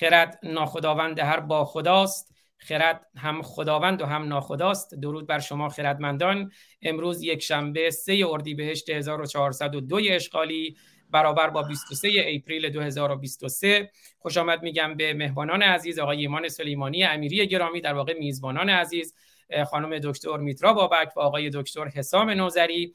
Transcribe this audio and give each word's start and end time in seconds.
خرد 0.00 0.38
ناخداوند 0.42 1.18
هر 1.18 1.40
با 1.40 1.64
خداست. 1.64 2.34
خرد 2.58 3.06
هم 3.16 3.42
خداوند 3.42 4.02
و 4.02 4.06
هم 4.06 4.28
ناخداست. 4.28 4.94
درود 4.94 5.26
بر 5.26 5.38
شما 5.38 5.68
خردمندان. 5.68 6.52
امروز 6.82 7.22
یک 7.22 7.42
شنبه 7.42 7.90
3 7.90 8.24
اردیبهشت 8.28 8.90
1402 8.90 10.00
اشغالی 10.10 10.76
برابر 11.10 11.50
با 11.50 11.62
23 11.62 12.08
اپریل 12.26 12.70
2023 12.70 13.90
خوش 14.18 14.36
آمد 14.36 14.62
میگم 14.62 14.96
به 14.96 15.14
مهمانان 15.14 15.62
عزیز 15.62 15.98
آقای 15.98 16.18
ایمان 16.18 16.48
سلیمانی 16.48 17.04
امیری 17.04 17.46
گرامی 17.46 17.80
در 17.80 17.94
واقع 17.94 18.18
میزبانان 18.18 18.70
عزیز 18.70 19.14
خانم 19.70 19.98
دکتر 19.98 20.36
میترا 20.36 20.72
بابک 20.72 21.16
و 21.16 21.20
آقای 21.20 21.50
دکتر 21.50 21.88
حسام 21.88 22.30
نوزری. 22.30 22.94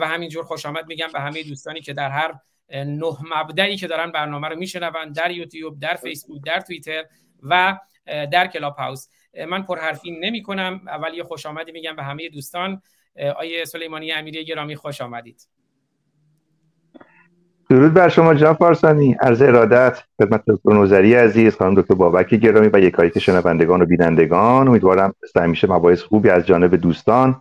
و 0.00 0.08
همینجور 0.08 0.44
خوش 0.44 0.66
آمد 0.66 0.86
میگم 0.86 1.08
به 1.12 1.20
همه 1.20 1.42
دوستانی 1.42 1.80
که 1.80 1.92
در 1.92 2.08
هر 2.08 2.34
نه 2.74 3.16
مبدعی 3.36 3.76
که 3.76 3.86
دارن 3.86 4.12
برنامه 4.12 4.48
رو 4.48 4.56
میشنون 4.56 5.12
در 5.12 5.30
یوتیوب 5.30 5.80
در 5.80 5.94
فیسبوک 5.94 6.42
در 6.44 6.60
توییتر 6.60 7.04
و 7.42 7.78
در 8.06 8.46
کلاب 8.46 8.76
هاوس. 8.76 9.08
من 9.48 9.62
پرحرفی 9.62 10.10
نمی 10.20 10.42
کنم 10.42 10.80
اول 10.86 11.14
یه 11.14 11.22
خوش 11.22 11.46
آمدی 11.46 11.72
میگم 11.72 11.96
به 11.96 12.02
همه 12.02 12.28
دوستان. 12.28 12.82
آیه 13.36 13.64
سلیمانی 13.64 14.12
امیری 14.12 14.44
گرامی 14.44 14.76
خوش 14.76 15.00
آمدید. 15.00 15.48
درود 17.70 17.94
بر 17.94 18.08
شما 18.08 18.34
جناب 18.34 18.56
فارسانی. 18.56 19.16
عرض 19.20 19.42
ارادت 19.42 20.02
خدمت 20.22 20.42
دکتر 20.46 20.72
نوزری 20.72 21.14
عزیز 21.14 21.56
خانم 21.56 21.80
دکتر 21.80 21.94
بابک 21.94 22.34
گرامی 22.34 22.70
و 22.72 22.78
یکایک 22.78 23.18
شنوندگان 23.18 23.82
و 23.82 23.86
بینندگان. 23.86 24.68
امیدوارم 24.68 25.14
همیشه 25.36 25.72
مباحث 25.72 26.02
خوبی 26.02 26.30
از 26.30 26.46
جانب 26.46 26.76
دوستان. 26.76 27.40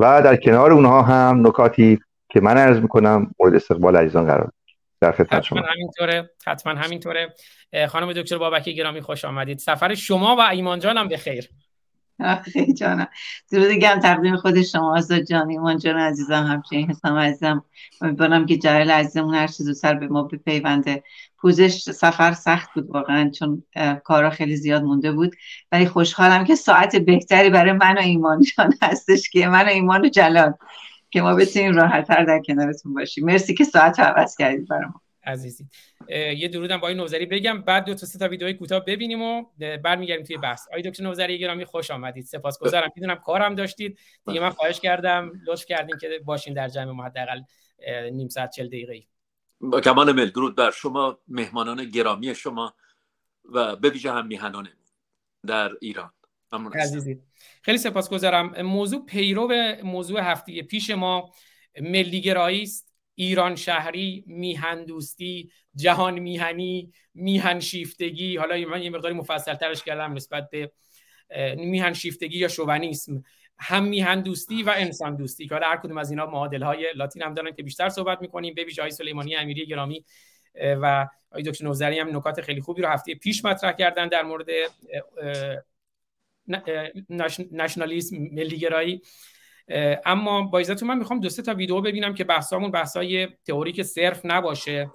و 0.00 0.22
در 0.22 0.36
کنار 0.36 0.72
اونها 0.72 1.02
هم 1.02 1.46
نکاتی 1.46 2.00
که 2.28 2.40
من 2.40 2.56
عرض 2.56 2.78
می‌کنم 2.78 3.30
مورد 3.40 3.54
استقبال 3.54 3.96
عزیزان 3.96 4.26
قرار 4.26 4.52
در 5.00 5.12
خدمت 5.12 5.42
شما. 5.42 5.62
همینطوره 5.74 6.30
حتما 6.46 6.72
همینطوره. 6.72 7.34
خانم 7.88 8.12
دکتر 8.12 8.38
بابک 8.38 8.68
گرامی 8.68 9.00
خوش 9.00 9.24
آمدید. 9.24 9.58
سفر 9.58 9.94
شما 9.94 10.36
و 10.36 10.40
ایمان 10.40 10.80
جانم 10.80 11.08
به 11.08 11.16
خیر. 11.16 11.48
خیلی 12.52 12.74
جانم. 12.74 13.08
درود 13.52 13.70
گم 13.70 14.00
تقدیم 14.00 14.36
خود 14.36 14.62
شما 14.62 14.96
آزاد 14.96 15.22
جان 15.22 15.50
ایمان 15.50 15.78
جان 15.78 15.96
عزیزم 15.96 16.46
همچنین 16.46 16.90
حسام 16.90 17.18
عزیزم. 17.18 17.64
امیدوارم 18.00 18.46
که 18.46 18.58
جایل 18.58 18.90
عزیزمون 18.90 19.34
هر 19.34 19.46
چیز 19.46 19.78
سر 19.78 19.94
به 19.94 20.08
ما 20.08 20.22
بپیونده. 20.22 21.02
پوزش 21.38 21.82
سفر 21.82 22.32
سخت 22.32 22.68
بود 22.74 22.90
واقعا 22.90 23.30
چون 23.30 23.62
کارا 24.04 24.30
خیلی 24.30 24.56
زیاد 24.56 24.82
مونده 24.82 25.12
بود. 25.12 25.36
ولی 25.72 25.86
خوشحالم 25.86 26.44
که 26.44 26.54
ساعت 26.54 26.96
بهتری 26.96 27.50
برای 27.50 27.72
من 27.72 27.98
و 27.98 28.00
ایمان 28.00 28.42
جان 28.42 28.74
هستش 28.82 29.30
که 29.30 29.48
من 29.48 29.64
و 29.64 29.68
ایمان 29.68 30.04
و 30.04 30.08
جلال. 30.08 30.54
که 31.10 31.22
ما 31.22 31.34
بتونیم 31.34 31.76
راحتتر 31.76 32.24
در 32.24 32.40
کنارتون 32.46 32.94
باشیم. 32.94 33.24
مرسی 33.24 33.54
که 33.54 33.64
ساعت 33.64 34.00
رو 34.00 34.04
عوض 34.04 34.36
کردید 34.36 34.68
برای 34.68 34.84
ما 34.84 35.00
عزیزی 35.24 35.66
یه 36.08 36.48
درودم 36.48 36.76
با 36.76 36.88
این 36.88 36.96
نوزری 36.96 37.26
بگم. 37.26 37.62
بعد 37.62 37.84
دو 37.84 37.94
تا 37.94 38.06
سه 38.06 38.18
تا 38.18 38.28
ویدیوی 38.28 38.54
کوتاه 38.54 38.84
ببینیم 38.84 39.22
و 39.22 39.44
برمیگردیم 39.84 40.24
توی 40.24 40.36
بحث. 40.36 40.68
آقای 40.68 40.82
دکتر 40.82 41.02
نوزری 41.02 41.38
گرامی 41.38 41.64
خوش 41.64 41.90
آمدید. 41.90 42.24
سپاسگزارم. 42.24 42.90
می‌دونم 42.96 43.16
کارم 43.16 43.54
داشتید. 43.54 43.98
دیگه 44.26 44.40
من 44.40 44.50
خواهش 44.50 44.80
کردم. 44.80 45.32
لطف 45.46 45.64
کردین 45.64 45.96
که 45.98 46.08
باشین 46.24 46.54
در 46.54 46.68
جمع 46.68 46.90
ما 46.90 47.04
حداقل 47.04 47.40
نیم 48.12 48.28
ساعت 48.28 48.50
40 48.50 48.66
دقیقه 48.66 49.02
با 49.60 49.80
کمال 49.80 50.12
مل 50.12 50.30
درود 50.30 50.56
بر 50.56 50.70
شما 50.70 51.18
مهمانان 51.28 51.84
گرامی 51.84 52.34
شما 52.34 52.74
و 53.44 53.76
به 53.76 53.90
ویژه 53.90 54.12
هم 54.12 54.26
میهنان 54.26 54.68
در 55.46 55.70
ایران. 55.80 56.10
خیلی 57.62 57.78
سپاسگزارم. 57.78 58.62
موضوع 58.62 59.06
پیرو 59.06 59.52
موضوع 59.82 60.20
هفته 60.20 60.62
پیش 60.62 60.90
ما 60.90 61.32
ملیگرایی 61.80 62.62
است. 62.62 62.90
ایران 63.14 63.56
شهری 63.56 64.24
میهن 64.26 64.84
دوستی 64.84 65.50
جهان 65.74 66.18
میهنی 66.18 66.92
میهن 67.14 67.60
شیفتگی. 67.60 68.36
حالا 68.36 68.68
من 68.68 68.82
یه 68.82 68.90
مقداری 68.90 69.14
مفصل 69.14 69.54
ترش 69.54 69.82
کردم 69.82 70.12
نسبت 70.12 70.50
به 70.50 70.72
میهن 71.56 71.92
شیفتگی 71.92 72.38
یا 72.38 72.48
شوونیسم. 72.48 73.22
هم 73.58 73.84
میهن 73.84 74.20
دوستی 74.20 74.62
و 74.62 74.74
انسان 74.76 75.16
دوستی 75.16 75.48
که 75.48 75.54
هر 75.54 75.76
کدوم 75.76 75.98
از 75.98 76.10
اینا 76.10 76.26
معادل 76.26 76.62
های 76.62 76.86
لاتین 76.94 77.22
هم 77.22 77.34
دارن 77.34 77.52
که 77.52 77.62
بیشتر 77.62 77.88
صحبت 77.88 78.20
می‌کنیم. 78.20 78.54
به 78.54 78.64
ویژه 78.64 78.90
سلیمانی 78.90 79.36
امیری 79.36 79.66
گرامی 79.66 80.04
و 80.62 81.06
آقای 81.30 81.42
دکتر 81.42 81.64
نوزری 81.64 81.98
هم 81.98 82.16
نکات 82.16 82.40
خیلی 82.40 82.60
خوبی 82.60 82.82
رو 82.82 82.88
هفته 82.88 83.14
پیش 83.14 83.44
مطرح 83.44 83.72
کردن 83.72 84.08
در 84.08 84.22
مورد 84.22 84.46
نشنالیسم 87.50 88.16
ملیگرایی. 88.16 89.02
اما 90.04 90.42
با 90.42 90.58
عزتون 90.58 90.88
من 90.88 90.98
می‌خوام 90.98 91.20
دو 91.20 91.28
سه 91.28 91.42
تا 91.42 91.54
ویدیو 91.54 91.80
ببینم 91.80 92.14
که 92.14 92.24
بحثامون 92.24 92.70
بحثای 92.70 93.28
تئوریک 93.46 93.82
صرف 93.82 94.20
نباشه. 94.24 94.90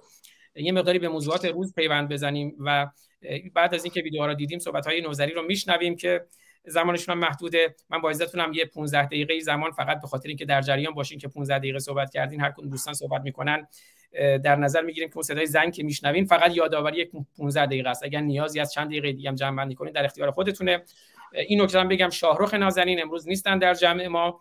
یه 0.54 0.72
مقداری 0.72 0.98
به 0.98 1.08
موضوعات 1.08 1.44
روز 1.44 1.74
پیوند 1.74 2.08
بزنیم 2.08 2.56
و 2.60 2.86
بعد 3.54 3.74
از 3.74 3.84
اینکه 3.84 4.00
ویدیوها 4.00 4.26
رو 4.26 4.34
دیدیم 4.34 4.58
صحبت 4.58 4.86
های 4.86 5.00
نوزری 5.00 5.32
رو 5.32 5.42
میشنویم 5.42 5.96
که 5.96 6.24
زمانشون 6.64 7.12
هم 7.12 7.18
محدوده. 7.18 7.76
من 7.90 8.00
با 8.00 8.12
هم 8.34 8.52
یه 8.52 8.64
15 8.64 9.06
دقیقه 9.06 9.40
زمان 9.40 9.70
فقط 9.70 10.00
به 10.00 10.06
خاطر 10.06 10.28
اینکه 10.28 10.44
در 10.44 10.60
جریان 10.60 10.94
باشین 10.94 11.18
که 11.18 11.28
15 11.28 11.58
دقیقه 11.58 11.78
صحبت 11.78 12.10
کردین 12.10 12.40
هر 12.40 12.50
کدوم 12.50 12.70
دوستان 12.70 12.94
صحبت 12.94 13.22
می‌کنن 13.22 13.66
در 14.44 14.56
نظر 14.56 14.82
می‌گیریم 14.82 15.08
که 15.08 15.16
اون 15.16 15.22
صدای 15.22 15.46
زنگ 15.46 15.72
که 15.72 15.82
میشنوین 15.82 16.24
فقط 16.24 16.56
یادآوری 16.56 16.98
یک 16.98 17.10
15 17.38 17.66
دقیقه 17.66 17.90
است. 17.90 18.04
اگر 18.04 18.20
نیازی 18.20 18.60
از 18.60 18.72
چند 18.72 18.86
دقیقه 18.86 19.12
دیگه 19.12 19.28
هم 19.28 19.34
جمع 19.34 19.56
بندی 19.56 19.74
کنید 19.74 19.94
در 19.94 20.04
اختیار 20.04 20.30
خودتونه. 20.30 20.82
این 21.32 21.62
نکته 21.62 21.84
بگم 21.84 22.10
شاهرخ 22.10 22.54
نازنین 22.54 23.02
امروز 23.02 23.28
نیستن 23.28 23.58
در 23.58 23.74
جمع 23.74 24.06
ما 24.06 24.40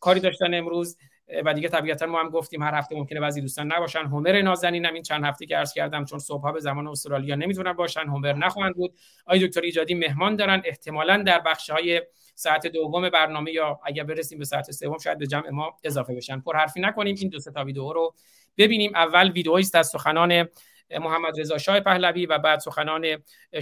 کاری 0.00 0.20
داشتن 0.20 0.54
امروز 0.54 0.96
و 1.44 1.54
دیگه 1.54 1.68
طبیعتا 1.68 2.06
ما 2.06 2.20
هم 2.20 2.28
گفتیم 2.28 2.62
هر 2.62 2.74
هفته 2.74 2.96
ممکنه 2.96 3.20
بعضی 3.20 3.40
دوستان 3.40 3.72
نباشن. 3.72 4.04
هومر 4.04 4.42
نازنین 4.42 4.84
هم 4.86 4.94
این 4.94 5.02
چند 5.02 5.24
هفته 5.24 5.46
که 5.46 5.56
عرض 5.56 5.72
کردم 5.72 6.04
چون 6.04 6.18
صبحها 6.18 6.52
به 6.52 6.60
زمان 6.60 6.86
استرالیا 6.86 7.34
نمی‌تونن 7.34 7.72
باشن 7.72 8.00
هومر 8.00 8.32
نخواهند 8.32 8.74
بود. 8.74 8.94
آقای 9.26 9.46
دکتر 9.46 9.60
ایجادی 9.60 9.94
مهمان 9.94 10.36
دارن 10.36 10.62
احتمالا 10.64 11.22
در 11.26 11.38
بخش 11.38 11.70
های 11.70 12.02
ساعت 12.34 12.66
دوم 12.66 13.10
برنامه 13.10 13.52
یا 13.52 13.80
اگر 13.84 14.04
برسیم 14.04 14.38
به 14.38 14.44
ساعت 14.44 14.70
سوم 14.70 14.98
شاید 14.98 15.18
به 15.18 15.26
جمع 15.26 15.50
ما 15.50 15.76
اضافه 15.84 16.14
بشن. 16.14 16.40
پر 16.40 16.56
حرفی 16.56 16.80
نکنیم 16.80 17.16
این 17.20 17.28
دو 17.28 17.38
تا 17.38 17.64
ویدیو 17.64 17.92
رو 17.92 18.14
ببینیم. 18.58 18.92
اول 18.94 19.30
ویدئویی 19.30 19.62
است 19.62 19.74
از 19.74 19.88
سخنان 19.88 20.48
محمد 20.90 21.40
رضا 21.40 21.58
شاه 21.58 21.80
پهلوی 21.80 22.26
و 22.26 22.38
بعد 22.38 22.58
سخنان 22.58 23.06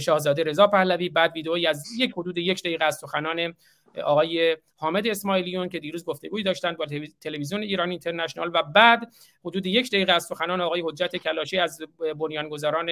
شاهزاده 0.01 0.43
رضا 0.43 0.67
پهلوی. 0.67 1.09
بعد 1.09 1.31
ویدئویی 1.35 1.67
از 1.67 1.83
یک 1.97 2.11
حدود 2.17 2.37
یک 2.37 2.59
دقیقه 2.63 2.85
از 2.85 2.95
سخنان 2.95 3.55
آقای 4.03 4.57
حامد 4.75 5.07
اسماعیلیون 5.07 5.69
که 5.69 5.79
دیروز 5.79 6.05
گفتگویی 6.05 6.43
داشتند 6.43 6.77
با 6.77 6.85
تلویزیون 7.21 7.61
ایران 7.61 7.89
اینترنشنال 7.89 8.51
و 8.53 8.63
بعد 8.63 9.13
حدود 9.45 9.65
یک 9.65 9.91
دقیقه 9.91 10.13
از 10.13 10.23
سخنان 10.23 10.61
آقای 10.61 10.81
حجت 10.85 11.15
کلاشی 11.15 11.57
از 11.57 11.79
بنیانگذاران 12.19 12.89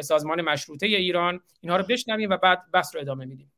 سازمان 0.00 0.42
مشروطه 0.42 0.86
ایران. 0.86 1.40
اینها 1.60 1.76
رو 1.76 1.84
بشنویم 1.88 2.30
و 2.30 2.36
بعد 2.36 2.62
بحث 2.72 2.94
رو 2.94 3.00
ادامه 3.00 3.24
میدیم. 3.24 3.53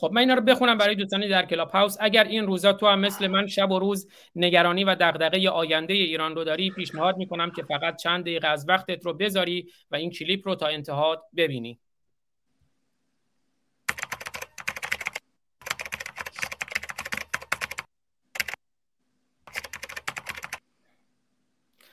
خب 0.00 0.10
من 0.12 0.20
اینا 0.20 0.34
رو 0.34 0.40
بخونم 0.40 0.78
برای 0.78 0.94
دوستانی 0.94 1.28
در 1.28 1.46
کلاب 1.46 1.70
هاوس 1.70 1.96
اگر 2.00 2.24
این 2.24 2.46
روزا 2.46 2.72
تو 2.72 2.86
هم 2.86 3.00
مثل 3.00 3.26
من 3.26 3.46
شب 3.46 3.70
و 3.70 3.78
روز 3.78 4.08
نگرانی 4.36 4.84
و 4.84 4.94
دغدغه 4.94 5.50
آینده 5.50 5.94
ایران 5.94 6.34
رو 6.34 6.44
داری 6.44 6.70
پیشنهاد 6.70 7.16
می‌کنم 7.16 7.50
که 7.50 7.62
فقط 7.62 7.96
چند 7.96 8.24
دقیقه 8.24 8.48
از 8.48 8.68
وقتت 8.68 9.06
رو 9.06 9.14
بذاری 9.14 9.70
و 9.90 9.96
این 9.96 10.10
کلیپ 10.10 10.48
رو 10.48 10.54
تا 10.54 10.66
انتها 10.66 11.24
ببینی. 11.36 11.80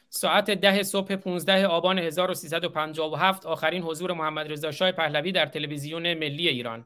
ساعت 0.10 0.51
ده 0.51 0.83
صبح 0.83 1.15
15 1.15 1.68
آبان 1.68 2.00
1357 2.00 3.45
آخرین 3.45 3.83
حضور 3.83 4.13
محمد 4.13 4.51
رضا 4.51 4.71
شاه 4.71 4.92
پهلوی 4.92 5.31
در 5.31 5.45
تلویزیون 5.45 6.13
ملی 6.13 6.48
ایران. 6.48 6.86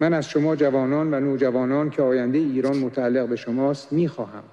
من 0.00 0.14
از 0.14 0.28
شما 0.28 0.56
جوانان 0.56 1.14
و 1.14 1.20
نوجوانان 1.20 1.90
که 1.90 2.02
آینده 2.02 2.38
ایران 2.38 2.76
متعلق 2.76 3.28
به 3.28 3.36
شماست 3.36 3.92
می‌خواهم 3.92 4.44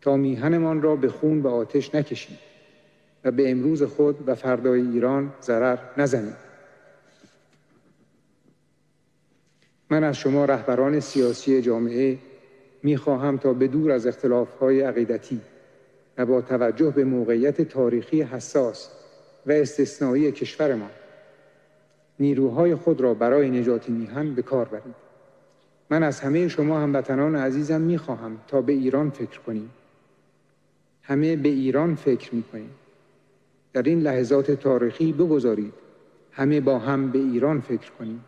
تا 0.00 0.16
میهنمان 0.16 0.82
را 0.82 0.96
به 0.96 1.08
خون 1.08 1.40
و 1.40 1.48
آتش 1.48 1.94
نکشیم 1.94 2.38
و 3.24 3.30
به 3.30 3.50
امروز 3.50 3.82
خود 3.82 4.28
و 4.28 4.34
فردای 4.34 4.80
ایران 4.80 5.32
ضرر 5.42 5.78
نزنیم. 5.96 6.36
من 9.90 10.04
از 10.04 10.16
شما 10.16 10.44
رهبران 10.44 11.00
سیاسی 11.00 11.62
جامعه 11.62 12.18
می 12.82 12.96
خواهم 12.96 13.36
تا 13.36 13.52
به 13.52 13.68
دور 13.68 13.90
از 13.90 14.06
های 14.60 14.80
عقیدتی 14.80 15.40
و 16.18 16.26
با 16.26 16.40
توجه 16.40 16.90
به 16.90 17.04
موقعیت 17.04 17.62
تاریخی 17.62 18.22
حساس 18.22 18.90
و 19.46 19.52
استثنایی 19.52 20.32
کشورمان 20.32 20.90
نیروهای 22.20 22.74
خود 22.74 23.00
را 23.00 23.14
برای 23.14 23.50
نجات 23.50 23.88
میهن 23.88 24.34
به 24.34 24.42
کار 24.42 24.64
برید. 24.64 24.94
من 25.90 26.02
از 26.02 26.20
همه 26.20 26.48
شما 26.48 26.80
هموطنان 26.80 27.36
عزیزم 27.36 27.80
می 27.80 27.98
خواهم 27.98 28.38
تا 28.48 28.60
به 28.60 28.72
ایران 28.72 29.10
فکر 29.10 29.40
کنیم. 29.40 29.70
همه 31.02 31.36
به 31.36 31.48
ایران 31.48 31.94
فکر 31.94 32.34
می 32.34 32.42
کنیم 32.42 32.70
در 33.72 33.82
این 33.82 34.00
لحظات 34.00 34.50
تاریخی 34.50 35.12
بگذارید. 35.12 35.74
همه 36.32 36.60
با 36.60 36.78
هم 36.78 37.10
به 37.10 37.18
ایران 37.18 37.60
فکر 37.60 37.90
کنیم. 37.90 38.24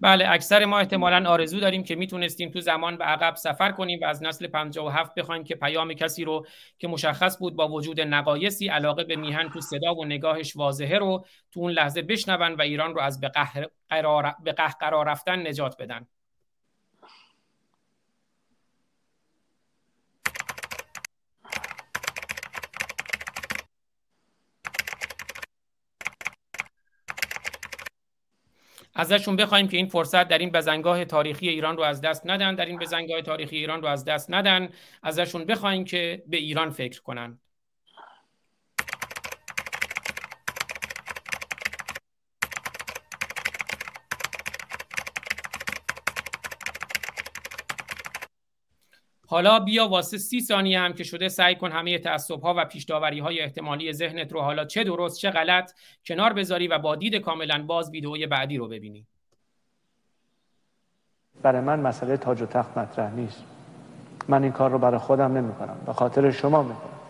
بله 0.00 0.28
اکثر 0.28 0.64
ما 0.64 0.78
احتمالا 0.78 1.30
آرزو 1.30 1.60
داریم 1.60 1.84
که 1.84 1.96
می‌تونستیم 1.96 2.50
تو 2.50 2.60
زمان 2.60 2.96
به 2.96 3.04
عقب 3.04 3.34
سفر 3.34 3.72
کنیم 3.72 4.00
و 4.02 4.04
از 4.04 4.22
نسل 4.22 4.46
57 4.46 5.14
بخوایم 5.14 5.44
که 5.44 5.54
پیام 5.54 5.94
کسی 5.94 6.24
رو 6.24 6.46
که 6.78 6.88
مشخص 6.88 7.38
بود 7.38 7.56
با 7.56 7.68
وجود 7.68 8.00
نقایصی 8.00 8.68
علاقه 8.68 9.04
به 9.04 9.16
میهن 9.16 9.48
تو 9.48 9.60
صدا 9.60 9.94
و 9.94 10.04
نگاهش 10.04 10.56
واضحه 10.56 10.98
رو 10.98 11.26
تو 11.52 11.60
اون 11.60 11.72
لحظه 11.72 12.02
بشنون 12.02 12.54
و 12.54 12.62
ایران 12.62 12.94
رو 12.94 13.00
از 13.00 13.20
به 13.20 13.28
قرار, 13.90 14.34
به 14.44 14.52
قرار 14.52 15.06
رفتن 15.06 15.46
نجات 15.46 15.76
بدن. 15.82 16.06
ازشون 29.00 29.36
بخوایم 29.36 29.68
که 29.68 29.76
این 29.76 29.86
فرصت 29.86 30.28
در 30.28 30.38
این 30.38 30.50
بزنگاه 30.50 31.04
تاریخی 31.04 31.48
ایران 31.48 31.76
رو 31.76 31.82
از 31.82 32.00
دست 32.00 32.26
ندن 32.26 32.54
در 32.54 32.66
این 32.66 32.78
بزنگاه 32.78 33.22
تاریخی 33.22 33.56
ایران 33.56 33.82
رو 33.82 33.88
از 33.88 34.04
دست 34.04 34.30
ندن 34.30 34.68
ازشون 35.02 35.44
بخوایم 35.44 35.84
که 35.84 36.22
به 36.26 36.36
ایران 36.36 36.70
فکر 36.70 37.02
کنن. 37.02 37.40
حالا 49.30 49.60
بیا 49.60 49.88
واسه 49.88 50.18
سی 50.18 50.40
ثانیه 50.40 50.80
هم 50.80 50.92
که 50.92 51.04
شده 51.04 51.28
سعی 51.28 51.54
کن 51.54 51.72
همه 51.72 51.98
تعصب 51.98 52.40
ها 52.40 52.54
و 52.56 52.64
پیشداوری 52.64 53.18
های 53.18 53.40
احتمالی 53.40 53.92
ذهنت 53.92 54.32
رو 54.32 54.40
حالا 54.40 54.64
چه 54.64 54.84
درست 54.84 55.18
چه 55.18 55.30
غلط 55.30 55.72
کنار 56.06 56.32
بذاری 56.32 56.68
و 56.68 56.78
با 56.78 56.96
دید 56.96 57.14
کاملا 57.14 57.64
باز 57.66 57.90
ویدئوی 57.90 58.26
بعدی 58.26 58.56
رو 58.56 58.68
ببینی. 58.68 59.06
برای 61.42 61.60
من 61.60 61.80
مسئله 61.80 62.16
تاج 62.16 62.42
و 62.42 62.46
تخت 62.46 62.78
مطرح 62.78 63.14
نیست. 63.14 63.44
من 64.28 64.42
این 64.42 64.52
کار 64.52 64.70
رو 64.70 64.78
برای 64.78 64.98
خودم 64.98 65.36
نمی 65.36 65.52
کنم 65.54 65.76
به 65.86 65.92
خاطر 65.92 66.30
شما 66.30 66.62
می 66.62 66.74
کنم 66.74 67.00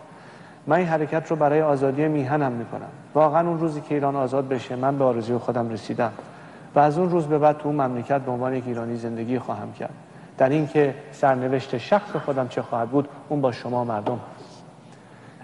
من 0.67 0.77
این 0.77 0.87
حرکت 0.87 1.27
رو 1.31 1.35
برای 1.35 1.61
آزادی 1.61 2.07
میهنم 2.07 2.51
می 2.51 2.65
کنم 2.65 2.91
واقعا 3.13 3.47
اون 3.47 3.59
روزی 3.59 3.81
که 3.81 3.95
ایران 3.95 4.15
آزاد 4.15 4.47
بشه 4.47 4.75
من 4.75 4.97
به 4.97 5.03
آرزوی 5.03 5.37
خودم 5.37 5.69
رسیدم 5.69 6.13
و 6.75 6.79
از 6.79 6.97
اون 6.97 7.09
روز 7.09 7.27
به 7.27 7.37
بعد 7.37 7.57
تو 7.57 7.67
اون 7.67 7.81
مملکت 7.81 8.21
به 8.21 8.31
عنوان 8.31 8.55
یک 8.55 8.63
ایرانی 8.67 8.95
زندگی 8.95 9.39
خواهم 9.39 9.73
کرد. 9.73 10.10
در 10.37 10.49
اینکه 10.49 10.95
سرنوشت 11.11 11.77
شخص 11.77 12.15
خودم 12.15 12.47
چه 12.47 12.61
خواهد 12.61 12.89
بود 12.89 13.09
اون 13.29 13.41
با 13.41 13.51
شما 13.51 13.83
مردم 13.83 14.19
هست. 14.35 14.63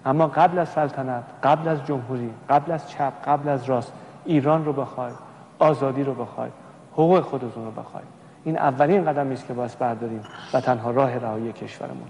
اما 0.06 0.28
قبل 0.28 0.60
از 0.60 0.70
سلطنت 0.70 1.24
قبل 1.44 1.68
از 1.68 1.86
جمهوری 1.86 2.30
قبل 2.50 2.72
از 2.72 2.90
چپ 2.90 3.14
قبل 3.26 3.50
از 3.50 3.66
راست 3.66 3.92
ایران 4.26 4.66
رو 4.66 4.74
بخوای 4.74 5.12
آزادی 5.60 6.04
رو 6.04 6.14
بخوای 6.14 6.50
حقوق 6.94 7.20
خودتون 7.20 7.66
رو 7.66 7.72
بخوای. 7.72 8.04
این 8.44 8.58
اولین 8.58 9.06
قدمی 9.06 9.34
است 9.34 9.48
که 9.48 9.54
باید 9.54 9.80
برداریم 9.80 10.24
و 10.54 10.62
تنها 10.62 10.92
راه 10.92 11.18
رهایی 11.18 11.54
کشورمون. 11.54 12.08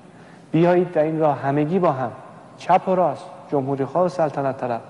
بیایید 0.52 0.92
در 0.92 1.04
این 1.04 1.20
راه 1.20 1.42
همگی 1.42 1.80
با 1.80 1.92
هم 1.92 2.12
چپ 2.58 2.88
و 2.88 2.96
راست 2.96 3.26
جمهوری 3.52 3.86
خواه 3.86 4.06
و 4.06 4.10
سلطنت 4.10 4.58
طرف. 4.58 4.82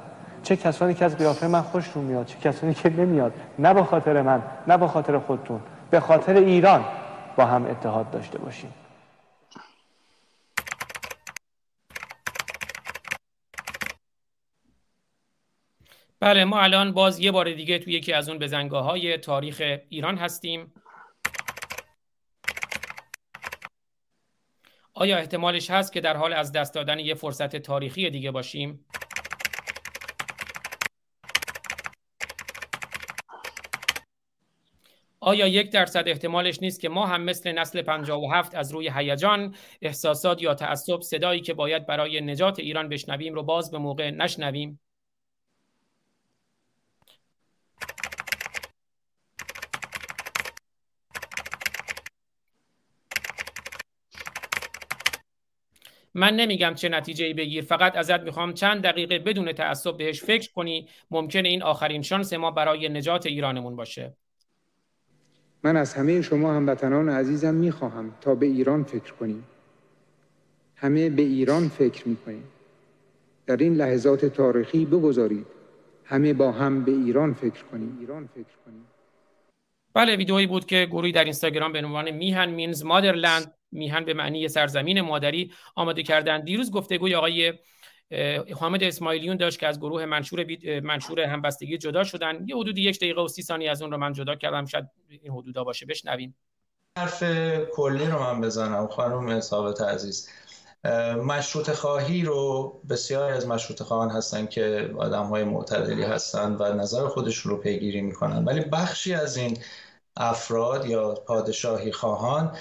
چه 0.43 0.55
کسانی 0.55 0.93
که 0.93 1.05
از 1.05 1.17
قیافه 1.17 1.47
من 1.47 1.61
خوشتون 1.61 2.03
میاد 2.03 2.25
چه 2.25 2.37
کسانی 2.39 2.73
که 2.73 2.89
نمیاد 2.89 3.33
نه 3.59 3.73
به 3.73 3.83
خاطر 3.83 4.21
من 4.21 4.41
نه 4.67 4.77
به 4.77 4.87
خاطر 4.87 5.19
خودتون 5.19 5.59
به 5.89 5.99
خاطر 5.99 6.33
ایران. 6.33 6.83
با 7.37 7.45
هم 7.45 7.65
اتحاد 7.65 8.11
داشته 8.11 8.37
باشیم 8.37 8.73
بله 16.19 16.45
ما 16.45 16.59
الان 16.61 16.91
باز 16.91 17.19
یه 17.19 17.31
بار 17.31 17.53
دیگه 17.53 17.79
توی 17.79 17.93
یکی 17.93 18.13
از 18.13 18.29
اون 18.29 18.39
بزنگاه 18.39 18.85
های 18.85 19.17
تاریخ 19.17 19.79
ایران 19.89 20.17
هستیم 20.17 20.73
آیا 24.93 25.17
احتمالش 25.17 25.69
هست 25.69 25.93
که 25.93 26.01
در 26.01 26.17
حال 26.17 26.33
از 26.33 26.51
دست 26.51 26.73
دادن 26.73 26.99
یه 26.99 27.13
فرصت 27.13 27.55
تاریخی 27.55 28.09
دیگه 28.09 28.31
باشیم؟ 28.31 28.85
آیا 35.27 35.47
یک 35.47 35.71
درصد 35.71 36.03
احتمالش 36.07 36.61
نیست 36.61 36.79
که 36.79 36.89
ما 36.89 37.05
هم 37.07 37.21
مثل 37.21 37.51
نسل 37.51 37.81
57 37.81 38.55
از 38.55 38.71
روی 38.71 38.91
هیجان 38.95 39.55
احساسات 39.81 40.41
یا 40.41 40.53
تعصب 40.55 41.01
صدایی 41.01 41.41
که 41.41 41.53
باید 41.53 41.85
برای 41.85 42.21
نجات 42.21 42.59
ایران 42.59 42.89
بشنویم 42.89 43.33
رو 43.33 43.43
باز 43.43 43.71
به 43.71 43.77
موقع 43.77 44.11
نشنویم؟ 44.11 44.79
من 56.13 56.35
نمیگم 56.35 56.73
چه 56.75 56.89
نتیجه 56.89 57.25
ای 57.25 57.33
بگیر 57.33 57.63
فقط 57.63 57.95
ازت 57.97 58.19
می‌خوام 58.19 58.53
چند 58.53 58.83
دقیقه 58.83 59.19
بدون 59.19 59.53
تعصب 59.53 59.97
بهش 59.97 60.23
فکر 60.23 60.51
کنی. 60.51 60.89
ممکنه 61.11 61.49
این 61.49 61.63
آخرین 61.63 62.01
شانس 62.01 62.33
ما 62.33 62.51
برای 62.51 62.89
نجات 62.89 63.25
ایرانمون 63.25 63.75
باشه. 63.75 64.26
من 65.67 65.77
از 65.77 65.93
همه 65.93 66.21
شما 66.21 66.53
هموطنان 66.53 67.09
عزیزم 67.09 67.53
می‌خواهم 67.53 68.13
تا 68.21 68.35
به 68.35 68.45
ایران 68.45 68.83
فکر 68.83 69.13
کنیم. 69.13 69.43
همه 70.75 71.09
به 71.09 71.21
ایران 71.21 71.69
فکر 71.69 72.07
می‌کنیم. 72.07 72.43
در 73.45 73.57
این 73.57 73.75
لحظات 73.75 74.25
تاریخی 74.25 74.85
بگذارید. 74.85 75.45
همه 76.05 76.33
با 76.33 76.51
هم 76.51 76.83
به 76.83 76.91
ایران 76.91 77.33
فکر 77.33 77.63
کنیم. 77.71 77.97
ایران 77.99 78.29
فکر 78.35 78.55
کنیم. 78.65 78.85
بله 79.93 80.15
ویدئویی 80.15 80.47
بود 80.47 80.65
که 80.65 80.87
گروهی 80.91 81.11
در 81.11 81.23
اینستاگرام 81.23 81.73
به 81.73 81.79
عنوان 81.85 82.11
میهن 82.11 82.49
مینز 82.49 82.83
مادرلند 82.83 83.53
میهن 83.71 84.05
به 84.05 84.13
معنی 84.13 84.47
سرزمین 84.47 85.01
مادری 85.01 85.51
آماده 85.75 86.03
کردن 86.03 86.43
دیروز 86.43 86.71
گفتگوی 86.71 87.15
آقای 87.15 87.53
حامد 88.55 88.83
اسماعیلیون 88.83 89.37
داشت 89.37 89.59
که 89.59 89.67
از 89.67 89.79
گروه 89.79 90.05
منشور 90.05 90.45
منشور 90.83 91.19
همبستگی 91.19 91.77
جدا 91.77 92.03
شدن. 92.03 92.45
یه 92.47 92.55
حدود 92.55 92.77
یک 92.77 92.97
دقیقه 92.97 93.21
و 93.21 93.27
سی 93.27 93.41
ثانیه 93.41 93.71
از 93.71 93.81
اون 93.81 93.91
رو 93.91 93.97
من 93.97 94.13
جدا 94.13 94.35
کردم. 94.35 94.65
شاید 94.65 94.85
این 95.09 95.33
حدودا 95.33 95.63
باشه 95.63 95.85
بشنویم. 95.85 96.35
حرف 96.97 97.23
کلی 97.73 98.05
رو 98.05 98.19
من 98.19 98.41
بزنم 98.41 98.87
خانم 98.87 99.39
ثابت 99.39 99.81
عزیز. 99.81 100.29
مشروط 101.23 101.71
خواهی 101.71 102.21
رو 102.21 102.73
بسیاری 102.89 103.33
از 103.33 103.47
مشروط 103.47 103.83
خواهان 103.83 104.09
هستن 104.09 104.45
که 104.45 104.93
آدم 104.97 105.23
های 105.23 105.43
معتدلی 105.43 106.03
هستن 106.03 106.55
و 106.55 106.73
نظر 106.73 107.07
خودشون 107.07 107.51
رو 107.51 107.57
پیگیری 107.57 108.01
می‌کنن. 108.01 108.45
ولی 108.45 108.61
بخشی 108.61 109.13
از 109.13 109.37
این 109.37 109.57
افراد 110.17 110.85
یا 110.85 111.13
پادشاهی 111.13 111.91
خواهان 111.91 112.57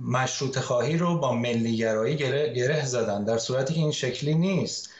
مشروط 0.00 0.58
خواهی 0.58 0.96
رو 0.96 1.18
با 1.18 1.34
ملیگرایی 1.34 2.16
گره, 2.16 2.52
گره 2.52 2.86
زدن. 2.86 3.24
در 3.24 3.38
صورتی 3.38 3.74
که 3.74 3.80
این 3.80 3.92
شکلی 3.92 4.34
نیست. 4.34 4.90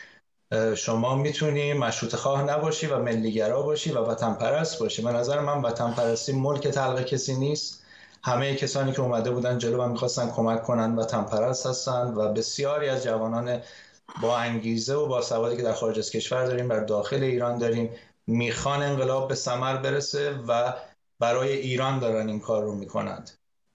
شما 0.76 1.16
می‌تونی 1.16 1.72
مشروط 1.72 2.14
خواه 2.14 2.42
نباشی 2.42 2.86
و 2.86 2.98
ملیگرا 2.98 3.62
باشی 3.62 3.92
و 3.92 3.98
وطن 3.98 4.34
پرست 4.34 4.78
باشی. 4.78 5.02
به 5.02 5.12
نظر 5.12 5.40
من 5.40 5.62
وطن 5.62 5.92
پرستی 5.92 6.32
ملک 6.32 6.68
تلق 6.68 7.04
کسی 7.04 7.36
نیست. 7.36 7.82
همه 8.22 8.54
کسانی 8.54 8.92
که 8.92 9.00
اومده 9.00 9.30
بودن 9.30 9.58
جلو 9.58 9.82
و 9.82 9.88
می‌خواستن 9.88 10.30
کمک 10.30 10.62
کنن 10.62 10.96
وطن 10.96 11.22
پرست 11.22 11.66
هستن 11.66 12.14
و 12.14 12.32
بسیاری 12.32 12.88
از 12.88 13.04
جوانان 13.04 13.60
با 14.22 14.36
انگیزه 14.38 14.94
و 14.94 15.06
با 15.06 15.22
سوادی 15.22 15.56
که 15.56 15.62
در 15.62 15.72
خارج 15.72 15.98
از 15.98 16.10
کشور 16.10 16.44
داریم 16.44 16.68
بر 16.68 16.80
داخل 16.80 17.22
ایران 17.22 17.58
داریم 17.58 17.90
می‌خوان 18.26 18.82
انقلاب 18.82 19.28
به 19.28 19.34
ثمر 19.34 19.76
برسه 19.76 20.32
و 20.48 20.74
برای 21.18 21.52
ایران 21.52 21.98
دارن 21.98 22.28
این 22.28 22.40
کار 22.40 22.62
رو 22.62 22.74
می‌کنند. 22.74 23.30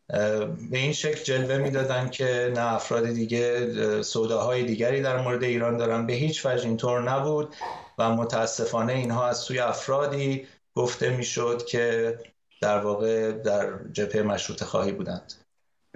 به 0.07 0.77
این 0.77 0.93
شکل 0.93 1.23
جلوه 1.23 1.57
می‌دادن 1.57 2.09
که 2.09 2.51
نه 2.55 2.73
افراد 2.73 3.05
دیگه 3.05 4.01
سوداهای 4.01 4.63
دیگری 4.63 5.01
در 5.01 5.21
مورد 5.21 5.43
ایران 5.43 5.77
دارن. 5.77 6.05
به 6.05 6.13
هیچ 6.13 6.45
وجه 6.45 6.67
اینطور 6.67 7.11
نبود 7.11 7.55
و 7.97 8.15
متاسفانه 8.15 8.93
اینها 8.93 9.27
از 9.27 9.37
سوی 9.37 9.59
افرادی 9.59 10.47
گفته 10.75 11.17
می‌شد 11.17 11.65
که 11.65 12.17
در 12.61 12.77
واقع 12.77 13.31
در 13.31 13.79
جبهه 13.93 14.21
مشروط 14.21 14.63
خواهی 14.63 14.91
بودند. 14.91 15.33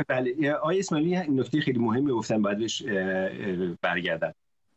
بله 0.07 0.51
آقای 0.51 0.79
اسماعیلی 0.79 1.15
نکته 1.17 1.61
خیلی 1.61 1.79
مهمی 1.79 2.11
گفتن 2.11 2.41
باید 2.41 2.57
بهش 2.57 2.81
برگردن 3.81 4.33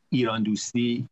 ایران 0.08 0.42
دوستی 0.42 1.08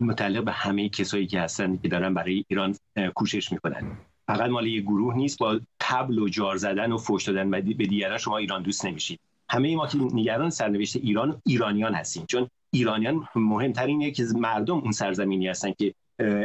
متعلق 0.00 0.44
به 0.44 0.52
همه 0.52 0.88
کسایی 0.88 1.26
که 1.26 1.40
هستن 1.40 1.76
که 1.76 1.88
دارن 1.88 2.14
برای 2.14 2.44
ایران 2.48 2.76
کوشش 3.14 3.52
می‌کنن. 3.52 3.96
فقط 4.26 4.50
مال 4.50 4.66
یه 4.66 4.80
گروه 4.80 5.16
نیست 5.16 5.38
با 5.38 5.60
تبل 5.80 6.18
و 6.18 6.28
جار 6.28 6.56
زدن 6.56 6.92
و 6.92 6.98
فوش 6.98 7.24
دادن 7.24 7.50
به 7.50 7.60
دیگران 7.60 8.18
شما 8.18 8.36
ایران 8.38 8.62
دوست 8.62 8.86
نمیشید 8.86 9.20
همه 9.48 9.76
ما 9.76 9.86
که 9.86 9.98
نگران 9.98 10.50
سرنوشت 10.50 10.96
ایران 10.96 11.42
ایرانیان 11.46 11.94
هستیم. 11.94 12.24
چون 12.26 12.48
ایرانیان 12.70 13.28
مهمترین 13.34 14.12
که 14.12 14.24
مردم 14.36 14.78
اون 14.78 14.92
سرزمینی 14.92 15.48
هستن 15.48 15.72
که 15.72 15.94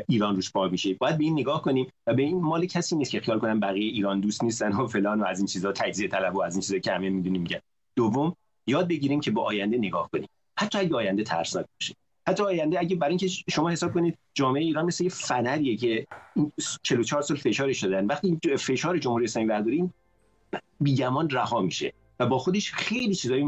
ایران 0.07 0.35
روش 0.35 0.51
پا 0.51 0.67
میشه. 0.67 0.93
باید 0.93 1.17
به 1.17 1.23
این 1.23 1.33
نگاه 1.33 1.61
کنیم 1.61 1.87
و 2.07 2.13
به 2.13 2.21
این 2.21 2.41
مال 2.41 2.65
کسی 2.65 2.95
نیست 2.95 3.11
که 3.11 3.19
خیال 3.19 3.39
کنن 3.39 3.59
بقیه 3.59 3.91
ایران 3.91 4.19
دوست 4.19 4.43
نیستن 4.43 4.71
و 4.71 4.87
فلان 4.87 5.21
و 5.21 5.25
از 5.25 5.39
این 5.39 5.47
چیزا 5.47 5.71
تجزیه 5.71 6.07
طلب 6.07 6.35
و 6.35 6.41
از 6.41 6.55
این 6.55 6.61
چیزا 6.61 6.79
که 6.79 6.91
همه 6.91 7.09
می‌دونیم 7.09 7.41
میگن. 7.41 7.59
دوم 7.95 8.35
یاد 8.67 8.87
بگیریم 8.87 9.19
که 9.19 9.31
به 9.31 9.41
آینده 9.41 9.77
نگاه 9.77 10.09
کنیم. 10.13 10.27
حتی 10.57 10.77
اگه 10.77 10.95
آینده 10.95 11.23
ترسناک 11.23 11.65
باشه 11.79 11.95
حتی 12.29 12.43
آینده 12.43 12.79
اگه 12.79 12.95
برای 12.95 13.11
اینکه 13.11 13.27
شما 13.27 13.69
حساب 13.69 13.93
کنید 13.93 14.17
جامعه 14.33 14.63
ایران 14.63 14.85
مثل 14.85 15.03
یه 15.03 15.09
فنریه 15.09 15.77
که 15.77 16.07
44 16.83 17.21
سال 17.21 17.37
فشارش 17.37 17.83
دادن. 17.83 18.05
وقتی 18.05 18.39
فشار 18.57 18.97
جمهوری 18.97 19.25
اسلامی 19.25 19.47
برداریم 19.47 19.93
بیگمان 20.79 21.29
رها 21.29 21.61
میشه 21.61 21.93
و 22.19 22.25
با 22.25 22.37
خودش 22.37 22.73
خیلی 22.73 23.15
چیزای 23.15 23.45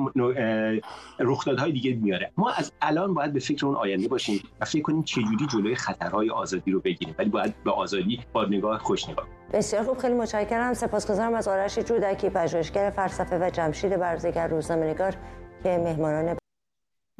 رخدادهای 1.19 1.71
دیگه 1.71 1.93
میاره. 1.93 2.31
ما 2.37 2.51
از 2.51 2.71
الان 2.81 3.13
باید 3.13 3.33
به 3.33 3.39
فکر 3.39 3.65
اون 3.65 3.75
آینده 3.75 4.07
باشیم 4.07 4.43
و 4.61 4.65
فکر 4.65 4.81
کنیم 4.81 5.03
چجوری 5.03 5.47
جلوی 5.51 5.75
خطرهای 5.75 6.29
آزادی 6.29 6.71
رو 6.71 6.79
بگیریم. 6.79 7.15
ولی 7.17 7.29
باید 7.29 7.63
به 7.63 7.71
آزادی 7.71 8.19
با 8.33 8.45
نگاه 8.45 8.77
خوش 8.77 9.09
نگاه. 9.09 9.27
بسیار 9.53 9.83
خوب. 9.83 9.97
خیلی 9.97 10.13
متشکرم. 10.13 10.73
سپاسگزارم 10.73 11.33
از 11.33 11.47
آرش 11.47 11.79
جودکی 11.79 12.29
پژوهشگر 12.29 12.89
فلسفه 12.89 13.39
و 13.39 13.49
جمشید 13.49 13.97
برزگر 13.97 14.47
روزنامه‌نگار 14.47 15.15
که 15.63 15.69
مهمانان 15.69 16.40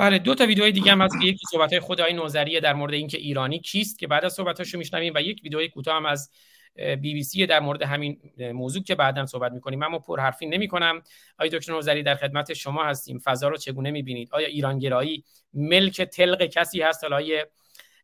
بله 0.02 0.20
دو 0.20 0.36
تا 0.36 0.46
ویدیو 0.46 0.72
دیگه 0.72 0.92
هم 0.92 1.08
که 1.08 1.28
یکی 1.28 1.46
صحبت 1.52 1.70
های 1.70 1.80
خود 1.80 2.02
آقای 2.02 2.14
نوزریه 2.14 2.60
در 2.60 2.74
مورد 2.74 2.94
اینکه 2.94 3.18
ایرانی 3.18 3.60
کیست 3.60 4.00
که 4.00 4.08
بعد 4.08 4.26
از 4.26 4.34
صحبتاشو 4.34 4.78
میشنویم 4.78 5.14
و 5.16 5.22
یک 5.22 5.42
ویدیو 5.44 5.68
کوتاه 5.68 5.96
هم 5.96 6.06
از 6.06 6.32
بی 6.76 6.96
بی 6.96 7.24
سی 7.24 7.46
در 7.46 7.60
مورد 7.60 7.84
همین 7.84 8.20
موضوع 8.54 8.84
که 8.84 8.96
بعدا 8.96 9.26
صحبت 9.26 9.52
می‌کنیم. 9.52 9.84
اما 9.84 10.00
پر 10.00 10.20
حرفی 10.20 10.46
نمی 10.46 10.68
کنم 10.68 11.02
آیا 11.40 11.52
دکتر 11.52 11.74
نوزری 11.74 12.04
در 12.04 12.16
خدمت 12.16 12.54
شما 12.54 12.84
هستیم. 12.84 13.20
فضا 13.20 13.48
رو 13.48 13.58
چگونه 13.58 13.92
می‌بینید؟ 13.92 14.30
آیا 14.32 14.48
ایرانگرایی 14.48 15.24
ملک 15.54 16.02
تلق 16.02 16.44
کسی 16.46 16.82
هست؟ 16.82 17.04
حالا 17.04 17.20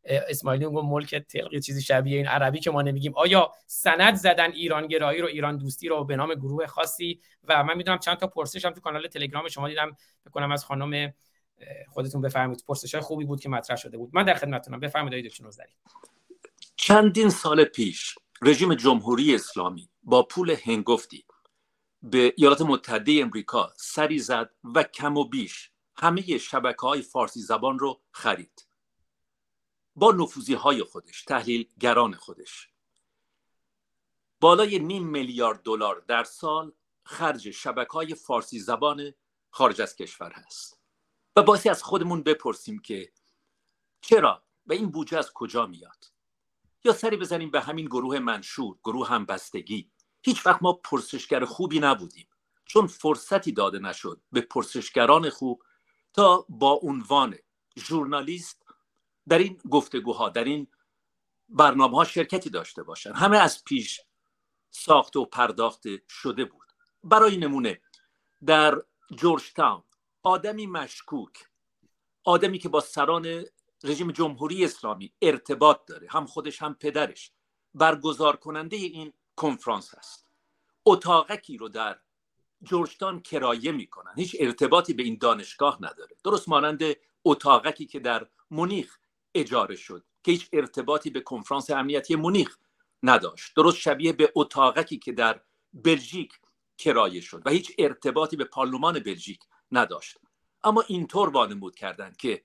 اسماعیلی 0.06 0.66
گفت 0.66 0.86
ملک 0.86 1.16
تلق 1.16 1.60
چیزی 1.60 1.82
شبیه 1.82 2.18
این 2.18 2.28
عربی 2.28 2.60
که 2.60 2.72
ما 2.72 2.82
نمیگیم. 2.82 3.14
آیا 3.16 3.52
سند 3.66 4.16
زدن 4.16 4.52
ایرانگرایی 4.52 5.22
رو 5.22 5.28
ایران 5.28 5.58
دوستی 5.58 5.88
رو 5.88 6.06
به 6.06 6.16
نام 6.16 6.34
گروه 6.34 6.66
خاصی؟ 6.66 7.22
و 7.48 7.64
من 7.64 7.78
می‌دونم 7.78 8.00
چند 8.00 8.18
تا 8.18 8.28
پرسش 8.28 8.66
هم 8.66 8.72
تو 8.72 8.82
کانال 8.82 9.08
تلگرام 9.08 9.48
شما 9.48 9.70
دیدم. 9.70 9.98
بکنم 10.26 10.52
از 10.52 10.66
خانم 10.66 11.14
خودتون 11.90 12.22
بفرمایید. 12.22 12.64
پرسش 12.68 12.96
های 12.96 13.02
خوبی 13.04 13.26
بود 13.26 13.40
که 13.40 13.50
مطرح 13.50 13.78
شده 13.78 13.98
بود. 13.98 14.10
من 14.14 14.24
در 14.24 14.34
خدمتتونم. 14.34 14.80
بفرمایید 14.80 15.26
دکتر 15.26 15.44
نوزری 15.44 15.74
چندین 16.76 17.30
سال 17.30 17.64
پیش 17.64 18.16
رژیم 18.42 18.76
جمهوری 18.76 19.36
اسلامی 19.36 19.90
با 20.04 20.24
پول 20.24 20.56
هنگفتی 20.64 21.26
به 22.04 22.34
ایالات 22.38 22.62
متحده 22.62 23.20
امریکا 23.22 23.74
سری 23.78 24.20
زد 24.20 24.50
و 24.76 24.84
کم 24.84 25.18
و 25.18 25.24
بیش 25.24 25.72
همه 25.96 26.38
شبکه 26.38 26.82
های 26.82 27.02
فارسی 27.02 27.40
زبان 27.40 27.80
رو 27.80 28.02
خرید. 28.12 28.68
با 29.96 30.12
نفوزی 30.12 30.54
های 30.54 30.84
خودش 30.84 31.24
تحلیل 31.24 31.70
گران 31.80 32.14
خودش. 32.14 32.70
بالای 34.40 34.80
نیم 34.80 35.08
میلیارد 35.08 35.62
دلار 35.64 36.04
در 36.08 36.24
سال 36.24 36.72
خرج 37.04 37.52
شبکه 37.52 37.92
های 37.92 38.16
فارسی 38.16 38.60
زبان 38.60 39.14
خارج 39.50 39.82
از 39.82 39.96
کشور 39.96 40.32
هست. 40.32 40.77
و 41.38 41.44
باسی 41.44 41.70
از 41.70 41.84
خودمون 41.84 42.24
بپرسیم 42.24 42.80
که 42.80 43.12
چرا 44.02 44.44
و 44.68 44.74
این 44.74 44.92
بودجه 44.92 45.18
از 45.18 45.34
کجا 45.34 45.66
میاد؟ 45.66 46.06
یا 46.84 46.94
سری 46.94 47.18
بزنیم 47.18 47.52
به 47.52 47.62
همین 47.62 47.86
گروه 47.86 48.20
منشور 48.20 48.78
گروه 48.84 49.10
همبستگی. 49.10 49.92
هیچ 50.22 50.46
وقت 50.46 50.64
ما 50.64 50.74
پرسشگر 50.74 51.46
خوبی 51.46 51.80
نبودیم. 51.80 52.28
چون 52.66 52.88
فرصتی 52.88 53.52
داده 53.52 53.80
نشد 53.80 54.22
به 54.32 54.42
پرسشگران 54.42 55.30
خوب 55.30 55.64
تا 56.14 56.46
با 56.50 56.80
عنوان 56.84 57.36
ژورنالیست 57.80 58.66
در 59.28 59.38
این 59.38 59.62
گفتگوها 59.70 60.30
در 60.30 60.44
این 60.44 60.68
برنامه 61.50 61.98
ها 61.98 62.04
شرکتی 62.04 62.50
داشته 62.50 62.84
باشن. 62.84 63.14
همه 63.14 63.38
از 63.38 63.64
پیش 63.64 64.02
ساخته 64.72 65.20
و 65.20 65.26
پرداخته 65.26 66.02
شده 66.10 66.46
بود. 66.46 66.74
برای 67.04 67.38
نمونه 67.38 67.82
در 68.46 68.82
جورج 69.16 69.54
تاون 69.54 69.84
آدمی 70.24 70.68
مشکوک 70.68 71.48
آدمی 72.24 72.60
که 72.60 72.70
با 72.70 72.80
سران 72.80 73.46
رژیم 73.84 74.12
جمهوری 74.12 74.66
اسلامی 74.66 75.14
ارتباط 75.22 75.86
داره 75.86 76.08
هم 76.12 76.26
خودش 76.26 76.62
هم 76.62 76.74
پدرش 76.74 77.32
برگزار 77.74 78.36
کننده 78.36 78.78
این 78.78 79.14
کنفرانس 79.36 79.96
هست. 79.96 80.32
اتاقکی 80.86 81.58
رو 81.58 81.70
در 81.70 82.00
جورجتان 82.64 83.22
کرایه 83.22 83.72
می‌کنن. 83.72 84.14
هیچ 84.16 84.36
ارتباطی 84.40 84.94
به 84.94 85.04
این 85.04 85.18
دانشگاه 85.22 85.78
نداره. 85.82 86.16
درست 86.24 86.50
مانند 86.50 86.84
اتاقکی 87.26 87.86
که 87.86 88.00
در 88.00 88.28
مونیخ 88.52 88.98
اجاره 89.36 89.76
شد 89.76 90.06
که 90.24 90.32
هیچ 90.32 90.50
ارتباطی 90.54 91.10
به 91.10 91.22
کنفرانس 91.22 91.70
امنیتی 91.70 92.16
مونیخ 92.16 92.58
نداشت. 93.04 93.56
درست 93.56 93.78
شبیه 93.78 94.14
به 94.14 94.32
اتاقکی 94.36 94.98
که 94.98 95.12
در 95.12 95.42
بلژیک 95.74 96.40
کرایه 96.78 97.22
شد 97.22 97.42
و 97.46 97.50
هیچ 97.50 97.72
ارتباطی 97.78 98.36
به 98.36 98.44
پارلمان 98.44 99.00
بلژیک 99.00 99.40
نداشت. 99.72 100.18
اما 100.64 100.84
اینطور 100.88 101.30
وانمود 101.30 101.76
کردند 101.76 102.18
که 102.18 102.44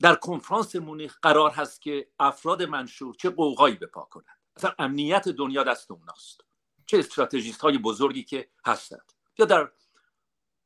در 0.00 0.14
کنفرانس 0.14 0.76
مونیخ 0.76 1.18
قرار 1.22 1.50
هست 1.50 1.82
که 1.82 2.08
افراد 2.20 2.62
منشور 2.62 3.14
چه 3.14 3.30
قوقایی 3.30 3.74
بپا 3.74 4.02
کنند. 4.02 4.38
اصلا 4.56 4.74
امنیت 4.78 5.28
دنیا 5.28 5.62
دست 5.62 5.90
اوناست. 5.90 6.40
چه 6.86 6.98
استراتژیست 6.98 7.60
های 7.60 7.78
بزرگی 7.78 8.24
که 8.24 8.50
هستند. 8.66 9.12
یا 9.38 9.46
در 9.46 9.72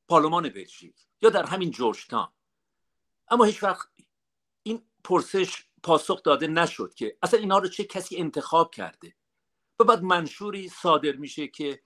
پارلمان 0.09 0.49
بلژیک 0.49 0.97
یا 1.23 1.31
در 1.31 1.47
همین 1.47 1.71
جورجتان. 1.71 2.33
اما 3.31 3.45
هیچ 3.45 3.63
وقت 3.63 3.89
این 4.63 4.83
پرسش 5.05 5.65
پاسخ 5.83 6.23
داده 6.23 6.47
نشد 6.47 6.95
که 6.95 7.19
اصلا 7.23 7.41
اینا 7.41 7.59
رو 7.59 7.69
چه 7.69 7.85
کسی 7.85 8.17
انتخاب 8.17 8.75
کرده. 8.75 9.15
و 9.81 9.85
بعد 9.85 10.03
منشوری 10.03 10.69
صادر 10.69 11.13
میشه 11.13 11.49
که 11.49 11.83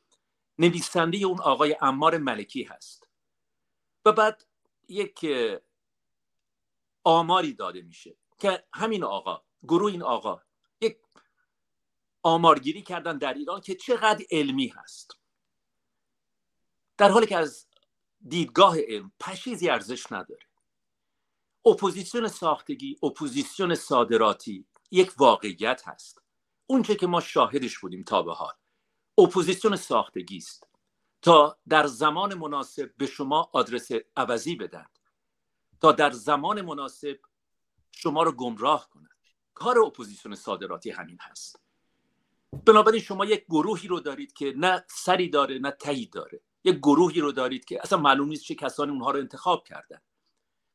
نویسنده 0.59 1.19
اون 1.19 1.41
آقای 1.41 1.77
امار 1.81 2.19
ملکی 2.19 2.63
هست. 2.63 3.02
و 4.05 4.13
بعد 4.13 4.45
یک 4.89 5.27
آماری 7.05 7.55
داده 7.55 7.83
میشه 7.83 8.17
که 8.39 8.65
همین 8.75 9.05
آقا 9.05 9.43
گروه 9.63 9.93
این 9.93 10.03
آقا 10.03 10.43
یک 10.81 10.99
آمارگیری 12.23 12.83
کردن 12.83 13.19
در 13.19 13.35
ایران 13.35 13.61
که 13.61 13.75
چقدر 13.75 14.25
علمی 14.31 14.69
هست. 14.69 15.17
در 16.97 17.11
حالی 17.11 17.27
که 17.27 17.37
از 17.37 17.67
دیدگاه 18.29 18.77
علم 18.81 19.13
پشیزی 19.21 19.71
ارزش 19.71 20.13
نداره. 20.13 20.47
اپوزیسیون 21.67 22.29
ساختگی 22.29 22.99
اپوزیسیون 23.03 23.75
صادراتی 23.75 24.67
یک 24.91 25.13
واقعیت 25.19 25.83
هست. 25.89 26.23
اونچه 26.67 26.95
که 26.95 27.07
ما 27.07 27.21
شاهدش 27.21 27.79
بودیم 27.79 28.03
تا 28.03 28.23
به 28.23 28.35
حال. 28.35 28.55
اپوزیسیون 29.19 29.77
ساختگی 29.77 30.37
است. 30.37 30.72
تا 31.23 31.59
در 31.69 31.87
زمان 31.87 32.35
مناسب 32.35 32.93
به 32.97 33.07
شما 33.07 33.51
آدرس 33.53 33.91
عوضی 34.17 34.57
بدن. 34.57 34.87
تا 35.81 35.93
در 35.93 36.11
زمان 36.11 36.63
مناسب 36.63 37.19
شما 37.91 38.23
رو 38.23 38.33
گمراه 38.33 38.91
کنند 38.91 39.09
کار 39.55 39.79
اپوزیسیون 39.79 40.35
صادراتی 40.35 40.91
همین 40.91 41.19
هست. 41.21 41.61
بنابراین 42.67 43.01
شما 43.01 43.25
یک 43.25 43.45
گروهی 43.45 43.89
رو 43.89 44.01
دارید 44.01 44.33
که 44.33 44.55
نه 44.57 44.85
سری 44.89 45.29
داره 45.29 45.59
نه 45.59 45.71
تهی 45.71 46.07
داره. 46.07 46.41
یک 46.65 46.77
گروهی 46.77 47.21
رو 47.21 47.33
دارید 47.33 47.65
که 47.65 47.81
اصلا 47.83 47.99
معلوم 47.99 48.29
نیست 48.29 48.45
چه 48.45 48.55
کسانی 48.55 48.91
اونها 48.93 49.11
رو 49.11 49.19
انتخاب 49.19 49.65
کردن. 49.65 50.01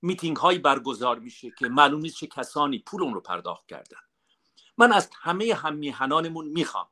میتینگ 0.02 0.38
هایی 0.38 0.60
برگزار 0.60 1.20
میشه 1.20 1.52
که 1.52 1.68
معلوم 1.68 2.02
نیست 2.02 2.16
چه 2.18 2.28
کسانی 2.28 2.80
پول 2.80 3.04
اون 3.04 3.14
رو 3.14 3.22
پرداخت 3.22 3.68
کردن. 3.68 4.00
من 4.78 4.92
از 4.92 5.10
همه 5.22 5.54
هم 5.54 5.76
میهنانمون 5.76 6.48
می‌خوام 6.48 6.88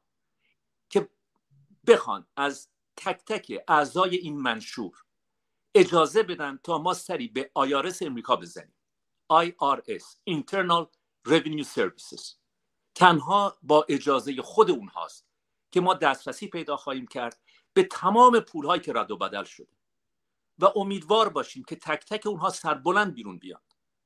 که 0.89 1.09
بخوان 1.87 2.27
از 2.35 2.69
تک 2.97 3.21
تک 3.25 3.63
اعضای 3.67 4.15
این 4.15 4.37
منشور. 4.37 5.03
اجازه 5.75 6.23
بدن 6.23 6.59
تا 6.63 6.77
ما 6.77 6.93
سری 6.93 7.27
به 7.27 7.51
آیارس 7.53 8.01
امریکا 8.01 8.35
بزنیم. 8.35 8.75
IRS 9.33 10.03
Internal 10.29 10.87
Revenue 11.27 11.65
Services. 11.65 12.35
تنها 12.95 13.57
با 13.63 13.85
اجازه 13.89 14.41
خود 14.41 14.71
اونهاست 14.71 15.27
که 15.71 15.81
ما 15.81 15.93
دسترسی 15.93 16.47
پیدا 16.47 16.77
خواهیم 16.77 17.07
کرد 17.07 17.41
به 17.73 17.83
تمام 17.83 18.39
پولهایی 18.39 18.81
که 18.81 18.93
رد 18.93 19.11
و 19.11 19.17
بدل 19.17 19.43
شده. 19.43 19.71
و 20.59 20.65
امیدوار 20.75 21.29
باشیم 21.29 21.63
که 21.63 21.75
تک 21.75 22.05
تک 22.05 22.27
اونها 22.27 22.49
سربلند 22.49 23.13
بیرون 23.13 23.37
بیان. 23.37 23.61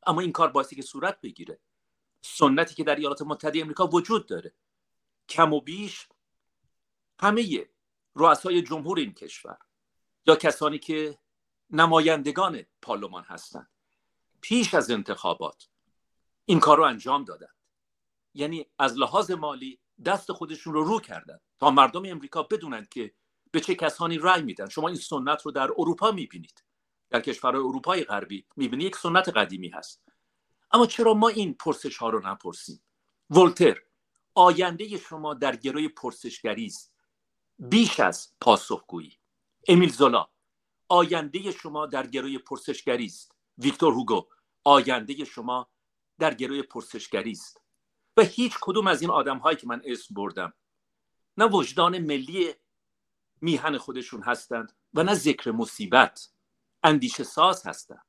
اما 0.07 0.21
این 0.21 0.31
کار 0.31 0.47
باعثی 0.47 0.75
که 0.75 0.81
صورت 0.81 1.21
بگیره. 1.21 1.59
سنتی 2.21 2.75
که 2.75 2.83
در 2.83 2.95
ایالات 2.95 3.21
متحده 3.21 3.61
امریکا 3.61 3.87
وجود 3.87 4.25
داره. 4.25 4.53
کم 5.29 5.53
و 5.53 5.61
بیش 5.61 6.07
همه 7.19 7.69
رؤسای 8.19 8.61
جمهور 8.61 8.99
این 8.99 9.13
کشور 9.13 9.57
یا 10.25 10.35
کسانی 10.35 10.79
که 10.79 11.19
نمایندگان 11.69 12.65
پارلمان 12.81 13.23
هستند. 13.23 13.69
پیش 14.41 14.73
از 14.73 14.91
انتخابات 14.91 15.69
این 16.45 16.59
کار 16.59 16.77
رو 16.77 16.83
انجام 16.83 17.23
دادن 17.23 17.47
یعنی 18.33 18.65
از 18.79 18.97
لحاظ 18.97 19.31
مالی 19.31 19.79
دست 20.05 20.31
خودشون 20.31 20.73
رو 20.73 20.83
رو 20.83 20.99
کردن 20.99 21.39
تا 21.59 21.71
مردم 21.71 22.05
امریکا 22.05 22.43
بدونند 22.43 22.89
که 22.89 23.13
به 23.51 23.59
چه 23.59 23.75
کسانی 23.75 24.17
رأی 24.17 24.41
میدن. 24.41 24.69
شما 24.69 24.87
این 24.87 24.97
سنت 24.97 25.41
رو 25.41 25.51
در 25.51 25.71
اروپا 25.77 26.11
می‌بینید. 26.11 26.63
در 27.09 27.21
کشورهای 27.21 27.65
اروپای 27.65 28.03
غربی 28.03 28.45
می‌بینید 28.55 28.87
یک 28.87 28.95
سنت 28.95 29.29
قدیمی 29.29 29.69
هست. 29.69 30.01
اما 30.71 30.85
چرا 30.85 31.13
ما 31.13 31.27
این 31.27 31.53
پرسش 31.53 31.97
ها 31.97 32.09
رو 32.09 32.27
نپرسیم؟ 32.27 32.81
ولتر 33.29 33.81
آینده 34.35 34.97
شما 34.97 35.33
در 35.33 35.55
گروی 35.55 35.87
پرسشگری 35.87 36.65
است 36.65 36.93
بیش 37.59 37.99
از 37.99 38.33
پاسخگویی. 38.41 39.17
امیل 39.67 39.91
زولا 39.91 40.29
آینده 40.87 41.51
شما 41.51 41.85
در 41.85 42.07
گروی 42.07 42.37
پرسشگری 42.37 43.05
است. 43.05 43.31
ویکتور 43.57 43.93
هوگو 43.93 44.27
آینده 44.63 45.25
شما 45.25 45.69
در 46.19 46.33
گروی 46.33 46.61
پرسشگری 46.61 47.31
است. 47.31 47.61
و 48.17 48.21
هیچ 48.21 48.57
کدوم 48.61 48.87
از 48.87 49.01
این 49.01 49.11
آدم 49.11 49.37
هایی 49.37 49.57
که 49.57 49.67
من 49.67 49.81
اسم 49.85 50.15
بردم 50.15 50.53
نه 51.37 51.45
وجدان 51.45 51.97
ملی 51.97 52.53
میهن 53.41 53.77
خودشون 53.77 54.23
هستند 54.23 54.75
و 54.93 55.03
نه 55.03 55.13
ذکر 55.13 55.51
مصیبت 55.51 56.29
اندیشه 56.83 57.23
ساز 57.23 57.67
هستند. 57.67 58.05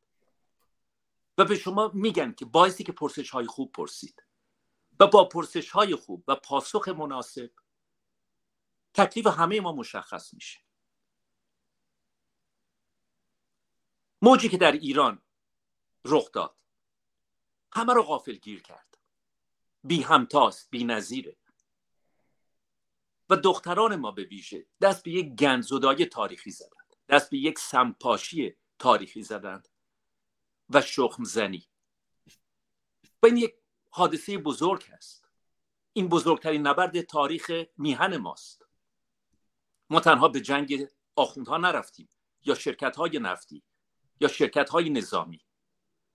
و 1.38 1.44
به 1.44 1.56
شما 1.56 1.90
میگن 1.94 2.32
که 2.32 2.44
باعثی 2.44 2.84
که 2.84 2.92
پرسش 2.92 3.30
های 3.30 3.46
خوب 3.46 3.72
پرسید. 3.72 4.22
و 5.00 5.06
با 5.06 5.24
پرسش 5.24 5.70
های 5.70 5.94
خوب 5.94 6.24
و 6.28 6.34
پاسخ 6.34 6.88
مناسب 6.88 7.50
تکلیف 8.94 9.26
همه 9.26 9.60
ما 9.60 9.72
مشخص 9.72 10.34
میشه. 10.34 10.60
موجی 14.22 14.48
که 14.48 14.56
در 14.56 14.72
ایران 14.72 15.22
رخ 16.04 16.32
داد 16.32 16.56
همه 17.72 17.92
رو 17.94 18.02
غافل 18.02 18.34
گیر 18.34 18.62
کرد. 18.62 18.98
بی 19.84 20.02
همتاست 20.02 20.70
بی 20.70 20.84
نظیره. 20.84 21.36
و 23.30 23.36
دختران 23.36 23.96
ما 23.96 24.10
به 24.10 24.24
ویژه 24.24 24.66
دست 24.80 25.02
به 25.02 25.10
یک 25.10 25.34
گنزدای 25.34 26.06
تاریخی 26.06 26.50
زدند 26.50 26.96
دست 27.08 27.30
به 27.30 27.38
یک 27.38 27.58
سمپاشی 27.58 28.56
تاریخی 28.78 29.22
زدند 29.22 29.68
و 30.70 30.80
شخم 30.80 31.24
زنی. 31.24 31.68
و 33.22 33.26
این 33.26 33.36
یک 33.36 33.54
حادثه 33.90 34.38
بزرگ 34.38 34.90
است 34.92 35.28
این 35.92 36.08
بزرگترین 36.08 36.66
نبرد 36.66 37.00
تاریخ 37.00 37.52
میهن 37.76 38.16
ماست. 38.16 38.69
ما 39.90 40.00
تنها 40.00 40.28
به 40.28 40.40
جنگ 40.40 40.88
آخوندها 41.16 41.56
نرفتیم 41.56 42.08
یا 42.44 42.54
شرکت 42.54 42.96
های 42.96 43.18
نفتی 43.18 43.62
یا 44.20 44.28
شرکت 44.28 44.70
های 44.70 44.90
نظامی 44.90 45.40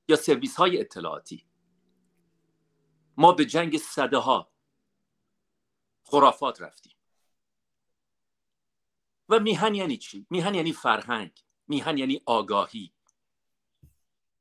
یا 0.07 0.15
سرویس 0.15 0.55
های 0.55 0.79
اطلاعاتی. 0.79 1.45
ما 3.17 3.31
به 3.31 3.45
جنگ 3.45 3.77
صده 3.77 4.17
ها 4.17 4.51
خرافات 6.03 6.61
رفتیم. 6.61 6.95
و 9.29 9.39
میهن 9.39 9.75
یعنی 9.75 9.97
چی؟ 9.97 10.27
میهن 10.29 10.55
یعنی 10.55 10.73
فرهنگ 10.73 11.43
میهن 11.67 11.97
یعنی 11.97 12.21
آگاهی. 12.25 12.93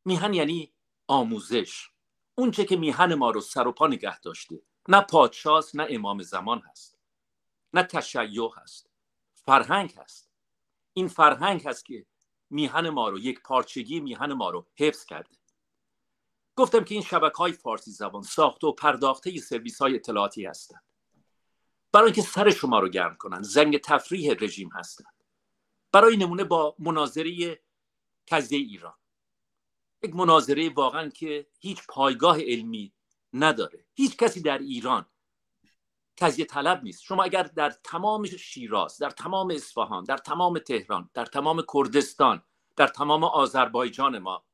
میهن 0.04 0.34
یعنی 0.34 0.72
آموزش. 1.06 1.90
اونچه 2.34 2.64
که 2.64 2.76
میهن 2.76 3.14
ما 3.14 3.30
رو 3.30 3.40
سر 3.40 3.66
و 3.66 3.72
پا 3.72 3.86
نگه 3.86 4.20
داشته. 4.20 4.62
نه 4.88 5.00
پادشاست 5.00 5.76
نه 5.76 5.86
امام 5.90 6.22
زمان 6.22 6.62
هست. 6.70 6.98
نه 7.72 7.82
تشیع 7.82 8.50
هست. 8.56 8.93
فرهنگ 9.46 9.94
هست. 9.96 10.30
این 10.92 11.08
فرهنگ 11.08 11.66
هست 11.66 11.84
که 11.84 12.06
میهن 12.50 12.88
ما 12.88 13.08
رو 13.08 13.18
یک 13.18 13.42
پارچگی 13.42 14.00
میهن 14.00 14.32
ما 14.32 14.50
رو 14.50 14.66
حفظ 14.76 15.04
کرده. 15.04 15.36
گفتم 16.56 16.84
که 16.84 16.94
این 16.94 17.04
شبکه 17.04 17.36
های 17.36 17.52
فارسی 17.52 17.90
زبان 17.90 18.22
ساخته 18.22 18.66
و 18.66 18.72
پرداخته 18.72 19.38
سرویس 19.38 19.82
های 19.82 19.94
اطلاعاتی 19.94 20.46
هستند. 20.46 20.82
برای 21.92 22.04
اینکه 22.04 22.22
سر 22.22 22.50
شما 22.50 22.78
رو 22.78 22.88
گرم 22.88 23.16
کنن 23.16 23.42
زنگ 23.42 23.78
تفریح 23.78 24.34
رژیم 24.40 24.70
هستند. 24.74 25.24
برای 25.92 26.16
نمونه 26.16 26.44
با 26.44 26.76
مناظره 26.78 27.62
تجزیه 28.26 28.58
ایران. 28.58 28.94
یک 30.02 30.16
مناظره 30.16 30.68
واقعا 30.68 31.08
که 31.08 31.46
هیچ 31.58 31.78
پایگاه 31.88 32.40
علمی 32.40 32.92
نداره. 33.32 33.86
هیچ 33.94 34.16
کسی 34.16 34.42
در 34.42 34.58
ایران 34.58 35.06
تجزیه 36.16 36.44
طلب 36.44 36.82
نیست. 36.82 37.02
شما 37.02 37.22
اگر 37.24 37.42
در 37.42 37.70
تمام 37.70 38.26
شیراز 38.26 38.98
در 38.98 39.10
تمام 39.10 39.50
اصفهان 39.50 40.04
در 40.04 40.16
تمام 40.16 40.58
تهران 40.58 41.10
در 41.14 41.26
تمام 41.26 41.64
کردستان 41.74 42.42
در 42.76 42.86
تمام 42.88 43.24
آذربایجان 43.24 44.18
ما 44.18 44.44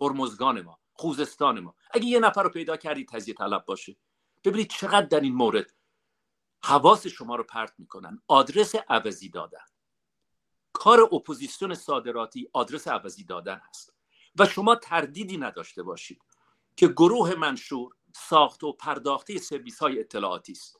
هرمزگان 0.00 0.60
ما 0.60 0.78
خوزستان 0.92 1.60
ما 1.60 1.74
اگه 1.90 2.06
یه 2.06 2.20
نفر 2.20 2.42
رو 2.42 2.50
پیدا 2.50 2.76
کردید 2.76 3.08
تجزیه 3.08 3.34
طلب 3.34 3.64
باشه. 3.64 3.96
ببینید 4.44 4.70
چقدر 4.70 5.06
در 5.06 5.20
این 5.20 5.34
مورد 5.34 5.74
حواس 6.64 7.06
شما 7.06 7.36
رو 7.36 7.44
پرت 7.44 7.72
می‌کنن. 7.78 8.22
آدرس 8.28 8.74
عوضی 8.88 9.28
دادن. 9.28 9.64
کار 10.72 11.00
اپوزیسیون 11.00 11.74
صادراتی 11.74 12.48
آدرس 12.52 12.88
عوضی 12.88 13.24
دادن 13.24 13.60
هست. 13.68 13.94
و 14.38 14.46
شما 14.46 14.74
تردیدی 14.74 15.36
نداشته 15.36 15.82
باشید 15.82 16.22
که 16.76 16.88
گروه 16.88 17.34
منشور 17.34 17.92
ساخت 18.16 18.64
و 18.64 18.72
پرداخته 18.72 19.38
سرویس 19.38 19.78
های 19.78 20.00
اطلاعاتی 20.00 20.52
است. 20.52 20.79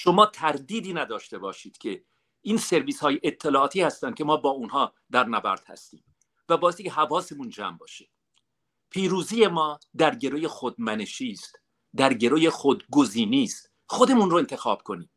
شما 0.00 0.26
تردیدی 0.26 0.92
نداشته 0.92 1.38
باشید 1.38 1.78
که 1.78 2.04
این 2.40 2.56
سرویس 2.56 3.00
های 3.00 3.20
اطلاعاتی 3.22 3.82
هستند 3.82 4.14
که 4.14 4.24
ما 4.24 4.36
با 4.36 4.50
اونها 4.50 4.94
در 5.10 5.24
نبرد 5.24 5.64
هستیم 5.66 6.04
و 6.48 6.56
بایستی 6.56 6.82
که 6.82 6.90
حواسمون 6.90 7.48
جمع 7.48 7.78
باشه. 7.78 8.08
پیروزی 8.90 9.46
ما 9.46 9.78
در 9.96 10.14
گروی 10.14 10.48
خردمنشی 10.48 11.30
است 11.30 11.60
در 11.96 12.14
گروی 12.14 12.50
خودگزینی 12.50 13.44
است. 13.44 13.70
خودمون 13.86 14.30
رو 14.30 14.36
انتخاب 14.36 14.82
کنیم. 14.82 15.10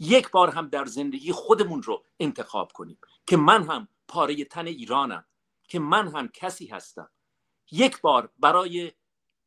یک 0.00 0.30
بار 0.30 0.50
هم 0.50 0.68
در 0.68 0.84
زندگی 0.84 1.32
خودمون 1.32 1.82
رو 1.82 2.04
انتخاب 2.20 2.72
کنیم 2.72 2.98
که 3.26 3.36
من 3.36 3.62
هم 3.62 3.88
پاره 4.08 4.44
تن 4.44 4.66
ایرانم 4.66 5.24
که 5.68 5.78
من 5.78 6.08
هم 6.08 6.28
کسی 6.28 6.66
هستم. 6.66 7.10
یک 7.70 8.00
بار 8.00 8.32
برای 8.38 8.92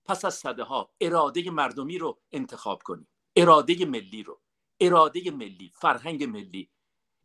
پس 0.05 0.25
از 0.25 0.33
صده 0.33 0.63
ها 0.63 0.93
اراده 1.01 1.51
مردمی 1.51 1.97
رو 1.97 2.19
انتخاب 2.31 2.83
کنیم 2.83 3.07
اراده 3.35 3.85
ملی 3.85 4.23
رو. 4.23 4.40
اراده 4.81 5.31
ملی 5.31 5.71
فرهنگ 5.75 6.23
ملی. 6.23 6.69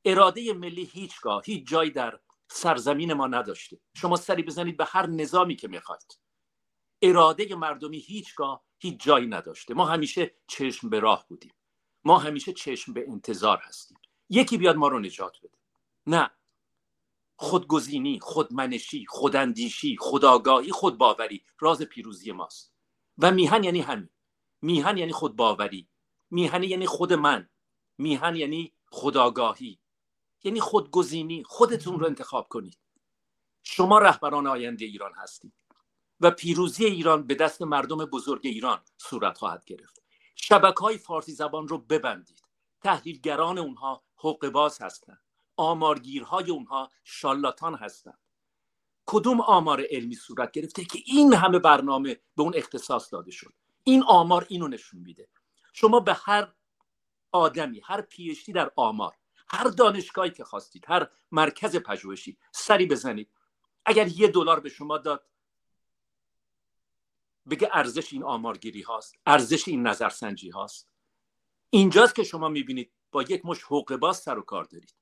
اراده 0.04 0.52
ملی 0.52 0.84
هیچگاه 0.84 1.42
هیچ 1.44 1.68
جایی 1.68 1.90
در 1.90 2.20
سرزمین 2.48 3.12
ما 3.12 3.26
نداشته. 3.26 3.80
شما 3.94 4.16
سری 4.16 4.42
بزنید 4.42 4.76
به 4.76 4.84
هر 4.84 5.06
نظامی 5.06 5.56
که 5.56 5.68
می‌خواید. 5.68 6.18
اراده 7.02 7.54
مردمی 7.54 7.98
هیچگاه 7.98 8.64
هیچ 8.78 9.04
جایی 9.04 9.26
نداشته. 9.26 9.74
ما 9.74 9.84
همیشه 9.84 10.34
چشم 10.46 10.90
به 10.90 11.00
راه 11.00 11.26
بودیم. 11.28 11.52
ما 12.04 12.18
همیشه 12.18 12.52
چشم 12.52 12.92
به 12.92 13.04
انتظار 13.08 13.58
هستیم. 13.62 13.98
یکی 14.28 14.58
بیاد 14.58 14.76
ما 14.76 14.88
رو 14.88 15.00
نجات 15.00 15.38
بده. 15.38 15.58
نه. 16.06 16.30
خودگزینی 17.36 18.20
خودمنشی 18.20 19.06
خوداندیشی 19.08 19.96
خداگاهی 20.00 20.72
خودباوری 20.72 21.44
راز 21.58 21.82
پیروزی 21.82 22.32
ماست. 22.32 22.72
و 23.18 23.30
میهن 23.30 23.64
یعنی 23.64 23.80
همین. 23.80 24.08
میهن 24.62 24.98
یعنی 24.98 25.12
خودباوری. 25.12 25.88
میهن 26.30 26.62
یعنی 26.62 26.86
خود 26.86 27.12
من. 27.12 27.48
میهن 27.98 28.36
یعنی 28.36 28.72
خداگاهی. 28.90 29.78
یعنی 30.44 30.60
خودگزینی. 30.60 31.42
خودتون 31.46 32.00
رو 32.00 32.06
انتخاب 32.06 32.48
کنید. 32.48 32.78
شما 33.62 33.98
رهبران 33.98 34.46
آینده 34.46 34.84
ایران 34.84 35.12
هستید. 35.14 35.54
و 36.20 36.30
پیروزی 36.30 36.84
ایران 36.84 37.26
به 37.26 37.34
دست 37.34 37.62
مردم 37.62 38.04
بزرگ 38.04 38.40
ایران 38.44 38.80
صورت 38.98 39.38
خواهد 39.38 39.64
گرفت. 39.64 40.02
شبکه 40.34 40.80
های 40.80 40.98
فارسی 40.98 41.32
زبان 41.32 41.68
رو 41.68 41.78
ببندید. 41.78 42.42
تحلیلگران 42.82 43.58
اونها 43.58 44.02
حق 44.16 44.48
باز 44.48 44.82
هستند. 44.82 45.20
آمارگیرهای 45.56 46.50
اونها 46.50 46.90
شالاتان 47.04 47.74
هستند. 47.74 48.18
کدوم 49.06 49.40
آمار 49.40 49.84
علمی 49.90 50.14
صورت 50.14 50.52
گرفته 50.52 50.84
که 50.84 50.98
این 51.06 51.34
همه 51.34 51.58
برنامه 51.58 52.14
به 52.36 52.42
اون 52.42 52.52
اختصاص 52.56 53.12
داده 53.12 53.30
شد؟ 53.30 53.52
این 53.84 54.02
آمار 54.02 54.46
اینو 54.48 54.68
نشون 54.68 55.00
میده. 55.00 55.28
شما 55.78 56.00
به 56.00 56.14
هر 56.14 56.52
آدمی 57.32 57.80
هر 57.84 58.00
پیشتی 58.00 58.52
در 58.52 58.72
آمار 58.76 59.16
هر 59.48 59.64
دانشگاهی 59.64 60.30
که 60.30 60.44
خواستید 60.44 60.84
هر 60.88 61.08
مرکز 61.32 61.76
پژوهشی 61.76 62.38
سری 62.52 62.86
بزنید. 62.86 63.30
اگر 63.84 64.08
یه 64.08 64.28
دلار 64.28 64.60
به 64.60 64.68
شما 64.68 64.98
داد 64.98 65.26
بگه 67.50 67.68
ارزش 67.72 68.12
این 68.12 68.22
آمارگیری 68.22 68.82
هاست 68.82 69.14
ارزش 69.26 69.68
این 69.68 69.86
نظرسنجی 69.86 70.50
هاست. 70.50 70.88
اینجاست 71.70 72.14
که 72.14 72.22
شما 72.22 72.48
می‌بینید 72.48 72.92
با 73.12 73.22
یک 73.22 73.40
مش 73.44 73.62
حقوق 73.62 73.96
باز 73.96 74.16
سر 74.16 74.38
و 74.38 74.42
کار 74.42 74.64
دارید. 74.64 74.94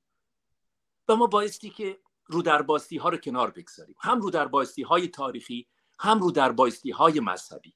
و 1.09 1.17
ما 1.17 1.27
بایستی 1.27 1.71
که 1.71 2.01
رو 2.27 2.43
در 2.43 2.67
ها 3.01 3.09
رو 3.09 3.17
کنار 3.17 3.51
بگذاریم. 3.51 3.97
هم 4.01 4.21
رو 4.21 4.31
در 4.31 4.51
های 4.87 5.09
تاریخی 5.09 5.69
هم 5.99 6.21
رو 6.21 6.31
در 6.31 6.55
های 6.95 7.21
مذهبی. 7.21 7.75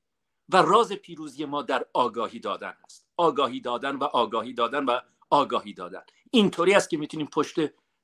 و 0.48 0.56
راز 0.56 0.92
پیروزی 0.92 1.44
ما 1.44 1.62
در 1.62 1.86
آگاهی 1.94 2.38
دادن 2.38 2.74
است. 2.84 3.08
آگاهی 3.16 3.60
دادن 3.60 3.96
و 3.96 4.04
آگاهی 4.04 4.52
دادن 4.52 4.84
و 4.84 5.00
آگاهی 5.30 5.72
دادن. 5.72 6.02
اینطوری 6.30 6.74
است 6.74 6.90
که 6.90 6.96
می‌تونیم 6.96 7.26
پشت 7.26 7.56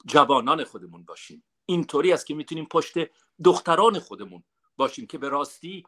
جوانان 0.07 0.65
خودمون 0.65 1.05
باشیم. 1.05 1.45
اینطوری 1.67 2.13
است 2.13 2.27
که 2.27 2.35
می‌تونیم 2.35 2.65
پشت 2.65 2.95
دختران 3.45 3.99
خودمون 3.99 4.45
باشیم 4.77 5.07
که 5.07 5.19
به 5.19 5.29
راستی 5.29 5.85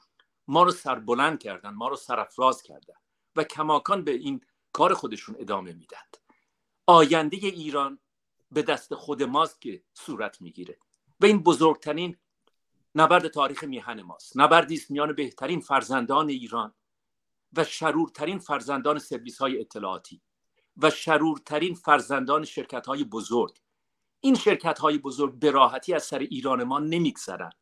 ما 0.49 0.63
رو 0.63 0.71
سربلند 0.71 1.39
کردن 1.39 1.71
ما 1.71 1.89
رو 1.89 1.97
سرفراز 1.97 2.63
کردن 2.63 2.95
و 3.37 3.45
کماکان 3.45 4.05
به 4.05 4.11
این 4.11 4.41
کار 4.73 4.95
خودشون 4.95 5.37
ادامه 5.39 5.73
میدند 5.73 6.17
آینده 6.87 7.37
ایران 7.37 7.99
به 8.51 8.63
دست 8.63 8.95
خود 8.95 9.23
ماست 9.23 9.61
که 9.61 9.83
صورت 9.95 10.41
می‌گیره. 10.41 10.79
و 11.21 11.27
این 11.27 11.43
بزرگترین 11.43 12.17
نبرد 12.99 13.29
تاریخ 13.29 13.65
میهن 13.65 14.03
ماست. 14.03 14.37
نبردی 14.37 14.75
است 14.75 14.91
میان 14.91 15.13
بهترین 15.13 15.61
فرزندان 15.61 16.29
ایران 16.29 16.75
و 17.53 17.65
شرورترین 17.65 18.39
فرزندان 18.39 18.99
سرویس 18.99 19.39
های 19.39 19.61
اطلاعاتی 19.61 20.23
و 20.77 20.91
شرورترین 20.91 21.75
فرزندان 21.75 22.45
شرکت 22.45 22.87
های 22.87 23.05
بزرگ. 23.05 23.59
این 24.21 24.35
شرکت 24.35 24.79
های 24.79 24.99
بزرگ 24.99 25.39
به 25.39 25.51
راحتی 25.51 25.95
از 25.95 26.03
سر 26.03 26.19
ایران 26.19 26.65
ما 26.65 26.79
نمیگذرند 26.79 27.55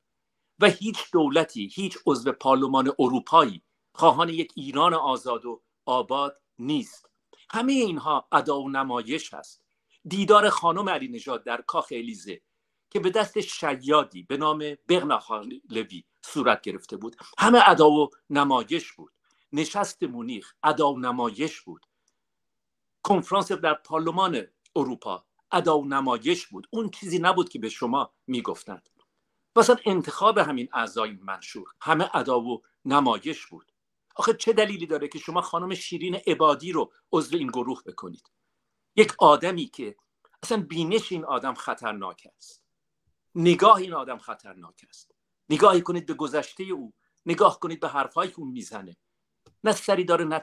و 0.59 0.67
هیچ 0.67 0.99
دولتی 1.13 1.71
هیچ 1.75 1.99
عضو 2.07 2.33
پارلمان 2.33 2.93
اروپایی 2.99 3.63
خواهان 3.95 4.29
یک 4.29 4.53
ایران 4.57 4.95
آزاد 4.95 5.45
و 5.47 5.63
آباد 5.87 6.41
نیست. 6.59 7.11
همه 7.51 7.73
اینها 7.73 8.29
ادا 8.33 8.61
و 8.61 8.71
نمایش 8.71 9.35
هست 9.35 9.63
دیدار 10.05 10.51
خانم 10.51 10.89
علی 10.89 11.09
نژاد 11.09 11.45
در 11.45 11.61
کاخ 11.67 11.89
الیزه 11.91 12.41
که 12.95 13.01
به 13.01 13.11
دست 13.11 13.41
شیادی 13.41 14.23
به 14.23 14.37
نام 14.37 14.77
لوی 15.71 16.05
صورت 16.23 16.63
گرفته 16.63 16.97
بود. 16.97 17.17
همه 17.39 17.63
ادا 17.67 17.91
و 17.91 18.11
نمایش 18.31 18.93
بود. 18.93 19.13
نشست 19.53 20.03
مونیخ 20.03 20.55
ادا 20.63 20.93
و 20.93 20.99
نمایش 20.99 21.61
بود. 21.61 21.87
کنفرانس 23.03 23.53
در 23.53 23.75
پارلمان 23.75 24.47
اروپا 24.77 25.25
ادا 25.51 25.79
و 25.79 25.85
نمایش 25.85 26.47
بود. 26.47 26.67
اون 26.71 26.91
چیزی 26.91 27.19
نبود 27.19 27.49
که 27.49 27.59
به 27.59 27.69
شما 27.69 28.13
می‌گفتند. 28.27 28.89
مثلا 29.57 29.77
انتخاب 29.85 30.39
همین 30.39 30.69
اعضای 30.73 31.11
منشور 31.11 31.69
همه 31.81 32.11
ادا 32.17 32.41
و 32.41 32.63
نمایش 32.85 33.47
بود. 33.47 33.73
آخه 34.17 34.35
چه 34.35 34.53
دلیلی 34.53 34.87
داره 34.87 35.09
که 35.09 35.19
شما 35.19 35.41
خانم 35.41 35.75
شیرین 35.75 36.15
عبادی 36.15 36.73
رو 36.73 36.93
عضو 37.13 37.37
این 37.37 37.49
گروه 37.49 37.83
بکنید؟ 37.83 38.31
یک 38.97 39.15
آدمی 39.19 39.67
که 39.67 39.97
اصلا 40.43 40.63
بینش 40.63 41.13
این 41.13 41.25
آدم 41.25 41.55
خطرناک 41.55 42.27
است. 42.37 42.64
نگاه 43.35 43.77
این 43.77 43.95
آدم 43.95 44.19
خطرناک 44.19 44.85
است. 44.89 45.15
نگاهی 45.49 45.81
کنید 45.81 46.07
به 46.07 46.15
گذشته 46.15 46.65
او. 46.65 46.93
نگاه 47.27 47.61
کنید 47.61 47.81
به 47.81 47.89
حرفهایی 47.89 48.31
که 48.31 48.41
اون 48.41 48.49
می‌زنه. 48.49 48.97
نه 49.65 49.73
سری 49.73 50.05
داره 50.05 50.25
نه 50.25 50.43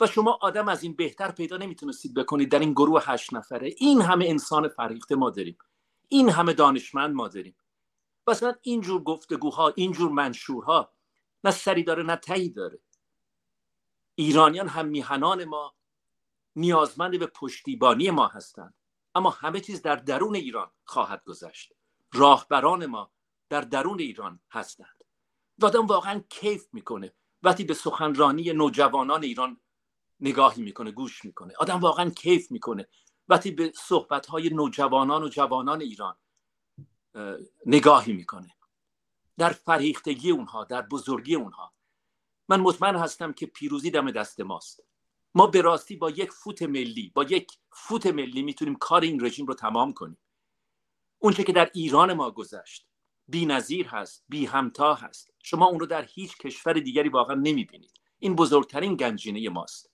و 0.00 0.06
شما 0.06 0.38
آدم 0.40 0.68
از 0.68 0.82
این 0.82 0.96
بهتر 0.96 1.30
پیدا 1.30 1.56
نمی‌تونستید 1.56 2.14
بکنید 2.14 2.50
در 2.50 2.58
این 2.58 2.72
گروه 2.72 3.02
هشت 3.04 3.34
نفره. 3.34 3.74
این 3.76 4.00
همه 4.00 4.26
انسان 4.28 4.68
فریخته 4.68 5.14
ما 5.14 5.30
داریم. 5.30 5.58
این 6.08 6.30
همه 6.30 6.52
دانشمند 6.52 7.14
ما 7.14 7.28
داریم. 7.28 7.56
مثلا 8.26 8.54
اینجور 8.62 9.02
گفتگوها 9.02 9.72
اینجور 9.76 10.10
منشورها 10.10 10.92
نه 11.44 11.50
سری 11.50 11.82
داره 11.82 12.02
نه 12.02 12.48
داره. 12.48 12.78
ایرانیان 14.14 14.68
هم 14.68 14.86
میهنان 14.86 15.44
ما 15.44 15.74
نیازمند 16.56 17.18
به 17.18 17.26
پشتیبانی 17.26 18.10
ما 18.10 18.26
هستند. 18.26 18.74
اما 19.18 19.30
همه 19.30 19.60
چیز 19.60 19.82
در 19.82 19.96
درون 19.96 20.34
ایران 20.34 20.70
خواهد 20.84 21.24
گذشت. 21.24 21.72
راهبران 22.12 22.86
ما 22.86 23.10
در 23.48 23.60
درون 23.60 24.00
ایران 24.00 24.40
هستند. 24.50 25.04
آدم 25.62 25.86
واقعا 25.86 26.24
کیف 26.28 26.68
می‌کنه. 26.72 27.12
وقتی 27.42 27.64
به 27.64 27.74
سخنرانی 27.74 28.52
نوجوانان 28.52 29.22
ایران 29.22 29.60
نگاهی 30.20 30.62
می‌کنه 30.62 30.90
گوش 30.90 31.24
می‌کنه. 31.24 31.54
آدم 31.58 31.80
واقعا 31.80 32.10
کیف 32.10 32.50
می‌کنه. 32.50 32.88
وقتی 33.28 33.50
به 33.50 33.72
صحبت 33.76 34.26
های 34.26 34.50
نوجوانان 34.50 35.22
و 35.22 35.28
جوانان 35.28 35.80
ایران 35.80 36.16
نگاهی 37.66 38.12
می‌کنه. 38.12 38.54
در 39.38 39.50
فریختگی 39.50 40.30
اونها 40.30 40.64
در 40.64 40.82
بزرگی 40.82 41.34
اونها. 41.34 41.72
من 42.48 42.60
مطمئن 42.60 42.96
هستم 42.96 43.32
که 43.32 43.46
پیروزی 43.46 43.90
دم 43.90 44.10
دست 44.10 44.40
ماست. 44.40 44.87
ما 45.34 45.46
به 45.46 45.60
راستی 45.60 45.96
با 45.96 46.10
یک 46.10 46.30
فوت 46.32 46.62
ملی 46.62 47.12
با 47.14 47.24
یک 47.24 47.52
فوت 47.72 48.06
ملی 48.06 48.42
می‌تونیم 48.42 48.74
کار 48.74 49.02
این 49.02 49.24
رژیم 49.24 49.46
رو 49.46 49.54
تمام 49.54 49.92
کنیم. 49.92 50.18
اونچه 51.18 51.44
که 51.44 51.52
در 51.52 51.70
ایران 51.74 52.12
ما 52.12 52.30
گذشت 52.30 52.86
بی 53.28 53.46
نظیر 53.46 53.86
هست 53.86 54.24
بی 54.28 54.46
همتا 54.46 54.94
هست. 54.94 55.30
شما 55.42 55.66
اون 55.66 55.80
رو 55.80 55.86
در 55.86 56.04
هیچ 56.04 56.38
کشور 56.38 56.72
دیگری 56.72 57.08
واقعا 57.08 57.34
نمی‌بینید. 57.34 58.00
این 58.18 58.34
بزرگترین 58.34 58.96
گنجینه 58.96 59.48
ماست. 59.48 59.90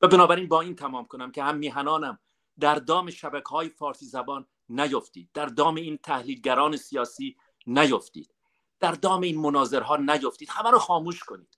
و 0.00 0.08
بنابراین 0.08 0.48
با 0.48 0.60
این 0.60 0.74
تمام 0.74 1.06
کنم 1.06 1.32
که 1.32 1.42
هم 1.42 1.56
میهنانم 1.56 2.18
در 2.60 2.74
دام 2.74 3.10
شبکه 3.10 3.48
های 3.48 3.68
فارسی 3.68 4.06
زبان 4.06 4.46
نیفتید. 4.68 5.30
در 5.34 5.46
دام 5.46 5.74
این 5.74 5.96
تحلیلگران 5.96 6.76
سیاسی 6.76 7.36
نیفتید. 7.66 8.34
در 8.80 8.92
دام 8.92 9.20
این 9.20 9.40
مناظرها 9.40 9.96
نیفتید. 9.96 10.48
همه 10.50 10.70
رو 10.70 10.78
خاموش 10.78 11.24
کنید. 11.24 11.55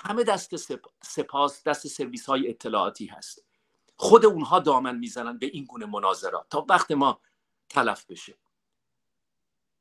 همه 0.00 0.24
دست 0.24 0.56
سپاس 1.02 1.62
دست 1.64 1.86
سرویس 1.86 2.26
های 2.26 2.50
اطلاعاتی 2.50 3.06
هست. 3.06 3.44
خود 3.96 4.26
اونها 4.26 4.58
دامن 4.58 4.98
می‌زنن 4.98 5.38
به 5.38 5.46
این 5.46 5.64
گونه 5.64 5.86
مناظرات 5.86 6.46
تا 6.50 6.66
وقت 6.68 6.90
ما 6.90 7.20
تلف 7.68 8.04
بشه. 8.06 8.38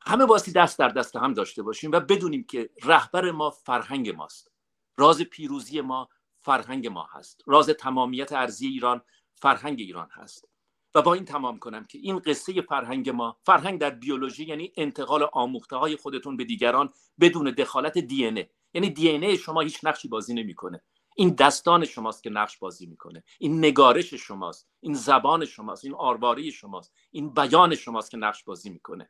همه 0.02 0.26
باسی 0.26 0.52
دست 0.52 0.80
در 0.80 0.90
دست 0.90 1.16
هم 1.16 1.34
داشته 1.34 1.64
باشیم 1.64 1.92
و 1.92 2.00
بدونیم 2.00 2.44
که 2.44 2.70
رهبر 2.84 3.32
ما 3.32 3.50
فرهنگ 3.50 4.16
ماست. 4.16 4.52
راز 4.98 5.22
پیروزی 5.22 5.82
ما 5.82 6.10
فرهنگ 6.42 6.88
ما 6.88 7.10
هست. 7.12 7.42
راز 7.46 7.70
تمامیت 7.70 8.32
ارزی 8.32 8.68
ایران 8.68 9.02
فرهنگ 9.36 9.80
ایران 9.80 10.10
هست. 10.12 10.48
و 10.96 11.02
با 11.02 11.14
این 11.14 11.26
تمام 11.26 11.60
کنم 11.60 11.86
که 11.86 11.98
این 11.98 12.20
قصه 12.20 12.62
فرهنگ 12.62 13.10
ما 13.10 13.38
فرهنگ 13.44 13.80
در 13.80 13.90
بیولوژی 13.90 14.46
یعنی 14.46 14.74
انتقال 14.78 15.28
آموخته 15.34 15.76
های 15.76 15.96
خودتون 15.96 16.38
به 16.38 16.44
دیگران 16.44 16.90
بدون 17.20 17.52
دخالت 17.52 17.98
دی 17.98 18.26
ای. 18.26 18.48
یعنی 18.74 18.90
دی 18.90 19.10
ای 19.10 19.38
شما 19.38 19.62
هیچ 19.62 19.80
نقشی 19.84 20.08
بازی 20.08 20.34
نمی‌کنه. 20.34 20.82
این 21.16 21.30
دستان 21.30 21.86
شماست 21.86 22.24
که 22.24 22.30
نقش 22.30 22.58
بازی 22.58 22.86
می‌کنه. 22.86 23.24
این 23.40 23.58
نگارش 23.58 24.14
شماست. 24.14 24.70
این 24.80 24.94
زبان 24.94 25.46
شماست. 25.46 25.86
این 25.86 25.94
آرواری 25.94 26.52
شماست. 26.52 26.94
این 27.12 27.34
بیان 27.34 27.76
شماست 27.76 28.12
که 28.12 28.18
نقش 28.18 28.44
بازی 28.44 28.70
می‌کنه. 28.70 29.10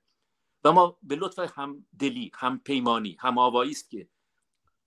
و 0.63 0.72
ما 0.72 0.98
به 1.04 1.15
لطف 1.15 1.58
هم 1.60 1.86
دلی 2.00 2.32
هم 2.36 2.60
پیمانی 2.60 3.17
هم 3.20 3.38
آوایی 3.38 3.72
است 3.72 3.89
که 3.89 4.10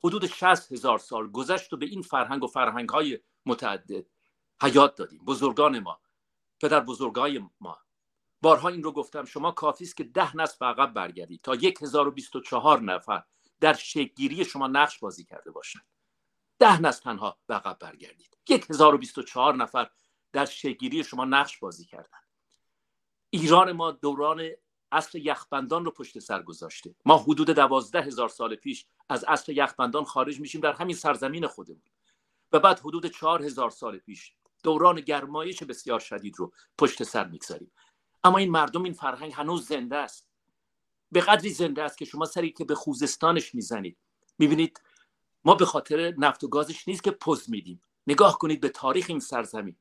حدود 0.05 0.27
60 0.27 0.73
هزار 0.73 0.99
سال 0.99 1.31
گذشت 1.31 1.73
و 1.73 1.77
به 1.77 1.87
این 1.87 2.03
فرهنگ 2.03 2.45
و 2.45 2.47
فرهنگ 2.47 2.89
های 2.89 3.19
متعدد 3.47 4.07
حیات 4.63 4.95
دادیم. 4.95 5.25
بزرگان 5.25 5.79
ما 5.79 6.01
پدر 6.61 6.81
بزرگای 6.81 7.41
ما. 7.61 7.79
بارها 8.43 8.69
این 8.69 8.83
رو 8.83 8.93
گفتم. 8.93 9.25
شما 9.25 9.51
کافی 9.53 9.85
است 9.85 9.97
که 9.97 10.05
ده 10.05 10.37
نسل 10.37 10.57
به 10.61 10.67
عقب 10.67 10.95
برگردید. 10.95 11.41
تا 11.43 11.53
1024 11.53 12.81
نفر 12.81 13.23
در 13.61 13.73
شکلگیری 13.73 14.45
شما 14.45 14.67
نقش 14.67 14.99
بازی 14.99 15.25
کرده 15.25 15.51
باشند 15.51 15.87
ده 16.59 16.81
نسل 16.83 17.03
تنها 17.03 17.39
به 17.47 17.55
عقب 17.55 17.79
برگردید 17.79 18.37
1024 18.71 19.57
نفر 19.57 19.91
در 20.33 20.45
شکلگیری 20.45 21.05
شما 21.05 21.25
نقش 21.25 21.59
بازی 21.59 21.85
کردن. 21.85 22.19
ایران 23.31 23.73
ما 23.73 23.91
دوران 23.91 24.51
عصر 24.93 25.19
یخبندان 25.19 25.85
رو 25.85 25.91
پشت 25.91 26.19
سر 26.19 26.43
گذاشته. 26.43 26.95
ما 27.05 27.19
حدود 27.19 27.51
دوازده 27.51 28.03
هزار 28.03 28.29
سال 28.29 28.57
پیش 28.57 28.87
از 29.09 29.25
عصر 29.25 29.53
یخبندان 29.53 30.05
خارج 30.05 30.41
میشیم 30.41 30.61
در 30.61 30.73
همین 30.73 30.97
سرزمین 30.97 31.47
خودمون. 31.47 31.83
و 32.53 32.59
بعد 32.59 32.81
حدود 32.81 33.07
چهار 33.07 33.43
هزار 33.43 33.71
سال 33.71 33.99
پیش 33.99 34.33
دوران 34.63 35.01
گرمایش 35.01 35.63
بسیار 35.63 36.01
شدید 36.01 36.39
رو 36.39 36.53
پشت 36.79 37.03
سر 37.03 37.29
می‌گذاریم. 37.29 37.73
اما 38.25 38.39
این 38.39 38.51
مردم 38.51 38.83
این 38.83 38.93
فرهنگ 38.93 39.33
هنوز 39.33 39.67
زنده 39.69 39.97
است. 39.97 40.30
به 41.13 41.21
قدری 41.21 41.51
زنده 41.51 41.83
است 41.83 41.99
که 41.99 42.05
شما 42.05 42.25
سری 42.25 42.53
که 42.53 42.65
به 42.65 42.75
خوزستانش 42.75 43.55
می‌زنید. 43.55 43.97
می‌بینید 44.39 44.83
ما 45.45 45.55
به 45.55 45.67
خاطر 45.67 46.15
نفت 46.19 46.45
و 46.45 46.49
گازش 46.49 46.89
نیست 46.89 47.03
که 47.03 47.11
پوز 47.11 47.51
میدیم. 47.51 47.83
نگاه 48.07 48.39
کنید 48.39 48.61
به 48.61 48.69
تاریخ 48.69 49.07
این 49.09 49.21
سرزمین. 49.21 49.77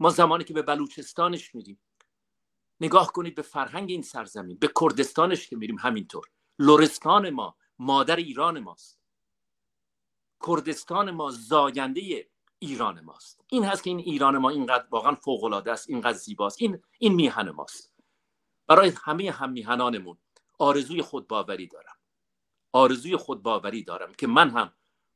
ما 0.00 0.10
زمانی 0.10 0.44
که 0.44 0.54
به 0.54 0.62
بلوچستانش 0.62 1.54
میریم. 1.54 1.80
نگاه 2.80 3.12
کنید 3.12 3.34
به 3.34 3.42
فرهنگ 3.42 3.90
این 3.90 4.02
سرزمین. 4.02 4.58
به 4.58 4.70
کردستانش 4.80 5.48
که 5.48 5.56
میریم 5.56 5.78
همینطور. 5.78 6.26
لورستان 6.58 7.30
ما 7.30 7.56
مادر 7.78 8.16
ایران 8.16 8.58
ماست. 8.58 8.98
کردستان 10.46 11.10
ما 11.10 11.30
زاینده 11.30 12.28
ایران 12.58 13.00
ماست. 13.00 13.44
این 13.48 13.64
هست 13.64 13.82
که 13.82 13.90
این 13.90 13.98
ایران 13.98 14.38
ما 14.38 14.50
اینقدر 14.50 14.86
واقعا 14.90 15.14
فوق 15.14 15.44
العاده 15.44 15.72
است 15.72 15.90
اینقدر 15.90 16.18
زیباست. 16.18 16.62
این 16.62 16.82
این 16.98 17.14
میهن 17.14 17.50
ماست. 17.50 17.92
برای 18.66 18.92
همه 19.04 19.30
هم 19.30 19.52
میهنانمون 19.52 20.18
آرزوی 20.58 21.02
خودباوری 21.02 21.66
دارم. 21.66 21.96
آرزوی 22.72 23.16
خودباوری 23.16 23.82
دارم 23.82 24.12
که 24.18 24.26
من 24.26 24.50
هم 24.50 24.72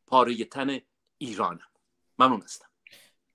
پاره 0.07 0.44
تن 0.44 0.78
ایرانم. 1.18 1.68
ممنون 2.18 2.42
هستم. 2.42 2.66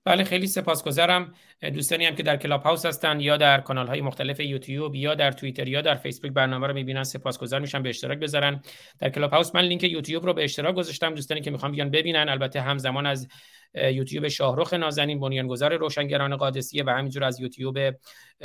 بله 0.04 0.24
خیلی 0.24 0.46
سپاسگزارم. 0.46 1.34
دوستانی 1.62 2.06
هم 2.06 2.14
که 2.14 2.22
در 2.22 2.36
کلاب 2.36 2.62
هاوس 2.62 2.86
هستن 2.86 3.20
یا 3.20 3.36
در 3.36 3.60
کانال 3.60 3.86
های 3.86 4.00
مختلف 4.00 4.40
یوتیوب 4.40 4.94
یا 4.94 5.14
در 5.14 5.32
توییتر 5.32 5.68
یا 5.68 5.80
در 5.80 5.94
فیسبوک 5.94 6.32
برنامه 6.32 6.66
رو 6.66 6.74
می‌بینن 6.74 7.04
سپاسگزار 7.04 7.60
میشم 7.60 7.82
به 7.82 7.88
اشتراک 7.88 8.18
بذارن. 8.18 8.62
در 8.98 9.10
Clubhouse 9.10 9.54
من 9.54 9.60
لینک 9.60 9.84
یوتیوب 9.84 10.26
رو 10.26 10.34
به 10.34 10.44
اشتراک 10.44 10.74
گذاشتم. 10.74 11.14
دوستانی 11.14 11.40
که 11.40 11.50
می‌خوان 11.50 11.72
بیان 11.72 11.90
ببینن 11.90 12.28
البته 12.28 12.60
همزمان 12.60 13.06
از 13.06 13.28
یوتیوب 13.74 14.28
شاهرخ 14.28 14.74
نازنین 14.74 15.20
بنیانگذار 15.20 15.76
روشنگران 15.76 16.36
قادسیه 16.36 16.84
و 16.84 16.90
همینجور 16.90 17.24
از 17.24 17.40
یوتیوب 17.40 17.78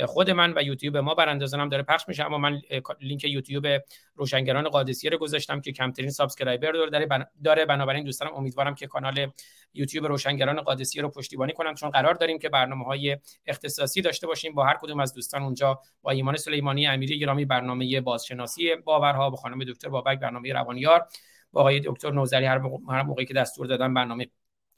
خود 0.04 0.30
من 0.30 0.52
و 0.56 0.62
یوتیوب 0.62 0.96
ما 0.96 1.14
براندازان 1.14 1.60
هم 1.60 1.68
داره 1.68 1.82
پخش 1.82 2.08
میشه 2.08 2.24
اما 2.24 2.38
من 2.38 2.60
لینک 3.00 3.24
یوتیوب 3.24 3.66
روشنگران 4.14 4.68
قادسیه 4.68 5.10
رو 5.10 5.18
گذاشتم 5.18 5.60
که 5.60 5.72
کمترین 5.72 6.10
subscriber 6.10 6.72
داره 6.72 7.06
داره. 7.44 7.66
بنابراین 7.66 8.04
دوستانم 8.04 8.34
امیدوارم 8.34 8.74
که 8.74 8.86
کانال 8.86 9.30
یوتیوب 9.74 10.06
روشنگران 10.06 10.60
قادسیه 10.60 11.02
رو 11.02 11.08
پشتیبانی 11.08 11.52
کنن 11.52 11.74
چون 11.74 11.90
قرار 11.90 12.14
داریم 12.14 12.38
که 12.38 12.48
برنامه 12.48 12.84
های 12.84 13.18
اختصاصی 13.46 14.02
داشته 14.02 14.26
باشیم. 14.26 14.54
با 14.54 14.64
هر 14.64 14.76
کدوم 14.80 15.00
از 15.00 15.14
دوستان 15.14 15.42
اونجا 15.42 15.80
با 16.02 16.10
ایمان 16.10 16.36
سلیمانی 16.36 16.86
امیری 16.86 17.18
گرامی 17.18 17.44
برنامه 17.44 18.00
بازشناسی 18.00 18.76
باورها 18.76 19.30
با 19.30 19.36
خانم 19.36 19.64
دکتر 19.64 19.88
بابک 19.88 20.18
برنامه 20.20 20.52
روانیار 20.52 21.06
با 21.52 21.60
آقای 21.60 21.80
دکتر 21.80 22.10
نوزری 22.10 22.46
هر 22.46 23.02
موقعی 23.02 23.26
که 23.26 23.34
دستور 23.34 23.66
دادن 23.66 23.94
برنامه 23.94 24.26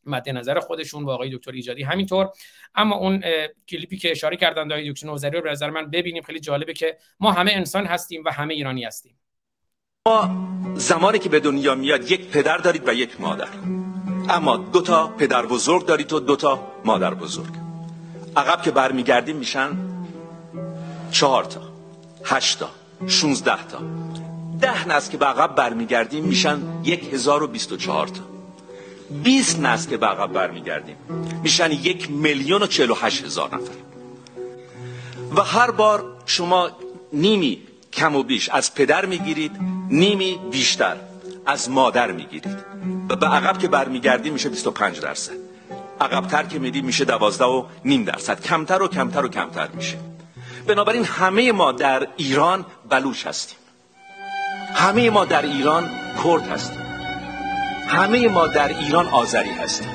مد 0.07 0.29
نظر 0.29 0.61
خودشون 0.61 1.05
با 1.05 1.15
آقای 1.15 1.37
دکتر 1.37 1.53
ایجادی 1.53 1.83
همینطور. 1.83 2.29
اما 2.75 2.97
اون 2.97 3.23
کلیپی 3.69 3.97
که 3.97 4.11
اشاره 4.11 4.37
کردن 4.37 4.73
آقای 4.73 4.93
دکتر 4.93 5.07
نوزری 5.07 5.37
رو 5.37 5.43
به 5.43 5.51
نظر 5.51 5.71
من 5.71 5.91
ببینیم. 5.91 6.23
خیلی 6.23 6.41
جالبه 6.41 6.73
که 6.73 6.97
ما 7.21 7.33
همه 7.33 7.53
انسان 7.53 7.87
هستیم 7.87 8.23
و 8.25 8.31
همه 8.31 8.55
ایرانی 8.55 8.85
هستیم. 8.85 9.19
ما 10.07 10.31
زمانی 10.75 11.19
که 11.19 11.29
به 11.29 11.41
دنیا 11.41 11.75
میاد 11.75 12.11
یک 12.11 12.29
پدر 12.29 12.57
دارید 12.57 12.89
و 12.89 12.93
یک 12.93 13.21
مادر. 13.21 13.49
اما 14.29 14.57
دو 14.57 14.83
تا 14.83 15.07
پدر 15.07 15.47
بزرگ 15.47 15.87
دارید 15.87 16.13
و 16.13 16.21
دو 16.21 16.37
تا 16.37 16.73
مادر 16.85 17.15
بزرگ. 17.15 17.53
عقب 18.37 18.63
که 18.63 18.71
برمیگردیم 18.71 19.37
میشن 19.37 19.71
چهار 21.11 21.45
تا 21.45 21.61
هشت 22.25 22.59
تا 22.59 22.71
شونزده 23.07 23.67
تا. 23.67 23.79
ده 24.61 24.89
نسل 24.89 25.13
که 25.13 25.19
به 25.19 25.27
عقب 25.27 25.55
برمیگردیم 25.55 26.25
میشن 26.25 26.59
یک 26.85 27.15
هزار 27.15 27.43
و 27.43 27.47
بیست 27.47 27.73
و 27.73 27.77
چهار 27.77 28.09
تا. 28.09 28.36
20 29.11 29.61
نسل 29.61 29.91
که 29.91 29.97
به 29.97 30.07
عقب 30.07 30.33
برمیگردیم. 30.33 30.97
میشن 31.43 31.73
یک 31.73 32.11
میلیون 32.11 32.63
و 32.63 32.67
چهل 32.67 32.91
و 32.91 32.95
هشت 32.95 33.25
هزار 33.25 33.55
نفر. 33.55 33.75
و 35.37 35.41
هر 35.43 35.71
بار 35.71 36.05
شما 36.27 36.71
نیمی 37.13 37.59
کم 37.93 38.17
و 38.17 38.23
بیش 38.23 38.49
از 38.49 38.75
پدر 38.75 39.07
می‌گیرید 39.07 39.53
نیمی 39.91 40.41
بیشتر 40.51 40.97
از 41.47 41.71
مادر 41.71 42.13
می‌گیرید. 42.13 42.59
و 43.09 43.17
به 43.17 43.27
عقب 43.27 43.59
که 43.59 43.69
برمیگردیم 43.69 44.33
میشه 44.33 44.49
25 44.49 45.01
درصد. 45.01 45.33
عقبتر 46.01 46.43
که 46.43 46.59
میدیم 46.59 46.85
میشه 46.85 47.05
دوازده 47.05 47.45
و 47.45 47.65
نیم 47.85 48.05
درصد. 48.05 48.41
کمتر 48.41 48.83
و 48.83 48.89
کمتر 48.89 49.25
و 49.25 49.29
کمتر 49.29 49.69
میشه. 49.69 49.99
بنابراین 50.67 51.05
همه 51.05 51.53
ما 51.53 51.73
در 51.73 52.09
ایران 52.17 52.67
بلوش 52.89 53.27
هستیم. 53.27 53.59
همه 54.75 55.11
ما 55.11 55.25
در 55.25 55.43
ایران 55.43 55.91
کرد 56.25 56.49
هستیم. 56.49 56.86
همه 57.87 58.29
ما 58.29 58.47
در 58.47 58.69
ایران 58.69 59.07
آذری 59.07 59.51
هستیم. 59.51 59.89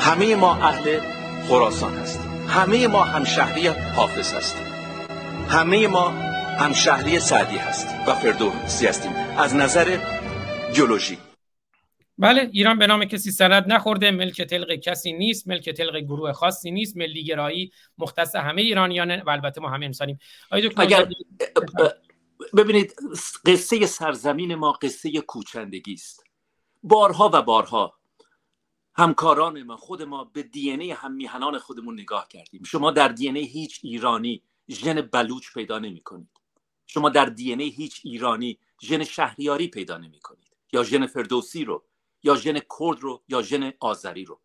همه 0.00 0.36
ما 0.36 0.54
اهل 0.54 1.00
خراسان 1.48 1.94
هستیم. 1.94 2.46
همه 2.48 2.86
ما 2.86 3.04
همشهری 3.04 3.66
حافظ 3.66 4.32
هستیم. 4.32 4.66
همه 5.48 5.86
ما 5.86 6.08
همشهری 6.58 7.20
سعدی 7.20 7.56
هستیم 7.56 8.00
و 8.06 8.14
فردوسی 8.14 8.86
هستیم. 8.86 9.12
از 9.38 9.54
نظر 9.54 9.98
جیولوژی. 10.72 11.18
بله 12.18 12.48
ایران 12.52 12.78
به 12.78 12.86
نام 12.86 13.04
کسی 13.04 13.30
سند 13.30 13.72
نخورده 13.72 14.10
ملک 14.10 14.42
تلق 14.42 14.74
کسی 14.74 15.12
نیست 15.12 15.48
ملک 15.48 15.70
تلق 15.70 15.96
گروه 15.96 16.32
خاصی 16.32 16.70
نیست 16.70 16.96
ملی 16.96 17.24
گرایی 17.24 17.72
مختص 17.98 18.36
همه 18.36 18.62
ایرانیان 18.62 19.20
و 19.20 19.30
البته 19.30 19.60
ما 19.60 19.70
همه 19.70 19.86
انسانیم. 19.86 20.18
اگر 20.76 21.08
ببینید 22.56 22.94
قصه 23.46 23.86
سرزمین 23.86 24.54
ما 24.54 24.72
قصه 24.72 25.20
کوچندگی 25.20 25.92
است. 25.92 26.23
بارها 26.84 27.30
و 27.32 27.42
بارها 27.42 27.98
همکاران 28.94 29.62
ما 29.62 29.76
خود 29.76 30.02
ما 30.02 30.24
به 30.24 30.42
دی 30.42 30.70
ای 30.70 30.90
هم 30.90 31.12
میهنان 31.12 31.58
خودمون 31.58 32.00
نگاه 32.00 32.28
کردیم. 32.28 32.62
شما 32.64 32.90
در 32.90 33.08
دی 33.08 33.38
هیچ 33.38 33.80
ایرانی 33.82 34.42
ژن 34.70 35.00
بلوچ 35.00 35.52
پیدا 35.54 35.78
نمی 35.78 36.00
کنید 36.00 36.40
شما 36.86 37.08
در 37.08 37.26
دی 37.26 37.62
هیچ 37.62 38.00
ایرانی 38.04 38.58
ژن 38.82 39.04
شهریاری 39.04 39.68
پیدا 39.68 39.98
نمی 39.98 40.20
کنید 40.20 40.56
یا 40.72 40.82
ژن 40.82 41.06
فردوسی 41.06 41.64
رو 41.64 41.84
یا 42.22 42.36
ژن 42.36 42.58
کرد 42.58 43.00
رو 43.00 43.22
یا 43.28 43.42
ژن 43.42 43.72
آذری 43.80 44.24
رو. 44.24 44.40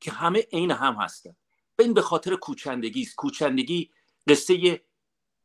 که 0.00 0.10
همه 0.10 0.46
عین 0.52 0.70
هم 0.70 0.94
هستن. 0.94 1.36
به 1.76 1.84
این 1.84 1.94
به 1.94 2.02
خاطر 2.02 2.36
کوچندگی 2.36 3.02
است. 3.02 3.14
کوچندگی 3.14 3.90
قصه 4.28 4.84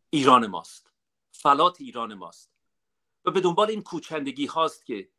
ایران 0.09 0.47
ماست. 0.47 0.91
فلات 1.31 1.81
ایران 1.81 2.13
ماست. 2.13 2.51
و 3.25 3.31
به 3.31 3.41
دنبال 3.41 3.69
این 3.69 3.81
کوچندگی 3.81 4.45
هاست 4.45 4.85
که 4.85 5.09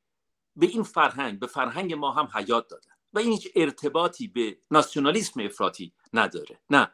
به 0.56 0.66
این 0.66 0.82
فرهنگ 0.82 1.38
به 1.38 1.46
فرهنگ 1.46 1.94
ما 1.94 2.12
هم 2.12 2.28
حیات 2.34 2.68
دادن. 2.68 2.90
و 3.12 3.18
این 3.18 3.32
هیچ 3.32 3.48
ارتباطی 3.54 4.28
به 4.28 4.58
ناسیونالیسم 4.70 5.40
افراطی 5.40 5.92
نداره. 6.12 6.60
نه. 6.70 6.92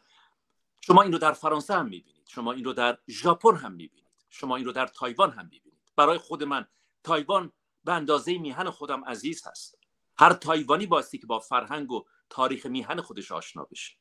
شما 0.81 1.03
این 1.03 1.13
رو 1.13 1.19
در 1.19 1.33
فرانسه 1.33 1.75
هم 1.75 1.89
می‌بینید. 1.89 2.27
شما 2.29 2.53
این 2.53 2.65
رو 2.65 2.73
در 2.73 2.99
ژاپن 3.09 3.57
هم 3.57 3.73
می‌بینید. 3.73 4.27
شما 4.31 4.57
این 4.57 4.65
رو 4.65 4.73
در 4.73 4.87
تایوان 4.87 5.31
هم 5.31 5.45
می‌بینید. 5.45 5.93
برای 5.97 6.19
خود 6.19 6.43
من 6.43 6.67
تایوان 7.05 7.53
به 7.85 7.93
اندازه 7.93 8.39
میهن 8.39 8.71
خودم 8.71 9.05
عزیز 9.05 9.47
هست. 9.47 9.79
هر 10.19 10.33
تایوانی 10.33 10.87
باستی 10.87 11.19
که 11.19 11.27
با 11.27 11.39
فرهنگ 11.39 11.93
و 11.93 12.05
تاریخ 12.31 12.67
میهن 12.67 13.01
خودش 13.01 13.33
آشنا 13.33 13.65
بشه. 13.65 13.97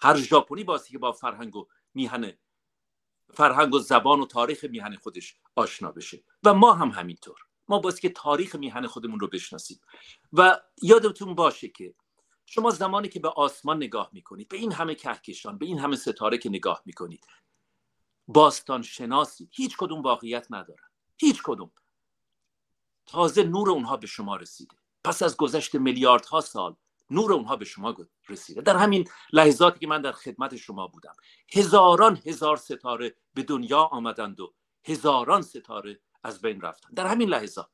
هر 0.00 0.16
ژاپنی 0.16 0.64
باستی 0.64 0.92
که 0.92 0.98
با 0.98 1.12
فرهنگ 1.12 1.56
و 1.56 1.68
میهن 1.94 2.32
فرهنگ 3.34 3.74
و 3.74 3.78
زبان 3.78 4.20
و 4.20 4.26
تاریخ 4.26 4.64
میهن 4.64 4.96
خودش 4.96 5.36
آشنا 5.56 5.92
بشه. 5.92 6.24
و 6.44 6.54
ما 6.54 6.72
هم 6.72 6.88
همینطور. 6.88 7.38
ما 7.72 7.78
باید 7.78 8.00
که 8.00 8.08
تاریخ 8.08 8.54
میهن 8.54 8.86
خودمون 8.86 9.20
رو 9.20 9.28
بشناسیم. 9.28 9.80
و 10.32 10.60
یادتون 10.82 11.34
باشه 11.34 11.68
که 11.68 11.94
شما 12.46 12.70
زمانی 12.70 13.08
که 13.08 13.20
به 13.20 13.28
آسمان 13.28 13.76
نگاه 13.76 14.10
می‌کنید 14.12 14.48
به 14.48 14.56
این 14.56 14.72
همه 14.72 14.94
کهکشان 14.94 15.58
به 15.58 15.66
این 15.66 15.78
همه 15.78 15.96
ستاره 15.96 16.38
که 16.38 16.48
نگاه 16.48 16.82
می‌کنید 16.86 17.26
باستان 18.28 18.82
شناسی 18.82 19.48
هیچ 19.52 19.76
کدوم 19.76 20.02
واقعیت 20.02 20.46
ندارن. 20.50 20.88
هیچ 21.18 21.42
کدوم. 21.44 21.70
تازه 23.06 23.42
نور 23.42 23.70
اونها 23.70 23.96
به 23.96 24.06
شما 24.06 24.36
رسیده. 24.36 24.76
پس 25.04 25.22
از 25.22 25.36
گذشت 25.36 25.74
میلیاردها 25.74 26.40
سال 26.40 26.76
نور 27.10 27.32
اونها 27.32 27.56
به 27.56 27.64
شما 27.64 27.96
رسیده. 28.28 28.60
در 28.60 28.76
همین 28.76 29.08
لحظاتی 29.32 29.78
که 29.78 29.86
من 29.86 30.02
در 30.02 30.12
خدمت 30.12 30.56
شما 30.56 30.86
بودم 30.86 31.14
هزاران 31.52 32.20
هزار 32.26 32.56
ستاره 32.56 33.16
به 33.34 33.42
دنیا 33.42 33.82
آمدند 33.82 34.40
و 34.40 34.54
هزاران 34.84 35.42
ستاره 35.42 36.00
از 36.22 36.40
بین 36.40 36.60
رفتن. 36.60 36.88
در 36.94 37.06
همین 37.06 37.28
لحظات 37.28 37.70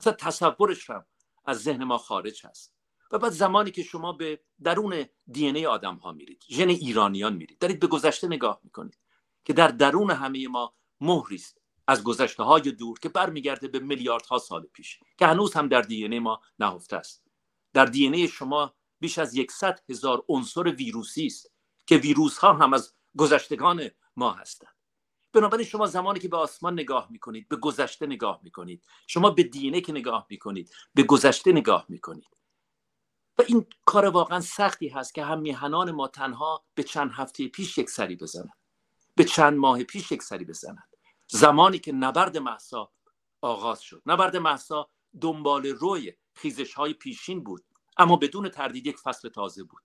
اصلا 0.00 0.12
تصورش 0.12 0.90
هم 0.90 1.06
از 1.44 1.62
ذهن 1.62 1.84
ما 1.84 1.98
خارج 1.98 2.46
هست. 2.46 2.74
و 3.10 3.18
بعد 3.18 3.32
زمانی 3.32 3.70
که 3.70 3.82
شما 3.82 4.12
به 4.12 4.40
درون 4.62 5.04
دی 5.26 5.46
ای 5.46 5.66
آدم 5.66 5.96
ها 5.96 6.12
میرید 6.12 6.44
ژن 6.48 6.68
ایرانیان 6.68 7.36
میرید 7.36 7.58
دارید 7.58 7.80
به 7.80 7.86
گذشته 7.86 8.26
نگاه 8.26 8.60
می‌کنید 8.64 8.98
که 9.44 9.52
در 9.52 9.68
درون 9.68 10.10
همه 10.10 10.48
ما 10.48 10.74
مهری 11.00 11.36
است 11.36 11.60
از 11.86 12.04
گذشته 12.04 12.42
های 12.42 12.72
دور 12.72 12.98
که 12.98 13.08
برمیگرده 13.08 13.68
به 13.68 13.78
میلیاردها 13.78 14.38
سال 14.38 14.62
پیش 14.62 15.00
که 15.18 15.26
هنوز 15.26 15.54
هم 15.54 15.68
در 15.68 15.82
دی 15.82 16.04
ای 16.04 16.18
ما 16.18 16.40
نهفته 16.58 16.96
است. 16.96 17.24
در 17.72 17.84
دی 17.84 18.06
ای 18.06 18.28
شما 18.28 18.74
بیش 19.00 19.18
از 19.18 19.34
یکصد 19.34 19.80
هزار 19.88 20.24
عنصر 20.28 20.62
ویروسی 20.62 21.26
است 21.26 21.52
که 21.86 21.96
ویروس 21.96 22.38
ها 22.38 22.52
هم 22.52 22.72
از 22.72 22.94
گذشتگان 23.16 23.90
ما 24.16 24.32
هستند. 24.32 24.74
بنابراین 25.34 25.66
شما 25.66 25.86
زمانی 25.86 26.20
که 26.20 26.28
به 26.28 26.36
آسمان 26.36 26.72
نگاه 26.72 27.08
می‌کنید 27.10 27.48
به 27.48 27.56
گذشته 27.56 28.06
نگاه 28.06 28.40
می‌کنید. 28.42 28.82
شما 29.06 29.30
به 29.30 29.42
دینه 29.42 29.80
که 29.80 29.92
نگاه 29.92 30.26
می‌کنید 30.30 30.74
به 30.94 31.02
گذشته 31.02 31.52
نگاه 31.52 31.86
می‌کنید. 31.88 32.36
و 33.38 33.42
این 33.48 33.66
کار 33.84 34.06
واقعا 34.06 34.40
سختی 34.40 34.88
هست 34.88 35.14
که 35.14 35.24
هم 35.24 35.40
میهنان 35.40 35.90
ما 35.90 36.08
تنها 36.08 36.64
به 36.74 36.82
چند 36.82 37.10
هفته 37.14 37.48
پیش 37.48 37.78
یک 37.78 37.90
سری 37.90 38.16
بزنند. 38.16 38.58
به 39.16 39.24
چند 39.24 39.58
ماه 39.58 39.84
پیش 39.84 40.12
یک 40.12 40.22
سری 40.22 40.44
بزنند. 40.44 40.88
زمانی 41.28 41.78
که 41.78 41.92
نبرد 41.92 42.36
محسا 42.36 42.92
آغاز 43.40 43.80
شد. 43.82 44.02
نبرد 44.06 44.36
محسا 44.36 44.90
دنبال 45.20 45.66
روی 45.66 46.12
خیزش 46.34 46.74
های 46.74 46.92
پیشین 46.92 47.44
بود 47.44 47.64
اما 47.96 48.16
بدون 48.16 48.48
تردید 48.48 48.86
یک 48.86 48.98
فصل 48.98 49.28
تازه 49.28 49.64
بود. 49.64 49.82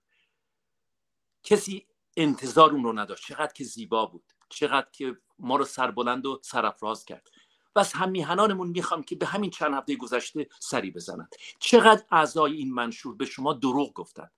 کسی 1.42 1.86
انتظار 2.16 2.70
اون 2.70 2.84
رو 2.84 2.92
نداشت. 2.98 3.26
چقدر 3.26 3.52
که 3.52 3.64
زیبا 3.64 4.06
بود. 4.06 4.24
چقدر 4.48 4.88
که 4.92 5.16
ما 5.40 5.56
رو 5.56 5.64
سربلند 5.64 6.26
و 6.26 6.40
سرافراز 6.42 7.04
کرد. 7.04 7.28
و 7.76 7.80
از 7.80 7.92
هم 7.92 8.10
میهنانمون 8.10 8.68
می‌خوام 8.68 9.02
که 9.02 9.16
به 9.16 9.26
همین 9.26 9.50
چند 9.50 9.74
هفته 9.74 9.96
گذشته 9.96 10.48
سری 10.60 10.90
بزنند. 10.90 11.34
چقدر 11.58 12.02
اعضای 12.10 12.56
این 12.56 12.74
منشور 12.74 13.16
به 13.16 13.24
شما 13.24 13.52
دروغ 13.52 13.92
گفتند. 13.92 14.32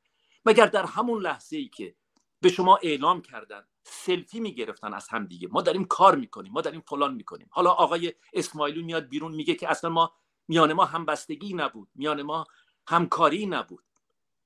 مگر 0.47 0.67
در 0.67 0.87
همون 0.87 1.23
لحظه 1.23 1.57
ای 1.57 1.69
که 1.69 1.95
به 2.41 2.49
شما 2.49 2.79
اعلام 2.83 3.23
کردن 3.23 3.65
سلفی 3.85 4.41
می‌گرفتن 4.41 4.95
از 4.95 5.09
هم 5.09 5.27
دیگه. 5.27 5.49
ما 5.49 5.63
داریم 5.63 5.85
کار 5.85 6.17
می‌کنیم 6.17 6.53
ما 6.53 6.61
داریم 6.61 6.81
فلان 6.81 7.15
می‌کنیم. 7.15 7.49
حالا 7.51 7.71
آقای 7.71 8.15
اسماعیلو 8.33 8.85
میاد 8.85 9.09
بیرون 9.09 9.33
میگه 9.35 9.55
که 9.55 9.71
اصلا 9.71 9.91
ما 9.91 10.13
میان 10.49 10.73
ما 10.73 10.85
همبستگی 10.85 11.55
نبود 11.55 11.89
میان 11.95 12.23
ما 12.23 12.47
همکاری 12.87 13.47
نبود. 13.47 13.85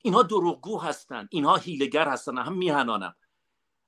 اینها 0.03 0.23
دروغگو 0.23 0.79
هستند 0.81 1.29
اینها 1.31 1.57
هیلگر 1.57 2.09
هستند 2.09 2.39
هم 2.39 2.53
میهنانم. 2.53 3.15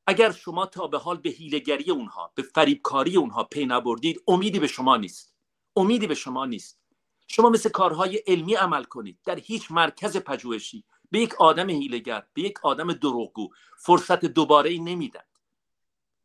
اگر 0.09 0.33
شما 0.33 0.67
تا 0.67 0.87
به 0.87 0.99
حال 0.99 1.17
به 1.17 1.31
هیلگری 1.31 1.91
اونها 1.91 2.33
به 2.35 2.43
فریبکاری 2.43 3.17
اونها 3.17 3.45
پی 3.45 3.67
نبردید 3.67 4.23
امیدی 4.29 4.59
به 4.59 4.67
شما 4.67 4.97
نیست. 4.97 5.35
امیدی 5.77 6.07
به 6.07 6.15
شما 6.15 6.47
نیست. 6.47 6.81
شما 7.27 7.51
مثل 7.51 7.69
کارهای 7.69 8.17
علمی 8.17 8.55
عمل 8.55 8.85
کنید. 8.85 9.19
در 9.25 9.39
هیچ 9.39 9.71
مرکز 9.71 10.17
پژوهشی. 10.17 10.85
به 11.11 11.19
یک 11.19 11.35
آدم 11.35 11.71
هیلگر 11.71 12.27
به 12.35 12.43
یک 12.43 12.65
آدم 12.65 12.93
دروغگو 12.93 13.49
فرصت 13.79 14.25
دوباره 14.25 14.71
ای 14.71 14.79
نمیدن. 14.79 15.25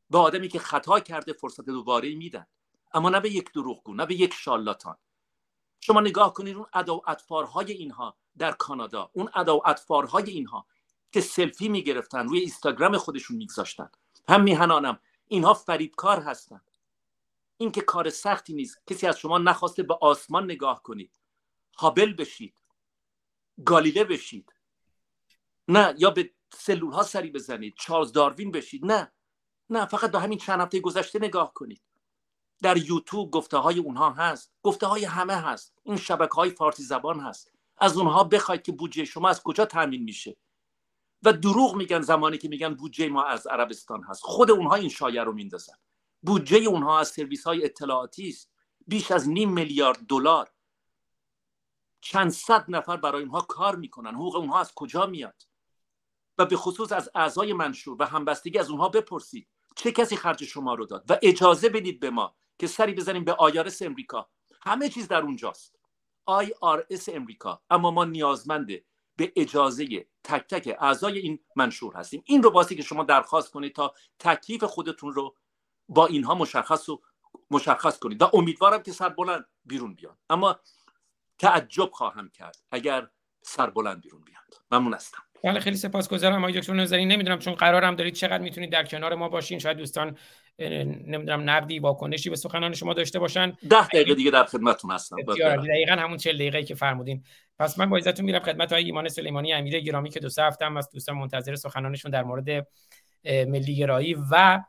به 0.09 0.17
آدمی 0.17 0.47
که 0.47 0.59
خطا 0.59 0.99
کرده 0.99 1.33
فرصت 1.33 1.65
دوباره 1.65 2.07
ای 2.07 2.15
میدن. 2.15 2.47
اما 2.93 3.09
نه 3.09 3.19
به 3.19 3.31
یک 3.31 3.53
دروغگو 3.53 3.93
نه 3.93 4.05
به 4.05 4.15
یک 4.15 4.33
شالاتان. 4.33 4.97
شما 5.79 6.01
نگاه 6.01 6.33
کنید 6.33 6.55
اون 6.55 6.65
ادا 6.73 6.95
و 6.95 7.09
اطفارهای 7.09 7.71
اینها 7.71 8.17
در 8.37 8.51
کانادا. 8.51 9.09
اون 9.13 9.29
ادا 9.35 9.57
و 9.57 9.67
اطفارهای 9.69 10.29
اینها 10.31 10.65
که 11.13 11.21
سلفی 11.21 11.69
می‌گرفتن 11.69 12.27
روی 12.27 12.39
اینستاگرام 12.39 12.97
خودشون 12.97 13.37
میگذاشتن. 13.37 13.89
هم 14.29 14.43
میهنانم. 14.43 14.99
اینها 15.27 15.53
فریبکار 15.53 16.19
هستن. 16.19 16.61
این 17.57 17.71
که 17.71 17.81
کار 17.81 18.09
سختی 18.09 18.53
نیست. 18.53 18.81
کسی 18.87 19.07
از 19.07 19.19
شما 19.19 19.37
نخواسته 19.37 19.83
به 19.83 19.97
آسمان 20.01 20.43
نگاه 20.43 20.83
کنید. 20.83 21.11
هابل 21.77 22.13
بشید. 22.13 22.53
گالیله 23.65 24.03
بشید. 24.03 24.53
نه 25.67 25.95
یا 25.97 26.09
به 26.09 26.31
سلول 26.53 26.93
ها 26.93 27.03
سری 27.03 27.31
بزنید. 27.31 27.73
چارلز 27.77 28.11
داروین 28.11 28.51
بشید. 28.51 28.85
نه. 28.85 29.11
نه 29.69 29.85
فقط 29.85 30.11
به 30.11 30.19
همین 30.19 30.37
چند 30.37 30.61
هفته 30.61 30.79
گذشته 30.79 31.19
نگاه 31.19 31.53
کنید. 31.53 31.81
در 32.61 32.77
یوتیوب 32.77 33.31
گفته 33.31 33.57
های 33.57 33.79
اونها 33.79 34.11
هست. 34.11 34.51
گفته 34.63 34.87
های 34.87 35.05
همه 35.05 35.35
هست. 35.35 35.73
این 35.83 35.97
شبکه 35.97 36.33
های 36.35 36.49
فارسی 36.49 36.83
زبان 36.83 37.19
هست. 37.19 37.51
از 37.77 37.97
اونها 37.97 38.23
بخواید 38.23 38.61
که 38.61 38.71
بودجه 38.71 39.05
شما 39.05 39.29
از 39.29 39.43
کجا 39.43 39.65
تامین 39.65 40.03
میشه؟ 40.03 40.37
و 41.23 41.33
دروغ 41.33 41.75
میگن 41.75 42.01
زمانی 42.01 42.37
که 42.37 42.47
میگن 42.49 42.73
بودجه 42.73 43.09
ما 43.09 43.23
از 43.23 43.47
عربستان 43.47 44.03
هست. 44.03 44.21
خود 44.23 44.51
اونها 44.51 44.75
این 44.75 44.89
شایعه 44.89 45.23
رو 45.23 45.33
میندازن. 45.33 45.75
بودجه 46.21 46.57
اونها 46.57 46.99
از 46.99 47.07
سرویس 47.07 47.43
های 47.43 47.65
اطلاعاتی 47.65 48.29
است. 48.29 48.51
بیش 48.87 49.11
از 49.11 49.29
نیم 49.29 49.51
میلیارد 49.53 49.99
دلار. 50.07 50.51
چند 52.01 52.31
صد 52.31 52.65
نفر 52.67 52.97
برای 52.97 53.21
اونها 53.21 53.41
کار 53.41 53.75
می‌کنن. 53.75 54.15
حقوق 54.15 54.35
اونها 54.35 54.59
از 54.59 54.73
کجا 54.75 55.05
میاد؟ 55.05 55.43
و 56.37 56.45
به 56.45 56.55
خصوص 56.55 56.91
از 56.91 57.09
اعضای 57.15 57.53
منشور 57.53 57.97
و 57.99 58.05
همبستگی 58.05 58.59
از 58.59 58.69
اونها 58.69 58.89
بپرسید. 58.89 59.47
چه 59.75 59.91
کسی 59.91 60.15
خرج 60.15 60.43
شما 60.43 60.73
رو 60.73 60.85
داد؟ 60.85 61.05
و 61.09 61.17
اجازه 61.21 61.69
بدید 61.69 61.99
به 61.99 62.09
ما 62.09 62.35
که 62.59 62.67
سری 62.67 62.93
بزنیم 62.93 63.23
به 63.23 63.33
آیارس 63.33 63.81
امریکا. 63.81 64.29
همه 64.61 64.89
چیز 64.89 65.07
در 65.07 65.21
اونجاست. 65.21 65.79
IRS 66.29 67.09
امریکا. 67.09 67.61
اما 67.69 67.91
ما 67.91 68.05
نیازمند 68.05 68.67
به 69.15 69.33
اجازه 69.35 70.05
تک 70.23 70.47
تک 70.47 70.77
اعضای 70.79 71.17
این 71.19 71.39
منشور 71.55 71.95
هستیم. 71.95 72.23
این 72.25 72.43
رو 72.43 72.51
باسی 72.51 72.75
که 72.75 72.83
شما 72.83 73.03
درخواست 73.03 73.51
کنید 73.51 73.75
تا 73.75 73.93
تکلیف 74.19 74.63
خودتون 74.63 75.13
رو 75.13 75.35
با 75.89 76.07
اینها 76.07 76.35
مشخص 76.35 76.89
و 76.89 77.01
مشخص 77.51 77.99
کنید 77.99 78.21
و 78.21 78.29
امیدوارم 78.33 78.83
که 78.83 78.91
سربلند 78.91 79.45
بیرون 79.65 79.93
بیان 79.93 80.17
اما 80.29 80.59
تعجب 81.39 81.89
خواهم 81.91 82.29
کرد 82.29 82.57
اگر 82.71 83.07
سربلند 83.41 84.01
بیرون 84.01 84.21
بیاد. 84.21 84.63
ممنون 84.71 84.93
هستم. 84.93 85.23
بله 85.43 85.59
خیلی 85.59 85.77
سپاسگزارم 85.77 86.43
آقای 86.43 86.59
دکتر 86.59 86.73
نظری. 86.73 87.05
نمی‌دونم 87.05 87.39
چون 87.39 87.53
قرارم 87.53 87.95
دارید 87.95 88.13
چقدر 88.13 88.37
می‌تونید 88.37 88.71
در 88.71 88.85
کنار 88.85 89.15
ما 89.15 89.29
باشین. 89.29 89.59
شاید 89.59 89.77
دوستان 89.77 90.17
نمی‌دونم 90.59 91.49
نقدی 91.49 91.79
واکنشی 91.79 92.29
به 92.29 92.35
سخنان 92.35 92.73
شما 92.73 92.93
داشته 92.93 93.19
باشن. 93.19 93.57
ده 93.69 93.87
دقیقه 93.87 94.15
دیگه 94.15 94.31
در 94.31 94.43
خدمتتون 94.43 94.91
هستم. 94.91 95.15
دقیقا 95.67 95.93
همون 95.93 96.17
40 96.17 96.35
دقیقه 96.35 96.63
که 96.63 96.75
فرمودین. 96.75 97.23
پس 97.59 97.79
من 97.79 97.89
با 97.89 97.97
عزتون 97.97 98.25
میرم 98.25 98.39
خدمت 98.39 98.73
های 98.73 98.83
ایمان 98.83 99.09
سلیمانی 99.09 99.53
امیر 99.53 99.79
گرامی 99.79 100.09
که 100.09 100.19
دو 100.19 100.29
سه 100.29 100.43
هفته 100.43 100.65
هم 100.65 100.77
از 100.77 100.89
دوستان 100.89 101.15
منتظر 101.15 101.55
سخنانشون 101.55 102.11
در 102.11 102.23
مورد 102.23 102.67
ملی 103.25 103.75
گرایی 103.75 104.17
و 104.31 104.63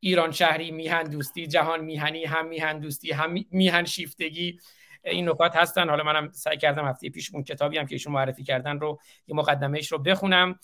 ایران 0.00 0.32
شهری 0.32 0.70
میهن 0.70 1.02
دوستی 1.02 1.46
جهان 1.46 1.84
میهنی 1.84 2.24
هم 2.24 2.46
میهن 2.46 2.78
دوستی 2.78 3.12
هم 3.12 3.34
میهن 3.50 3.84
شیفتگی 3.84 4.58
این 5.04 5.28
نکات 5.28 5.56
هستن. 5.56 5.88
حالا 5.88 6.04
منم 6.04 6.30
سعی 6.32 6.56
کردم 6.56 6.86
هفته 6.86 7.10
پیش 7.10 7.34
اون 7.34 7.44
کتابی 7.44 7.78
هم 7.78 7.86
که 7.86 7.94
ایشون 7.94 8.12
معرفی 8.12 8.42
کردن 8.44 8.78
رو 8.78 9.00
یه 9.26 9.36
مقدمهش 9.36 9.92
رو 9.92 9.98
بخونم. 9.98 10.58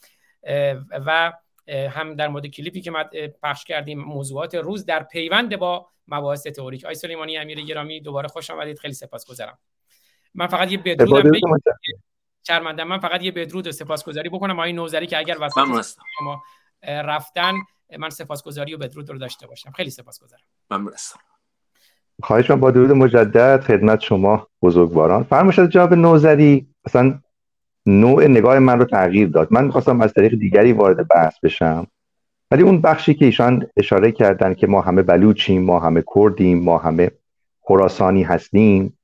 و 1.06 1.32
هم 1.68 2.14
در 2.14 2.28
مورد 2.28 2.46
کلیپی 2.46 2.80
که 2.80 2.90
ما 2.90 3.04
پخش 3.42 3.64
کردیم 3.64 3.98
موضوعات 3.98 4.54
روز 4.54 4.86
در 4.86 5.02
پیوند 5.02 5.56
با 5.56 5.86
مباحث 6.08 6.46
تئوریک. 6.46 6.84
آی 6.84 6.94
سلیمانی 6.94 7.38
امیر 7.38 7.60
گرامی 7.60 8.00
دوباره 8.00 8.28
خوش 8.28 8.50
آمدید. 8.50 8.78
خیلی 8.78 8.94
سپاسگزارم. 8.94 9.58
من 10.34 10.46
فقط 10.46 10.72
یه 10.72 10.78
بدرودم 10.78 11.30
شرمنده 12.46 12.84
من 12.84 12.98
فقط 12.98 13.22
یه 13.22 13.32
بدرود 13.32 13.66
و 13.66 13.72
سپاسگزاری 13.72 14.28
بکنم. 14.28 14.58
آقای 14.58 14.72
نوزری 14.72 15.06
که 15.06 15.18
اگر 15.18 15.36
وسط 15.40 15.60
شما 16.18 16.42
رفتن 16.82 17.54
من 17.98 18.10
سپاسگزاری 18.10 18.74
و 18.74 18.78
بدرود 18.78 19.10
رو 19.10 19.18
داشته 19.18 19.46
باشم. 19.46 19.70
خیلی 19.70 19.90
سپاسگزارم. 19.90 20.42
ممنون 20.70 20.92
خواهش 22.22 22.50
من 22.50 22.60
با 22.60 22.70
درود 22.70 22.90
مجدد 22.90 23.60
خدمت 23.60 24.00
شما 24.00 24.48
بزرگواران. 24.62 25.24
فرمایشات 25.24 25.70
جناب 25.70 25.94
نوزری 25.94 26.68
اصلا 26.84 27.20
نوع 27.86 28.26
نگاه 28.26 28.58
من 28.58 28.78
رو 28.78 28.84
تغییر 28.84 29.28
داد. 29.28 29.48
من 29.50 29.64
می‌خواستم 29.64 30.00
از 30.00 30.12
طریق 30.12 30.34
دیگری 30.34 30.72
وارد 30.72 31.08
بحث 31.08 31.40
بشم. 31.42 31.86
ولی 32.50 32.62
اون 32.62 32.80
بخشی 32.80 33.14
که 33.14 33.24
ایشان 33.24 33.66
اشاره 33.76 34.12
کردن 34.12 34.54
که 34.54 34.66
ما 34.66 34.80
همه 34.80 35.02
بلوچیم 35.02 35.62
ما 35.62 35.78
همه 35.78 36.04
کردیم 36.14 36.64
ما 36.64 36.78
همه 36.78 37.10
خراسانی 37.60 38.22
هستیم 38.22 38.98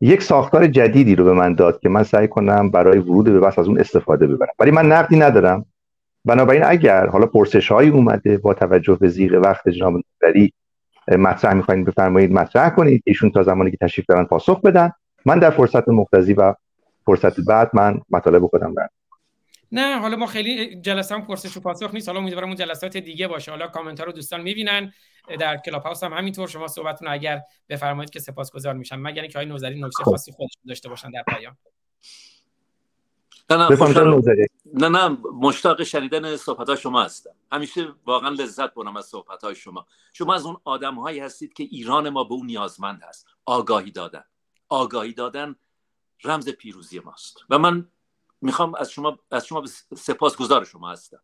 یک 0.00 0.22
ساختار 0.22 0.66
جدیدی 0.66 1.14
رو 1.14 1.24
به 1.24 1.32
من 1.32 1.54
داد 1.54 1.80
که 1.80 1.88
من 1.88 2.02
سعی 2.02 2.28
کنم 2.28 2.70
برای 2.70 2.98
ورود 2.98 3.24
به 3.24 3.40
بحث 3.40 3.58
از 3.58 3.68
اون 3.68 3.80
استفاده 3.80 4.26
ببرم. 4.26 4.52
ولی 4.58 4.70
من 4.70 4.92
نقدی 4.92 5.18
ندارم. 5.18 5.64
بنابراین 6.24 6.62
اگر 6.64 7.06
حالا 7.06 7.26
پرسش 7.26 7.72
هایی 7.72 7.90
اومده 7.90 8.38
با 8.38 8.54
توجه 8.54 8.94
به 9.00 9.08
زیغ 9.08 9.40
وقت 9.44 9.68
جناب 9.68 9.92
نوزری 9.92 10.52
مطرح 11.08 11.54
می‌خواین 11.54 11.84
بفرمایید 11.84 12.32
مطرح 12.32 12.70
کنید 12.70 13.02
ایشون 13.06 13.30
تا 13.30 13.42
زمانی 13.42 13.70
که 13.70 13.76
تشریف 13.80 14.06
دارن 14.06 14.24
پاسخ 14.24 14.60
بدن. 14.60 14.92
من 15.26 15.38
در 15.38 15.50
فرصت 15.50 15.88
مقتضی 15.88 16.32
و 16.32 16.54
فرصت 17.08 17.40
بعد 17.40 17.70
من 17.74 18.00
مطالب 18.10 18.46
خودم 18.46 18.74
برم 18.74 18.90
نه 19.72 19.98
حالا 19.98 20.16
ما 20.16 20.26
خیلی 20.26 20.80
جلسه 20.80 21.14
هم 21.14 21.26
پرسش 21.26 21.56
و 21.56 21.60
پاسخ 21.60 21.94
نیست. 21.94 22.08
حالا 22.08 22.20
امیدوارم 22.20 22.46
اون 22.46 22.56
جلسات 22.56 22.96
دیگه 22.96 23.28
باشه. 23.28 23.50
حالا 23.50 23.66
کامنت 23.66 24.00
ها 24.00 24.06
رو 24.06 24.12
دوستان 24.12 24.40
می‌بینن. 24.40 24.92
در 25.38 25.56
کلاب 25.56 25.82
هاوس 25.82 26.04
هم 26.04 26.12
همینطور. 26.12 26.48
شما 26.48 26.68
صحبتتون 26.68 27.08
اگر 27.08 27.40
بفرمایید 27.68 28.10
که 28.10 28.20
سپاسگزار 28.20 28.74
میشم. 28.74 29.00
مگر 29.00 29.22
اینکه 29.22 29.38
های 29.38 29.46
نوزری 29.46 29.80
نکته 29.80 30.04
خب. 30.04 30.10
خاصی 30.10 30.32
خودشون 30.32 30.62
داشته 30.68 30.88
باشن 30.88 31.10
در 31.10 31.22
پیام. 31.28 31.56
نه 33.50 33.56
نه, 33.56 34.48
نه 34.74 34.88
نه 34.88 35.18
مشتاق 35.40 35.82
شنیدن 35.82 36.36
صحبت 36.36 36.68
های 36.68 36.76
شما 36.76 37.02
هستم. 37.02 37.30
همیشه 37.52 37.88
واقعا 38.06 38.30
لذت 38.30 38.74
برم 38.74 38.96
از 38.96 39.06
صحبت 39.06 39.44
های 39.44 39.54
شما. 39.54 39.86
شما 40.12 40.34
از 40.34 40.46
اون 40.46 40.56
آدم 40.64 40.94
هایی 40.94 41.20
هستید 41.20 41.52
که 41.52 41.62
ایران 41.62 42.08
ما 42.08 42.24
به 42.24 42.34
اون 42.34 42.46
نیازمند 42.46 43.02
هست. 43.08 43.26
آگاهی 43.44 43.90
دادن. 43.90 44.24
آگاهی 44.68 45.12
دادن 45.12 45.56
رمز 46.24 46.48
پیروزی 46.48 47.00
ماست. 47.04 47.36
و 47.50 47.58
من 47.58 47.88
می‌خوام 48.40 48.74
از 48.74 48.90
شما 48.90 49.18
از 49.30 49.46
شما 49.46 49.64
سپاس 49.96 50.36
گذار 50.36 50.64
شما 50.64 50.90
هستم. 50.90 51.20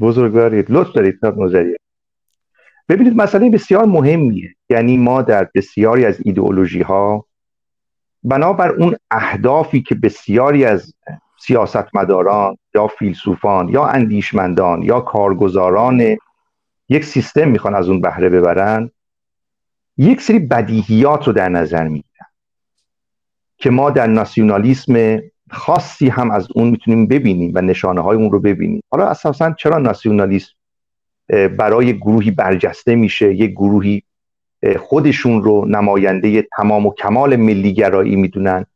بزرگوارید 0.00 0.70
لطف 0.70 0.92
دارید 0.92 1.26
نظریه 1.26 1.76
ببینید 2.88 3.16
مسئله 3.16 3.50
بسیار 3.50 3.84
مهمیه. 3.84 4.54
یعنی 4.70 4.96
ما 4.96 5.22
در 5.22 5.50
بسیاری 5.54 6.04
از 6.04 6.20
ایدئولوژی 6.24 6.82
ها 6.82 7.26
بنابر 8.22 8.70
اون 8.70 8.96
اهدافی 9.10 9.82
که 9.82 9.94
بسیاری 9.94 10.64
از 10.64 10.94
سیاستمداران 11.40 12.56
یا 12.74 12.86
فیلسوفان 12.86 13.68
یا 13.68 13.86
اندیشمندان 13.86 14.82
یا 14.82 15.00
کارگزاران 15.00 16.16
یک 16.88 17.04
سیستم 17.04 17.48
می‌خوان 17.48 17.74
از 17.74 17.88
اون 17.88 18.00
بهره 18.00 18.28
ببرن 18.28 18.90
یک 19.96 20.20
سری 20.20 20.38
بدیهیات 20.38 21.26
رو 21.26 21.32
در 21.32 21.48
نظر 21.48 21.88
می‌گیرن. 21.88 22.13
که 23.64 23.70
ما 23.70 23.90
در 23.90 24.06
ناسیونالیسم 24.06 25.22
خاصی 25.50 26.08
هم 26.08 26.30
از 26.30 26.48
اون 26.54 26.68
می‌تونیم 26.70 27.06
ببینیم 27.06 27.52
و 27.54 27.60
نشانه 27.60 28.00
های 28.00 28.16
اون 28.16 28.30
رو 28.30 28.40
ببینیم. 28.40 28.82
حالا 28.90 29.06
اساسا 29.06 29.52
چرا 29.52 29.78
ناسیونالیسم 29.78 30.52
برای 31.28 31.96
گروهی 31.96 32.30
برجسته 32.30 32.94
میشه 32.94 33.34
یک 33.34 33.50
گروهی 33.50 34.02
خودشون 34.78 35.42
رو 35.42 35.66
نماینده 35.68 36.46
تمام 36.56 36.86
و 36.86 36.94
کمال 36.94 37.36
ملیگرایی 37.36 38.16
می‌دونن 38.16 38.66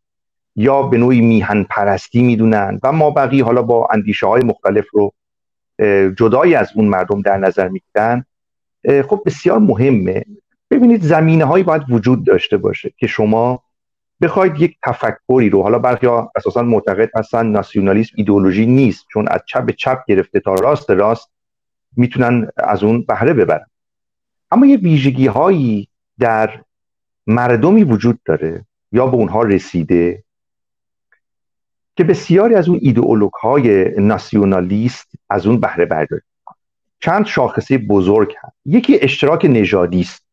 یا 0.57 0.83
به 0.83 0.99
نوعی 0.99 1.21
میهن 1.21 1.63
پرستی 1.71 2.23
می‌دونن 2.23 2.81
و 2.83 2.93
ما 2.93 3.11
بقیه 3.11 3.45
حالا 3.45 3.63
با 3.63 3.89
اندیشه 3.91 4.27
های 4.27 4.43
مختلف 4.43 4.85
رو 4.93 5.13
جدای 6.17 6.55
از 6.55 6.71
اون 6.75 6.85
مردم 6.85 7.23
در 7.23 7.37
نظر 7.37 7.69
می‌گیرن. 7.69 8.25
خب 9.09 9.23
بسیار 9.27 9.59
مهمه. 9.59 10.25
ببینید 10.71 11.03
زمینه 11.03 11.45
هایی 11.45 11.65
باید 11.65 11.83
وجود 11.91 12.27
داشته 12.27 12.57
باشه 12.57 12.93
که 12.97 13.07
شما 13.07 13.63
بخواید 14.23 14.61
یک 14.61 14.77
تفکری 14.85 15.51
رو 15.51 15.63
حالا 15.63 15.79
برخی 15.79 16.07
ها 16.07 16.33
اساسا 16.37 16.63
معتقد 16.63 17.11
هستن 17.15 17.47
ناسیونالیسم 17.47 18.13
ایدئولوژی 18.17 18.67
نیست 18.67 19.07
چون 19.13 19.29
از 19.29 19.41
چپ 19.47 19.67
به 19.67 19.73
چپ 19.73 20.05
گرفته 20.09 20.41
تا 20.41 20.55
راست 20.55 20.91
راست 20.91 21.31
می‌تونن 21.97 22.49
از 22.57 22.83
اون 22.83 23.03
بهره 23.03 23.33
ببرن. 23.33 23.67
اما 24.51 24.67
یه 24.67 24.77
ویژگی 24.77 25.27
هایی 25.27 25.89
در 26.19 26.63
مردمی 27.27 27.85
وجود 27.85 28.21
داره 28.25 28.65
یا 28.93 29.07
به 29.07 29.17
اونها 29.17 29.43
رسیده 29.43 30.25
که 31.97 32.05
بسیاری 32.05 32.55
از 32.55 32.69
اون 32.69 32.79
ایدئولوگ 32.83 33.33
های 33.33 33.85
ناسیونالیست 34.01 35.11
از 35.31 35.47
اون 35.47 35.61
بهره 35.61 35.85
برداری 35.85 36.23
چند 37.01 37.27
شاخصه 37.27 37.79
بزرگ 37.79 38.35
هست. 38.43 38.57
یکی 38.65 38.99
اشتراک 39.01 39.45
نژادی 39.45 40.01
است. 40.01 40.28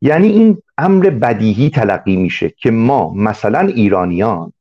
یعنی 0.00 0.28
این 0.28 0.62
امر 0.78 1.10
بدیهی 1.10 1.70
تلقی 1.70 2.16
میشه 2.16 2.48
که 2.48 2.70
ما 2.70 3.14
مثلا 3.14 3.60
ایرانیان 3.60 4.52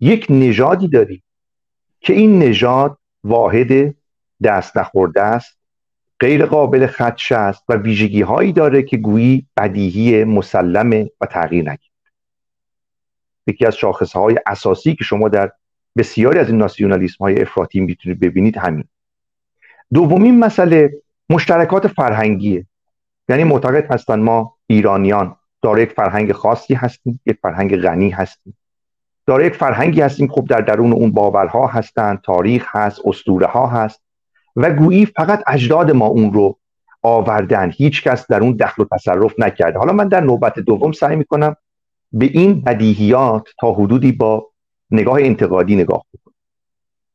یک 0.00 0.26
نژادی 0.30 0.88
داریم 0.88 1.22
که 2.00 2.12
این 2.12 2.38
نژاد 2.38 2.98
واحد 3.24 3.94
دست 4.42 4.76
نخورده 4.76 5.22
است 5.22 5.58
غیر 6.20 6.46
قابل 6.46 6.86
خدشه 6.86 7.36
است 7.36 7.64
و 7.68 7.76
ویژگی 7.76 8.22
هایی 8.22 8.52
داره 8.52 8.82
که 8.82 8.96
گویی 8.96 9.46
بدیهی 9.56 10.24
مسلمه 10.24 11.10
و 11.20 11.26
تغییر 11.26 11.64
نکرد 11.64 11.90
یکی 13.46 13.66
از 13.66 13.76
شاخص 13.76 14.12
های 14.12 14.36
اساسی 14.46 14.94
که 14.94 15.04
شما 15.04 15.28
در 15.28 15.52
بسیاری 15.96 16.38
از 16.38 16.48
این 16.48 16.58
ناسیونالیسم 16.58 17.24
های 17.24 17.42
افراطی 17.42 17.80
می‌تونید 17.80 18.20
ببینید 18.20 18.56
همین. 18.56 18.84
دومین 19.94 20.38
مسئله 20.38 21.02
مشترکات 21.30 21.86
فرهنگیه. 21.86 22.66
یعنی 23.30 23.44
معتقد 23.44 23.92
هستن 23.92 24.20
ما 24.20 24.54
ایرانیان 24.66 25.36
دارای 25.62 25.82
یک 25.82 25.92
فرهنگ 25.92 26.32
خاصی 26.32 26.74
هستیم 26.74 27.20
یک 27.26 27.38
فرهنگ 27.42 27.76
غنی 27.76 28.10
هستیم. 28.10 28.56
دارای 29.26 29.46
یک 29.46 29.54
فرهنگی 29.54 30.00
هستیم 30.00 30.28
خب 30.28 30.46
در 30.48 30.60
درون 30.60 30.92
اون 30.92 31.12
باورها 31.12 31.66
هستند 31.66 32.20
تاریخ 32.20 32.66
هست 32.68 33.00
اسطوره 33.04 33.46
ها 33.46 33.66
هست 33.66 34.00
و 34.56 34.70
گویی 34.70 35.06
فقط 35.06 35.42
اجداد 35.46 35.90
ما 35.90 36.06
اون 36.06 36.32
رو 36.32 36.56
آوردن. 37.02 37.70
هیچ 37.76 38.02
کس 38.02 38.26
در 38.26 38.40
اون 38.40 38.52
دخل 38.52 38.82
و 38.82 38.86
تصرف 38.92 39.34
نکرده. 39.38 39.78
حالا 39.78 39.92
من 39.92 40.08
در 40.08 40.20
نوبت 40.20 40.58
دوم 40.58 40.92
سعی 40.92 41.16
می‌کنم 41.16 41.56
به 42.12 42.26
این 42.26 42.60
بدیهیات 42.60 43.48
تا 43.60 43.72
حدودی 43.72 44.12
با 44.12 44.46
نگاه 44.90 45.18
انتقادی 45.20 45.76
نگاه 45.76 46.04
بکنم. 46.14 46.34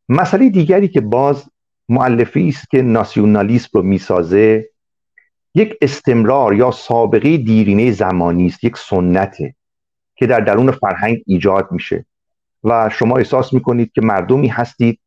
مسئله 0.09 0.49
دیگری 0.49 0.87
که 0.87 1.01
باز 1.01 1.45
معلفی 1.89 2.47
است 2.47 2.69
که 2.69 2.81
ناسیونالیسم 2.81 3.69
رو 3.73 3.81
می‌سازه 3.81 4.69
یک 5.55 5.77
استمرار 5.81 6.53
یا 6.53 6.71
سابقه 6.71 7.37
دیرینه 7.37 7.91
زمانی 7.91 8.47
است 8.47 8.63
یک 8.63 8.77
سنته 8.77 9.55
که 10.15 10.27
در 10.27 10.39
درون 10.39 10.71
فرهنگ 10.71 11.21
ایجاد 11.25 11.67
میشه. 11.71 12.05
و 12.63 12.89
شما 12.89 13.17
احساس 13.17 13.53
می‌کنید 13.53 13.91
که 13.91 14.01
مردمی 14.01 14.47
هستید 14.47 14.99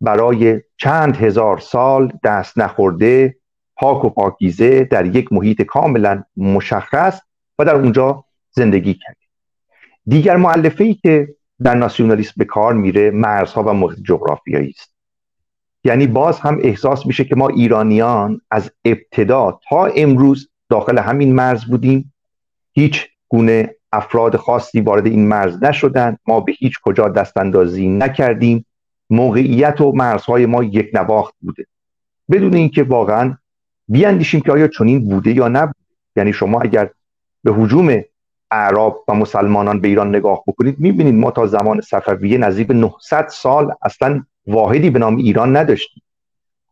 برای 0.00 0.60
چند 0.76 1.16
هزار 1.16 1.58
سال 1.58 2.12
دست 2.24 2.58
نخورده 2.58 3.36
پاک 3.76 4.04
و 4.04 4.08
پاکیزه 4.08 4.84
در 4.84 5.06
یک 5.06 5.32
محیط 5.32 5.62
کاملا 5.62 6.24
مشخص 6.36 7.20
و 7.58 7.64
در 7.64 7.74
اونجا 7.74 8.24
زندگی 8.50 8.94
کردید 8.94 9.28
دیگر 10.06 10.36
معلفه 10.36 10.84
ای 10.84 10.94
که 10.94 11.34
در 11.62 11.74
ناسیونالیسم 11.74 12.32
به 12.36 12.44
کار 12.44 12.74
میره 12.74 13.10
مرزها 13.10 13.62
و 13.62 13.72
محیط 13.72 13.98
جغرافیایی 13.98 14.74
است. 14.78 14.97
یعنی 15.84 16.06
باز 16.06 16.40
هم 16.40 16.58
احساس 16.62 17.06
میشه 17.06 17.24
که 17.24 17.36
ما 17.36 17.48
ایرانیان 17.48 18.40
از 18.50 18.70
ابتدا 18.84 19.60
تا 19.68 19.86
امروز 19.86 20.48
داخل 20.68 20.98
همین 20.98 21.34
مرز 21.34 21.64
بودیم. 21.64 22.12
هیچ 22.72 23.06
گونه 23.28 23.74
افراد 23.92 24.36
خاصی 24.36 24.80
وارد 24.80 25.06
این 25.06 25.28
مرز 25.28 25.62
نشدن. 25.62 26.16
ما 26.26 26.40
به 26.40 26.52
هیچ 26.52 26.80
کجا 26.82 27.08
دستاندازی 27.08 27.88
نکردیم. 27.88 28.64
موقعیت 29.10 29.80
و 29.80 29.92
مرزهای 29.92 30.46
ما 30.46 30.64
یک 30.64 30.90
نواخت 30.94 31.34
بوده. 31.40 31.66
بدون 32.30 32.54
اینکه 32.54 32.82
واقعا 32.82 33.36
بیاندیشیم 33.88 34.40
که 34.40 34.52
آیا 34.52 34.68
چنین 34.68 35.08
بوده 35.08 35.32
یا 35.32 35.48
نبوده. 35.48 35.78
یعنی 36.16 36.32
شما 36.32 36.60
اگر 36.60 36.90
به 37.44 37.52
حجوم 37.52 38.02
اعراب 38.50 39.04
و 39.08 39.14
مسلمانان 39.14 39.80
به 39.80 39.88
ایران 39.88 40.08
نگاه 40.08 40.42
بکنید 40.46 40.80
می‌بینید 40.80 41.14
ما 41.14 41.30
تا 41.30 41.46
زمان 41.46 41.80
صفویه 41.80 42.38
نزدیک 42.38 42.66
به 42.66 42.74
900 42.74 43.28
سال 43.28 43.74
اصلا 43.82 44.24
واحدی 44.48 44.90
به 44.90 44.98
نام 44.98 45.16
ایران 45.16 45.56
نداشتیم. 45.56 46.02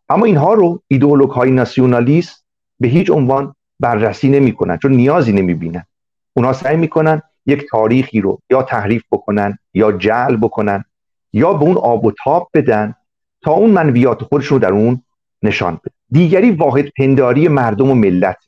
اما 0.08 0.24
اینها 0.26 0.54
رو 0.54 0.82
ایدئولوگ 0.88 1.30
های 1.30 1.50
ناسیونالیست 1.50 2.44
به 2.80 2.88
هیچ 2.88 3.10
عنوان 3.10 3.54
بررسی 3.80 4.28
نمی‌کنن 4.28 4.78
چون 4.78 4.92
نیازی 4.92 5.32
نمی‌بینن. 5.32 5.84
اونا 6.34 6.52
سعی 6.52 6.76
می‌کنن 6.76 7.22
یک 7.46 7.66
تاریخی 7.70 8.20
رو 8.20 8.40
یا 8.50 8.62
تحریف 8.62 9.02
بکنن 9.10 9.58
یا 9.74 9.92
جعل 9.92 10.36
بکنن 10.36 10.84
یا 11.32 11.52
به 11.52 11.64
اون 11.64 11.76
آب 11.76 12.04
و 12.04 12.12
تاب 12.24 12.50
بدن 12.54 12.94
تا 13.42 13.52
اون 13.52 13.70
منویات 13.70 14.24
خودش 14.24 14.46
رو 14.46 14.58
در 14.58 14.72
اون 14.72 15.02
نشان 15.42 15.74
بده. 15.74 15.94
دیگری 16.10 16.50
واحد 16.50 16.88
پنداری 16.98 17.48
مردم 17.48 17.90
و 17.90 17.94
ملت. 17.94 18.38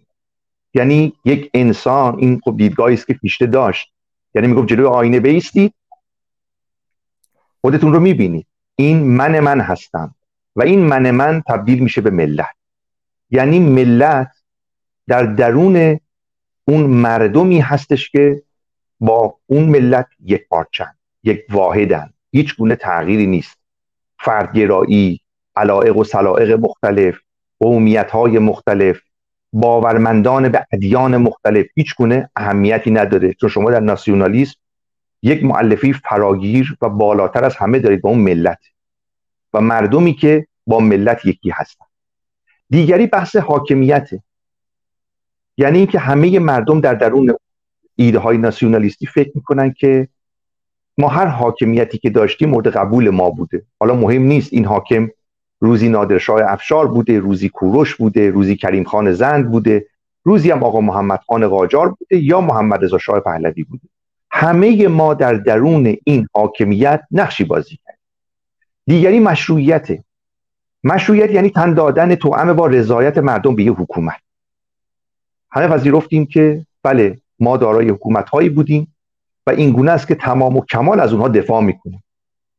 یعنی 0.74 1.12
یک 1.24 1.51
انسان 1.55 2.18
این 2.18 2.41
خب 2.45 2.57
دیدگاهی 2.57 2.95
است 2.95 3.07
که 3.07 3.14
پیشته 3.14 3.47
داشت. 3.47 3.93
یعنی 4.35 4.49
می‌گفت 4.49 4.68
جلوی 4.68 4.87
آینه 4.87 5.20
بیستید 5.20 5.74
خودتون 7.61 7.93
رو 7.93 8.01
می‌بینید. 8.01 8.47
این 8.81 9.03
من 9.03 9.41
من 9.41 9.61
هستم 9.61 10.14
و 10.57 10.62
این 10.62 10.81
من 10.81 11.11
من 11.11 11.43
تبدیل 11.49 11.79
میشه 11.79 12.01
به 12.01 12.11
ملت. 12.11 12.55
یعنی 13.31 13.61
ملت 13.61 14.31
در 15.07 15.22
درون 15.22 16.01
اون 16.64 16.81
مردمی 16.81 17.61
هستش 17.61 18.11
که 18.11 18.43
با 19.01 19.35
اون 19.47 19.64
ملت 19.64 20.07
یک 20.24 20.49
پارچن 20.49 20.95
یک 21.22 21.45
واحدن. 21.51 22.11
هیچ 22.31 22.57
گونه 22.57 22.76
تغییری 22.76 23.26
نیست. 23.26 23.57
فردگرایی 24.18 25.20
علائق 25.57 25.97
و 25.97 26.05
سلائق 26.05 26.51
مختلف 26.61 27.18
قومیت 27.61 28.11
های 28.11 28.39
مختلف 28.39 29.01
باورمندان 29.53 30.49
به 30.49 30.66
ادیان 30.72 31.16
مختلف. 31.16 31.66
هیچ 31.74 31.95
گونه 31.95 32.31
اهمیتی 32.37 32.91
نداره. 32.91 33.35
چون 33.35 33.49
شما 33.49 33.70
در 33.70 33.81
ناسیونالیسم 33.81 34.57
یک 35.23 35.45
معلفی 35.45 35.93
فراگیر 35.93 36.77
و 36.83 36.89
بالاتر 36.89 37.45
از 37.45 37.57
همه 37.57 37.79
دارید 37.79 38.01
با 38.03 38.11
اون 38.11 38.19
ملت 38.19 38.59
و 39.55 39.61
مردمی 39.61 40.14
که 40.14 40.47
با 40.66 40.81
ملت 40.81 41.27
یکی 41.27 41.51
هستن. 41.51 41.85
دیگری 42.71 43.07
بحث 43.07 43.37
حاکمیته. 43.37 44.23
یعنی 45.57 45.79
اینکه 45.79 45.99
همه 45.99 46.39
مردم 46.39 46.81
در 46.81 46.95
درون 46.95 47.35
ایده 47.97 48.19
های 48.19 48.39
ناسیونالیستی 48.39 49.07
فکر 49.07 49.31
می‌کنن 49.35 49.73
که 49.73 50.09
ما 50.99 51.09
هر 51.09 51.27
حاکمیتی 51.27 51.99
که 51.99 52.11
داشتیم 52.11 52.49
مورد 52.49 52.69
قبول 52.69 53.11
ما 53.11 53.31
بوده. 53.31 53.62
حالا 53.81 53.95
مهم 53.95 54.23
نیست 54.23 54.53
این 54.53 54.64
حاکم 54.64 55.09
روزی 55.61 55.89
نادرشاه 55.89 56.41
افشار 56.45 56.89
بوده 56.89 57.19
روزی 57.19 57.49
کوروش 57.49 57.95
بوده 57.95 58.31
روزی 58.31 58.57
کریم 58.57 58.85
خان 58.85 59.12
زند 59.12 59.51
بوده. 59.51 59.87
روزی 60.25 60.51
هم 60.51 60.62
آقا 60.64 60.81
محمد 60.81 61.21
خان 61.27 61.49
قاجار 61.49 61.89
بوده 61.89 62.16
یا 62.25 62.41
محمد 62.41 62.85
رضا 62.85 62.99
شاه 62.99 63.21
پهلوی 63.21 63.64
بوده. 63.64 63.89
همه 64.31 64.89
ما 64.89 65.14
در 65.14 65.35
درون 65.35 65.97
این 66.05 66.29
حاکمیت 66.35 67.03
نقشی 67.11 67.45
بازی 67.45 67.79
کرد 67.87 67.99
دیگری 68.87 69.20
مشروعیت 69.20 69.89
مشروعیت 70.85 71.31
یعنی 71.31 71.51
تن 71.51 71.74
دادن 71.74 72.14
توأم 72.14 72.53
با 72.53 72.66
رضایت 72.66 73.18
مردم 73.18 73.57
به 73.57 73.62
یه 73.62 73.72
حکومت. 73.72 74.20
همه 75.51 75.68
پذیرفتیم 75.68 76.26
که 76.26 76.66
بله 76.83 77.18
ما 77.41 77.57
دارای 77.57 77.89
حکومت 77.89 78.29
هایی 78.29 78.49
بودیم 78.49 78.95
و 79.47 79.51
این 79.51 79.70
گونه 79.70 79.91
است 79.91 80.09
که 80.09 80.14
تمام 80.14 80.57
و 80.57 80.64
کمال 80.64 81.01
از 81.01 81.12
اونها 81.12 81.29
دفاع 81.29 81.62
می‌کنیم. 81.62 82.05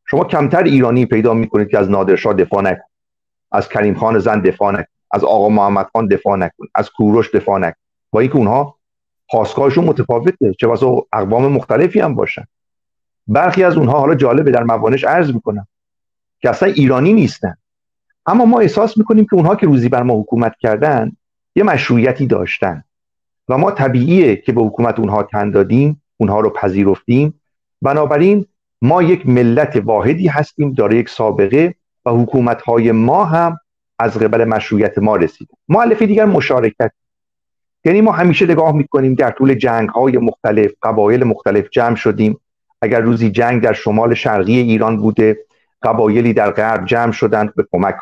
شما 0.05 0.23
کمتر 0.23 0.63
ایرانی 0.63 1.05
پیدا 1.05 1.33
می‌کنید 1.33 1.69
که 1.69 1.79
از 1.79 1.89
نادرشاه 1.89 2.33
دفاع 2.33 2.61
نکن. 2.61 2.83
از 3.51 3.69
کریم 3.69 3.95
خان 3.95 4.19
زن 4.19 4.41
دفاع 4.41 4.71
نکن. 4.71 4.91
از 5.11 5.23
آقا 5.23 5.49
محمد 5.49 5.87
خان 5.93 6.07
دفاع 6.07 6.37
نکن. 6.37 6.65
از 6.75 6.89
کوروش 6.89 7.35
دفاع 7.35 7.59
نکن. 7.59 7.77
با 8.11 8.19
اینکه 8.19 8.35
اونها 8.35 8.75
خواستگاهشون 9.29 9.85
متفاوته 9.85 10.53
چه 10.59 10.67
واسه 10.67 10.85
اقوام 11.13 11.51
مختلفی 11.51 11.99
هم 11.99 12.15
باشن. 12.15 12.43
برخی 13.27 13.63
از 13.63 13.77
اونها 13.77 13.99
حالا 13.99 14.15
جالبه 14.15 14.51
در 14.51 14.63
موانش 14.63 15.03
عرض 15.03 15.33
می‌کنم 15.33 15.67
که 16.39 16.49
اصلا 16.49 16.69
ایرانی 16.69 17.13
نیستن. 17.13 17.55
اما 18.25 18.45
ما 18.45 18.59
احساس 18.59 18.97
می‌کنیم 18.97 19.25
که 19.25 19.35
اونها 19.35 19.55
که 19.55 19.65
روزی 19.65 19.89
بر 19.89 20.03
ما 20.03 20.13
حکومت 20.13 20.55
کردن 20.59 21.11
یه 21.55 21.63
مشروعیتی 21.63 22.27
داشتن 22.27 22.83
و 23.49 23.57
ما 23.57 23.71
طبیعیه 23.71 24.35
که 24.35 24.51
به 24.51 24.61
حکومت 24.61 24.99
اونها 24.99 25.23
تن 25.23 25.51
دادیم 25.51 26.01
اونها 26.17 26.39
رو 26.39 26.49
پذیرفتیم. 26.49 27.41
بنابراین 27.81 28.45
ما 28.81 29.03
یک 29.03 29.27
ملت 29.27 29.81
واحدی 29.85 30.27
هستیم 30.27 30.73
داره 30.73 30.97
یک 30.97 31.09
سابقه 31.09 31.75
و 32.05 32.11
حکومت 32.11 32.61
های 32.61 32.91
ما 32.91 33.25
هم 33.25 33.59
از 33.99 34.17
قبل 34.17 34.45
مشروعیت 34.45 34.97
ما 34.97 35.15
رسیده. 35.15 35.53
معلفی 35.69 36.07
دیگر 36.07 36.25
مشارکت 36.25 36.91
یعنی 37.85 38.01
ما 38.01 38.11
همیشه 38.11 38.45
نگاه 38.45 38.71
می‌کنیم 38.71 39.13
در 39.13 39.31
طول 39.31 39.53
جنگ 39.53 39.89
های 39.89 40.17
مختلف 40.17 40.71
قبایل 40.83 41.23
مختلف 41.23 41.69
جمع 41.69 41.95
شدیم. 41.95 42.39
اگر 42.81 42.99
روزی 42.99 43.31
جنگ 43.31 43.61
در 43.61 43.73
شمال 43.73 44.13
شرقی 44.13 44.57
ایران 44.57 44.97
بوده 44.97 45.37
قبایلی 45.83 46.33
در 46.33 46.51
غرب 46.51 46.85
جمع 46.85 47.11
شدند 47.11 47.55
به 47.55 47.67
کمک. 47.71 47.95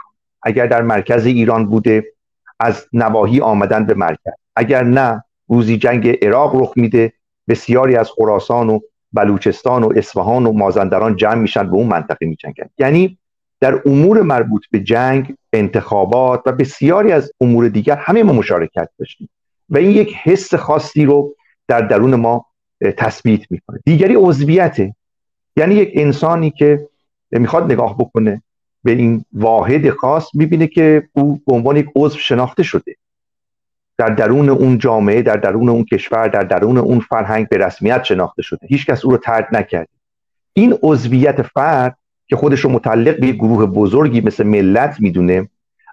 اگر 0.43 0.67
در 0.67 0.81
مرکز 0.81 1.25
ایران 1.25 1.65
بوده 1.65 2.05
از 2.59 2.85
نواحی 2.93 3.41
آمدن 3.41 3.85
به 3.85 3.93
مرکز. 3.93 4.33
اگر 4.55 4.83
نه 4.83 5.23
روزی 5.47 5.77
جنگ 5.77 6.25
عراق 6.25 6.61
رخ 6.61 6.73
میده 6.75 7.13
بسیاری 7.47 7.95
از 7.95 8.09
خراسان 8.11 8.69
و 8.69 8.79
بلوچستان 9.13 9.83
و 9.83 9.93
اصفهان 9.95 10.45
و 10.45 10.51
مازندران 10.51 11.15
جمع 11.15 11.35
میشن 11.35 11.69
به 11.69 11.75
اون 11.75 11.87
منطقه 11.87 12.25
میجنگن. 12.25 12.69
یعنی 12.77 13.17
در 13.59 13.81
امور 13.85 14.21
مربوط 14.21 14.65
به 14.71 14.79
جنگ 14.79 15.35
انتخابات 15.53 16.41
و 16.45 16.51
بسیاری 16.51 17.11
از 17.11 17.31
امور 17.41 17.67
دیگر 17.67 17.95
همه 17.95 18.23
ما 18.23 18.33
مشارکت 18.33 18.89
داشتیم. 18.99 19.29
و 19.69 19.77
این 19.77 19.91
یک 19.91 20.15
حس 20.15 20.55
خاصی 20.55 21.05
رو 21.05 21.35
در 21.67 21.81
درون 21.81 22.15
ما 22.15 22.45
تثبیت 22.97 23.51
می‌کنه. 23.51 23.79
دیگری 23.85 24.15
عضویته. 24.15 24.95
یعنی 25.57 25.75
یک 25.75 25.91
انسانی 25.93 26.51
که 26.51 26.87
می‌خواد 27.31 27.71
نگاه 27.71 27.97
بکنه 27.97 28.41
به 28.83 28.91
این 28.91 29.25
واحد 29.33 29.89
خاص 29.89 30.35
می‌بینه 30.35 30.67
که 30.67 31.09
او 31.13 31.41
به 31.47 31.53
عنوان 31.53 31.77
یک 31.77 31.87
عضو 31.95 32.17
شناخته 32.17 32.63
شده. 32.63 32.95
در 33.97 34.09
درون 34.09 34.49
اون 34.49 34.77
جامعه 34.77 35.21
در 35.21 35.37
درون 35.37 35.69
اون 35.69 35.83
کشور 35.83 36.27
در 36.27 36.43
درون 36.43 36.77
اون 36.77 36.99
فرهنگ 36.99 37.49
به 37.49 37.57
رسمیت 37.57 38.03
شناخته 38.03 38.41
شده. 38.41 38.67
هیچکس 38.67 39.05
او 39.05 39.11
رو 39.11 39.17
ترد 39.17 39.47
نکرد 39.55 39.87
این 40.53 40.77
عضویت 40.83 41.41
فرد 41.41 41.97
که 42.27 42.35
خودش 42.35 42.59
رو 42.59 42.69
متعلق 42.69 43.19
به 43.19 43.31
گروه 43.31 43.65
بزرگی 43.65 44.21
مثل 44.21 44.43
ملت 44.43 44.99
می‌دونه 44.99 45.49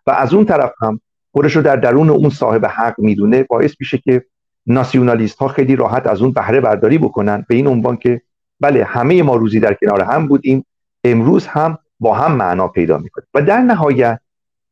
و 0.07 0.11
از 0.11 0.35
اون 0.35 0.45
طرف 0.45 0.72
هم 0.83 1.01
خودش 1.35 1.57
رو 1.57 1.62
در 1.62 1.76
درون 1.76 2.11
اون 2.11 2.30
صاحب 2.30 2.66
حق 2.66 2.95
می‌دونه 2.99 3.43
باعث 3.43 3.74
میشه 3.80 3.99
که 3.99 4.24
ناسیونالیست 4.66 5.39
ها 5.39 5.49
خیلی 5.49 5.76
راحت 5.76 6.07
از 6.07 6.22
اون 6.22 6.32
بهره 6.32 6.61
برداری 6.61 6.99
بکنن. 6.99 7.45
به 7.49 7.55
این 7.55 7.66
عنوان 7.66 7.97
که 7.97 8.20
بله 8.61 8.85
همه 8.85 9.22
ما 9.22 9.37
روزی 9.37 9.61
در 9.61 9.74
کنار 9.74 10.03
هم 10.03 10.28
بودیم 10.28 10.66
امروز 11.05 11.47
هم 11.47 11.78
با 12.01 12.14
هم 12.14 12.32
معنا 12.32 12.68
پیدا 12.68 12.99
می‌کنه 12.99 13.24
و 13.35 13.43
در 13.43 13.59
نهایت 13.59 14.20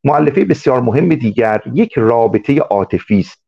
معلفه 0.04 0.44
بسیار 0.44 0.80
مهم 0.80 1.08
دیگر 1.08 1.62
یک 1.74 1.92
رابطه 1.96 2.58
عاطفی 2.58 3.20
است 3.20 3.42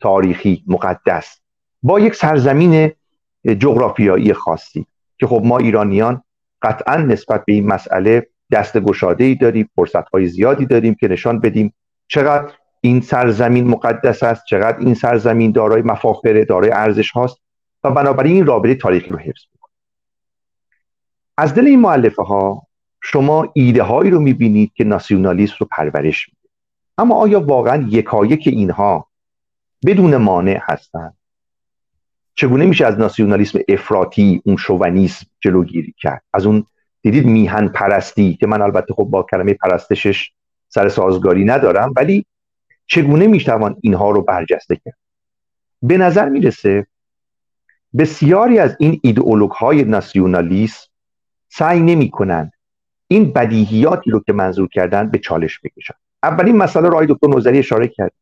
تاریخی 0.00 0.64
مقدس 0.66 1.40
با 1.82 2.00
یک 2.00 2.14
سرزمین 2.14 2.92
جغرافیایی 3.58 4.32
خاصی 4.32 4.86
که 5.18 5.26
خب 5.26 5.42
ما 5.44 5.58
ایرانیان 5.58 6.22
قطعا 6.62 6.96
نسبت 6.96 7.44
به 7.44 7.52
این 7.52 7.66
مسئله 7.66 8.26
دست 8.52 8.78
گشاده 8.78 9.24
ای 9.24 9.34
داریم 9.34 9.68
فرصت 9.76 10.08
های 10.08 10.26
زیادی 10.26 10.66
داریم 10.66 10.94
که 10.94 11.08
نشان 11.08 11.40
بدیم. 11.40 11.72
چقدر 12.08 12.52
این 12.80 13.00
سرزمین 13.00 13.66
مقدس 13.66 14.22
است 14.22 14.44
چقدر 14.44 14.78
این 14.78 14.94
سرزمین 14.94 15.50
دارای 15.50 15.82
مفاخره 15.82 16.44
دارای 16.44 16.70
ارزش 16.70 17.10
هاست 17.10 17.36
و 17.84 17.90
بنابراین 17.90 18.32
این 18.32 18.46
رابطه 18.46 18.74
تاریخی 18.74 19.10
رو 19.10 19.18
حفظ 19.18 19.42
می‌کنه. 19.52 19.72
از 21.36 21.54
دل 21.54 21.66
این 21.66 21.80
معلفه 21.80 22.22
ها 22.22 22.66
شما 23.02 23.48
ایده 23.54 23.82
هایی 23.82 24.10
رو 24.10 24.20
می‌بینید 24.20 24.72
که 24.74 24.84
ناسیونالیسم 24.84 25.56
رو 25.58 25.66
پرورش 25.70 26.28
میده. 26.28 26.48
اما 26.98 27.14
آیا 27.14 27.40
واقعا 27.40 27.86
یکایک 27.88 28.42
اینها 28.46 29.06
بدون 29.86 30.16
مانع 30.16 30.60
هستند؟ 30.62 31.16
چگونه 32.34 32.66
میشه 32.66 32.86
از 32.86 32.98
ناسیونالیسم 32.98 33.58
افراطی 33.68 34.42
اون 34.44 34.56
شوونیسم 34.56 35.26
جلوگیری 35.40 35.94
کرد؟ 35.98 36.22
از 36.32 36.46
اون 36.46 36.66
دیدید 37.02 37.26
میهن 37.26 37.68
پرستی 37.68 38.34
که 38.34 38.46
من 38.46 38.62
البته 38.62 38.94
خب 38.94 39.04
با 39.04 39.22
کلمه 39.22 39.54
پرستشش 39.54 40.32
سر 40.76 40.88
سازگاری 40.88 41.44
ندارم 41.44 41.92
ولی 41.96 42.26
چگونه 42.86 43.26
می‌توان 43.26 43.76
اینها 43.80 44.10
رو 44.10 44.22
برجسته 44.22 44.76
کرد؟ 44.76 44.96
به 45.82 45.98
نظر 45.98 46.28
می‌رسه 46.28 46.86
بسیاری 47.98 48.58
از 48.58 48.76
این 48.78 49.00
ایدئولوگ 49.02 49.50
های 49.50 49.84
ناسیونالیسم 49.84 50.88
سعی 51.48 51.80
نمی 51.80 52.10
کنند 52.10 52.52
این 53.08 53.32
بدیهیاتی 53.32 54.10
رو 54.10 54.20
که 54.20 54.32
منظور 54.32 54.68
کردن 54.68 55.08
به 55.08 55.18
چالش 55.18 55.60
بکشن. 55.64 55.94
اولین 56.22 56.56
مسئله 56.56 56.88
رو 56.88 57.06
دکتر 57.06 57.28
نوزری 57.28 57.58
اشاره 57.58 57.88
کرد. 57.88 58.12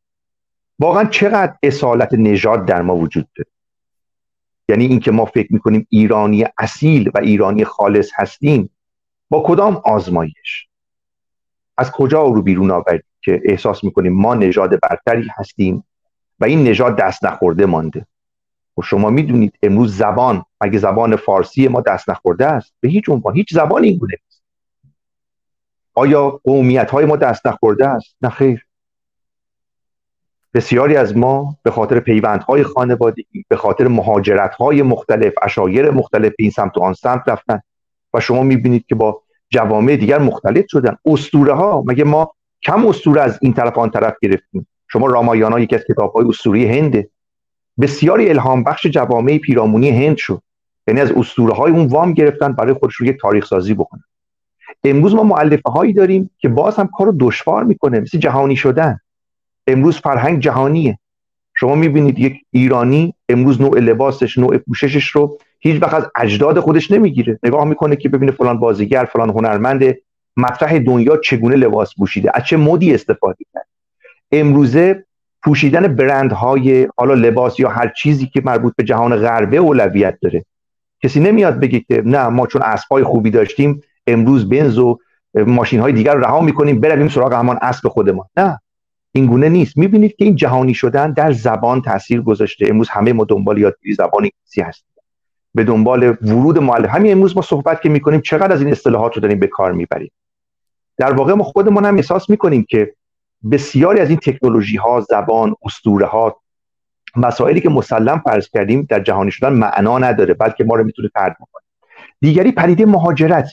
واقعا 0.79 1.05
چقدر 1.05 1.55
اصالت 1.63 2.13
نژاد 2.13 2.67
در 2.67 2.83
ما 2.83 2.97
وجود 2.97 3.29
داره؟ 3.37 3.51
یعنی 4.69 4.87
اینکه 4.87 5.11
ما 5.11 5.25
فکر 5.25 5.53
می‌کنیم 5.53 5.87
ایرانی 5.91 6.45
اصیل 6.59 7.11
و 7.15 7.19
ایرانی 7.19 7.65
خالص 7.65 8.11
هستیم 8.15 8.71
با 9.31 9.43
کدام 9.47 9.83
آزمایش؟ 9.85 10.67
از 11.77 11.91
کجا 11.91 12.25
رو 12.25 12.43
بیرون 12.43 12.70
آوردیم 12.70 13.11
که 13.22 13.41
احساس 13.45 13.85
می‌کنیم 13.85 14.12
ما 14.12 14.35
نژاد 14.35 14.81
برتری 14.81 15.29
هستیم 15.35 15.85
و 16.41 16.45
این 16.45 16.64
نژاد 16.64 16.97
دست 16.97 17.25
نخورده 17.25 17.66
مانده؟ 17.66 18.01
و 18.01 18.83
خب 18.83 18.83
شما 18.83 19.11
می‌دونید 19.11 19.59
امروز 19.62 19.97
زبان 19.97 20.45
اگه 20.61 20.79
زبان 20.79 21.16
فارسی 21.16 21.68
ما 21.68 21.81
دست 21.81 22.11
نخورده 22.11 22.47
است 22.47 22.72
به 22.81 22.89
هیچ 22.89 23.09
عنوان 23.09 23.35
هیچ 23.35 23.55
زبانی 23.55 23.89
این 23.89 23.99
گونه 23.99 24.14
نیست. 24.25 24.43
آیا 25.95 26.31
قومیت 26.45 26.91
های 26.91 27.07
ما 27.07 27.16
دست 27.16 27.47
نخورده 27.47 27.89
است؟ 27.89 28.16
نه 28.22 28.29
خیر. 28.29 28.66
بسیاری 30.55 30.97
از 30.97 31.16
ما 31.16 31.57
به 31.62 31.70
خاطر 31.70 32.01
پیوندهای 32.01 32.62
خانوادگی 32.62 33.45
به 33.49 33.57
خاطر 33.57 33.89
مهاجرت 33.89 34.61
مختلف 34.61 35.33
اشایر 35.43 35.91
مختلف 35.91 36.33
این 36.39 36.51
سمت 36.51 36.79
و 36.79 36.83
آن 36.83 36.95
سمت 36.95 37.29
رفتن. 37.29 37.61
و 38.14 38.20
شما 38.20 38.43
می‌بینید 38.43 38.87
که 38.87 38.95
با 38.95 39.22
جوامع 39.55 39.97
دیگر 39.97 40.19
مختلف 40.19 40.65
شدن. 40.69 40.97
اسطوره 41.07 41.55
ها 41.55 41.83
مگه 41.87 42.05
ما 42.05 42.33
کم 42.63 42.87
اسطوره 42.87 43.21
از 43.21 43.39
این 43.43 43.53
طرف 43.53 43.79
آن 43.79 43.91
طرف 43.91 44.15
گرفتیم؟ 44.23 44.67
شما 44.89 45.07
رامایانا 45.07 45.61
یکی 45.61 45.75
از 45.77 45.85
کتاب 45.89 46.13
های 46.13 46.25
اسطوره 46.29 46.61
هنده 46.61 47.09
بسیاری 47.81 48.29
الهام 48.31 48.65
بخش 48.65 48.87
جوامع 48.87 49.39
پیرامونی 49.39 49.91
هند 49.91 50.17
شد. 50.17 50.43
یعنی 50.89 51.01
از 51.01 51.13
اسطوره 51.13 51.55
های 51.55 51.73
اون 51.73 51.87
وام 51.87 52.13
گرفتن 52.13 52.53
برای 52.53 52.73
خودشون 52.73 53.07
یک 53.07 53.17
تاریخ 53.21 53.47
سازی 53.47 53.75
بکنن. 53.75 54.05
امروز 54.85 55.15
ما 55.15 55.23
معلفه 55.23 55.71
هایی 55.71 55.93
داریم 55.93 56.31
که 56.39 56.49
باز 56.49 56.77
هم 56.77 56.89
کارو 56.99 57.15
دشوار 57.21 57.65
می‌کنه. 57.65 58.01
مثل 58.01 58.19
جهانی 58.19 58.57
شدن. 58.57 59.01
امروز 59.67 59.99
فرهنگ 59.99 60.41
جهانیه. 60.41 60.99
شما 61.55 61.75
می‌بینید 61.75 62.19
یک 62.19 62.35
ایرانی 62.51 63.15
امروز 63.29 63.61
نوع 63.61 63.79
لباسش 63.79 64.39
نوع 64.39 64.59
پوششش 64.59 65.09
رو 65.09 65.39
هیچ 65.67 65.83
وقت 65.83 65.95
از 65.95 66.11
اجداد 66.17 66.61
خودش 66.61 66.91
نمی‌گیره. 66.91 67.39
نگاه 67.43 67.65
می‌کنه 67.65 67.97
که 67.97 68.09
ببینه 68.09 68.33
فلان 68.33 68.61
بازیگر 68.61 69.05
فلان 69.05 69.31
هنرمند 69.31 69.95
مطرح 70.37 70.79
دنیا 70.79 71.17
چگونه 71.17 71.57
لباس 71.57 71.95
پوشیده 71.99 72.31
از 72.35 72.45
چه 72.45 72.57
مدی 72.57 72.95
استفاده 72.95 73.45
کرد 73.55 73.67
امروزه 74.33 75.05
پوشیدن 75.43 75.97
برندهای 75.97 76.89
حالا 76.97 77.15
لباس 77.15 77.61
یا 77.61 77.69
هر 77.69 77.89
چیزی 77.89 78.27
که 78.27 78.43
مربوط 78.45 78.75
به 78.77 78.85
جهان 78.85 79.17
غربه 79.17 79.57
اولویت 79.57 80.19
داره. 80.23 80.45
کسی 81.03 81.21
نمیاد 81.21 81.61
بگه 81.61 81.81
که 81.81 82.03
نه 82.07 82.29
ما 82.29 82.47
چون 82.47 82.62
اسبای 82.62 83.05
خوبی 83.05 83.31
داشتیم 83.31 83.81
امروز 84.07 84.49
بنز 84.49 84.79
و 84.79 84.99
ماشین 85.35 85.81
های 85.81 85.93
دیگر 85.93 86.15
رو 86.15 86.21
رها 86.21 86.41
می‌کنیم 86.41 86.81
برویم 86.81 87.09
سراغ 87.09 87.33
همان 87.33 87.59
اسب 87.62 87.89
خودمان. 87.89 88.27
نه. 88.37 88.61
این 89.12 89.27
گونه 89.27 89.49
نیست. 89.49 89.79
می‌بینید 89.79 90.17
که 90.17 90.25
این 90.25 90.37
جهانی 90.37 90.75
شدن 90.75 91.12
در 91.12 91.33
زبان 91.33 91.83
تاثیر 91.83 92.21
گذاشته. 92.21 92.67
امروز 92.69 92.89
همه 92.89 93.12
ما 93.12 93.25
دنبال 93.25 93.59
یادگیری 93.59 93.95
زبان 93.95 94.23
انگلیسی 94.23 94.61
هستیم. 94.61 94.93
به 95.55 95.65
دنبال 95.65 96.17
ورود 96.23 96.59
معلم. 96.59 96.89
همین 96.89 97.13
امروز 97.13 97.37
ما 97.37 97.43
صحبت 97.43 97.83
که 97.83 97.89
می‌کنیم 97.89 98.21
چقدر 98.21 98.53
از 98.53 98.61
این 98.61 98.73
اصطلاحات 98.73 99.15
رو 99.15 99.21
داریم 99.21 99.39
به 99.39 99.47
کار 99.47 99.73
می‌بریم. 99.73 100.11
در 100.97 101.13
واقع 101.13 101.33
ما 101.33 101.45
خودمون 101.45 101.85
هم 101.85 101.97
احساس 101.97 102.31
می‌کنیم 102.31 102.67
که 102.69 102.95
بسیاری 103.51 104.01
از 104.01 104.09
این 104.09 104.19
تکنولوژی 104.19 104.77
ها 104.77 105.01
زبان 105.01 105.55
اسطوره 105.63 106.07
ها 106.07 106.37
مسائلی 107.17 107.61
که 107.61 107.69
مسلم 107.69 108.19
فرض 108.19 108.49
کردیم 108.49 108.87
در 108.89 109.01
جهانی 109.01 109.31
شدن 109.31 109.53
معنا 109.53 109.99
نداره 109.99 110.35
بلکه 110.35 110.65
ما 110.65 110.75
رو 110.75 110.85
می‌تونه 110.85 111.09
ترد 111.15 111.37
کنه 111.39 111.63
دیگری 112.21 112.53
پدیده 112.53 112.87
مهاجرت 112.87 113.51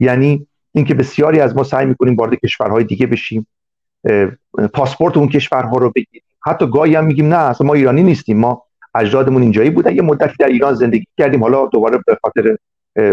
یعنی 0.00 0.46
اینکه 0.72 0.94
بسیاری 0.94 1.40
از 1.40 1.56
ما 1.56 1.64
سعی 1.64 1.86
می‌کنیم 1.86 2.16
وارد 2.16 2.34
کشورهای 2.34 2.84
دیگه 2.84 3.06
بشیم 3.06 3.46
پاسپورت 4.74 5.16
اون 5.16 5.28
کشورها 5.28 5.76
رو 5.76 5.90
بگیریم. 5.90 6.22
حتی 6.40 6.66
گاهی 6.66 6.94
هم 6.94 7.04
میگیم 7.04 7.28
نه 7.28 7.36
اصلا 7.36 7.66
ما 7.66 7.74
ایرانی 7.74 8.02
نیستیم 8.02 8.38
ما 8.38 8.62
اجدادمون 8.98 9.42
اینجایی 9.42 9.70
بودن. 9.70 9.96
یه 9.96 10.02
مدتی 10.02 10.34
در 10.38 10.46
ایران 10.46 10.74
زندگی 10.74 11.06
کردیم. 11.18 11.42
حالا 11.42 11.66
دوباره 11.66 11.98
به 12.06 12.18
خاطر 12.22 12.56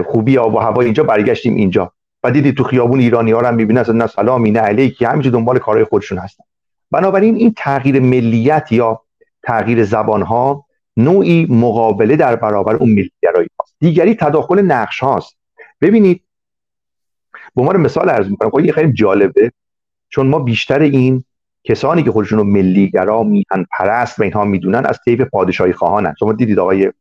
خوبی 0.04 0.38
آب 0.38 0.56
و 0.56 0.58
هوا 0.58 0.82
اینجا 0.82 1.04
برگشتیم 1.04 1.56
اینجا. 1.56 1.92
و 2.24 2.32
دیدی 2.32 2.52
تو 2.52 2.64
خیابون 2.64 3.00
ایرانی 3.00 3.32
ها 3.32 3.42
هم 3.42 3.56
می‌بینن 3.56 3.86
نه 3.90 4.08
سلامی 4.08 4.52
نه 4.52 4.60
علیکی 4.60 5.06
همینجور 5.06 5.32
دنبال 5.32 5.60
کارهای 5.60 5.86
خودشون 5.86 6.18
هستن. 6.18 6.44
بنابراین 6.92 7.36
این 7.36 7.54
تغییر 7.58 8.00
ملیت 8.00 8.72
یا 8.72 9.02
تغییر 9.44 9.84
زبان 9.84 10.22
ها 10.22 10.66
نوعی 10.98 11.48
مقابله 11.50 12.16
در 12.16 12.36
برابر 12.36 12.76
اون 12.76 12.90
ملیگرایی 12.90 13.50
هاست. 13.60 13.76
دیگری 13.80 14.16
تداخل 14.16 14.62
نقش 14.62 15.00
هاست. 15.00 15.38
ببینید 15.82 16.22
به 17.56 17.62
عنوان 17.62 17.78
مثال 17.78 18.10
عرض 18.10 18.30
می‌کنم 18.30 18.66
یه 18.66 18.72
خیلی 18.72 18.94
جالبه. 18.94 19.52
چون 20.10 20.28
ما 20.28 20.40
بیشتر 20.40 20.80
این 20.80 21.24
کسانی 21.66 22.04
که 22.04 22.12
خودشون 22.12 22.40
رو 22.40 22.44
ملیگرا 22.44 23.24
میهن 23.24 23.66
پرست 23.78 24.20
و 24.20 24.24
اینها 24.24 24.46
می‌دونن 24.46 24.86
از 24.86 25.00
طیف 25.06 25.22
پادشاهی 25.22 25.74
خواهانن. 25.74 26.16
شما 26.20 26.34
دیدید 26.34 26.60
آقای 26.60 26.92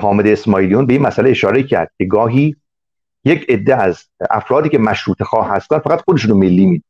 حامد 0.00 0.26
اسماعیلیون 0.26 0.86
به 0.86 0.92
این 0.92 1.02
مسئله 1.02 1.30
اشاره 1.30 1.62
کرد 1.62 1.90
که 1.98 2.04
گاهی 2.04 2.56
یک 3.24 3.46
عده 3.48 3.76
از 3.76 4.04
افرادی 4.30 4.68
که 4.68 4.78
مشروط 4.78 5.22
خواه 5.22 5.50
هستن 5.50 5.78
فقط 5.78 6.00
خودشون 6.00 6.30
رو 6.30 6.36
ملی 6.36 6.66
می‌دونن. 6.66 6.82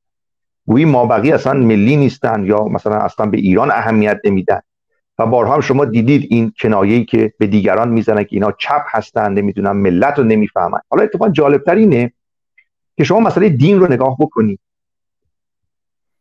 گویی 0.66 0.84
ما 0.84 1.06
بقیه 1.06 1.34
اصلا 1.34 1.52
ملی 1.52 1.96
نیستن 1.96 2.44
یا 2.44 2.64
مثلا 2.64 2.96
اصلا 2.96 3.26
به 3.26 3.38
ایران 3.38 3.70
اهمیت 3.70 4.20
نمیدن. 4.24 4.60
و 5.18 5.26
بارها 5.26 5.54
هم 5.54 5.60
شما 5.60 5.84
دیدید 5.84 6.26
این 6.30 6.52
کنایه‌ای 6.60 7.04
که 7.04 7.32
به 7.38 7.46
دیگران 7.46 7.88
می‌زنن 7.88 8.24
که 8.24 8.36
اینا 8.36 8.52
چپ 8.52 8.82
هستن 8.86 9.32
نمی‌دونن 9.32 9.70
ملت 9.70 10.18
رو 10.18 10.24
نمی‌فهمن. 10.24 10.80
حالا 10.90 11.02
اتفاقا 11.02 11.28
جالبتر 11.30 11.74
اینه 11.74 12.12
که 12.96 13.04
شما 13.04 13.20
مسئله 13.20 13.48
دین 13.48 13.80
رو 13.80 13.92
نگاه 13.92 14.16
بکنید. 14.20 14.60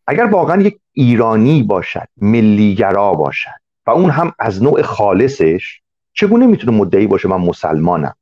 اگر 0.10 0.26
واقعا 0.26 0.62
یک 0.62 0.80
ایرانی 0.94 1.64
باشد 1.64 2.08
ملیگرا 2.18 3.14
باشد 3.14 3.60
و 3.86 3.92
اون 3.92 4.10
هم 4.10 4.34
از 4.40 4.64
نوع 4.64 4.82
خالصش 4.82 5.82
چگونه 6.14 6.48
می‌تونه 6.48 6.78
مدعی 6.78 7.08
باشه 7.08 7.30
من 7.30 7.38
مسلمانم؟ 7.38 8.16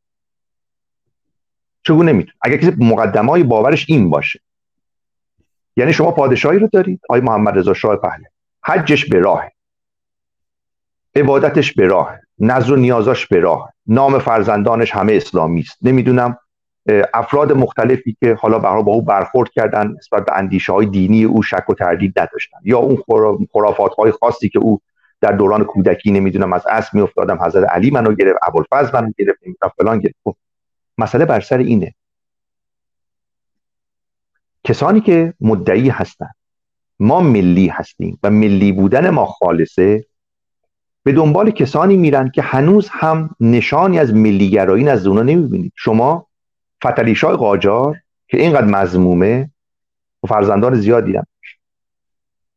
چگونه 1.84 2.12
می‌تونه؟ 2.12 2.38
اگر 2.42 2.58
کسی 2.58 2.72
مقدمه 2.78 3.32
های 3.32 3.44
باورش 3.44 3.86
این 3.90 4.10
باشه. 4.10 4.40
یعنی 5.78 5.94
شما 5.94 6.12
پادشاهی 6.12 6.60
رو 6.60 6.68
دارید 6.68 7.02
آقای 7.10 7.22
محمد 7.22 7.58
رضا 7.58 7.74
شاه 7.74 7.96
پهلوی. 7.96 8.26
حجش 8.64 9.06
به 9.06 9.20
راه. 9.20 9.52
عبادتش 11.16 11.74
به 11.74 11.88
راه. 11.88 12.18
نظر 12.40 12.74
و 12.74 12.76
نیازاش 12.76 13.28
به 13.28 13.40
راه. 13.40 13.74
نام 13.86 14.20
فرزندانش 14.20 14.92
همه 14.92 15.14
اسلامی 15.14 15.60
است. 15.60 15.78
نمی‌دونم 15.82 16.38
افراد 17.14 17.52
مختلفی 17.52 18.18
که 18.20 18.34
حالا 18.34 18.60
برای 18.60 18.84
با 18.84 18.92
او 18.92 19.02
برخورد 19.02 19.50
کردن 19.50 19.96
نسبت 19.98 20.26
به 20.26 20.38
اندیشه 20.38 20.74
های 20.74 20.86
دینی 20.86 21.24
او 21.24 21.44
شک 21.44 21.70
و 21.70 21.74
تردید 21.74 22.20
نداشتن. 22.20 22.58
یا 22.64 22.78
اون 22.78 23.04
خرافات 23.54 23.94
های 23.94 24.12
خاصی 24.12 24.50
که 24.50 24.60
او 24.60 24.82
در 25.22 25.32
دوران 25.32 25.64
کودکی 25.64 26.12
نمی‌دونم 26.12 26.54
از 26.54 26.68
اسب 26.70 26.94
میافتادم 26.94 27.44
حضرت 27.44 27.70
علی 27.70 27.92
منو 27.92 28.14
گرفت 28.14 28.40
ابوالفضل 28.48 29.02
منو 29.02 29.12
گرفت 29.18 29.40
فلان 29.78 30.00
گرفت. 30.00 30.16
خب، 30.24 30.36
مسئله 30.98 31.26
بر 31.26 31.40
سر 31.40 31.58
اینه. 31.58 31.94
کسانی 34.64 35.02
که 35.02 35.34
مدعی 35.42 35.90
هستند 35.90 36.36
ما 37.00 37.22
ملی 37.22 37.68
هستیم 37.68 38.20
و 38.24 38.30
ملی 38.30 38.72
بودن 38.72 39.10
ما 39.10 39.26
خالصه 39.26 40.06
به 41.04 41.12
دنبال 41.12 41.52
کسانی 41.52 41.98
میرن 41.98 42.30
که 42.30 42.42
هنوز 42.42 42.90
هم 42.92 43.36
نشانی 43.40 44.00
از 44.00 44.14
ملیگرایی 44.14 44.84
نزد 44.84 45.08
اونا 45.08 45.22
نمی‌بینید. 45.22 45.72
شما 45.76 46.27
فتلیشای 46.86 47.36
قاجار 47.36 47.98
که 48.28 48.42
اینقدر 48.42 48.66
مزمومه 48.66 49.52
و 50.24 50.28
فرزندان 50.28 50.76
زیادی 50.76 51.16
هم. 51.16 51.26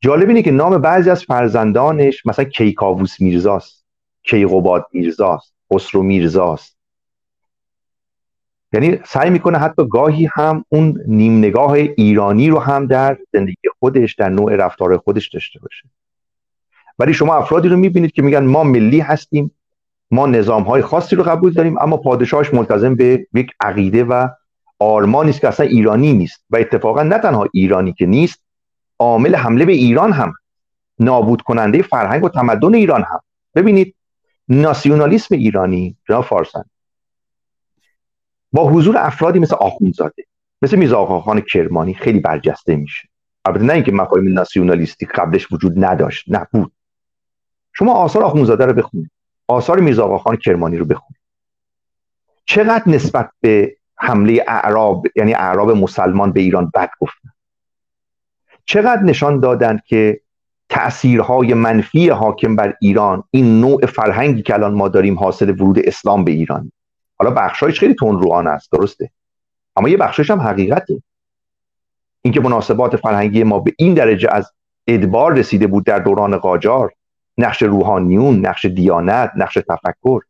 جالب 0.00 0.28
اینه 0.28 0.42
که 0.42 0.50
نام 0.50 0.78
بعضی 0.78 1.10
از 1.10 1.24
فرزندانش 1.24 2.26
مثلا 2.26 2.44
کیکاووس 2.44 3.20
میرزاست 3.20 3.86
کیقوباد 4.22 4.86
میرزاست 4.92 5.54
خسرو 5.72 6.02
میرزاست. 6.02 6.76
یعنی 8.72 8.98
سعی 9.06 9.30
می‌کنه 9.30 9.58
حتی 9.58 9.88
گاهی 9.88 10.28
هم 10.34 10.64
اون 10.68 11.00
نیم 11.06 11.38
نگاه 11.38 11.72
ایرانی 11.72 12.48
رو 12.50 12.58
هم 12.58 12.86
در 12.86 13.18
زندگی 13.32 13.68
خودش 13.78 14.14
در 14.14 14.28
نوع 14.28 14.56
رفتار 14.56 14.98
خودش 14.98 15.28
داشته 15.28 15.60
باشه. 15.60 15.88
ولی 16.98 17.14
شما 17.14 17.34
افرادی 17.34 17.68
رو 17.68 17.76
می‌بینید 17.76 18.12
که 18.12 18.22
میگن 18.22 18.44
ما 18.44 18.64
ملی 18.64 19.00
هستیم 19.00 19.50
ما 20.10 20.26
نظام 20.26 20.62
های 20.62 20.82
خاصی 20.82 21.16
رو 21.16 21.22
قبول 21.22 21.52
داریم 21.52 21.78
اما 21.78 21.96
پادشاهش 21.96 22.54
ملتزم 22.54 22.94
به 22.94 23.26
یک 23.34 23.50
عقیده 23.60 24.04
و 24.04 24.28
آرمانی 24.78 25.30
است 25.30 25.40
که 25.40 25.48
اصلا 25.48 25.66
ایرانی 25.66 26.12
نیست 26.12 26.44
و 26.50 26.56
اتفاقا 26.56 27.02
نه 27.02 27.18
تنها 27.18 27.48
ایرانی 27.52 27.92
که 27.92 28.06
نیست 28.06 28.42
عامل 28.98 29.34
حمله 29.34 29.64
به 29.64 29.72
ایران 29.72 30.12
هم 30.12 30.34
نابود 30.98 31.42
کننده 31.42 31.82
فرهنگ 31.82 32.24
و 32.24 32.28
تمدن 32.28 32.74
ایران 32.74 33.02
هم. 33.02 33.20
ببینید 33.54 33.94
ناسیونالیسم 34.48 35.34
ایرانی 35.34 35.96
جناب 36.08 36.24
فارسن 36.24 36.64
با 38.52 38.70
حضور 38.70 38.96
افرادی 38.98 39.38
مثل 39.38 39.54
آخوندزاده 39.54 40.24
مثل 40.62 40.76
میرزا 40.76 41.20
خان 41.20 41.40
کرمانی 41.40 41.94
خیلی 41.94 42.20
برجسته 42.20 42.76
میشه. 42.76 43.08
البته 43.44 43.64
نه 43.64 43.72
اینکه 43.72 43.92
مفاهیم 43.92 44.32
ناسیونالیستی 44.32 45.06
قبلش 45.06 45.52
وجود 45.52 45.84
نداشت 45.84 46.24
نبود. 46.28 46.72
شما 47.72 47.94
آثار 47.94 48.22
آخوندزاده 48.22 48.66
رو 48.66 48.72
بخونید. 48.72 49.10
آثار 49.50 49.80
میرزا 49.80 50.18
خان 50.18 50.36
کرمانی 50.36 50.76
رو 50.76 50.84
بخونید 50.84 51.20
چقدر 52.44 52.82
نسبت 52.86 53.30
به 53.40 53.76
حمله 53.96 54.44
اعراب 54.48 55.06
یعنی 55.16 55.34
اعراب 55.34 55.70
مسلمان 55.70 56.32
به 56.32 56.40
ایران 56.40 56.70
بد 56.74 56.90
گفتن؟ 57.00 57.28
چقدر 58.64 59.02
نشان 59.02 59.40
دادند 59.40 59.82
که 59.86 60.20
تأثیرهای 60.68 61.54
منفی 61.54 62.08
حاکم 62.08 62.56
بر 62.56 62.74
ایران 62.80 63.24
این 63.30 63.60
نوع 63.60 63.86
فرهنگی 63.86 64.42
که 64.42 64.54
الان 64.54 64.74
ما 64.74 64.88
داریم 64.88 65.18
حاصل 65.18 65.50
ورود 65.50 65.78
اسلام 65.78 66.24
به 66.24 66.30
ایران. 66.30 66.72
حالا 67.18 67.30
بخشایش 67.30 67.80
خیلی 67.80 67.94
تون 67.94 68.46
است 68.46 68.72
درسته؟ 68.72 69.10
اما 69.76 69.88
یه 69.88 69.96
بخشش 69.96 70.30
هم 70.30 70.40
حقیقته. 70.40 71.02
اینکه 72.22 72.40
مناسبات 72.40 72.96
فرهنگی 72.96 73.42
ما 73.42 73.58
به 73.58 73.74
این 73.78 73.94
درجه 73.94 74.28
از 74.32 74.52
ادبار 74.86 75.34
رسیده 75.34 75.66
بود 75.66 75.84
در 75.84 75.98
دوران 75.98 76.36
قاجار 76.36 76.92
نقش 77.38 77.62
روحانیون 77.62 78.46
نقش 78.46 78.64
دیانت 78.64 79.32
نقش 79.36 79.54
تفکر. 79.54 80.20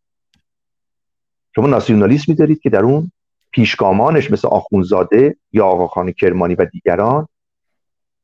شما 1.54 1.66
ناسیونالیسمی 1.66 2.34
دارید 2.34 2.60
که 2.60 2.70
در 2.70 2.82
اون 2.82 3.12
پیشگامانش 3.50 4.30
مثل 4.30 4.48
آخونزاده 4.48 5.36
یا 5.52 5.66
آقاخان 5.66 6.12
کرمانی 6.12 6.54
و 6.54 6.64
دیگران 6.64 7.28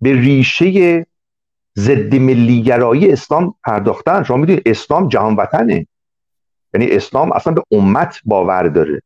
به 0.01 0.13
ریشه 0.13 1.07
ضد 1.79 2.15
ملیگرایی 2.15 3.13
اسلام 3.13 3.55
پرداختن. 3.65 4.23
شما 4.23 4.37
می‌دونید 4.37 4.63
اسلام 4.67 5.09
جهان 5.09 5.37
وطنه 5.37 5.87
یعنی 6.75 6.91
اسلام 6.91 7.33
اصلا 7.33 7.53
به 7.53 7.63
امت 7.71 8.21
باور 8.25 8.69
داره. 8.69 9.03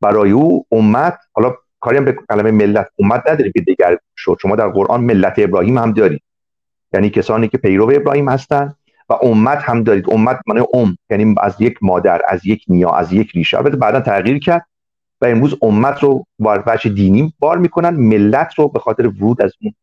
برای 0.00 0.30
او 0.30 0.66
امت 0.72 1.18
حالا 1.32 1.54
کاری 1.80 1.96
هم 1.96 2.04
به 2.04 2.16
کلمه 2.28 2.50
ملت 2.50 2.88
امت 2.98 3.22
نداریم 3.26 3.52
که 3.52 3.60
دیگر 3.60 3.98
شد. 4.16 4.38
شما 4.42 4.56
در 4.56 4.68
قرآن 4.68 5.00
ملت 5.00 5.34
ابراهیم 5.36 5.78
هم 5.78 5.92
دارید. 5.92 6.22
یعنی 6.94 7.10
کسانی 7.10 7.48
که 7.48 7.58
پیرو 7.58 7.92
ابراهیم 7.94 8.28
هستند 8.28 8.76
و 9.08 9.14
امت 9.22 9.58
هم 9.62 9.82
دارید. 9.82 10.10
امت 10.10 10.40
معنی 10.46 10.66
ام 10.74 10.96
یعنی 11.10 11.34
از 11.40 11.54
یک 11.60 11.78
مادر 11.82 12.20
از 12.28 12.46
یک 12.46 12.64
نیا 12.68 12.90
از 12.90 13.12
یک 13.12 13.30
ریشه. 13.30 13.58
البته 13.58 13.76
بعدا 13.76 14.00
تغییر 14.00 14.38
کرد 14.38 14.66
و 15.20 15.26
امروز 15.26 15.54
امت 15.62 16.02
رو 16.02 16.26
بار 16.38 16.58
بچه 16.58 16.88
دینی 16.88 17.34
بار 17.38 17.58
می‌کنن 17.58 17.90
ملت 17.90 18.54
رو 18.54 18.68
به 18.68 18.78
خاطر 18.78 19.06
ورود 19.06 19.42
از 19.42 19.52
اون 19.62 19.74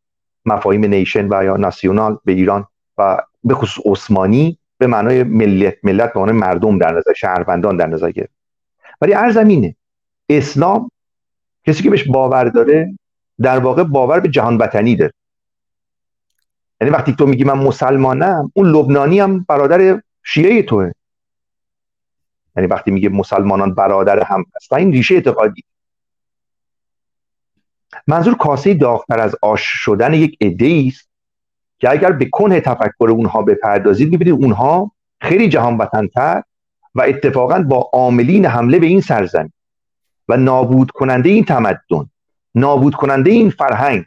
مفاهیم 0.45 0.86
نیشن 0.86 1.28
و 1.34 1.43
یا 1.43 1.57
ناسیونال 1.57 2.17
به 2.26 2.32
ایران 2.32 2.65
و 2.97 3.22
به 3.43 3.53
خصوص 3.53 3.86
عثمانی 3.86 4.57
به 4.78 4.88
معنای 4.88 5.24
ملت 5.24 5.76
ملت 5.84 6.13
به 6.13 6.19
معنای 6.19 6.36
مردم 6.36 6.78
در 6.78 6.91
نظر 6.91 7.13
شهروندان 7.13 7.78
در 7.78 7.88
نظر 7.88 8.11
گرفت. 8.11 8.34
ولی 9.01 9.13
ارزمینه 9.13 9.76
اسلام 10.30 10.91
کسی 11.67 11.84
که 11.84 11.89
بهش 11.89 12.03
باور 12.03 12.43
داره 12.43 12.97
در 13.41 13.59
واقع 13.59 13.84
باور 13.84 14.19
به 14.19 14.30
جهان 14.30 14.57
وطنی 14.57 14.95
داره. 14.95 15.13
یعنی 16.82 16.93
وقتی 16.93 17.15
تو 17.15 17.25
میگی 17.25 17.43
من 17.43 17.53
مسلمانم 17.53 18.51
اون 18.53 18.71
لبنانی 18.71 19.19
هم 19.19 19.45
برادر 19.49 20.01
شیعه 20.23 20.63
توه. 20.63 20.91
یعنی 22.55 22.67
وقتی 22.67 22.91
میگه 22.91 23.09
مسلمانان 23.09 23.73
برادر 23.73 24.23
هم 24.23 24.45
هست. 24.55 24.73
این 24.73 24.91
ریشه 24.91 25.15
اعتقادی. 25.15 25.63
منظور 28.07 28.38
کاسه 28.38 28.73
داغتر 28.73 29.19
از 29.19 29.36
آش 29.41 29.61
شدن 29.63 30.13
یک 30.13 30.38
عده 30.41 30.84
است 30.88 31.09
که 31.79 31.89
اگر 31.89 32.11
به 32.11 32.29
کنه 32.32 32.59
تفکر 32.59 33.09
اونها 33.09 33.41
بپردازید 33.41 34.11
می‌بینید 34.11 34.43
اونها 34.43 34.91
خیلی 35.21 35.49
جهان 35.49 35.77
وطنتر 35.77 36.43
و 36.95 37.01
اتفاقا 37.01 37.59
با 37.59 37.89
عاملین 37.93 38.45
حمله 38.45 38.79
به 38.79 38.86
این 38.86 39.01
سرزمین 39.01 39.51
و 40.27 40.38
نابود 40.38 40.91
کننده 40.91 41.29
این 41.29 41.45
تمدن 41.45 42.09
نابود 42.55 42.95
کننده 42.95 43.29
این 43.32 43.49
فرهنگ 43.49 44.05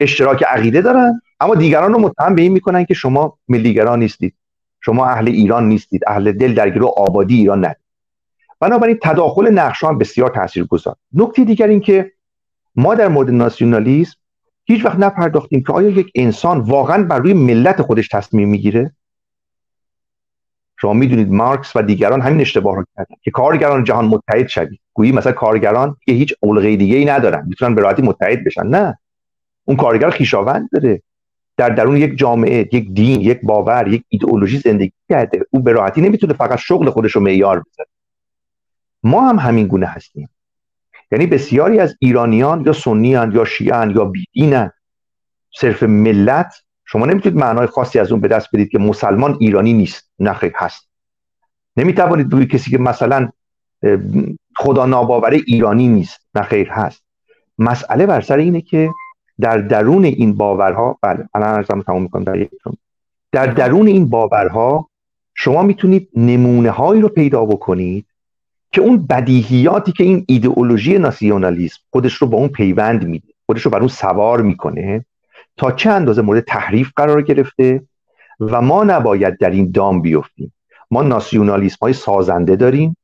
اشتراک 0.00 0.42
عقیده 0.42 0.80
دارن 0.80 1.20
اما 1.44 1.54
دیگران 1.54 1.92
رو 1.92 1.98
متهم 1.98 2.34
به 2.34 2.42
این 2.42 2.52
می‌کنن 2.52 2.84
که 2.84 2.94
شما 2.94 3.38
ملیگران 3.48 3.98
نیستید. 3.98 4.34
شما 4.80 5.06
اهل 5.06 5.28
ایران 5.28 5.68
نیستید. 5.68 6.02
اهل 6.06 6.32
دل 6.32 6.54
در 6.54 6.70
گروه 6.70 6.90
آبادی 6.96 7.36
ایران 7.36 7.64
ندید 7.64 7.84
بنابراین 8.60 8.98
تداخل 9.02 9.50
نقش 9.50 9.84
بسیار 9.84 10.30
تاثیرگذار. 10.30 10.96
نکته 11.12 11.44
دیگر 11.44 11.66
این 11.66 11.80
که 11.80 12.12
ما 12.76 12.94
در 12.94 13.08
مورد 13.08 13.30
ناسیونالیسم 13.30 14.16
هیچ 14.64 14.84
وقت 14.84 14.98
نپرداختیم 14.98 15.62
که 15.62 15.72
آیا 15.72 15.88
یک 15.88 16.12
انسان 16.14 16.60
واقعا 16.60 17.02
بر 17.02 17.18
روی 17.18 17.32
ملت 17.32 17.82
خودش 17.82 18.08
تصمیم 18.08 18.48
می‌گیره؟ 18.48 18.92
شما 20.80 20.92
می‌دونید 20.92 21.32
مارکس 21.32 21.76
و 21.76 21.82
دیگران 21.82 22.20
همین 22.20 22.40
اشتباه 22.40 22.76
رو 22.76 22.84
کردن 22.96 23.16
که 23.22 23.30
کارگران 23.30 23.84
جهان 23.84 24.04
متحد 24.04 24.48
شوید. 24.48 24.80
گویی 24.92 25.12
مثلا 25.12 25.32
کارگران 25.32 25.96
که 26.06 26.12
هیچ 26.12 26.34
اولغه 26.40 26.76
دیگه 26.76 26.96
ای 26.96 27.04
ندارن. 27.04 27.46
می‌تونن 27.48 27.74
به 27.74 27.82
راحتی 27.82 28.02
متحد 28.02 28.44
بشن. 28.44 28.66
نه. 28.66 28.98
اون 29.64 29.76
کارگر 29.76 30.10
خیشاوند 30.10 30.68
داره. 30.72 31.02
در 31.56 31.68
درون 31.68 31.96
یک 31.96 32.18
جامعه 32.18 32.68
یک 32.72 32.90
دین 32.92 33.20
یک 33.20 33.40
باور 33.42 33.88
یک 33.88 34.04
ایدئولوژی 34.08 34.58
زندگی 34.58 34.92
کرده. 35.08 35.46
او 35.50 35.60
به 35.60 35.72
راحتی 35.72 36.00
نمی‌تونه 36.00 36.32
فقط 36.34 36.58
شغل 36.58 36.90
خودش 36.90 37.12
رو 37.12 37.20
معیار 37.20 37.60
بزنه 37.60 37.86
ما 39.02 39.28
هم 39.28 39.38
همین 39.38 39.66
گونه 39.66 39.86
هستیم. 39.86 40.28
یعنی 41.12 41.26
بسیاری 41.26 41.78
از 41.78 41.96
ایرانیان 41.98 42.64
یا 42.66 42.72
سنیان 42.72 43.32
یا 43.32 43.44
شیعان 43.44 43.90
یا 43.90 44.04
بیدینن. 44.04 44.70
صرف 45.60 45.82
ملت 45.82 46.54
شما 46.84 47.06
نمی‌تونید 47.06 47.38
معنای 47.38 47.66
خاصی 47.66 47.98
از 47.98 48.12
اون 48.12 48.20
به 48.20 48.28
دست 48.28 48.48
بدید 48.52 48.68
که 48.68 48.78
مسلمان 48.78 49.36
ایرانی 49.40 49.72
نیست. 49.72 50.10
نه 50.18 50.36
هست. 50.54 50.88
نمی‌توانید 51.76 52.28
بگید 52.28 52.50
کسی 52.50 52.70
که 52.70 52.78
مثلا 52.78 53.28
خدا 54.56 54.86
ناباوره 54.86 55.40
ایرانی 55.46 55.88
نیست. 55.88 56.26
نه 56.34 56.42
خیر 56.42 56.68
هست. 56.70 57.02
مسئله 57.58 58.06
بر 58.06 58.20
سر 58.20 58.36
اینه 58.36 58.60
که 58.60 58.90
در 59.40 59.58
درون 59.58 60.04
این 60.04 60.34
باورها 60.34 60.98
بله 61.02 61.28
الان 61.34 61.48
ارزم 61.48 61.82
تمام 61.82 62.02
می‌کنم 62.02 62.24
در 62.24 62.48
در 63.32 63.46
درون 63.46 63.86
این 63.86 64.08
باورها 64.08 64.88
شما 65.34 65.62
می‌تونید 65.62 66.08
نمونه 66.16 66.70
هایی 66.70 67.00
رو 67.00 67.08
پیدا 67.08 67.44
بکنید 67.44 68.06
که 68.72 68.80
اون 68.80 69.06
بدیهیاتی 69.06 69.92
که 69.92 70.04
این 70.04 70.24
ایدئولوژی 70.28 70.98
ناسیونالیسم 70.98 71.78
خودش 71.90 72.14
رو 72.14 72.26
با 72.26 72.38
اون 72.38 72.48
پیوند 72.48 73.06
میده 73.06 73.28
خودش 73.46 73.62
رو 73.62 73.70
بر 73.70 73.78
اون 73.78 73.88
سوار 73.88 74.42
می‌کنه 74.42 75.04
تا 75.56 75.72
چه 75.72 75.90
اندازه 75.90 76.22
مورد 76.22 76.44
تحریف 76.44 76.90
قرار 76.96 77.22
گرفته 77.22 77.82
و 78.40 78.60
ما 78.60 78.84
نباید 78.84 79.38
در 79.38 79.50
این 79.50 79.70
دام 79.70 80.02
بیفتیم. 80.02 80.52
ما 80.90 81.02
ناسیونالیسم 81.02 81.76
های 81.82 81.92
سازنده 81.92 82.56
داریم 82.56 82.96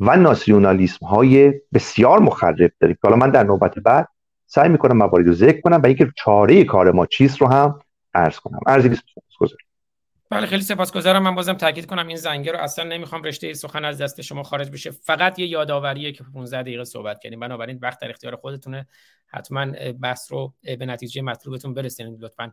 و 0.00 0.16
ناسیونالیسم 0.16 1.06
های 1.06 1.54
بسیار 1.74 2.18
مخرب 2.18 2.72
داریم. 2.80 2.96
حالا 3.02 3.16
من 3.16 3.30
در 3.30 3.42
نوبت 3.42 3.78
بعد 3.78 4.08
سعی 4.50 4.68
می‌کنم 4.68 4.96
مواردی 4.96 5.28
رو 5.28 5.34
ذکر 5.34 5.60
کنم 5.60 5.82
و 5.82 5.86
اینکه 5.86 6.12
چاره 6.16 6.64
کار 6.64 6.92
ما 6.92 7.06
چیست 7.06 7.40
رو 7.40 7.48
هم 7.48 7.80
عرض 8.14 8.38
کنم. 8.38 8.60
عرضی 8.66 8.88
گذارم 9.40 9.58
بله 10.30 10.46
خیلی 10.46 10.62
سپاسگزارم. 10.62 11.22
من 11.22 11.34
بازم 11.34 11.52
تاکید 11.52 11.86
کنم 11.86 12.06
این 12.06 12.16
زنگه 12.16 12.52
رو. 12.52 12.58
اصلا 12.58 12.84
نمی‌خوام 12.84 13.22
رشته 13.22 13.54
سخن 13.54 13.84
از 13.84 14.00
دست 14.00 14.20
شما 14.20 14.42
خارج 14.42 14.70
بشه. 14.70 14.90
فقط 14.90 15.38
یه 15.38 15.46
یادآوریه 15.46 16.12
که 16.12 16.24
15 16.34 16.62
دقیقه 16.62 16.84
صحبت 16.84 17.20
کردیم. 17.20 17.40
بنابراین 17.40 17.78
وقت 17.82 18.00
در 18.00 18.10
اختیار 18.10 18.36
خودتونه 18.36 18.86
حتما 19.26 19.66
بحث 20.00 20.32
رو 20.32 20.54
به 20.78 20.86
نتیجه 20.86 21.22
مطلوبتون 21.22 21.74
برسونید 21.74 22.24
لطفا. 22.24 22.52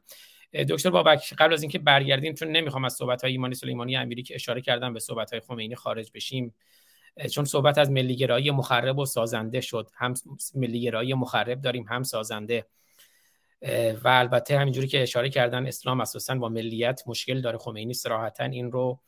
دکتر 0.69 0.89
بابک 0.89 1.33
قبل 1.37 1.53
از 1.53 1.61
اینکه 1.61 1.79
برگردیم 1.79 2.33
چون 2.33 2.47
نمی‌خوام 2.47 2.85
از 2.85 2.93
صحبت 2.93 3.21
های 3.21 3.31
ایمانی 3.31 3.55
سلیمانی 3.55 3.95
امیری 3.95 4.23
که 4.23 4.35
اشاره 4.35 4.61
کردم 4.61 4.93
به 4.93 4.99
صحبت 4.99 5.31
های 5.31 5.39
خمینی 5.39 5.75
خارج 5.75 6.11
بشیم. 6.13 6.53
چون 7.31 7.45
صحبت 7.45 7.77
از 7.77 7.91
ملیگرایی 7.91 8.51
مخرب 8.51 8.99
و 8.99 9.05
سازنده 9.05 9.61
شد. 9.61 9.89
هم 9.95 10.13
ملیگرایی 10.55 11.13
مخرب 11.13 11.61
داریم 11.61 11.85
هم 11.89 12.03
سازنده. 12.03 12.65
و 14.03 14.07
البته 14.07 14.59
همینجوری 14.59 14.87
که 14.87 15.01
اشاره 15.01 15.29
کردن 15.29 15.67
اسلام 15.67 16.01
اساسا 16.01 16.35
با 16.35 16.49
ملیت 16.49 17.01
مشکل 17.07 17.41
داره. 17.41 17.57
خمینی 17.57 17.93
صراحتا 17.93 18.43
این 18.43 18.71
رو 18.71 18.99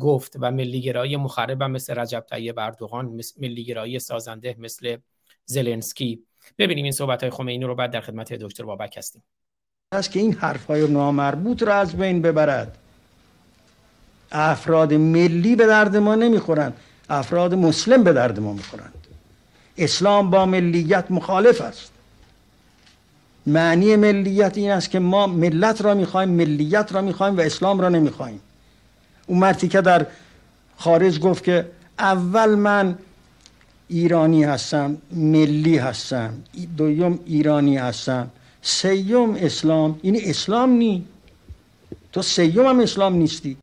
گفت. 0.00 0.36
و 0.40 0.50
ملیگرایی 0.50 1.16
مخرب 1.16 1.62
هم 1.62 1.70
مثل 1.70 1.94
رجب 1.94 2.24
طیب 2.30 2.58
اردوغان 2.58 3.20
ملیگرایی 3.36 3.98
سازنده 3.98 4.56
مثل 4.58 4.96
زلنسکی. 5.44 6.22
ببینیم 6.58 6.84
این 6.84 6.92
صحبت 6.92 7.22
های 7.22 7.30
خمینی 7.30 7.64
رو 7.64 7.74
بعد 7.74 7.90
در 7.90 8.00
خدمت 8.00 8.32
دکتر 8.32 8.64
بابک 8.64 8.96
هستیم. 8.96 9.22
است 9.92 10.10
که 10.12 10.20
این 10.20 10.32
حرف 10.32 10.66
های 10.66 10.88
نامربوط 10.88 11.62
رو 11.62 11.72
از 11.72 11.96
بین 11.96 12.22
ببرد. 12.22 12.78
افراد 14.32 14.94
ملی 14.94 15.56
به 15.56 15.66
درد 15.66 15.96
ما 15.96 16.14
نمی‌خورند. 16.14 16.80
افراد 17.10 17.54
مسلم 17.54 18.04
به 18.04 18.12
درد 18.12 18.40
ما 18.40 18.52
می‌خورند. 18.52 18.94
اسلام 19.78 20.30
با 20.30 20.46
ملیت 20.46 21.10
مخالف 21.10 21.60
است. 21.60 21.90
معنی 23.46 23.96
ملیت 23.96 24.58
این 24.58 24.70
است 24.70 24.90
که 24.90 24.98
ما 24.98 25.26
ملت 25.26 25.82
را 25.82 25.94
می‌خوایم 25.94 26.28
ملیت 26.28 26.92
را 26.92 27.00
می‌خوایم 27.00 27.36
و 27.36 27.40
اسلام 27.40 27.80
را 27.80 27.88
نمی‌خوایم. 27.88 28.40
اون 29.26 29.38
مرتی 29.38 29.68
که 29.68 29.80
در 29.80 30.06
خارج 30.76 31.20
گفت 31.20 31.44
که 31.44 31.66
اول 31.98 32.54
من 32.54 32.98
ایرانی 33.88 34.44
هستم 34.44 34.96
ملی 35.12 35.78
هستم 35.78 36.34
دوم 36.76 37.18
ایرانی 37.26 37.76
هستم 37.76 38.30
سیوم 38.62 39.34
اسلام. 39.34 40.00
این 40.02 40.20
اسلام 40.24 40.70
نی. 40.70 41.04
تو 42.12 42.22
سیوم 42.22 42.66
هم 42.66 42.80
اسلام 42.80 43.14
نیستی. 43.14 43.56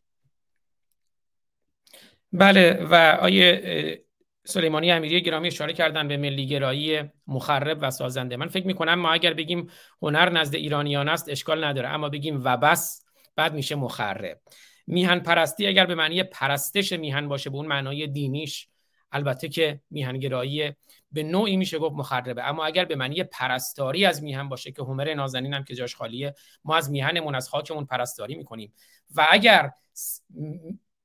بله 2.32 2.86
و 2.90 3.18
آیه 3.20 4.04
سلیمانی 4.44 4.92
امیری 4.92 5.22
گرامی 5.22 5.46
اشاره 5.46 5.72
کردن 5.72 6.08
به 6.08 6.16
ملیگرایی 6.16 7.02
مخرب 7.26 7.78
و 7.80 7.90
سازنده. 7.90 8.36
من 8.36 8.48
فکر 8.48 8.66
می‌کنم 8.66 8.94
ما 8.94 9.12
اگر 9.12 9.34
بگیم 9.34 9.70
هنر 10.02 10.28
نزد 10.28 10.54
ایرانیان 10.54 11.08
است 11.08 11.28
اشکال 11.28 11.64
نداره. 11.64 11.88
اما 11.88 12.08
بگیم 12.08 12.40
و 12.44 12.56
بس 12.56 13.04
بعد 13.36 13.54
میشه 13.54 13.74
مخرب. 13.74 14.40
میهن 14.86 15.18
پرستی 15.18 15.66
اگر 15.66 15.86
به 15.86 15.94
معنی 15.94 16.22
پرستش 16.22 16.92
میهن 16.92 17.28
باشه 17.28 17.50
به 17.50 17.56
اون 17.56 17.66
معنای 17.66 18.06
دینیش 18.06 18.68
البته 19.12 19.48
که 19.48 19.80
میهنگرایی 19.90 20.72
به 21.12 21.22
نوعی 21.22 21.56
میشه 21.56 21.78
گفت 21.78 21.94
مخربه. 21.94 22.44
اما 22.44 22.64
اگر 22.64 22.84
به 22.84 22.96
معنی 22.96 23.24
پرستاری 23.24 24.06
از 24.06 24.22
میهن 24.22 24.48
باشه 24.48 24.72
که 24.72 24.82
هومر 24.82 25.14
نازنین 25.14 25.54
هم 25.54 25.64
که 25.64 25.74
جاش 25.74 25.96
خالیه 25.96 26.34
ما 26.64 26.76
از 26.76 26.90
میهنمون 26.90 27.34
از 27.34 27.48
خاکمون 27.48 27.84
پرستاری 27.84 28.34
می‌کنیم. 28.34 28.72
و 29.14 29.26
اگر 29.30 29.70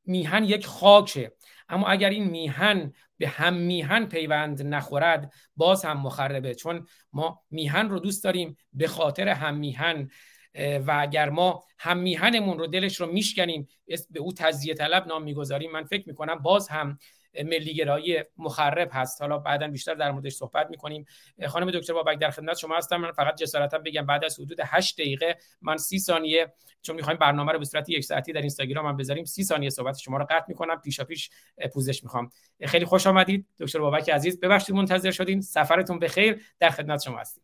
میهن 0.05 0.43
یک 0.43 0.65
خاکه. 0.65 1.31
اما 1.69 1.87
اگر 1.87 2.09
این 2.09 2.23
میهن 2.23 2.93
به 3.17 3.27
هم 3.27 3.53
میهن 3.53 4.05
پیوند 4.05 4.61
نخورد 4.61 5.33
باز 5.55 5.85
هم 5.85 5.97
مخربه 5.97 6.55
چون 6.55 6.87
ما 7.13 7.41
میهن 7.49 7.89
رو 7.89 7.99
دوست 7.99 8.23
داریم 8.23 8.57
به 8.73 8.87
خاطر 8.87 9.29
هم 9.29 9.55
میهن. 9.55 10.09
و 10.55 10.97
اگر 10.99 11.29
ما 11.29 11.63
هم 11.79 11.97
میهنمون 11.97 12.59
رو 12.59 12.67
دلش 12.67 13.01
رو 13.01 13.11
میشکنیم 13.11 13.67
به 14.09 14.19
او 14.19 14.33
تزیه 14.33 14.73
طلب 14.73 15.07
نام 15.07 15.23
می‌گذاریم. 15.23 15.71
من 15.71 15.83
فکر 15.83 16.07
می‌کنم 16.07 16.35
باز 16.35 16.67
هم 16.67 16.97
ملیگرایی 17.45 18.23
مخرب 18.37 18.89
هست. 18.91 19.21
حالا 19.21 19.37
بعدا 19.37 19.67
بیشتر 19.67 19.93
در 19.93 20.11
موردش 20.11 20.33
صحبت 20.33 20.67
می‌کنیم. 20.69 21.05
خانم 21.47 21.71
دکتر 21.71 21.93
بابک 21.93 22.19
در 22.19 22.29
خدمت 22.31 22.57
شما 22.57 22.77
هستم. 22.77 22.97
من 22.97 23.11
فقط 23.11 23.35
جسارتا 23.35 23.77
بگم 23.77 24.05
بعد 24.05 24.25
از 24.25 24.39
حدود 24.39 24.57
8 24.65 25.01
دقیقه 25.01 25.37
من 25.61 25.77
30 25.77 25.99
ثانیه 25.99 26.53
چون 26.81 26.95
می‌خوایم 26.95 27.19
برنامه 27.19 27.51
رو 27.51 27.59
به 27.59 27.65
صورت 27.65 27.89
یک 27.89 28.03
ساعتی 28.03 28.33
در 28.33 28.41
اینستاگرام 28.41 28.85
هم 28.85 28.97
بذاریم 28.97 29.25
30 29.25 29.43
ثانیه 29.43 29.69
صحبت 29.69 29.97
شما 29.97 30.17
رو 30.17 30.25
قطع 30.29 30.45
می‌کنم. 30.47 30.81
پیشا 30.81 31.03
پیش 31.03 31.29
پوزش 31.73 32.03
می‌خوام. 32.03 32.29
خیلی 32.65 32.85
خوش 32.85 33.07
آمدید 33.07 33.47
دکتر 33.59 33.79
بابک 33.79 34.09
عزیز. 34.09 34.39
ببخشید 34.39 34.75
منتظر 34.75 35.11
شدین. 35.11 35.41
سفرتون 35.41 35.99
به 35.99 36.07
خیر 36.07 36.41
در 36.59 36.69
خدمت 36.69 37.01
شما 37.01 37.17
هستیم. 37.17 37.43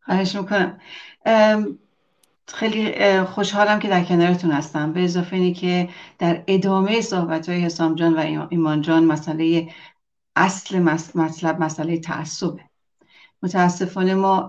خواهش 0.00 0.34
می‌کنم. 0.34 0.80
خیلی 2.48 3.22
خوشحالم 3.24 3.78
که 3.78 3.88
در 3.88 4.04
کنارتون 4.04 4.50
هستم. 4.50 4.92
به 4.92 5.04
اضافه 5.04 5.36
اینی 5.36 5.54
که 5.54 5.88
در 6.18 6.44
ادامه 6.46 7.00
صحبت 7.00 7.48
های 7.48 7.60
حسام 7.60 7.94
جان 7.94 8.14
و 8.14 8.46
ایمان 8.50 8.82
جان 8.82 9.04
مسئله 9.04 9.68
اصل 10.36 10.78
مطلب 11.14 11.62
مسئله 11.62 11.98
تعصبه. 11.98 12.60
متاسفانه 13.42 14.14
ما 14.14 14.48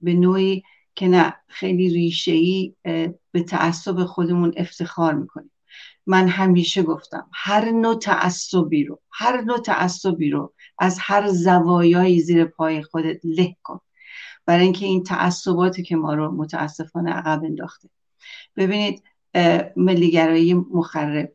به 0.00 0.14
نوعی 0.14 0.62
که 0.94 1.08
نه 1.08 1.34
خیلی 1.48 1.88
ریشه 1.88 2.32
به 3.32 3.42
تعصب 3.48 4.04
خودمون 4.04 4.52
افتخار 4.56 5.14
می‌کنیم. 5.14 5.50
من 6.06 6.28
همیشه 6.28 6.82
گفتم 6.82 7.26
هر 7.32 7.70
نوع 7.70 7.98
تعصبی 7.98 8.84
رو 8.84 9.00
هر 9.10 9.40
نوع 9.40 9.58
تعصبی 9.58 10.30
رو 10.30 10.52
از 10.78 10.98
هر 11.00 11.28
زوایایی 11.28 12.20
زیر 12.20 12.44
پای 12.44 12.82
خودت 12.82 13.20
له 13.24 13.56
کن. 13.62 13.80
برای 14.50 14.62
اینکه 14.64 14.86
این 14.86 15.02
تعصباتی 15.02 15.82
که 15.82 15.96
ما 15.96 16.14
رو 16.14 16.30
متاسفانه 16.30 17.10
عقب 17.10 17.44
انداخته. 17.44 17.88
ببینید 18.56 19.02
ملیگرایی 19.76 20.54
مخرب 20.54 21.32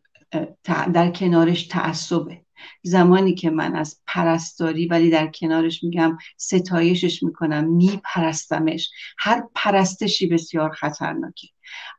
در 0.94 1.12
کنارش 1.12 1.68
تعصبه. 1.68 2.42
زمانی 2.84 3.36
که 3.36 3.50
من 3.50 3.76
از 3.76 4.02
پرستاری 4.08 4.88
ولی 4.88 5.10
در 5.10 5.28
کنارش 5.28 5.84
میگم 5.84 6.18
ستایشش 6.38 7.24
می‌کنم 7.24 7.64
میپرستمش. 7.64 8.92
هر 9.18 9.44
پرستشی 9.56 10.28
بسیار 10.28 10.72
خطرناکه. 10.72 11.48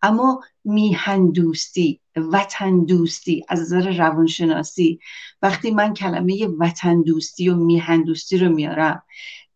اما 0.03 0.41
میهن 0.65 1.31
دوستی 1.31 2.01
وطن 2.17 2.85
دوستی 2.85 3.45
از 3.49 3.61
نظر 3.61 3.97
روانشناسی 3.97 5.01
وقتی 5.43 5.71
من 5.71 5.95
کلمه 5.95 6.47
وطن 6.47 7.03
دوستی 7.03 7.49
و 7.49 7.55
میهن 7.55 8.03
دوستی 8.03 8.39
رو 8.39 8.49
میارم 8.55 9.03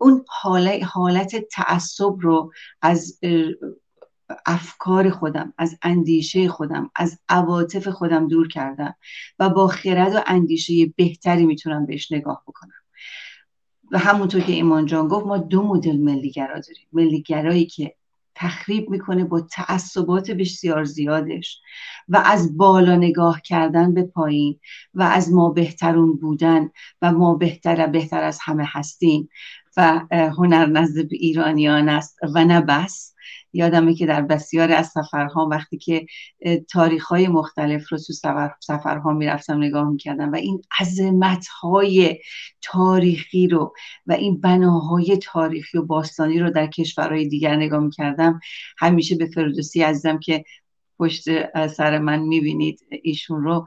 اون 0.01 0.24
حالت, 0.28 1.36
تعصب 1.51 2.14
رو 2.20 2.53
از 2.82 3.20
افکار 4.46 5.11
خودم 5.11 5.55
از 5.59 5.78
اندیشه 5.82 6.48
خودم 6.48 6.90
از 6.96 7.18
عواطف 7.28 7.88
خودم 7.88 8.28
دور 8.28 8.48
کردم 8.48 8.94
و 9.38 9.48
با 9.48 9.66
خرد 9.66 10.14
و 10.14 10.20
اندیشه 10.26 10.86
بهتری 10.96 11.46
می‌تونم 11.46 11.86
بهش 11.86 12.12
نگاه 12.12 12.42
بکنم. 12.46 12.72
و 13.90 13.98
همونطور 13.98 14.40
که 14.40 14.53
ایمان 14.53 14.86
جان 14.86 15.09
گفت 15.09 15.26
ما 15.26 15.38
دو 15.38 15.62
مدل 15.62 15.96
ملیگرا 15.96 16.61
داریم. 16.61 16.88
ملیگرایی 16.92 17.66
که 17.66 17.94
تخریب 18.34 18.90
می‌کنه 18.90 19.24
با 19.24 19.40
تعصبات 19.40 20.30
بسیار 20.30 20.84
زیادش 20.84 21.61
و 22.09 22.22
از 22.24 22.57
بالا 22.57 22.96
نگاه 22.96 23.40
کردن 23.40 23.94
به 23.94 24.03
پایین 24.03 24.61
و 24.94 25.03
از 25.03 25.32
ما 25.32 25.51
بهترون 25.51 26.16
بودن 26.16 26.70
و 27.03 27.12
ما 27.12 27.34
بهتر 27.34 27.86
بهتر 27.86 28.22
از 28.22 28.38
همه 28.42 28.64
هستیم 28.66 29.28
و 29.77 30.01
هنر 30.11 30.66
نزد 30.66 31.12
ایرانیان 31.12 31.89
است 31.89 32.18
و 32.35 32.45
نه 32.45 32.61
بس. 32.61 33.14
یادمه 33.53 33.95
که 33.95 34.07
در 34.07 34.23
بسیار 34.23 34.73
از 34.73 34.87
سفرها 34.87 35.49
وقتی 35.51 35.79
که 35.79 36.07
تاریخ 36.71 37.05
های 37.05 37.29
مختلف 37.29 37.93
رو 37.93 37.99
تو 37.99 38.12
سفر، 38.12 38.51
سفرها 38.61 39.12
می‌رفتم 39.12 39.59
نگاه 39.59 39.91
می‌کردم 39.91 40.33
و 40.33 40.37
این 40.37 40.62
عظمت 40.81 41.47
های 41.47 42.18
تاریخی 42.62 43.49
رو 43.49 43.75
و 44.07 44.12
این 44.12 44.41
بناهای 44.41 45.18
تاریخی 45.23 45.79
و 45.79 45.83
باستانی 45.83 46.39
رو 46.39 46.51
در 46.51 46.66
کشورهای 46.66 47.29
دیگر 47.29 47.57
نگاه 47.57 47.81
می‌کردم. 47.81 48.41
همیشه 48.79 49.16
به 49.16 49.27
فردوسی 49.27 49.83
عزیزم 49.83 50.18
که 50.18 50.45
پشت 50.99 51.25
سر 51.66 51.99
من 51.99 52.18
می‌بینید 52.21 52.81
ایشون 53.03 53.43
رو 53.43 53.66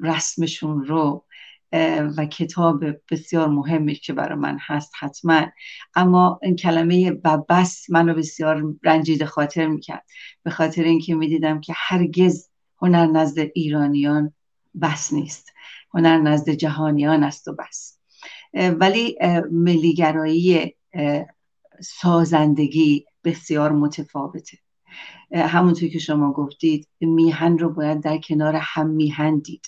رسمشون 0.00 0.84
رو 0.84 1.24
و 2.16 2.26
کتاب 2.26 2.84
بسیار 3.10 3.48
مهمی 3.48 3.94
که 3.94 4.12
برای 4.12 4.38
من 4.38 4.58
هست 4.60 4.92
حتما. 4.98 5.46
اما 5.94 6.40
این 6.42 6.56
کلمه 6.56 7.10
بس 7.48 7.90
منو 7.90 8.14
بسیار 8.14 8.74
رنجیده 8.82 9.26
خاطر 9.26 9.66
می‌کرد. 9.66 10.04
به 10.42 10.50
خاطر 10.50 10.82
اینکه 10.82 11.14
می‌دیدم 11.14 11.60
که 11.60 11.72
هرگز 11.76 12.48
هنر 12.82 13.06
نزد 13.06 13.38
ایرانیان 13.54 14.32
بس 14.82 15.12
نیست. 15.12 15.52
هنر 15.94 16.18
نزد 16.18 16.50
جهانیان 16.50 17.24
است 17.24 17.48
و 17.48 17.52
بس. 17.52 17.98
ولی 18.54 19.18
ملیگرایی 19.50 20.74
سازندگی 21.80 23.04
بسیار 23.24 23.72
متفاوته. 23.72 24.58
همونطور 25.34 25.88
که 25.88 25.98
شما 25.98 26.32
گفتید 26.32 26.88
میهن 27.00 27.58
رو 27.58 27.70
باید 27.70 28.00
در 28.00 28.18
کنار 28.18 28.56
هم 28.56 28.86
میهن 28.86 29.38
دید 29.38 29.66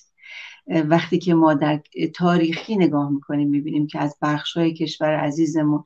وقتی 0.68 1.18
که 1.18 1.34
ما 1.34 1.54
در 1.54 1.80
تاریخی 2.14 2.76
نگاه 2.76 3.10
می‌کنیم 3.10 3.48
می‌بینیم 3.48 3.86
که 3.86 3.98
از 3.98 4.16
بخش 4.22 4.56
های 4.56 4.74
کشور 4.74 5.16
عزیزمون 5.16 5.84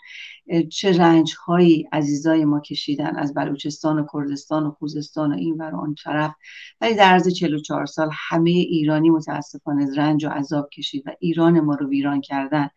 چه 0.71 0.99
رنج 0.99 1.35
هایی 1.47 1.89
عزیزای 1.93 2.45
ما 2.45 2.61
کشیدن 2.61 3.17
از 3.17 3.35
بلوچستان 3.35 3.99
و 3.99 4.07
کردستان 4.13 4.67
و 4.67 4.71
خوزستان 4.71 5.33
و 5.33 5.37
این 5.37 5.57
و 5.57 5.77
آن 5.77 5.95
طرف. 6.05 6.35
ولی 6.81 6.95
در 6.95 7.05
عرض 7.05 7.29
44 7.29 7.87
سال 7.87 8.11
همه 8.13 8.51
ایرانی 8.51 9.11
متاسفانه 9.11 9.95
رنج 9.97 10.25
و 10.25 10.29
عذاب 10.29 10.69
کشید 10.71 11.03
و 11.07 11.11
ایران 11.21 11.61
ما 11.61 11.75
رو 11.75 11.89
ویران 11.89 12.21
کردن. 12.21 12.69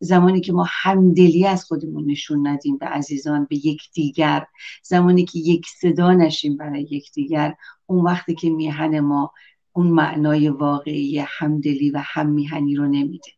زمانی 0.00 0.40
که 0.40 0.52
ما 0.52 0.66
همدلی 0.68 1.46
از 1.46 1.64
خودمون 1.64 2.10
نشون 2.10 2.46
ندیم 2.46 2.78
به 2.78 2.86
عزیزان 2.86 3.46
به 3.50 3.66
یکدیگر. 3.66 4.46
زمانی 4.82 5.24
که 5.24 5.38
یک 5.38 5.66
صدا 5.80 6.12
نشیم 6.12 6.56
برای 6.56 6.82
یکدیگر. 6.82 7.54
اون 7.86 8.04
وقتی 8.04 8.34
که 8.34 8.50
میهن 8.50 9.00
ما 9.00 9.32
اون 9.76 9.86
معنای 9.86 10.48
واقعی 10.48 11.18
همدلی 11.18 11.90
و 11.90 12.02
هم 12.04 12.28
میهنی 12.30 12.76
رو 12.76 12.86
نمیده. 12.86 13.30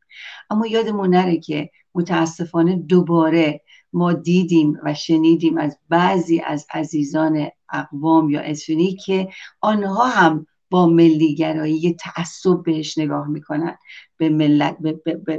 اما 0.50 0.66
یادمون 0.66 1.10
نره 1.10 1.36
که 1.36 1.70
متاسفانه 1.94 2.76
دوباره 2.76 3.60
ما 3.92 4.12
دیدیم 4.12 4.78
و 4.84 4.94
شنیدیم 4.94 5.58
از 5.58 5.78
بعضی 5.88 6.40
از 6.40 6.66
عزیزان 6.72 7.48
اقوام 7.72 8.30
یا 8.30 8.40
اتنی 8.40 8.94
که 8.94 9.28
آنها 9.60 10.06
هم 10.06 10.46
با 10.70 10.86
ملیگرایی 10.86 11.96
تعصب 12.00 12.62
بهش 12.62 12.98
نگاه 12.98 13.28
می‌کنن. 13.28 13.78
به 14.16 14.28
ملت 14.28 14.78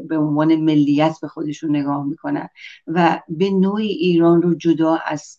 به, 0.09 0.17
عنوان 0.17 0.55
ملیت 0.55 1.17
به 1.21 1.27
خودشون 1.27 1.75
نگاه 1.75 2.05
می‌کنن. 2.05 2.49
و 2.87 3.21
به 3.29 3.49
نوعی 3.49 3.87
ایران 3.87 4.41
رو 4.41 4.55
جدا 4.55 4.95
از 4.95 5.37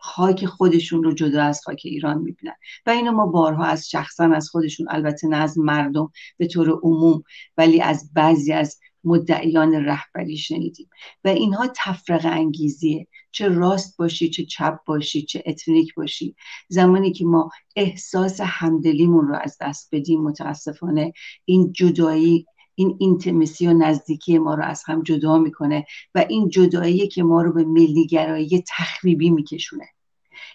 خاک 0.00 0.46
خودشون 0.46 1.02
رو 1.02 1.12
جدا 1.12 1.42
از 1.42 1.60
خاک 1.64 1.82
ایران 1.84 2.18
می‌بینن. 2.18 2.54
و 2.86 2.90
اینو 2.90 3.12
ما 3.12 3.26
بارها 3.26 3.64
از 3.64 3.90
شخصا 3.90 4.24
از 4.24 4.48
خودشون 4.48 4.86
البته 4.90 5.28
نه 5.28 5.36
از 5.36 5.58
مردم 5.58 6.10
به 6.36 6.46
طور 6.46 6.70
عموم 6.82 7.22
ولی 7.56 7.80
از 7.80 8.10
بعضی 8.14 8.52
از 8.52 8.78
مدعیان 9.04 9.74
رهبری 9.74 10.36
شنیدیم. 10.36 10.90
و 11.24 11.28
اینها 11.28 11.68
تفرق 11.76 12.26
انگیزیه. 12.26 13.06
چه 13.32 13.48
راست 13.48 13.96
باشی 13.96 14.30
چه 14.30 14.44
چپ 14.44 14.78
باشی 14.86 15.22
چه 15.22 15.42
اتنیک 15.46 15.94
باشی. 15.94 16.36
زمانی 16.68 17.12
که 17.12 17.24
ما 17.24 17.50
احساس 17.76 18.40
همدلیمون 18.40 19.28
رو 19.28 19.36
از 19.42 19.56
دست 19.60 19.88
بدیم 19.92 20.22
متاسفانه 20.22 21.12
این 21.44 21.72
جدایی 21.72 22.46
این 22.80 22.96
اینتمسی 22.98 23.66
و 23.66 23.72
نزدیکی 23.72 24.38
ما 24.38 24.54
رو 24.54 24.64
از 24.64 24.82
هم 24.86 25.02
جدا 25.02 25.38
می‌کنه 25.38 25.86
و 26.14 26.24
این 26.28 26.48
جدایی 26.48 27.08
که 27.08 27.22
ما 27.22 27.42
رو 27.42 27.52
به 27.52 27.64
ملیگرایی 27.64 28.64
تخریبی 28.68 29.30
میکشونه. 29.30 29.84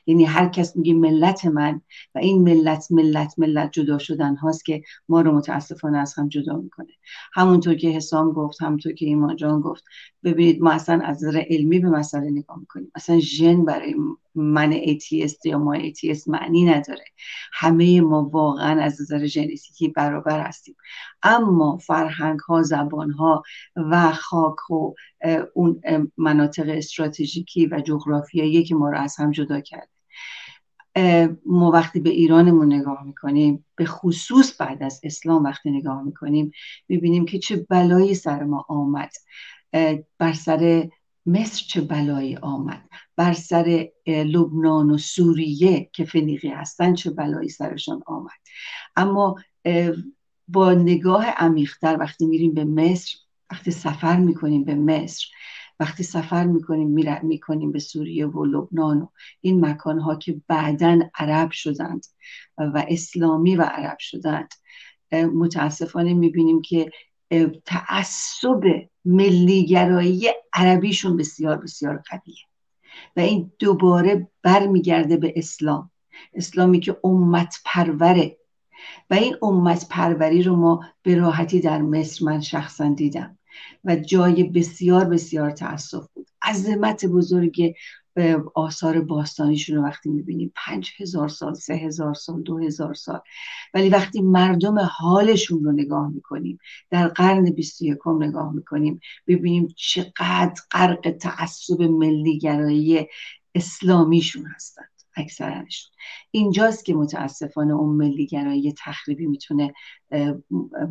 یعنی 0.07 0.25
هر 0.25 0.49
کس 0.49 0.75
میگه 0.75 0.93
ملت 0.93 1.45
من 1.45 1.81
و 2.15 2.19
این 2.19 2.43
ملت 2.43 2.87
ملت 2.91 3.39
ملت 3.39 3.71
جدا 3.71 3.97
شدن 3.97 4.35
هاست 4.35 4.65
که 4.65 4.81
ما 5.09 5.21
رو 5.21 5.31
متاسفانه 5.31 5.97
از 5.97 6.13
هم 6.13 6.29
جدا 6.29 6.57
می‌کنه. 6.57 6.93
همونطور 7.33 7.75
که 7.75 7.89
حسام 7.89 8.31
گفت 8.31 8.61
همونطور 8.61 8.93
که 8.93 9.05
ایمان 9.05 9.35
جان 9.35 9.61
گفت 9.61 9.83
ببینید 10.23 10.61
ما 10.61 10.71
اصلا 10.71 11.01
از 11.03 11.23
نظر 11.23 11.43
علمی 11.49 11.79
به 11.79 11.89
مسئله 11.89 12.29
نگاه 12.31 12.59
می‌کنیم. 12.59 12.91
اصلا 12.95 13.19
ژن 13.19 13.65
برای 13.65 13.95
من 14.35 14.71
atheist 14.71 15.45
یا 15.45 15.59
ما 15.59 15.73
atheist 15.73 16.29
معنی 16.29 16.65
نداره. 16.65 17.05
همه 17.53 18.01
ما 18.01 18.23
واقعا 18.23 18.81
از 18.81 19.01
نظر 19.01 19.25
ژنتیکی 19.25 19.87
برابر 19.87 20.47
هستیم. 20.47 20.75
اما 21.23 21.77
فرهنگ 21.77 22.39
ها 22.39 22.63
زبان 22.63 23.11
ها 23.11 23.43
و 23.75 24.11
خاک 24.11 24.71
و 24.71 24.93
اون 25.53 25.81
مناطق 26.17 26.69
استراتژیکی 26.69 27.65
و 27.65 27.81
جغرافیایی 27.81 28.63
که 28.63 28.75
ما 28.75 28.89
رو 28.89 28.97
از 28.97 29.15
هم 29.15 29.31
جدا 29.31 29.59
کرده. 29.59 29.87
ما 31.45 31.71
وقتی 31.71 31.99
به 31.99 32.09
ایرانمون 32.09 32.73
نگاه 32.73 33.03
می‌کنیم 33.03 33.65
به 33.75 33.85
خصوص 33.85 34.61
بعد 34.61 34.83
از 34.83 35.01
اسلام 35.03 35.43
وقتی 35.43 35.71
نگاه 35.71 36.03
می‌کنیم 36.03 36.51
می‌بینیم 36.89 37.25
که 37.25 37.39
چه 37.39 37.65
بلایی 37.69 38.15
سر 38.15 38.43
ما 38.43 38.65
آمد. 38.69 39.11
بر 40.19 40.33
سر 40.33 40.89
مصر 41.25 41.63
چه 41.67 41.81
بلایی 41.81 42.35
آمد. 42.35 42.89
بر 43.17 43.33
سر 43.33 43.87
لبنان 44.07 44.91
و 44.91 44.97
سوریه 44.97 45.89
که 45.93 46.05
فنیقی 46.05 46.49
هستن 46.49 46.93
چه 46.93 47.11
بلایی 47.11 47.49
سرشان 47.49 48.03
آمد. 48.05 48.31
اما 48.95 49.35
با 50.47 50.73
نگاه 50.73 51.25
عمیقتر 51.25 51.97
وقتی 51.99 52.25
میریم 52.25 52.53
به 52.53 52.63
مصر 52.63 53.15
وقتی 53.51 53.71
سفر 53.71 54.19
می‌کنیم 54.19 54.63
به 54.63 54.75
مصر 54.75 55.25
وقتی 55.79 56.03
سفر 56.03 56.45
می‌کنیم 56.45 56.87
می‌کنیم 57.23 57.71
به 57.71 57.79
سوریه 57.79 58.27
و 58.27 58.45
لبنان 58.45 59.01
و 59.01 59.07
این 59.41 59.65
مکانها 59.65 60.15
که 60.15 60.41
بعدا 60.47 60.99
عرب 61.15 61.51
شدند 61.51 62.05
و 62.57 62.85
اسلامی 62.87 63.55
و 63.55 63.61
عرب 63.61 63.97
شدند 63.99 64.53
متاسفانه 65.11 66.13
می‌بینیم 66.13 66.61
که 66.61 66.91
تعصب 67.65 68.61
ملیگرایی 69.05 70.29
عربیشون 70.53 71.17
بسیار 71.17 71.57
بسیار 71.57 72.03
قویه. 72.09 72.35
و 73.15 73.19
این 73.19 73.51
دوباره 73.59 74.27
برمیگرده 74.43 75.17
به 75.17 75.33
اسلام. 75.35 75.91
اسلامی 76.33 76.79
که 76.79 76.97
امت 77.03 77.55
پروره. 77.65 78.37
و 79.09 79.13
این 79.13 79.35
امت 79.41 79.87
پروری 79.89 80.43
رو 80.43 80.55
ما 80.55 80.85
به 81.01 81.15
راحتی 81.15 81.59
در 81.59 81.81
مصر 81.81 82.25
من 82.25 82.41
شخصا 82.41 82.89
دیدم. 82.89 83.37
و 83.83 83.95
جای 83.95 84.43
بسیار 84.43 85.05
بسیار 85.05 85.51
تاسف 85.51 86.07
بود. 86.13 86.27
عظمت 86.41 87.05
بزرگ 87.05 87.73
آثار 88.55 89.01
باستانیشون 89.01 89.75
رو 89.75 89.83
وقتی 89.83 90.09
می‌بینیم 90.09 90.51
پنج 90.55 90.91
هزار 90.99 91.29
سال 91.29 91.53
سه 91.53 91.73
هزار 91.73 92.13
سال 92.13 92.41
دو 92.41 92.57
هزار 92.57 92.93
سال. 92.93 93.19
ولی 93.73 93.89
وقتی 93.89 94.21
مردم 94.21 94.79
حالشون 94.79 95.63
رو 95.63 95.71
نگاه 95.71 96.09
می‌کنیم 96.09 96.59
در 96.89 97.07
قرن 97.07 97.43
بیست 97.49 97.81
یکم 97.81 98.23
نگاه 98.23 98.53
می‌کنیم 98.53 98.99
ببینیم 99.27 99.67
چقدر 99.75 100.61
غرق 100.71 101.11
تعصب 101.11 101.81
ملیگرایی 101.81 103.07
اسلامیشون 103.55 104.45
هستند 104.45 104.89
اکثرانشون. 105.17 105.91
اینجاست 106.31 106.85
که 106.85 106.93
متاسفانه 106.93 107.73
اون 107.73 107.95
ملیگرایی 107.95 108.73
تخریبی 108.77 109.25
می‌تونه 109.25 109.73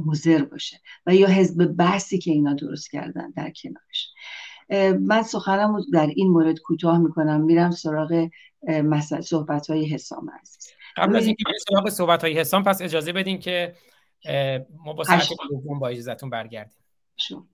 مزر 0.06 0.44
باشه. 0.44 0.80
و 1.06 1.14
یا 1.14 1.28
حزب 1.28 1.64
بحثی 1.66 2.18
که 2.18 2.30
اینا 2.30 2.54
درست 2.54 2.90
کردن 2.90 3.30
در 3.30 3.50
کنارش. 3.50 4.08
من 5.00 5.22
سخنم 5.22 5.80
در 5.92 6.06
این 6.06 6.28
مورد 6.28 6.60
کوتاه 6.60 6.98
می‌کنم. 6.98 7.40
میرم 7.40 7.70
سراغ 7.70 8.28
صحبت 9.20 9.70
های 9.70 9.84
حسام 9.84 10.30
عزیز. 10.40 10.68
قبل 10.96 11.16
از 11.16 11.26
اینکه 11.26 11.44
سراغ 11.68 11.88
صحبت 11.88 12.24
های 12.24 12.38
حسام 12.38 12.62
پس 12.62 12.82
اجازه 12.82 13.12
بدین 13.12 13.38
که 13.38 13.74
ما 14.84 14.92
با 14.92 15.04
ساعت 15.04 15.28
دوم 15.50 15.78
با 15.78 15.88
اجازهتون 15.88 16.30
برگردیم. 16.30 16.78
شو. 17.16 17.44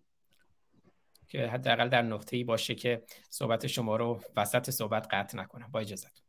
که 1.28 1.46
حداقل 1.46 1.88
در 1.88 2.02
نقطه 2.02 2.36
ای 2.36 2.44
باشه 2.44 2.74
که 2.74 3.02
صحبت 3.30 3.66
شما 3.66 3.96
رو 3.96 4.20
وسط 4.36 4.70
صحبت 4.70 5.06
قطع 5.11 5.38
نکنم. 5.38 5.68
با 5.72 5.80
اجازهتون. 5.80 6.24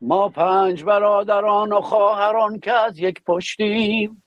ما 0.00 0.28
پنج 0.28 0.84
برادران 0.84 1.72
و 1.72 1.80
خواهران 1.80 2.60
که 2.60 2.72
از 2.72 2.98
یک 2.98 3.24
پشتیم 3.24 4.24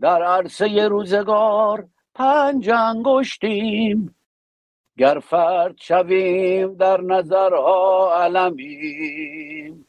در 0.00 0.22
عرصه 0.22 0.88
روزگار 0.88 1.88
پنج 2.16 2.70
انگشتیم. 2.70 4.14
گر 4.98 5.18
فرد 5.18 5.76
شویم 5.80 6.74
در 6.74 7.00
نظرها 7.00 8.10
علمیم 8.24 9.86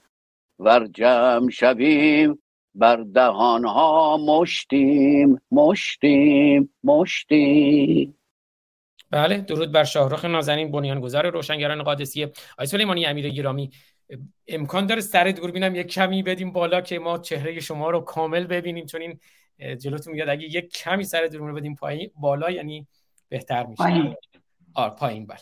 ور 0.59 0.87
جمع 0.87 1.49
شویم 1.49 2.43
بر 2.75 2.95
دهانها 2.95 4.17
مشتیم 4.17 5.41
مشتیم 5.51 6.73
مشتیم. 6.83 8.17
بله 9.11 9.37
درود 9.37 9.71
بر 9.71 9.83
شاهرخ 9.83 10.25
نازنین 10.25 10.71
بنیانگذار 10.71 11.29
روشنگران 11.29 11.83
قادسیه. 11.83 12.31
آقای 12.53 12.67
سلیمانی 12.67 13.05
امیر 13.05 13.29
گرامی. 13.29 13.71
امکان 14.47 14.85
داره 14.85 15.01
سر 15.01 15.31
دوربینم 15.31 15.75
یک 15.75 15.87
کمی 15.87 16.23
بدیم 16.23 16.51
بالا 16.51 16.81
که 16.81 16.99
ما 16.99 17.17
چهره 17.17 17.59
شما 17.59 17.89
رو 17.89 17.99
کامل 17.99 18.47
ببینیم 18.47 18.85
چون 18.85 19.01
این 19.01 19.19
جلوتون 19.59 20.13
میاد. 20.13 20.29
اگه 20.29 20.43
یک 20.43 20.73
کمی 20.73 21.03
سر 21.03 21.27
رو 21.27 21.55
بدیم 21.55 21.75
پایین 21.75 22.11
بالا 22.15 22.51
یعنی 22.51 22.87
بهتر 23.29 23.65
میشه. 23.65 23.83
پایین. 23.83 24.15
آر 24.73 24.89
پایین 24.89 25.27
بله. 25.27 25.39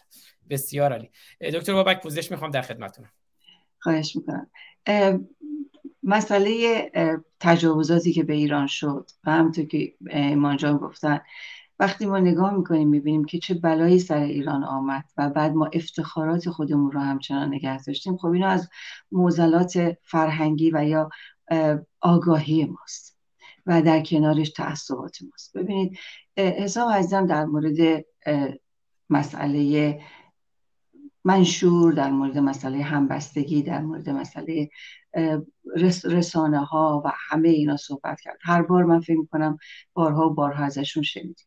بسیار 0.50 0.92
عالی. 0.92 1.10
دکتر 1.42 1.74
بابک 1.74 2.02
پوزش 2.02 2.32
می‌خوام 2.32 2.52
در 2.52 2.62
خدمتتونم 2.62 3.10
خواهش 3.80 4.16
می‌کنم. 4.16 4.50
مسئله 6.04 6.92
تجاوزاتی 7.40 8.14
که 8.14 8.24
به 8.24 8.34
ایران 8.34 8.68
شد 8.68 9.10
و 9.24 9.32
همونطور 9.32 9.66
که 9.66 9.94
ایمان 10.10 10.58
جان 10.58 10.78
گفتن 10.78 11.22
وقتی 11.80 12.06
ما 12.06 12.20
نگاه 12.20 12.54
می‌کنیم 12.54 12.88
می‌بینیم 12.88 13.26
که 13.26 13.40
چه 13.40 13.54
بلایی 13.54 14.00
سر 14.00 14.18
ایران 14.18 14.64
آمد 14.64 15.04
و 15.18 15.30
بعد 15.30 15.54
ما 15.54 15.70
افتخارات 15.74 16.50
خودمون 16.50 16.92
رو 16.92 17.00
همچنان 17.00 17.54
نگه 17.54 17.84
داشتیم. 17.84 18.18
خب 18.18 18.28
اینا 18.28 18.48
از 18.48 18.70
موزلات 19.12 19.98
فرهنگی 20.04 20.72
و 20.72 20.84
یا 20.84 21.10
آگاهی 22.02 22.66
ماست. 22.66 23.15
و 23.66 23.82
در 23.82 24.02
کنارش 24.02 24.50
تعصبات 24.50 25.18
ماست. 25.22 25.58
ببینید 25.58 25.98
حساب 26.38 26.92
عزیزم 26.92 27.26
در 27.26 27.46
مورد 27.46 28.06
مسئله 29.10 30.00
منشور 31.24 31.94
در 31.94 32.12
مورد 32.12 32.38
مسئله 32.38 32.84
همبستگی 32.84 33.64
در 33.64 33.82
مورد 33.82 34.10
مسئله 34.10 34.70
رسانه 36.04 36.66
ها 36.66 37.02
و 37.06 37.12
همه 37.30 37.50
اینا 37.50 37.78
صحبت 37.78 38.22
کرد. 38.22 38.38
هر 38.42 38.62
بار 38.62 38.84
من 38.84 39.00
فکر 39.00 39.18
می‌کنم 39.18 39.58
بارها 39.94 40.30
و 40.30 40.34
بارها 40.34 40.66
ازشون 40.66 41.04
شنیدیم. 41.04 41.46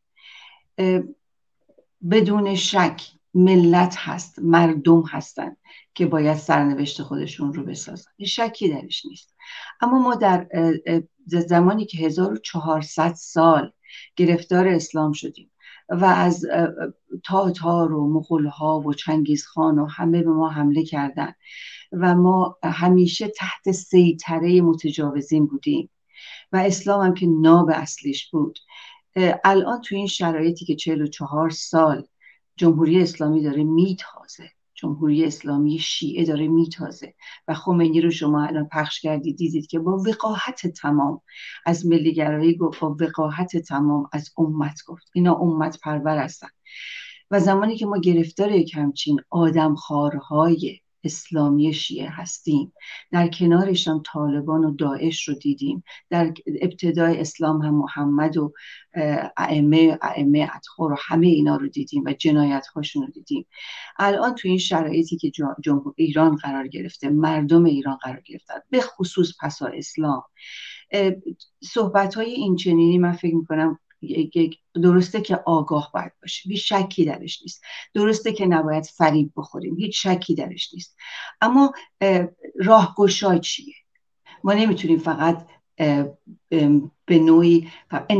بدون 2.11 2.55
شک 2.55 3.03
ملت 3.35 3.95
هست 3.99 4.39
مردم 4.39 5.03
هستند 5.03 5.57
که 5.95 6.07
باید 6.07 6.37
سرنوشت 6.37 7.03
خودشون 7.03 7.53
رو 7.53 7.65
بسازن. 7.65 8.11
شکی 8.27 8.69
درش 8.69 9.07
نیست. 9.07 9.35
اما 9.81 9.99
ما 9.99 10.15
در 10.15 10.47
زمانی 11.29 11.87
که 11.87 11.99
1400 11.99 13.15
سال 13.15 13.73
گرفتار 14.17 14.69
اسلام 14.69 15.13
شدیم 15.13 15.51
و 15.89 16.05
از 16.05 16.47
تاتار 17.25 17.93
و 17.93 18.13
مغول 18.13 18.47
ها 18.47 18.81
و 18.81 18.95
چنگیز 18.95 19.47
خان 19.47 19.79
و 19.79 19.87
همه 19.87 20.23
به 20.23 20.31
ما 20.31 20.49
حمله 20.49 20.85
کردن 20.85 21.33
و 21.93 22.15
ما 22.15 22.59
همیشه 22.65 23.29
تحت 23.29 23.73
سیطره 23.73 24.61
متجاوزین 24.61 25.47
بودیم 25.47 25.91
و 26.53 26.57
اسلام 26.57 27.07
هم 27.07 27.15
که 27.15 27.27
ناب 27.27 27.71
اصلیش 27.75 28.31
بود. 28.31 28.59
الان 29.45 29.81
تو 29.81 29.95
این 29.95 30.07
شرایطی 30.07 30.65
که 30.65 30.77
44 30.77 31.51
سال 31.51 32.07
جمهوری 32.57 33.03
اسلامی 33.03 33.43
داره 33.43 33.65
میتازه. 33.65 34.51
جمهوری 34.79 35.25
اسلامی 35.25 35.79
شیعه 35.79 36.25
داره 36.25 36.49
میتازه. 36.49 37.15
و 37.49 37.55
خمینی 37.55 38.01
رو 38.01 38.11
شما 38.11 38.47
الان 38.47 38.69
پخش 38.73 39.01
کردید 39.01 39.37
دیدید 39.37 39.67
که 39.67 39.79
با 39.79 40.03
وقاحت 40.07 40.67
تمام 40.67 41.21
از 41.67 41.87
ملیگرایی 41.87 42.57
گفت 42.57 42.81
با 42.81 42.97
وقاحت 43.01 43.57
تمام 43.57 44.09
از 44.13 44.31
امت 44.39 44.79
گفت. 44.87 45.11
اینا 45.15 45.35
امت 45.35 45.81
پرور 45.81 46.19
هستن. 46.19 46.49
و 47.31 47.41
زمانی 47.41 47.77
که 47.77 47.87
ما 47.87 47.99
گرفتار 47.99 48.53
یک 48.53 48.75
همچین 48.77 49.21
آدمخوارهای 49.31 50.81
اسلامی 51.09 51.75
شیعه 51.75 52.09
هستیم. 52.11 52.73
در 53.13 53.29
کنارشان 53.29 54.03
طالبان 54.13 54.65
و 54.65 54.75
داعش 54.75 55.29
رو 55.29 55.35
دیدیم. 55.35 55.85
در 56.11 56.33
ابتدای 56.63 57.21
اسلام 57.21 57.63
هم 57.63 57.75
محمد 57.75 58.37
و 58.37 58.53
ائمه 59.37 59.99
ائمه 60.03 60.51
اطهار 60.55 60.93
و 60.93 60.97
همه 60.99 61.27
اینا 61.27 61.57
رو 61.57 61.69
دیدیم 61.69 62.03
و 62.07 62.13
جنایت 62.13 62.67
هاشون 62.67 63.03
رو 63.03 63.09
دیدیم. 63.09 63.47
الان 63.99 64.35
تو 64.35 64.49
این 64.49 64.59
شرایطی 64.59 65.17
که 65.17 65.31
جمهور 65.61 65.95
ایران 65.97 66.37
قرار 66.37 66.69
گرفته 66.69 67.09
مردم 67.09 67.65
ایران 67.65 67.97
قرار 67.97 68.23
گرفتن 68.27 68.55
به 68.71 68.81
خصوص 68.81 69.33
پسا 69.43 69.67
اسلام. 69.67 70.23
صحبت 71.65 72.15
های 72.15 72.31
این 72.31 72.57
چنینی 72.57 72.99
من 72.99 73.13
فکر 73.13 73.35
می‌کنم 73.35 73.79
درسته 74.75 75.21
که 75.21 75.37
آگاه 75.37 75.91
باید 75.95 76.13
باشیم. 76.23 76.53
هیچ 76.53 76.73
شکی 76.73 77.05
درش 77.05 77.43
نیست. 77.43 77.63
درسته 77.95 78.33
که 78.33 78.47
نباید 78.47 78.85
فریب 78.85 79.33
بخوریم. 79.37 79.77
هیچ 79.77 80.07
شکی 80.07 80.35
درش 80.35 80.75
نیست. 80.75 80.97
اما 81.41 81.73
راهگشای 82.61 83.41
چیه؟ 83.41 83.75
ما 84.45 84.53
نمی‌تونیم 84.53 84.99
فقط 84.99 85.47
به 87.05 87.19
نوعی 87.19 87.69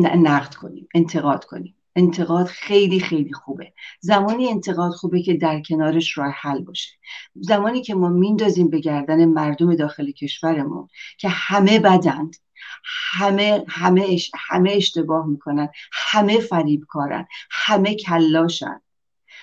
نقد 0.01 0.55
کنیم 0.55 0.89
انتقاد 0.95 1.45
کنیم. 1.45 1.75
انتقاد 1.97 2.47
خیلی 2.47 3.01
خیلی 3.01 3.33
خوبه. 3.33 3.73
زمانی 4.01 4.49
انتقاد 4.49 4.93
خوبه 4.93 5.23
که 5.23 5.35
در 5.35 5.63
کنارش 5.63 6.19
راه 6.19 6.31
حل 6.31 6.61
باشه. 6.61 6.91
زمانی 7.35 7.83
که 7.83 7.95
ما 7.95 8.09
میندازیم 8.09 8.71
به 8.71 8.81
گردن 8.81 9.25
مردم 9.25 9.75
داخل 9.75 10.11
کشورمون 10.11 10.89
که 11.19 11.29
همه 11.29 11.79
بدند 11.79 12.37
همه 12.85 13.65
همه 13.69 14.19
همه 14.35 14.73
اشتباه 14.73 15.27
می‌کنن 15.27 15.69
همه 15.93 16.41
فریب 16.41 16.85
کارن 16.89 17.27
همه 17.51 17.95
کلاشن. 17.95 18.81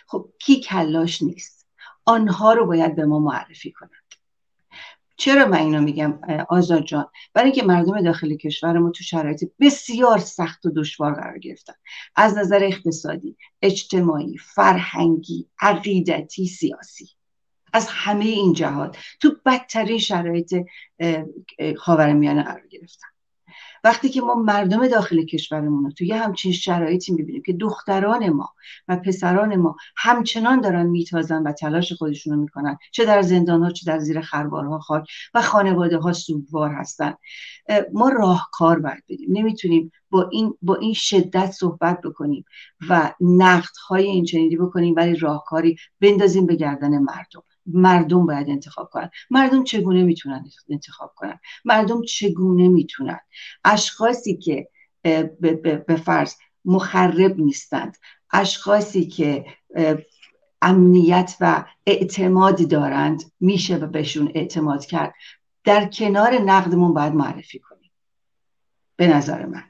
خب 0.08 0.30
کی 0.40 0.60
کلاش 0.60 1.22
نیست؟ 1.22 1.68
آنها 2.06 2.54
رو 2.54 2.66
باید 2.66 2.96
به 2.96 3.06
ما 3.06 3.20
معرفی 3.20 3.72
کنند 3.72 3.92
چرا 5.18 5.46
من 5.46 5.58
اینو 5.58 5.82
میگم 5.82 6.20
آزاد 6.50 6.84
جان؟ 6.84 7.08
برای 7.34 7.52
اینکه 7.52 7.64
مردم 7.64 8.02
داخل 8.02 8.36
کشور 8.36 8.78
ما 8.78 8.90
تو 8.90 9.04
شرایط 9.04 9.44
بسیار 9.60 10.20
سخت 10.20 10.66
و 10.66 10.72
دشوار 10.76 11.14
قرار 11.14 11.40
گرفتن. 11.40 11.74
از 12.16 12.38
نظر 12.38 12.64
اقتصادی 12.64 13.38
اجتماعی 13.62 14.38
فرهنگی 14.38 15.50
عقیدتی 15.60 16.48
سیاسی. 16.48 17.10
از 17.76 17.88
همه 17.90 18.26
این 18.26 18.54
جهات 18.54 18.98
تو 19.22 19.36
بدترین 19.46 20.00
شرایط 20.00 20.56
خاورمیانه 21.78 22.44
قرار 22.44 22.68
گرفتن. 22.68 23.08
وقتی 23.84 24.10
که 24.10 24.22
ما 24.22 24.36
مردم 24.36 24.88
داخل 24.88 25.26
کشورمون 25.26 25.84
رو 25.84 25.92
توی 25.92 26.12
همچین 26.12 26.52
شرایطی 26.52 27.14
می‌بینیم 27.14 27.42
که 27.46 27.54
دختران 27.54 28.30
ما 28.30 28.54
و 28.88 28.96
پسران 28.96 29.56
ما 29.56 29.76
همچنان 29.98 30.62
دارن 30.62 30.86
میتازن 30.86 31.44
و 31.44 31.52
تلاش 31.52 31.94
خودشون 31.94 32.34
رو 32.34 32.42
می‌کنن 32.42 32.78
چه 32.92 33.06
در 33.06 33.22
زندان 33.22 33.64
ها 33.64 33.70
چه 33.70 33.92
در 33.92 34.00
زیر 34.00 34.22
خربارها 34.22 34.80
خاک 34.80 35.08
و 35.34 35.42
خانواده 35.42 35.98
ها 35.98 36.14
سوگوار 36.14 36.74
هستن. 36.74 37.14
ما 37.94 38.10
راهکار 38.10 38.80
باید 38.80 39.04
بدیم. 39.10 39.30
نمی‌تونیم 39.32 39.92
با 40.12 40.30
این 40.32 40.54
با 40.62 40.76
این 40.76 40.94
شدت 40.94 41.52
صحبت 41.52 42.02
بکنیم 42.02 42.46
و 42.90 43.14
نقد 43.22 43.78
های 43.88 44.06
این 44.06 44.26
چنینی 44.26 44.56
بکنیم 44.56 44.96
ولی 44.98 45.16
راهکاری 45.16 45.78
بندازیم 46.02 46.46
به 46.46 46.56
گردن 46.56 46.98
مردم. 46.98 47.44
مردم 47.66 48.26
باید 48.26 48.50
انتخاب 48.50 48.90
کنن. 48.90 49.10
مردم 49.30 49.64
چگونه 49.64 50.04
می‌تونن 50.04 50.46
انتخاب 50.70 51.14
کنن؟ 51.16 51.40
مردم 51.66 52.02
چگونه 52.02 52.68
می‌تونن؟ 52.68 53.20
اشخاصی 53.64 54.38
که 54.38 54.70
به 55.86 56.02
فرض 56.06 56.34
مخرب 56.66 57.40
نیستند. 57.40 57.98
اشخاصی 58.32 59.06
که 59.06 59.46
امنیت 60.62 61.36
و 61.42 61.66
اعتماد 61.86 62.70
دارند 62.70 63.32
میشه 63.40 63.76
و 63.76 63.88
بهشون 63.88 64.32
اعتماد 64.36 64.86
کرد. 64.86 65.14
در 65.64 65.86
کنار 65.86 66.34
نقدمون 66.34 66.94
باید 66.94 67.14
معرفی 67.14 67.60
کنیم. 67.60 67.92
به 68.96 69.08
نظر 69.08 69.46
من. 69.46 69.64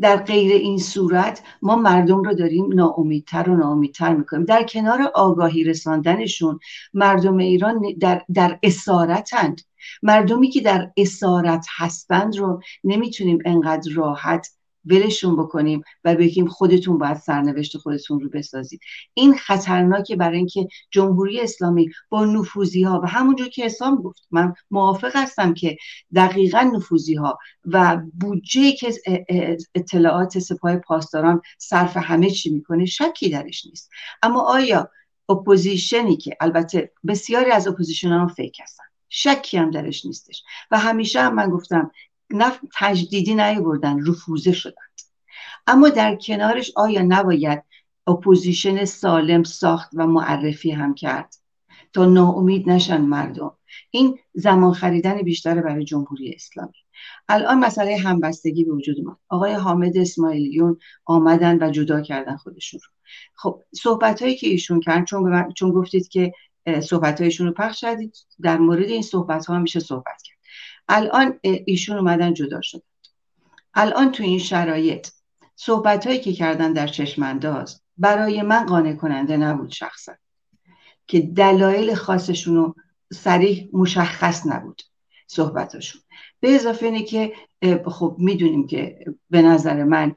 در 0.00 0.16
غیر 0.16 0.52
این 0.52 0.78
صورت 0.78 1.42
ما 1.62 1.76
مردم 1.76 2.22
رو 2.22 2.34
داریم 2.34 2.72
ناامیدتر 2.72 3.50
و 3.50 3.56
ناامیدتر 3.56 4.14
می‌کنیم. 4.14 4.44
در 4.44 4.62
کنار 4.62 5.02
آگاهی 5.14 5.64
رساندنشون 5.64 6.58
مردم 6.94 7.36
ایران 7.36 7.82
در, 8.00 8.22
در 8.34 8.58
اسارتند. 8.62 9.60
مردمی 10.02 10.50
که 10.50 10.60
در 10.60 10.90
اسارت 10.96 11.66
هستند 11.76 12.36
رو 12.36 12.62
نمی‌تونیم 12.84 13.38
انقدر 13.44 13.92
راحت 13.94 14.48
ولشون 14.86 15.36
بکنیم 15.36 15.82
و 16.04 16.14
بگیم 16.14 16.46
خودتون 16.46 16.98
باید 16.98 17.16
سرنوشت 17.16 17.76
خودتون 17.76 18.20
رو 18.20 18.28
بسازید. 18.28 18.80
این 19.14 19.34
خطرناکه 19.34 20.16
برای 20.16 20.36
اینکه 20.36 20.68
جمهوری 20.90 21.40
اسلامی 21.40 21.90
با 22.08 22.24
نفوذی 22.24 22.82
ها 22.82 23.00
و 23.04 23.06
همونجور 23.06 23.48
که 23.48 23.66
اسلام 23.66 24.02
گفت 24.02 24.26
من 24.30 24.54
موافق 24.70 25.12
هستم 25.14 25.54
که 25.54 25.76
دقیقا 26.14 26.70
نفوذی 26.74 27.14
ها 27.14 27.38
و 27.64 28.02
بودجه 28.20 28.72
که 28.72 28.94
اطلاعات 29.74 30.38
سپاه 30.38 30.76
پاسداران 30.76 31.40
صرف 31.58 31.96
همه 31.96 32.30
چی 32.30 32.50
می‌کنه 32.50 32.84
شکی 32.84 33.28
درش 33.28 33.66
نیست. 33.66 33.90
اما 34.22 34.40
آیا 34.40 34.90
opposition 35.28 36.08
ی 36.08 36.16
که 36.16 36.36
البته 36.40 36.92
بسیاری 37.06 37.50
از 37.50 37.68
opposition 37.68 38.08
ها 38.08 38.26
fake 38.26 38.60
هستن 38.62 38.84
شکی 39.08 39.56
هم 39.56 39.70
درش 39.70 40.04
نیستش. 40.04 40.42
و 40.70 40.78
همیشه 40.78 41.20
هم 41.20 41.34
من 41.34 41.50
گفتم 41.50 41.90
نه 42.30 42.52
تجدیدی 42.78 43.34
نیاوردن 43.34 44.06
رفوزه 44.06 44.52
شدند 44.52 45.00
اما 45.66 45.88
در 45.88 46.16
کنارش 46.16 46.72
آیا 46.76 47.02
نباید 47.02 47.62
opposition 48.06 48.84
سالم 48.84 49.42
ساخت 49.42 49.90
و 49.94 50.06
معرفی 50.06 50.70
هم 50.70 50.94
کرد؟ 50.94 51.34
تا 51.92 52.04
ناامید 52.04 52.70
نشن 52.70 53.00
مردم. 53.00 53.52
این 53.90 54.18
زمان 54.34 54.72
خریدن 54.72 55.22
بیشتر 55.22 55.62
برای 55.62 55.84
جمهوری 55.84 56.34
اسلامی. 56.34 56.72
الان 57.28 57.58
مسئله 57.58 57.96
همبستگی 57.96 58.64
به 58.64 58.72
وجود 58.72 58.96
اومد. 59.00 59.16
آقای 59.28 59.52
حامد 59.52 59.96
اسماعیلیون 59.96 60.78
آمدن 61.04 61.62
و 61.62 61.70
جدا 61.70 62.00
کردن 62.00 62.36
خودشون 62.36 62.80
رو. 62.84 62.90
خب 63.34 63.62
صحبت 63.74 64.22
هایی 64.22 64.36
که 64.36 64.46
ایشون 64.46 64.80
کردن 64.80 65.04
چون, 65.04 65.52
چون 65.52 65.70
گفتید 65.70 66.08
که 66.08 66.32
صحبت 66.82 67.20
هایشون 67.20 67.46
رو 67.46 67.52
پخش 67.52 67.80
کردید 67.80 68.16
در 68.42 68.58
مورد 68.58 68.88
این 68.88 69.02
صحبت 69.02 69.46
ها 69.46 69.58
میشه 69.58 69.80
صحبت 69.80 70.22
کرد. 70.24 70.35
الان 70.88 71.40
ایشون 71.42 71.98
اومدن 71.98 72.34
جدا 72.34 72.60
شد 72.60 72.82
الان 73.74 74.12
تو 74.12 74.22
این 74.22 74.38
شرایط 74.38 75.08
صحبت 75.56 76.06
هایی 76.06 76.20
که 76.20 76.32
کردن 76.32 76.72
در 76.72 76.86
چشمانداز 76.86 77.80
برای 77.96 78.42
من 78.42 78.66
قانع 78.66 78.94
کننده 78.94 79.36
نبود 79.36 79.70
شخصا 79.70 80.12
که 81.06 81.20
دلایل 81.20 81.94
خاصشون 81.94 82.56
رو 82.56 82.74
سریح 83.12 83.68
مشخص 83.72 84.46
نبود 84.46 84.82
صحبتاشون. 85.26 86.00
به 86.40 86.54
اضافه 86.54 86.86
اینه 86.86 87.02
که 87.02 87.32
خب 87.86 88.16
می‌دونیم 88.18 88.66
که 88.66 89.04
به 89.30 89.42
نظر 89.42 89.84
من 89.84 90.16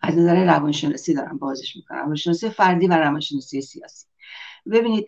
از 0.00 0.18
نظر 0.18 0.44
روانشناسی 0.44 1.14
دارم 1.14 1.38
بازش 1.38 1.76
می‌کنم. 1.76 1.98
روانشناسی 1.98 2.50
فردی 2.50 2.86
و 2.86 2.92
روانشناسی 2.92 3.60
سیاسی. 3.60 4.06
ببینید 4.72 5.06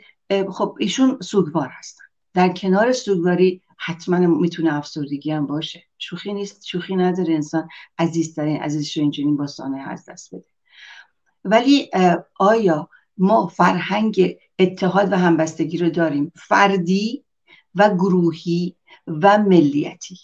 خب 0.53 0.77
ایشون 0.81 1.21
سوگوار 1.21 1.69
هستن. 1.73 2.05
در 2.35 2.49
کنار 2.49 2.93
سوگواری 2.93 3.62
حتما 3.76 4.18
می‌تونه 4.18 4.74
افسردگی 4.74 5.30
هم 5.30 5.47
باشه. 5.47 5.82
شوخی 5.99 6.32
نیست 6.32 6.66
شوخی 6.66 6.97
نداره. 6.97 7.35
انسان 7.35 7.68
عزیزترین 7.99 8.62
عزیزش 8.62 8.97
رو 8.97 9.03
اینجوری 9.03 9.28
با 9.28 9.47
سانه 9.47 9.78
از 9.78 10.05
دست 10.09 10.35
بده. 10.35 10.45
ولی 11.45 11.91
آیا 12.39 12.89
ما 13.18 13.47
فرهنگ 13.47 14.37
اتحاد 14.59 15.12
و 15.12 15.16
همبستگی 15.16 15.78
رو 15.78 15.91
داریم؟ 15.91 16.32
فردی 16.37 17.24
و 17.74 17.95
گروهی 17.95 18.76
و 19.07 19.39
ملیتی 19.39 20.18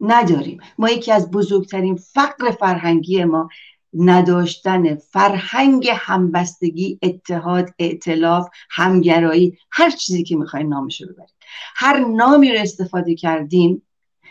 نداریم. 0.00 0.60
ما 0.78 0.90
یکی 0.90 1.12
از 1.12 1.30
بزرگترین 1.30 1.96
فقر 1.96 2.50
فرهنگی 2.50 3.24
ما 3.24 3.48
نداشتن 3.94 4.94
فرهنگ 4.94 5.88
همبستگی 5.94 6.98
اتحاد 7.02 7.70
ائتلاف 7.78 8.48
همگرایی 8.70 9.58
هر 9.70 9.90
چیزی 9.90 10.24
که 10.24 10.36
می‌خوایم 10.36 10.68
نامشو 10.68 11.06
ببریم 11.06 11.33
هر 11.74 11.98
نامی 11.98 12.52
رو 12.52 12.60
استفاده 12.60 13.14
کردیم 13.14 13.82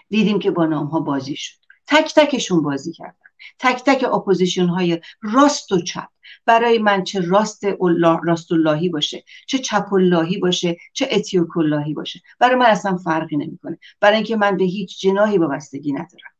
دیدیم 0.09 0.39
که 0.39 0.51
با 0.51 0.65
نام 0.65 0.87
ها 0.87 0.99
بازی 0.99 1.35
شد. 1.35 1.55
تک 1.87 2.13
تکشون 2.15 2.61
بازی 2.61 2.93
کردن. 2.93 3.15
تک 3.59 3.83
تک 3.85 4.13
opposition 4.13 4.65
های 4.65 5.01
راست 5.21 5.71
و 5.71 5.81
چپ. 5.81 6.07
برای 6.45 6.79
من 6.79 7.03
چه 7.03 7.21
راست 7.21 7.63
راست 8.23 8.51
اللهی 8.51 8.89
باشه 8.89 9.23
چه 9.47 9.57
چپ 9.57 9.93
اللهی 9.93 10.37
باشه 10.37 10.77
چه 10.93 11.07
اتیوک 11.11 11.57
اللهی 11.57 11.93
باشه. 11.93 12.21
برای 12.39 12.55
من 12.55 12.65
اصلا 12.65 12.97
فرقی 12.97 13.37
نمی‌کنه. 13.37 13.79
برای 13.99 14.15
اینکه 14.15 14.35
من 14.35 14.57
به 14.57 14.63
هیچ 14.63 15.01
جناحی 15.01 15.37
وابستگی 15.37 15.91
ندارم. 15.91 16.33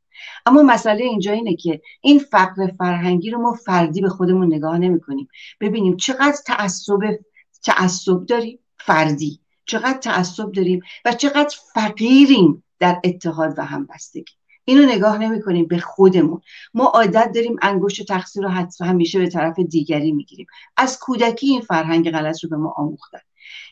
اما 0.45 0.63
مسئله 0.63 1.03
اینجا 1.03 1.31
اینه 1.31 1.55
که 1.55 1.81
این 2.01 2.19
فقر 2.19 2.67
فرهنگی 2.67 3.29
رو 3.29 3.41
ما 3.41 3.53
فردی 3.53 4.01
به 4.01 4.09
خودمون 4.09 4.53
نگاه 4.53 4.77
نمی 4.77 4.99
کنیم 4.99 5.27
ببینیم 5.59 5.97
چقدر 5.97 6.37
تعصب 6.45 6.99
تعصب 7.63 8.25
داریم؟ 8.25 8.59
فردی. 8.77 9.42
چقدر 9.65 9.97
تعصب 9.97 10.51
داریم 10.51 10.81
و 11.05 11.13
چقدر 11.13 11.57
فقیریم 11.73 12.63
در 12.79 13.01
اتحاد 13.03 13.53
و 13.57 13.65
همبستگی. 13.65 14.33
اینو 14.65 14.85
نگاه 14.85 15.17
نمی 15.17 15.41
کنیم 15.41 15.65
به 15.65 15.79
خودمون. 15.79 16.41
ما 16.73 16.85
عادت 16.85 17.31
داریم 17.35 17.55
انگشت 17.61 18.07
تقصیر 18.07 18.43
رو 18.43 18.85
همیشه 18.85 19.19
به 19.19 19.29
طرف 19.29 19.59
دیگری 19.59 20.11
می‌گیریم. 20.11 20.47
از 20.77 20.99
کودکی 20.99 21.47
این 21.47 21.61
فرهنگ 21.61 22.11
غلط 22.11 22.43
رو 22.43 22.49
به 22.49 22.57
ما 22.57 22.73
آموختن. 22.77 23.19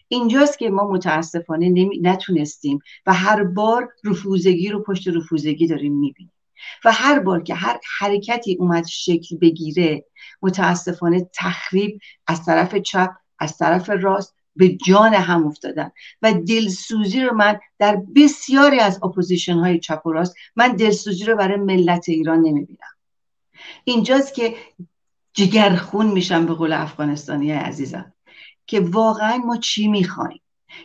اینجاست 0.08 0.60
که 0.60 0.70
ما 0.70 0.88
متاسفانه 0.88 1.70
نمی... 1.70 2.00
نتونستیم 2.00 2.80
و 3.06 3.14
هر 3.14 3.44
بار 3.44 3.90
رفوزگی 4.04 4.70
رو 4.70 4.84
پشت 4.84 5.08
رفوزگی 5.08 5.68
داریم 5.68 6.00
می‌بینیم. 6.00 6.34
و 6.86 6.92
هر 6.92 7.20
بار 7.20 7.44
که 7.44 7.56
هر 7.56 7.80
حرکتی 8.00 8.56
اومد 8.60 8.88
شکل 8.88 9.38
بگیره 9.38 10.06
متاسفانه 10.42 11.30
تخریب 11.36 12.00
از 12.28 12.46
طرف 12.46 12.76
چپ 12.76 13.10
از 13.40 13.58
طرف 13.58 13.90
راست 13.90 14.36
به 14.56 14.70
جان 14.70 15.14
هم 15.14 15.48
افتادن 15.48 15.92
و 16.22 16.34
دلسوزی 16.34 17.22
رو 17.22 17.36
من 17.36 17.60
در 17.80 18.02
بسیاری 18.16 18.80
از 18.80 19.04
opposition 19.04 19.54
های 19.54 19.80
چپ 19.80 20.06
و 20.06 20.12
راست 20.12 20.36
من 20.56 20.76
دلسوزی 20.76 21.24
رو 21.24 21.38
برای 21.38 21.58
ملت 21.58 22.10
ایران 22.10 22.40
نمی‌بینم. 22.40 22.80
اینجاست 23.84 24.34
که 24.34 24.56
جگرخون 25.34 26.06
میشم 26.06 26.46
به 26.46 26.54
قول 26.54 26.74
افغانستانی 26.74 27.52
عزیزم 27.52 28.14
که 28.68 28.80
واقعا 28.80 29.38
ما 29.38 29.58
چی 29.58 29.88
می‌خوایم؟ 29.88 30.42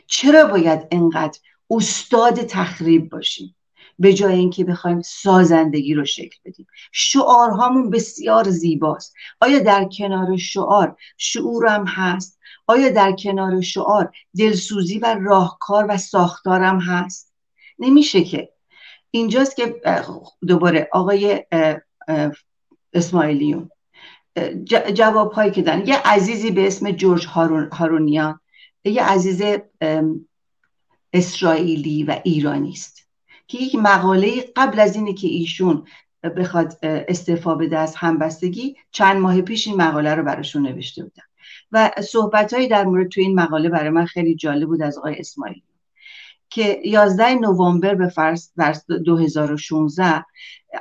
چرا 0.07 0.47
باید 0.47 0.87
انقدر 0.91 1.39
استاد 1.71 2.43
تخریب 2.43 3.09
باشیم؟ 3.09 3.56
به 3.99 4.13
جای 4.13 4.35
اینکه 4.35 4.65
بخوایم 4.65 5.03
سازندگی 5.03 5.95
رو 5.95 6.05
شکل 6.05 6.37
بدیم. 6.45 6.67
شعارهامون 6.93 7.91
بسیار 7.91 8.51
زیباست. 8.51 9.15
آیا 9.41 9.59
در 9.59 9.89
کنار 9.99 10.37
شعار 10.37 10.97
شعورم 11.17 11.87
هست؟ 11.87 12.39
آیا 12.67 12.89
در 12.89 13.13
کنار 13.13 13.61
شعار 13.61 14.13
دلسوزی 14.39 14.99
و 14.99 15.17
راهکار 15.21 15.87
و 15.89 15.97
ساختارم 15.97 16.81
هست؟ 16.81 17.33
نمیشه 17.79 18.25
که. 18.25 18.53
اینجاست 19.11 19.57
که 19.57 19.81
دوباره 20.47 20.89
آقای 20.93 21.45
اسماعیلیون 22.93 23.71
جواب 24.95 25.33
هایی 25.33 25.51
که 25.51 25.63
دارن 25.63 25.87
یه 25.87 25.99
عزیزی 26.05 26.51
به 26.51 26.67
اسم 26.67 26.91
جورج 26.91 27.27
هارونیان 27.73 28.41
یه 28.85 29.03
عزیز 29.03 29.43
اسرائیلی 31.13 32.05
و 32.05 32.21
ایرانی 32.25 32.71
است 32.71 33.06
که 33.49 33.59
یک 33.59 33.75
مقاله 33.75 34.45
قبل 34.57 34.81
از 34.81 34.97
اینه 34.97 35.15
که 35.15 35.29
ایشون 35.29 35.87
بخواد 36.37 36.79
استعفا 36.83 37.55
بده 37.55 37.79
از 37.79 37.97
همبستگی 37.97 38.77
چند 38.91 39.17
ماه 39.17 39.41
پیش 39.41 39.67
این 39.67 39.77
مقاله 39.77 40.15
رو 40.15 40.25
براشون 40.25 40.63
نوشته 40.63 41.03
بودن 41.03 41.23
و 41.73 41.91
صحبت 42.03 42.55
در 42.69 42.85
مورد 42.85 43.09
توی 43.09 43.23
این 43.23 43.41
مقاله 43.41 43.69
برای 43.69 43.91
من 43.91 44.05
خیلی 44.05 44.35
جالب 44.35 44.69
بود 44.69 44.83
از 44.83 44.99
آقای 44.99 45.17
اسماعیلی. 45.19 45.63
که 46.51 46.81
11 46.85 47.35
نوامبر 47.35 47.95
به 47.95 48.09
فرض 48.09 48.51
در 48.57 48.77
2016 49.05 50.25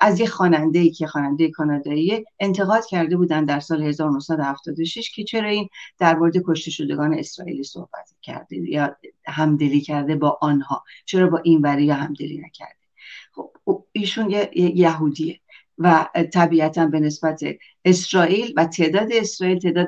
از 0.02 0.20
یه 0.20 0.26
خواننده 0.28 0.80
ای 0.80 0.92
که 0.92 1.08
خواننده 1.08 1.52
کانادایی 1.52 2.26
انتقاد 2.40 2.86
کرده 2.86 3.18
بودن 3.18 3.46
در 3.46 3.60
سال 3.60 3.84
1976 3.84 5.12
که 5.12 5.24
چرا 5.24 5.50
این 5.50 5.70
در 5.98 6.16
مورد 6.16 6.34
کشته 6.48 6.72
شدگان 6.72 7.14
اسرائیلی 7.14 7.64
صحبت 7.64 8.10
کرده 8.22 8.56
یا 8.56 8.96
همدلی 9.28 9.82
کرده 9.82 10.16
با 10.16 10.38
آنها؟ 10.42 10.84
چرا 11.06 11.28
با 11.28 11.38
این 11.38 11.62
وری 11.62 11.92
همدلی 11.92 12.38
نکرده؟ 12.38 12.86
خب 13.32 13.86
ایشون 13.92 14.30
یه 14.30 14.50
یهودیه. 14.56 15.40
و 15.78 16.08
طبیعتا 16.34 16.86
به 16.86 17.00
نسبت 17.00 17.44
اسرائیل 17.86 18.54
و 18.58 18.66
تعداد 18.66 19.08
اسرائیل 19.12 19.60
تعداد 19.60 19.88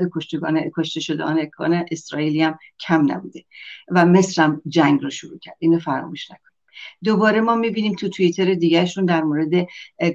کشته 0.78 1.00
شدگان 1.00 1.86
اسرائیلی 1.92 2.42
هم 2.42 2.58
کم 2.80 3.12
نبوده 3.12 3.46
و 3.92 4.06
مصر 4.06 4.44
هم 4.44 4.62
جنگ 4.68 5.02
رو 5.02 5.10
شروع 5.10 5.40
کرد. 5.40 5.56
اینو 5.60 5.80
فراموش 5.80 6.32
نکنیم 6.32 6.58
دوباره 7.04 7.42
ما 7.42 7.56
می‌بینیم 7.56 7.96
تو 7.96 8.10
توییتر 8.10 8.54
دیگهشون 8.54 9.06
در 9.06 9.24
مورد 9.24 9.68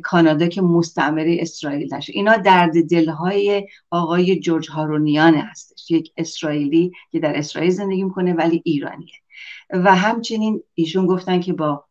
کانادا 0.02 0.46
که 0.46 0.62
مستعمره 0.62 1.36
اسرائیل 1.40 1.94
نشه. 1.94 2.12
اینا 2.16 2.36
درد 2.36 2.88
دلهای 2.90 3.66
آقای 3.90 4.40
جورج 4.40 4.70
هارونیان 4.70 5.34
هستش. 5.34 5.90
یک 5.90 6.12
اسرائیلی 6.16 6.92
که 7.12 7.18
در 7.18 7.38
اسرائیل 7.38 7.70
زندگی 7.70 8.04
می‌کنه 8.04 8.32
ولی 8.32 8.62
ایرانیه. 8.64 9.14
و 9.70 9.94
همچنین 9.94 10.62
ایشون 10.74 11.06
گفتن 11.06 11.40
که 11.40 11.52
با 11.52 11.84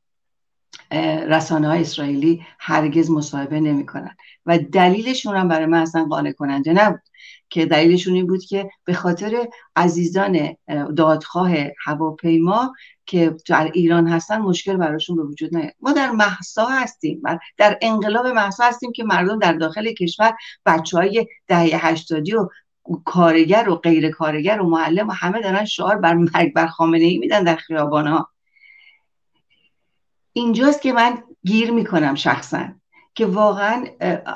رسانه 1.28 1.68
های 1.68 1.82
اسرائیلی 1.82 2.46
هرگز 2.60 3.10
مصاحبه 3.10 3.60
نمی‌کنن. 3.60 4.16
و 4.46 4.58
دلیلشون 4.58 5.36
هم 5.36 5.48
برای 5.48 5.66
من 5.66 5.82
اصلا 5.82 6.06
قانع 6.06 6.32
کننده 6.32 6.74
نبود 6.74 7.02
که 7.50 7.66
دلیلشون 7.66 8.14
این 8.14 8.28
بود 8.28 8.44
که 8.44 8.70
به 8.86 8.94
خاطر 8.94 9.48
عزیزان 9.76 10.56
دادخواه 10.98 11.52
هواپیما 11.86 12.74
که 13.06 13.36
در 13.48 13.72
ایران 13.74 14.08
هستن 14.08 14.38
مشکل 14.38 14.78
براشون 14.78 15.16
به 15.16 15.24
وجود 15.24 15.58
نیاد. 15.58 15.74
ما 15.80 15.92
در 15.92 16.12
محسا 16.12 16.66
هستیم 16.66 17.22
در 17.58 17.80
انقلاب 17.82 18.28
محسا 18.28 18.64
هستیم 18.64 18.92
که 18.92 19.04
مردم 19.04 19.40
در 19.40 19.54
داخل 19.54 19.94
کشور 19.94 20.34
بچه 20.66 20.98
های 20.98 21.28
دهه 21.48 21.88
هشتادی 21.88 22.34
و 22.34 22.50
کارگر 23.06 23.70
و 23.70 23.76
غیر 23.76 24.10
کارگر 24.10 24.62
و 24.62 24.70
معلم 24.70 25.08
و 25.08 25.12
همه 25.12 25.42
دارن 25.42 25.66
شعار 25.66 25.98
بر 25.98 26.14
مرگ 26.14 26.54
بر 26.54 26.68
خامنه 26.68 27.04
ای 27.04 27.18
میدن 27.18 27.44
در 27.44 27.56
خیابان 27.56 28.08
ها 28.08 28.31
اینجاست 30.34 30.82
که 30.82 30.94
من 30.94 31.24
گیر 31.46 31.72
می‌کنم 31.72 32.16
شخصا 32.16 32.68
که 33.16 33.26
واقعا 33.26 33.86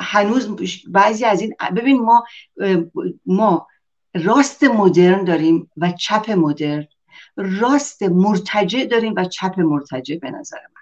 هنوز 0.02 0.56
بعضی 0.88 1.26
از 1.26 1.42
این 1.42 1.56
ببین 1.76 2.02
ما 2.02 2.24
ما 3.26 3.68
راست 4.16 4.64
مدرن 4.64 5.24
داریم 5.24 5.72
و 5.78 5.92
چپ 5.92 6.32
مدرن. 6.32 6.88
راست 7.36 8.04
مرتجع 8.04 8.86
داریم 8.86 9.14
و 9.18 9.26
چپ 9.26 9.60
مرتجع 9.60 10.16
به 10.16 10.32
نظر 10.32 10.58
من. 10.58 10.82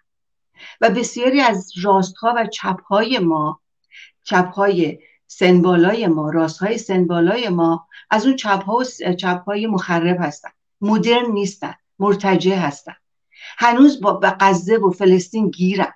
و 0.82 0.90
بسیاری 0.90 1.42
از 1.42 1.72
راستها 1.84 2.34
و 2.38 2.48
چپهای 2.48 3.20
ما 3.20 3.62
چپهای 4.24 5.00
سنبالای 5.28 6.08
ما 6.08 6.30
راستهای 6.30 6.78
سنبالای 6.78 7.50
ما 7.50 7.88
از 8.10 8.26
اون 8.26 8.36
چپها 8.36 8.76
و 8.76 9.14
چپهای 9.14 9.68
مخرب 9.68 10.18
هستن. 10.20 10.50
مدرن 10.82 11.32
نیستن 11.32 11.74
مرتجع 12.00 12.56
هستن. 12.56 12.96
هنوز 13.58 14.02
با 14.02 14.20
غزه 14.40 14.78
و 14.78 14.92
فلسطین 14.92 15.50
گیرن. 15.50 15.94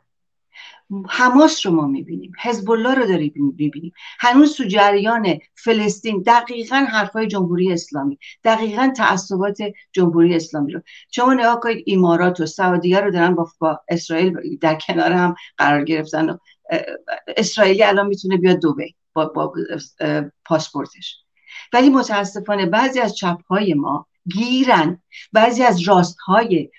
حماس 1.10 1.66
رو 1.66 1.72
ما 1.72 1.88
می‌بینیم 1.88 2.32
حزب 2.42 2.72
الله 2.72 2.94
رو 2.94 3.06
داریم 3.06 3.34
می‌بینیم. 3.36 3.94
هنوز 4.20 4.56
تو 4.56 4.64
جریان 4.64 5.38
فلسطین 5.56 6.22
دقیقا 6.22 6.76
حرفای 6.76 7.28
جمهوری 7.28 7.74
اسلامی 7.74 8.20
دقیقا 8.44 8.94
تعصبات 8.98 9.58
جمهوری 9.92 10.36
اسلامی 10.36 10.72
رو. 10.72 10.82
شما 11.12 11.34
نگاه 11.34 11.60
کنید 11.60 11.84
امارات 11.88 12.40
و 12.40 12.46
سعودیه 12.46 13.00
رو 13.00 13.12
دارن 13.12 13.36
با, 13.60 13.82
اسرائیل 13.90 14.58
در 14.62 14.76
کنار 14.76 15.12
هم 15.12 15.36
قرار 15.58 15.84
گرفتن 15.84 16.30
و 16.30 16.38
اسرائیلی 17.38 17.84
الان 17.84 18.08
می‌تونه 18.08 18.38
بیاد 18.38 18.60
دوبه 18.60 18.90
با, 19.14 19.26
با 19.26 19.54
پاسپورتش. 20.46 21.18
ولی 21.74 21.90
متاسفانه 21.90 22.66
بعضی 22.66 23.00
از 23.00 23.16
چپهای 23.16 23.74
ما 23.74 24.08
گیرن 24.34 25.02
بعضی 25.34 25.64
از 25.64 25.82
راستهای 25.82 26.70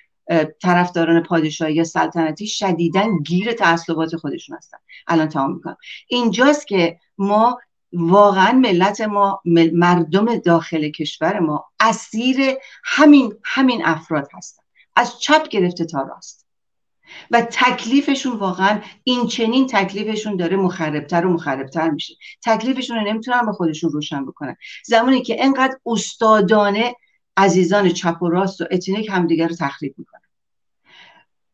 طرفداران 0.63 1.23
پادشاهی 1.23 1.75
یا 1.75 1.85
سلطنتی 1.85 2.47
شدیدن 2.47 3.19
گیر 3.19 3.53
تعصبات 3.53 4.17
خودشون 4.17 4.57
هستن. 4.57 4.79
الان 5.07 5.29
تمام 5.29 5.55
می‌کنم. 5.55 5.77
اینجاست 6.09 6.67
که 6.67 6.99
ما 7.19 7.59
واقعا 7.93 8.53
ملت 8.53 9.01
ما 9.01 9.43
مردم 9.73 10.37
داخل 10.37 10.91
کشور 10.91 11.39
ما 11.39 11.65
اسیر 11.81 12.37
همین 12.85 13.35
همین 13.45 13.85
افراد 13.85 14.29
هستن. 14.35 14.63
از 14.97 15.21
چپ 15.21 15.49
گرفته 15.49 15.85
تا 15.85 16.03
راست. 16.03 16.47
و 17.31 17.41
تکلیفشون 17.41 18.37
واقعا 18.37 18.81
این 19.05 19.27
چنین 19.27 19.67
تکلیفشون 19.67 20.37
داره 20.37 20.57
مخربتر 20.57 21.27
و 21.27 21.33
مخربتر 21.33 21.91
میشه. 21.91 22.15
تکلیفشون 22.45 22.97
رو 22.97 23.03
نمی‌تونن 23.03 23.47
به 23.47 23.53
خودشون 23.53 23.91
روشن 23.91 24.27
بکنن. 24.27 24.57
زمانی 24.85 25.23
که 25.23 25.45
انقدر 25.45 25.77
استادانه 25.87 26.95
عزیزان 27.39 27.89
چپ 27.89 28.23
و 28.23 28.29
راست 28.29 28.61
و 28.61 28.65
اتنیک 28.71 29.09
همدیگر 29.09 29.49
رو 29.49 29.55
تخریب 29.55 29.95
می‌کنن. 29.99 30.21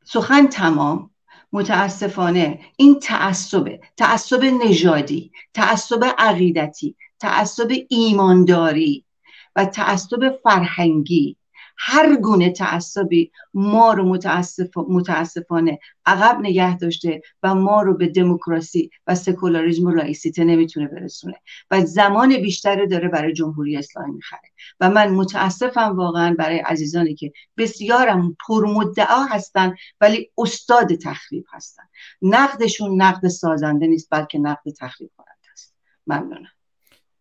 سخن 0.05 0.47
تمام. 0.47 1.11
متاسفانه 1.53 2.61
این 2.77 3.01
تعصبه 3.01 3.81
تعصب 3.97 4.45
نژادی 4.45 5.33
تعصب 5.55 6.05
عقیدتی 6.19 6.97
تعصب 7.21 7.73
ایمانداری 7.89 9.05
و 9.57 9.65
تعصب 9.65 10.41
فرهنگی 10.43 11.37
هر 11.77 12.17
گونه 12.17 12.51
تعصبی 12.51 13.33
ما 13.55 13.93
رو 13.93 14.05
متاسف 14.05 14.77
متاسفانه 14.77 15.79
عقب 16.07 16.41
نگه 16.41 16.79
داشته 16.79 17.21
و 17.43 17.55
ما 17.55 17.83
رو 17.83 17.95
به 17.95 18.09
دموکراسی 18.09 18.91
و 19.07 19.15
سکولاریسم 19.15 19.85
و 19.85 19.91
لایسیته 19.91 20.45
نمی‌تونه 20.45 20.89
برسونه. 20.89 21.41
و 21.71 21.81
زمان 21.81 22.37
بیشتری 22.37 22.87
داره 22.87 23.09
برای 23.09 23.33
جمهوری 23.33 23.77
اسلامی 23.77 24.13
می‌خره. 24.13 24.51
و 24.81 24.91
من 24.91 25.09
متاسفم 25.09 25.97
واقعا 25.97 26.35
برای 26.39 26.59
عزیزانی 26.59 27.15
که 27.15 27.33
بسیارم 27.57 28.37
پرمدعا 28.49 29.25
هستن 29.25 29.75
ولی 30.01 30.31
استاد 30.39 30.95
تخریب 30.95 31.45
هستن. 31.53 31.83
نقدشون 32.23 33.03
نقد 33.03 33.29
سازنده 33.29 33.87
نیست 33.87 34.09
بلکه 34.11 34.39
نقد 34.39 34.71
تخریب 34.79 35.11
کننده 35.17 35.53
است. 35.53 35.75
ممنونم. 36.07 36.51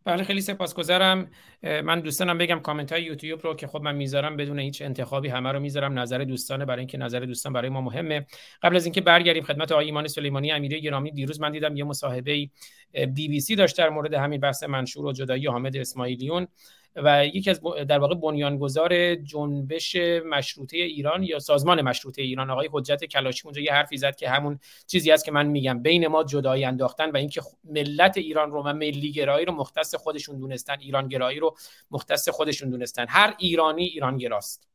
بله 0.05 0.23
خیلی 0.23 0.41
سپاسگزارم. 0.41 1.31
من 1.63 1.99
دوستانم 1.99 2.37
بگم 2.37 2.59
کامنت 2.59 2.91
های 2.91 3.03
یوتیوب 3.03 3.39
رو 3.43 3.55
که 3.55 3.67
خب 3.67 3.81
من 3.81 3.95
می‌ذارم 3.95 4.37
بدون 4.37 4.59
هیچ 4.59 4.81
انتخابی 4.81 5.27
همه 5.27 5.51
رو 5.51 5.59
می‌ذارم. 5.59 5.99
نظر 5.99 6.17
دوستانه 6.17 6.65
برای 6.65 6.79
اینکه 6.79 6.97
نظر 6.97 7.19
دوستان 7.19 7.53
برای 7.53 7.69
ما 7.69 7.81
مهمه. 7.81 8.25
قبل 8.63 8.75
از 8.75 8.85
اینکه 8.85 9.01
برگردیم 9.01 9.43
خدمت 9.43 9.71
آقای 9.71 9.85
ایمان 9.85 10.07
سلیمانی 10.07 10.51
امیری 10.51 10.81
گرامی 10.81 11.11
دیروز 11.11 11.41
من 11.41 11.51
دیدم 11.51 11.77
یه 11.77 11.83
مصاحبه 11.83 12.49
بی 12.93 13.27
بی 13.27 13.39
سی 13.39 13.55
داشت 13.55 13.77
در 13.77 13.89
مورد 13.89 14.13
همین 14.13 14.39
بحث 14.39 14.63
منشور 14.63 15.05
و 15.05 15.13
جدایی 15.13 15.47
حامد 15.47 15.77
اسماعیلیون. 15.77 16.47
و 16.95 17.25
یکی 17.25 17.49
از 17.49 17.61
در 17.87 17.99
واقع 17.99 18.15
بنیانگذار 18.15 19.15
جنبش 19.15 19.95
مشروطه 20.25 20.77
ایران 20.77 21.23
یا 21.23 21.39
سازمان 21.39 21.81
مشروطه 21.81 22.21
ایران 22.21 22.49
آقای 22.49 22.69
حجت 22.71 23.05
کلاشی 23.05 23.41
اونجا 23.45 23.61
یه 23.61 23.73
حرفی 23.73 23.97
زد 23.97 24.15
که 24.15 24.29
همون 24.29 24.59
چیزی 24.87 25.11
است 25.11 25.25
که 25.25 25.31
من 25.31 25.47
میگم. 25.47 25.81
بین 25.81 26.07
ما 26.07 26.23
جدایی 26.23 26.65
انداختن 26.65 27.11
و 27.11 27.17
اینکه 27.17 27.41
ملت 27.63 28.17
ایران 28.17 28.51
رو 28.51 28.63
و 28.63 28.73
ملی 28.73 29.11
گرایی 29.11 29.45
رو 29.45 29.53
مختص 29.53 29.95
خودشون 29.95 30.37
دونستن 30.37 30.75
ایران 30.79 31.07
گرایی 31.07 31.39
رو 31.39 31.55
مختص 31.91 32.29
خودشون 32.29 32.69
دونستن. 32.69 33.05
هر 33.09 33.35
ایرانی 33.39 33.83
ایران 33.83 34.17
گراست. 34.17 34.67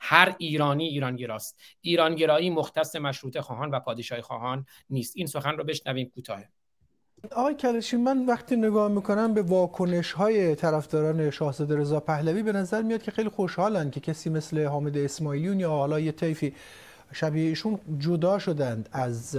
هر 0.00 0.34
ایرانی 0.38 0.88
ایران 0.88 1.16
گراست. 1.16 1.60
ایران 1.80 2.14
گرایی 2.14 2.50
مختص 2.50 2.96
مشروطه 2.96 3.42
خواهان 3.42 3.70
و 3.70 3.80
پادشاه 3.80 4.20
خواهان 4.20 4.66
نیست. 4.90 5.16
این 5.16 5.26
سخن 5.26 5.56
رو 5.56 5.64
بشنویم 5.64 6.10
کوتاه. 6.14 6.42
آقای 7.32 7.54
کلشی 7.54 7.96
من 7.96 8.26
وقتی 8.26 8.56
نگاه 8.56 8.88
می‌کنم 8.88 9.34
به 9.34 9.42
واکنش 9.42 10.12
های 10.12 10.54
طرفداران 10.54 11.30
شاهزاده 11.30 11.76
رضا 11.76 12.00
پهلوی 12.00 12.42
به 12.42 12.52
نظر 12.52 12.82
میاد 12.82 13.02
که 13.02 13.10
خیلی 13.10 13.28
خوشحالن 13.28 13.90
که 13.90 14.00
کسی 14.00 14.30
مثل 14.30 14.64
حامد 14.64 14.98
اسماعیلیون 14.98 15.60
یا 15.60 15.70
حالا 15.70 16.00
یه 16.00 16.12
طیفی 16.12 16.54
شبیه 17.12 17.48
ایشون 17.48 17.78
جدا 17.98 18.38
شدند 18.38 18.88
از 18.92 19.38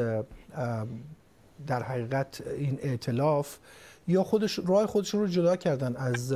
در 1.68 1.84
حقیقت 1.84 2.44
این 2.58 2.80
ائتلاف 2.84 3.58
یا 4.08 4.24
خودش 4.24 4.60
راه 4.68 4.86
خودشون 4.86 5.22
رو 5.22 5.28
جدا 5.28 5.56
کردن 5.56 5.96
از 5.96 6.36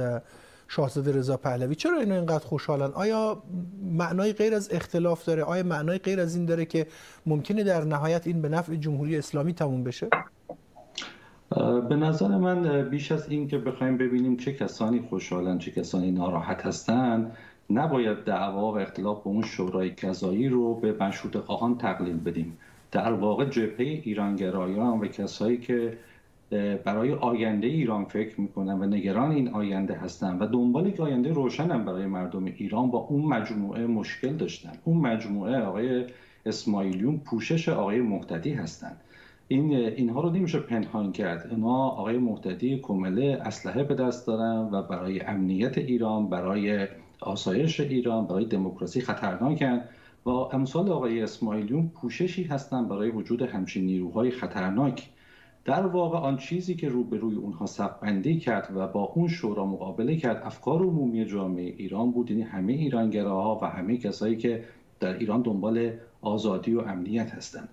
شاهزاده 0.68 1.12
رضا 1.12 1.38
پهلوی. 1.38 1.76
چرا 1.76 2.00
اینا 2.00 2.16
اینقدر 2.16 2.46
خوشحالن؟ 2.46 2.92
آیا 2.94 3.44
معنای 3.92 4.34
غیر 4.34 4.56
از 4.56 4.70
اختلاف 4.72 5.26
داره؟ 5.26 5.44
آیا 5.44 5.64
معنای 5.64 5.98
غیر 5.98 6.20
از 6.20 6.36
این 6.36 6.46
داره 6.46 6.66
که 6.66 6.88
ممکنه 7.26 7.64
در 7.64 7.84
نهایت 7.84 8.28
این 8.28 8.42
به 8.42 8.50
نفع 8.50 8.76
جمهوری 8.76 9.18
اسلامی 9.18 9.54
تموم 9.54 9.84
بشه؟ 9.84 10.10
به 11.90 11.96
نظر 11.96 12.28
من 12.28 12.90
بیش 12.90 13.12
از 13.12 13.30
این 13.30 13.48
که 13.48 13.58
بخوایم 13.58 13.98
ببینیم 13.98 14.38
چه 14.38 14.54
کسانی 14.54 15.00
خوشحالن 15.10 15.58
چه 15.58 15.72
کسانی 15.72 16.12
ناراحت 16.12 16.66
هستند 16.66 17.38
نباید 17.70 18.24
دعوا 18.24 18.72
و 18.72 18.80
اختلاف 18.80 19.24
به 19.24 19.28
اون 19.28 19.44
شورای 19.44 19.90
کذایی 19.96 20.50
رو 20.50 20.76
به 20.76 21.04
مشروط 21.04 21.38
خواهان 21.38 21.78
تقلیل 21.78 22.18
بدیم. 22.18 22.58
در 22.92 23.14
واقع 23.14 23.46
جبهه 23.46 24.02
ایرانگرایان 24.04 25.00
و 25.00 25.08
کسایی 25.08 25.58
که 25.58 25.98
برای 26.86 27.14
آینده 27.14 27.68
ایران 27.68 28.06
فکر 28.06 28.42
می‌کنن 28.42 28.80
و 28.80 28.86
نگران 28.86 29.32
این 29.32 29.48
آینده 29.48 29.94
هستن 29.94 30.38
و 30.38 30.48
دنبال 30.48 30.88
یک 30.88 31.00
آینده 31.00 31.34
روشنن 31.34 31.86
برای 31.86 32.06
مردم 32.06 32.46
ایران 32.46 32.92
با 32.92 32.98
اون 32.98 33.26
مجموعه 33.26 33.88
مشکل 33.88 34.34
داشتن. 34.34 34.72
اون 34.84 34.98
مجموعه 34.98 35.60
آقای 35.60 36.06
اسماعیلیون 36.46 37.18
پوشش 37.18 37.70
آقای 37.70 38.02
مقتدی 38.02 38.54
هستند 38.54 39.02
این 39.48 39.74
اینها 39.74 40.22
رو 40.22 40.30
نمیشه 40.30 40.60
پنهان 40.60 41.12
کرد. 41.12 41.48
اینا 41.52 41.88
آقای 41.88 42.18
محتدی 42.18 42.80
کمله 42.80 43.42
اسلحه 43.46 43.84
به 43.84 43.96
دست 43.96 44.28
دارن 44.28 44.70
و 44.72 44.82
برای 44.82 45.22
امنیت 45.22 45.78
ایران 45.78 46.30
برای 46.30 46.88
آسایش 47.20 47.80
ایران 47.80 48.28
برای 48.28 48.46
دموکراسی 48.46 49.02
خطرناکن 49.02 49.82
و 50.26 50.30
امثال 50.30 50.92
آقای 50.92 51.22
اسماعیلیون 51.22 51.90
پوششی 51.90 52.44
هستند 52.44 52.88
برای 52.90 53.10
وجود 53.10 53.42
همچین 53.42 53.86
نیروهای 53.86 54.32
خطرناک. 54.32 55.10
در 55.66 55.86
واقع 55.86 56.18
آن 56.18 56.38
چیزی 56.38 56.76
که 56.76 56.90
روبروی 56.90 57.36
اونها 57.36 57.66
بندی 58.02 58.40
کرد 58.40 58.70
و 58.76 58.88
با 58.88 59.04
اون 59.04 59.28
شورا 59.28 59.66
مقابله 59.66 60.18
کرد 60.18 60.42
افکار 60.46 60.82
عمومی 60.82 61.26
جامعه 61.26 61.66
ایران 61.78 62.12
بود. 62.12 62.32
یعنی 62.32 62.44
همه 62.44 62.74
ایرانگراها 62.74 63.60
و 63.62 63.66
همه 63.66 63.98
کسایی 63.98 64.38
که 64.38 64.64
در 65.00 65.18
ایران 65.18 65.42
دنبال 65.42 65.92
آزادی 66.22 66.74
و 66.74 66.80
امنیت 66.80 67.32
هستند. 67.32 67.70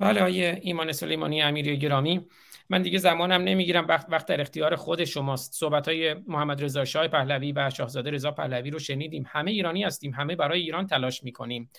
بله 0.00 0.22
آیه 0.22 0.58
ایمان 0.62 0.92
سلیمانی 0.92 1.42
امیری 1.42 1.78
گرامی. 1.78 2.26
من 2.68 2.82
دیگه 2.82 2.98
زمانم 2.98 3.42
نمی‌گیرم. 3.42 3.86
وقت 3.86 4.06
وقت 4.08 4.26
در 4.26 4.40
اختیار 4.40 4.76
خود 4.76 5.04
شماست. 5.04 5.54
صحبت 5.54 5.88
های 5.88 6.14
محمد 6.14 6.64
رضا 6.64 6.84
شاه 6.84 7.08
پهلوی 7.08 7.52
و 7.52 7.70
شاهزاده 7.70 8.10
رضا 8.10 8.30
پهلوی 8.30 8.70
رو 8.70 8.78
شنیدیم. 8.78 9.24
همه 9.28 9.50
ایرانی 9.50 9.84
هستیم. 9.84 10.14
همه 10.14 10.36
برای 10.36 10.60
ایران 10.60 10.86
تلاش 10.86 11.24
می‌کنیم. 11.24 11.70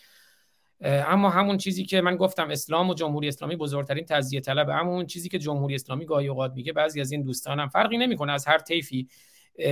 اما 0.82 1.30
همون 1.30 1.58
چیزی 1.58 1.86
که 1.86 2.02
من 2.02 2.16
گفتم 2.16 2.50
اسلام 2.50 2.90
و 2.90 2.94
جمهوری 2.94 3.28
اسلامی 3.28 3.56
بزرگترین 3.56 4.06
تزیه 4.06 4.42
طلب 4.42 4.70
اما 4.70 4.92
اون 4.92 5.06
چیزی 5.06 5.30
که 5.30 5.40
جمهوری 5.40 5.76
اسلامی 5.76 6.06
گاهی 6.06 6.28
اوقات 6.28 6.54
میگه 6.56 6.74
بعضی 6.74 7.02
از 7.02 7.12
این 7.12 7.24
دوستانم 7.24 7.68
فرقی 7.68 7.98
نمی‌کنه. 7.98 8.32
از 8.32 8.48
هر 8.48 8.58
طیفی 8.58 9.08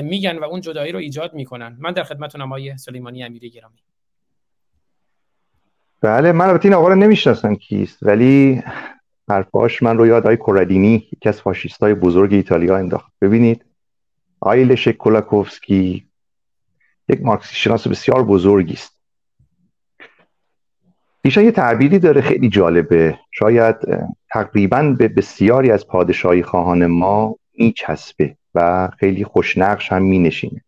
میگن 0.04 0.38
و 0.38 0.44
اون 0.44 0.62
جدایی 0.62 0.92
رو 0.92 1.00
ایجاد 1.00 1.34
می‌کنن. 1.34 1.78
من 1.80 1.92
در 1.92 2.04
خدمتتونم 2.04 2.52
آیه 2.52 2.78
سلیمانی 2.78 3.24
امیری 3.24 3.50
گرامی. 3.50 3.80
بله 6.02 6.32
من 6.32 6.48
البته 6.48 6.66
این 6.66 6.74
آقا 6.74 6.88
رو 6.88 6.96
نمی‌شناسم 6.96 7.56
کیست 7.56 7.98
ولی 8.02 8.64
حرفاش 9.30 9.84
من 9.84 9.98
رو 9.98 10.08
یاد 10.08 10.24
آقای 10.24 10.38
کورادینی 10.38 11.08
یکی 11.14 11.30
از 11.30 11.42
فاشیست 11.42 11.84
های 11.84 11.94
بزرگ 11.94 12.34
ایتالیا 12.34 12.78
انداخت. 12.78 13.12
ببینید 13.22 13.66
آیل 14.40 14.92
کولاکوفسکی 14.92 16.08
یک 17.10 17.22
مارکسی 17.22 17.56
شناس 17.56 17.88
بسیار 17.88 18.24
بزرگی 18.24 18.74
است. 18.74 18.98
ایشان 21.22 21.44
یه 21.44 21.52
تعبیری 21.52 22.00
داره 22.00 22.22
خیلی 22.22 22.50
جالبه. 22.50 23.20
شاید 23.32 23.76
تقریبا 24.30 24.96
به 25.00 25.08
بسیاری 25.08 25.72
از 25.72 25.88
پادشاهی 25.88 26.44
خواهان 26.44 26.86
ما 26.86 27.36
میچسبه 27.58 28.38
و 28.56 28.90
خیلی 29.00 29.24
خوشنقش 29.24 29.92
هم 29.92 30.02
مینشینه. 30.02 30.62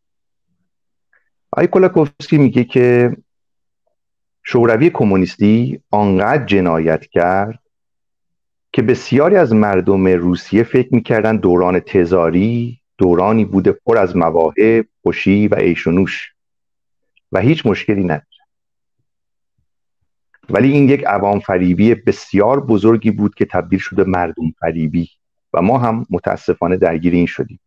آی 1.51 1.67
کولاکوفسکی 1.67 2.37
میگه 2.37 2.63
که 2.63 3.17
شوروی 4.51 4.89
کمونیستی 4.89 5.81
آنقدر 5.91 6.45
جنایت 6.45 7.05
کرد 7.05 7.59
که 8.73 8.81
بسیاری 8.81 9.35
از 9.35 9.53
مردم 9.53 10.07
روسیه 10.07 10.63
فکر 10.63 10.95
می‌کردن 10.95 11.37
دوران 11.37 11.79
تزاری 11.79 12.79
دورانی 12.97 13.45
بوده 13.45 13.71
پر 13.71 13.97
از 13.97 14.17
مواهب 14.17 14.85
خوشی 15.01 15.47
و 15.47 15.55
عیش 15.55 15.87
و 15.87 16.05
و 17.31 17.39
هیچ 17.39 17.65
مشکلی 17.65 18.03
نداره 18.03 18.25
ولی 20.49 20.71
این 20.71 20.89
یک 20.89 21.03
عوام 21.03 21.39
فریبی 21.39 21.95
بسیار 21.95 22.65
بزرگی 22.65 23.11
بود 23.11 23.35
که 23.35 23.45
تبدیل 23.45 23.79
شده 23.79 24.03
مردم 24.03 24.51
فریبی 24.59 25.09
و 25.53 25.61
ما 25.61 25.77
هم 25.77 26.05
متاسفانه 26.09 26.77
درگیر 26.77 27.13
این 27.13 27.25
شدیم. 27.25 27.59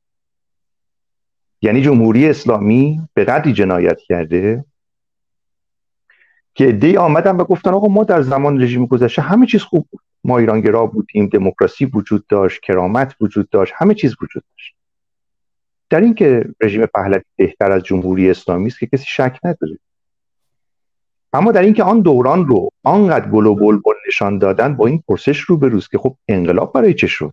یعنی 1.62 1.82
جمهوری 1.82 2.28
اسلامی 2.28 3.00
به 3.14 3.24
قدری 3.24 3.52
جنایت 3.52 4.00
کرده 4.00 4.64
که 6.55 6.69
ادهی 6.69 6.97
آمدن 6.97 7.37
و 7.37 7.45
گفتن 7.45 7.70
آقا 7.70 7.89
ما 7.89 8.05
در 8.05 8.23
زمان 8.23 8.62
رژیم 8.62 8.87
گذشته 8.87 9.23
همه 9.23 9.47
چیز 9.47 9.62
خوب 9.62 9.87
بود. 9.91 10.01
ما 10.24 10.39
ایرانگرا 10.39 10.87
بودیم 10.87 11.27
دموکراسی 11.27 11.85
وجود 11.85 12.27
داشت 12.27 12.61
کرامت 12.62 13.16
وجود 13.20 13.51
داشت 13.51 13.73
همه 13.77 13.95
چیز 13.95 14.15
وجود 14.23 14.45
داشت. 14.57 14.74
در 15.91 16.01
اینکه 16.01 16.45
رژیم 16.61 16.87
پهلوی 16.87 17.23
بهتر 17.37 17.73
از 17.73 17.83
جمهوری 17.83 18.31
اسلامی 18.31 18.66
است 18.66 18.79
که 18.79 18.87
کسی 18.87 19.05
شک 19.09 19.39
نداره. 19.45 19.79
اما 21.33 21.53
در 21.53 21.62
اینکه 21.62 21.83
آن 21.83 22.01
دوران 22.01 22.47
رو 22.47 22.70
آنقدر 22.83 23.29
گل 23.31 23.47
و 23.47 23.55
بلبل 23.55 23.95
نشان 24.09 24.39
دادن 24.39 24.77
با 24.77 24.87
این 24.87 25.03
پرسش 25.09 25.41
رو 25.41 25.57
بروز 25.57 25.89
که 25.89 25.99
خب 25.99 26.16
انقلاب 26.29 26.73
برای 26.73 26.95
چه 26.95 27.07
شد؟ 27.07 27.33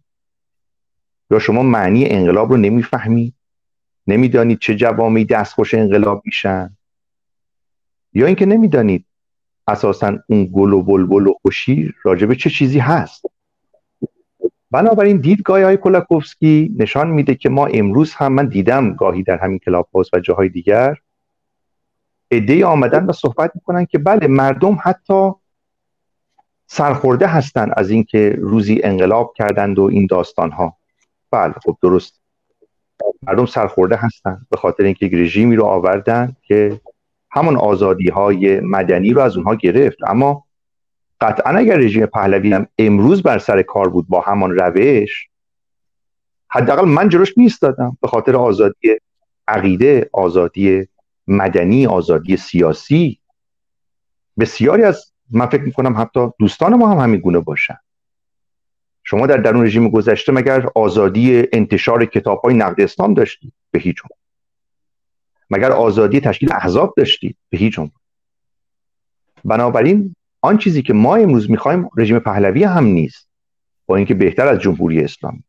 یا 1.31 1.39
شما 1.39 1.63
معنی 1.63 2.05
انقلاب 2.05 2.51
رو 2.51 2.57
نمی‌فهمی؟ 2.57 3.33
نمی‌دانید 4.07 4.59
چه 4.59 4.75
جوامعی 4.75 5.25
دستخوش 5.25 5.73
انقلاب 5.73 6.21
میشن؟ 6.25 6.77
یا 8.13 8.25
اینکه 8.25 8.45
نمی‌دانید 8.45 9.05
اساسا 9.69 10.17
اون 10.29 10.49
گل 10.53 10.73
و 10.73 10.81
بلبل 10.81 11.27
و 11.27 11.33
خوشی 11.41 11.93
راجبه 12.03 12.35
چه 12.35 12.49
چیزی 12.49 12.79
هست. 12.79 13.25
بنابراین 14.71 15.17
دیدگاه 15.17 15.63
های 15.63 15.77
کولاکوفسکی 15.77 16.75
نشان 16.77 17.09
میده 17.09 17.35
که 17.35 17.49
ما 17.49 17.65
امروز 17.65 18.13
هم 18.13 18.33
من 18.33 18.45
دیدم 18.45 18.93
گاهی 18.93 19.23
در 19.23 19.37
همین 19.37 19.59
کلاب 19.59 19.89
هاوس 19.93 20.07
و 20.13 20.19
جاهای 20.19 20.49
دیگر 20.49 20.95
ایده 22.31 22.65
آمدن 22.65 23.05
و 23.05 23.11
صحبت 23.11 23.51
می‌کنن 23.55 23.85
که 23.85 23.97
بله 23.97 24.27
مردم 24.27 24.77
حتی 24.83 25.31
سرخورده 26.67 27.27
هستند 27.27 27.73
از 27.77 27.89
اینکه 27.89 28.35
روزی 28.39 28.81
انقلاب 28.83 29.33
کردند 29.35 29.79
و 29.79 29.83
این 29.83 30.07
داستان 30.09 30.51
ها 30.51 30.77
بله 31.31 31.53
خب 31.53 31.77
درست. 31.81 32.21
مردم 33.23 33.45
سرخورده 33.45 33.95
هستند 33.95 34.47
به 34.49 34.57
خاطر 34.57 34.83
اینکه 34.83 35.09
رژیمی 35.13 35.55
رو 35.55 35.65
آوردن 35.65 36.35
که 36.43 36.81
همون 37.31 37.57
آزادی 37.57 38.09
های 38.09 38.59
مدنی 38.59 39.13
رو 39.13 39.21
از 39.21 39.37
اونها 39.37 39.55
گرفت. 39.55 39.97
اما 40.07 40.45
قطعا 41.21 41.57
اگر 41.57 41.77
رژیم 41.77 42.05
پهلوی 42.05 42.53
هم 42.53 42.67
امروز 42.77 43.23
بر 43.23 43.39
سر 43.39 43.61
کار 43.61 43.89
بود 43.89 44.07
با 44.07 44.21
همان 44.21 44.51
روش 44.51 45.29
حداقل 46.49 46.85
من 46.85 47.09
جلوش 47.09 47.37
میستادم 47.37 47.97
به 48.01 48.07
خاطر 48.07 48.35
آزادی 48.35 48.95
عقیده 49.47 50.09
آزادی 50.13 50.87
مدنی 51.27 51.87
آزادی 51.87 52.37
سیاسی. 52.37 53.19
بسیاری 54.39 54.83
از 54.83 55.13
من 55.31 55.45
فکر 55.45 55.61
می‌کنم 55.61 55.97
حتی 55.97 56.27
دوستان 56.39 56.75
ما 56.75 56.91
هم 56.91 56.97
همین 56.97 57.19
گونه 57.19 57.39
باشن. 57.39 57.77
شما 59.03 59.27
در 59.27 59.37
درون 59.37 59.65
رژیم 59.65 59.89
گذشته 59.89 60.31
مگر 60.31 60.67
آزادی 60.75 61.43
انتشار 61.53 62.05
کتاب 62.05 62.39
های 62.39 62.53
نقد 62.53 62.81
اسلام 62.81 63.13
داشتید؟ 63.13 63.53
به 63.71 63.79
هیچ 63.79 63.95
مگر 65.49 65.71
آزادی 65.71 66.19
تشکیل 66.19 66.53
احزاب 66.53 66.93
داشتید؟ 66.97 67.37
به 67.49 67.57
هیچ 67.57 67.79
بنابراین 69.45 70.15
آن 70.41 70.57
چیزی 70.57 70.81
که 70.81 70.93
ما 70.93 71.15
امروز 71.15 71.51
می‌خوایم 71.51 71.89
رژیم 71.97 72.19
پهلوی 72.19 72.63
هم 72.63 72.85
نیست 72.85 73.29
با 73.85 73.95
اینکه 73.95 74.13
بهتر 74.13 74.47
از 74.47 74.59
جمهوری 74.59 75.03
اسلامی 75.03 75.43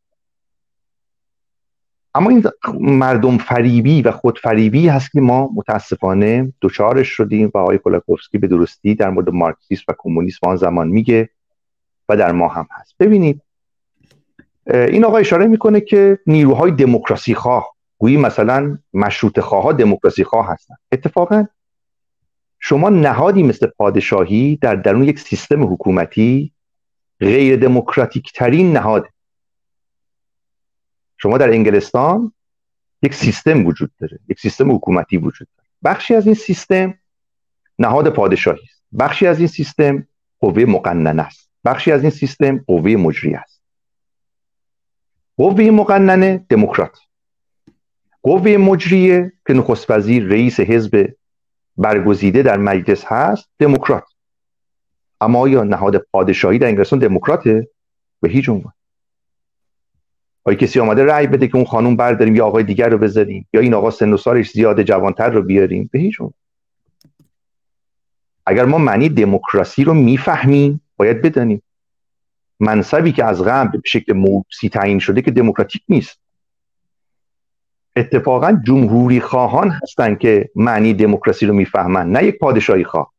اما 2.15 2.31
این 2.31 2.45
مردم 2.81 3.39
فریبی 3.39 4.03
و 4.03 4.11
خودفریبی 4.11 4.89
هست 4.89 5.11
که 5.13 5.21
ما 5.21 5.51
متاسفانه 5.55 6.53
دوچارش 6.61 7.09
شدیم 7.09 7.51
و 7.55 7.59
آقای 7.59 7.79
کولاکوفسکی 7.79 8.39
به 8.39 8.47
درستی 8.47 8.95
در 8.95 9.11
مورد 9.11 9.31
مارکسیسم 9.31 9.85
و 9.89 9.95
کمونیسم 9.99 10.39
آن 10.43 10.57
زمان 10.57 10.89
میگه 10.89 11.31
و 12.09 12.17
در 12.17 12.33
ما 12.33 12.49
هم 12.49 12.67
هست. 12.71 12.95
ببینید 13.01 13.43
این 14.67 15.05
آقا 15.05 15.19
اشاره 15.19 15.47
می‌کنه 15.47 15.81
که 15.81 16.19
نیروهای 16.27 16.71
دموکراسی 16.71 17.35
خواه 17.35 17.75
گویی 18.01 18.17
مثلا 18.17 18.79
مشروط 18.95 19.41
خواه 19.41 19.73
دموکراسی 19.73 20.25
خواه 20.25 20.49
هستن. 20.49 20.75
اتفاقا 20.93 21.47
شما 22.59 22.89
نهادی 22.89 23.43
مثل 23.43 23.67
پادشاهی 23.67 24.57
در 24.57 24.75
درون 24.75 25.05
یک 25.05 25.19
سیستم 25.19 25.73
حکومتی 25.73 26.53
غیر 27.21 27.57
دموکراتیک 27.57 28.33
ترین 28.33 28.73
نهاد. 28.73 29.09
شما 31.17 31.39
در 31.39 31.51
انگلستان 31.51 32.33
یک 33.03 33.15
سیستم 33.15 33.67
وجود 33.67 33.91
داره 33.99 34.19
یک 34.29 34.41
سیستم 34.41 34.73
حکومتی 34.73 35.17
وجود 35.17 35.49
داره. 35.57 35.69
بخشی 35.85 36.15
از 36.15 36.27
این 36.27 36.35
سیستم 36.35 36.95
نهاد 37.79 38.15
پادشاهی 38.15 38.63
است. 38.63 38.83
بخشی 38.99 39.27
از 39.27 39.39
این 39.39 39.49
سیستم 39.49 40.07
قوه 40.41 40.65
مقننه 40.65 41.23
است. 41.23 41.51
بخشی 41.65 41.93
از 41.93 42.03
این 42.03 42.11
سیستم 42.11 42.59
قوه 42.59 42.91
مجری 42.91 43.35
است. 43.35 43.63
قوه 45.37 45.65
مقننه 45.65 46.47
دموکرات. 46.49 46.99
قوه 48.23 48.57
مجریه 48.57 49.33
که 49.47 49.53
نخست 49.53 49.91
وزیر 49.91 50.25
رئیس 50.25 50.61
حزب 50.61 51.15
برگزیده 51.77 52.43
در 52.43 52.57
مجلس 52.57 53.05
هست 53.05 53.49
دموکرات. 53.59 54.05
اما 55.21 55.49
یا 55.49 55.65
نهاد 55.65 55.97
پادشاهی 55.97 56.59
در 56.59 56.67
انگلستان 56.67 56.99
دموکراته؟ 56.99 57.69
به 58.21 58.29
هیچ 58.29 58.49
عنوان. 58.49 58.73
آیا 60.45 60.57
کسی 60.57 60.81
آمده 60.81 61.05
رأی 61.05 61.27
بده 61.27 61.49
که 61.49 61.57
اون 61.57 61.65
خانم 61.65 61.97
برداریم 61.97 62.37
یا 62.37 62.47
آقای 62.47 62.65
دیگر 62.65 62.89
رو 62.89 62.99
بذاریم 62.99 63.49
یا 63.53 63.61
این 63.61 63.75
آقا 63.75 63.91
سن 63.91 64.13
و 64.13 64.17
سالش 64.17 64.51
زیاد 64.51 64.83
جوانتر 64.83 65.31
رو 65.31 65.43
بیاریم؟ 65.43 65.91
به 65.93 65.99
هیچ 65.99 66.21
عنوان. 66.21 66.35
اگر 68.47 68.65
ما 68.65 68.79
معنی 68.79 69.09
دموکراسی 69.09 69.85
رو 69.85 69.95
می‌فهمیم 69.95 70.81
باید 70.97 71.23
بدانیم. 71.23 71.63
منصبی 72.61 73.13
که 73.13 73.25
از 73.25 73.43
قبل 73.43 73.79
به 73.79 73.83
شکل 73.85 74.13
موسی 74.13 74.69
تعیین 74.69 74.99
شده 74.99 75.23
که 75.23 75.31
دموکراتیک 75.31 75.83
نیست. 75.89 76.19
اتفاقا 77.97 78.61
جمهوری 78.67 79.21
خواهان 79.21 79.71
هستند 79.71 80.19
که 80.19 80.51
معنی 80.55 80.95
دموکراسی 80.95 81.47
رو 81.47 81.55
می‌فهمن 81.55 82.13
نه 82.13 82.25
یک 82.25 82.39
پادشاهی 82.39 82.85
خواه. 82.85 83.13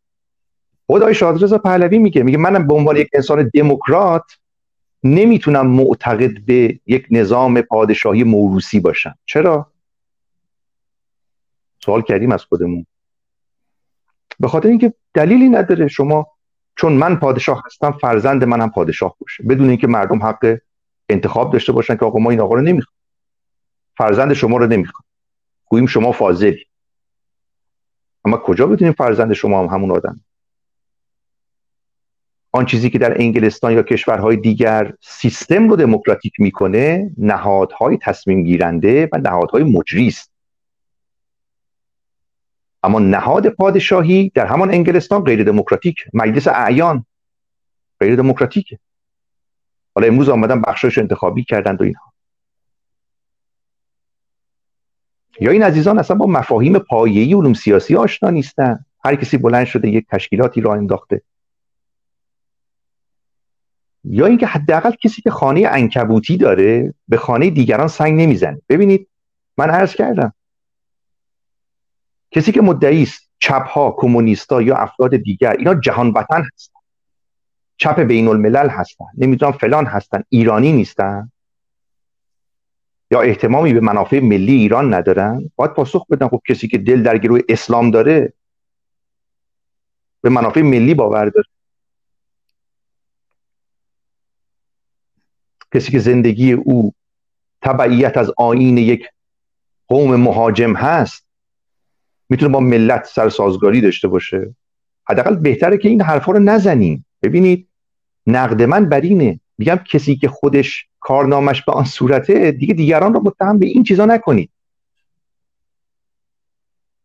خدای 0.87 1.15
شادرضا 1.15 1.57
پهلوی 1.57 1.97
میگه 1.97 2.23
میگه 2.23 2.37
منم 2.37 2.67
به 2.67 2.73
عنوان 2.73 2.97
یک 2.97 3.09
انسان 3.13 3.51
دموکرات 3.53 4.23
نمی‌تونم 5.03 5.67
معتقد 5.67 6.45
به 6.45 6.79
یک 6.87 7.07
نظام 7.11 7.61
پادشاهی 7.61 8.23
موروسی 8.23 8.79
باشم. 8.79 9.15
چرا؟ 9.25 9.71
سوال 11.85 12.01
کردیم 12.01 12.31
از 12.31 12.43
خودمون. 12.43 12.85
به 14.39 14.47
خاطر 14.47 14.69
اینکه 14.69 14.93
دلیلی 15.13 15.49
نداره 15.49 15.87
شما 15.87 16.27
چون 16.75 16.93
من 16.93 17.15
پادشاه 17.15 17.63
هستم 17.65 17.91
فرزند 17.91 18.43
منم 18.43 18.69
پادشاه 18.69 19.15
باشه. 19.21 19.43
بدون 19.43 19.69
اینکه 19.69 19.87
مردم 19.87 20.23
حق 20.23 20.57
انتخاب 21.09 21.53
داشته 21.53 21.71
باشن 21.71 21.95
که 21.95 22.05
آقا 22.05 22.19
ما 22.19 22.29
این 22.29 22.39
آقا 22.39 22.55
رو 22.55 22.61
فرزند 23.97 24.33
شما 24.33 24.57
رو 24.57 24.67
نمی‌خوام. 24.67 25.03
گوییم 25.65 25.87
شما 25.87 26.11
فاضلی. 26.11 26.65
اما 28.25 28.37
کجا 28.37 28.67
بدونیم 28.67 28.93
فرزند 28.93 29.33
شما 29.33 29.59
هم 29.59 29.75
همون 29.75 29.91
آدم؟ 29.91 30.21
آن 32.51 32.65
چیزی 32.65 32.89
که 32.89 32.99
در 32.99 33.21
انگلستان 33.21 33.73
یا 33.73 33.83
کشورهای 33.83 34.37
دیگر 34.37 34.93
سیستم 35.01 35.69
رو 35.69 35.75
دموکراتیک 35.75 36.33
می‌کنه 36.39 37.11
نهادهای 37.17 37.97
تصمیم 38.01 38.43
گیرنده 38.43 39.09
و 39.13 39.17
نهادهای 39.17 39.63
مجری 39.63 40.07
است. 40.07 40.31
اما 42.83 42.99
نهاد 42.99 43.49
پادشاهی 43.49 44.31
در 44.35 44.45
همان 44.45 44.71
انگلستان 44.71 45.23
غیر 45.23 45.43
دموکراتیک. 45.43 45.95
مجلس 46.13 46.47
اعیان 46.47 47.05
غیر 47.99 48.15
دموکراتیکه. 48.15 48.79
حالا 49.95 50.07
امروز 50.07 50.29
آمدن 50.29 50.61
بخشایش 50.61 50.97
انتخابی 50.97 51.43
کردند 51.43 51.81
و 51.81 51.83
اینها. 51.83 52.10
یا 55.41 55.51
این 55.51 55.63
عزیزان 55.63 55.99
اصلا 55.99 56.17
با 56.17 56.25
مفاهیم 56.25 56.79
پایه‌ای 56.79 57.33
علوم 57.33 57.53
سیاسی 57.53 57.95
آشنا 57.95 58.29
نیستن؟ 58.29 58.85
هر 59.05 59.15
کسی 59.15 59.37
بلند 59.37 59.65
شده 59.65 59.89
یک 59.89 60.05
تشکیلاتی 60.09 60.61
را 60.61 60.73
انداخته. 60.73 61.21
یا 64.03 64.25
اینکه 64.25 64.47
حداقل 64.47 64.91
کسی 64.91 65.21
که 65.21 65.31
خانه 65.31 65.67
انکبوتی 65.71 66.37
داره 66.37 66.93
به 67.07 67.17
خانه 67.17 67.49
دیگران 67.49 67.87
سنگ 67.87 68.21
نمی‌زنه. 68.21 68.61
ببینید 68.69 69.07
من 69.57 69.69
عرض 69.69 69.95
کردم. 69.95 70.33
کسی 72.31 72.51
که 72.51 72.61
مدعی 72.61 73.03
است 73.03 73.29
چپ 73.39 73.67
ها 73.67 73.95
کمونیستا 73.97 74.61
یا 74.61 74.75
افراد 74.75 75.15
دیگر 75.15 75.51
اینا 75.51 75.75
جهان 75.75 76.09
وطن 76.09 76.43
هستن. 76.53 76.79
چپ 77.77 77.99
بین 77.99 78.27
الملل 78.27 78.69
هستن. 78.69 79.05
نمی‌دونم 79.17 79.51
فلان 79.51 79.85
هستن. 79.85 80.23
ایرانی 80.29 80.71
نیستن. 80.71 81.31
یا 83.11 83.21
احتمامی 83.21 83.73
به 83.73 83.79
منافع 83.79 84.19
ملی 84.19 84.53
ایران 84.53 84.93
ندارن؟ 84.93 85.51
باید 85.55 85.73
پاسخ 85.73 86.07
بدن. 86.07 86.27
خب 86.27 86.41
کسی 86.47 86.67
که 86.67 86.77
دل 86.77 87.03
در 87.03 87.17
گروه 87.17 87.39
اسلام 87.49 87.91
داره 87.91 88.33
به 90.21 90.29
منافع 90.29 90.61
ملی 90.61 90.93
باور 90.93 91.25
داره. 91.25 91.47
کسی 95.73 95.91
که 95.91 95.99
زندگی 95.99 96.51
او 96.51 96.93
تبعیت 97.61 98.17
از 98.17 98.31
آین 98.37 98.77
یک 98.77 99.05
قوم 99.87 100.15
مهاجم 100.15 100.73
هست 100.73 101.25
می‌تونه 102.29 102.53
با 102.53 102.59
ملت 102.59 103.05
سر 103.05 103.29
سازگاری 103.29 103.81
داشته 103.81 104.07
باشه. 104.07 104.55
حداقل 105.07 105.35
بهتره 105.35 105.77
که 105.77 105.89
این 105.89 106.01
حرفا 106.01 106.31
رو 106.31 106.39
نزنیم. 106.39 107.05
ببینید 107.21 107.67
نقد 108.27 108.61
من 108.61 108.89
بر 108.89 109.01
اینه. 109.01 109.39
میگم 109.61 109.75
کسی 109.75 110.15
که 110.15 110.27
خودش 110.27 110.85
کارنامش 110.99 111.61
به 111.61 111.71
آن 111.71 111.85
صورته 111.85 112.51
دیگه 112.51 112.73
دیگران 112.73 113.13
رو 113.13 113.21
متهم 113.23 113.59
به 113.59 113.65
این 113.65 113.83
چیزا 113.83 114.05
نکنید. 114.05 114.49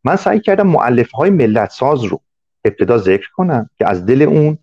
من 0.05 0.17
سعی 0.17 0.41
کردم 0.41 0.67
معلف 0.67 1.11
های 1.11 1.31
ملت 1.31 1.71
ساز 1.71 2.05
رو 2.05 2.21
ابتدا 2.65 2.99
ذکر 2.99 3.31
کنم 3.33 3.71
که 3.79 3.91
از 3.91 4.07
دل 4.07 4.23
اون 4.23 4.59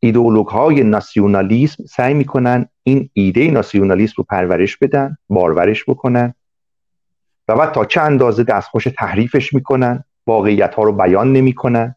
ایدئولوگ 0.00 0.46
های 0.46 0.82
ناسیونالیسم 0.82 1.84
سعی 1.84 2.14
می‌کنن 2.14 2.68
این 2.82 3.10
ایده 3.12 3.50
ناسیونالیسم 3.50 4.14
رو 4.16 4.24
پرورش 4.24 4.76
بدن 4.76 5.16
بارورش 5.28 5.84
بکنن 5.88 6.34
و 7.48 7.56
بعد 7.56 7.72
تا 7.72 7.84
چه 7.84 8.00
اندازه 8.00 8.44
دستخوش 8.44 8.88
تحریفش 8.98 9.54
می‌کنن 9.54 10.04
واقعیت 10.26 10.74
ها 10.74 10.82
رو 10.82 10.92
بیان 10.92 11.32
نمی‌کنن. 11.32 11.94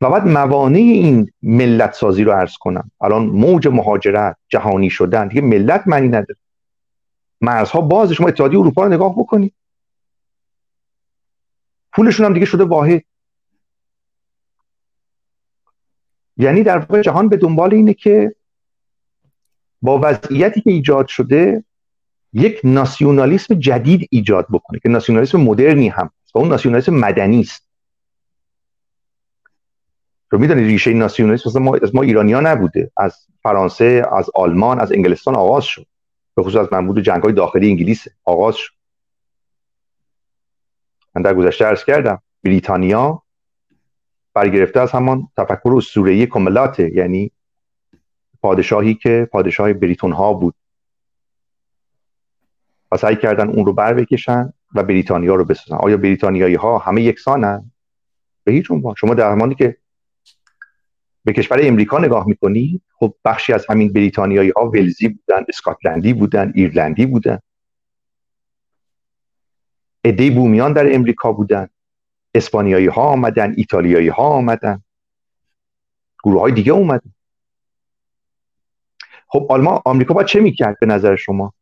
و 0.00 0.10
بعد 0.10 0.26
موانع 0.26 0.78
این 0.78 1.32
ملت 1.42 1.92
سازی 1.92 2.24
رو 2.24 2.32
عرض 2.32 2.56
کنم. 2.56 2.90
الان 3.00 3.26
موج 3.26 3.68
مهاجرت 3.68 4.36
جهانی 4.48 4.90
شدن 4.90 5.28
دیگه 5.28 5.40
ملت 5.40 5.82
معنی 5.86 6.08
نداره. 6.08 6.36
مرزها 7.40 7.80
باز 7.80 8.12
شما 8.12 8.28
اتحادیه 8.28 8.58
اروپا 8.58 8.84
رو 8.84 8.92
نگاه 8.92 9.14
بکنید. 9.18 9.54
پولشون 11.92 12.26
هم 12.26 12.34
دیگه 12.34 12.46
شده 12.46 12.64
واحد. 12.64 13.02
یعنی 16.36 16.62
در 16.62 16.78
واقع 16.78 17.02
جهان 17.02 17.28
به 17.28 17.36
دنبال 17.36 17.74
اینه 17.74 17.94
که 17.94 18.34
با 19.82 20.00
وضعیتی 20.02 20.60
که 20.60 20.70
ایجاد 20.70 21.06
شده 21.06 21.64
یک 22.32 22.60
ناسیونالیسم 22.64 23.54
جدید 23.54 24.08
ایجاد 24.10 24.46
بکنه 24.52 24.78
که 24.78 24.88
ناسیونالیسم 24.88 25.40
مدرنی 25.40 25.88
هم 25.88 26.10
و 26.34 26.38
اون 26.38 26.48
ناسیونالیسم 26.48 26.94
مدنی 26.94 27.40
است. 27.40 27.69
رو 30.30 30.38
می‌دونید 30.38 30.66
ریشه 30.66 30.92
ناسیونالیسم 30.92 31.62
ما 31.62 31.76
از 31.82 31.94
ما 31.94 32.02
ایرانی 32.02 32.32
ها 32.32 32.40
نبوده. 32.40 32.90
از 32.96 33.26
فرانسه 33.42 34.02
از 34.12 34.30
آلمان 34.34 34.80
از 34.80 34.92
انگلستان 34.92 35.36
آغاز 35.36 35.64
شد. 35.64 35.86
به 36.34 36.42
خصوص 36.42 36.56
از 36.56 36.68
منبود 36.72 37.00
جنگ 37.00 37.22
های 37.22 37.32
داخلی 37.32 37.68
انگلیس 37.68 38.04
آغاز 38.24 38.56
شد. 38.56 38.72
من 41.14 41.22
در 41.22 41.34
گذشته 41.34 41.66
ارز 41.66 41.84
کردم 41.84 42.22
بریتانیا 42.44 43.22
برگرفته 44.34 44.80
از 44.80 44.90
همان 44.92 45.28
تفکر 45.36 45.74
اسطوره‌ای 45.76 46.26
کملاته 46.26 46.94
یعنی 46.94 47.30
پادشاهی 48.42 48.94
که 48.94 49.28
پادشاه 49.32 49.72
بریتون 49.72 50.12
ها 50.12 50.32
بود. 50.32 50.54
و 52.92 52.96
سعی 52.96 53.16
کردن 53.16 53.48
اون 53.48 53.66
رو 53.66 53.72
بر 53.72 53.94
بکشن 53.94 54.52
و 54.74 54.82
بریتانیا 54.82 55.34
رو 55.34 55.44
بسازن. 55.44 55.76
آیا 55.76 55.96
بریتانیایی 55.96 56.54
ها 56.54 56.78
همه 56.78 57.02
یکسانن؟ 57.02 57.70
به 58.44 58.52
هیچ 58.52 58.70
عنوان. 58.70 58.94
شما 58.94 59.14
در 59.14 59.54
که 59.54 59.76
به 61.24 61.32
کشور 61.32 61.58
امریکا 61.62 61.98
نگاه 61.98 62.26
می‌کنی 62.26 62.80
خب 62.92 63.14
بخشی 63.24 63.52
از 63.52 63.66
همین 63.68 63.92
بریتانیایی 63.92 64.50
ها 64.56 64.70
ولزی 64.70 65.08
بودن 65.08 65.44
اسکاتلندی 65.48 66.12
بودن 66.12 66.52
ایرلندی 66.54 67.06
بودن. 67.06 67.38
عده 70.04 70.30
بومیان 70.30 70.72
در 70.72 70.94
امریکا 70.94 71.32
بودن. 71.32 71.68
اسپانیایی 72.34 72.86
ها 72.86 73.02
آمدن 73.02 73.54
ایتالیایی 73.56 74.08
ها 74.08 74.22
آمدن. 74.22 74.82
گروه 76.24 76.40
های 76.40 76.52
دیگه 76.52 76.72
اومدن. 76.72 77.12
خب 79.28 79.46
آلمان 79.48 79.80
آمریکا 79.84 80.14
با 80.14 80.24
چه 80.24 80.40
می‌کرد 80.40 80.78
به 80.80 80.86
نظر 80.86 81.16
شما؟ 81.16 81.54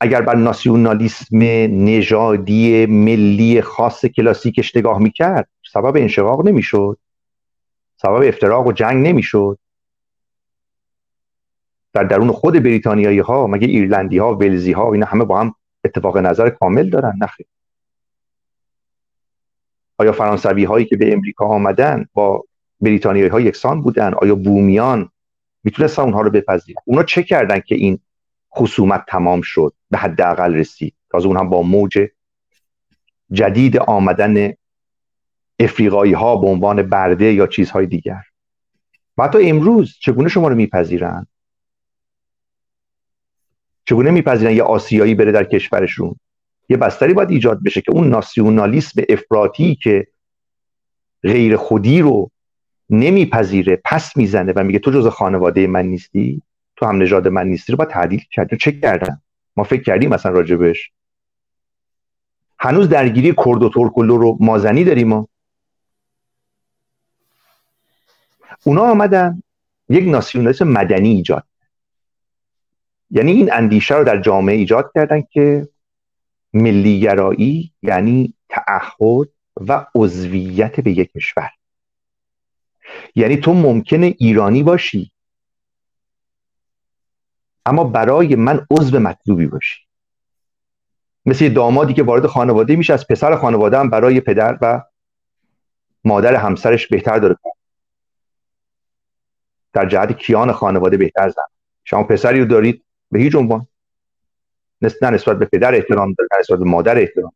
اگر 0.00 0.22
بر 0.22 0.34
ناسیونالیسم 0.34 1.38
نژادی 1.84 2.86
ملی 2.86 3.62
خاص 3.62 4.06
کلاسیکش 4.06 4.76
نگاه 4.76 4.98
می‌کرد 4.98 5.48
سبب 5.72 5.96
انشقاق 5.96 6.48
نمی‌شد؟ 6.48 6.98
سبب 8.02 8.22
افتراق 8.28 8.66
و 8.66 8.72
جنگ 8.72 9.06
نمی‌شد. 9.06 9.58
در 11.92 12.04
درون 12.04 12.32
خود 12.32 12.54
بریتانیایی 12.54 13.18
ها 13.18 13.46
مگه 13.46 13.66
ایرلندی 13.66 14.18
ها 14.18 14.34
ولزی 14.34 14.72
ها 14.72 14.92
اینا 14.92 15.06
همه 15.06 15.24
با 15.24 15.40
هم 15.40 15.54
اتفاق 15.84 16.18
نظر 16.18 16.50
کامل 16.50 16.90
دارن؟ 16.90 17.12
نخیر 17.20 17.46
آیا 19.98 20.12
فرانسوی 20.12 20.64
هایی 20.64 20.86
که 20.86 20.96
به 20.96 21.12
امریکا 21.12 21.46
آمدن 21.46 22.06
با 22.12 22.44
بریتانیایی 22.80 23.30
ها 23.30 23.40
یکسان 23.40 23.82
بودن؟ 23.82 24.14
آیا 24.14 24.34
بومیان 24.34 25.10
می‌تونستن 25.64 26.02
اونها 26.02 26.20
رو 26.20 26.30
بپذیرن؟ 26.30 26.82
اونا 26.84 27.02
چه 27.02 27.22
کردن 27.22 27.60
که 27.60 27.74
این 27.74 27.98
خصومت 28.56 29.04
تمام 29.08 29.40
شد؟ 29.40 29.72
به 29.90 29.98
حداقل 29.98 30.54
رسید. 30.54 30.94
تازه 31.10 31.26
اون 31.26 31.36
هم 31.36 31.48
با 31.48 31.62
موج 31.62 32.08
جدید 33.32 33.76
آمدن 33.76 34.52
افریقایی 35.58 36.12
ها 36.12 36.36
به 36.36 36.46
عنوان 36.46 36.82
برده 36.82 37.32
یا 37.32 37.46
چیزهای 37.46 37.86
دیگر. 37.86 38.22
و 39.18 39.24
حتی 39.24 39.50
امروز 39.50 39.96
چگونه 40.00 40.28
شما 40.28 40.48
رو 40.48 40.54
میپذیرن؟ 40.54 41.26
چگونه 43.84 44.10
میپذیرن 44.10 44.52
یه 44.52 44.62
آسیایی 44.62 45.14
بره 45.14 45.32
در 45.32 45.44
کشورشون؟ 45.44 46.16
یه 46.68 46.76
بستری 46.76 47.14
باید 47.14 47.30
ایجاد 47.30 47.62
بشه 47.62 47.80
که 47.80 47.92
اون 47.92 48.08
ناسیونالیسم 48.08 49.02
افراطی 49.08 49.74
که 49.74 50.06
غیر 51.22 51.56
خودی 51.56 52.00
رو 52.00 52.30
نمیپذیره 52.90 53.80
پس 53.84 54.16
می‌زنه 54.16 54.52
و 54.56 54.64
میگه 54.64 54.78
تو 54.78 54.90
جز 54.90 55.06
خانواده 55.06 55.66
من 55.66 55.86
نیستی 55.86 56.42
تو 56.76 56.86
هم 56.86 57.02
نژاد 57.02 57.28
من 57.28 57.46
نیستی 57.46 57.72
رو 57.72 57.76
باید 57.76 57.90
تعدیل 57.90 58.20
کرد. 58.30 58.54
چه 58.54 58.72
کردن؟ 58.72 59.20
ما 59.56 59.64
فکر 59.64 59.82
کردیم 59.82 60.10
مثلا 60.10 60.32
راجبش. 60.32 60.90
هنوز 62.58 62.88
درگیری 62.88 63.34
کرد 63.36 63.62
و 63.62 63.68
ترک 63.68 63.98
و 63.98 64.02
رو 64.02 64.36
مازنی 64.40 64.84
داریم 64.84 65.08
ما. 65.08 65.28
اونا 68.64 68.82
آمدن 68.82 69.42
یک 69.88 70.08
ناسیونالیسم 70.08 70.68
مدنی 70.68 71.08
ایجاد 71.08 71.44
یعنی 73.10 73.32
این 73.32 73.52
اندیشه 73.52 73.94
رو 73.94 74.04
در 74.04 74.20
جامعه 74.20 74.56
ایجاد 74.56 74.90
کردن 74.94 75.22
که 75.30 75.68
ملیگرایی 76.52 77.72
یعنی 77.82 78.34
تعهد 78.48 79.28
و 79.68 79.86
عضویت 79.94 80.80
به 80.80 80.90
یک 80.90 81.12
کشور. 81.12 81.50
یعنی 83.14 83.36
تو 83.36 83.54
ممکنه 83.54 84.14
ایرانی 84.18 84.62
باشی 84.62 85.12
اما 87.66 87.84
برای 87.84 88.34
من 88.34 88.66
عضو 88.70 88.98
مطلوبی 89.00 89.46
باشی. 89.46 89.80
مثل 91.26 91.48
دامادی 91.48 91.94
که 91.94 92.02
وارد 92.02 92.26
خانواده 92.26 92.76
میشه 92.76 92.92
از 92.92 93.06
پسر 93.06 93.36
خانواده 93.36 93.78
هم 93.78 93.90
برای 93.90 94.20
پدر 94.20 94.58
و 94.60 94.82
مادر 96.04 96.34
همسرش 96.34 96.88
بهتر 96.88 97.18
داره. 97.18 97.36
در 99.78 99.88
جهت 99.88 100.12
کیان 100.12 100.52
خانواده 100.52 100.96
بهتر 100.96 101.28
زن. 101.28 101.42
شما 101.84 102.04
پسری 102.04 102.40
رو 102.40 102.46
دارید 102.46 102.84
به 103.10 103.18
هیچ 103.18 103.34
عنوان. 103.34 103.66
نه 105.02 105.10
نسبت 105.10 105.38
به 105.38 105.44
پدر 105.44 105.74
احترام 105.74 106.12
داره 106.12 106.28
نسبت 106.40 106.58
به 106.58 106.64
مادر 106.64 106.98
احترام. 106.98 107.32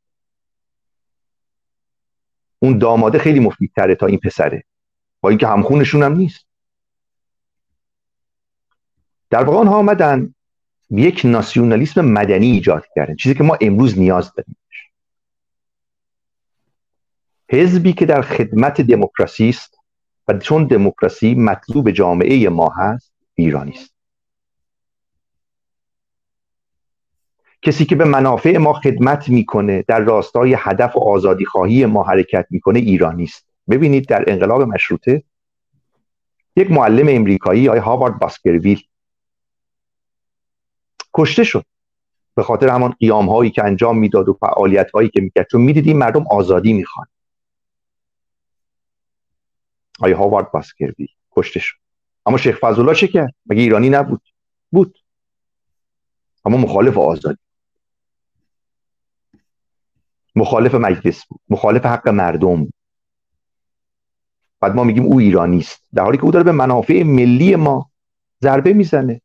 اون 2.58 2.78
داماده 2.78 3.18
خیلی 3.18 3.40
مفیدتره 3.40 3.94
تا 3.94 4.06
این 4.06 4.18
پسره. 4.18 4.64
با 5.20 5.28
اینکه 5.28 5.46
همخونشون 5.46 6.02
هم 6.02 6.12
نیست. 6.12 6.46
در 9.30 9.44
واقع 9.44 9.58
آنها 9.58 9.76
آمدن 9.76 10.34
یک 10.90 11.22
ناسیونالیسم 11.24 12.04
مدنی 12.04 12.50
ایجاد 12.50 12.84
کردن. 12.94 13.16
چیزی 13.16 13.34
که 13.34 13.44
ما 13.44 13.58
امروز 13.60 13.98
نیاز 13.98 14.32
داریم. 14.34 14.56
حزبی 17.48 17.92
که 17.92 18.06
در 18.06 18.22
خدمت 18.22 18.80
دموکراسی 18.80 19.48
است 19.48 19.81
و 20.28 20.38
چون 20.38 20.64
دموکراسی 20.64 21.34
مطلوب 21.34 21.90
جامعه 21.90 22.48
ما 22.48 22.68
هست 22.76 23.12
ایرانی 23.34 23.72
است. 23.72 23.94
کسی 27.62 27.84
که 27.84 27.96
به 27.96 28.04
منافع 28.04 28.58
ما 28.58 28.72
خدمت 28.72 29.28
می‌کنه 29.28 29.84
در 29.88 30.00
راستای 30.00 30.56
هدف 30.58 30.96
و 30.96 31.00
آزادی 31.00 31.44
خواهی 31.44 31.86
ما 31.86 32.02
حرکت 32.02 32.46
می‌کنه 32.50 32.78
ایرانی 32.78 33.24
است. 33.24 33.46
ببینید 33.70 34.06
در 34.06 34.24
انقلاب 34.26 34.62
مشروطه 34.62 35.22
یک 36.56 36.70
معلم 36.70 37.06
امریکایی 37.08 37.68
آقای 37.68 37.80
هاوارد 37.80 38.18
باسکرویل 38.18 38.82
کشته 41.14 41.44
شد. 41.44 41.64
به 42.34 42.42
خاطر 42.42 42.68
همان 42.68 42.90
قیام 42.90 43.28
هایی 43.28 43.50
که 43.50 43.64
انجام 43.64 43.98
می‌داد 43.98 44.28
و 44.28 44.32
فعالیت 44.32 44.90
هایی 44.90 45.08
که 45.08 45.20
می‌کرد. 45.20 45.46
چون 45.50 45.60
می‌دیدیم 45.60 45.98
مردم 45.98 46.26
آزادی 46.30 46.72
می‌خوان. 46.72 47.06
آیا 50.02 50.18
هاوارد 50.18 50.52
باسکرویل 50.52 51.08
کشته 51.30 51.60
شد 51.60 51.76
اما 52.26 52.38
شیخ 52.38 52.58
فضلالله 52.60 52.94
چه 52.94 53.08
کرد؟ 53.08 53.34
مگه 53.46 53.62
ایرانی 53.62 53.90
نبود؟ 53.90 54.22
بود. 54.70 54.98
اما 56.44 56.56
مخالف 56.56 56.98
آزادی. 56.98 57.38
مخالف 60.36 60.74
مجلس 60.74 61.26
بود. 61.26 61.40
مخالف 61.48 61.86
حق 61.86 62.08
مردم 62.08 62.64
بود. 62.64 62.74
بعد 64.60 64.74
ما 64.74 64.84
میگیم 64.84 65.04
او 65.04 65.18
ایرانی 65.18 65.58
است. 65.58 65.82
در 65.94 66.02
حالی 66.02 66.16
که 66.18 66.24
او 66.24 66.30
داره 66.30 66.44
به 66.44 66.52
منافع 66.52 67.02
ملی 67.02 67.56
ما 67.56 67.90
ضربه 68.42 68.72
می‌زنه. 68.72 69.20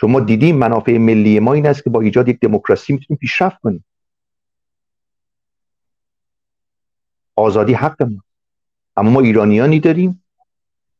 چون 0.00 0.10
ما 0.10 0.20
دیدیم 0.20 0.56
منافع 0.56 0.98
ملی 0.98 1.40
ما 1.40 1.52
این 1.52 1.66
است 1.66 1.84
که 1.84 1.90
با 1.90 2.00
ایجاد 2.00 2.28
یک 2.28 2.40
دموکراسی 2.40 2.92
می‌تونیم 2.92 3.18
پیشرفت 3.18 3.60
کنیم. 3.60 3.84
آزادی 7.36 7.72
حق 7.72 8.02
ما. 8.02 8.22
اما 8.96 9.10
ما 9.10 9.20
ایرانیانی 9.20 9.80
داریم 9.80 10.24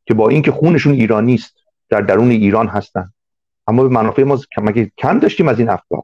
که 0.05 0.13
با 0.13 0.29
اینکه 0.29 0.51
خونشون 0.51 0.93
ایرانی 0.93 1.35
است 1.35 1.55
در 1.89 2.01
درون 2.01 2.31
ایران 2.31 2.67
هستن. 2.67 3.13
اما 3.67 3.83
به 3.83 3.89
منافع 3.89 4.23
ما 4.23 4.39
کم 4.97 5.19
داشتیم 5.19 5.47
از 5.47 5.59
این 5.59 5.69
افراد 5.69 6.03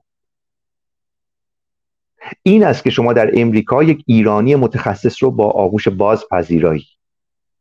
این 2.43 2.63
است 2.63 2.83
که 2.83 2.89
شما 2.89 3.13
در 3.13 3.31
امریکا 3.33 3.83
یک 3.83 4.03
ایرانی 4.07 4.55
متخصص 4.55 5.23
رو 5.23 5.31
با 5.31 5.49
آغوش 5.49 5.87
باز 5.87 6.25
پذیرایی 6.31 6.87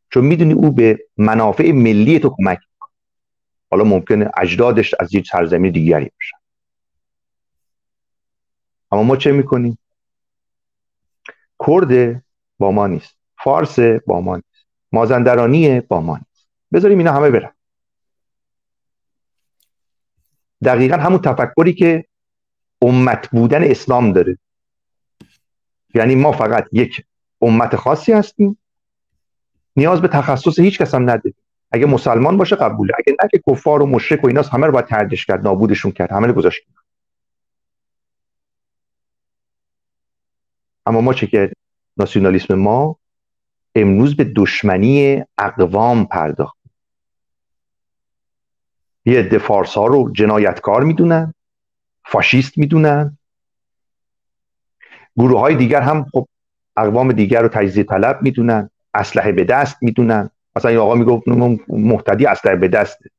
چون 0.09 0.25
می‌دونی 0.25 0.53
او 0.53 0.71
به 0.71 0.99
منافع 1.17 1.71
ملی 1.71 2.19
تو 2.19 2.35
کمک 2.37 2.59
حالا 3.71 3.83
ممکنه 3.83 4.31
اجدادش 4.37 4.95
از 4.99 5.13
یک 5.13 5.27
سرزمین 5.27 5.71
دیگری 5.71 6.05
باشن. 6.05 6.37
اما 8.91 9.03
ما 9.03 9.17
چه 9.17 9.31
می‌کنیم؟ 9.31 9.77
کرد 11.67 12.23
با 12.57 12.71
ما 12.71 12.87
نیست. 12.87 13.16
فارس 13.47 13.79
با 13.79 14.21
ما 14.21 14.35
نیست. 14.35 14.67
مازندرانی 14.91 15.79
با 15.79 16.01
ما 16.01 16.17
نیست. 16.17 16.47
بذاریم 16.73 16.97
اینا 16.97 17.13
همه 17.13 17.29
برن. 17.29 17.51
دقیقا 20.63 20.97
همون 20.97 21.21
تفکری 21.21 21.73
که 21.73 22.05
امت 22.81 23.29
بودن 23.29 23.63
اسلام 23.63 24.13
داره. 24.13 24.37
یعنی 25.95 26.15
ما 26.15 26.31
فقط 26.31 26.67
یک 26.71 27.05
امت 27.41 27.75
خاصی 27.75 28.13
هستیم. 28.13 28.57
نیاز 29.75 30.01
به 30.01 30.07
تخصص 30.07 30.59
هیچ 30.59 30.77
کس 30.77 30.95
هم 30.95 31.03
نداریم. 31.03 31.35
اگه 31.71 31.85
مسلمان 31.85 32.37
باشه 32.37 32.55
قبوله. 32.55 32.93
اگه 32.97 33.17
نه 33.23 33.29
که 33.31 33.41
کفار 33.47 33.81
و 33.81 33.85
مشرک 33.85 34.23
و 34.23 34.27
ایناست 34.27 34.49
همه 34.49 34.65
رو 34.65 34.71
باید 34.71 34.85
تردش 34.85 35.25
کرد 35.25 35.43
نابودشون 35.43 35.91
کرد 35.91 36.11
همه 36.11 36.27
رو 36.27 36.33
گذاشت 36.33 36.61
اما 40.85 41.01
ما 41.01 41.13
چه 41.13 41.27
کردیم 41.27 41.55
ناسیونالیسم 41.97 42.55
ما 42.55 42.99
امروز 43.81 44.15
به 44.15 44.23
دشمنی 44.35 45.23
اقوام 45.37 46.05
پرداخت. 46.05 46.57
یه 49.05 49.19
عده 49.19 49.37
فارس 49.37 49.73
ها 49.73 49.87
رو 49.87 50.11
جنایتکار 50.11 50.83
می‌دونن 50.83 51.33
فاشیست 52.05 52.57
می‌دونن. 52.57 53.17
گروه 55.17 55.39
های 55.39 55.55
دیگر 55.55 55.81
هم 55.81 56.05
خب 56.11 56.27
اقوام 56.77 57.11
دیگر 57.11 57.41
رو 57.41 57.47
تجزیه 57.47 57.83
طلب 57.83 58.21
می‌دونن 58.21 58.69
اسلحه 58.93 59.31
به 59.31 59.43
دست 59.43 59.77
می‌دونن. 59.81 60.29
مثلا 60.55 60.71
این 60.71 60.79
آقا 60.79 60.95
می‌گفت 60.95 61.27
محتدی 61.67 62.25
اسلحه 62.25 62.55
به 62.55 62.67
دسته 62.67 63.09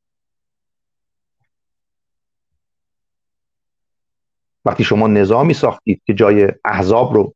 وقتی 4.65 4.83
شما 4.83 5.07
نظامی 5.07 5.53
ساختید 5.53 6.01
که 6.05 6.13
جای 6.13 6.47
احزاب 6.65 7.13
رو 7.13 7.33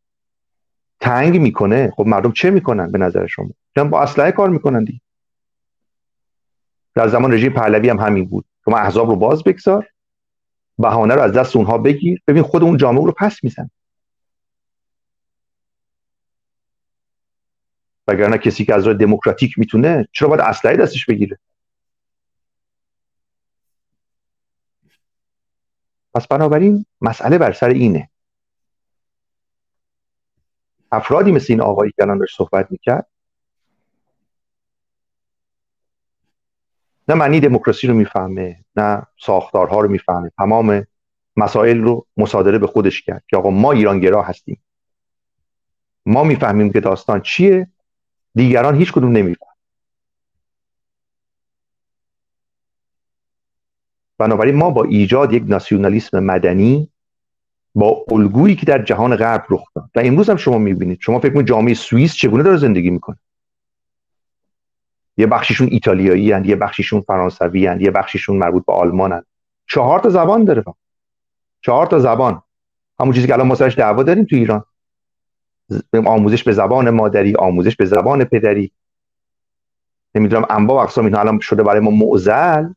تنگ 1.04 1.38
می‌کنه. 1.42 1.92
خب 1.96 2.08
مردم 2.08 2.32
چه 2.32 2.50
می‌کنن 2.50 2.92
به 2.92 2.98
نظر 2.98 3.28
شما؟ 3.28 3.50
با 3.90 4.02
اسلحه 4.02 4.32
کار 4.32 4.50
می‌کنن 4.50 4.84
دیگه. 4.84 5.02
در 6.96 7.08
زمان 7.08 7.34
رژیم 7.34 7.54
پهلوی 7.54 7.90
هم 7.90 8.00
همین 8.00 8.26
بود. 8.26 8.46
شما 8.66 8.78
احزاب 8.78 9.10
رو 9.10 9.16
باز 9.16 9.44
بگذار 9.44 9.88
بهانه 10.78 11.16
رو 11.16 11.22
از 11.22 11.34
دست 11.34 11.56
اونها 11.56 11.78
بگیر. 11.78 12.22
ببین 12.28 12.44
خود 12.44 12.64
اون 12.64 12.78
جامعه 12.78 13.06
رو 13.06 13.12
پس 13.12 13.44
میزن 13.44 13.70
وگرنه 18.08 18.38
کسی 18.38 18.66
که 18.66 18.74
از 18.74 18.88
راه 18.88 18.94
دموکراتیک 18.96 19.60
می‌تونه 19.60 20.08
چرا 20.12 20.28
باید 20.28 20.42
اسلحه 20.42 20.76
دستش 20.76 21.06
بگیره؟ 21.06 21.40
پس 26.14 26.28
بنابراین 26.28 26.86
مسئله 27.02 27.38
بر 27.38 27.52
سر 27.52 27.70
اینه. 27.70 28.10
افرادی 30.94 31.32
مثل 31.32 31.54
این 31.54 31.62
آقایی 31.62 31.92
که 31.92 32.04
الان 32.04 32.18
داشت 32.18 32.38
صحبت 32.38 32.72
می‌کرد؟ 32.72 33.08
نه 37.08 37.16
معنی 37.16 37.40
دموکراسی 37.40 37.88
رو 37.88 37.94
می‌فهمه 37.94 38.66
نه 38.76 39.08
ساختارها 39.20 39.82
رو 39.82 39.90
می‌فهمه. 39.90 40.32
تمام 40.38 40.88
مسائل 41.38 41.78
رو 41.82 42.06
مصادره 42.18 42.58
به 42.58 42.68
خودش 42.68 43.02
کرد 43.02 43.24
که 43.28 43.38
آقا 43.38 43.50
ما 43.50 43.72
ایرانگرا 43.72 44.24
هستیم. 44.24 44.64
ما 46.06 46.24
می‌فهمیم 46.24 46.72
که 46.72 46.80
داستان 46.80 47.22
چیه 47.22 47.68
دیگران 48.36 48.76
هیچ 48.76 48.92
کدوم 48.92 49.12
نمیفهم 49.12 49.54
بنابراین 54.18 54.56
ما 54.56 54.70
با 54.70 54.84
ایجاد 54.84 55.34
یک 55.34 55.44
ناسیونالیسم 55.48 56.20
مدنی 56.20 56.93
با 57.76 58.06
الگویی 58.12 58.56
که 58.56 58.66
در 58.66 58.82
جهان 58.82 59.16
غرب 59.16 59.46
رخ 59.50 59.64
داد. 59.76 59.90
و 59.96 60.00
امروز 60.00 60.30
هم 60.30 60.38
شما 60.38 60.58
می‌بینید. 60.58 60.98
شما 61.02 61.20
فکر 61.20 61.34
کنید 61.34 61.48
جامعه 61.48 61.74
سوئیس 61.74 62.16
چگونه 62.16 62.44
داره 62.44 62.58
زندگی 62.58 62.90
می‌کنه؟ 62.90 63.18
یه 65.18 65.28
بخشیشون 65.28 65.68
ایتالیایی 65.72 66.32
هن، 66.32 66.46
یه 66.46 66.56
بخشیشون 66.56 67.02
فرانسوی 67.02 67.68
هن، 67.68 67.82
یه 67.82 67.92
بخشیشون 67.92 68.38
مربوط 68.38 68.66
به 68.66 68.74
آلمان 68.74 69.12
هن. 69.12 69.24
چهار 69.68 70.00
تا 70.00 70.10
زبان 70.10 70.44
داره 70.44 70.64
چهار 71.62 71.88
تا 71.88 72.00
زبان. 72.00 72.42
همون 73.00 73.14
چیزی 73.14 73.28
که 73.28 73.34
الان 73.34 73.48
ما 73.48 73.56
سرش 73.56 73.78
دعوا 73.78 74.04
داریم 74.04 74.26
تو 74.26 74.36
ایران. 74.36 74.64
آموزش 76.06 76.44
به 76.44 76.52
زبان 76.52 76.90
مادری 76.90 77.36
آموزش 77.36 77.76
به 77.76 77.86
زبان 77.86 78.24
پدری. 78.24 78.72
نمی‌دونم 80.16 80.46
انواع 80.50 80.78
و 80.78 80.84
اقسام 80.84 81.06
اینها 81.06 81.20
الان 81.20 81.40
شده 81.40 81.64
برای 81.64 81.80
ما 81.80 81.92
معزل. 81.92 82.70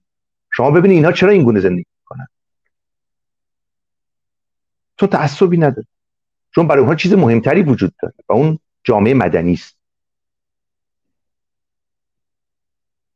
شما 0.52 0.70
ببینید 0.70 0.96
اینها 0.96 1.12
چرا 1.12 1.30
این 1.30 1.42
گونه 1.42 1.60
زندگی 1.60 1.86
می‌کنن 2.00 2.26
تو 4.98 5.06
تعصبی 5.06 5.56
نداره 5.56 5.86
چون 6.54 6.68
برای 6.68 6.80
اونها 6.80 6.94
چیز 6.94 7.12
مهمتری 7.12 7.62
وجود 7.62 7.92
داره 8.02 8.14
و 8.28 8.32
اون 8.32 8.58
جامعه 8.84 9.14
مدنی 9.14 9.52
است. 9.52 9.76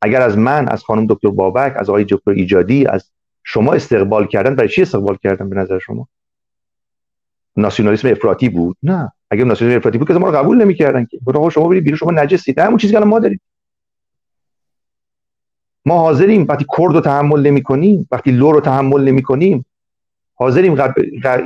اگر 0.01 0.21
از 0.21 0.37
من 0.37 0.67
از 0.67 0.83
خانم 0.83 1.07
دکتر 1.09 1.29
بابک 1.29 1.73
از 1.75 1.89
آقای 1.89 2.05
دکتر 2.09 2.31
ایجادی 2.31 2.87
از 2.87 3.11
شما 3.43 3.73
استقبال 3.73 4.27
کردن 4.27 4.55
برای 4.55 4.69
چی 4.69 4.81
استقبال 4.81 5.17
کردن 5.23 5.49
به 5.49 5.55
نظر 5.55 5.79
شما؟ 5.79 6.07
ناسیونالیسم 7.57 8.07
افراطی 8.07 8.49
بود؟ 8.49 8.77
نه. 8.83 9.11
اگه 9.31 9.43
ناسیونالیسم 9.43 9.79
افراطی 9.79 9.97
بود 9.97 10.07
که 10.07 10.13
ما 10.13 10.29
رو 10.29 10.37
قبول 10.37 10.61
نمی‌کردن 10.61 11.05
که. 11.05 11.19
آقا 11.27 11.49
شما 11.49 11.67
برید 11.67 11.83
بیرون 11.83 11.97
شما 11.97 12.11
نجسید 12.11 12.59
همون 12.59 12.77
چیزی 12.77 12.93
که 12.93 12.99
ما 12.99 13.19
داریم. 13.19 13.41
ما 15.85 15.99
حاضریم. 15.99 16.45
وقتی 16.49 16.65
کرد 16.77 16.93
رو 16.93 17.01
تحمل 17.01 17.47
نمی 17.47 17.63
کنیم 17.63 18.07
وقتی 18.11 18.31
لو 18.31 18.51
رو 18.51 18.61
تحمل 18.61 19.03
نمی 19.03 19.21
کنیم 19.21 19.65
حاضریم 20.41 20.75
قب... 20.75 20.93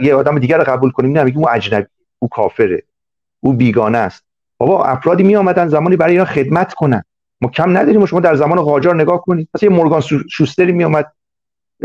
یه 0.03 0.15
آدم 0.15 0.39
دیگر 0.39 0.57
رو 0.57 0.63
قبول 0.63 0.91
کنیم 0.91 1.11
نه 1.11 1.23
میگیم 1.23 1.41
او 1.41 1.49
اجنبی 1.49 1.87
او 2.19 2.27
کافره 2.27 2.83
او 3.39 3.53
بیگانه 3.53 3.97
است. 3.97 4.23
بابا 4.57 4.85
افرادی 4.85 5.23
می 5.23 5.35
آمدن 5.35 5.67
زمانی 5.67 5.95
برای 5.95 6.11
اینا 6.11 6.25
خدمت 6.25 6.73
کنن. 6.73 7.03
ما 7.41 7.49
کم 7.49 7.77
نداریم 7.77 8.01
و 8.01 8.07
شما 8.07 8.19
در 8.19 8.35
زمان 8.35 8.61
قاجار 8.61 8.95
نگاه 8.95 9.21
کنید. 9.21 9.49
مثلا 9.53 9.69
یه 9.69 9.75
مورگان 9.75 10.01
شوستری 10.31 10.71
می 10.71 10.83
آمد 10.83 11.11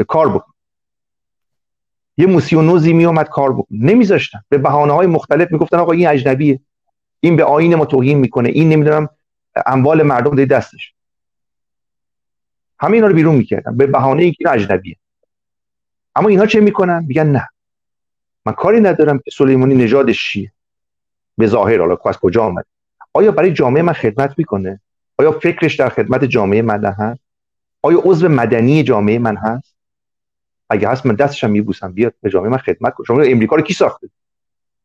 کار 0.08 0.28
بکن. 0.28 0.52
یه 2.16 2.26
موسیونوزی 2.26 2.92
می 2.92 3.06
آمد 3.06 3.28
کار 3.28 3.52
بکن. 3.52 3.66
نمیذاشتن. 3.70 4.40
به 4.48 4.58
بهانه 4.58 4.92
های 4.92 5.06
مختلف 5.06 5.52
می‌گفتن 5.52 5.76
آقا 5.76 5.92
این 5.92 6.08
اجنبیه. 6.08 6.60
این 7.20 7.36
به 7.36 7.44
آین 7.44 7.74
ما 7.74 7.84
توهین 7.84 8.18
می‌کنه. 8.18 8.48
این 8.48 8.68
نمی‌دونم 8.68 9.08
اموال 9.66 10.02
مردم 10.02 10.36
ده 10.36 10.44
دستش. 10.44 10.94
همه 12.78 12.92
اینا 12.92 13.06
رو 13.06 13.14
بیرون 13.14 13.34
می‌کردن. 13.34 13.76
به 13.76 13.86
بهانه 13.86 14.22
اینکه 14.22 14.36
این 14.40 14.48
اجنبیه. 14.48 14.96
اما 16.14 16.28
اینها 16.28 16.46
چه 16.46 16.60
می‌کنن؟ 16.60 17.04
میگن 17.08 17.26
نه. 17.26 17.48
من 18.46 18.52
کاری 18.52 18.80
ندارم 18.80 19.18
که 19.18 19.30
سلیمانی 19.30 19.74
نژادش 19.74 20.32
چیه. 20.32 20.52
به 21.38 21.46
ظاهر 21.46 21.78
حالا 21.78 21.96
از 22.04 22.18
کجا 22.18 22.44
آمد؟ 22.44 22.64
آیا 23.12 23.32
برای 23.32 23.52
جامعه 23.52 23.82
من 23.82 23.92
خدمت 23.92 24.34
می‌کنه؟ 24.38 24.80
آیا 25.18 25.32
فکرش 25.32 25.76
در 25.76 25.88
خدمت 25.88 26.24
جامعه 26.24 26.62
من 26.62 26.84
هست؟ 26.84 27.20
آیا 27.82 28.02
عضو 28.04 28.28
مدنی 28.28 28.82
جامعه 28.82 29.18
من 29.18 29.36
هست؟ 29.36 29.76
اگه 30.70 30.88
هست 30.88 31.06
من 31.06 31.14
دستش 31.14 31.44
هم 31.44 31.50
میبوسم. 31.50 31.92
بیاد 31.92 32.14
به 32.22 32.30
جامعه 32.30 32.50
من 32.50 32.58
خدمت 32.58 32.94
کنه. 32.94 33.06
شما 33.06 33.22
امریکا 33.22 33.56
رو 33.56 33.62
کی 33.62 33.74
ساخته؟ 33.74 34.10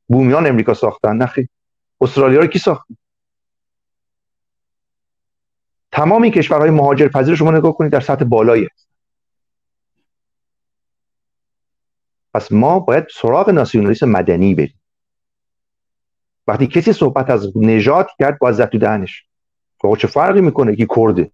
بومیان 0.07 0.47
امریکا 0.47 0.73
ساختن؟ 0.73 1.17
نخی 1.17 1.49
استرالیا 2.01 2.39
رو 2.39 2.47
کی 2.47 2.59
ساخته؟ 2.59 2.97
تمام 5.91 6.29
کشورهای 6.29 6.69
مهاجر 6.69 7.07
پذیر 7.07 7.35
شما 7.35 7.51
نگاه 7.51 7.73
کنید 7.73 7.91
در 7.91 7.99
سطح 7.99 8.25
بالایی. 8.25 8.69
پس 12.35 12.51
ما 12.51 12.79
باید 12.79 13.07
سراغ 13.13 13.49
ناسیونالیسم 13.49 14.09
مدنی 14.09 14.55
بریم. 14.55 14.81
وقتی 16.47 16.67
کسی 16.67 16.93
صحبت 16.93 17.29
از 17.29 17.57
نجات 17.57 18.07
کرد 18.19 18.39
باید 18.39 18.55
زد 18.55 18.69
تو 18.69 18.77
دهنش. 18.77 19.23
چه 19.97 20.07
فرقی 20.07 20.41
می‌کنه؟ 20.41 20.75
که 20.75 20.87
کرده. 20.95 21.31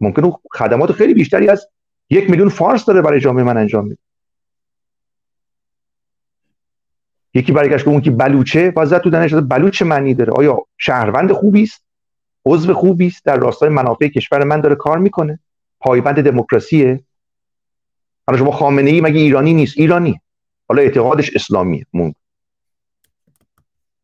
ممکن 0.00 0.32
خدمات 0.52 0.92
خیلی 0.92 1.14
بیشتری 1.14 1.48
از 1.48 1.66
یک 2.10 2.30
میلیون 2.30 2.48
فارس 2.48 2.84
داره 2.84 3.02
برای 3.02 3.20
جامعه 3.20 3.44
من 3.44 3.56
انجام 3.56 3.84
میده. 3.84 3.98
یکی 7.34 7.52
برگشت 7.52 7.84
که 7.84 7.90
اون 7.90 8.00
که 8.00 8.10
بلوچه 8.10 8.70
باز 8.70 8.92
تو 8.92 9.10
دانش 9.10 9.34
بلوچ 9.34 9.82
معنی 9.82 10.14
داره. 10.14 10.32
آیا 10.32 10.66
شهروند 10.78 11.32
خوبی 11.32 11.62
است؟ 11.62 11.84
عضو 12.46 12.74
خوبی 12.74 13.06
است؟ 13.06 13.24
در 13.24 13.36
راستای 13.36 13.68
منافع 13.68 14.08
کشور 14.08 14.44
من 14.44 14.60
داره 14.60 14.74
کار 14.74 14.98
می‌کنه. 14.98 15.38
پایبند 15.80 16.20
دموکراسیه. 16.20 17.04
حالا 18.30 18.38
شما 18.38 18.50
خامنه 18.50 18.90
ای 18.90 19.00
مگه 19.00 19.20
ایرانی 19.20 19.54
نیست؟ 19.54 19.78
ایرانی. 19.78 20.20
حالا 20.68 20.82
اعتقادش 20.82 21.30
اسلامیه 21.34 21.86
مون 21.92 22.14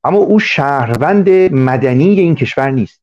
اما 0.04 0.18
او 0.18 0.38
شهروند 0.38 1.28
مدنی 1.52 2.20
این 2.20 2.34
کشور 2.34 2.70
نیست. 2.70 3.00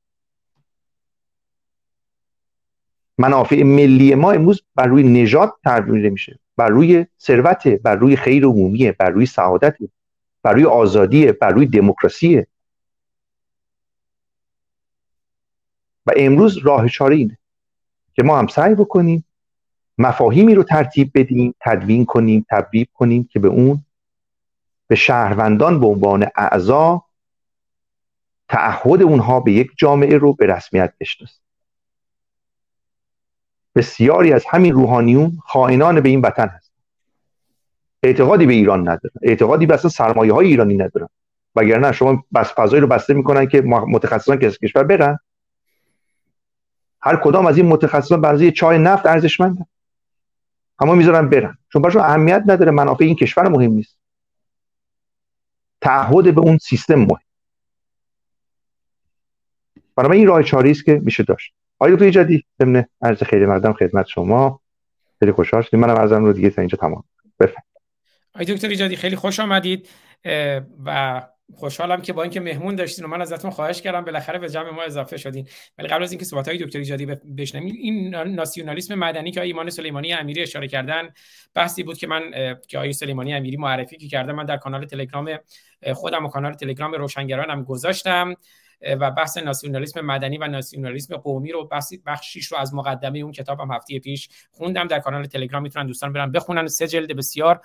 منافع 3.18 3.64
ملی 3.64 4.16
ما 4.16 4.32
امروز 4.32 4.64
بر 4.76 4.86
روی 4.86 5.04
نژاد 5.04 5.54
تعبیر 5.64 6.10
میشه. 6.10 6.40
بر 6.58 6.70
روی 6.70 7.06
ثروت 7.20 7.68
بر 7.68 7.96
روی 7.96 8.16
خیر 8.16 8.46
عمومی 8.46 8.92
بر 8.92 9.10
روی 9.10 9.26
سعادت 9.26 9.78
بر 10.44 10.54
روی 10.54 10.66
آزادی 10.66 11.32
بر 11.32 11.50
روی 11.50 11.66
دموکراسی 11.66 12.46
و 16.06 16.12
امروز 16.18 16.58
راه 16.58 16.90
چاره 16.90 17.16
اینه 17.16 17.38
که 18.14 18.24
ما 18.24 18.40
هم 18.40 18.48
سعی 18.48 18.76
بکنیم 18.76 19.26
مفاهیمی 19.98 20.56
رو 20.56 20.64
ترتیب 20.64 21.12
بدیم 21.16 21.56
تدوین 21.60 22.06
کنیم 22.06 22.46
تبریب 22.50 22.88
کنیم 22.94 23.30
که 23.32 23.40
به 23.40 23.48
اون 23.48 23.86
به 24.88 24.96
شهروندان 24.96 25.80
به 25.80 25.88
عنوان 25.88 26.28
اعضا 26.36 27.04
تعهد 28.50 29.02
اونها 29.02 29.40
به 29.40 29.52
یک 29.52 29.72
جامعه 29.78 30.18
رو 30.18 30.34
به 30.34 30.46
رسمیت 30.46 30.94
بشناسیم. 31.00 31.44
بسیاری 33.76 34.34
از 34.34 34.46
همین 34.50 34.74
روحانیون 34.74 35.38
خائنان 35.46 36.02
به 36.02 36.10
این 36.10 36.22
وطن 36.22 36.48
هست 36.48 36.72
اعتقادی 38.04 38.46
به 38.46 38.54
ایران 38.54 38.80
ندارن. 38.80 39.16
اعتقادی 39.22 39.66
به 39.66 39.74
اصلا 39.74 39.90
سرمایه 39.90 40.34
های 40.34 40.48
ایرانی 40.48 40.78
ندارن. 40.78 41.10
وگرنه 41.56 41.92
شما 41.92 42.24
بس 42.34 42.54
فضایی 42.54 42.82
رو 42.82 42.88
بسته 42.88 43.14
می‌کنن 43.14 43.48
که 43.48 43.62
متخصصان 43.62 44.38
کشور 44.38 44.84
برن. 44.84 45.20
هر 47.02 47.16
کدام 47.16 47.46
از 47.46 47.58
این 47.58 47.66
متخصصان 47.66 48.22
برای 48.22 48.52
چای 48.52 48.78
نفت 48.78 49.06
ارزشمندن. 49.06 49.66
اما 50.80 50.96
می‌ذارن 50.96 51.30
برن 51.30 51.58
چون 51.74 51.82
براشون 51.82 52.02
اهمیت 52.02 52.44
نداره 52.46 52.72
منافع 52.72 53.04
این 53.04 53.16
کشور 53.16 53.48
مهم 53.48 53.72
نیست. 53.72 53.98
تعهد 55.82 56.36
به 56.36 56.42
اون 56.42 56.58
سیستم 56.58 56.96
مهم. 56.96 57.20
برای 59.96 60.18
این 60.18 60.28
راه 60.28 60.44
چاری 60.44 60.72
است 60.72 60.86
که 60.86 60.94
میشه 61.04 61.24
داشت. 61.24 61.54
آیا 61.80 61.94
دکتر 61.94 62.06
ایجادی 62.06 62.44
ضمن 62.62 62.86
عرض 63.02 63.24
خیلی 63.24 63.46
مردم 63.46 63.74
خدمت 63.74 64.08
شما. 64.08 64.62
خیلی 65.20 65.32
خوشحال 65.32 65.62
شدیم. 65.62 65.80
منم 65.80 65.96
ازم 65.96 66.26
رو 66.26 66.34
دیگه 66.34 66.50
تا 66.50 66.62
اینجا 66.62 66.78
تمام. 66.78 67.04
بفرمایید. 67.40 67.64
آقای 68.36 68.46
دکتر 68.46 68.68
ایجادی 68.68 68.96
خیلی 68.96 69.16
خوش 69.16 69.40
آمدید 69.40 69.90
و 70.86 71.22
خوشحالم 71.56 72.02
که 72.02 72.14
با 72.14 72.24
اینکه 72.24 72.40
مهمون 72.40 72.76
داشتین 72.76 73.06
و 73.06 73.08
من 73.08 73.22
ازتون 73.22 73.52
خواهش 73.52 73.82
کردم 73.82 74.02
بالاخره 74.02 74.40
به 74.40 74.50
جمع 74.50 74.70
ما 74.70 74.84
اضافه 74.84 75.18
شدین. 75.18 75.48
ولی 75.78 75.88
قبل 75.88 76.04
از 76.04 76.12
اینکه 76.12 76.26
صحبت 76.26 76.48
های 76.48 76.58
دکتر 76.58 76.80
ایجادی 76.80 77.06
بشنویم 77.38 77.74
این 77.76 78.16
ناسیونالیسم 78.16 78.96
مدنی 78.96 79.32
که 79.32 79.42
ایمان 79.42 79.70
سلیمانی 79.70 80.14
امیری 80.14 80.42
اشاره 80.42 80.68
کردن 80.68 81.10
بحثی 81.54 81.84
بود 81.84 81.98
که 81.98 82.08
من 82.08 82.32
که 82.68 82.78
آقای 82.78 82.94
سلیمانی 82.94 83.34
امیری 83.34 83.58
معرفی 83.58 83.98
که 83.98 84.08
کردم 84.08 84.36
من 84.36 84.46
در 84.46 84.58
کانال 84.58 84.86
تلگرام 84.86 85.40
خودم 85.94 86.26
و 86.26 86.30
کانال 86.30 86.54
تلگرام 86.54 86.94
روشنگرانم 86.94 87.64
گذاشتم 87.64 88.36
و 89.00 89.12
بحث 89.12 89.38
ناسیونالیسم 89.38 90.02
مدنی 90.02 90.38
و 90.38 90.48
ناسیونالیسم 90.48 91.18
قومی 91.18 91.52
رو 91.52 91.70
بخشیش 92.06 92.46
رو 92.46 92.58
از 92.58 92.74
مقدمه 92.74 93.20
اون 93.20 93.32
کتابم 93.32 93.72
هفته 93.72 94.00
پیش 94.00 94.30
خوندم. 94.52 94.88
در 94.88 95.00
کانال 95.00 95.26
تلگرام 95.26 95.64
می‌تونن 95.64 95.88
دوستان 95.88 96.14
برن 96.14 96.32
بخونن. 96.32 96.68
سه 96.68 96.88
جلد 96.88 97.16
بسیار 97.16 97.62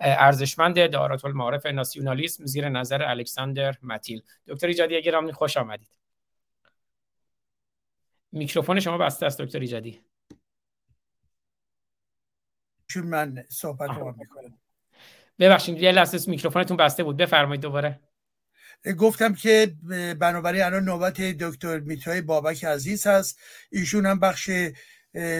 ارزشمند 0.00 0.90
دارات 0.90 1.24
المعارف 1.24 1.66
ناسیونالیسم 1.66 2.44
زیر 2.44 2.68
نظر 2.68 3.02
الکساندر 3.02 3.74
متیل. 3.82 4.22
دکتر 4.46 4.66
ایجادی 4.66 5.02
گرامی 5.02 5.32
خوش 5.32 5.56
آمدید. 5.56 5.88
میکروفون 8.32 8.80
شما 8.80 8.98
بسته 8.98 9.26
است 9.26 9.40
دکتر 9.40 9.60
ایجادی. 9.60 10.04
چون 12.86 13.06
من 13.06 13.44
صحبت 13.48 13.90
رو 13.90 14.14
می‌کنم. 14.18 14.58
ببخشید 15.38 15.78
یه 15.78 15.92
لحظه 15.92 16.30
میکروفونتون 16.30 16.76
بسته 16.76 17.04
بود. 17.04 17.16
بفرمایید 17.16 17.62
دوباره. 17.62 18.00
گفتم 18.98 19.34
که 19.34 19.76
بنابراین 20.18 20.62
الان 20.62 20.84
نوبت 20.84 21.20
دکتر 21.20 21.78
میترای 21.78 22.20
بابک 22.20 22.64
عزیز 22.64 23.06
هست. 23.06 23.40
ایشون 23.70 24.06
هم 24.06 24.18
بخش 24.18 24.50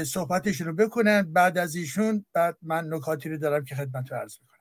صحبتشون 0.04 0.66
رو 0.66 0.74
بکنن. 0.74 1.32
بعد 1.32 1.58
از 1.58 1.76
ایشون 1.76 2.24
بعد 2.32 2.56
من 2.62 2.84
نکاتی 2.94 3.28
رو 3.28 3.38
دارم 3.38 3.64
که 3.64 3.74
خدمت 3.74 4.12
رو 4.12 4.16
عرض 4.16 4.36
می‌کنم. 4.40 4.58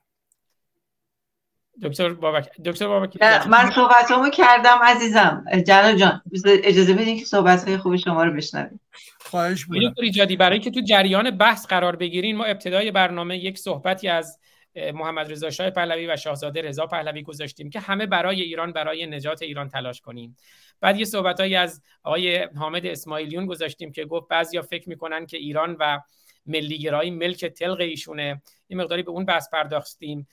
دکتر 1.83 2.13
بابک 2.13 2.61
دکتر 2.65 2.87
بابک. 2.87 3.21
من 3.21 3.71
صحبتامو 3.75 4.29
کردم 4.29 4.79
عزیزم. 4.83 5.45
جلال 5.67 5.95
جان 5.95 6.21
اجازه 6.45 6.93
بدین 6.93 7.19
که 7.19 7.25
صحبت 7.25 7.67
های 7.67 7.77
خوب 7.77 7.95
شما 7.95 8.23
رو 8.23 8.33
بشنویم. 8.33 8.79
خواهش 9.19 9.69
می‌کنم. 9.69 9.89
دکتر 9.89 10.01
ایجادی 10.01 10.35
برای 10.35 10.59
که 10.59 10.71
تو 10.71 10.81
جریان 10.81 11.31
بحث 11.31 11.65
قرار 11.65 11.95
بگیرین 11.95 12.37
ما 12.37 12.43
ابتدای 12.43 12.91
برنامه 12.91 13.37
یک 13.37 13.59
صحبتی 13.59 14.07
از 14.07 14.39
محمد 14.75 15.31
رضا 15.31 15.49
شاه 15.49 15.69
پهلوی 15.69 16.07
و 16.07 16.15
شاهزاده 16.15 16.61
رضا 16.61 16.87
پهلوی 16.87 17.23
گذاشتیم 17.23 17.69
که 17.69 17.79
همه 17.79 18.05
برای 18.05 18.41
ایران 18.41 18.71
برای 18.71 19.05
نجات 19.05 19.41
ایران 19.41 19.69
تلاش 19.69 20.01
کنیم. 20.01 20.37
بعد 20.81 20.99
یه 20.99 21.05
صحبتهایی 21.05 21.55
از 21.55 21.81
آقای 22.03 22.37
حامد 22.37 22.85
اسماعیلیون 22.85 23.45
گذاشتیم 23.45 23.91
که 23.91 24.05
گفت 24.05 24.27
بعضیا 24.27 24.61
فکر 24.61 24.89
می‌کنن 24.89 25.25
که 25.25 25.37
ایران 25.37 25.77
و 25.79 25.99
ملیگرایی 26.45 27.11
ملک 27.11 27.45
تلق 27.45 27.79
ایشونه. 27.79 28.41
یه 28.69 28.77
مقداری 28.77 29.03
به 29.03 29.11
اون 29.11 29.25
بحث 29.25 29.49
پرداختیم 29.49 30.27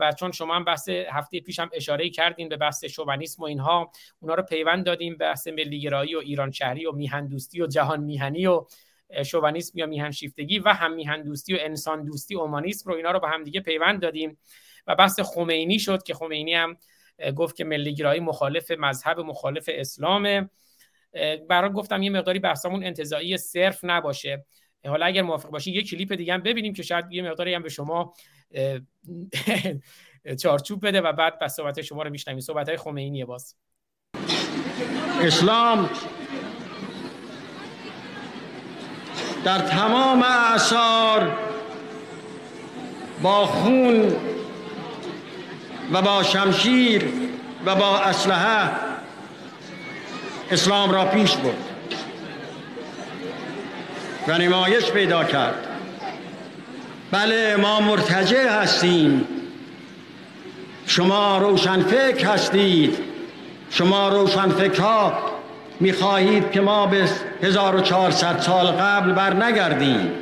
و 0.00 0.12
چون 0.12 0.32
شما 0.32 0.56
هم 0.56 0.64
بحث 0.64 0.88
هفته 0.88 1.40
پیش 1.40 1.58
هم 1.58 1.70
اشاره 1.72 2.10
کردین 2.10 2.48
به 2.48 2.56
بحث 2.56 2.84
شوونیسم 2.84 3.42
و 3.42 3.46
اینها 3.46 3.92
اونا 4.20 4.34
رو 4.34 4.42
پیوند 4.42 4.86
دادیم 4.86 5.16
بحث 5.16 5.46
ملیگرایی 5.46 6.14
و 6.14 6.18
ایران 6.18 6.50
شهری 6.50 6.86
و 6.86 6.92
میهن 6.92 7.26
دوستی 7.26 7.62
و 7.62 7.66
جهان 7.66 8.00
میهنی 8.00 8.46
و 8.46 8.66
شوونیسم 9.22 9.78
یا 9.78 9.86
میهن 9.86 10.10
شیفتگی 10.10 10.58
و 10.58 10.68
هم 10.68 10.92
میهن 10.92 11.22
دوستی 11.22 11.54
و 11.54 11.58
انسان 11.60 12.04
دوستی 12.04 12.34
اومانیسم 12.34 12.90
رو 12.90 12.96
اینا 12.96 13.10
رو 13.10 13.20
به 13.20 13.28
هم 13.28 13.44
دیگه 13.44 13.60
پیوند 13.60 14.02
دادیم 14.02 14.38
و 14.86 14.94
بحث 14.94 15.20
خمینی 15.20 15.78
شد 15.78 16.02
که 16.02 16.14
خمینی 16.14 16.54
هم 16.54 16.76
گفت 17.36 17.56
که 17.56 17.64
ملیگرایی 17.64 18.20
مخالف 18.20 18.70
مذهب 18.70 19.20
مخالف 19.20 19.70
اسلامه. 19.72 20.50
برای 21.48 21.72
گفتم 21.72 22.02
یه 22.02 22.10
مقداری 22.10 22.38
بحثمون 22.38 22.84
انتزاعی 22.84 23.36
صرف 23.36 23.80
نباشه. 23.82 24.44
حالا 24.86 25.06
اگر 25.06 25.22
موافق 25.22 25.50
باشین 25.50 25.74
یه 25.74 25.82
کلیپ 25.82 26.12
دیگه 26.12 26.34
هم 26.34 26.42
ببینیم 26.42 26.72
که 26.72 26.82
شاید 26.82 27.12
یه 27.12 27.22
مقداری 27.22 27.54
هم 27.54 27.62
به 27.62 27.68
شما 27.68 28.14
چارچوب 30.42 30.86
بده 30.86 31.00
و 31.00 31.12
بعد 31.12 31.38
بس 31.38 31.56
صحبت 31.56 31.82
شما 31.82 32.02
رو 32.02 32.10
میشنویم. 32.10 32.40
صحبت 32.40 32.68
های 32.68 32.76
خمینی 32.76 33.24
باز. 33.24 33.56
اسلام 35.22 35.90
در 39.44 39.58
تمام 39.58 40.22
اعثار 40.22 41.38
با 43.22 43.46
خون 43.46 44.16
و 45.92 46.02
با 46.02 46.22
شمشیر 46.22 47.04
و 47.66 47.74
با 47.74 47.98
اسلحه 47.98 48.70
اسلام 50.50 50.90
را 50.90 51.04
پیش 51.04 51.36
برد 51.36 51.54
و 54.28 54.38
نمایش 54.38 54.90
پیدا 54.90 55.24
کرد. 55.24 55.66
بله 57.10 57.56
ما 57.56 57.80
مرتجع 57.80 58.48
هستیم. 58.48 59.26
شما 60.86 61.38
روشنفکر 61.38 62.26
هستید. 62.26 62.98
شما 63.70 64.08
روشنفکرها 64.08 65.33
می‌خواهید 65.80 66.50
که 66.50 66.60
ما 66.60 66.86
به 66.86 67.08
1400 67.42 68.40
سال 68.40 68.66
قبل 68.66 69.12
بر 69.12 69.34
نگردیم 69.34 70.12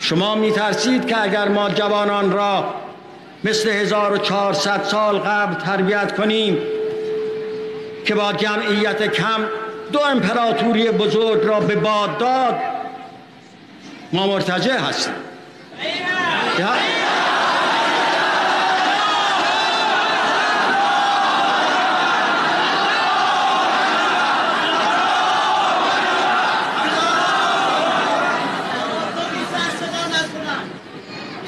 شما 0.00 0.34
میترسید 0.34 1.06
که 1.06 1.22
اگر 1.22 1.48
ما 1.48 1.70
جوانان 1.70 2.32
را 2.32 2.74
مثل 3.44 3.70
1400 3.70 4.82
سال 4.82 5.18
قبل 5.18 5.54
تربیت 5.54 6.16
کنیم 6.16 6.58
که 8.04 8.14
با 8.14 8.32
جمعیت 8.32 9.12
کم 9.12 9.44
دو 9.92 10.00
امپراتوری 10.00 10.90
بزرگ 10.90 11.44
را 11.44 11.60
به 11.60 11.76
باد 11.76 12.18
داد 12.18 12.54
ما 14.12 14.26
مرتجع 14.26 14.78
هستیم. 14.78 15.14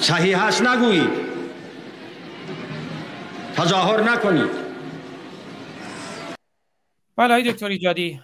صحیح 0.09 0.47
هست 0.47 0.63
نگویید. 0.63 1.11
تظاهر 3.57 4.13
نکنید. 4.13 4.51
بله 7.17 7.53
دکتر 7.53 7.69
ایجادی 7.69 8.21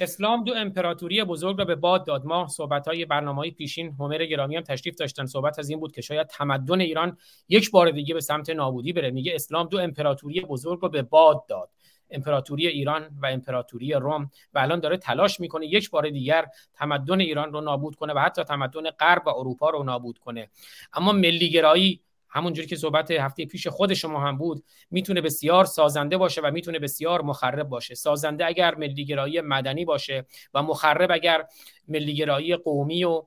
اسلام 0.00 0.44
دو 0.44 0.54
امپراتوری 0.56 1.24
بزرگ 1.24 1.58
را 1.58 1.64
به 1.64 1.74
باد 1.74 2.06
داد. 2.06 2.24
ما 2.24 2.48
صحبت 2.48 2.88
های 2.88 3.04
برنامه 3.04 3.38
های 3.38 3.50
پیشین 3.50 3.96
همر 4.00 4.26
گرامی 4.26 4.56
هم 4.56 4.62
تشریف 4.62 4.94
داشتن. 4.94 5.26
صحبت 5.26 5.58
از 5.58 5.70
این 5.70 5.80
بود 5.80 5.92
که 5.92 6.00
شاید 6.00 6.26
تمدن 6.26 6.80
ایران 6.80 7.16
یک 7.48 7.70
بار 7.70 7.90
دیگه 7.90 8.14
به 8.14 8.20
سمت 8.20 8.50
نابودی 8.50 8.92
بره. 8.92 9.10
میگه 9.10 9.34
اسلام 9.34 9.68
دو 9.68 9.78
امپراتوری 9.78 10.40
بزرگ 10.40 10.78
را 10.82 10.88
به 10.88 11.02
باد 11.02 11.46
داد. 11.48 11.70
امپراتوری 12.10 12.66
ایران 12.66 13.08
و 13.22 13.26
امپراتوری 13.26 13.92
روم 13.92 14.30
و 14.54 14.58
الان 14.58 14.80
داره 14.80 14.96
تلاش 14.96 15.40
می‌کنه 15.40 15.66
یک 15.66 15.90
بار 15.90 16.08
دیگر 16.10 16.46
تمدن 16.74 17.20
ایران 17.20 17.52
رو 17.52 17.60
نابود 17.60 17.96
کنه 17.96 18.12
و 18.12 18.18
حتی 18.18 18.44
تمدن 18.44 18.90
غرب 18.90 19.26
و 19.26 19.30
اروپا 19.30 19.70
رو 19.70 19.82
نابود 19.82 20.18
کنه. 20.18 20.50
اما 20.92 21.12
ملیگرایی 21.12 22.00
همونجوری 22.30 22.68
که 22.68 22.76
صحبت 22.76 23.10
هفته 23.10 23.46
پیش 23.46 23.66
خود 23.66 23.94
شما 23.94 24.20
هم 24.20 24.38
بود 24.38 24.64
می‌تونه 24.90 25.20
بسیار 25.20 25.64
سازنده 25.64 26.16
باشه 26.16 26.40
و 26.40 26.50
می‌تونه 26.50 26.78
بسیار 26.78 27.22
مخرب 27.22 27.68
باشه. 27.68 27.94
سازنده 27.94 28.46
اگر 28.46 28.74
ملیگرایی 28.74 29.40
مدنی 29.40 29.84
باشه 29.84 30.26
و 30.54 30.62
مخرب 30.62 31.10
اگر 31.12 31.46
ملیگرایی 31.88 32.56
قومی 32.56 33.04
و 33.04 33.22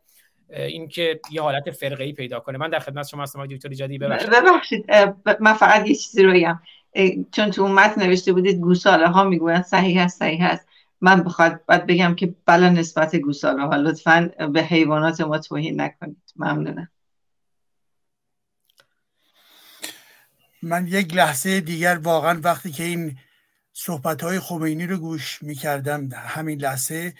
اینکه 0.49 1.19
یه 1.31 1.41
حالت 1.41 1.71
فرقه 1.71 2.11
پیدا 2.11 2.39
کنه. 2.39 2.57
من 2.57 2.69
در 2.69 2.79
خدمت 2.79 3.07
شما 3.07 3.23
هستم 3.23 3.45
دکتر 3.45 3.69
ایجادی 3.69 3.97
ببخشید. 3.97 4.29
ببخشید 4.29 4.91
من 5.39 5.53
فقط 5.53 5.87
یه 5.87 5.95
چیزی 5.95 6.23
رو 6.23 6.33
بگم. 6.33 6.59
چون 7.31 7.51
تو 7.51 7.67
متن 7.67 8.03
نوشته 8.03 8.33
بودید 8.33 8.59
گوساله 8.59 9.07
ها 9.07 9.23
می‌گویند 9.23 9.63
صحیح 9.63 10.03
هست 10.03 10.19
صحیح 10.19 10.45
هست 10.45 10.67
من 11.01 11.23
بخواد 11.23 11.65
باید 11.65 11.85
بگم 11.85 12.15
که 12.15 12.35
بلا 12.45 12.69
نسبت 12.69 13.15
گوساله 13.15 13.61
ها 13.61 13.75
لطفا 13.75 14.31
به 14.53 14.63
حیوانات 14.63 15.21
ما 15.21 15.37
توهین 15.37 15.81
نکنید. 15.81 16.33
ممنونم. 16.35 16.89
من 20.61 20.87
یک 20.87 21.15
لحظه 21.15 21.61
دیگر 21.61 21.99
واقعا 22.03 22.39
وقتی 22.43 22.71
که 22.71 22.83
این 22.83 23.17
صحبت 23.73 24.23
های 24.23 24.39
خمینی 24.39 24.87
رو 24.87 24.97
گوش 24.97 25.43
می‌کردم 25.43 26.09
همین 26.13 26.61
لحظه 26.61 27.13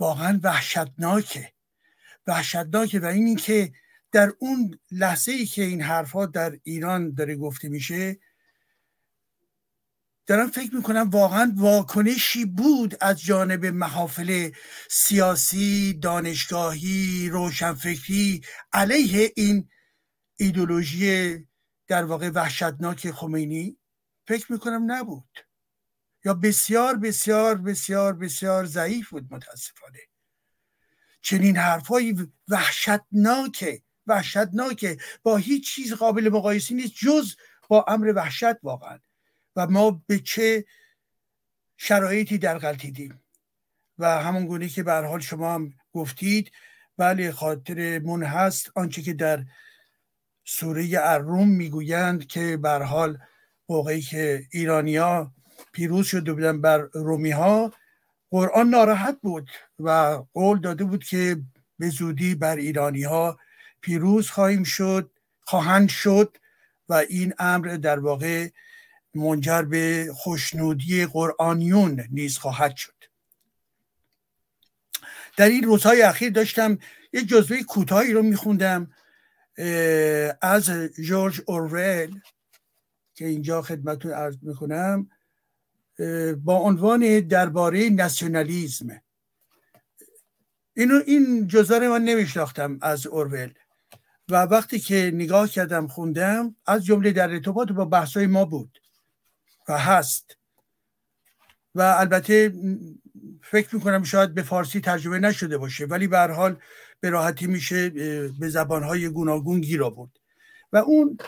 واقعا 0.00 0.40
وحشتناکه 0.42 1.52
وحشتناکه 2.26 3.00
و 3.00 3.04
اینی 3.04 3.36
که 3.36 3.72
در 4.12 4.32
اون 4.38 4.78
لحظه 4.90 5.32
ای 5.32 5.46
که 5.46 5.62
این 5.62 5.82
حرفات 5.82 6.32
در 6.32 6.58
ایران 6.62 7.14
داره 7.14 7.36
گفته 7.36 7.68
میشه 7.68 8.18
دارم 10.28 10.50
فکر 10.50 10.74
می‌کنم 10.76 11.10
واقعا 11.10 11.52
واکنشی 11.56 12.44
بود 12.44 12.94
از 13.00 13.20
جانب 13.20 13.66
محافل 13.66 14.50
سیاسی 14.90 15.92
دانشگاهی 15.92 17.28
روشنفکری 17.28 18.42
علیه 18.72 19.32
این 19.36 19.68
ایدولوژی 20.36 21.46
در 21.86 22.04
واقع 22.04 22.30
وحشتناک 22.30 23.10
خمینی. 23.10 23.78
فکر 24.26 24.52
می‌کنم 24.52 24.92
نبود. 24.92 25.38
یا 26.24 26.34
بسیار 26.34 26.96
بسیار 26.96 27.54
بسیار 27.54 28.12
بسیار 28.12 28.66
ضعیف 28.66 29.08
بود 29.10 29.26
متاسفانه. 29.30 30.00
چنین 31.22 31.56
حرفایی 31.56 32.32
وحشتناکه 32.48 33.82
وحشتناکه 34.06 34.98
با 35.22 35.36
هیچ 35.36 35.74
چیز 35.74 35.92
قابل 35.92 36.28
مقایسه 36.28 36.74
نیست 36.74 36.92
جز 36.94 37.34
با 37.68 37.84
امر 37.88 38.12
وحشت 38.16 38.56
واقعا. 38.62 38.98
و 39.58 39.66
ما 39.66 40.02
به 40.06 40.18
چه 40.18 40.64
شرایطی 41.76 42.38
در 42.38 42.58
غلطیدیم. 42.58 43.20
و 43.98 44.20
همون 44.20 44.46
گونه 44.46 44.68
که 44.68 44.82
به 44.82 44.92
حال 44.92 45.20
شما 45.20 45.54
هم 45.54 45.72
گفتید 45.92 46.52
بله 46.96 47.32
خاطر 47.32 47.80
هست 48.22 48.70
آنچه 48.74 49.02
که 49.02 49.12
در 49.12 49.44
سوره 50.44 50.88
الروم 50.92 51.48
می‌گویند 51.48 52.26
که 52.26 52.56
به 52.56 52.70
حال 52.70 53.18
موقعی 53.68 54.00
که 54.00 54.46
ایرانیا 54.50 55.32
پیروز 55.72 56.06
شده 56.06 56.32
بودن 56.32 56.60
بر 56.60 56.78
رومی 56.78 57.30
ها 57.30 57.72
قرآن 58.30 58.68
ناراحت 58.68 59.18
بود 59.22 59.50
و 59.78 60.18
قول 60.34 60.60
داده 60.60 60.84
بود 60.84 61.04
که 61.04 61.42
به 61.78 61.88
زودی 61.88 62.34
بر 62.34 62.56
ایرانی 62.56 63.02
ها 63.02 63.38
پیروز 63.80 64.30
خواهیم 64.30 64.62
شد 64.62 65.10
خواهند 65.40 65.88
شد 65.88 66.36
و 66.88 66.94
این 66.94 67.34
امر 67.38 67.66
در 67.66 67.98
واقع 67.98 68.48
منجر 69.18 69.62
به 69.62 70.10
خوشنودی 70.14 71.06
قرآنیون 71.06 72.04
نیز 72.10 72.38
خواهد 72.38 72.76
شد. 72.76 72.94
در 75.36 75.48
این 75.48 75.64
روزهای 75.64 76.02
اخیر 76.02 76.30
داشتم 76.30 76.78
یک 77.12 77.28
جزوه 77.28 77.62
کوتاهی 77.62 78.12
رو 78.12 78.22
میخوندم 78.22 78.90
از 80.42 80.70
جورج 81.04 81.40
اورول 81.46 82.20
که 83.14 83.26
اینجا 83.26 83.62
خدمتون 83.62 84.12
ارز 84.12 84.36
می‌کنم 84.42 85.10
با 86.44 86.56
عنوان 86.56 87.20
درباره 87.20 87.90
ناسیونالیزم 87.90 89.02
اینو 90.76 91.00
این 91.06 91.46
جزاره 91.46 91.88
من 91.88 92.02
نمیشناختم 92.02 92.78
از 92.82 93.06
اورول 93.06 93.52
و 94.28 94.36
وقتی 94.42 94.78
که 94.78 95.10
نگاه 95.14 95.48
کردم 95.48 95.86
خوندم 95.86 96.56
از 96.66 96.84
جمله 96.84 97.12
در 97.12 97.30
ارتباط 97.30 97.72
با 97.72 97.84
بحثای 97.84 98.26
ما 98.26 98.44
بود. 98.44 98.78
و 99.68 99.78
هست. 99.78 100.36
و 101.74 101.82
البته 101.82 102.52
فکر 103.42 103.74
می‌کنم 103.74 104.02
شاید 104.02 104.34
به 104.34 104.42
فارسی 104.42 104.80
ترجمه 104.80 105.18
نشده 105.18 105.58
باشه 105.58 105.84
ولی 105.84 106.08
به 106.08 106.18
هر 106.18 106.30
حال 106.30 106.56
به 107.00 107.10
راحتی 107.10 107.46
میشه 107.46 107.90
به 108.40 108.48
زبانهای 108.48 109.08
گوناگون 109.08 109.60
گیر 109.60 109.82
آورد. 109.82 110.10
و 110.72 110.76
اون 110.76 111.18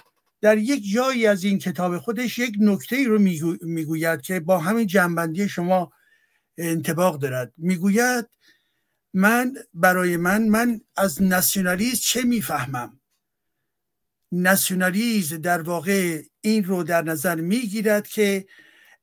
در 0.41 0.59
یک 0.59 0.93
جایی 0.93 1.27
از 1.27 1.45
این 1.45 1.59
کتاب 1.59 1.99
خودش 1.99 2.39
یک 2.39 2.55
نکته 2.61 2.97
ای 2.97 3.05
رو 3.05 3.19
می‌گوید 3.63 4.21
که 4.21 4.41
با 4.41 4.59
همین 4.59 4.87
جنبندی 4.87 5.49
شما 5.49 5.93
انتباق 6.59 7.19
دارد. 7.19 7.53
می‌گوید 7.57 8.27
من 9.15 9.55
برای 9.75 10.17
من 10.17 10.49
من 10.49 10.81
از 10.97 11.23
ناسیونالیسم 11.23 12.01
چه 12.03 12.23
می‌فهمم؟ 12.23 13.00
ناسیونالیسم 14.33 15.37
در 15.37 15.63
واقع 15.63 16.23
این 16.41 16.65
رو 16.65 16.83
در 16.83 17.03
نظر 17.03 17.35
می‌گیرد 17.35 18.09
که 18.09 18.47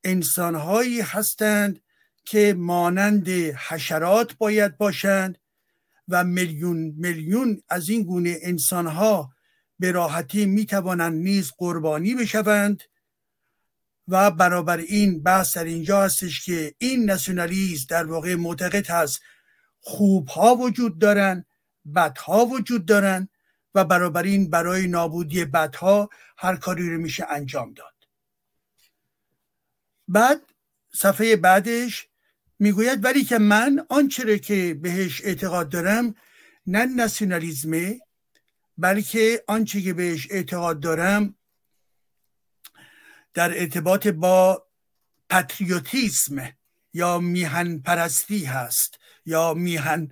انسانهایی 0.04 1.00
هستند 1.00 1.80
که 2.24 2.54
مانند 2.58 3.28
حشرات 3.68 4.36
باید 4.36 4.78
باشند 4.78 5.38
و 6.08 6.24
میلیون 6.24 6.94
میلیون 6.96 7.62
از 7.68 7.88
این 7.88 8.02
گونه 8.02 8.38
انسانها 8.42 9.32
به 9.78 9.92
راحتی 9.92 10.46
می 10.46 10.66
توانند 10.66 11.22
نیز 11.22 11.52
قربانی 11.58 12.14
بشوند 12.14 12.82
و 14.08 14.30
برابر 14.30 14.76
این 14.76 15.22
بحث 15.22 15.56
در 15.56 15.64
اینجا 15.64 16.02
هستش 16.02 16.44
که 16.44 16.74
این 16.78 17.04
ناسیونالیسم 17.04 17.86
در 17.88 18.06
واقع 18.06 18.34
معتقد 18.34 18.90
هست 18.90 19.20
خوبها 19.80 20.54
وجود 20.54 20.98
دارن 20.98 21.44
بدها 21.94 22.46
وجود 22.46 22.86
دارن 22.86 23.28
و 23.78 23.84
برابر 23.84 24.22
این 24.22 24.50
برای 24.50 24.86
نابودی 24.86 25.44
بدها 25.44 26.10
هر 26.38 26.56
کاری 26.56 26.90
رو 26.90 27.00
میشه 27.00 27.26
انجام 27.30 27.72
داد. 27.72 27.94
بعد 30.08 30.40
صفحه 30.94 31.36
بعدش 31.36 32.08
می‌گوید 32.58 33.04
ولی 33.04 33.24
که 33.24 33.38
من 33.38 33.86
آنچه 33.88 34.38
که 34.38 34.78
بهش 34.82 35.20
اعتقاد 35.24 35.68
دارم 35.68 36.14
نه 36.66 36.84
ناسیونالیزمه 36.84 38.00
بلکه 38.78 39.44
آنچه 39.48 39.82
که 39.82 39.92
بهش 39.92 40.28
اعتقاد 40.30 40.80
دارم 40.80 41.34
در 43.34 43.60
ارتباط 43.60 44.06
با 44.06 44.66
پتریوتیسم 45.30 46.52
یا 46.92 47.18
میهن 47.18 47.78
پرستی 47.78 48.44
هست 48.44 48.98
یا 49.26 49.54
میهن 49.54 50.10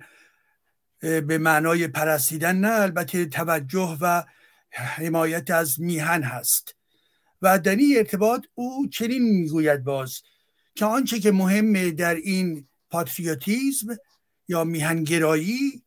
به 0.99 1.37
معنای 1.37 1.87
پرستیدن 1.87 2.55
نه 2.55 2.71
البته 2.71 3.25
توجه 3.25 3.97
و 4.01 4.23
حمایت 4.69 5.51
از 5.51 5.81
میهن 5.81 6.23
هست. 6.23 6.75
و 7.41 7.59
در 7.59 7.75
این 7.75 7.97
ارتباط 7.97 8.45
او 8.53 8.87
چنین 8.87 9.23
می‌گوید 9.23 9.83
باز 9.83 10.21
که 10.75 10.85
آنچه 10.85 11.19
که 11.19 11.31
مهمه 11.31 11.91
در 11.91 12.15
این 12.15 12.67
پاتریوتیزم 12.89 13.97
یا 14.47 14.63
میهنگرایی 14.63 15.83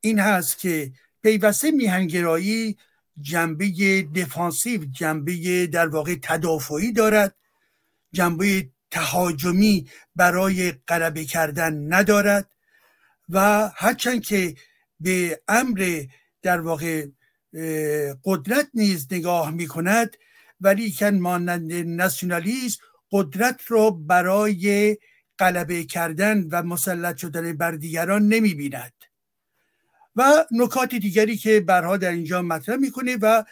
این 0.00 0.18
هست 0.18 0.58
که 0.58 0.92
پیوسته 1.22 1.70
میهنگرایی 1.70 2.76
جنبه 3.20 3.68
دفانسیو 4.14 4.84
جنبه 4.84 5.66
در 5.66 5.88
واقع 5.88 6.16
تدافعی 6.22 6.92
دارد 6.92 7.34
جنبه 8.12 8.70
تهاجمی 8.90 9.90
برای 10.16 10.72
غلبه 10.72 11.24
کردن 11.24 11.92
ندارد. 11.94 12.50
و 13.28 13.68
هرچند 13.76 14.22
که 14.22 14.54
به 15.00 15.42
امر 15.48 16.04
در 16.42 16.60
واقع 16.60 17.06
قدرت 18.24 18.68
نیز 18.74 19.06
نگاه 19.10 19.50
می 19.50 19.66
کند 19.66 20.16
ولی 20.60 20.92
کن 20.92 21.18
مانند 21.18 21.72
ناسیونالیسم 21.72 22.82
قدرت 23.12 23.62
رو 23.66 23.90
برای 23.90 24.96
غلبه 25.38 25.84
کردن 25.84 26.48
و 26.52 26.62
مسلط 26.62 27.16
شدن 27.16 27.52
بر 27.52 27.70
دیگران 27.70 28.28
نمی 28.28 28.54
بیند 28.54 28.92
و 30.16 30.46
نکات 30.50 30.94
دیگری 30.94 31.36
که 31.36 31.60
برها 31.60 31.96
در 31.96 32.10
اینجا 32.10 32.42
مطرح 32.42 32.76
می‌کنه 32.76 33.16
و 33.16 33.44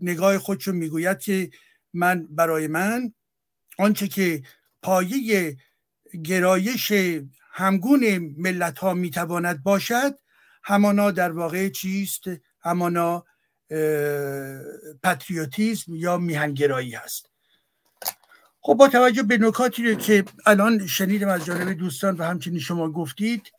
نگاه 0.00 0.38
خودشون 0.38 0.76
می‌گوید 0.76 1.18
که 1.18 1.50
من 1.94 2.26
برای 2.30 2.66
من 2.66 3.12
آنچه 3.78 4.08
که 4.08 4.42
پایه 4.82 5.56
گرایش 6.24 6.92
همگون 7.54 8.34
ملت 8.38 8.78
ها 8.78 8.94
می‌تواند 8.94 9.62
باشد 9.62 10.18
همانا 10.62 11.10
در 11.10 11.32
واقع 11.32 11.68
چیست؟ 11.68 12.24
همانا 12.60 13.24
پتریوتیزم 15.02 15.94
یا 15.94 16.18
میهنگرایی 16.18 16.94
هست. 16.94 17.30
خب 18.60 18.74
با 18.74 18.88
توجه 18.88 19.22
به 19.22 19.38
نکاتی 19.38 19.96
که 19.96 20.24
الان 20.46 20.86
شنیدم 20.86 21.28
از 21.28 21.44
جانب 21.44 21.72
دوستان 21.72 22.16
و 22.16 22.24
همچنین 22.24 22.58
شما 22.58 22.90
گفتید 22.90 23.52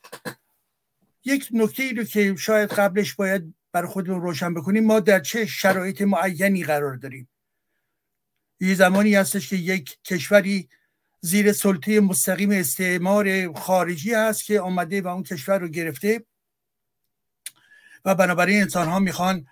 یک 1.24 1.48
نکته 1.52 1.82
ای 1.82 1.94
رو 1.94 2.04
که 2.04 2.36
شاید 2.36 2.72
قبلش 2.72 3.14
باید 3.14 3.54
برای 3.72 3.88
خودمون 3.88 4.22
روشن 4.22 4.54
بکنیم 4.54 4.84
ما 4.84 5.00
در 5.00 5.20
چه 5.20 5.46
شرایط 5.46 6.02
معینی 6.02 6.64
قرار 6.64 6.96
داریم؟ 6.96 7.28
یه 8.60 8.74
زمانی 8.74 9.14
هستش 9.14 9.48
که 9.48 9.56
یک 9.56 9.98
کشوری 10.04 10.68
زیر 11.24 11.52
سلطه 11.52 12.00
مستقیم 12.00 12.50
استعمار 12.50 13.52
خارجی 13.52 14.14
هست 14.14 14.44
که 14.44 14.60
آمده 14.60 15.02
و 15.02 15.08
اون 15.08 15.22
کشور 15.22 15.58
رو 15.58 15.68
گرفته. 15.68 16.24
و 18.04 18.14
بنابراین 18.14 18.60
انسان 18.60 18.88
ها 18.88 18.98
می‌خوان 18.98 19.46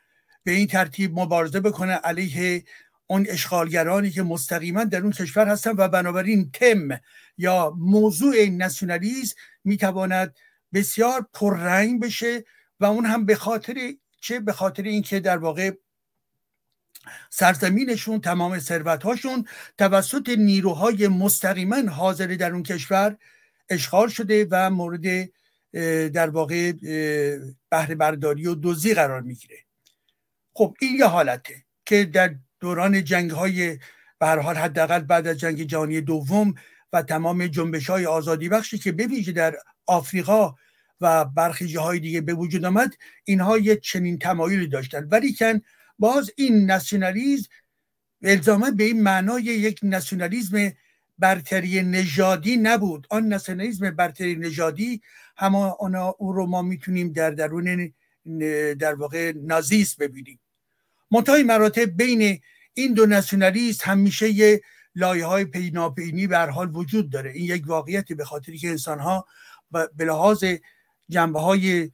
به 0.44 0.52
این 0.52 0.66
ترتیب 0.66 1.18
مبارزه 1.18 1.60
بکنه 1.60 1.92
علیه 1.92 2.64
اون 3.06 3.26
اشغالگرانی 3.28 4.10
که 4.10 4.22
مستقیما 4.22 4.84
در 4.84 5.02
اون 5.02 5.12
کشور 5.12 5.48
هستن 5.48 5.70
و 5.76 5.88
بنابراین 5.88 6.50
تم 6.50 6.88
یا 7.38 7.74
موضوع 7.78 8.46
ناسیونالیسم 8.46 9.36
می‌تواند 9.64 10.36
بسیار 10.74 11.26
پررنگ 11.34 12.02
بشه 12.02 12.44
و 12.80 12.84
اون 12.84 13.06
هم 13.06 13.26
به 13.26 13.34
خاطر 13.34 13.94
چه؟ 14.20 14.40
به 14.40 14.52
خاطر 14.52 14.82
اینکه 14.82 15.20
در 15.20 15.38
واقع 15.38 15.70
سرزمینشون 17.30 18.20
تمام 18.20 18.58
ثروتهاشون 18.58 19.46
توسط 19.78 20.28
نیروهای 20.28 21.08
مستقیما 21.08 21.90
حاضر 21.90 22.26
در 22.26 22.52
اون 22.52 22.62
کشور 22.62 23.16
اشغال 23.68 24.08
شده 24.08 24.46
و 24.50 24.70
مورد 24.70 25.28
در 26.12 26.30
واقع 26.30 26.72
بهره 27.70 27.94
برداری 27.94 28.46
و 28.46 28.54
دوزی 28.54 28.94
قرار 28.94 29.20
می‌گیره. 29.20 29.58
خب 30.54 30.76
این 30.80 30.96
یه 30.96 31.06
حالته 31.06 31.64
که 31.86 32.04
در 32.04 32.34
دوران 32.60 33.04
جنگ 33.04 33.30
های 33.30 33.78
به 34.18 34.26
هر 34.26 34.38
حال 34.38 34.56
حداقل 34.56 34.98
بعد 34.98 35.26
از 35.26 35.38
جنگ 35.38 35.62
جهانی 35.62 36.00
دوم 36.00 36.54
و 36.92 37.02
تمام 37.02 37.46
جنبش 37.46 37.90
های 37.90 38.06
آزادی 38.06 38.48
بخشی 38.48 38.78
که 38.78 38.92
بویژه 38.92 39.32
در 39.32 39.56
آفریقا 39.86 40.54
و 41.00 41.24
برخی 41.24 41.66
جاهای 41.66 42.00
دیگه 42.00 42.20
به 42.20 42.34
وجود 42.34 42.64
آمد 42.64 42.94
اینها 43.24 43.58
یک 43.58 43.80
چنین 43.80 44.18
تمایلی 44.18 44.66
داشتن. 44.66 45.08
ولی 45.10 45.34
کن 45.34 45.60
باز 46.02 46.30
این 46.36 46.66
ناسیونالیزم 46.66 47.48
الزاما 48.22 48.70
به 48.70 48.84
این 48.84 49.02
معنای 49.02 49.42
یک 49.42 49.80
ناسیونالیزم 49.82 50.72
برتری 51.18 51.82
نژادی 51.82 52.56
نبود. 52.56 53.06
آن 53.10 53.28
ناسیونالیزم 53.28 53.90
برتری 53.90 54.36
نژادی 54.36 55.00
همه 55.36 55.58
او 56.18 56.32
رو 56.32 56.46
ما 56.46 56.62
می‌تونیم 56.62 57.12
در 57.12 57.30
درون 57.30 57.92
در 58.74 58.94
واقع 58.94 59.32
نازیست 59.36 59.98
ببینیم. 59.98 60.40
منتهای 61.10 61.42
مراتب 61.42 61.96
بین 61.96 62.40
این 62.74 62.94
دو 62.94 63.06
ناسیونالیست 63.06 63.82
همیشه 63.86 64.30
یه 64.30 64.60
لایه 64.94 65.26
های 65.26 65.44
پیناپینی 65.44 66.26
به 66.26 66.38
حال 66.38 66.76
وجود 66.76 67.10
داره. 67.10 67.30
این 67.30 67.44
یک 67.44 67.62
واقعیتی 67.66 68.14
به 68.14 68.24
خاطری 68.24 68.58
که 68.58 68.68
انسان 68.68 68.98
ها 68.98 69.26
به 69.70 70.04
لحاظ 70.04 70.44
جنبه 71.08 71.40
های 71.40 71.90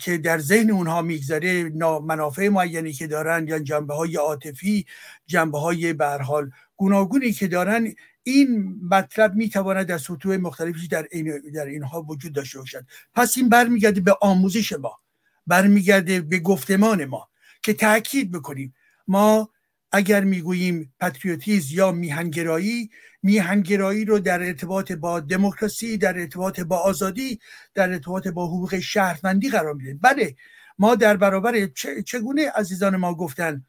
که 0.00 0.18
در 0.18 0.38
ذهن 0.38 0.70
اونها 0.70 1.02
میگذره 1.02 1.70
منافع 2.02 2.48
معینی 2.48 2.92
که 2.92 3.06
دارن 3.06 3.48
یا 3.48 3.58
جنبه 3.58 3.94
های 3.94 4.16
عاطفی 4.16 4.86
جنبه 5.26 5.58
های 5.58 5.92
برحال 5.92 6.50
گوناگونی 6.76 7.32
که 7.32 7.48
دارن 7.48 7.94
این 8.22 8.80
مطلب 8.90 9.34
می‌تواند 9.34 9.86
در 9.86 9.98
سطوح 9.98 10.36
مختلفی 10.36 10.88
در 10.88 11.06
این 11.10 11.52
در 11.54 11.66
اینها 11.66 12.02
وجود 12.02 12.32
داشته 12.32 12.58
باشد. 12.58 12.86
پس 13.14 13.36
این 13.36 13.48
برمیگرده 13.48 14.00
به 14.00 14.16
آموزش 14.20 14.72
ما 14.72 14.98
برمیگرده 15.46 16.20
به 16.20 16.38
گفتمان 16.38 17.04
ما 17.04 17.28
که 17.62 17.74
تاکید 17.74 18.32
بکنیم. 18.32 18.74
ما 19.08 19.50
اگر 19.96 20.24
می‌گوییم 20.24 20.94
پتریوتیز 21.00 21.72
یا 21.72 21.92
میهنگرایی 21.92 22.90
میهنگرایی 23.22 24.04
رو 24.04 24.18
در 24.18 24.42
ارتباط 24.42 24.92
با 24.92 25.20
دموکراسی 25.20 25.98
در 25.98 26.18
ارتباط 26.18 26.60
با 26.60 26.78
آزادی 26.78 27.40
در 27.74 27.92
ارتباط 27.92 28.28
با 28.28 28.46
حقوق 28.46 28.78
شهروندی 28.78 29.50
قرار 29.50 29.74
میدیم 29.74 29.98
بله 30.02 30.36
ما 30.78 30.94
در 30.94 31.16
برابر 31.16 31.66
چگونه 32.06 32.50
عزیزان 32.50 32.96
ما 32.96 33.14
گفتن 33.14 33.64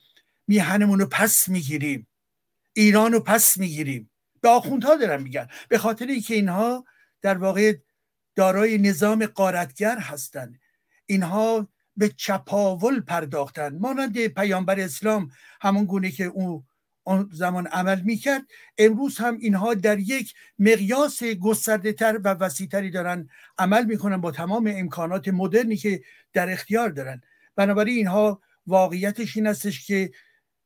میهنمون 0.48 1.00
رو 1.00 1.06
پس 1.06 1.48
می‌گیریم 1.48 2.08
ایران 2.74 3.12
رو 3.14 3.20
پس 3.20 3.58
می‌گیریم؟ 3.58 4.10
به 4.42 4.50
آخوندها 4.50 4.96
دارن 4.96 5.24
میگن. 5.24 5.48
به 5.70 5.78
خاطر 5.78 6.08
اینکه 6.08 6.36
اینها 6.36 6.86
در 7.22 7.38
واقع 7.38 7.74
دارای 8.36 8.78
نظام 8.78 9.26
قارتگر 9.26 10.00
هستند 10.00 10.60
اینها 11.06 11.68
به 11.98 12.10
چپاول 12.10 13.02
پرداختن 13.02 13.78
مانند 13.78 14.28
پیامبر 14.28 14.80
اسلام 14.80 15.32
همون 15.62 15.86
گونه 15.86 16.12
که 16.12 16.24
او 16.24 16.66
آن 17.06 17.30
زمان 17.34 17.68
عمل 17.68 18.02
می‌کرد 18.02 18.42
امروز 18.78 19.18
هم 19.18 19.38
اینها 19.38 19.74
در 19.74 20.00
یک 20.00 20.34
مقیاس 20.60 21.24
گسترده 21.24 21.94
تر 21.94 22.20
و 22.24 22.28
وسیع 22.28 22.68
تری 22.68 22.92
دارن 22.92 23.30
عمل 23.58 23.86
می‌کنن 23.86 24.18
با 24.18 24.32
تمام 24.32 24.74
امکانات 24.76 25.28
مدرنی 25.28 25.78
که 25.78 26.02
در 26.34 26.50
اختیار 26.50 26.90
دارن. 26.90 27.22
بنابراین 27.56 27.98
اینها 27.98 28.42
واقعیتش 28.68 29.38
این 29.38 29.48
استش 29.48 29.88
که 29.88 30.12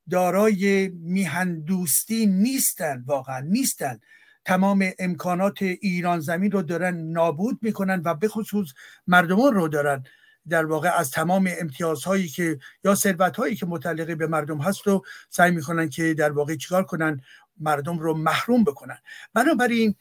دارای 0.09 0.87
میهن 0.87 1.59
دوستی 1.59 2.25
نیستن 2.25 3.03
واقعا 3.07 3.39
نیستن. 3.39 3.99
تمام 4.45 4.91
امکانات 4.99 5.61
ایران 5.61 6.19
زمین 6.19 6.51
رو 6.51 6.61
دارن 6.61 6.97
نابود 6.97 7.59
می‌کنن 7.61 8.01
و 8.05 8.13
به 8.13 8.27
خصوص 8.27 8.67
مردمان 9.07 9.53
رو 9.53 9.67
دارن. 9.67 10.03
در 10.49 10.65
واقع 10.65 10.89
از 10.97 11.11
تمام 11.11 11.49
امتیازهایی 11.59 12.27
که 12.27 12.59
یا 12.83 12.95
ثروتهایی 12.95 13.55
که 13.55 13.65
متعلقه 13.65 14.15
به 14.15 14.27
مردم 14.27 14.57
هست 14.57 14.87
رو 14.87 15.05
سعی 15.29 15.51
می‌کنن 15.51 15.89
که 15.89 16.13
در 16.13 16.31
واقع 16.31 16.55
چیکار 16.55 16.83
کنن؟ 16.83 17.21
مردم 17.59 17.99
رو 17.99 18.13
محروم 18.13 18.63
بکنن. 18.63 18.97
بنابراین 19.33 19.95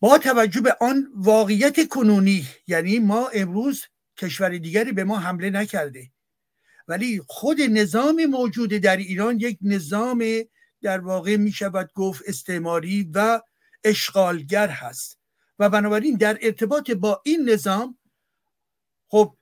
با 0.00 0.18
توجه 0.18 0.60
به 0.60 0.76
آن 0.80 1.08
واقعیت 1.16 1.88
کنونی 1.88 2.46
یعنی 2.66 2.98
ما 2.98 3.28
امروز 3.28 3.84
کشور 4.16 4.58
دیگری 4.58 4.92
به 4.92 5.04
ما 5.04 5.18
حمله 5.18 5.50
نکرده 5.50 6.10
ولی 6.88 7.20
خود 7.26 7.60
نظام 7.60 8.26
موجود 8.26 8.70
در 8.70 8.96
ایران 8.96 9.40
یک 9.40 9.58
نظام 9.62 10.24
در 10.82 10.98
واقع 10.98 11.36
می 11.36 11.52
شود 11.52 11.90
گفت 11.94 12.22
استعماری 12.26 13.10
و 13.14 13.40
اشغالگر 13.84 14.68
هست. 14.68 15.18
و 15.58 15.68
بنابراین 15.68 16.16
در 16.16 16.38
ارتباط 16.42 16.90
با 16.90 17.22
این 17.24 17.48
نظام 17.48 17.98
خب 19.12 19.36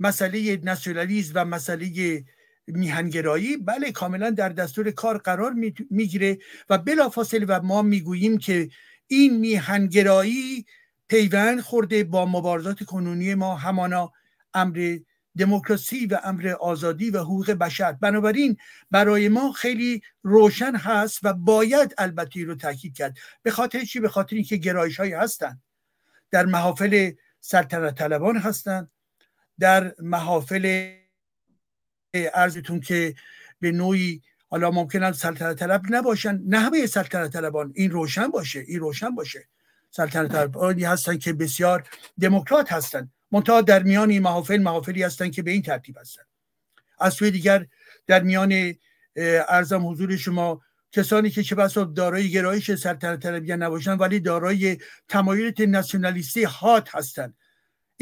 مسئله 0.00 0.60
ناسیونالیسم 0.62 1.32
و 1.34 1.44
مسئله 1.44 2.24
میهنگرایی 2.66 3.56
بله 3.56 3.92
کاملا 3.92 4.30
در 4.30 4.48
دستور 4.48 4.90
کار 4.90 5.18
قرار 5.18 5.52
می‌گیره 5.90 6.38
و 6.68 6.78
بلافاصله 6.78 7.46
و 7.46 7.60
ما 7.62 7.82
می‌گوییم 7.82 8.38
که 8.38 8.68
این 9.06 9.38
میهنگرایی 9.38 10.66
پیوند 11.08 11.60
خورده 11.60 12.04
با 12.04 12.26
مبارزات 12.26 12.84
کنونی 12.84 13.34
ما 13.34 13.56
همانا 13.56 14.12
امر 14.54 14.98
دموکراسی 15.38 16.06
و 16.06 16.20
امر 16.24 16.48
آزادی 16.48 17.10
و 17.10 17.18
حقوق 17.18 17.50
بشر. 17.50 17.92
بنابراین 17.92 18.56
برای 18.90 19.28
ما 19.28 19.52
خیلی 19.52 20.02
روشن 20.22 20.76
هست 20.76 21.18
و 21.22 21.32
باید 21.32 21.94
البته 21.98 22.44
رو 22.44 22.54
تاکید 22.54 22.96
کرد. 22.96 23.16
به 23.42 23.50
خاطر 23.50 23.84
چی؟ 23.84 24.00
به 24.00 24.08
خاطر 24.08 24.36
اینکه 24.36 24.56
گرایش 24.56 24.96
هایی 25.00 25.12
هستند. 25.12 25.62
در 26.30 26.46
محافل 26.46 27.10
سلطنت 27.40 27.98
طلبان 27.98 28.36
هستند. 28.36 28.90
در 29.62 29.94
محافل 29.98 30.94
ارزتون 32.14 32.80
که 32.80 33.14
به 33.60 33.72
نوعی 33.72 34.22
حالا 34.48 34.70
ممکن 34.70 35.12
سلطنت 35.12 35.58
طلب 35.58 35.82
نباشن. 35.90 36.42
نه 36.46 36.58
همه 36.58 36.86
سلطنت 36.86 37.32
طلبان 37.32 37.72
این 37.74 37.90
روشن 37.90 38.28
باشه 38.28 38.64
این 38.66 38.80
روشن 38.80 39.14
باشه. 39.14 39.48
سلطنت 39.90 40.32
طلبانی 40.32 40.84
هستن 40.84 41.18
که 41.18 41.32
بسیار 41.32 41.88
دموکرات 42.20 42.72
هستن. 42.72 43.10
منتها 43.32 43.60
در 43.60 43.82
میان 43.82 44.10
این 44.10 44.22
محافل 44.22 44.62
محافلی 44.62 45.02
هستن 45.02 45.30
که 45.30 45.42
به 45.42 45.50
این 45.50 45.62
ترتیب 45.62 45.98
هستن. 45.98 46.22
از 46.98 47.14
سوی 47.14 47.30
دیگر 47.30 47.66
در 48.06 48.22
میان 48.22 48.74
ارزم 49.48 49.88
حضور 49.88 50.16
شما 50.16 50.60
کسانی 50.92 51.30
که 51.30 51.42
چه 51.42 51.54
بسا 51.54 51.84
دارای 51.84 52.30
گرایش 52.30 52.74
سلطنت 52.74 53.20
طلبی 53.20 53.52
نباشن 53.56 53.92
ولی 53.92 54.20
دارای 54.20 54.78
تمایلات 55.08 55.60
ناسیونالیستی 55.60 56.44
هات 56.44 56.94
هستند 56.94 57.34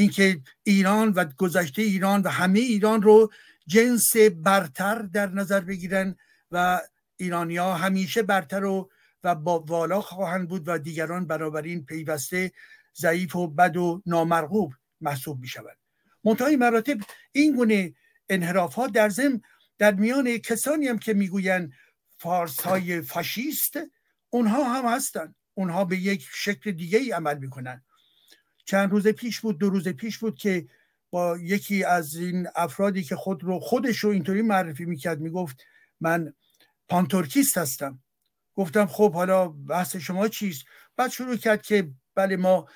اینکه 0.00 0.40
ایران 0.62 1.08
و 1.08 1.24
گذشته 1.24 1.82
ایران 1.82 2.22
و 2.22 2.28
همه 2.28 2.58
ایران 2.58 3.02
رو 3.02 3.32
جنس 3.66 4.16
برتر 4.16 5.02
در 5.02 5.28
نظر 5.28 5.60
بگیرن 5.60 6.16
و 6.50 6.80
ایرانیا 7.16 7.74
همیشه 7.74 8.22
برتر 8.22 8.64
و 8.64 8.90
و 9.24 9.34
با 9.34 9.58
والا 9.58 10.00
خواهند 10.00 10.48
بود 10.48 10.68
و 10.68 10.78
دیگران 10.78 11.26
بنابراین 11.26 11.84
پیوسته 11.84 12.52
ضعیف 12.96 13.36
و 13.36 13.46
بد 13.46 13.76
و 13.76 14.02
نامرغوب 14.06 14.72
محسوب 15.00 15.40
می 15.40 15.48
شود 15.48 15.78
منتهای 16.24 16.56
مراتب 16.56 16.98
این 17.32 17.56
گونه 17.56 17.94
انحراف 18.28 18.74
ها 18.74 18.86
در 18.86 19.08
ضمن 19.08 19.40
در 19.78 19.94
میان 19.94 20.38
کسانی 20.38 20.88
هم 20.88 20.98
که 20.98 21.14
می‌گویند 21.14 21.72
فارس 22.18 22.60
های 22.60 23.00
فاشیست 23.00 23.78
اونها 24.30 24.64
هم 24.64 24.96
هستند. 24.96 25.34
اونها 25.54 25.84
به 25.84 25.96
یک 25.96 26.26
شکل 26.32 26.70
دیگه 26.70 26.98
ای 26.98 27.10
عمل 27.10 27.38
می‌کنن 27.38 27.84
چند 28.70 28.90
روز 28.90 29.08
پیش 29.08 29.40
بود 29.40 29.58
دو 29.58 29.70
روز 29.70 29.88
پیش 29.88 30.18
بود 30.18 30.38
که 30.38 30.66
با 31.10 31.38
یکی 31.38 31.84
از 31.84 32.16
این 32.16 32.48
افرادی 32.54 33.02
که 33.02 33.16
خود 33.16 33.44
رو 33.44 33.58
خودش 33.58 33.98
رو 33.98 34.10
اینطوری 34.10 34.42
معرفی 34.42 34.84
می‌کرد 34.84 35.20
می‌گفت 35.20 35.56
من 36.00 36.32
پانتورکیست 36.88 37.58
هستم. 37.58 38.02
گفتم 38.54 38.86
خب 38.86 39.12
حالا 39.12 39.48
بحث 39.48 39.96
شما 39.96 40.28
چیست؟ 40.28 40.64
بعد 40.96 41.10
شروع 41.10 41.36
کرد 41.36 41.62
که 41.62 41.90
بله 42.14 42.36
ما 42.36 42.68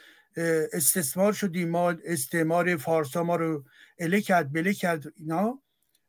استثمار 0.72 1.32
شدیم 1.32 1.68
ما 1.68 1.90
استعمار 2.04 2.76
فارسا 2.76 3.22
ما 3.22 3.36
رو 3.36 3.64
اله 3.98 4.20
کرد 4.20 4.52
بله 4.52 4.74
کرد 4.74 5.04
اینا. 5.16 5.62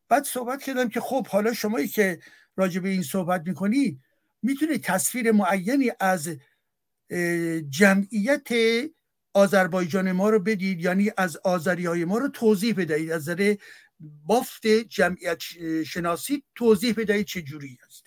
بعد 0.10 0.24
صحبت 0.24 0.64
کردم 0.64 0.90
که 0.90 1.00
خب 1.00 1.28
حالا 1.28 1.54
شمایی 1.54 1.88
که 1.88 2.20
راجع 2.56 2.80
به 2.80 2.90
این 2.90 3.04
صحبت 3.04 3.44
می‌کنی 3.46 4.00
می‌تونی 4.42 4.78
تصویر 4.78 5.32
معینی 5.32 5.92
از 6.00 6.30
جمعیت 7.70 8.48
آذربایجان 9.36 10.12
ما 10.12 10.30
رو 10.30 10.40
بدید 10.40 10.82
یعنی 10.82 11.12
از 11.18 11.38
آذری 11.38 11.86
های 11.86 12.06
ما 12.06 12.18
رو 12.18 12.28
توضیح 12.28 12.74
بدهید. 12.78 13.12
از 13.12 13.30
نظر 13.30 13.56
بافت 14.26 14.68
جمعیت 14.68 15.42
شناسی 15.86 16.44
توضیح 16.56 16.94
بدهید 16.98 17.26
چه 17.26 17.42
جوری 17.42 17.78
هست 17.86 18.04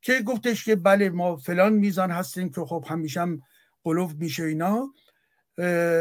که 0.00 0.20
گفتش 0.20 0.64
که 0.64 0.76
بله 0.76 1.10
ما 1.10 1.36
فلان 1.36 1.72
میزان 1.72 2.10
هستیم 2.10 2.50
که 2.50 2.60
خب 2.60 2.84
همیشه 2.88 3.20
هم 3.20 3.42
قلوب 3.84 4.20
میشه 4.20 4.42
اینا. 4.42 4.94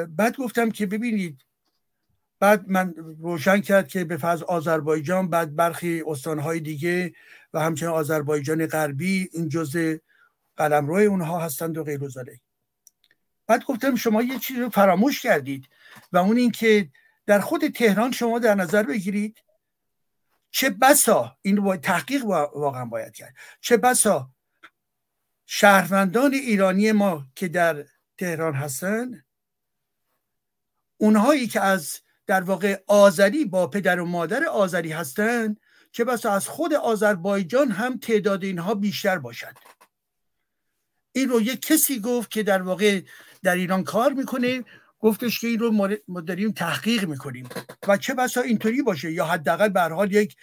بعد 0.07 0.35
گفتم 0.37 0.71
که 0.71 0.85
ببینید 0.85 1.45
بعد 2.39 2.69
من 2.69 2.93
روشن 3.19 3.61
کرد 3.61 3.87
که 3.87 4.03
به 4.03 4.17
فضل 4.17 4.43
آذربایجان 4.45 5.29
بعد 5.29 5.55
برخی 5.55 6.03
استانهای 6.07 6.59
دیگه 6.59 7.13
و 7.53 7.59
همچنین 7.59 7.91
آذربایجان 7.91 8.65
غربی 8.65 9.29
این 9.33 9.49
جزء 9.49 9.95
قلمرو 10.57 10.95
اونها 10.95 11.39
هستند 11.39 11.77
و 11.77 11.83
غیر 11.83 11.99
بعد 13.51 13.63
گفتم 13.63 13.95
شما 13.95 14.21
یه 14.21 14.39
چیز 14.39 14.57
رو 14.57 14.69
فراموش 14.69 15.21
کردید 15.21 15.69
و 16.11 16.17
اون 16.17 16.37
اینکه 16.37 16.89
در 17.25 17.39
خود 17.39 17.67
تهران 17.67 18.11
شما 18.11 18.39
در 18.39 18.55
نظر 18.55 18.83
بگیرید 18.83 19.43
چه 20.51 20.69
بسا 20.69 21.37
این 21.41 21.57
رو 21.57 21.63
باید 21.63 21.81
تحقیق 21.81 22.25
واقعا 22.25 22.85
باید 22.85 23.13
کرد. 23.13 23.35
چه 23.61 23.77
بسا 23.77 24.29
شهروندان 25.45 26.33
ایرانی 26.33 26.91
ما 26.91 27.25
که 27.35 27.47
در 27.47 27.85
تهران 28.17 28.53
هستن 28.53 29.23
اونهایی 30.97 31.47
که 31.47 31.61
از 31.61 31.99
در 32.27 32.41
واقع 32.41 32.83
آذری 32.87 33.45
با 33.45 33.67
پدر 33.67 33.99
و 33.99 34.05
مادر 34.05 34.45
آذری 34.45 34.91
هستند 34.91 35.59
چه 35.91 36.03
بسا 36.03 36.33
از 36.33 36.47
خود 36.47 36.73
آذربایجان 36.73 37.71
هم 37.71 37.97
تعداد 37.97 38.43
اینها 38.43 38.73
بیشتر 38.75 39.17
باشد. 39.17 39.57
این 41.11 41.29
رو 41.29 41.41
یک 41.41 41.61
کسی 41.61 41.99
گفت 41.99 42.31
که 42.31 42.43
در 42.43 42.61
واقع 42.61 43.01
در 43.43 43.55
ایران 43.55 43.83
کار 43.83 44.13
می‌کنه 44.13 44.63
گفتش 44.99 45.39
که 45.39 45.47
این 45.47 45.59
رو 45.59 45.71
ما 46.07 46.21
داریم 46.21 46.51
تحقیق 46.51 47.05
می‌کنیم. 47.05 47.49
و 47.87 47.97
چه 47.97 48.13
بسا 48.13 48.41
اینطوری 48.41 48.81
باشه 48.81 49.11
یا 49.11 49.25
حداقل 49.25 49.69
به 49.69 49.81
حال 49.81 50.11
یک 50.11 50.35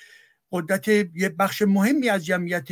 قدرت 0.53 0.89
یک 0.89 1.33
بخش 1.39 1.63
مهمی 1.63 2.09
از 2.09 2.27
جمعیت 2.27 2.69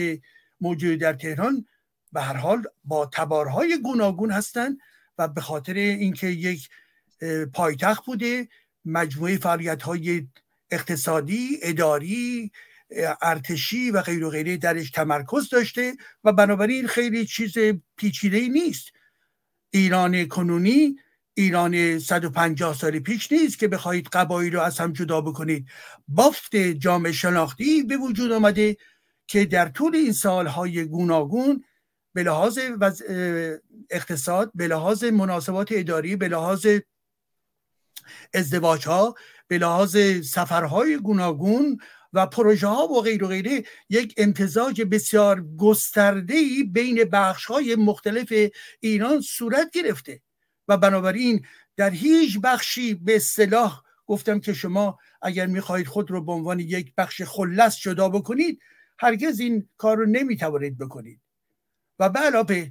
موجود 0.61 0.99
در 0.99 1.13
تهران 1.13 1.67
به 2.13 2.23
هر 2.23 2.37
حال 2.37 2.63
با 2.85 3.11
تبارهای 3.13 3.79
گوناگون 3.83 4.31
هستند 4.31 4.79
و 5.19 5.29
به 5.29 5.41
خاطر 5.41 5.75
اینکه 5.75 6.27
یک 6.27 6.69
پایتخت 7.53 8.05
بوده 8.05 8.49
مجموعه 8.85 9.37
فعالیت 9.37 9.83
های 9.83 10.27
اقتصادی 10.71 11.59
اداری 11.63 12.51
ارتشی 13.23 13.91
و 13.91 14.03
غیر 14.03 14.25
و 14.25 14.31
غیره 14.31 14.57
درش 14.57 14.91
تمرکز 14.91 15.49
داشته 15.49 15.97
و 16.25 16.33
بنابراین 16.33 16.87
خیلی 16.87 17.27
چیز 17.27 17.55
پیچیده 17.97 18.49
نیست. 18.49 18.96
ایران 19.77 20.29
کنونی 20.29 20.97
ایران 21.35 21.99
150 21.99 22.75
سال 22.75 22.99
پیش 22.99 23.33
نیست 23.33 23.59
که 23.59 23.69
بخواهید 23.69 24.09
قبایل 24.09 24.53
رو 24.53 24.61
از 24.61 24.79
هم 24.79 24.93
جدا 24.93 25.21
بکنید. 25.21 25.69
بافت 26.09 26.57
جامعه 26.57 27.13
شناختی 27.13 27.83
به 27.83 27.97
وجود 27.97 28.33
آمده 28.33 28.77
که 29.27 29.45
در 29.45 29.69
طول 29.69 29.97
این 29.97 30.13
سالهای 30.13 30.85
گوناگون 30.85 31.65
به 32.13 32.23
لحاظ 32.23 32.59
اقتصاد 33.91 34.51
به 34.55 34.69
لحاظ 34.69 35.05
مناسبات 35.05 35.69
اداری 35.71 36.17
به 36.17 36.29
لحاظ 36.29 36.67
ازدواج 38.35 38.87
ها 38.87 39.15
به 39.49 39.59
لحاظ 39.59 39.97
سفرهای 40.25 40.97
گوناگون 40.97 41.79
و 42.17 42.27
پروژه 42.27 42.67
ها 42.67 42.89
و 42.89 43.03
غیر 43.03 43.25
و 43.25 43.29
غیره 43.29 43.65
یک 43.89 44.15
امتزاج 44.17 44.83
بسیار 44.83 45.47
گسترده 45.59 46.35
بین 46.73 47.05
بخش 47.05 47.45
های 47.45 47.77
مختلف 47.77 48.33
ایران 48.81 49.21
صورت 49.21 49.71
گرفته. 49.71 50.21
و 50.69 50.77
بنابراین 50.77 51.47
در 51.77 51.91
هیچ 51.91 52.39
بخشی 52.41 52.95
به 52.95 53.17
اصطلاح 53.17 53.83
گفتم 54.07 54.41
که 54.41 54.53
شما 54.53 54.99
اگر 55.23 55.47
می‌خواهید 55.47 55.87
خود 55.87 56.11
رو 56.11 56.25
به 56.25 56.33
عنوان 56.33 56.61
یک 56.61 56.95
بخش 56.97 57.23
خلص 57.23 57.79
جدا 57.79 58.09
بکنید 58.09 58.61
هرگز 58.99 59.41
این 59.41 59.69
کار 59.77 59.97
رو 59.97 60.07
نمی‌توانید 60.07 60.79
بکنید. 60.79 61.21
و 61.99 62.09
به 62.09 62.19
علاوه 62.19 62.71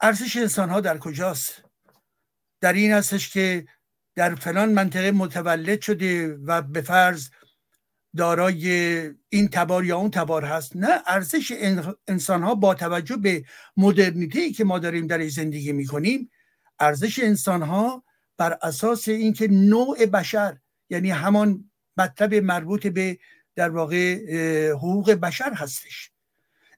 ارزش 0.00 0.36
انسان 0.36 0.70
ها 0.70 0.80
در 0.80 0.98
کجاست؟ 0.98 1.62
در 2.60 2.72
این 2.72 2.92
هستش 2.92 3.30
که 3.30 3.66
در 4.14 4.34
فلان 4.34 4.72
منطقه 4.72 5.10
متولد 5.10 5.80
شده 5.80 6.36
و 6.36 6.62
به 6.62 6.80
فرض 6.80 7.28
دارای 8.18 8.68
این 9.28 9.48
تبار 9.48 9.84
یا 9.84 9.96
اون 9.98 10.10
تبار 10.10 10.44
هست. 10.44 10.76
نه 10.76 11.02
ارزش 11.06 11.52
انسان 12.08 12.42
ها 12.42 12.54
با 12.54 12.74
توجه 12.74 13.16
به 13.16 13.44
مدرنیتی 13.76 14.52
که 14.52 14.64
ما 14.64 14.78
داریم 14.78 15.06
در 15.06 15.28
زندگی 15.28 15.72
می‌کنیم 15.72 16.30
ارزش 16.80 17.18
انسان 17.18 17.62
ها 17.62 18.04
بر 18.36 18.58
اساس 18.62 19.08
اینکه 19.08 19.48
نوع 19.48 20.06
بشر 20.06 20.56
یعنی 20.90 21.10
همان 21.10 21.70
مطلب 21.96 22.34
مربوط 22.34 22.86
به 22.86 23.18
در 23.56 23.70
واقع 23.70 24.18
حقوق 24.70 25.10
بشر 25.10 25.52
هستش. 25.52 26.10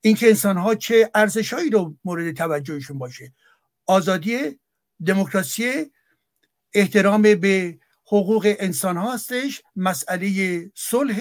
اینکه 0.01 0.29
انسان 0.29 0.57
ها 0.57 0.75
چه 0.75 1.11
ارزشهایی 1.15 1.71
رو 1.71 1.97
مورد 2.05 2.37
توجهشون 2.37 2.99
باشه. 2.99 3.33
آزادی 3.87 4.59
دموکراسی 5.07 5.91
احترام 6.75 7.23
به 7.23 7.79
حقوق 8.13 8.55
انسان 8.59 8.97
ها 8.97 9.15
هستش 9.15 9.63
مسئله 9.77 10.71
صلح 10.75 11.21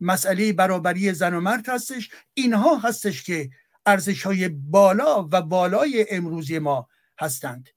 مسئله 0.00 0.52
برابری 0.52 1.12
زن 1.12 1.34
و 1.34 1.40
مرد 1.40 1.68
هستش. 1.68 2.10
اینها 2.34 2.76
هستش 2.76 3.22
که 3.22 3.50
ارزش 3.86 4.22
های 4.22 4.48
بالا 4.48 5.28
و 5.32 5.42
بالای 5.42 6.06
امروزی 6.10 6.58
ما 6.58 6.88
هستند. 7.20 7.68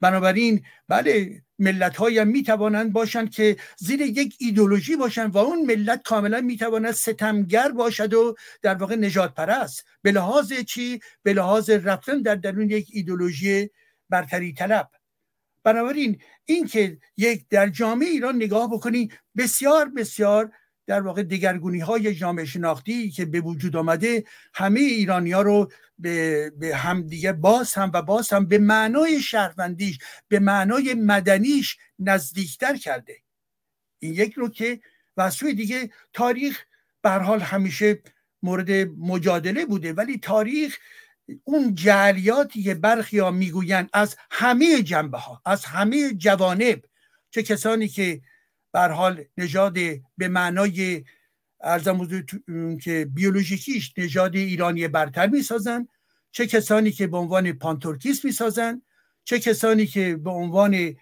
بنابراین 0.00 0.64
بله 0.88 1.42
ملت 1.58 1.96
های 1.96 2.18
هم 2.18 2.28
می 2.28 2.42
توانند 2.42 2.92
باشند 2.92 3.30
که 3.30 3.56
زیر 3.76 4.00
یک 4.00 4.36
ایدولوژی 4.38 4.96
باشند 4.96 5.34
و 5.34 5.38
اون 5.38 5.66
ملت 5.66 6.02
کاملا 6.02 6.40
می 6.40 6.56
تواند 6.56 6.90
ستمگر 6.90 7.72
باشد 7.72 8.14
و 8.14 8.34
در 8.62 8.74
واقع 8.74 8.96
نجات 8.96 9.34
پرست 9.34 9.84
به 10.02 10.12
لحاظ 10.12 10.52
چی؟ 10.52 11.00
به 11.22 11.32
لحاظ 11.32 11.70
رفتن 11.70 12.22
در 12.22 12.34
درون 12.34 12.70
یک 12.70 12.88
ایدولوژی 12.92 13.70
برتری 14.08 14.52
طلب. 14.52 14.90
بنابراین 15.64 16.20
این 16.44 16.66
که 16.66 16.98
یک 17.16 17.48
در 17.48 17.68
جامعه 17.68 18.08
ایران 18.08 18.36
نگاه 18.36 18.70
بکنی 18.70 19.10
بسیار 19.36 19.88
بسیار 19.88 20.52
در 20.86 21.00
واقع 21.00 21.22
دگرگونی 21.22 21.78
های 21.78 22.14
جامعه 22.14 22.44
شناختی 22.44 23.10
که 23.10 23.24
به 23.24 23.40
وجود 23.40 23.76
آمده 23.76 24.24
همه 24.54 24.80
ایرانی 24.80 25.32
ها 25.32 25.42
رو 25.42 25.72
به, 25.98 26.50
به 26.50 26.76
هم 26.76 27.06
دیگه 27.06 27.32
باز 27.32 27.74
هم 27.74 27.90
و 27.94 28.02
باز 28.02 28.32
هم 28.32 28.46
به 28.46 28.58
معنای 28.58 29.20
شهروندیش 29.20 29.98
به 30.28 30.38
معنای 30.38 30.94
مدنیش 30.94 31.76
نزدیکتر 31.98 32.76
کرده. 32.76 33.16
این 33.98 34.14
یک 34.14 34.34
که 34.54 34.80
و 35.16 35.30
دیگه 35.42 35.90
تاریخ 36.12 36.64
به 37.02 37.10
حال 37.10 37.40
همیشه 37.40 38.02
مورد 38.42 38.70
مجادله 38.98 39.66
بوده 39.66 39.92
ولی 39.92 40.18
تاریخ 40.18 40.78
اون 41.44 41.74
جعلیاتی 41.74 42.62
که 42.62 42.74
برخی 42.74 43.18
ها 43.18 43.30
می‌گویند 43.30 43.90
از 43.92 44.16
همه 44.30 44.82
جنبه 44.82 45.18
ها 45.18 45.42
از 45.44 45.64
همه 45.64 46.14
جوانب 46.14 46.84
چه 47.30 47.42
کسانی 47.42 47.88
که 47.88 48.20
به 48.72 48.82
هر 48.82 48.92
حال 48.92 49.24
نژاد 49.36 49.74
به 50.18 50.28
معنای 50.28 51.04
ارزم 51.60 52.26
که 52.82 53.08
بیولوژیکیش 53.14 53.92
نژاد 53.98 54.36
ایرانی 54.36 54.88
برتر 54.88 55.26
می‌سازند 55.26 55.88
چه 56.32 56.46
کسانی 56.46 56.90
که 56.90 57.06
به 57.06 57.16
عنوان 57.16 57.52
پانتورکیست 57.52 58.24
می‌سازند 58.24 58.82
چه 59.24 59.38
کسانی 59.38 59.86
که 59.86 60.16
به 60.16 60.30
عنوان 60.30 60.96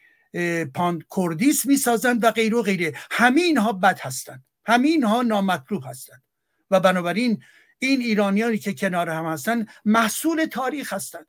پان 0.74 1.02
کردیست 1.16 1.66
می‌سازند 1.66 2.24
و 2.24 2.30
غیره 2.30 2.55
و 2.55 2.62
غیره. 2.62 2.92
همه 3.10 3.40
اینها 3.40 3.72
بد 3.72 3.98
هستند. 4.00 4.44
همه 4.66 4.88
اینها 4.88 5.22
نامطلوب 5.22 5.84
هستند. 5.86 6.22
و 6.70 6.80
بنابراین 6.80 7.42
این 7.78 8.00
ایرانیانی 8.00 8.59
که 8.59 8.74
کنار 8.74 9.10
هم 9.10 9.26
هستن 9.26 9.66
محصول 9.84 10.44
تاریخ 10.44 10.92
هستند 10.92 11.26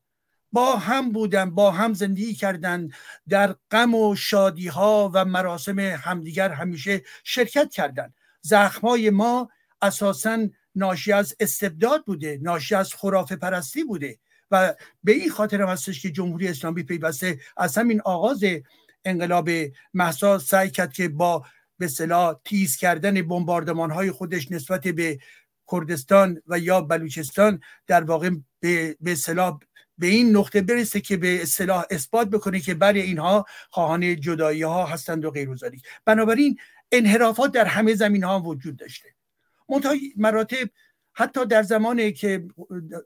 با 0.51 0.76
هم 0.76 1.11
بودن 1.11 1.51
با 1.51 1.71
هم 1.71 1.93
زندگی 1.93 2.34
کردند 2.34 2.93
در 3.30 3.55
غم 3.71 3.95
و 3.95 4.15
شادی 4.15 4.67
ها 4.67 5.11
و 5.13 5.26
مراسم 5.26 5.80
همدیگر 5.80 6.49
همیشه 6.49 7.01
شرکت 7.23 7.71
کردند 7.71 8.13
زخمای 8.41 9.09
ما 9.09 9.49
اساسا 9.81 10.47
ناشی 10.76 11.11
از 11.11 11.35
استبداد 11.39 12.05
بوده 12.05 12.39
ناشی 12.41 12.76
از 12.76 12.93
خرافه 12.93 13.35
پرستی 13.35 13.84
بوده 13.84 14.19
و 14.51 14.73
به 15.03 15.11
این 15.11 15.30
خاطر 15.30 15.61
هم 15.61 15.67
هستش 15.67 16.01
که 16.01 16.11
جمهوری 16.11 16.47
اسلامی 16.47 16.84
پیوسته 16.84 17.39
از 17.57 17.77
همین 17.77 18.01
آغاز 18.01 18.43
انقلاب 19.05 19.49
محسا 19.93 20.39
سعی 20.39 20.69
کرد 20.69 20.93
که 20.93 21.09
با 21.09 21.45
به 21.77 21.88
صلاح 21.88 22.35
تیز 22.45 22.77
کردن 22.77 23.21
بمباردمان 23.21 23.91
های 23.91 24.11
خودش 24.11 24.51
نسبت 24.51 24.88
به 24.88 25.19
کردستان 25.71 26.41
و 26.47 26.59
یا 26.59 26.81
بلوچستان 26.81 27.61
در 27.87 28.03
واقع 28.03 28.29
به 28.61 28.95
اصطلاح 29.05 29.59
به 29.97 30.07
این 30.07 30.37
نقطه 30.37 30.61
برسه 30.61 31.01
که 31.01 31.17
به 31.17 31.41
اصطلاح 31.41 31.85
اثبات 31.91 32.29
بکنه 32.29 32.59
که 32.59 32.73
برای 32.73 33.01
اینها 33.01 33.45
خواهان 33.69 34.19
جدایی 34.19 34.63
ها 34.63 34.85
هستند 34.85 35.25
و 35.25 35.31
غیر 35.31 35.49
بنابراین 36.05 36.57
انحرافات 36.91 37.51
در 37.51 37.65
همه 37.65 37.95
زمین 37.95 38.23
ها 38.23 38.39
وجود 38.39 38.77
داشته. 38.77 39.09
منتها 39.69 39.93
مراتب 40.17 40.69
حتی 41.13 41.45
در 41.45 41.63
زمانی 41.63 42.13
که 42.13 42.47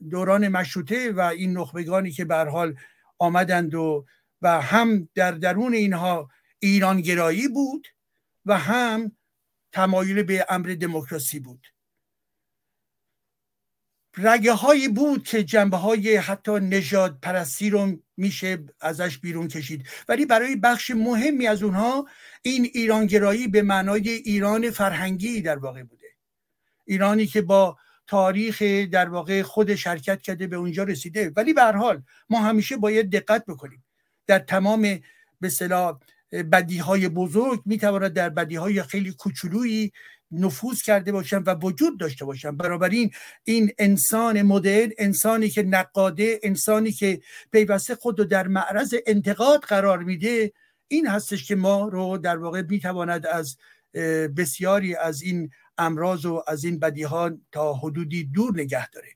دوران 0.10 0.48
مشروطه 0.48 1.12
و 1.12 1.20
این 1.20 1.58
نخبگانی 1.58 2.12
که 2.12 2.26
به 2.26 2.36
حال 2.36 2.76
آمدند 3.20 3.76
و 3.76 4.06
و 4.42 4.62
هم 4.62 5.10
در 5.16 5.32
درون 5.32 5.74
اینها 5.74 6.30
ایرانگرایی 6.60 7.48
بود 7.48 7.88
و 8.46 8.58
هم 8.58 9.12
تمایل 9.72 10.24
به 10.24 10.46
امر 10.50 10.68
دموکراسی 10.68 11.40
بود. 11.40 11.73
رگه 14.18 14.54
هایی 14.54 14.88
بود 14.88 15.24
که 15.24 15.44
جنبه 15.44 15.78
های 15.78 16.16
حتی 16.16 16.52
نجات 16.52 17.18
پرستی 17.22 17.70
رو 17.70 18.00
میشه 18.18 18.66
ازش 18.82 19.18
بیرون 19.18 19.48
کشید. 19.48 19.88
ولی 20.08 20.26
برای 20.26 20.56
بخش 20.56 20.92
مهمی 20.92 21.48
از 21.48 21.64
اونها 21.64 22.08
این 22.42 22.70
ایرانگرایی 22.74 23.48
به 23.48 23.62
معنای 23.62 24.10
ایران 24.10 24.72
فرهنگی 24.72 25.42
در 25.42 25.58
واقع 25.58 25.84
بوده. 25.84 26.08
ایرانی 26.86 27.28
که 27.28 27.42
با 27.42 27.78
تاریخ 28.08 28.62
در 28.92 29.10
واقع 29.10 29.42
خود 29.42 29.76
شرکت 29.76 30.22
کرده 30.22 30.48
به 30.48 30.56
اونجا 30.56 30.84
رسیده. 30.84 31.32
ولی 31.36 31.54
به 31.54 31.62
هر 31.62 31.76
حال 31.76 32.04
ما 32.30 32.40
همیشه 32.40 32.78
باید 32.78 33.12
دقت 33.12 33.46
بکنیم. 33.46 33.84
در 34.28 34.40
تمام 34.40 35.00
به 35.40 35.50
بدی 36.52 36.78
های 36.78 37.10
بزرگ 37.10 37.62
می‌تواند 37.66 38.14
در 38.14 38.30
بدی 38.30 38.56
های 38.56 38.84
خیلی 38.84 39.12
کوچولویی 39.12 39.92
نفوذ 40.34 40.82
کرده 40.82 41.12
باشن 41.12 41.38
و 41.38 41.56
وجود 41.56 42.00
داشته 42.00 42.26
باشن. 42.26 42.58
بنابراین 42.58 43.12
این 43.44 43.72
انسان 43.78 44.42
مدرن 44.42 44.92
انسانی 44.98 45.50
که 45.50 45.64
نقاده 45.64 46.40
انسانی 46.44 46.92
که 46.92 47.22
پیوسته 47.52 47.96
خود 47.96 48.20
رو 48.20 48.26
در 48.26 48.48
معرض 48.48 48.96
انتقاد 49.08 49.60
قرار 49.60 50.04
میده 50.04 50.54
این 50.88 51.08
هستش 51.08 51.48
که 51.48 51.56
ما 51.56 51.88
رو 51.88 52.18
در 52.18 52.38
واقع 52.38 52.62
می‌تواند 52.62 53.26
از 53.26 53.58
بسیاری 54.38 54.96
از 54.96 55.22
این 55.22 55.50
امراض 55.78 56.26
و 56.26 56.44
از 56.48 56.64
این 56.64 56.80
بدی 56.80 57.04
ها 57.04 57.32
تا 57.52 57.74
حدودی 57.74 58.24
دور 58.24 58.54
نگه 58.62 58.90
داره. 58.90 59.10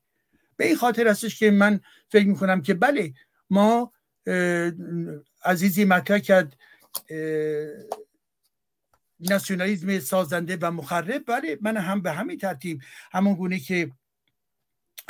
به 0.57 0.65
این 0.65 0.75
خاطر 0.75 1.07
هستش 1.07 1.39
که 1.39 1.51
من 1.51 1.79
فکر 2.09 2.27
می‌کنم 2.27 2.61
که 2.61 2.73
بله 2.73 3.13
ما 3.49 3.93
عزیزی 5.45 5.85
مطرح 5.85 6.19
کرد 6.19 6.57
ناسیونالیزم 9.19 9.99
سازنده 9.99 10.57
و 10.61 10.71
مخرب 10.71 11.23
بله 11.27 11.57
من 11.61 11.77
هم 11.77 12.01
به 12.01 12.11
همین 12.11 12.37
ترتیب 12.37 12.81
همون 13.11 13.33
گونه 13.33 13.59
که 13.59 13.91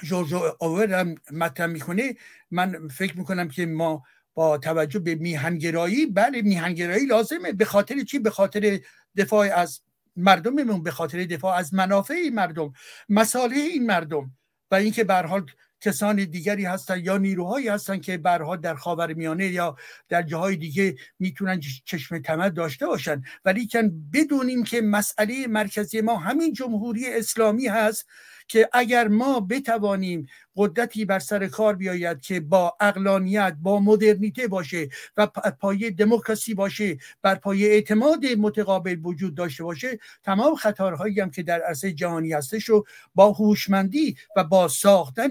جورج 0.03 0.33
اوور 0.59 0.93
هم 0.93 1.15
مطرح 1.31 1.67
می‌کنه 1.67 2.15
من 2.51 2.87
فکر 2.87 3.17
می‌کنم 3.17 3.49
که 3.49 3.65
ما 3.65 4.03
با 4.33 4.57
توجه 4.57 4.99
به 4.99 5.15
میهنگرایی 5.15 6.05
بله 6.05 6.41
میهنگرایی 6.41 7.05
لازمه 7.05 7.53
به 7.53 7.65
خاطر 7.65 8.03
چی؟ 8.03 8.19
به 8.19 8.29
خاطر 8.29 8.79
دفاع 9.17 9.47
از 9.55 9.81
مردممون 10.15 10.83
به 10.83 10.91
خاطر 10.91 11.23
دفاع 11.23 11.55
از 11.55 11.73
منافع 11.73 12.13
این 12.13 12.35
مردم 12.35 12.73
مساله 13.09 13.55
این 13.55 13.85
مردم 13.85 14.31
و 14.71 14.75
اینکه 14.75 15.03
به 15.03 15.13
حال 15.13 15.45
کسان 15.81 16.15
دیگری 16.15 16.65
هستن 16.65 16.99
یا 16.99 17.17
نیروهایی 17.17 17.67
هستن 17.67 17.99
که 17.99 18.17
برها 18.17 18.55
در 18.55 18.75
خاور 18.75 19.13
میانه 19.13 19.47
یا 19.47 19.75
در 20.09 20.21
جاهای 20.21 20.55
دیگه 20.55 20.95
می‌تونن 21.19 21.59
چشم 21.85 22.19
تمد 22.19 22.53
داشته 22.53 22.85
باشن. 22.87 23.23
ولی 23.45 23.67
کن 23.67 24.09
بدونیم 24.13 24.63
که 24.63 24.81
مسئله 24.81 25.47
مرکزی 25.47 26.01
ما 26.01 26.17
همین 26.17 26.53
جمهوری 26.53 27.05
اسلامی 27.13 27.67
هست 27.67 28.05
که 28.47 28.69
اگر 28.73 29.07
ما 29.07 29.39
بتوانیم 29.39 30.27
قدرتی 30.55 31.05
بر 31.05 31.19
سر 31.19 31.47
کار 31.47 31.75
بیاید 31.75 32.21
که 32.21 32.39
با 32.39 32.77
اقلانیت 32.79 33.57
با 33.61 33.79
مدرنیته 33.79 34.47
باشه 34.47 34.89
و 35.17 35.27
پایه 35.59 35.91
دموکراسی 35.91 36.53
باشه 36.53 36.97
بر 37.21 37.35
پایه 37.35 37.67
اعتماد 37.67 38.25
متقابل 38.25 38.99
وجود 39.03 39.35
داشته 39.35 39.63
باشه 39.63 39.99
تمام 40.23 40.55
خطرهایی 40.55 41.19
هم 41.19 41.29
که 41.29 41.43
در 41.43 41.61
عرصه 41.61 41.93
جهانی 41.93 42.33
هستش 42.33 42.63
رو 42.63 42.85
با 43.15 43.31
هوشمندی 43.31 44.15
و 44.35 44.43
با 44.43 44.67
ساختن 44.67 45.29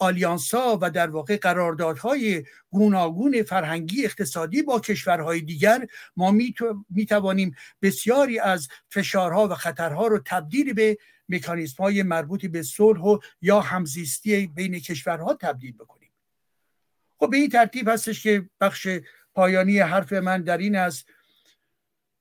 آلیانسا 0.00 0.78
و 0.82 0.90
در 0.90 1.10
واقع 1.10 1.36
قراردادهای 1.36 2.44
گوناگون 2.70 3.42
فرهنگی 3.42 4.04
اقتصادی 4.04 4.62
با 4.62 4.80
کشورهای 4.80 5.40
دیگر 5.40 5.86
ما 6.16 6.30
می 6.90 7.06
توانیم 7.08 7.54
بسیاری 7.82 8.38
از 8.38 8.68
فشارها 8.90 9.48
و 9.48 9.54
خطرها 9.54 10.06
رو 10.06 10.18
تبدیل 10.26 10.72
به 10.72 10.98
مکانیزم 11.28 11.82
های 11.82 12.02
مربوط 12.02 12.46
به 12.46 12.62
صلح 12.62 13.00
و 13.00 13.18
یا 13.42 13.60
همزیستی 13.60 14.46
بین 14.46 14.78
کشورها 14.78 15.34
تبدیل 15.34 15.72
بکنیم. 15.72 16.10
خب 17.18 17.30
به 17.30 17.36
این 17.36 17.48
ترتیب 17.48 17.88
هستش 17.88 18.22
که 18.22 18.48
بخش 18.60 18.88
پایانی 19.34 19.78
حرف 19.78 20.12
من 20.12 20.42
در 20.42 20.58
این 20.58 20.76
است 20.76 21.08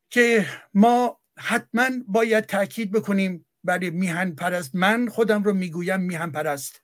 که 0.10 0.45
ما 0.73 1.19
حتما 1.38 1.89
باید 2.07 2.45
تاکید 2.45 2.91
بکنیم 2.91 3.45
برای 3.64 3.89
میهن 3.89 4.31
پرست 4.31 4.76
من 4.76 5.07
خودم 5.07 5.43
رو 5.43 5.53
می‌گویم 5.53 5.99
میهن 5.99 6.31
پرست 6.31 6.81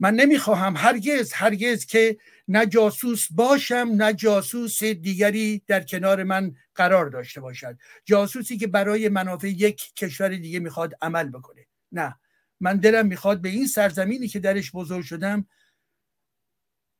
من 0.00 0.14
نمی‌خواهم 0.14 0.76
هرگز 0.76 1.32
هرگز 1.32 1.86
که 1.86 2.18
نه 2.48 2.66
جاسوس 2.66 3.26
باشم 3.30 3.88
نه 3.92 4.12
جاسوس 4.12 4.84
دیگری 4.84 5.62
در 5.66 5.80
کنار 5.80 6.24
من 6.24 6.54
قرار 6.74 7.06
داشته 7.10 7.40
باشد. 7.40 7.78
جاسوسی 8.04 8.56
که 8.56 8.66
برای 8.66 9.08
منافع 9.08 9.48
یک 9.48 9.94
کشور 9.94 10.28
دیگه 10.28 10.58
می‌خواد 10.60 10.94
عمل 11.02 11.28
بکنه. 11.30 11.66
نه. 11.92 12.16
من 12.60 12.76
دلم 12.76 13.06
می‌خواد 13.06 13.40
به 13.40 13.48
این 13.48 13.66
سرزمینی 13.66 14.28
که 14.28 14.38
درش 14.38 14.72
بزرگ 14.72 15.04
شدم 15.04 15.46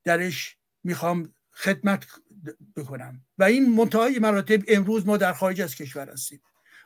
درش 0.05 0.57
می‌خوام 0.85 1.35
خدمت 1.53 2.07
بکنم. 2.77 3.23
و 3.39 3.45
این 3.45 3.71
منتهای 3.71 4.19
مراتب 4.19 4.63
امروز 4.69 5.07
ما 5.07 5.17
در 5.17 5.33
خارج 5.33 5.61
از 5.61 5.75
کشور 5.75 6.11
هستیم. 6.11 6.43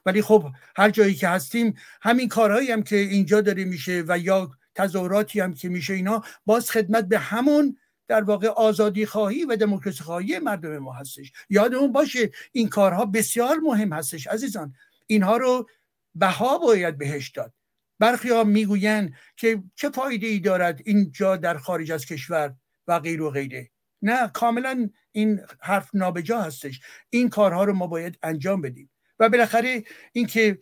ولی 0.07 0.23
خب 0.23 0.51
هر 0.77 0.91
جایی 0.91 1.15
که 1.15 1.29
هستیم 1.29 1.75
همین 2.03 2.29
کارهایی 2.29 2.71
هم 2.71 2.83
که 2.83 2.97
اینجا 2.97 3.41
داره 3.41 3.65
میشه 3.65 4.05
و 4.09 4.19
یا 4.19 4.51
تظاهراتی 4.75 5.41
هم 5.41 5.55
که 5.55 5.69
میشه 5.69 5.95
اینا 5.95 6.23
باز 6.47 6.71
خدمت 6.71 7.05
به 7.05 7.19
همون 7.19 7.77
در 8.09 8.23
واقع 8.23 8.49
آزادی 8.49 9.07
خواهی 9.07 9.45
و 9.45 9.57
دموکراسی 9.57 10.05
خواهی 10.05 10.39
مردم 10.39 10.79
ما 10.79 10.93
هستش. 10.93 11.33
یادمون 11.51 11.93
باشه 11.93 12.31
این 12.53 12.69
کارها 12.69 13.07
بسیار 13.07 13.57
مهم 13.57 13.93
هستش 13.93 14.27
عزیزان. 14.27 14.75
اینها 15.07 15.37
رو 15.37 15.69
بها 16.15 16.59
باید 16.59 16.99
بهش 16.99 17.31
داد. 17.31 17.53
برخی 17.99 18.31
ها 18.31 18.45
می‌گویند 18.45 19.15
که 19.37 19.63
چه 19.75 19.91
فایده 19.91 20.27
ای 20.27 20.39
دارد 20.39 20.81
اینجا 20.85 21.37
در 21.37 21.59
خارج 21.59 21.93
از 21.93 22.07
کشور 22.07 22.55
و 22.87 22.99
غیر 22.99 23.23
و 23.23 23.31
غیره. 23.31 23.71
نه 24.03 24.29
کاملا 24.29 24.91
این 25.13 25.41
حرف 25.61 25.91
نابجا 25.95 26.41
هستش. 26.41 26.81
این 27.11 27.29
کارها 27.29 27.65
رو 27.65 27.73
ما 27.73 27.87
باید 27.87 28.19
انجام 28.23 28.61
بدیم. 28.61 28.91
و 29.19 29.29
بالاخره 29.29 29.85
اینکه 30.13 30.59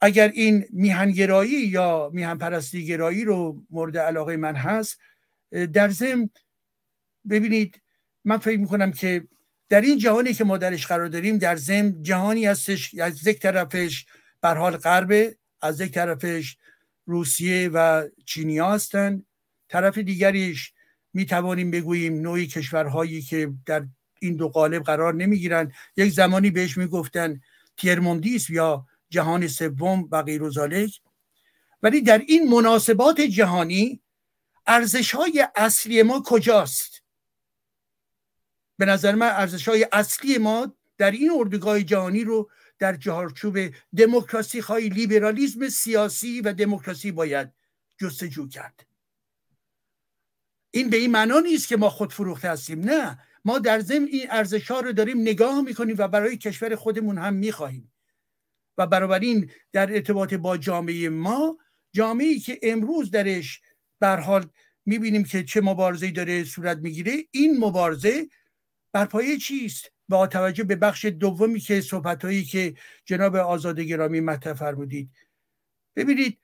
اگر 0.00 0.28
این 0.28 0.64
میهنگرایی 0.70 1.66
یا 1.66 2.10
میهن 2.12 2.38
پرستی 2.38 2.86
گرایی 2.86 3.24
رو 3.24 3.62
مورد 3.70 3.98
علاقه 3.98 4.36
من 4.36 4.54
هست 4.54 4.98
در 5.72 5.88
ضمن 5.88 6.30
ببینید 7.30 7.80
من 8.24 8.38
فکر 8.38 8.58
می‌کنم 8.58 8.92
که 8.92 9.24
در 9.68 9.80
این 9.80 9.98
جهانی 9.98 10.34
که 10.34 10.44
ما 10.44 10.58
درش 10.58 10.86
قرار 10.86 11.08
داریم 11.08 11.38
در 11.38 11.56
ضمن 11.56 12.02
جهانی 12.02 12.46
هستش 12.46 12.94
از 12.94 13.26
یک 13.26 13.40
طرفش 13.40 14.06
بر 14.40 14.56
حال 14.56 14.76
غربه 14.76 15.36
از 15.62 15.80
یک 15.80 15.92
طرفش 15.92 16.56
روسیه 17.06 17.68
و 17.68 18.08
چینی 18.24 18.58
هستن. 18.58 19.22
طرف 19.68 19.98
دیگریش 19.98 20.72
می 21.14 21.26
توانیم 21.26 21.70
بگوییم 21.70 22.20
نوعی 22.20 22.46
کشورهایی 22.46 23.22
که 23.22 23.52
در 23.66 23.86
این 24.20 24.36
دو 24.36 24.48
قالب 24.48 24.82
قرار 24.82 25.14
نمی‌گیرن. 25.14 25.72
یک 25.96 26.12
زمانی 26.12 26.50
بهش 26.50 26.76
می‌گفتن 26.76 27.40
تیرموندیس 27.76 28.50
یا 28.50 28.86
جهان 29.10 29.48
سوم 29.48 30.08
و 30.12 30.22
غیر 30.22 30.42
ولی 31.82 32.00
در 32.00 32.18
این 32.18 32.48
مناسبات 32.48 33.20
جهانی 33.20 34.02
ارزش 34.66 35.14
های 35.14 35.48
اصلی 35.56 36.02
ما 36.02 36.22
کجاست؟ 36.26 37.02
به 38.78 38.84
نظر 38.84 39.14
من 39.14 39.28
ارزش 39.28 39.68
های 39.68 39.86
اصلی 39.92 40.38
ما 40.38 40.76
در 40.98 41.10
این 41.10 41.30
اردوگاه 41.34 41.82
جهانی 41.82 42.24
رو 42.24 42.50
در 42.78 42.96
چهارچوب 42.96 43.58
دموکراسی 43.96 44.60
های 44.60 44.88
لیبرالیزم 44.88 45.68
سیاسی 45.68 46.40
و 46.40 46.52
دموکراسی 46.52 47.12
باید 47.12 47.52
جستجو 48.00 48.48
کرد. 48.48 48.86
این 50.70 50.90
به 50.90 50.96
این 50.96 51.10
معنا 51.10 51.40
نیست 51.40 51.68
که 51.68 51.76
ما 51.76 51.90
خود 51.90 52.12
فروخته 52.12 52.50
هستیم 52.50 52.80
نه. 52.80 53.18
ما 53.44 53.58
در 53.58 53.80
ضمن 53.80 54.06
این 54.06 54.26
ارزش 54.30 54.70
ها 54.70 54.80
رو 54.80 54.92
داریم 54.92 55.20
نگاه 55.20 55.60
می‌کنیم 55.60 55.96
و 55.98 56.08
برای 56.08 56.36
کشور 56.36 56.76
خودمون 56.76 57.18
هم 57.18 57.34
می‌خواهیم. 57.34 57.92
و 58.78 58.86
بنابراین 58.86 59.50
در 59.72 59.94
ارتباط 59.94 60.34
با 60.34 60.56
جامعه 60.56 61.08
ما 61.08 61.58
جامعه 61.92 62.38
که 62.38 62.58
امروز 62.62 63.10
درش 63.10 63.60
بر 64.00 64.20
حال 64.20 64.46
می‌بینیم 64.86 65.24
که 65.24 65.44
چه 65.44 65.60
مبارزه 65.60 66.10
داره 66.10 66.44
صورت 66.44 66.78
می‌گیره 66.78 67.12
این 67.30 67.58
مبارزه 67.58 68.28
بر 68.92 69.04
پایه 69.04 69.38
چیست؟ 69.38 69.92
با 70.08 70.26
توجه 70.26 70.64
به 70.64 70.76
بخش 70.76 71.04
دومی 71.04 71.60
که 71.60 71.80
صحبت 71.80 72.24
هایی 72.24 72.44
که 72.44 72.74
جناب 73.04 73.36
آزاد 73.36 73.80
گرامی 73.80 74.20
مطرح 74.20 74.52
فرمودید. 74.52 75.10
ببینید 75.96 76.38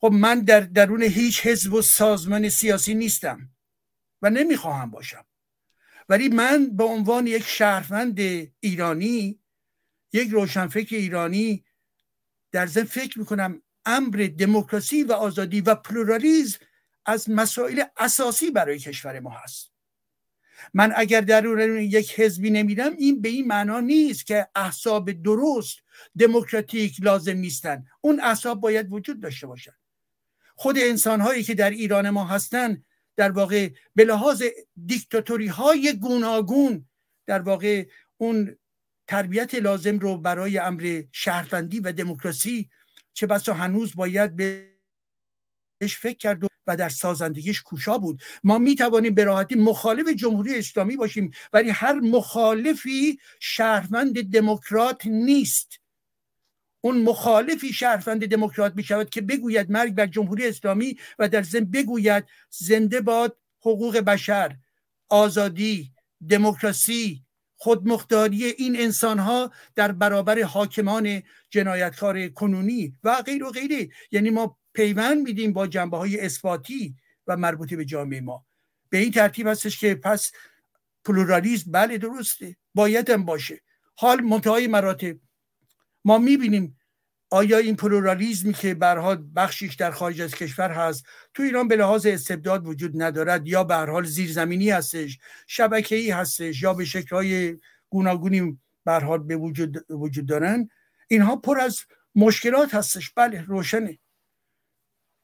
خب 0.00 0.12
من 0.12 0.40
در 0.40 0.60
درون 0.60 1.02
هیچ 1.02 1.46
حزب 1.46 1.72
و 1.72 1.82
سازمان 1.82 2.48
سیاسی 2.48 2.94
نیستم 2.94 3.50
و 4.22 4.30
نمی‌خواهم 4.30 4.90
باشم. 4.90 5.24
ولی 6.08 6.28
من 6.28 6.76
به 6.76 6.84
عنوان 6.84 7.26
یک 7.26 7.42
شهروند 7.42 8.18
ایرانی 8.60 9.41
یک 10.12 10.30
روشنفکر 10.30 10.96
ایرانی 10.96 11.64
در 12.52 12.66
ضمن 12.66 12.84
فکر 12.84 13.18
می‌کنم 13.18 13.62
امر 13.86 14.28
دموکراسی 14.38 15.02
و 15.02 15.12
آزادی 15.12 15.60
و 15.60 15.74
پلورالیزم 15.74 16.58
از 17.06 17.30
مسائل 17.30 17.82
اساسی 17.96 18.50
برای 18.50 18.78
کشور 18.78 19.20
ما 19.20 19.30
هست. 19.30 19.72
من 20.74 20.92
اگر 20.96 21.20
در 21.20 21.46
یک 21.78 22.20
حزبی 22.20 22.50
نمیدم 22.50 22.92
این 22.92 23.22
به 23.22 23.28
این 23.28 23.46
معنا 23.46 23.80
نیست 23.80 24.26
که 24.26 24.48
احساب 24.54 25.12
درست 25.12 25.78
دموکراتیک 26.18 26.96
لازم 27.02 27.36
نیستن. 27.36 27.86
اون 28.00 28.20
احساب 28.20 28.60
باید 28.60 28.92
وجود 28.92 29.20
داشته 29.20 29.46
باشن. 29.46 29.72
خود 30.56 30.78
انسان 30.78 31.20
هایی 31.20 31.42
که 31.42 31.54
در 31.54 31.70
ایران 31.70 32.10
ما 32.10 32.24
هستن 32.24 32.84
در 33.16 33.30
واقع 33.30 33.70
به 33.94 34.04
لحاظ 34.04 34.42
دیکتاتوری 34.86 35.46
های 35.46 35.92
گوناگون 35.92 36.88
در 37.26 37.42
واقع 37.42 37.86
اون 38.16 38.56
تربیت 39.12 39.54
لازم 39.54 39.98
رو 39.98 40.16
برای 40.16 40.58
امر 40.58 41.02
شهروندی 41.12 41.80
و 41.80 41.92
دموکراسی 41.92 42.70
چه 43.12 43.26
بسا 43.26 43.54
هنوز 43.54 43.96
باید 43.96 44.36
بهش 44.36 45.96
فکر 45.96 46.18
کرد 46.18 46.44
و 46.66 46.76
در 46.76 46.88
سازندگیش 46.88 47.62
کوشا 47.62 47.98
بود. 47.98 48.22
ما 48.44 48.58
می 48.58 48.74
توانیم 48.74 49.14
به 49.14 49.24
راحتی 49.24 49.54
مخالف 49.54 50.08
جمهوری 50.08 50.58
اسلامی 50.58 50.96
باشیم 50.96 51.30
ولی 51.52 51.70
هر 51.70 51.92
مخالفی 51.92 53.18
شهروند 53.40 54.32
دموکرات 54.32 55.06
نیست. 55.06 55.80
اون 56.80 57.02
مخالفی 57.02 57.72
شهروند 57.72 58.26
دموکرات 58.26 58.76
می 58.76 58.82
شود 58.82 59.10
که 59.10 59.20
بگوید 59.20 59.70
مرگ 59.70 59.94
بر 59.94 60.06
جمهوری 60.06 60.48
اسلامی 60.48 60.98
و 61.18 61.28
در 61.28 61.42
ضمن 61.42 61.64
بگوید 61.64 62.24
زنده 62.50 63.00
باد 63.00 63.36
حقوق 63.60 63.98
بشر 63.98 64.56
آزادی 65.08 65.92
دموکراسی 66.28 67.24
خودمختاری 67.62 68.44
این 68.44 68.80
انسان 68.80 69.18
ها 69.18 69.52
در 69.74 69.92
برابر 69.92 70.42
حاکمان 70.42 71.22
جنایتکار 71.50 72.28
کنونی 72.28 72.94
و 73.04 73.22
غیره 73.22 73.44
و 73.44 73.50
غیره. 73.50 73.88
یعنی 74.10 74.30
ما 74.30 74.58
پیوند 74.72 75.18
میدیم 75.22 75.52
با 75.52 75.66
جنبه 75.66 75.96
های 75.96 76.20
اثباتی 76.20 76.96
و 77.26 77.36
مربوطه 77.36 77.76
به 77.76 77.84
جامعه 77.84 78.20
ما. 78.20 78.46
به 78.90 78.98
این 78.98 79.10
ترتیب 79.12 79.46
هستش 79.46 79.80
که 79.80 79.94
پس 79.94 80.32
پلورالیزم 81.04 81.72
بله 81.72 81.98
درسته. 81.98 82.56
باید 82.74 83.10
هم 83.10 83.24
باشه. 83.24 83.60
حال 83.94 84.20
منتهای 84.20 84.66
مراتب. 84.66 85.16
ما 86.04 86.18
می‌بینیم 86.18 86.78
آیا 87.32 87.58
این 87.58 87.76
پلورالیزمی 87.76 88.52
که 88.52 88.74
برها 88.74 89.16
بخشیش 89.36 89.74
در 89.74 89.90
خارج 89.90 90.20
از 90.20 90.34
کشور 90.34 90.70
هست 90.70 91.04
تو 91.34 91.42
ایران 91.42 91.68
به 91.68 91.76
لحاظ 91.76 92.06
استبداد 92.06 92.66
وجود 92.66 93.02
ندارد 93.02 93.46
یا 93.48 93.64
به 93.64 93.69
هر 93.69 93.74
حال 93.74 94.04
زیرزمینی 94.04 94.70
هستش 94.70 95.18
شبکه‌ای 95.46 96.10
هستش 96.10 96.62
یا 96.62 96.74
به 96.74 96.84
شکل‌های 96.84 97.56
گوناگونی 97.90 98.58
به 98.84 98.92
حال 98.92 99.18
به 99.18 99.36
وجود 99.36 99.90
وجود 99.90 100.26
دارن؟ 100.26 100.68
اینها 101.08 101.36
پر 101.36 101.60
از 101.60 101.80
مشکلات 102.14 102.74
هستش. 102.74 103.10
بله 103.10 103.44
روشنه. 103.46 103.98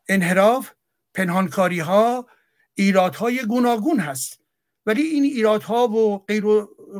انحراف 0.08 0.70
پنهانکاری 1.14 1.80
ها 1.80 2.26
ایرادهای 2.74 3.44
گوناگون 3.44 4.00
هست. 4.00 4.40
ولی 4.86 5.02
این 5.02 5.24
ایرادها 5.24 5.88
و 5.88 6.18
غیر 6.18 6.44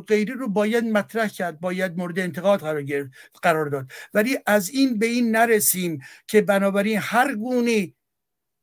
غیری 0.07 0.33
رو 0.33 0.47
باید 0.47 0.83
مطرح 0.83 1.27
کرد 1.27 1.59
باید 1.59 1.97
مورد 1.97 2.19
انتقاد 2.19 2.59
قرار 2.59 2.83
گرفت 2.83 3.11
قرار 3.41 3.65
داد. 3.65 3.91
ولی 4.13 4.37
از 4.45 4.69
این 4.69 4.99
به 4.99 5.05
این 5.05 5.35
نرسیم 5.35 6.01
که 6.27 6.41
بنابراین 6.41 6.97
هر 7.01 7.35
گونه 7.35 7.93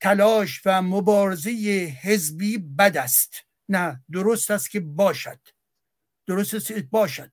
تلاش 0.00 0.62
و 0.64 0.82
مبارزه 0.82 1.50
حزبی 2.02 2.58
بد 2.58 2.96
است. 2.96 3.34
نه 3.68 4.04
درست 4.12 4.50
است 4.50 4.70
که 4.70 4.80
باشد. 4.80 5.40
درست 6.26 6.54
است 6.54 6.66
که 6.66 6.88
باشد. 6.90 7.30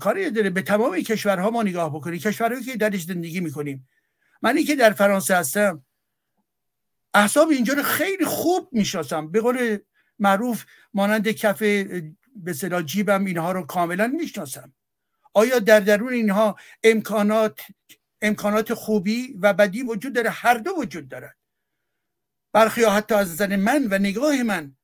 کاری 0.00 0.30
داره 0.30 0.50
به 0.50 0.62
تمام 0.62 1.00
کشورها 1.00 1.50
ما 1.50 1.62
نگاه 1.62 1.94
بکنیم. 1.94 2.18
کشورهایی 2.18 2.64
که 2.64 2.76
درش 2.76 3.02
زندگی 3.02 3.40
می‌کنیم. 3.40 3.88
منی 4.42 4.64
که 4.64 4.76
در 4.76 4.92
فرانسه 4.92 5.36
هستم 5.36 5.84
احساب 7.14 7.48
اینجا 7.48 7.74
رو 7.74 7.82
خیلی 7.82 8.24
خوب 8.24 8.68
می‌شناسم. 8.72 9.30
به 9.30 9.40
قول 9.40 9.78
معروف 10.18 10.64
مانند 10.94 11.28
کف 11.28 11.62
به 12.44 12.52
صلاح 12.52 12.82
جیبم 12.82 13.24
اینها 13.24 13.52
رو 13.52 13.66
کاملا 13.66 14.06
می‌شناسم. 14.06 14.72
آیا 15.34 15.58
در 15.58 15.80
درون 15.80 16.12
اینها 16.12 16.56
امکانات 16.84 17.60
امکانات 18.22 18.74
خوبی 18.74 19.38
و 19.40 19.54
بدی 19.54 19.82
وجود 19.82 20.12
داره؟ 20.12 20.30
هر 20.30 20.54
دو 20.54 20.70
وجود 20.70 21.08
دارد. 21.08 21.36
برخی 22.52 22.82
ها 22.82 22.90
حتی 22.90 23.14
از 23.14 23.32
نظر 23.32 23.56
من 23.56 23.86
و 23.90 23.98
نگاه 23.98 24.42
من 24.42 24.76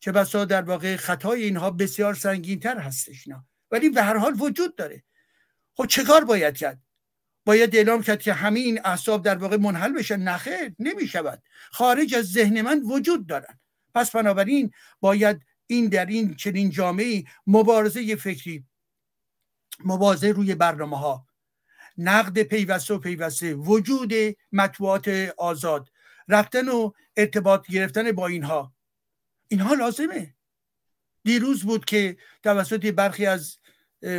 که 0.00 0.12
بسا 0.12 0.44
در 0.44 0.62
واقع 0.62 0.96
خطای 0.96 1.42
اینها 1.42 1.70
بسیار 1.70 2.14
سنگین 2.14 2.60
تر 2.60 2.78
هستش 2.78 3.28
نه 3.28 3.44
ولی 3.70 3.88
به 3.88 4.02
هر 4.02 4.16
حال 4.16 4.34
وجود 4.40 4.76
داره. 4.76 5.02
خب 5.74 5.86
چه 5.86 6.04
باید 6.28 6.56
کرد؟ 6.56 6.80
باید 7.44 7.76
اعلام 7.76 8.02
کرد 8.02 8.22
که 8.22 8.32
همه 8.32 8.60
این 8.60 8.80
اعصاب 8.84 9.24
در 9.24 9.36
واقع 9.36 9.56
منحل 9.56 9.92
بشن؟ 9.92 10.20
نخیر 10.20 10.74
نمی 10.78 11.08
شود 11.08 11.42
خارج 11.70 12.14
از 12.14 12.32
ذهن 12.32 12.62
من 12.62 12.82
وجود 12.82 13.26
دارن. 13.26 13.60
پس 13.94 14.10
بنابراین 14.10 14.70
باید 15.00 15.45
این 15.66 15.88
در 15.88 16.06
این 16.06 16.34
چنین 16.34 16.70
جامعه 16.70 17.24
مبارزه 17.46 18.16
فکری 18.16 18.64
مبارزه 19.84 20.32
روی 20.32 20.54
برنامه 20.54 20.98
ها 20.98 21.26
نقد 21.98 22.42
پیوسته 22.42 22.94
و 22.94 22.98
پیوسته 22.98 23.54
وجود 23.54 24.12
مطبوعات 24.52 25.08
آزاد 25.38 25.90
رفتن 26.28 26.68
و 26.68 26.90
ارتباط 27.16 27.66
گرفتن 27.66 28.12
با 28.12 28.26
اینها. 28.26 28.74
اینها 29.48 29.74
لازمه. 29.74 30.34
دیروز 31.24 31.62
بود 31.62 31.84
که 31.84 32.16
توسط 32.42 32.86
برخی 32.86 33.26
از 33.26 33.58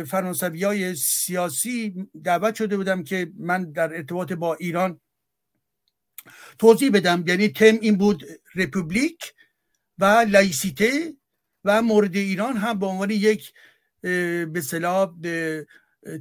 فرانسوی 0.06 0.64
های 0.64 0.94
سیاسی 0.94 2.08
دعوت 2.24 2.54
شده 2.54 2.76
بودم 2.76 3.04
که 3.04 3.32
من 3.38 3.72
در 3.72 3.94
ارتباط 3.94 4.32
با 4.32 4.54
ایران 4.54 5.00
توضیح 6.58 6.90
بدم. 6.90 7.24
یعنی 7.26 7.48
تم 7.48 7.78
این 7.80 7.96
بود 7.98 8.24
رپوبلیک 8.54 9.34
و 9.98 10.04
لایسیته 10.28 11.14
و 11.64 11.82
مورد 11.82 12.16
ایران 12.16 12.56
هم 12.56 12.78
به 12.78 12.86
عنوان 12.86 13.10
یک 13.10 13.52
به 14.52 14.62
صلاح 14.64 15.14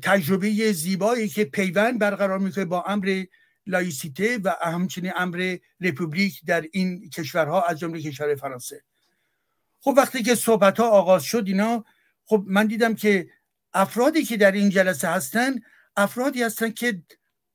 تجربه 0.01 0.71
زیبایی 0.71 1.27
که 1.29 1.45
پیوند 1.45 1.99
برقرار 1.99 2.39
می‌کنه 2.39 2.65
با 2.65 2.83
امر 2.83 3.25
لایسیته 3.67 4.39
و 4.43 4.55
همچنین 4.61 5.13
امر 5.15 5.57
république 5.81 6.45
در 6.45 6.65
این 6.71 7.09
کشورها 7.09 7.61
از 7.61 7.79
جمله 7.79 8.01
کشور 8.01 8.35
فرانسه. 8.35 8.83
خب 9.81 9.93
وقتی 9.97 10.23
که 10.23 10.35
صحبت 10.35 10.79
ها 10.79 10.89
آغاز 10.89 11.23
شد 11.23 11.43
اینا 11.47 11.85
خب 12.25 12.43
من 12.47 12.67
دیدم 12.67 12.95
که 12.95 13.29
افرادی 13.73 14.23
که 14.23 14.37
در 14.37 14.51
این 14.51 14.69
جلسه 14.69 15.07
هستن 15.07 15.55
افرادی 15.97 16.43
هستن 16.43 16.69
که 16.69 17.03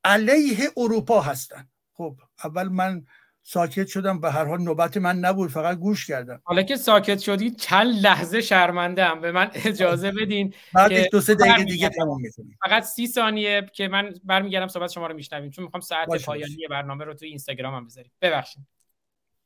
علیه 0.04 0.70
اروپا 0.76 1.20
هستن. 1.20 1.68
خب 1.92 2.16
اول 2.44 2.68
من 2.68 3.06
ساکت 3.43 3.86
شدم. 3.86 4.20
به 4.20 4.31
هر 4.31 4.44
حال 4.44 4.62
نوبت 4.62 4.97
من 4.97 5.19
نبود 5.19 5.51
فقط 5.51 5.78
گوش 5.78 6.06
کردم. 6.06 6.43
حالا 6.44 6.62
که 6.62 6.77
ساکت 6.77 7.19
شدی 7.19 7.51
چند 7.51 8.06
لحظه 8.06 8.40
شرمنده 8.40 9.05
هم 9.05 9.20
به 9.20 9.32
من 9.32 9.51
اجازه 9.55 10.10
بدین 10.10 10.55
بعدش 10.74 11.09
دو 11.12 11.20
سه 11.20 11.35
دقیقه 11.35 11.64
دیگه 11.64 11.89
تمام 11.89 12.20
می‌کنیم. 12.20 12.59
فقط 12.64 12.82
سی 12.82 13.06
ثانیه 13.06 13.66
که 13.73 13.89
من 13.89 14.14
برمیگردم 14.24 14.69
صحبت 14.69 14.90
شما 14.90 15.06
رو 15.06 15.14
میشنویم. 15.14 15.51
چون 15.51 15.64
می‌خوام 15.64 15.81
ساعت 15.81 16.24
پایانی 16.24 16.66
برنامه 16.70 17.05
رو 17.05 17.14
تو 17.14 17.24
اینستاگرام 17.24 17.74
هم 17.74 17.86
بذاریم. 17.86 18.12
ببخشید. 18.20 18.62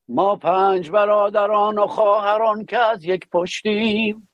ما 0.09 0.37
پنج 0.37 0.91
برادران 0.91 1.79
و 1.79 1.87
خواهران 1.87 2.65
که 2.65 2.79
از 2.79 3.05
یک 3.05 3.29
پشتیم 3.29 4.29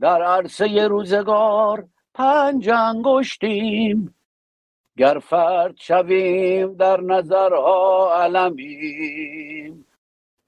در 0.00 0.22
عرصه 0.22 0.88
روزگار 0.88 1.88
پنج 2.14 2.68
انگشتیم. 2.68 4.14
گر 4.98 5.18
فرد 5.18 5.76
شویم 5.76 6.74
در 6.74 7.00
نظرها 7.00 8.22
علمیم 8.22 9.86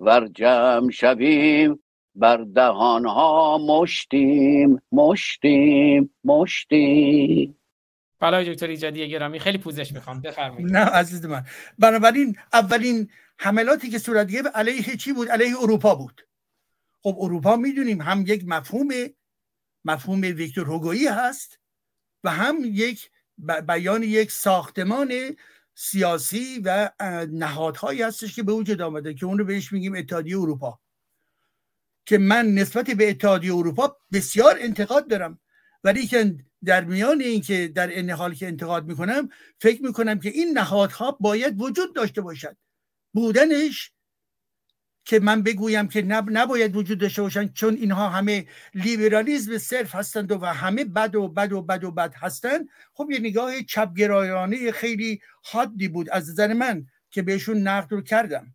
ور 0.01 0.29
جمع 0.29 0.91
شویم 0.91 1.83
بر 2.15 2.37
دهانها 2.37 3.59
مشتیم 3.59 4.83
مشتیم 4.93 6.15
مشتیم. 6.25 7.57
بله 8.21 8.55
دکتر 8.55 8.67
ایجادی 8.67 9.09
گرامی 9.09 9.39
خیلی 9.39 9.59
پوزش 9.59 9.93
می‌خوام. 9.93 10.21
بفرمایید. 10.21 10.73
نه 10.73 10.79
عزیز 10.79 11.27
من. 11.27 11.45
بنابراین 11.79 12.37
اولین 12.53 13.11
حملاتی 13.39 13.91
که 13.91 13.99
صورت 13.99 14.31
گرفت 14.31 14.57
علیه 14.57 14.97
چی 14.97 15.13
بود؟ 15.13 15.29
علیه 15.29 15.63
اروپا 15.63 15.95
بود. 15.95 16.21
خب 17.03 17.17
اروپا 17.21 17.57
می‌دونیم 17.57 18.01
هم 18.01 18.25
یک 18.27 18.45
مفهوم 18.47 18.89
مفهوم 19.85 20.21
ویکتور 20.21 20.67
هوگویی 20.67 21.07
هست 21.07 21.61
و 22.25 22.31
هم 22.31 22.57
یک 22.65 23.11
بیان 23.67 24.03
یک 24.03 24.31
ساختمان 24.31 25.37
سیاسی 25.75 26.63
و 26.65 26.91
نهادهایی 27.31 28.03
هستش 28.03 28.35
که 28.35 28.43
به 28.43 28.53
وجود 28.53 28.81
آمده 28.81 29.15
که 29.15 29.27
اون 29.27 29.39
رو 29.39 29.45
بهش 29.45 29.73
میگیم 29.73 29.95
اتحادیه 29.95 30.39
اروپا. 30.39 30.81
که 32.07 32.19
من 32.19 32.47
نسبت 32.47 32.91
به 32.91 33.11
اتحادیه 33.11 33.55
اروپا 33.55 33.97
بسیار 34.13 34.57
انتقاد 34.61 35.09
دارم. 35.09 35.41
ولی 35.85 36.07
که 36.07 36.37
در 36.65 36.85
میان 36.85 37.21
این 37.21 37.41
که 37.41 37.69
در 37.69 37.87
این 37.87 38.11
حال 38.11 38.35
که 38.35 38.47
انتقاد 38.47 38.87
می‌کنم 38.87 39.29
فکر 39.61 39.83
می‌کنم 39.83 40.21
که 40.21 40.29
این 40.29 40.59
نهادها 40.59 41.17
باید 41.21 41.61
وجود 41.61 41.95
داشته 41.95 42.21
باشد. 42.21 42.57
بودنش 43.15 43.93
که 45.11 45.21
من 45.21 45.43
بگویم 45.43 45.89
که 45.89 46.03
نب 46.03 46.29
نباید 46.31 46.77
وجود 46.77 46.99
داشته 46.99 47.23
باشن 47.23 47.49
چون 47.49 47.75
اینها 47.75 48.09
همه 48.09 48.47
لیبرالیزم 48.75 49.59
صرف 49.59 49.95
هستند 49.95 50.33
و 50.33 50.45
همه 50.45 50.85
بد 50.85 51.15
و 51.15 51.29
بد 51.29 51.53
و 51.53 51.63
بد 51.63 51.85
و 51.85 51.91
بد 51.91 52.15
هستند. 52.17 52.69
خب 52.93 53.11
یه 53.11 53.19
نگاه 53.19 53.63
چپگرایانه 53.63 54.73
خیلی 54.73 55.21
حادی 55.43 55.89
بود 55.89 56.11
از 56.11 56.31
نظر 56.31 56.53
من 56.53 56.87
که 57.11 57.23
بهشون 57.23 57.57
نقد 57.57 57.93
رو 57.93 58.01
کردم. 58.01 58.55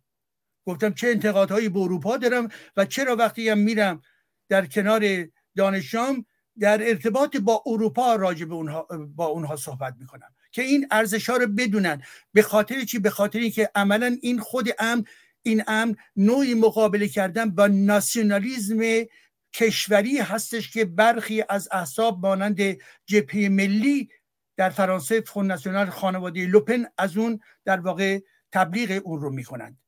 گفتم 0.66 0.92
چه 0.92 1.08
انتقادهایی 1.08 1.68
به 1.68 1.78
اروپا 1.78 2.16
دارم 2.16 2.48
و 2.76 2.84
چرا 2.84 3.16
وقتی 3.16 3.48
هم 3.48 3.58
میرم 3.58 4.02
در 4.48 4.66
کنار 4.66 5.28
دانشام 5.56 6.26
در 6.58 6.88
ارتباط 6.88 7.36
با 7.36 7.62
اروپا 7.66 8.14
راجع 8.14 8.44
به 8.44 8.54
اونها 8.54 8.88
با 9.16 9.26
اونها 9.26 9.56
صحبت 9.56 9.94
می‌کنم. 10.00 10.34
که 10.52 10.62
این 10.62 10.86
ارزش 10.90 11.30
ها 11.30 11.36
رو 11.36 11.46
بدونن. 11.46 12.02
به 12.32 12.42
خاطر 12.42 12.84
چی؟ 12.84 12.98
به 12.98 13.10
خاطر 13.10 13.38
اینکه 13.38 13.70
عملا 13.74 14.16
این 14.22 14.38
خود 14.40 14.68
ام 14.78 15.04
این 15.46 15.62
امر 15.66 15.94
نوعی 16.16 16.54
مقابله 16.54 17.08
کردن 17.08 17.50
با 17.50 17.66
ناسیونالیزم 17.66 19.06
کشوری 19.52 20.18
هستش 20.18 20.70
که 20.70 20.84
برخی 20.84 21.44
از 21.48 21.68
احساب 21.72 22.26
مانند 22.26 22.60
جبهه 23.06 23.48
ملی 23.48 24.10
در 24.56 24.70
فرانسه 24.70 25.20
فون 25.20 25.46
ناسیونال 25.46 25.90
خانواده 25.90 26.46
لوپن 26.46 26.84
از 26.98 27.16
اون 27.16 27.40
در 27.64 27.80
واقع 27.80 28.20
تبلیغ 28.52 29.02
اون 29.04 29.20
رو 29.20 29.30
می‌کنند. 29.30 29.78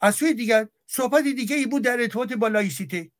از 0.00 0.14
سوی 0.14 0.34
دیگر 0.34 0.68
صحبت 0.86 1.24
دیگه 1.24 1.56
ای 1.56 1.66
بود 1.66 1.84
در 1.84 2.00
ارتباط 2.00 2.32
با 2.32 2.48
لایسیته. 2.48 3.10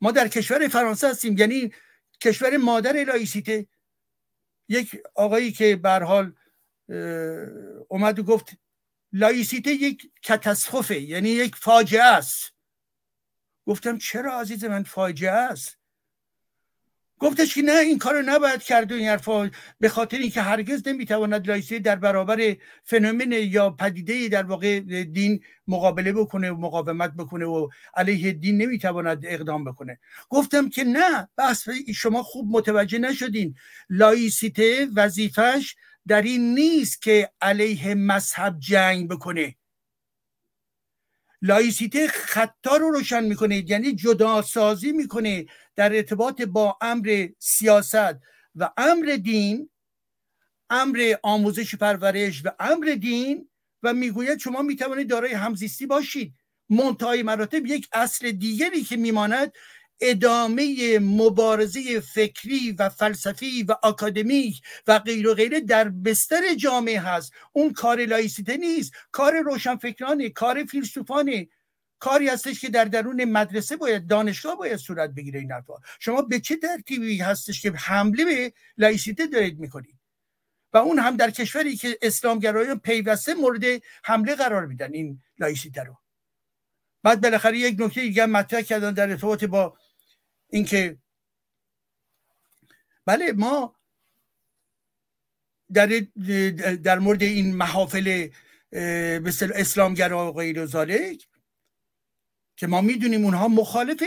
ما 0.00 0.12
در 0.12 0.28
کشور 0.28 0.68
فرانسه 0.68 1.08
هستیم 1.08 1.38
یعنی 1.38 1.72
کشور 2.20 2.56
مادر 2.56 3.04
لایسیته. 3.04 3.66
یک 4.68 5.02
آقایی 5.14 5.52
که 5.52 5.76
به 5.76 5.83
هر 5.83 5.90
حال 5.90 6.34
اومد 7.88 8.18
و 8.18 8.22
گفت 8.22 8.65
لایسیته 9.16 9.70
یک 9.70 10.10
catastrophe 10.22 10.94
ه 10.94 11.00
یعنی 11.00 11.28
یک 11.28 11.54
فاجعه 11.54 12.02
است. 12.02 12.52
گفتم 13.66 13.98
چرا 13.98 14.40
عزیز 14.40 14.64
من 14.64 14.82
فاجعه 14.82 15.30
است؟ 15.30 15.78
گفتش 17.18 17.54
که 17.54 17.62
نه 17.62 17.72
این 17.72 17.98
کارو 17.98 18.22
نباید 18.26 18.62
کرد 18.62 18.92
این 18.92 19.08
حرفا. 19.08 19.50
به 19.80 19.88
خاطر 19.88 20.18
اینکه 20.18 20.42
هرگز 20.42 20.88
نمی‌تواند 20.88 21.48
لایسیته 21.48 21.78
در 21.78 21.96
برابر 21.96 22.56
phénomène 22.84 23.32
یا 23.32 23.70
پدیده 23.70 24.28
در 24.28 24.42
واقع 24.42 24.80
دین 25.04 25.44
مقابله 25.68 26.12
بکنه 26.12 26.50
و 26.50 26.56
مقاومت 26.56 27.14
بکنه 27.14 27.44
و 27.44 27.68
علیه 27.94 28.32
دین 28.32 28.62
نمی‌تواند 28.62 29.26
اقدام 29.26 29.64
بکنه. 29.64 29.98
گفتم 30.28 30.68
که 30.68 30.84
نه 30.84 31.28
پس 31.38 31.64
شما 31.94 32.22
خوب 32.22 32.56
متوجه 32.56 32.98
نشدین. 32.98 33.54
لایسیته 33.90 34.88
وظیفش 34.94 35.76
در 36.08 36.22
این 36.22 36.54
نیست 36.54 37.02
که 37.02 37.30
علیه 37.40 37.94
مذهب 37.94 38.56
جنگ 38.58 39.08
بکنه. 39.08 39.56
لایسیته 41.42 42.08
خط 42.08 42.59
ها 42.59 42.76
رو 42.76 42.90
روشن 42.90 43.24
می‌کنه 43.24 43.70
یعنی 43.70 43.92
جدا 43.92 44.42
سازی 44.42 44.92
می‌کنه 44.92 45.46
در 45.76 45.96
ارتباط 45.96 46.42
با 46.42 46.78
امر 46.80 47.28
سیاست 47.38 48.14
و 48.54 48.70
امر 48.76 49.18
دین 49.22 49.70
امر 50.70 51.14
آموزش 51.22 51.74
پرورش 51.74 52.42
و 52.44 52.50
امر 52.60 52.96
دین 53.00 53.48
و 53.82 53.94
می‌گوید 53.94 54.38
شما 54.38 54.62
می‌توانید 54.62 55.10
دارای 55.10 55.32
همزیستی 55.32 55.86
باشید. 55.86 56.34
منتهای 56.68 57.22
مراتب 57.22 57.66
یک 57.66 57.88
اصل 57.92 58.30
دیگری 58.30 58.82
که 58.82 58.96
میماند 58.96 59.52
ادامه 60.00 60.98
مبارزه 60.98 62.00
فکری 62.00 62.72
و 62.72 62.88
فلسفی 62.88 63.62
و 63.62 63.74
آکادمیک 63.82 64.62
و 64.86 64.98
غیر 64.98 65.28
و 65.28 65.34
غیره 65.34 65.60
در 65.60 65.88
بستر 65.88 66.54
جامعه 66.54 67.00
هست. 67.00 67.32
اون 67.52 67.72
کار 67.72 68.06
لایسیته 68.06 68.56
نیست. 68.56 68.92
کار 69.12 69.40
روشنفکرانه 69.40 70.30
کار 70.30 70.64
فیلسوفانه. 70.64 71.48
کاری 71.98 72.28
هستش 72.28 72.60
که 72.60 72.68
در 72.68 72.84
درون 72.84 73.24
مدرسه 73.24 73.76
باید 73.76 74.06
دانشگاه 74.06 74.56
باید 74.56 74.76
صورت 74.76 75.10
بگیره 75.10 75.40
این 75.40 75.52
حرفا. 75.52 75.74
شما 76.00 76.22
به 76.22 76.40
چه 76.40 76.56
ترتیبی 76.56 77.18
هستش 77.18 77.62
که 77.62 77.70
حمله 77.70 78.24
به 78.24 78.52
لایسیته 78.78 79.26
دارید 79.26 79.58
می‌کنید؟ 79.58 79.98
و 80.72 80.78
اون 80.78 80.98
هم 80.98 81.16
در 81.16 81.30
کشوری 81.30 81.76
که 81.76 81.98
اسلامگرایان 82.02 82.78
پیوسته 82.78 83.34
مورد 83.34 83.64
حمله 84.04 84.34
قرار 84.34 84.66
میدن 84.66 84.92
این 84.92 85.22
لایسیته 85.38 85.82
رو. 85.82 85.98
بعد 87.02 87.20
بالاخره 87.20 87.58
یک 87.58 87.80
نکته 87.80 88.00
دیگه 88.00 88.26
مطرح 88.26 88.60
کردن 88.60 88.94
در 88.94 89.10
ارتباط 89.10 89.44
با 89.44 89.76
اینکه 90.50 90.98
بله 93.06 93.32
ما 93.32 93.76
در 95.72 95.86
در 96.82 96.98
مورد 96.98 97.22
این 97.22 97.56
محافل 97.56 98.28
مثل 99.22 99.52
اسلامگرا 99.54 100.28
و 100.32 100.36
غیر 100.36 100.66
و 100.66 101.16
که 102.56 102.66
ما 102.66 102.80
می‌دونیم 102.80 103.24
اونها 103.24 103.48
مخالف 103.48 104.02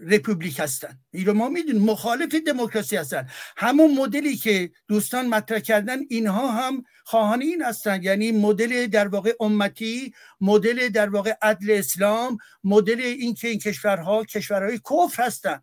رپوبلیک 0.00 0.60
هستن. 0.60 0.98
این 1.10 1.30
ما 1.30 1.48
می‌دونیم 1.48 1.82
مخالف 1.82 2.34
دموکراسی 2.34 2.96
هستن. 2.96 3.28
همون 3.56 3.94
مدلی 3.94 4.36
که 4.36 4.70
دوستان 4.88 5.26
مطرح 5.26 5.58
کردن 5.58 5.98
اینها 6.08 6.52
هم 6.52 6.84
خواهان 7.04 7.42
این 7.42 7.62
هستن. 7.62 8.02
یعنی 8.02 8.32
مدل 8.32 8.86
در 8.86 9.08
واقع 9.08 9.32
امتی 9.40 10.14
مدل 10.40 10.88
در 10.88 11.08
واقع 11.08 11.34
عدل 11.42 11.70
اسلام 11.70 12.38
مدل 12.64 13.00
این 13.00 13.34
که 13.34 13.48
این 13.48 13.58
کشورها 13.58 14.24
کشورهای 14.24 14.78
کفر 14.78 15.22
هستن. 15.22 15.62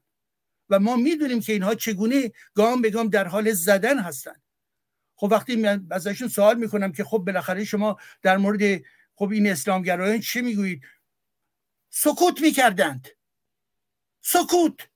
و 0.69 0.80
ما 0.80 0.95
می‌دونیم 0.95 1.39
که 1.39 1.53
اینها 1.53 1.76
چگونه 1.76 2.31
گام 2.53 2.81
به 2.81 2.89
گام 2.89 3.09
در 3.09 3.27
حال 3.27 3.51
زدن 3.51 3.99
هستن. 3.99 4.35
خب 5.15 5.27
وقتی 5.31 5.55
من 5.55 5.88
ازشون 5.91 6.27
سوال 6.27 6.57
می‌کنم 6.57 6.91
که 6.91 7.03
خب 7.03 7.18
بالاخره 7.18 7.65
شما 7.65 7.97
در 8.22 8.38
مورد 8.38 8.81
خب 9.15 9.31
این 9.31 9.47
اسلامگرایان 9.47 10.19
چه 10.19 10.41
می‌گویید؟ 10.41 10.81
سکوت 11.89 12.41
می‌کردند. 12.41 13.07
سکوت. 14.28 14.90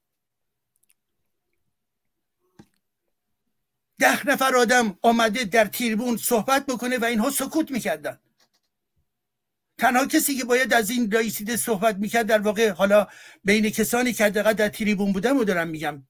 ده 4.00 4.28
نفر 4.28 4.56
آدم 4.56 4.98
آمده 5.02 5.44
در 5.44 5.66
تیربون 5.66 6.18
صحبت 6.18 6.66
بکنه 6.66 6.98
و 6.98 7.06
اینها 7.06 7.30
سکوت 7.30 7.72
می‌کردن. 7.72 8.20
تنها 9.78 10.06
کسی 10.06 10.38
که 10.38 10.44
باید 10.46 10.74
از 10.74 10.90
این 10.90 11.12
رئیسیده 11.12 11.58
صحبت 11.58 11.96
می‌کرد 11.96 12.26
در 12.26 12.40
واقع 12.40 12.70
حالا 12.70 13.08
بین 13.44 13.70
کسانی 13.70 14.14
که 14.14 14.26
حداقل 14.26 14.54
در 14.54 14.70
تریبون 14.70 15.12
بودم 15.14 15.38
و 15.38 15.44
دارم 15.44 15.68
میگم. 15.68 16.08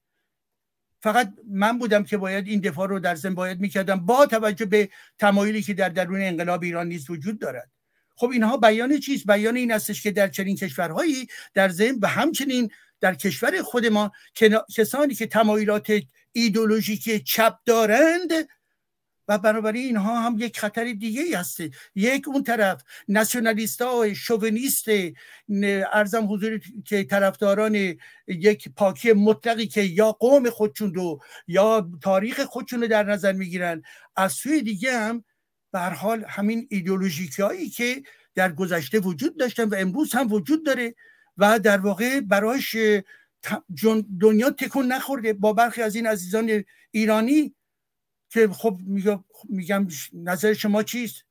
فقط 1.02 1.34
من 1.48 1.78
بودم 1.78 2.04
که 2.04 2.16
باید 2.16 2.46
این 2.46 2.60
دفاع 2.60 2.88
رو 2.88 3.00
در 3.00 3.14
زن 3.14 3.34
باید 3.34 3.60
می‌کردم 3.60 4.06
با 4.06 4.26
توجه 4.26 4.66
به 4.66 4.90
تمایلی 5.18 5.62
که 5.62 5.74
در 5.74 5.88
درون 5.88 6.20
انقلاب 6.20 6.62
ایران 6.62 6.86
نیز 6.88 7.10
وجود 7.10 7.38
دارد. 7.38 7.70
خب 8.16 8.30
اینها 8.30 8.56
بیان 8.56 8.98
چیست 8.98 9.26
بیان 9.26 9.56
این 9.56 9.70
هستش 9.70 10.02
که 10.02 10.10
در 10.10 10.28
چنین 10.28 10.56
کشورهایی 10.56 11.26
در 11.54 11.68
ذهن 11.68 11.98
و 12.02 12.06
همچنین 12.06 12.70
در 13.00 13.14
کشور 13.14 13.62
خود 13.62 13.86
ما 13.86 14.12
کسانی 14.76 15.14
که 15.14 15.26
تمایلات 15.26 15.92
ایدولوژیک 16.32 17.24
چپ 17.24 17.54
دارند 17.66 18.32
و 19.28 19.38
بنابراین 19.38 19.84
اینها 19.86 20.20
هم 20.20 20.36
یک 20.38 20.58
خطر 20.58 20.92
دیگه 20.92 21.38
هست 21.38 21.60
یک 21.94 22.28
اون 22.28 22.42
طرف 22.42 22.82
ناسیونالیست 23.08 23.82
ها 23.82 24.14
شوونیست 24.14 24.84
ارزم 25.92 26.32
حضور 26.32 26.60
که 26.84 27.04
طرفداران 27.04 27.74
یک 28.26 28.68
پاکی 28.76 29.12
مطلقی 29.12 29.66
که 29.66 29.82
یا 29.82 30.12
قوم 30.12 30.50
خودشون 30.50 30.94
رو 30.94 31.20
یا 31.46 31.90
تاریخ 32.02 32.40
خودشون 32.40 32.80
رو 32.80 32.88
در 32.88 33.02
نظر 33.02 33.32
می‌گیرن 33.32 33.82
از 34.16 34.32
سوی 34.32 34.62
دیگه 34.62 34.98
هم 34.98 35.24
به 35.72 35.80
حال 35.80 36.24
همین 36.28 36.66
ایدئولوژیکی 36.70 37.42
هایی 37.42 37.70
که 37.70 38.02
در 38.34 38.52
گذشته 38.52 38.98
وجود 38.98 39.38
داشتن 39.38 39.64
و 39.64 39.74
امروز 39.74 40.12
هم 40.12 40.32
وجود 40.32 40.66
داره 40.66 40.94
و 41.36 41.58
در 41.58 41.78
واقع 41.78 42.20
برایش 42.20 42.76
دنیا 44.20 44.50
تکون 44.50 44.92
نخورده 44.92 45.32
با 45.32 45.52
برخی 45.52 45.82
از 45.82 45.94
این 45.94 46.06
عزیزان 46.06 46.64
ایرانی 46.90 47.54
که 48.30 48.48
خب 48.48 48.80
میگم 49.48 49.88
نظر 50.12 50.54
شما 50.54 50.82
چیست؟ 50.82 51.24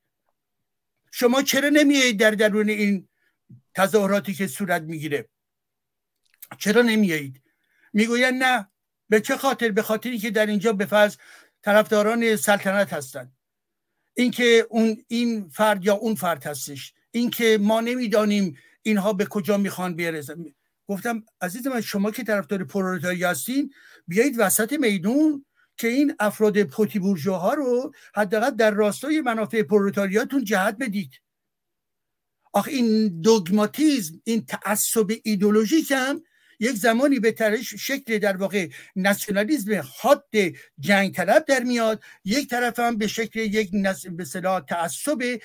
شما 1.12 1.42
چرا 1.42 1.70
نمیایید 1.70 2.20
در 2.20 2.32
درون 2.32 2.70
این 2.70 3.08
تظاهراتی 3.76 4.34
که 4.34 4.48
صورت 4.48 4.82
می‌گیره؟ 4.82 5.30
چرا 6.58 6.82
نمیایید؟ 6.82 7.42
می‌گوین 7.94 8.38
نه 8.44 8.68
به 9.10 9.22
چه 9.22 9.38
خاطر؟ 9.38 9.72
به 9.72 9.82
خاطری 9.82 10.18
که 10.18 10.32
در 10.32 10.46
اینجا 10.46 10.74
به 10.74 10.86
فرض 10.86 11.18
طرفداران 11.62 12.36
سلطنت 12.36 12.94
هستند. 12.94 13.38
اینکه 14.14 14.68
اون 14.70 15.04
این 15.08 15.50
فرد 15.50 15.86
یا 15.86 15.94
اون 15.94 16.16
فرد 16.16 16.44
هستش. 16.44 16.94
اینکه 17.12 17.58
ما 17.62 17.82
نمی‌دانیم 17.82 18.58
اینها 18.82 19.14
به 19.14 19.26
کجا 19.26 19.58
می‌خوان 19.58 19.96
برسن. 19.96 20.46
گفتم 20.88 21.24
عزیز 21.42 21.68
من 21.68 21.82
شما 21.82 22.12
که 22.12 22.24
طرفدار 22.24 22.64
پرولتاری 22.64 23.24
هستین 23.24 23.74
بیایید 24.08 24.36
وسط 24.38 24.74
میدون 24.74 25.46
که 25.78 25.88
این 25.88 26.16
افراد 26.20 26.64
پوتی 26.64 27.00
ها 27.26 27.54
رو 27.54 27.94
حداقل 28.16 28.50
در 28.50 28.72
راستای 28.72 29.22
منافع 29.22 29.64
پرولتاریاتون 29.64 30.44
جهت 30.44 30.78
بدید. 30.80 31.12
آخه 32.54 32.72
این 32.72 33.22
دوگماتیزم 33.22 34.22
این 34.24 34.46
تعصب 34.46 35.12
ایدولوژیک 35.24 35.92
هم 35.92 36.24
یک 36.62 36.76
زمانی 36.76 37.20
به 37.20 37.32
ترش 37.32 37.74
شکل 37.74 38.18
در 38.18 38.38
واقع 38.38 38.70
ناسیونالیسم 38.96 39.84
حاد 40.02 40.26
جنگ 40.80 41.16
طلب 41.16 41.46
در 41.46 41.64
میاد 41.64 42.04
یک 42.26 42.50
طرف 42.50 42.80
هم 42.80 42.98
به 42.98 43.08
شکل 43.08 43.40
یک 43.40 43.70
نس... 43.74 44.08
به 44.08 44.26
صلاح 44.26 44.60
تعصب 44.60 45.40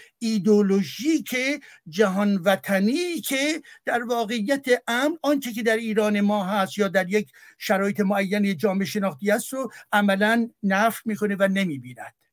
که 1.27 1.61
جهان 1.89 2.37
وطنی 2.37 3.21
که 3.21 3.63
در 3.85 4.03
واقعیت 4.03 4.67
امن 4.89 5.19
آنچه 5.23 5.53
که 5.53 5.63
در 5.63 5.77
ایران 5.77 6.21
ما 6.21 6.45
هست 6.45 6.79
یا 6.79 6.89
در 6.89 7.09
یک 7.09 7.33
شرایط 7.59 8.01
معین 8.01 8.57
جامعه 8.57 8.87
شناختی 8.87 9.31
است 9.31 9.53
رو 9.53 9.73
عملا 9.93 10.51
نفر 10.63 11.01
می‌کنه 11.05 11.37
و 11.39 11.49
نمی‌بیند. 11.49 12.26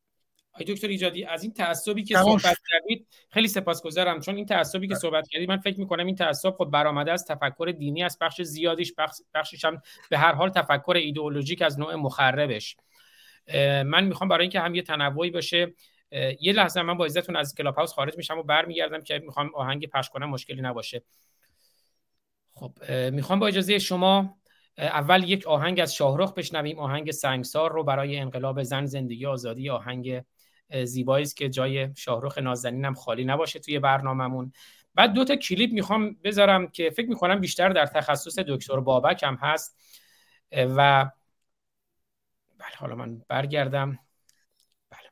آقای 0.53 0.65
دکتر 0.65 0.87
ایجادی 0.87 1.25
از 1.25 1.43
این 1.43 1.53
تعصبی 1.53 2.03
که 2.03 2.17
صحبت 2.17 2.59
کردید 2.71 3.07
خیلی 3.29 3.47
سپاسگزارم. 3.47 4.19
چون 4.19 4.35
این 4.35 4.45
تعصبی 4.45 4.87
که 4.87 4.93
بله. 4.93 4.99
صحبت 4.99 5.27
کردید 5.27 5.49
من 5.49 5.57
فکر 5.57 5.79
می‌کنم 5.79 6.05
این 6.05 6.15
تعصب 6.15 6.49
خود 6.49 6.71
برآمده 6.71 7.11
از 7.11 7.25
تفکر 7.25 7.73
دینی 7.77 8.03
از 8.03 8.17
بخش 8.21 8.41
زیادیش 8.41 8.93
بخش 8.97 9.17
بخشش 9.33 9.65
هم 9.65 9.81
به 10.09 10.17
هر 10.17 10.33
حال 10.33 10.49
تفکر 10.49 10.95
ایدئولوژیک 10.95 11.61
از 11.61 11.79
نوع 11.79 11.95
مخربش. 11.95 12.77
من 13.85 14.03
می‌خوام 14.03 14.27
برای 14.27 14.41
اینکه 14.41 14.59
هم 14.59 14.75
یه 14.75 14.81
تنوعی 14.81 15.31
باشه 15.31 15.73
یه 16.41 16.53
لحظه 16.53 16.81
من 16.81 16.97
با 16.97 17.05
عزتون 17.05 17.35
از 17.35 17.55
کلاب 17.55 17.75
هاوس 17.75 17.93
خارج 17.93 18.17
میشم 18.17 18.37
و 18.37 18.43
برمیگردم 18.43 19.01
که 19.01 19.19
می‌خوام 19.19 19.55
آهنگ 19.55 19.87
پخش 19.89 20.09
کنم 20.09 20.29
مشکلی 20.29 20.61
نباشه. 20.61 21.03
خب 22.53 22.91
می‌خوام 23.11 23.39
با 23.39 23.47
اجازه 23.47 23.79
شما 23.79 24.37
اول 24.77 25.29
یک 25.29 25.47
آهنگ 25.47 25.79
از 25.79 25.95
شاهرخ 25.95 26.33
بشنویم 26.33 26.79
آهنگ 26.79 27.11
سنگسار 27.11 27.71
رو 27.71 27.83
برای 27.83 28.17
انقلاب 28.17 28.63
زن 28.63 28.85
زندگی 28.85 29.25
آزادی 29.25 29.69
آهنگ 29.69 30.23
زیبایی 30.83 31.23
است 31.23 31.37
که 31.37 31.49
جای 31.49 31.89
شاهرخ 31.95 32.37
نازنین 32.37 32.85
هم 32.85 32.93
خالی 32.93 33.25
نباشه 33.25 33.59
توی 33.59 33.79
برنامهمون. 33.79 34.51
بعد 34.95 35.13
دو 35.13 35.25
تا 35.25 35.35
کلیپ 35.35 35.71
می‌خوام 35.73 36.17
بذارم 36.23 36.67
که 36.67 36.89
فکر 36.89 37.09
می‌کنم 37.09 37.39
بیشتر 37.39 37.69
در 37.69 37.85
تخصص 37.85 38.39
دکتر 38.39 38.79
بابک 38.79 39.23
هم 39.23 39.35
هست. 39.35 39.79
و 40.51 41.09
بله 42.57 42.75
حالا 42.77 42.95
من 42.95 43.21
برگردم. 43.27 43.99
بله. 44.89 45.09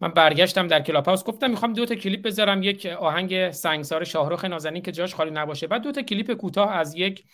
من 0.00 0.08
برگشتم 0.08 0.66
در 0.66 0.80
کلاب 0.80 1.06
هاوس. 1.06 1.24
گفتم 1.24 1.50
می‌خوام 1.50 1.72
دو 1.72 1.86
تا 1.86 1.94
کلیپ 1.94 2.22
بذارم. 2.22 2.62
یک 2.62 2.86
آهنگ 2.86 3.50
سنگسار 3.50 4.04
شاهرخ 4.04 4.44
نازنین 4.44 4.82
که 4.82 4.92
جاش 4.92 5.14
خالی 5.14 5.30
نباشه. 5.30 5.66
بعد 5.66 5.82
دو 5.82 5.92
تا 5.92 6.02
کلیپ 6.02 6.32
کوتاه 6.32 6.72
از 6.72 6.94
یک 6.94 7.24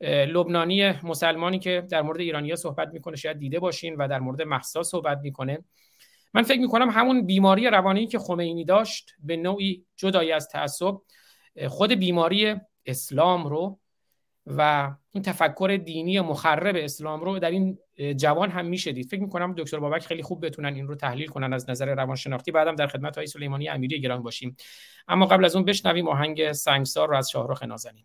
لبنانی 0.00 0.90
مسلمانی 1.02 1.58
که 1.58 1.86
در 1.90 2.02
مورد 2.02 2.20
ایرانیا 2.20 2.56
صحبت 2.56 2.88
می‌کنه. 2.88 3.16
شاید 3.16 3.38
دیده 3.38 3.58
باشین 3.60 3.96
و 3.96 4.08
در 4.08 4.18
مورد 4.18 4.42
محسا 4.42 4.82
صحبت 4.82 5.18
می‌کنه. 5.22 5.64
من 6.34 6.42
فکر 6.42 6.60
می‌کنم 6.60 6.90
همون 6.90 7.26
بیماری 7.26 7.66
روانی 7.66 8.06
که 8.06 8.18
خمینی 8.18 8.64
داشت 8.64 9.14
به 9.18 9.36
نوعی 9.36 9.84
جدای 9.96 10.32
از 10.32 10.48
تعصب 10.48 10.94
خود 11.68 11.92
بیماری 11.92 12.56
اسلام 12.86 13.46
رو 13.46 13.78
و 14.46 14.90
این 15.12 15.22
تفکر 15.22 15.80
دینی 15.84 16.20
مخرب 16.20 16.76
اسلام 16.78 17.20
رو 17.20 17.38
در 17.38 17.50
این 17.50 17.78
جوان 18.16 18.50
هم 18.50 18.66
میشه 18.66 18.92
دید 18.92 19.06
فکر 19.06 19.20
می‌کنم 19.20 19.54
دکتر 19.54 19.78
بابک 19.78 20.06
خیلی 20.06 20.22
خوب 20.22 20.46
بتونن 20.46 20.74
این 20.74 20.86
رو 20.86 20.94
تحلیل 20.94 21.26
کنن 21.26 21.52
از 21.52 21.70
نظر 21.70 21.94
روانشناختی. 21.94 22.52
بعدم 22.52 22.74
در 22.74 22.86
خدمت 22.86 23.16
های 23.16 23.26
سلیمانی 23.26 23.68
امیری 23.68 24.00
گران 24.00 24.22
باشیم. 24.22 24.56
اما 25.08 25.26
قبل 25.26 25.44
از 25.44 25.56
اون 25.56 25.64
بشنویم 25.64 26.08
آهنگ 26.08 26.52
سنگسار 26.52 27.08
رو 27.08 27.16
از 27.16 27.30
شاهرخ 27.30 27.62
نازنین. 27.62 28.04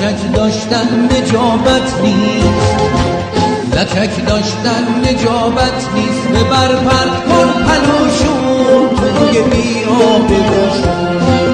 لچک 0.00 0.32
داشتن 0.34 1.08
نجابت 1.12 2.00
نیست. 2.02 2.80
لچک 3.74 4.26
داشتن 4.26 4.84
نجابت 5.04 5.88
نیست. 5.94 6.28
به 6.32 6.42
برپر 6.44 7.08
کن 7.28 7.48
پلوشون 7.64 8.88
توی 8.96 9.42
بیا 9.42 10.18
بگوشون 10.18 11.49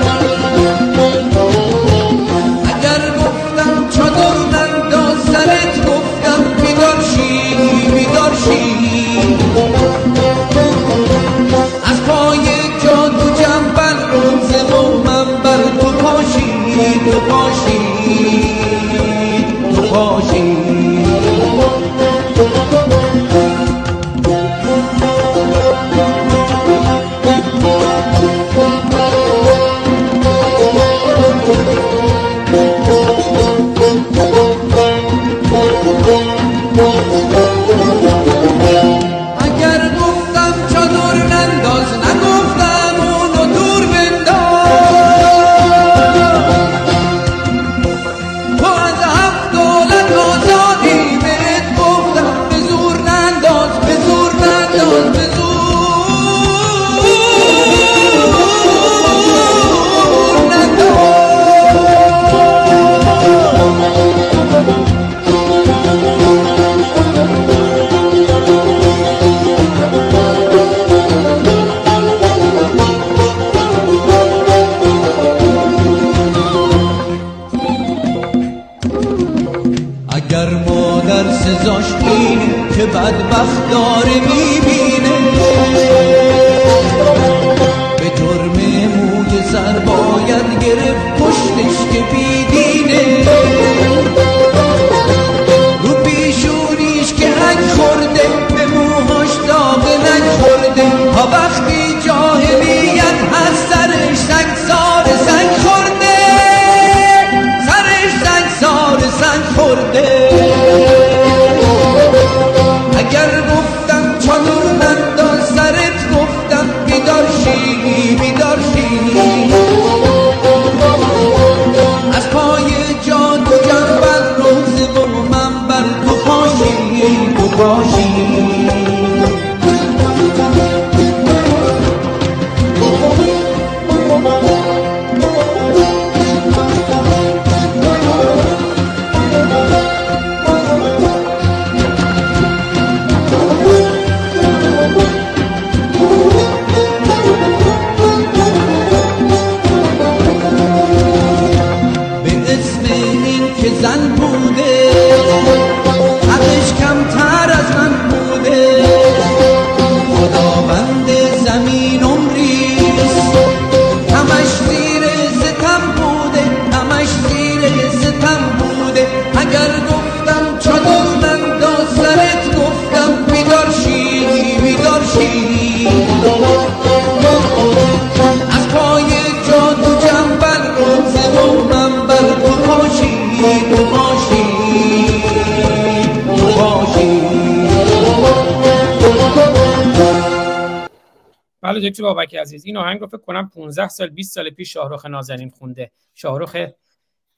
بابک 192.27 192.35
عزیز. 192.35 192.65
این 192.65 192.77
آهنگ 192.77 193.01
رو 193.01 193.07
فکر 193.07 193.17
کنم 193.19 193.49
15 193.49 193.89
سال 193.89 194.09
20 194.09 194.35
سال 194.35 194.51
پیش 194.51 194.73
شاهرخ 194.73 195.07
نازنین 195.07 195.51
خونده. 195.51 195.91
شاهرخ 196.15 196.57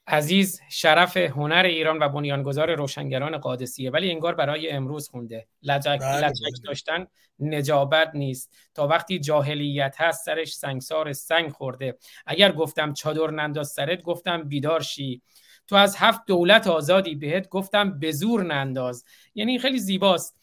عزیز 0.07 0.61
شرف 0.69 1.17
هنر 1.17 1.63
ایران 1.65 1.99
و 1.99 2.09
بنیانگذار 2.09 2.75
روشنگران 2.75 3.37
قادسیه 3.37 3.91
ولی 3.91 4.11
انگار 4.11 4.35
برای 4.35 4.69
امروز 4.69 5.09
خونده. 5.09 5.47
لجک, 5.63 5.99
بله، 5.99 6.27
لجک 6.27 6.41
بله. 6.41 6.61
داشتن 6.65 7.07
نجابت 7.39 8.11
نیست. 8.13 8.53
تا 8.73 8.87
وقتی 8.87 9.19
جاهلیت 9.19 9.95
هست 9.97 10.25
سرش 10.25 10.55
سنگسار 10.55 11.13
سنگ 11.13 11.51
خورده. 11.51 11.97
اگر 12.25 12.51
گفتم 12.51 12.93
چادر 12.93 13.31
ننداز 13.31 13.69
سرت 13.69 14.01
گفتم 14.01 14.43
بیدار 14.43 14.81
شی. 14.81 15.21
تو 15.67 15.75
از 15.75 15.95
هفت 15.95 16.21
دولت 16.27 16.67
آزادی 16.67 17.15
بهت 17.15 17.49
گفتم 17.49 17.99
به 17.99 18.11
زور 18.11 18.43
ننداز. 18.43 19.05
یعنی 19.35 19.59
خیلی 19.59 19.79
زیباست. 19.79 20.38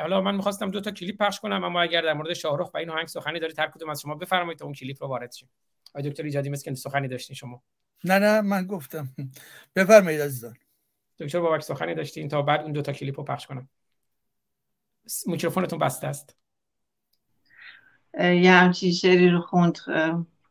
حالا 0.00 0.20
من 0.20 0.34
می‌خواستم 0.34 0.70
دو 0.70 0.80
تا 0.80 0.90
کلیپ 0.90 1.16
پخش 1.16 1.40
کنم 1.40 1.64
اما 1.64 1.82
اگر 1.82 2.02
در 2.02 2.12
مورد 2.12 2.32
شاهرخ 2.32 2.74
و 2.74 2.78
این 2.78 2.90
آهنگ 2.90 3.06
سخنی 3.06 3.40
دارید 3.40 3.58
هر 3.58 3.66
کدوم 3.66 3.90
از 3.90 4.00
شما 4.00 4.14
بفرمایید 4.14 4.58
تا 4.58 4.64
اون 4.64 4.74
کلیپ 4.74 5.02
رو 5.02 5.08
وارد 5.08 5.32
شیم. 5.32 5.48
آقای 5.94 6.10
دکتر 6.10 6.22
ایجادی 6.22 6.50
مثل 6.50 6.64
که 6.64 6.74
سخنی 6.74 7.08
داشتین 7.08 7.36
شما. 7.36 7.62
نه 8.04 8.18
نه 8.18 8.40
من 8.40 8.66
گفتم. 8.66 9.08
بفرمایید 9.76 10.20
عزیزان. 10.20 10.56
دکتر 11.18 11.40
بابک 11.40 11.62
سخنی 11.62 11.94
داشتین 11.94 12.28
تا 12.28 12.42
بعد 12.42 12.60
اون 12.60 12.72
دو 12.72 12.82
تا 12.82 12.92
کلیپ 12.92 13.20
رو 13.20 13.24
پخش 13.24 13.46
کنم. 13.46 13.68
میکروفونتون 15.26 15.78
بسته 15.78 16.06
است. 16.06 16.36
یه 18.20 18.52
همچین 18.52 18.92
شعری 18.92 19.28
رو 19.28 19.40
خوند. 19.40 19.78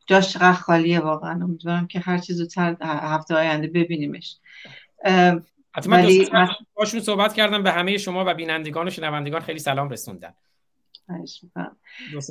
جاش 0.07 0.33
چقدر 0.33 0.53
خالیه 0.53 0.99
واقعا. 0.99 1.43
امیدوارم 1.43 1.87
که 1.87 1.99
هر 1.99 2.17
چیز 2.17 2.37
زودتر 2.37 2.77
هفته 2.81 3.35
آینده 3.35 3.67
ببینیمش. 3.67 4.37
حتی 5.77 5.89
من 5.89 6.03
ولی 6.03 6.29
باشون 6.73 6.99
صحبت 6.99 7.33
کردم 7.33 7.63
به 7.63 7.71
همه 7.71 7.97
شما 7.97 8.23
و 8.27 8.33
بینندگان 8.33 8.87
و 8.87 8.89
شنوندگان 8.89 9.41
خیلی 9.41 9.59
سلام 9.59 9.89
رسوندن. 9.89 10.33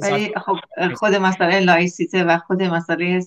ولی 0.02 0.32
خب 0.46 0.56
خود 0.94 1.14
مسئله 1.14 1.60
لایسیته 1.60 2.24
و 2.24 2.38
خود 2.38 2.62
مسئله 2.62 3.26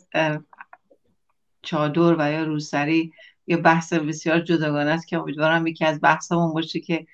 چادر 1.62 2.16
و 2.20 2.32
یا 2.32 2.44
روسری 2.44 3.14
یه 3.48 3.58
بحث 3.58 3.94
بسیار 3.94 4.40
جداگانه 4.40 4.92
است 4.92 5.08
که 5.08 5.18
امیدوارم 5.18 5.68
یکی 5.68 5.86
از 5.86 6.02
بحثمون 6.02 6.54
باشه 6.54 6.80
که 6.80 7.08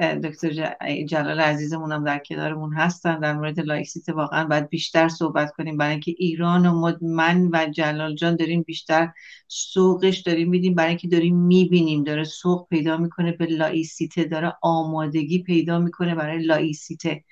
دکتر 0.00 0.74
جلال 1.08 1.40
عزیزمون 1.40 1.92
هم 1.92 2.04
در 2.04 2.18
کنارمون 2.18 2.74
هستن. 2.74 3.20
در 3.20 3.32
مورد 3.32 3.60
لایسیته 3.60 4.12
واقعا 4.12 4.44
باید 4.44 4.68
بیشتر 4.68 5.08
صحبت 5.08 5.52
کنیم. 5.52 5.76
برای 5.76 5.90
اینکه 5.90 6.14
ایران 6.18 6.66
و 6.66 6.92
من 7.02 7.50
و 7.52 7.66
جلال 7.70 8.14
جان 8.14 8.36
داریم 8.36 8.62
بیشتر 8.62 9.08
سوقش 9.48 10.18
داریم 10.18 10.50
میدیم. 10.50 10.74
برای 10.74 10.88
اینکه 10.88 11.08
داریم 11.08 11.36
می‌بینیم. 11.36 12.04
داره 12.04 12.24
سوق 12.24 12.68
پیدا 12.68 12.96
می‌کنه 12.96 13.32
به 13.32 13.46
لایسیته 13.46 14.24
داره 14.24 14.52
آمادگی 14.62 15.42
پیدا 15.42 15.78
می‌کنه 15.78 16.14
برای 16.14 16.42
لایسیته 16.42 17.24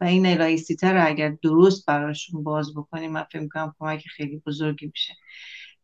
و 0.00 0.04
این 0.04 0.26
لایسیته 0.26 0.92
رو 0.92 1.06
اگر 1.06 1.36
درست 1.42 1.86
براشون 1.86 2.44
باز 2.44 2.74
بکنیم 2.74 3.12
من 3.12 3.22
فکر 3.22 3.40
می‌کنم 3.40 3.74
کمک 3.78 4.04
خیلی 4.16 4.42
بزرگی 4.46 4.86
میشه. 4.86 5.14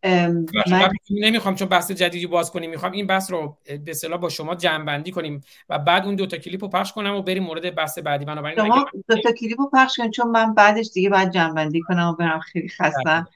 من 0.05 0.91
نمی‌خوام 1.11 1.55
چون 1.55 1.69
بحث 1.69 1.91
جدیدی 1.91 2.27
باز 2.27 2.51
کنیم 2.51 2.71
می‌خوام 2.71 2.93
این 2.93 3.07
بحث 3.07 3.31
رو 3.31 3.59
به 3.65 3.91
اصطلاح 3.91 4.21
با 4.21 4.29
شما 4.29 4.55
جمع 4.55 4.85
بندی 4.85 5.11
کنیم 5.11 5.41
و 5.69 5.79
بعد 5.79 6.05
اون 6.05 6.15
دو 6.15 6.27
تا 6.27 6.37
کلیپ 6.37 6.65
رو 6.65 6.71
پخش 6.71 6.93
کنم 6.93 7.15
و 7.15 7.23
بریم 7.23 7.43
مورد 7.43 7.75
بحث 7.75 7.99
بعدی. 7.99 8.25
بنابراین 8.25 8.57
شما 8.57 8.75
اگه 8.75 9.05
دو 9.09 9.21
تا 9.21 9.33
کلیپ 9.33 9.61
رو 9.61 9.71
پخش 9.73 9.97
کنید 9.97 10.13
چون 10.13 10.31
من 10.31 10.55
بعدش 10.55 10.91
دیگه 10.95 11.11
باید 11.11 11.31
جمع 11.31 11.52
بندی 11.52 11.81
کنم 11.81 12.09
و 12.09 12.13
برم 12.13 12.41
خیلی 12.41 12.69
خستم. 12.69 13.29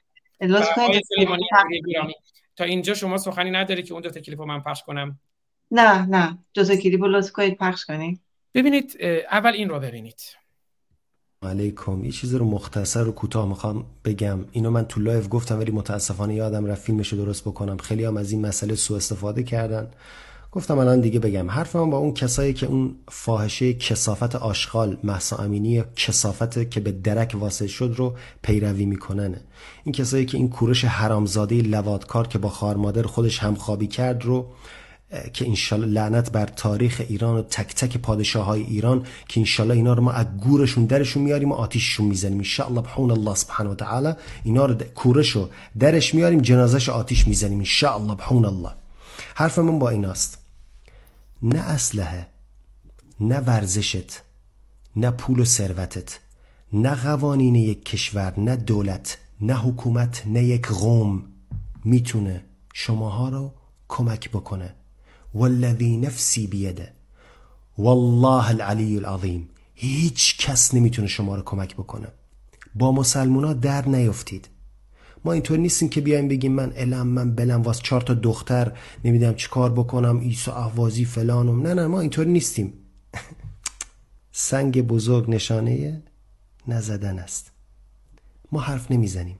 گرامی، 1.87 2.13
تا 2.55 2.63
اینجا 2.63 2.93
شما 2.93 3.17
سخنی 3.17 3.51
نداری 3.51 3.83
که 3.83 3.93
اون 3.93 4.01
دو 4.01 4.09
تا 4.09 4.19
کلیپ 4.19 4.39
رو 4.39 4.45
من 4.45 4.59
پخش 4.59 4.83
کنم؟ 4.83 5.19
نه 5.71 6.05
نه. 6.05 6.37
دو 6.53 6.63
تا 6.63 6.75
کلیپ 6.75 7.01
رو 7.01 7.07
لطف 7.07 7.31
کنید 7.31 7.57
پخش 7.57 7.85
کنید. 7.85 8.21
ببینید 8.53 8.97
اول 9.31 9.53
این 9.53 9.69
رو 9.69 9.79
ببینید. 9.79 10.21
علیکم. 11.45 12.05
یه 12.05 12.11
چیزی 12.11 12.37
رو 12.37 12.45
مختصر 12.45 13.07
و 13.07 13.11
کوتاه 13.11 13.47
می‌خوام 13.47 13.85
بگم. 14.05 14.39
اینو 14.51 14.71
من 14.71 14.85
تو 14.85 14.99
لایو 14.99 15.27
گفتم 15.27 15.59
ولی 15.59 15.71
متاسفانه 15.71 16.35
یادم 16.35 16.65
رفت 16.65 16.81
فیلمش 16.81 17.13
رو 17.13 17.17
درست 17.17 17.41
بکنم. 17.41 17.77
خیلی 17.77 18.05
هم 18.05 18.17
از 18.17 18.31
این 18.31 18.45
مسئله 18.45 18.75
سوء 18.75 18.97
استفاده 18.97 19.43
کردن. 19.43 19.87
گفتم 20.51 20.77
الان 20.77 21.01
دیگه 21.01 21.19
بگم. 21.19 21.51
حرف 21.51 21.75
من 21.75 21.89
با 21.89 21.97
اون 21.97 22.13
کسایی 22.13 22.53
که 22.53 22.65
اون 22.65 22.95
فاحشه 23.09 23.73
کثافت 23.73 24.35
آشغال 24.35 24.97
مهسا 25.03 25.37
امینی 25.37 25.83
کثافت 25.95 26.71
که 26.71 26.79
به 26.79 26.91
درک 26.91 27.35
واصل 27.39 27.67
شد 27.67 27.93
رو 27.97 28.15
پیروی 28.41 28.85
میکننه 28.85 29.41
این 29.83 29.93
کسایی 29.93 30.25
که 30.25 30.37
این 30.37 30.49
کورش 30.49 30.85
حرامزاده 30.85 31.61
لوادکار 31.61 32.27
که 32.27 32.37
با 32.37 32.49
خار 32.49 32.75
مادر 32.75 33.03
خودش 33.03 33.39
همخوابی 33.39 33.87
کرد 33.87 34.25
رو 34.25 34.45
که 35.33 35.47
انشالله 35.47 35.87
لعنت 35.87 36.31
بر 36.31 36.45
تاریخ 36.45 37.01
ایران 37.09 37.35
و 37.35 37.41
تک 37.41 37.75
تک 37.75 37.97
پادشاه 37.97 38.45
های 38.45 38.61
ایران 38.61 39.05
که 39.27 39.39
انشالله 39.39 39.73
اینا 39.73 39.93
رو 39.93 40.03
ما 40.03 40.11
از 40.11 40.25
گورشون 40.37 40.85
درشون 40.85 41.23
میاریم 41.23 41.51
و 41.51 41.53
آتیششون 41.53 42.05
می‌زنیم. 42.05 42.37
انشالله 42.37 42.81
بحون 42.81 43.11
الله 43.11 43.35
سبحانه 43.35 43.69
و 43.69 43.75
تعالی 43.75 44.13
اینا 44.43 44.65
رو 44.65 44.73
کورش 44.73 45.29
رو 45.29 45.49
درش 45.79 46.15
میاریم 46.15 46.41
جنازش 46.41 46.89
آتیش 46.89 47.27
می‌زنیم. 47.27 47.57
انشالله 47.57 48.15
بحون 48.15 48.45
الله. 48.45 48.71
حرف 49.35 49.59
من 49.59 49.79
با 49.79 49.89
ایناست. 49.89 50.37
نه 51.41 51.59
اسلحه 51.59 52.27
نه 53.19 53.37
ورزشت 53.39 54.21
نه 54.95 55.11
پول 55.11 55.39
و 55.39 55.45
ثروتت 55.45 56.19
نه 56.73 56.95
قوانین 56.95 57.55
یک 57.55 57.85
کشور 57.85 58.39
نه 58.39 58.55
دولت 58.55 59.17
نه 59.41 59.53
حکومت 59.53 60.23
نه 60.25 60.43
یک 60.43 60.67
قوم 60.67 61.23
می‌تونه 61.83 62.43
شماها 62.73 63.29
رو 63.29 63.53
کمک 63.87 64.29
بکنه. 64.29 64.75
والذی 65.35 65.97
نفسی 65.97 66.47
بیده 66.47 66.93
والله 67.77 68.49
العلی 68.49 68.97
العظیم 68.97 69.49
هیچ 69.73 70.37
کس 70.37 70.73
نمی‌تونه 70.73 71.07
شما 71.07 71.35
رو 71.35 71.41
کمک 71.41 71.73
بکنه. 71.73 72.07
با 72.75 72.91
مسلمونا 72.91 73.53
در 73.53 73.89
نیفتید. 73.89 74.49
ما 75.25 75.31
اینطور 75.31 75.57
نیستیم 75.57 75.89
که 75.89 76.01
بیایم 76.01 76.27
بگیم 76.27 76.51
من 76.51 76.71
علم 76.71 77.07
من 77.07 77.35
بلم 77.35 77.61
واس 77.61 77.81
چهار 77.81 78.01
تا 78.01 78.13
دختر 78.13 78.77
نمی‌دونم 79.05 79.35
چیکار 79.35 79.71
بکنم 79.71 80.19
ایسا 80.19 80.55
احوازی 80.55 81.05
فلانم 81.05 81.61
نه 81.61 81.73
نه 81.73 81.87
ما 81.87 81.99
اینطور 81.99 82.25
نیستیم. 82.25 82.73
سنگ 84.31 84.81
بزرگ 84.81 85.29
نشانه 85.29 86.03
نزدن 86.67 87.19
است. 87.19 87.51
ما 88.51 88.59
حرف 88.59 88.91
نمی‌زنیم. 88.91 89.39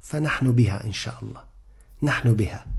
فنحن 0.00 0.52
بها 0.52 0.78
ان 0.78 0.92
شاء 0.92 1.14
الله. 1.22 1.40
نحن 2.02 2.34
بها. 2.34 2.77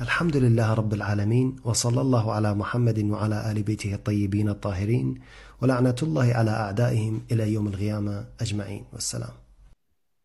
الحمد 0.00 0.36
لله 0.36 0.74
رب 0.74 0.94
العالمين 0.94 1.56
وصلى 1.64 2.00
الله 2.00 2.32
على 2.32 2.54
محمد 2.54 2.98
وعلى 3.04 3.50
آل 3.50 3.62
بيته 3.62 3.94
الطيبين 3.94 4.48
الطاهرين 4.48 5.14
ولعنة 5.62 5.94
الله 6.02 6.34
على 6.34 6.50
أعدائهم 6.50 7.20
إلى 7.32 7.52
يوم 7.52 7.66
القيامة 7.68 8.24
أجمعين. 8.40 8.84
والسلام. 8.92 9.34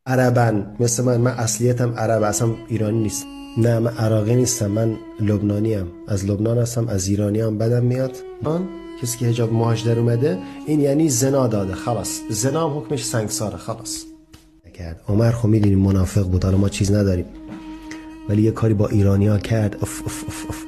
عربن 0.07 0.65
مثل 0.79 1.03
من 1.03 1.19
من 1.19 1.31
اصلیتم 1.31 1.93
عرب 1.95 2.23
أصلا 2.23 2.53
ایرانی 2.67 2.99
نیست. 2.99 3.25
نه 3.57 3.79
من 3.79 3.93
عراقی 3.97 4.35
نیستم 4.35 4.71
من 4.71 4.97
لبنانی 5.19 5.75
ام 5.75 5.87
از 6.07 6.25
لبنان 6.25 6.57
هستم 6.57 6.87
از 6.87 7.07
ایرانی 7.07 7.41
هم 7.41 7.57
بدم 7.57 7.83
میاد. 7.85 8.15
من 8.43 8.67
کسی 9.01 9.17
که 9.17 9.25
حجاب 9.25 9.53
موهاش 9.53 9.81
در 9.81 9.99
اومده 9.99 10.39
این 10.67 10.79
یعنی 10.79 11.09
زنا 11.09 11.47
داده 11.47 11.73
خلاص. 11.73 12.19
زنا 12.29 12.69
هم 12.69 12.77
حکمش 12.77 13.05
سنگساره 13.05 13.57
خلاص. 13.57 14.05
عمر 15.07 15.31
خب 15.31 15.47
میدونیم 15.47 15.79
منافق 15.79 16.23
بود 16.23 16.43
حالا 16.43 16.57
ما 16.57 16.69
چیز 16.69 16.91
نداریم. 16.91 17.25
ولی 18.29 18.41
یه 18.41 18.51
کاری 18.51 18.73
با 18.73 18.87
ایرانیا 18.87 19.37
کرد. 19.37 19.75
اف 19.75 20.01
اف 20.05 20.23
اف 20.27 20.45
اف. 20.49 20.63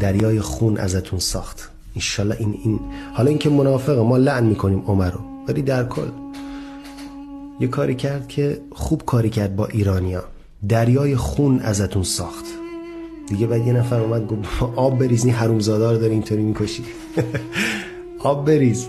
دریای 0.00 0.40
خون 0.40 0.76
ازتون 0.78 1.18
ساخت. 1.18 1.70
انشالله 1.94 2.36
این 2.38 2.58
این 2.64 2.80
حالا 3.14 3.28
اینکه 3.28 3.50
منافقه 3.50 4.02
ما 4.02 4.16
لعن 4.16 4.44
می‌کنیم 4.44 4.82
عمر 4.86 5.10
رو. 5.10 5.20
ولی 5.48 5.62
در 5.62 5.84
کل 5.84 6.08
یه 7.60 7.68
کاری 7.68 7.94
کرد 7.94 8.28
که 8.28 8.60
خوب 8.72 9.02
کاری 9.04 9.30
کرد 9.30 9.56
با 9.56 9.66
ایرانیا 9.66 10.24
دریای 10.68 11.16
خون 11.16 11.60
ازتون 11.60 12.02
ساخت. 12.02 12.44
دیگه 13.28 13.46
بعد 13.46 13.66
یه 13.66 13.72
نفر 13.72 14.00
اومد 14.00 14.26
گفت 14.26 14.62
آب 14.76 14.98
بریز 14.98 15.24
این 15.24 15.34
حرومزاده 15.34 15.90
رو 15.90 15.98
داری 15.98 16.12
اینطوری 16.12 16.42
می‌کشی. 16.42 16.84
آب 18.18 18.46
بریز. 18.46 18.88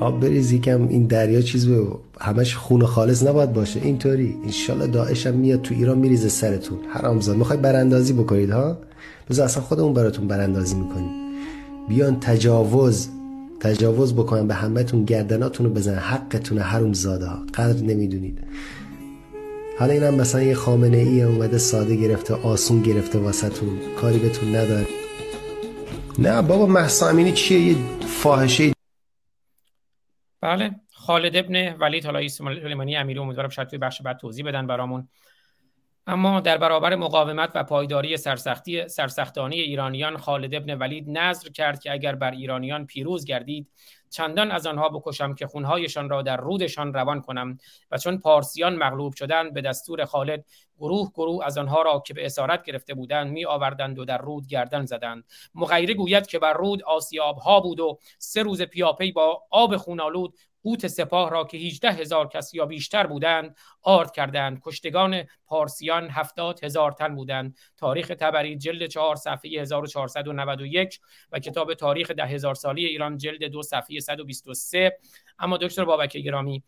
آب 0.00 0.20
بریز 0.20 0.52
یکم 0.52 0.88
این 0.88 1.06
دریا 1.06 1.40
چیز 1.40 1.68
به 1.68 1.86
همش 2.20 2.56
خون 2.56 2.86
خالص 2.86 3.22
نباید 3.22 3.52
باشه. 3.52 3.80
اینطوری. 3.82 4.36
انشالله 4.44 4.86
داعش 4.86 5.26
هم 5.26 5.34
میاد 5.34 5.62
تو 5.62 5.74
ایران 5.74 5.98
میریزه 5.98 6.28
سرتون. 6.28 6.78
حرامزاد. 6.88 7.36
می‌خوای 7.36 7.58
براندازی 7.58 8.12
بکنید 8.12 8.50
ها؟ 8.50 8.78
بذار 9.30 9.44
اصلا 9.44 9.62
خودمون 9.62 9.94
براتون 9.94 10.28
براندازی 10.28 10.74
می‌کنیم. 10.74 11.10
بیان 11.88 12.20
تجاوز. 12.20 13.08
تجاوز 13.60 14.14
بکنن 14.14 14.46
به 14.46 14.54
همهتون 14.54 15.04
گردناتون 15.04 15.66
رو 15.66 15.72
بزنن. 15.72 15.98
حقتون 15.98 16.58
حروم 16.58 16.92
ها. 17.04 17.38
قدر 17.54 17.84
نمی‌دونید. 17.84 18.38
حالا 19.78 19.92
اینم 19.92 20.14
مثلا 20.14 20.42
یه 20.42 20.54
خامنه 20.54 20.96
ای 20.96 21.22
اومده 21.22 21.58
ساده 21.58 21.96
گرفته 21.96 22.34
آسون 22.34 22.82
گرفته 22.82 23.18
واسهتون. 23.18 23.68
کاری 24.00 24.18
بهتون 24.18 24.48
نداره. 24.48 24.86
نه 26.18 26.42
بابا 26.42 26.66
محسا 26.66 27.08
امینی 27.08 27.32
چیه؟ 27.32 27.60
یه 27.60 27.76
فاحشه 28.06 28.75
بله. 30.40 30.70
خالد 30.92 31.36
ابن 31.36 31.72
ولید 31.72 32.04
حالا 32.04 32.28
سلیمانی 32.28 32.96
امیری 32.96 33.20
امیدوارم 33.20 33.48
شاید 33.48 33.68
توی 33.68 33.78
بخش 33.78 34.02
بعد 34.02 34.16
توضیح 34.16 34.44
بدن 34.44 34.66
برامون. 34.66 35.08
اما 36.06 36.40
در 36.40 36.58
برابر 36.58 36.96
مقاومت 36.96 37.50
و 37.54 37.64
پایداری 37.64 38.16
سرسختی 38.16 38.88
سرسختانی 38.88 39.60
ایرانیان 39.60 40.16
خالد 40.16 40.54
ابن 40.54 40.78
ولید 40.78 41.04
نظر 41.08 41.48
کرد 41.48 41.80
که 41.80 41.92
اگر 41.92 42.14
بر 42.14 42.30
ایرانیان 42.30 42.86
پیروز 42.86 43.24
گردید 43.24 43.68
چندان 44.10 44.50
از 44.50 44.66
آنها 44.66 44.88
بکشم 44.88 45.34
که 45.34 45.46
خونهایشان 45.46 46.08
را 46.08 46.22
در 46.22 46.36
رودشان 46.36 46.94
روان 46.94 47.20
کنم 47.20 47.58
و 47.90 47.98
چون 47.98 48.18
پارسیان 48.18 48.76
مغلوب 48.76 49.14
شدند 49.14 49.54
به 49.54 49.60
دستور 49.60 50.04
خالد 50.04 50.44
گروه 50.78 51.10
گروه 51.14 51.44
از 51.44 51.58
آنها 51.58 51.82
را 51.82 52.02
که 52.06 52.14
به 52.14 52.26
اسارت 52.26 52.64
گرفته 52.64 52.94
بودند 52.94 53.30
می 53.32 53.46
آوردند 53.46 53.98
و 53.98 54.04
در 54.04 54.18
رود 54.18 54.46
گردن 54.46 54.84
زدند. 54.84 55.24
مغیره 55.54 55.94
گوید 55.94 56.26
که 56.26 56.38
بر 56.38 56.52
رود 56.52 56.82
آسیاب 56.82 57.36
ها 57.36 57.60
بود 57.60 57.80
و 57.80 57.98
سه 58.18 58.42
روز 58.42 58.62
پیاپی 58.62 59.12
با 59.12 59.42
آب 59.50 59.76
خونالود 59.76 60.34
قوت 60.66 60.86
سپاه 60.86 61.30
را 61.30 61.44
که 61.44 61.56
18 61.56 61.90
هزار 61.90 62.28
کس 62.28 62.54
یا 62.54 62.66
بیشتر 62.66 63.06
بودند 63.06 63.56
آرد 63.82 64.12
کردند. 64.12 64.60
کشتگان 64.62 65.22
پارسیان 65.46 66.10
هفتاد 66.10 66.64
هزار 66.64 66.92
تن 66.92 67.14
بودند. 67.14 67.56
تاریخ 67.76 68.08
تبری 68.08 68.56
جلد 68.56 68.86
چهار 68.86 69.16
صفحه 69.16 69.60
1491 69.60 71.00
و 71.32 71.38
کتاب 71.38 71.74
تاریخ 71.74 72.10
ده 72.10 72.26
هزار 72.26 72.54
سالی 72.54 72.86
ایران 72.86 73.16
جلد 73.16 73.44
دو 73.44 73.62
صفحه 73.62 74.00
123 74.00 74.98
اما 75.38 75.56
دکتر 75.56 75.84
بابک 75.84 76.16
گرامی 76.16 76.62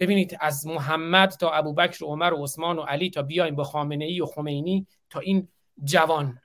ببینید 0.00 0.36
از 0.40 0.66
محمد 0.66 1.30
تا 1.30 1.50
ابوبکر 1.50 2.04
و 2.04 2.06
عمر 2.06 2.34
و 2.34 2.42
عثمان 2.42 2.78
و 2.78 2.82
علی 2.82 3.10
تا 3.10 3.22
بیایم 3.22 3.54
با 3.54 3.64
خامنه 3.64 4.04
ای 4.04 4.20
و 4.20 4.26
خمینی 4.26 4.86
تا 5.10 5.20
این 5.20 5.48
جوان 5.84 6.38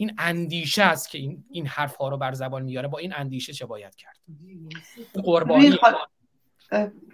این 0.00 0.14
اندیشه 0.18 0.82
است 0.82 1.10
که 1.10 1.18
این, 1.18 1.44
این 1.50 1.66
حرف 1.66 1.96
ها 1.96 2.08
رو 2.08 2.16
بر 2.16 2.32
زبان 2.32 2.62
میاره. 2.62 2.88
با 2.88 2.98
این 2.98 3.14
اندیشه 3.14 3.52
چه 3.52 3.66
باید 3.66 3.94
کرد؟ 3.94 4.16
قربانی. 5.24 5.72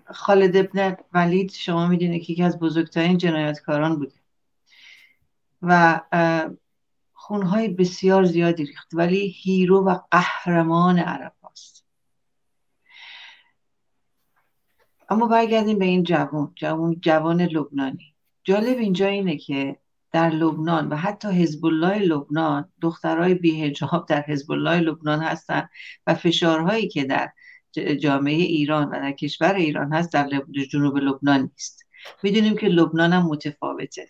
خالد 0.07 0.57
ابن 0.57 0.97
ولید 1.13 1.53
شما 1.53 1.87
می‌دونید 1.87 2.23
که 2.23 2.33
یکی 2.33 2.43
از 2.43 2.59
بزرگترین 2.59 3.19
جنایتکاران 3.19 3.99
بوده. 3.99 4.15
و 5.63 6.01
خونهای 7.13 7.69
بسیار 7.69 8.25
زیادی 8.25 8.65
ریخت 8.65 8.89
ولی 8.93 9.29
هیرو 9.29 9.85
و 9.85 9.99
قهرمان 10.11 10.99
عرب 10.99 11.35
هاست. 11.43 11.85
اما 15.09 15.27
برگردیم 15.27 15.79
به 15.79 15.85
این 15.85 16.03
جوان 16.03 16.53
جوان 16.55 17.01
جوان 17.01 17.43
لبنانی. 17.43 18.15
جالب 18.45 18.79
اینجا 18.79 19.07
اینه 19.07 19.37
که 19.37 19.77
در 20.15 20.31
لبنان 20.31 20.89
و 20.89 20.97
حتی 20.97 21.29
حزب 21.29 21.67
الله 21.67 21.99
لبنان 21.99 22.73
دخترای 22.81 23.35
بیهجاب 23.35 24.07
در 24.09 24.25
حزب 24.29 24.53
الله 24.53 24.81
لبنان 24.81 25.23
هستند 25.23 25.71
و 26.07 26.15
فشارهایی 26.15 26.89
که 26.89 27.05
در 27.05 27.31
جامعه 28.01 28.35
ایران 28.35 28.89
و 28.89 28.91
در 28.91 29.13
کشور 29.13 29.55
ایران 29.55 29.93
هست 29.93 30.13
در 30.13 30.29
جنوب 30.71 30.97
لبنان 30.97 31.41
نیست. 31.41 31.85
می‌دونیم 32.23 32.57
که 32.57 32.69
لبنان 32.69 33.13
هم 33.13 33.27
متفاوته. 33.27 34.09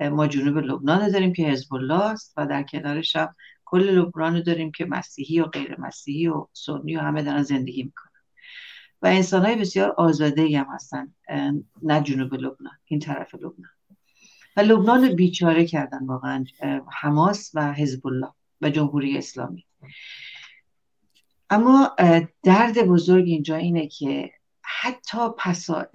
ما 0.00 0.26
جنوب 0.26 0.58
لبنان 0.58 1.10
داریم 1.10 1.32
که 1.32 1.42
حزب 1.42 1.74
الله 1.74 2.02
است 2.04 2.32
و 2.36 2.46
در 2.46 2.62
کنارش 2.62 3.16
هم 3.16 3.34
کل 3.64 3.82
لبنان 3.82 4.34
رو 4.34 4.40
داریم 4.40 4.72
که 4.72 4.84
مسیحی 4.84 5.40
و 5.40 5.44
غیر 5.44 5.80
مسیحی 5.80 6.28
و 6.28 6.46
سنی 6.52 6.96
و 6.96 7.00
همه 7.00 7.22
دارن 7.22 7.42
زندگی 7.42 7.82
می‌کنن. 7.82 8.10
و 9.02 9.06
انسان 9.06 9.44
های 9.44 9.56
بسیار 9.56 9.94
آزاده 9.98 10.58
هم 10.58 10.66
هستن 10.74 11.14
نه 11.82 12.02
جنوب 12.02 12.34
لبنان 12.34 12.78
این 12.84 13.00
طرف 13.00 13.34
لبنان. 13.34 13.75
و 14.56 14.60
لبنان 14.60 15.14
بیچاره 15.14 15.66
کردن 15.66 16.06
واقعا 16.06 16.44
حماس 16.92 17.50
و 17.54 17.72
حزب 17.72 18.06
الله 18.06 18.32
و 18.60 18.70
جمهوری 18.70 19.18
اسلامی. 19.18 19.66
اما 21.50 21.96
درد 22.42 22.86
بزرگ 22.86 23.24
اینجا 23.24 23.56
اینه 23.56 23.86
که 23.86 24.30
حتی 24.62 25.18
پسا, 25.38 25.86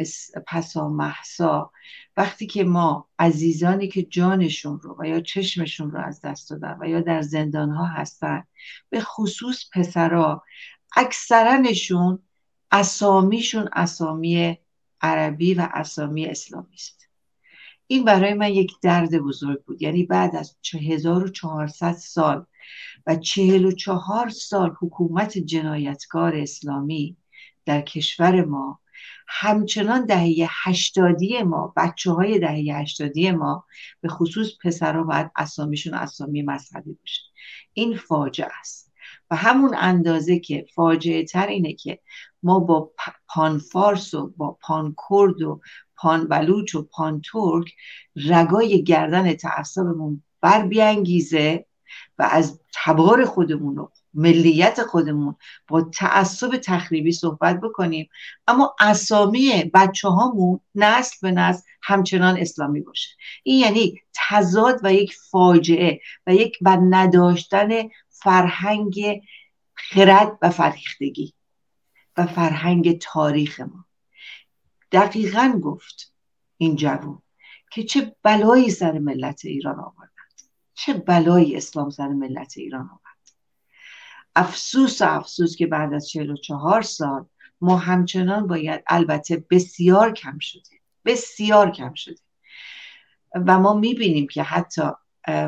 پسا 0.47 0.89
محسا 0.89 1.71
وقتی 2.17 2.47
که 2.47 2.63
ما 2.63 3.09
عزیزانی 3.19 3.87
که 3.87 4.03
جانشون 4.03 4.79
رو 4.79 4.95
و 4.99 5.05
یا 5.05 5.21
چشمشون 5.21 5.91
رو 5.91 5.99
از 5.99 6.21
دست 6.21 6.49
دادن 6.49 6.77
و 6.81 6.89
یا 6.89 7.01
در 7.01 7.21
زندان 7.21 7.69
ها 7.69 7.85
هستن 7.85 8.43
به 8.89 9.01
خصوص 9.01 9.69
پسرا 9.73 10.43
اکثرنشون 10.95 12.19
اسامیشون 12.71 13.69
اسامی 13.73 14.57
عربی 15.01 15.53
و 15.53 15.69
اسامی 15.73 16.25
اسلامی 16.25 16.73
است. 16.73 17.00
این 17.91 18.05
برای 18.05 18.33
من 18.33 18.53
یک 18.53 18.73
درد 18.81 19.17
بزرگ 19.17 19.63
بود. 19.63 19.81
یعنی 19.81 20.03
بعد 20.03 20.35
از 20.35 20.55
1400 20.89 21.91
سال 21.91 22.45
و 23.07 23.15
44 23.15 24.29
سال 24.29 24.75
حکومت 24.81 25.37
جنایتکار 25.37 26.35
اسلامی 26.35 27.17
در 27.65 27.81
کشور 27.81 28.45
ما 28.45 28.79
همچنان 29.27 30.05
دهه 30.05 30.47
هشتادی 30.63 31.43
ما 31.43 31.73
بچه 31.77 32.11
های 32.11 32.39
دهه 32.39 32.79
هشتادی 32.79 33.31
ما 33.31 33.65
به 34.01 34.09
خصوص 34.09 34.47
پسرها 34.63 35.03
باید 35.03 35.31
اسامیشون 35.35 35.93
اسامی 35.93 36.41
مذهبی 36.41 36.93
باشه 36.93 37.21
این 37.73 37.97
فاجعه 37.97 38.49
است. 38.59 38.91
و 39.31 39.35
همون 39.35 39.75
اندازه 39.75 40.39
که 40.39 40.65
فاجعه 40.75 41.25
تر 41.25 41.47
اینه 41.47 41.73
که 41.73 41.99
ما 42.43 42.59
با 42.59 42.91
پان 43.27 43.57
فارس 43.57 44.13
و 44.13 44.33
با 44.37 44.57
پان 44.61 44.95
کرد 45.09 45.41
و 45.41 45.61
پان 46.01 46.27
بلوچ 46.27 46.75
و 46.75 46.81
پان 46.81 47.21
ترک 47.31 47.73
رگای 48.15 48.83
گردن 48.83 49.33
تعصبمون 49.33 50.23
بر 50.41 50.67
بیانگیزه 50.67 51.65
و 52.19 52.27
از 52.31 52.59
تبار 52.73 53.25
خودمون 53.25 53.77
و 53.77 53.87
ملیت 54.13 54.81
خودمون 54.81 55.35
با 55.67 55.81
تعصب 55.81 56.57
تخریبی 56.57 57.11
صحبت 57.11 57.61
بکنیم. 57.61 58.09
اما 58.47 58.75
اسامی 58.79 59.71
بچه 59.73 60.07
هامون 60.07 60.59
نسل 60.75 61.15
به 61.21 61.31
نسل 61.31 61.63
همچنان 61.81 62.37
اسلامی 62.37 62.81
باشه. 62.81 63.09
این 63.43 63.59
یعنی 63.59 64.01
تضاد 64.13 64.79
و 64.83 64.93
یک 64.93 65.15
فاجعه 65.31 65.99
و 66.27 66.33
یک 66.35 66.57
و 66.61 66.77
نداشتن 66.89 67.69
فرهنگ 68.09 69.21
خرد 69.73 70.37
و 70.41 70.49
فرهیختگی 70.49 71.33
و 72.17 72.25
فرهنگ 72.25 72.99
تاریخ 72.99 73.59
ما. 73.59 73.85
دقیقا 74.91 75.59
گفت 75.63 76.13
این 76.57 76.75
جوون 76.75 77.21
که 77.71 77.83
چه 77.83 78.15
بلایی 78.23 78.69
سر 78.69 78.99
ملت 78.99 79.45
ایران 79.45 79.79
آوردند 79.79 80.41
چه 80.73 80.93
بلایی 80.93 81.55
اسلام 81.55 81.89
سر 81.89 82.07
ملت 82.07 82.53
ایران 82.57 82.85
آورد. 82.85 83.01
افسوس 84.35 85.01
و 85.01 85.05
افسوس 85.05 85.55
که 85.55 85.67
بعد 85.67 85.93
از 85.93 86.09
44 86.09 86.81
سال 86.81 87.25
ما 87.61 87.77
همچنان 87.77 88.47
باید 88.47 88.83
البته 88.87 89.45
بسیار 89.49 90.13
کم 90.13 90.39
شده 90.39 90.79
بسیار 91.05 91.71
کم 91.71 91.93
شده 91.93 92.21
و 93.47 93.59
ما 93.59 93.73
می‌بینیم 93.73 94.27
که 94.27 94.43
حتی 94.43 94.81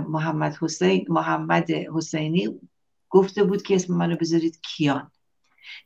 محمد 0.07 0.57
حسین 0.61 1.05
محمد 1.09 1.72
حسینی 1.72 2.59
گفته 3.09 3.43
بود 3.43 3.61
که 3.61 3.75
اسم 3.75 3.93
منو 3.93 4.15
بذارید 4.15 4.61
کیان. 4.61 5.11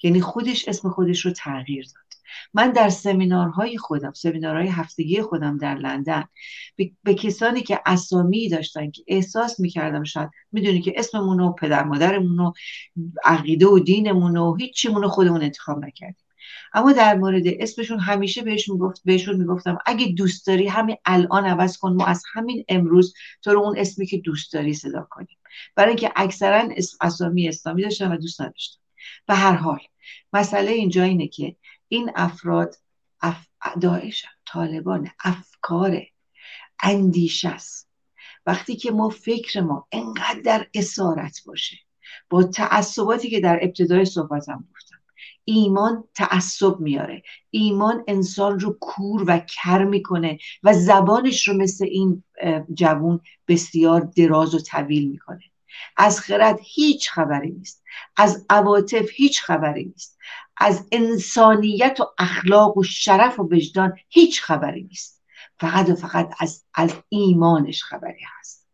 یعنی 0.04 0.22
خودش 0.22 0.68
اسم 0.68 0.90
خودش 0.90 1.26
رو 1.26 1.32
تغییر 1.32 1.86
داد. 1.86 2.07
من 2.54 2.72
در 2.72 2.90
سمینارهای 2.90 3.78
خودم 3.78 4.14
سمینارهای 4.14 4.68
هفتگی 4.68 5.22
خودم 5.22 5.58
در 5.58 5.76
لندن 5.76 6.24
به, 7.04 7.14
کسانی 7.14 7.62
که 7.62 7.80
اسامی 7.86 8.50
داشتن 8.50 8.92
که 8.92 9.04
احساس 9.08 9.60
می‌کردم 9.60 10.04
شاید 10.04 10.30
می‌دونی 10.52 10.82
که 10.82 10.94
اسممون 10.96 11.40
و 11.40 11.52
پدر 11.52 11.84
مادرمون 11.84 12.40
و 12.40 12.52
عقیده 13.24 13.68
و 13.68 13.80
دینمون 13.80 14.38
و 14.38 14.56
هیچیمون 14.56 15.02
رو 15.02 15.10
خودمون 15.10 15.42
انتخاب 15.42 15.86
نکردیم. 15.86 16.26
اما 16.74 16.92
در 16.92 17.16
مورد 17.16 17.44
اسمشون 17.46 18.00
همیشه 18.00 18.42
بهشون 18.42 18.74
می‌گفت 18.76 19.02
بهشون 19.06 19.36
می‌گفتم 19.36 19.78
اگه 19.86 20.06
دوست 20.06 20.48
داری 20.48 20.68
همین 20.68 20.96
الان 21.06 21.46
عوض 21.46 21.78
کن 21.78 21.94
ما 21.94 22.06
از 22.06 22.24
همین 22.34 22.66
امروز 22.68 23.14
تو 23.42 23.52
رو 23.52 23.60
اون 23.60 23.78
اسمی 23.78 24.06
که 24.06 24.18
دوست 24.18 24.54
داری 24.54 24.74
صدا 24.74 25.08
کنیم. 25.10 25.38
برای 25.76 25.90
اینکه 25.90 26.12
اکثرا 26.16 26.70
اسم 26.78 26.98
اسامی 27.02 27.48
اسلامی 27.48 27.82
داشتن 27.84 28.12
و 28.12 28.18
دوست 28.18 28.42
نداشتن. 28.42 28.80
به 29.28 29.36
هر 29.36 29.56
حال 29.56 29.80
مسئله 30.34 30.72
اینجا 30.72 31.04
اینه 31.04 31.28
که 31.28 31.56
این 31.88 32.12
افراد 32.16 32.76
اف... 33.22 33.48
داعش 33.82 34.26
طالبان 34.46 35.10
افکار 35.24 36.02
اندیشه 36.84 37.50
است. 37.50 37.90
وقتی 38.46 38.76
که 38.76 38.92
ما 38.92 39.10
فکر 39.10 39.62
ما 39.62 39.88
انقدر 39.92 40.40
در 40.46 40.68
اسارت 40.74 41.40
باشه 41.46 41.78
با 42.30 42.44
تعصباتی 42.44 43.30
که 43.30 43.40
در 43.40 43.60
ابتدای 43.62 44.06
صحبتم 44.06 44.68
گفتم 44.76 44.98
ایمان 45.46 46.04
تعصب 46.16 46.80
میاره. 46.80 47.24
ایمان 47.50 48.04
انسان 48.08 48.60
رو 48.60 48.78
کور 48.82 49.24
و 49.28 49.40
کر 49.40 49.84
می‌کنه 49.84 50.38
و 50.64 50.74
زبانش 50.74 51.48
رو 51.48 51.58
مثل 51.58 51.86
این 51.86 52.24
جوون 52.74 53.20
بسیار 53.48 54.02
دراز 54.02 54.56
و 54.56 54.60
طویل 54.60 55.10
می‌کنه. 55.10 55.44
از 55.98 56.20
خرد 56.20 56.60
هیچ 56.64 57.10
خبری 57.10 57.52
نیست. 57.52 57.84
از 58.16 58.46
عواطف 58.50 59.10
هیچ 59.14 59.42
خبری 59.42 59.86
نیست. 59.86 60.18
از 60.58 60.88
انسانیت 60.92 62.00
و 62.00 62.06
اخلاق 62.18 62.78
و 62.78 62.84
شرف 62.84 63.40
و 63.40 63.44
وجدان 63.44 63.94
هیچ 64.10 64.42
خبری 64.42 64.84
نیست. 64.84 65.24
فقط 65.60 65.90
و 65.90 65.96
فقط 65.96 66.30
از, 66.40 66.64
از 66.74 66.94
ایمانش 67.10 67.84
خبری 67.84 68.22
هست. 68.40 68.68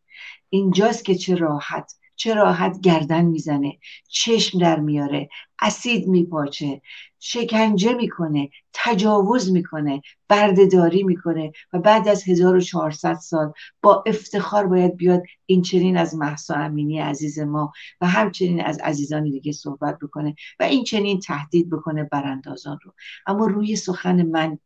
اینجاست 0.49 1.05
که 1.05 1.15
چه 1.15 1.35
راحت 1.35 1.93
چه 2.15 2.33
راحت 2.33 2.79
گردن 2.81 3.25
می‌زنه 3.25 3.77
چشم 4.07 4.59
در 4.59 4.79
میاره 4.79 5.29
اسید 5.61 6.07
میپاچه 6.07 6.81
شکنجه 7.19 7.93
می‌کنه 7.93 8.49
تجاوز 8.73 9.51
می‌کنه 9.51 10.01
بردهداری 10.27 11.03
می‌کنه 11.03 11.51
و 11.73 11.79
بعد 11.79 12.07
از 12.07 12.23
1400 12.29 13.13
سال 13.13 13.53
با 13.81 14.03
افتخار 14.07 14.67
باید 14.67 14.95
بیاد 14.97 15.23
این 15.45 15.61
چنین 15.61 15.97
از 15.97 16.15
محسا 16.15 16.55
امینی 16.55 16.99
عزیز 16.99 17.39
ما 17.39 17.71
و 18.01 18.07
همچنین 18.07 18.61
از 18.61 18.79
عزیزان 18.79 19.23
دیگه 19.23 19.51
صحبت 19.51 19.99
بکنه 19.99 20.35
و 20.59 20.63
این 20.63 20.83
چنین 20.83 21.19
تهدید 21.19 21.69
بکنه 21.69 22.03
براندازان 22.03 22.79
رو. 22.83 22.93
اما 23.27 23.45
روی 23.45 23.75
سخن 23.75 24.21
من 24.21 24.59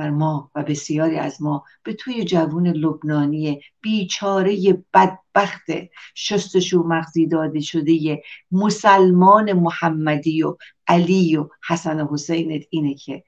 بر 0.00 0.10
ما 0.10 0.50
و 0.54 0.62
بسیاری 0.62 1.16
از 1.16 1.42
ما 1.42 1.64
به 1.82 1.92
توی 1.92 2.24
جوون 2.24 2.66
لبنانی 2.66 3.60
بیچاره 3.80 4.84
بدبخت 4.94 5.66
شستشو 6.14 6.82
مغزی 6.82 7.26
داده 7.26 7.60
شده 7.60 8.22
مسلمان 8.52 9.52
محمدی 9.52 10.42
و 10.42 10.56
علی 10.86 11.36
و 11.36 11.48
حسن 11.68 12.00
و 12.00 12.12
حسین 12.12 12.64
اینه 12.70 12.94
که 12.94 13.24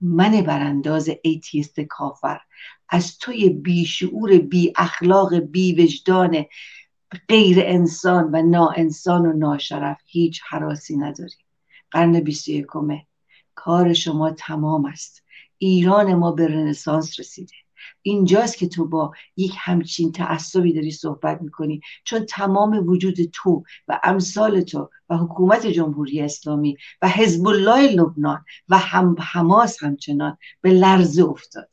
من 0.00 0.40
برانداز 0.40 1.10
آتئیست 1.22 1.80
کافر. 1.80 2.38
از 2.88 3.18
توی 3.18 3.48
بیشعور 3.48 4.38
بی 4.38 4.72
اخلاق 4.76 5.34
بی 5.34 5.82
وجدان 5.82 6.44
غیر 7.28 7.58
انسان 7.60 8.30
و 8.32 8.42
نا 8.42 8.68
انسان 8.76 9.26
و 9.26 9.32
ناشرف 9.32 10.00
هیچ 10.06 10.40
هراسی 10.48 10.96
نداری 10.96 11.36
قرن 11.90 12.20
بیست 12.20 12.48
یکمه. 12.48 13.06
کار 13.54 13.92
شما 13.92 14.30
تمام 14.30 14.86
است. 14.86 15.25
ایران 15.58 16.14
ما 16.14 16.32
به 16.32 16.48
رنسانس 16.48 17.20
رسیده. 17.20 17.52
اینجاست 18.02 18.56
که 18.56 18.68
تو 18.68 18.88
با 18.88 19.12
یک 19.36 19.52
همچین 19.58 20.12
تعصبی 20.12 20.72
داری 20.72 20.90
صحبت 20.90 21.42
می‌کنی. 21.42 21.80
چون 22.04 22.26
تمام 22.26 22.88
وجود 22.88 23.16
تو 23.32 23.64
و 23.88 24.00
امثال 24.02 24.60
تو 24.60 24.90
و 25.10 25.16
حکومت 25.16 25.66
جمهوری 25.66 26.20
اسلامی 26.20 26.76
و 27.02 27.08
حزب 27.08 27.46
الله 27.46 27.88
لبنان 27.88 28.44
و 28.68 28.78
هم 28.78 29.16
حماس 29.20 29.82
همچنان 29.82 30.38
به 30.60 30.70
لرزه 30.70 31.24
افتاده. 31.24 31.68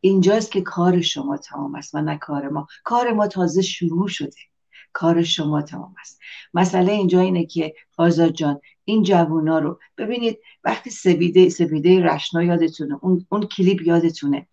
اینجاست 0.00 0.52
که 0.52 0.60
کار 0.60 1.00
شما 1.00 1.36
تمام 1.36 1.74
است 1.74 1.94
و 1.94 2.02
نه 2.02 2.18
کار 2.18 2.48
ما. 2.48 2.66
کار 2.84 3.12
ما 3.12 3.26
تازه 3.26 3.62
شروع 3.62 4.08
شده. 4.08 4.49
کار 4.92 5.22
شما 5.22 5.62
تمام 5.62 5.94
است. 6.00 6.20
مسئله 6.54 6.92
اینجا 6.92 7.20
اینه 7.20 7.46
که 7.46 7.74
آزاد 7.96 8.32
جان 8.32 8.60
این 8.84 9.02
جوونا 9.02 9.58
رو 9.58 9.78
ببینید 9.98 10.38
وقتی 10.64 10.90
سبیده 10.90 11.48
سبیده 11.48 12.02
رشنا 12.02 12.42
یادتونه 12.42 12.98
اون, 13.02 13.26
اون 13.28 13.46
کلیپ 13.46 13.82
یادتونه. 13.82 14.46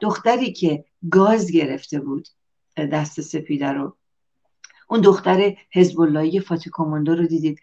دختری 0.00 0.52
که 0.52 0.84
گاز 1.10 1.50
گرفته 1.50 2.00
بود 2.00 2.28
دست 2.76 3.20
سپیده 3.20 3.68
رو 3.68 3.96
اون 4.88 5.00
دختر 5.00 5.56
حزب 5.72 6.00
اللهی 6.00 6.40
فاتی 6.40 6.70
کماندو 6.72 7.14
رو 7.14 7.26
دیدید. 7.26 7.60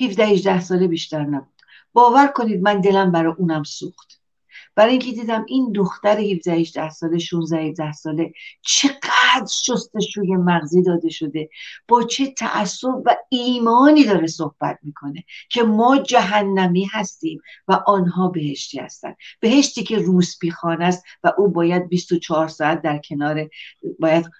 17 0.00 0.24
18 0.24 0.60
ساله 0.60 0.88
بیشتر 0.88 1.24
نبود. 1.24 1.62
باور 1.92 2.26
کنید 2.26 2.62
من 2.62 2.80
دلم 2.80 3.12
برای 3.12 3.34
اونم 3.38 3.62
سوخت. 3.62 4.20
برای 4.76 4.90
اینکه 4.90 5.12
دیدم 5.12 5.44
این 5.48 5.72
دختر 5.72 6.20
17 6.20 6.52
18 6.52 6.90
ساله 6.90 7.18
16 7.18 7.62
17 7.62 7.92
ساله 7.92 8.32
چقدر 8.62 9.46
شستشوی 9.46 10.36
مغزی 10.36 10.82
داده 10.82 11.08
شده. 11.08 11.48
با 11.88 12.02
چه 12.02 12.26
تعصب 12.26 13.02
و 13.04 13.16
ایمانی 13.28 14.04
داره 14.04 14.26
صحبت 14.26 14.78
می‌کنه 14.82 15.24
که 15.50 15.62
ما 15.62 15.98
جهنمی 15.98 16.84
هستیم 16.84 17.40
و 17.68 17.82
آنها 17.86 18.28
بهشتی 18.28 18.78
هستن. 18.78 19.14
بهشتی 19.40 19.82
که 19.82 19.98
روسپی 19.98 20.50
خانه 20.50 20.84
است 20.84 21.04
و 21.24 21.32
او 21.38 21.48
باید 21.48 21.88
24 21.88 22.48
ساعت 22.48 22.82
در 22.82 22.98
کنار 22.98 23.48
باید 23.98 24.30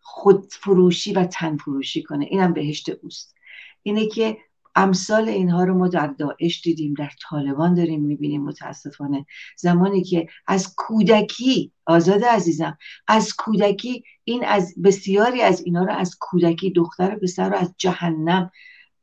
خود 0.00 0.46
فروشی 0.52 1.12
و 1.12 1.24
تن 1.24 1.56
فروشی 1.56 2.02
کنه. 2.02 2.24
اینم 2.24 2.52
بهشت 2.52 2.88
اوست. 3.02 3.34
اینه 3.82 4.06
که 4.06 4.36
امثال 4.74 5.28
اینها 5.28 5.64
رو 5.64 5.78
ما 5.78 5.88
در 5.88 6.06
داعش 6.06 6.62
دیدیم 6.62 6.94
در 6.94 7.10
طالبان 7.30 7.74
داریم 7.74 8.02
می‌بینیم 8.02 8.44
متاسفانه. 8.44 9.26
زمانی 9.56 10.04
که 10.04 10.28
از 10.46 10.74
کودکی 10.76 11.72
آزاد 11.86 12.24
عزیزم 12.24 12.78
از 13.08 13.34
کودکی 13.36 14.04
این 14.24 14.44
از 14.44 14.74
بسیاری 14.84 15.42
از 15.42 15.60
اینا 15.60 15.84
رو 15.84 15.92
از 15.92 16.16
کودکی 16.20 16.70
دختر 16.70 17.14
پسر 17.14 17.48
رو 17.48 17.56
از 17.56 17.74
جهنم 17.78 18.50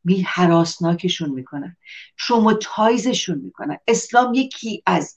بی 0.03 0.21
حراسناکشون 0.21 1.29
می‌کنن. 1.29 1.77
تروماتایزشون 2.27 3.37
می‌کنن. 3.37 3.77
اسلام 3.87 4.33
یکی 4.33 4.83
از 4.85 5.15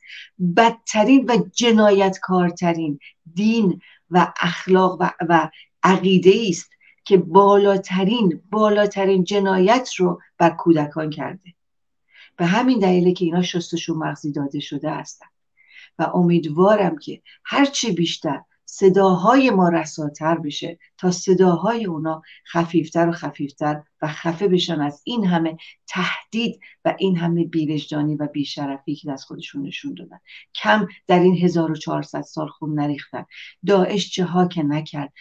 بدترین 0.56 1.30
و 1.30 1.38
جنایتکارترین 1.52 2.98
دین 3.34 3.80
و 4.10 4.32
اخلاق 4.40 4.96
و, 5.00 5.10
و 5.28 5.50
عقیده 5.82 6.46
است. 6.48 6.70
که 7.04 7.16
بالاترین 7.16 8.42
بالاترین 8.50 9.24
جنایت 9.24 9.94
رو 9.96 10.20
بر 10.38 10.50
کودکان 10.50 11.10
کرده. 11.10 11.54
به 12.36 12.46
همین 12.46 12.78
دلیله 12.78 13.12
که 13.12 13.24
اینا 13.24 13.42
شستشون 13.42 13.96
مغزی 13.98 14.32
داده 14.32 14.60
شده 14.60 14.90
هستن. 14.90 15.26
و 15.98 16.02
امیدوارم 16.02 16.98
که 16.98 17.22
هرچی 17.44 17.92
بیشتر 17.92 18.40
صداهای 18.76 19.50
ما 19.50 19.68
رساتر 19.68 20.38
بشه 20.38 20.78
تا 20.98 21.10
صداهای 21.10 21.84
اونا 21.84 22.22
خفیفتر 22.52 23.08
و 23.08 23.12
خفیفتر 23.12 23.82
و 24.02 24.08
خفه 24.08 24.48
بشن 24.48 24.80
از 24.80 25.02
این 25.04 25.26
همه 25.26 25.56
تهدید 25.86 26.60
و 26.84 26.94
این 26.98 27.16
همه 27.16 27.44
بیوجدانی 27.44 28.14
و 28.14 28.26
بیشرفی 28.26 28.94
که 28.94 29.12
از 29.12 29.24
خودشون 29.24 29.62
نشون 29.62 29.94
دادن. 29.94 30.18
کم 30.54 30.88
در 31.06 31.20
این 31.20 31.36
1400 31.36 32.20
سال 32.20 32.48
خون 32.48 32.80
نریختن. 32.80 33.26
داعش 33.66 34.10
چه 34.10 34.24
ها 34.24 34.48
که 34.48 34.62
نکرد. 34.62 35.12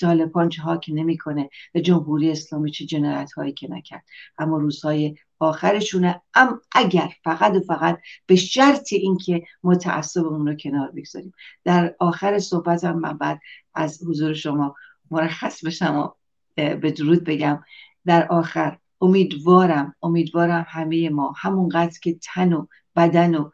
طالبان 0.00 0.48
چه 0.48 0.62
ها 0.62 0.76
که 0.76 0.92
نمی‌کنه. 0.92 1.50
و 1.74 1.80
جمهوری 1.80 2.30
اسلامی 2.30 2.70
چه 2.70 2.84
جنایت 2.84 3.32
هایی 3.32 3.52
که 3.52 3.70
نکرد. 3.70 4.04
اما 4.38 4.58
روزهای 4.58 5.14
آخرشونه. 5.40 6.22
ام 6.34 6.60
اگر 6.72 7.08
فقط 7.24 7.52
و 7.52 7.60
فقط 7.60 7.98
به 8.26 8.36
شرط 8.36 8.92
اینکه 8.92 9.42
متعصبمون 9.62 10.46
رو 10.46 10.54
کنار 10.54 10.90
بگذاریم. 10.90 11.32
در 11.64 11.94
آخر 11.98 12.38
صحبتم 12.38 12.92
من 12.92 13.18
بعد 13.18 13.40
از 13.74 14.02
حضور 14.06 14.34
شما 14.34 14.74
مرخص 15.10 15.64
بشم 15.64 15.96
و 15.96 16.08
به 16.54 16.90
درود 16.90 17.24
بگم. 17.24 17.64
در 18.06 18.28
آخر 18.28 18.78
امیدوارم 19.00 19.94
امیدوارم 20.02 20.66
همه 20.68 21.10
ما 21.10 21.34
همونقدر 21.36 21.98
که 22.02 22.18
تن 22.22 22.52
و 22.52 22.66
بدن 22.96 23.34
و 23.34 23.50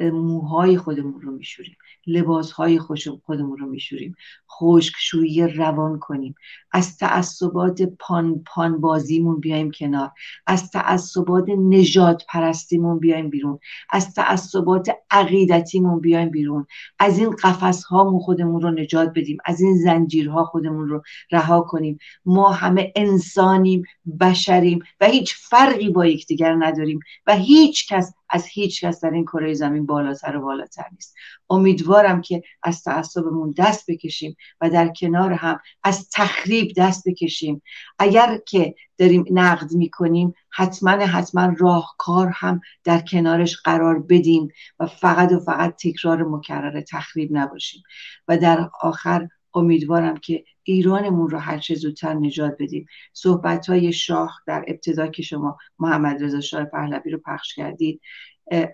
موهای 0.00 0.76
خودمون 0.76 1.20
رو 1.20 1.32
میشوریم 1.32 1.76
لباس 2.06 2.52
های 2.52 2.78
خودمون 2.78 3.58
رو 3.58 3.66
میشوریم 3.66 4.14
خشکشویی 4.58 5.42
روان 5.42 5.98
کنیم. 5.98 6.34
از 6.72 6.96
تعصبات 6.96 7.82
پان 7.82 8.42
پان 8.46 8.80
بازیمون 8.80 9.40
بیایم 9.40 9.70
کنار. 9.70 10.10
از 10.46 10.70
تعصبات 10.70 11.48
نجات 11.48 12.24
پرستیمون 12.28 12.98
بیایم 12.98 13.30
بیرون. 13.30 13.58
از 13.90 14.14
تعصبات 14.14 14.88
عقیدتیمون 15.10 16.00
بیایم 16.00 16.30
بیرون. 16.30 16.66
از 16.98 17.18
این 17.18 17.30
قفس 17.30 17.84
هامون 17.84 18.20
خودمون 18.20 18.62
رو 18.62 18.70
نجات 18.70 19.12
بدیم. 19.14 19.38
از 19.44 19.60
این 19.60 19.76
زنجیرها 19.78 20.44
خودمون 20.44 20.88
رو 20.88 21.02
رها 21.32 21.60
کنیم. 21.60 21.98
ما 22.24 22.52
همه 22.52 22.92
انسانیم 22.96 23.82
بشریم 24.20 24.78
و 25.00 25.06
هیچ 25.06 25.34
فرقی 25.36 25.88
با 25.88 26.06
یکدیگر 26.06 26.54
نداریم 26.54 27.00
و 27.26 27.36
هیچ 27.36 27.92
کس 27.92 28.14
از 28.34 28.46
هیچ 28.46 28.84
کس 28.84 29.04
در 29.04 29.10
این 29.10 29.24
کره 29.24 29.54
زمین 29.54 29.86
بالاتر 29.86 30.36
و 30.36 30.40
بالاتر 30.40 30.84
نیست. 30.92 31.14
امیدوارم 31.50 32.20
که 32.20 32.42
از 32.62 32.82
تعصبمون 32.82 33.54
دست 33.58 33.90
بکشیم 33.90 34.36
و 34.60 34.70
در 34.70 34.88
کنار 34.88 35.32
هم 35.32 35.60
از 35.84 36.08
تخریب 36.10 36.72
دست 36.76 37.08
بکشیم. 37.08 37.62
اگر 37.98 38.40
که 38.46 38.74
داریم 38.98 39.24
نقد 39.30 39.72
می‌کنیم 39.72 40.34
حتما 40.50 40.90
حتما 40.90 41.54
راهکار 41.58 42.28
هم 42.34 42.60
در 42.84 43.00
کنارش 43.00 43.56
قرار 43.56 43.98
بدیم 43.98 44.48
و 44.78 44.86
فقط 44.86 45.32
و 45.32 45.38
فقط 45.38 45.74
تکرار 45.82 46.22
مکرر 46.22 46.80
تخریب 46.80 47.28
نباشیم. 47.32 47.82
و 48.28 48.38
در 48.38 48.70
آخر 48.80 49.28
امیدوارم 49.54 50.16
که 50.16 50.44
ایرانمون 50.62 51.30
رو 51.30 51.38
هر 51.38 51.58
چه 51.58 51.74
زودتر 51.74 52.14
نجات 52.14 52.56
بدیم. 52.60 52.86
صحبت 53.12 53.66
های 53.66 53.92
شاه 53.92 54.40
در 54.46 54.64
ابتدا 54.68 55.06
که 55.06 55.22
شما 55.22 55.58
محمد 55.78 56.22
رضا 56.22 56.40
شاه 56.40 56.64
پهلوی 56.64 57.10
رو 57.10 57.18
پخش 57.26 57.54
کردید 57.54 58.00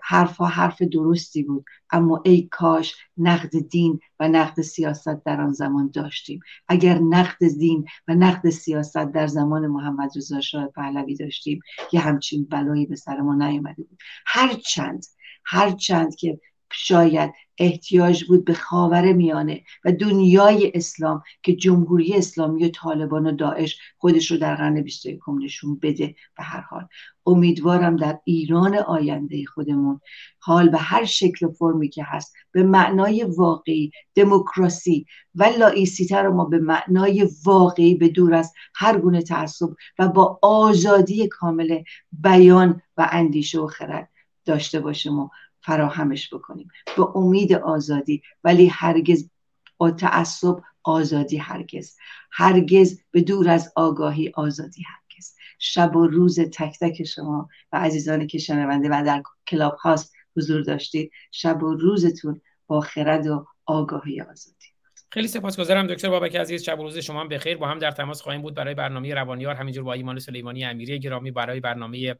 حرفها 0.03 0.45
حرف 0.45 0.81
درستی 0.81 1.43
بود. 1.43 1.65
اما 1.91 2.21
ای 2.25 2.47
کاش 2.51 2.95
نقد 3.17 3.59
دین 3.69 3.99
و 4.19 4.27
نقد 4.27 4.61
سیاست 4.61 5.23
در 5.25 5.41
آن 5.41 5.53
زمان 5.53 5.91
داشتیم. 5.93 6.39
اگر 6.67 6.99
نقد 6.99 7.47
دین 7.59 7.85
و 8.07 8.15
نقد 8.15 8.49
سیاست 8.49 9.11
در 9.11 9.27
زمان 9.27 9.67
محمد 9.67 10.11
رضا 10.15 10.41
شاه 10.41 10.67
پهلوی 10.67 11.15
داشتیم 11.15 11.59
یه 11.91 11.99
همچین 11.99 12.45
بلایی 12.45 12.85
به 12.85 12.95
سر 12.95 13.17
ما 13.17 13.35
نیامده 13.35 13.83
بود. 13.83 13.99
هرچند 14.25 15.05
هرچند 15.45 16.15
که 16.15 16.39
شاید 16.73 17.33
احتیاج 17.57 18.23
بود 18.23 18.45
به 18.45 18.53
خاور 18.53 19.13
میانه 19.13 19.63
و 19.85 19.91
دنیای 19.91 20.71
اسلام 20.75 21.23
که 21.43 21.55
جمهوری 21.55 22.13
اسلامی 22.13 22.65
و 22.65 22.69
طالبان 22.69 23.27
و 23.27 23.31
داعش 23.31 23.79
خودش 23.97 24.31
رو 24.31 24.37
در 24.37 24.55
قرن 24.55 24.81
21 24.81 25.19
نشون 25.41 25.79
بده 25.79 26.15
به 26.37 26.43
هر 26.43 26.61
حال. 26.61 26.87
امیدوارم 27.25 27.95
در 27.95 28.19
ایران 28.23 28.75
آینده 28.75 29.45
خودمون 29.45 29.99
حال 30.39 30.69
به 30.69 30.77
هر 30.77 31.05
شکل 31.05 31.45
و 31.45 31.51
فرمی 31.51 31.89
که 31.89 32.03
هست 32.03 32.33
به 32.51 32.63
معنای 32.63 33.23
واقعی 33.23 33.91
دموکراسی 34.15 35.05
و 35.35 35.43
لایسیته 35.43 36.17
رو 36.17 36.33
ما 36.33 36.45
به 36.45 36.59
معنای 36.59 37.29
واقعی 37.45 37.95
به 37.95 38.07
دور 38.07 38.33
از 38.33 38.53
هر 38.75 38.97
گونه 38.97 39.21
تعصب 39.21 39.69
و 39.99 40.07
با 40.07 40.39
آزادی 40.41 41.27
کامل 41.27 41.83
بیان 42.11 42.81
و 42.97 43.07
اندیشه 43.11 43.59
و 43.59 43.67
خرد 43.67 44.09
داشته 44.45 44.79
باشیم 44.79 45.19
و 45.19 45.29
فراهمش 45.63 46.33
بکنیم. 46.33 46.67
به 46.97 47.17
امید 47.17 47.53
آزادی. 47.53 48.21
ولی 48.43 48.67
هرگز 48.67 49.29
با 49.77 49.91
تعصب 49.91 50.55
آزادی 50.83 51.37
هرگز. 51.37 51.95
هرگز 52.31 53.01
به 53.11 53.21
دور 53.21 53.49
از 53.49 53.73
آگاهی 53.75 54.31
آزادی 54.35 54.83
هرگز. 54.83 55.35
شب 55.59 55.95
و 55.95 56.07
روز 56.07 56.39
تک 56.39 56.79
تک 56.81 57.03
شما 57.03 57.49
و 57.71 57.77
عزیزانی 57.77 58.27
که 58.27 58.37
شنونده 58.37 58.89
و 58.89 59.03
در 59.05 59.23
کلاب 59.47 59.75
هاست 59.75 60.13
حضور 60.37 60.61
داشتید. 60.61 61.11
شب 61.31 61.63
و 61.63 61.73
روزتون 61.73 62.41
با 62.67 62.81
خرد 62.81 63.27
و 63.27 63.45
آگاهی 63.65 64.21
آزادی. 64.21 64.65
خیلی 65.11 65.27
سپاسگزارم 65.27 65.87
دکتر 65.87 66.09
بابک 66.09 66.35
عزیز. 66.35 66.63
شب 66.63 66.79
و 66.79 66.83
روز 66.83 66.97
شما 66.97 67.23
بخیر. 67.23 67.57
با 67.57 67.67
هم 67.67 67.79
در 67.79 67.91
تماس 67.91 68.21
خواهیم 68.21 68.41
بود 68.41 68.55
برای 68.55 68.73
برنامه 68.73 69.13
روانیار. 69.13 69.55
همینجور 69.55 69.83
با 69.83 69.93
ایمان 69.93 70.19
سلیمانی 70.19 70.65
امیری 70.65 70.99
گرامی 70.99 71.31
برای 71.31 71.59
برنامه 71.59 72.15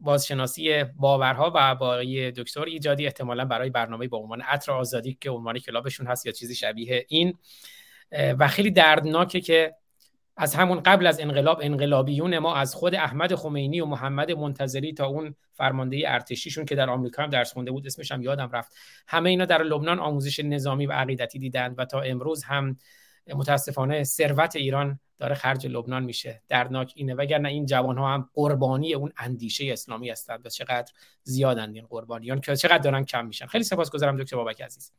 بازشناسی 0.00 0.84
باورها 0.84 1.52
و 1.54 1.74
با 1.74 2.02
دکتر 2.36 2.62
ایجادی 2.62 3.06
احتمالا 3.06 3.44
برای 3.44 3.70
برنامه 3.70 4.08
با 4.08 4.18
عنوان 4.18 4.40
عطر 4.40 4.72
آزادی 4.72 5.18
که 5.20 5.30
عنوان 5.30 5.58
کلابشون 5.58 6.06
هست 6.06 6.26
یا 6.26 6.32
چیزی 6.32 6.54
شبیه 6.54 7.06
این 7.08 7.34
و 8.12 8.48
خیلی 8.48 8.70
دردناکه 8.70 9.40
که 9.40 9.74
از 10.40 10.54
همون 10.54 10.80
قبل 10.80 11.06
از 11.06 11.20
انقلاب 11.20 11.60
انقلابیون 11.62 12.38
ما 12.38 12.54
از 12.54 12.74
خود 12.74 12.94
احمد 12.94 13.34
خمینی 13.34 13.80
و 13.80 13.86
محمد 13.86 14.32
منتظری 14.32 14.92
تا 14.92 15.06
اون 15.06 15.34
فرمانده 15.52 16.02
ارتشیشون 16.06 16.64
که 16.64 16.74
در 16.74 16.90
آمریکا 16.90 17.22
هم 17.22 17.30
درس 17.30 17.52
خونده 17.52 17.70
بود 17.70 17.86
اسمش 17.86 18.12
هم 18.12 18.22
یادم 18.22 18.50
رفت. 18.52 18.72
همه 19.08 19.30
اینا 19.30 19.44
در 19.44 19.62
لبنان 19.62 19.98
آموزش 19.98 20.40
نظامی 20.40 20.86
و 20.86 20.92
عقیدتی 20.92 21.38
دیدند 21.38 21.74
و 21.78 21.84
تا 21.84 22.00
امروز 22.00 22.44
هم 22.44 22.76
متاسفانه 23.34 24.04
ثروت 24.04 24.56
ایران 24.56 25.00
داره 25.18 25.34
خرج 25.34 25.66
لبنان 25.66 26.04
میشه. 26.04 26.42
درناک 26.48 26.92
اینه. 26.96 27.14
وگرنه 27.14 27.48
این 27.48 27.66
جوان 27.66 27.98
ها 27.98 28.14
هم 28.14 28.30
قربانی 28.34 28.94
اون 28.94 29.12
اندیشه 29.16 29.72
اسلامی 29.72 30.10
هستند 30.10 30.46
و 30.46 30.48
چقدر 30.48 30.92
زیادند 31.22 31.74
این 31.74 31.86
قربانیان 31.86 32.40
که 32.40 32.56
چقدر 32.56 32.78
دارن 32.78 33.04
کم 33.04 33.26
میشن. 33.26 33.46
خیلی 33.46 33.64
سپاسگزارم 33.64 34.16
دکتر 34.16 34.36
بابک 34.36 34.62
عزیز. 34.62 34.92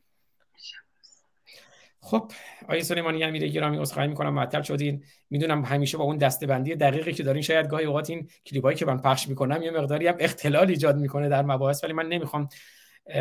خب 2.01 2.31
آقای 2.63 2.83
سلیمانی 2.83 3.23
امیری 3.23 3.51
گرامی 3.51 3.77
عذرخواهی 3.77 4.09
می‌کنم. 4.09 4.33
معطل 4.33 4.61
شدین. 4.61 5.03
می‌دونم 5.29 5.65
همیشه 5.65 5.97
با 5.97 6.03
اون 6.03 6.17
دستبندی 6.17 6.75
دقیقی 6.75 7.13
که 7.13 7.23
دارین 7.23 7.41
شاید 7.41 7.67
گاهی 7.67 7.85
اوقات 7.85 8.09
این 8.09 8.29
کلیپایی 8.45 8.77
که 8.77 8.85
من 8.85 8.97
پخش 8.97 9.27
می‌کنم 9.27 9.61
یه 9.61 9.71
مقداری 9.71 10.07
هم 10.07 10.15
اختلال 10.19 10.69
ایجاد 10.69 10.97
می‌کنه 10.97 11.29
در 11.29 11.41
مباحث 11.41 11.83
ولی 11.83 11.93
من 11.93 12.07
نمی‌خوام 12.07 12.49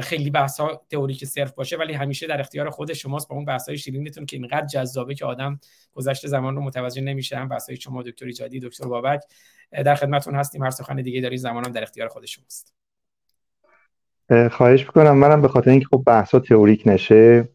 خیلی 0.03 0.31
بحث 0.31 0.61
ها 0.61 0.83
تئوریک 0.91 1.25
صرف 1.25 1.53
باشه 1.53 1.77
ولی 1.77 1.93
همیشه 1.93 2.27
در 2.27 2.41
اختیار 2.41 2.71
خود 2.71 2.93
شماست 2.93 3.29
با 3.29 3.37
اون 3.37 3.45
بحث 3.45 3.69
های 3.69 3.79
شیرینتون 3.79 4.27
که 4.27 4.37
اینقدر 4.37 4.67
جذابه 4.67 5.15
که 5.15 5.25
آدم 5.25 5.61
گذشت 5.93 6.27
زمان 6.27 6.57
رو 6.57 6.63
متوجه 6.63 7.03
نمیشه. 7.03 7.37
هم 7.37 7.49
بحث 7.49 7.69
های 7.69 7.77
شما 7.77 8.03
دکتر 8.03 8.27
ایجادی 8.27 8.61
دکتر 8.61 8.89
بابک 8.89 9.21
در 9.73 9.95
خدمتتون 9.95 10.35
هستیم. 10.35 10.63
هر 10.63 10.71
سخن 10.71 10.97
دیگه 10.97 11.21
داری 11.21 11.37
زمانم 11.37 11.73
در 11.73 11.83
اختیار 11.83 12.09
خود 12.09 12.25
شماست. 12.27 12.75
خواهش 14.51 14.81
می‌کنم. 14.81 15.17
منم 15.17 15.43
به 15.43 15.49
خاطر 15.49 15.71
اینکه 15.71 15.87
خب 15.87 16.03
بحث 16.07 16.31
ها 16.31 16.41
تئوریک 16.41 16.83
نشه 16.87 17.49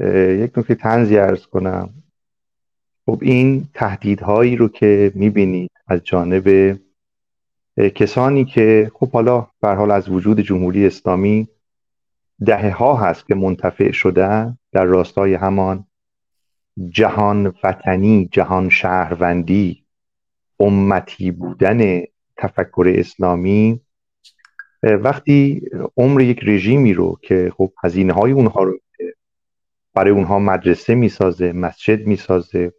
یک 0.00 0.58
نکته 0.58 0.74
تنزی 0.74 1.18
ارز 1.18 1.46
کنم. 1.46 1.90
خب 3.06 3.18
این 3.22 3.68
تهدیدهایی 3.74 4.56
رو 4.56 4.68
که 4.68 5.12
می‌بینید 5.14 5.70
از 5.86 6.00
جانب 6.04 6.78
کسانی 7.78 8.44
که 8.44 8.90
خب 8.94 9.10
حالا 9.10 9.46
به 9.60 9.68
حال 9.68 9.90
از 9.90 10.08
وجود 10.08 10.40
جمهوری 10.40 10.86
اسلامی 10.86 11.48
دهه 12.46 12.70
ها 12.70 12.96
هست 12.96 13.26
که 13.26 13.34
منتفع 13.34 13.92
شدن 13.92 14.58
در 14.72 14.84
راستای 14.84 15.34
همان 15.34 15.86
جهان 16.88 17.54
وطنی 17.64 18.28
جهان 18.32 18.68
شهروندی 18.68 19.84
امتی 20.60 21.30
بودن 21.30 22.02
تفکر 22.36 22.94
اسلامی 22.96 23.80
وقتی 24.82 25.62
عمر 25.96 26.20
یک 26.20 26.40
رژیمی 26.42 26.94
رو 26.94 27.18
که 27.22 27.52
خب 27.56 27.72
هزینه 27.84 28.12
های 28.12 28.32
اونها 28.32 28.62
رو 28.62 28.78
برای 29.94 30.10
اونها 30.10 30.38
مدرسه 30.38 30.94
می‌سازه 30.94 31.52
مسجد 31.52 32.06
می‌سازه 32.06 32.72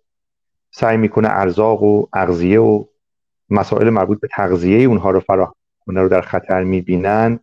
سعی 0.71 0.97
می‌کنه 0.97 1.27
ارزاق 1.29 1.83
و 1.83 2.07
اغذیه 2.13 2.59
و 2.59 2.85
مسائل 3.49 3.89
مربوط 3.89 4.19
به 4.19 4.27
تغذیه 4.27 4.87
اونها 4.87 5.11
رو 5.11 5.19
فراهم 5.19 5.53
کنه 5.85 6.01
رو 6.01 6.09
در 6.09 6.21
خطر 6.21 6.63
می‌بینن. 6.63 7.39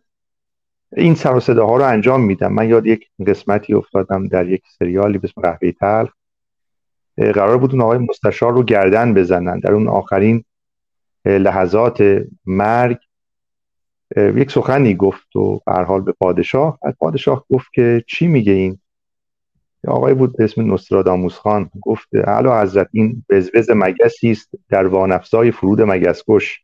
این 0.97 1.15
سر 1.15 1.35
و 1.35 1.39
صداها 1.39 1.77
رو 1.77 1.83
انجام 1.83 2.21
میدم. 2.21 2.53
من 2.53 2.69
یاد 2.69 2.85
یک 2.85 3.07
قسمتی 3.27 3.73
افتادم 3.73 4.27
در 4.27 4.49
یک 4.49 4.63
سریالی 4.79 5.17
به 5.17 5.27
اسم 5.27 5.41
قهوه 5.41 5.71
تلخ. 5.71 6.11
قرار 7.17 7.57
بود 7.57 7.71
اون 7.71 7.81
آقای 7.81 7.97
مستشار 7.97 8.53
رو 8.53 8.63
گردن 8.63 9.13
بزنن. 9.13 9.59
در 9.59 9.73
اون 9.73 9.87
آخرین 9.87 10.43
لحظات 11.25 12.23
مرگ 12.45 12.97
یک 14.17 14.51
سخنی 14.51 14.95
گفت 14.95 15.35
و 15.35 15.59
به 15.65 15.71
حال 15.73 16.01
به 16.01 16.11
پادشاه. 16.11 16.79
پادشاه 16.99 17.45
گفت 17.49 17.73
که 17.73 18.03
چی 18.07 18.27
میگه 18.27 18.51
این؟ 18.51 18.79
آقای 19.87 20.13
بود 20.13 20.37
به 20.37 20.43
اسم 20.43 20.73
نصراداموس 20.73 21.33
خان 21.33 21.69
گفت 21.81 22.07
اعلی 22.13 22.49
حضرت 22.49 22.87
این 22.91 23.25
وزوز 23.29 23.69
مگسی 23.69 24.31
است 24.31 24.49
در 24.69 24.87
وانفزای 24.87 25.51
فرود 25.51 25.81
مگسکش. 25.81 26.61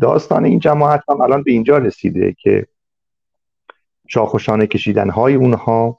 داستان 0.00 0.44
این 0.44 0.58
جماعت 0.58 1.02
هم 1.08 1.20
الان 1.20 1.42
به 1.42 1.52
اینجا 1.52 1.78
رسیده 1.78 2.34
که 2.38 2.66
شاخوشانه 4.08 4.66
کشیدن 4.66 5.10
های 5.10 5.34
اونها 5.34 5.98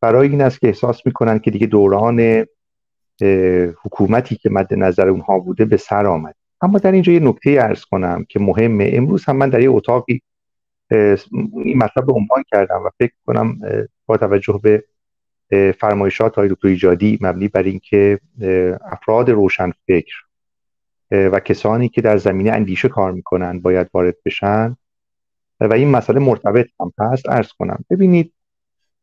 برای 0.00 0.28
این 0.28 0.40
است 0.40 0.60
که 0.60 0.66
احساس 0.66 1.06
می‌کنن 1.06 1.38
که 1.38 1.50
دیگه 1.50 1.66
دوران 1.66 2.46
حکومتی 3.82 4.36
که 4.36 4.50
مد 4.50 4.74
نظر 4.74 5.08
اونها 5.08 5.38
بوده 5.38 5.64
به 5.64 5.76
سر 5.76 6.06
آمد. 6.06 6.34
اما 6.60 6.78
در 6.78 6.92
اینجا 6.92 7.12
یه 7.12 7.20
نکته 7.20 7.50
ارز 7.50 7.84
کنم 7.84 8.24
که 8.28 8.40
مهمه. 8.40 8.90
امروز 8.92 9.24
هم 9.24 9.36
من 9.36 9.48
در 9.48 9.60
یه 9.60 9.70
اتاقی 9.70 10.22
این 10.90 11.78
مطلب 11.78 12.10
رو 12.10 12.14
عنوان 12.14 12.44
کردم 12.50 12.82
و 12.86 12.90
فکر 12.98 13.12
کنم 13.26 13.58
با 14.08 14.16
توجه 14.16 14.60
به 14.62 14.84
فرمایشات 15.72 16.34
های 16.34 16.48
دکتر 16.48 16.68
ایجادی 16.68 17.18
مبنی 17.20 17.48
بر 17.48 17.62
اینکه 17.62 18.20
افراد 18.84 19.30
روشن 19.30 19.72
فکر 19.86 20.14
و 21.10 21.40
کسانی 21.40 21.88
که 21.88 22.00
در 22.00 22.16
زمینه 22.16 22.50
اندیشه 22.52 22.88
کار 22.88 23.12
می‌کنن 23.12 23.60
باید 23.60 23.90
وارد 23.94 24.14
بشن. 24.24 24.76
و 25.60 25.74
این 25.74 25.90
مسئله 25.90 26.20
مرتبط 26.20 26.66
هم 26.80 26.92
هست. 26.98 27.28
ارز 27.28 27.48
کنم. 27.58 27.84
ببینید 27.90 28.32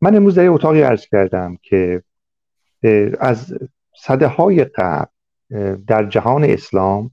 من 0.02 0.16
امروز 0.16 0.36
در 0.36 0.48
اتاقی 0.48 0.84
ارز 0.84 1.06
کردم 1.06 1.58
که 1.62 2.04
از 3.20 3.54
صده 3.96 4.28
های 4.28 4.64
قبل 4.64 5.12
در 5.88 6.06
جهان 6.10 6.44
اسلام 6.44 7.12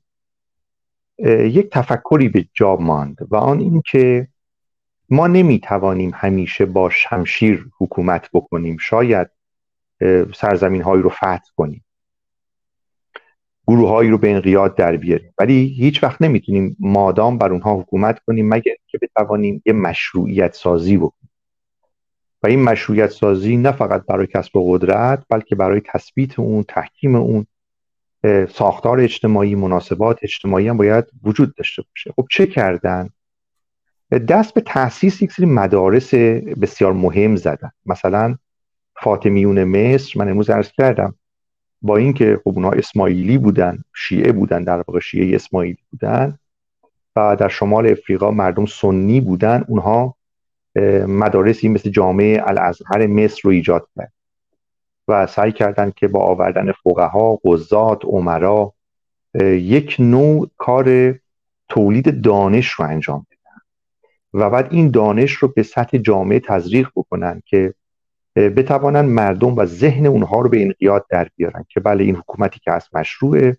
یک 1.28 1.70
تفکری 1.70 2.28
به 2.28 2.48
جا 2.54 2.76
ماند 2.76 3.16
و 3.30 3.36
آن 3.36 3.60
اینکه 3.60 4.28
ما 5.12 5.26
نمی‌توانیم 5.26 6.10
همیشه 6.14 6.66
با 6.66 6.90
شمشیر 6.90 7.66
حکومت 7.78 8.28
بکنیم. 8.32 8.76
شاید 8.80 9.28
سرزمین 10.34 10.82
هایی 10.82 11.02
رو 11.02 11.08
فتح 11.08 11.50
کنیم. 11.56 11.84
گروه 13.66 13.88
هایی 13.88 14.10
رو 14.10 14.18
به 14.18 14.30
انقیاد 14.30 14.76
در 14.76 14.96
بیاریم. 14.96 15.34
ولی 15.38 15.74
هیچ 15.78 16.02
وقت 16.02 16.22
نمی‌تونیم 16.22 16.76
مادام 16.80 17.38
بر 17.38 17.52
اونها 17.52 17.80
حکومت 17.80 18.18
کنیم 18.18 18.48
مگر 18.48 18.72
که 18.86 18.98
بتوانیم 19.02 19.62
یه 19.66 19.72
مشروعیت 19.72 20.54
سازی 20.54 20.96
بکنیم. 20.96 21.30
و 22.42 22.46
این 22.46 22.62
مشروعیت 22.62 23.10
سازی 23.10 23.56
نه 23.56 23.72
فقط 23.72 24.06
برای 24.06 24.26
کسب 24.26 24.52
قدرت 24.54 25.24
بلکه 25.28 25.56
برای 25.56 25.82
تثبیت 25.92 26.38
اون 26.38 26.62
تحکیم 26.62 27.16
اون 27.16 27.46
ساختار 28.46 29.00
اجتماعی 29.00 29.54
مناسبات 29.54 30.18
اجتماعی 30.22 30.68
هم 30.68 30.76
باید 30.76 31.04
وجود 31.24 31.54
داشته 31.54 31.82
باشه. 31.82 32.12
خب 32.16 32.26
چه 32.30 32.46
کردن؟ 32.46 33.08
دست 34.18 34.54
به 34.54 34.60
تاسیس 34.60 35.22
یک 35.22 35.32
سری 35.32 35.46
مدارس 35.46 36.14
بسیار 36.60 36.92
مهم 36.92 37.36
زدن. 37.36 37.70
مثلا 37.86 38.36
فاطمیون 38.96 39.64
مصر 39.64 40.18
من 40.18 40.28
امروز 40.28 40.50
عرض 40.50 40.72
کردم 40.72 41.14
با 41.82 41.96
اینکه 41.96 42.40
خب 42.44 42.52
اونها 42.54 42.70
اسماعیلی 42.70 43.38
بودن 43.38 43.84
شیعه 43.94 44.32
بودن 44.32 44.64
در 44.64 44.76
واقع 44.76 45.00
شیعه 45.00 45.34
اسماعیلی 45.34 45.78
بودن 45.90 46.38
و 47.16 47.36
در 47.36 47.48
شمال 47.48 47.86
افریقا 47.86 48.30
مردم 48.30 48.66
سنی 48.66 49.20
بودن 49.20 49.64
اونها 49.68 50.14
مدارسی 51.06 51.68
مثل 51.68 51.90
جامعه 51.90 52.42
الازهر 52.46 53.06
مصر 53.06 53.40
رو 53.44 53.50
ایجاد 53.50 53.88
کرد 53.96 54.12
و 55.08 55.26
سعی 55.26 55.52
کردند 55.52 55.94
که 55.94 56.08
با 56.08 56.20
آوردن 56.20 56.72
فقها، 56.72 57.38
قضات، 57.44 58.04
عمرا 58.04 58.72
یک 59.44 59.96
نوع 59.98 60.50
کار 60.56 61.14
تولید 61.68 62.20
دانش 62.20 62.70
رو 62.70 62.84
انجام 62.84 63.26
و 64.34 64.50
بعد 64.50 64.68
این 64.70 64.90
دانش 64.90 65.32
رو 65.32 65.48
به 65.48 65.62
سطح 65.62 65.98
جامعه 65.98 66.40
تزریق 66.40 66.88
بکنن 66.96 67.42
که 67.46 67.74
بتوانن 68.36 69.00
مردم 69.00 69.56
و 69.56 69.64
ذهن 69.64 70.06
اونها 70.06 70.40
رو 70.40 70.48
به 70.48 70.62
انقیاد 70.62 71.06
در 71.10 71.28
بیارن 71.36 71.64
که 71.68 71.80
بله 71.80 72.04
این 72.04 72.16
حکومتی 72.16 72.60
که 72.60 72.72
هست 72.72 72.96
مشروعه. 72.96 73.56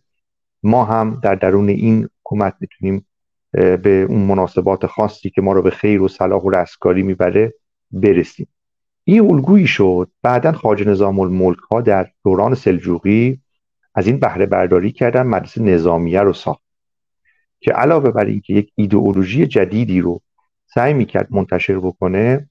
ما 0.63 0.85
هم 0.85 1.19
در 1.23 1.35
درون 1.35 1.69
این 1.69 2.09
حکومت 2.19 2.55
می‌تونیم 2.59 3.05
به 3.51 4.05
اون 4.09 4.19
مناسبات 4.19 4.85
خاصی 4.85 5.29
که 5.29 5.41
ما 5.41 5.53
رو 5.53 5.61
به 5.61 5.69
خیر 5.69 6.01
و 6.01 6.07
صلاح 6.07 6.41
و 6.41 6.49
رستگاری 6.49 7.03
می‌بره 7.03 7.53
برسیم. 7.91 8.47
این 9.03 9.21
الگویی 9.31 9.67
شد. 9.67 10.09
بعدا 10.21 10.51
خارج 10.51 10.87
نظام 10.87 11.19
الملک 11.19 11.59
ها 11.71 11.81
در 11.81 12.09
دوران 12.23 12.55
سلجوقی 12.55 13.39
از 13.95 14.07
این 14.07 14.19
بهره 14.19 14.45
برداری 14.45 14.91
کردن 14.91 15.23
مدرسه 15.23 15.61
نظامیه 15.61 16.21
رو 16.21 16.33
ساخت 16.33 16.63
که 17.59 17.71
علاوه 17.71 18.11
بر 18.11 18.25
اینکه 18.25 18.53
یک 18.53 18.71
ایدئولوژی 18.75 19.47
جدیدی 19.47 20.01
رو 20.01 20.21
سعی 20.73 20.93
می‌کرد 20.93 21.27
منتشر 21.29 21.79
بکنه. 21.79 22.49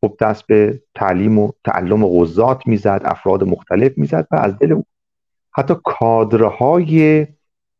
خب 0.00 0.16
دست 0.20 0.46
به 0.46 0.82
تعلیم 0.94 1.38
و 1.38 1.52
تعلم 1.64 2.06
غزات 2.06 2.66
می‌زد 2.66 3.02
افراد 3.04 3.44
مختلف 3.44 3.98
می‌زد 3.98 4.26
و 4.30 4.36
از 4.36 4.58
دل 4.58 4.82
حتی 5.54 5.74
کادرهای 5.84 7.26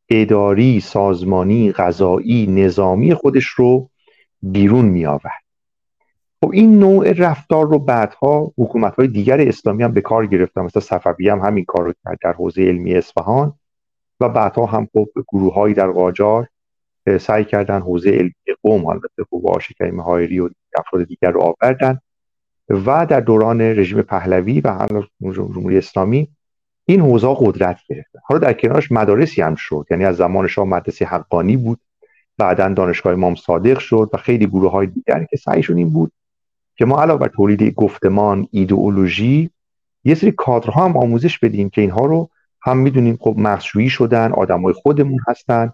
اداری 0.08 0.80
سازمانی 0.80 1.72
غذایی 1.72 2.46
نظامی 2.46 3.14
خودش 3.14 3.46
رو 3.46 3.90
بیرون 4.42 4.84
می 4.84 5.06
آورد 5.06 5.42
خب 6.44 6.50
این 6.52 6.78
نوع 6.78 7.12
رفتار 7.12 7.66
رو 7.66 7.78
بعدها 7.78 8.52
حکومت 8.58 8.94
های 8.94 9.08
دیگر 9.08 9.40
اسلامی 9.40 9.82
هم 9.82 9.92
به 9.92 10.00
کار 10.00 10.26
گرفتن 10.26 10.60
مثل 10.60 10.80
صفوی 10.80 11.28
هم 11.28 11.40
همین 11.40 11.64
کار 11.64 11.84
رو 11.84 11.92
کرد 12.04 12.18
در 12.22 12.32
حوزه 12.32 12.62
علمی 12.62 12.94
اصفهان 12.94 13.52
و 14.20 14.28
بعدها 14.28 14.66
هم 14.66 14.88
خب 14.92 15.08
گروه 15.32 15.54
هایی 15.54 15.74
در 15.74 15.90
قاجار 15.90 16.48
سعی 17.20 17.44
کردن 17.44 17.80
حوزه 17.80 18.10
علمی 18.10 18.32
قوم 18.62 18.86
البته 18.86 19.24
خب 19.30 19.42
آش 19.46 19.72
کریم 19.78 20.00
هایری 20.00 20.40
و 20.40 20.50
افراد 20.78 21.04
دیگر 21.04 21.30
رو 21.30 21.42
آوردن 21.42 21.98
و 22.68 23.06
در 23.06 23.20
دوران 23.20 23.60
رژیم 23.60 24.02
پهلوی 24.02 24.60
و 24.60 24.88
جمهوری 25.20 25.78
اسلامی 25.78 26.28
این 26.84 27.00
حوزه 27.00 27.36
قدرت 27.38 27.78
گرفت 27.88 28.10
حالا 28.24 28.40
در 28.40 28.52
کنارش 28.52 28.92
مدارسی 28.92 29.42
هم 29.42 29.54
شد. 29.54 29.86
یعنی 29.90 30.04
از 30.04 30.16
زمان 30.16 30.48
شاه 30.48 30.66
مدرسه 30.66 31.04
حقانی 31.04 31.56
بود 31.56 31.80
بعدا 32.38 32.68
دانشگاه 32.68 33.12
امام 33.12 33.34
صادق 33.34 33.78
شد 33.78 34.10
و 34.12 34.16
خیلی 34.16 34.46
گروه 34.46 34.70
های 34.70 34.86
دیگری 34.86 35.26
که 35.30 35.36
سعیشون 35.36 35.76
این 35.76 35.90
بود 35.90 36.12
که 36.76 36.84
ما 36.84 37.02
علاوه 37.02 37.20
بر 37.20 37.28
تولید 37.28 37.74
گفتمان 37.74 38.48
ایدئولوژی 38.50 39.50
یه 40.04 40.14
سری 40.14 40.32
کادرها 40.32 40.84
هم 40.84 40.96
آموزش 40.96 41.38
بدیم 41.38 41.70
که 41.70 41.80
اینها 41.80 42.06
رو 42.06 42.30
هم 42.62 42.78
می‌دونیم 42.78 43.18
خب 43.20 43.34
مخشویی 43.38 43.90
شدن 43.90 44.32
آدمای 44.32 44.74
خودمون 44.74 45.18
هستن. 45.28 45.72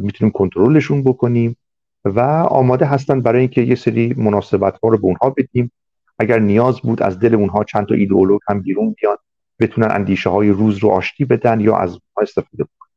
می‌تونیم 0.00 0.32
کنترلشون 0.32 1.02
بکنیم 1.02 1.56
و 2.04 2.20
آماده 2.50 2.86
هستن 2.86 3.20
برای 3.20 3.40
اینکه 3.40 3.60
یه 3.60 3.74
سری 3.74 4.14
مناسبت 4.16 4.78
ها 4.82 4.88
رو 4.88 4.98
به 4.98 5.04
اونها 5.04 5.30
بدیم. 5.30 5.72
اگر 6.18 6.38
نیاز 6.38 6.80
بود 6.80 7.02
از 7.02 7.18
دل 7.18 7.34
اونها 7.34 7.64
چند 7.64 7.86
تا 7.86 7.94
ایدئولوگ 7.94 8.40
هم 8.48 8.62
بیرون 8.62 8.94
بیان 9.00 9.16
بتونن 9.60 9.88
اندیشه 9.90 10.30
های 10.30 10.50
روز 10.50 10.78
رو 10.78 10.88
آشتی 10.88 11.24
بدن 11.24 11.60
یا 11.60 11.76
از 11.76 11.90
اونها 11.90 12.22
استفاده 12.22 12.64
بکنن. 12.64 12.88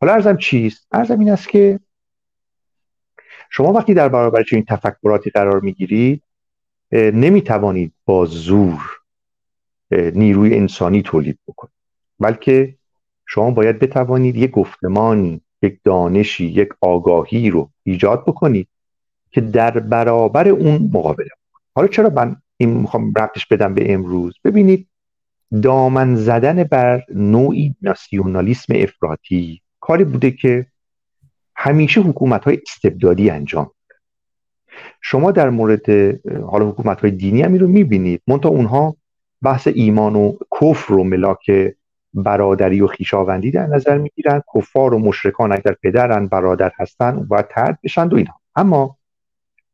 حالا 0.00 0.12
ارزم 0.12 0.36
چیست؟ 0.36 0.86
ارزم 0.92 1.20
این 1.20 1.30
است 1.30 1.48
که 1.48 1.80
شما 3.50 3.72
وقتی 3.72 3.94
در 3.94 4.08
برابر 4.08 4.42
چنین 4.42 4.64
تفکراتی 4.64 5.30
قرار 5.30 5.60
می‌گیرید 5.60 6.22
نمی‌توانید 6.92 7.92
با 8.04 8.24
زور 8.24 8.80
نیروی 9.90 10.54
انسانی 10.54 11.02
تولید 11.02 11.38
بکنید 11.48 11.74
بلکه 12.20 12.74
شما 13.26 13.50
باید 13.50 13.78
بتوانید 13.78 14.36
یک 14.36 14.50
گفتمانی 14.50 15.40
یک 15.62 15.78
دانشی 15.84 16.46
یک 16.46 16.68
آگاهی 16.80 17.50
رو 17.50 17.70
ایجاد 17.82 18.24
بکنید 18.24 18.68
که 19.30 19.40
در 19.40 19.70
برابر 19.70 20.48
اون 20.48 20.90
مقابله 20.92 21.28
حالا 21.74 21.88
چرا 21.88 22.10
من 22.10 22.36
این 22.56 22.70
می‌خوام 22.70 23.12
ربطش 23.16 23.46
بدم 23.46 23.74
به 23.74 23.92
امروز؟ 23.92 24.34
ببینید 24.44 24.88
دامن 25.62 26.16
زدن 26.16 26.64
بر 26.64 27.02
نوعی 27.14 27.74
ناسیونالیسم 27.82 28.74
افراطی 28.76 29.60
کاری 29.80 30.04
بوده 30.04 30.30
که 30.30 30.66
همیشه 31.56 32.00
حکومت 32.00 32.44
های 32.44 32.58
استبدادی 32.68 33.30
انجام 33.30 33.70
شما 35.00 35.30
در 35.30 35.50
مورد 35.50 35.90
حالا 36.40 36.68
حکومت 36.68 37.00
های 37.00 37.10
دینی 37.10 37.42
هم 37.42 37.54
رو 37.54 37.66
می‌بینید. 37.66 38.22
منتها 38.26 38.50
اونها 38.50 38.96
بحث 39.42 39.68
ایمان 39.74 40.16
و 40.16 40.36
کفر 40.60 40.94
و 40.94 41.04
ملاک 41.04 41.50
برادری 42.14 42.80
و 42.80 42.86
خیشاوندی 42.86 43.50
در 43.50 43.66
نظر 43.66 43.98
می‌گیرن 43.98 44.42
کفار 44.54 44.94
و 44.94 44.98
مشرکان 44.98 45.52
اگر 45.52 45.76
پدرن 45.82 46.26
برادر 46.26 46.72
هستن 46.78 47.24
باید 47.24 47.48
ترد 47.48 47.78
بشند 47.84 48.12
و 48.12 48.16
اینها 48.16 48.40
اما 48.56 48.98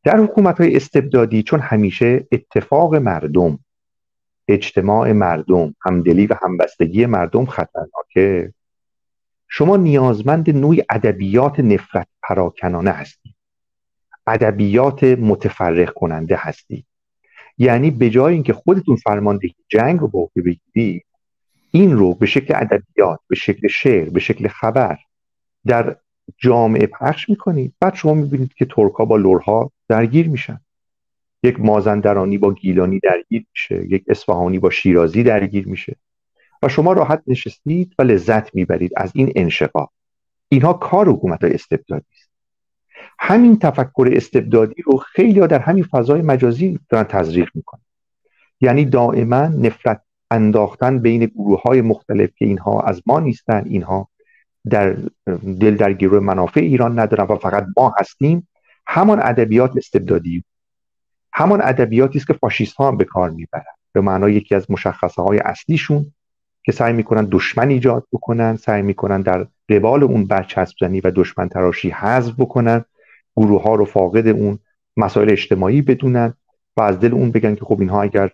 در 0.04 0.16
حکومت 0.16 0.60
های 0.60 0.76
استبدادی 0.76 1.42
چون 1.42 1.60
همیشه 1.60 2.26
اتفاق 2.32 2.94
مردم 2.94 3.58
اجتماع 4.48 5.12
مردم 5.12 5.74
همدلی 5.82 6.26
و 6.26 6.34
همبستگی 6.42 7.06
مردم 7.06 7.46
خطرناکه 7.46 8.52
شما 9.48 9.76
نیازمند 9.76 10.50
نوعی 10.50 10.82
ادبیات 10.90 11.60
نفرت 11.60 12.06
پراکنانه 12.22 12.90
هستید 12.90 13.34
ادبیات 14.26 15.04
متفرق 15.04 15.92
کننده 15.92 16.36
هستید 16.36 16.86
یعنی 17.58 17.90
به 17.90 18.10
جای 18.10 18.34
اینکه 18.34 18.52
خودتون 18.52 18.96
فرماندهی 18.96 19.54
جنگ 19.68 20.00
رو 20.00 20.30
به 20.34 20.42
بگیرید 20.42 21.06
این 21.74 21.92
رو 21.92 22.14
به 22.14 22.26
شکل 22.26 22.54
ادبیات 22.56 23.20
به 23.28 23.36
شکل 23.36 23.68
شعر 23.68 24.08
به 24.08 24.20
شکل 24.20 24.48
خبر 24.48 24.98
در 25.66 25.96
جامعه 26.38 26.86
پخش 26.86 27.28
می‌کنید. 27.28 27.74
بعد 27.80 27.94
شما 27.94 28.14
می‌بینید 28.14 28.54
که 28.54 28.64
ترکا 28.64 29.04
با 29.04 29.16
لورها 29.16 29.70
درگیر 29.88 30.28
میشن. 30.28 30.60
یک 31.42 31.60
مازندرانی 31.60 32.38
با 32.38 32.52
گیلانی 32.52 33.00
درگیر 33.00 33.46
میشه 33.50 33.86
یک 33.88 34.04
اصفهانی 34.08 34.58
با 34.58 34.70
شیرازی 34.70 35.22
درگیر 35.22 35.68
میشه. 35.68 35.96
و 36.62 36.68
شما 36.68 36.92
راحت 36.92 37.22
نشستید 37.26 37.94
و 37.98 38.02
لذت 38.02 38.54
می‌برید 38.54 38.92
از 38.96 39.12
این 39.14 39.32
انشقاق. 39.36 39.90
اینها 40.48 40.72
کار 40.72 41.08
حکومت 41.08 41.44
های 41.44 41.54
استبدادی 41.54 42.06
است. 42.12 42.30
همین 43.18 43.58
تفکر 43.58 44.10
استبدادی 44.12 44.82
رو 44.82 44.96
خیلی 44.96 45.40
در 45.40 45.58
همین 45.58 45.84
فضای 45.84 46.22
مجازی 46.22 46.78
دارن 46.88 47.04
تزریق 47.04 47.50
می‌کنن. 47.54 47.82
یعنی 48.60 48.84
دائما 48.84 49.46
نفرت 49.46 50.00
انداختن 50.34 50.98
بین 50.98 51.24
گروه 51.26 51.62
های 51.62 51.80
مختلف 51.80 52.30
که 52.36 52.44
اینها 52.44 52.80
از 52.80 53.02
ما 53.06 53.20
نیستن 53.20 53.62
اینها 53.66 54.08
در 54.70 54.96
دل 55.60 55.76
در 55.76 55.92
گروه 55.92 56.20
منافع 56.20 56.60
ایران 56.60 56.98
ندارن 56.98 57.26
و 57.26 57.36
فقط 57.36 57.66
ما 57.76 57.94
هستیم 57.98 58.48
همان 58.86 59.20
ادبیات 59.22 59.76
استبدادی. 59.76 60.44
همان 61.32 61.60
ادبیاتی 61.62 62.18
است 62.18 62.26
که 62.26 62.32
فاشیست 62.32 62.76
ها 62.76 62.88
هم 62.88 62.96
به 62.96 63.04
کار 63.04 63.30
می‌برن. 63.30 63.74
به 63.92 64.00
معنای 64.00 64.34
یکی 64.34 64.54
از 64.54 64.70
مشخصه 64.70 65.22
های 65.22 65.38
اصلیشون 65.38 66.12
که 66.64 66.72
سعی 66.72 66.92
می‌کنن 66.92 67.28
دشمن 67.30 67.68
ایجاد 67.68 68.06
بکنن 68.12 68.56
سعی 68.56 68.82
می‌کنن 68.82 69.20
در 69.20 69.46
قبال 69.68 70.02
اون 70.02 70.26
برچسب 70.26 70.74
زنی 70.80 71.00
و 71.00 71.10
دشمن 71.10 71.48
تراشی 71.48 71.90
حذف 71.90 72.32
بکنن 72.38 72.84
گروه 73.36 73.62
ها 73.62 73.74
رو 73.74 73.84
فاقد 73.84 74.28
اون 74.28 74.58
مسائل 74.96 75.30
اجتماعی 75.30 75.82
بدونن 75.82 76.34
و 76.76 76.82
از 76.82 77.00
دل 77.00 77.12
اون 77.12 77.30
بگن 77.30 77.54
که 77.54 77.64
خب 77.64 77.80
اینها 77.80 78.02
اگر 78.02 78.30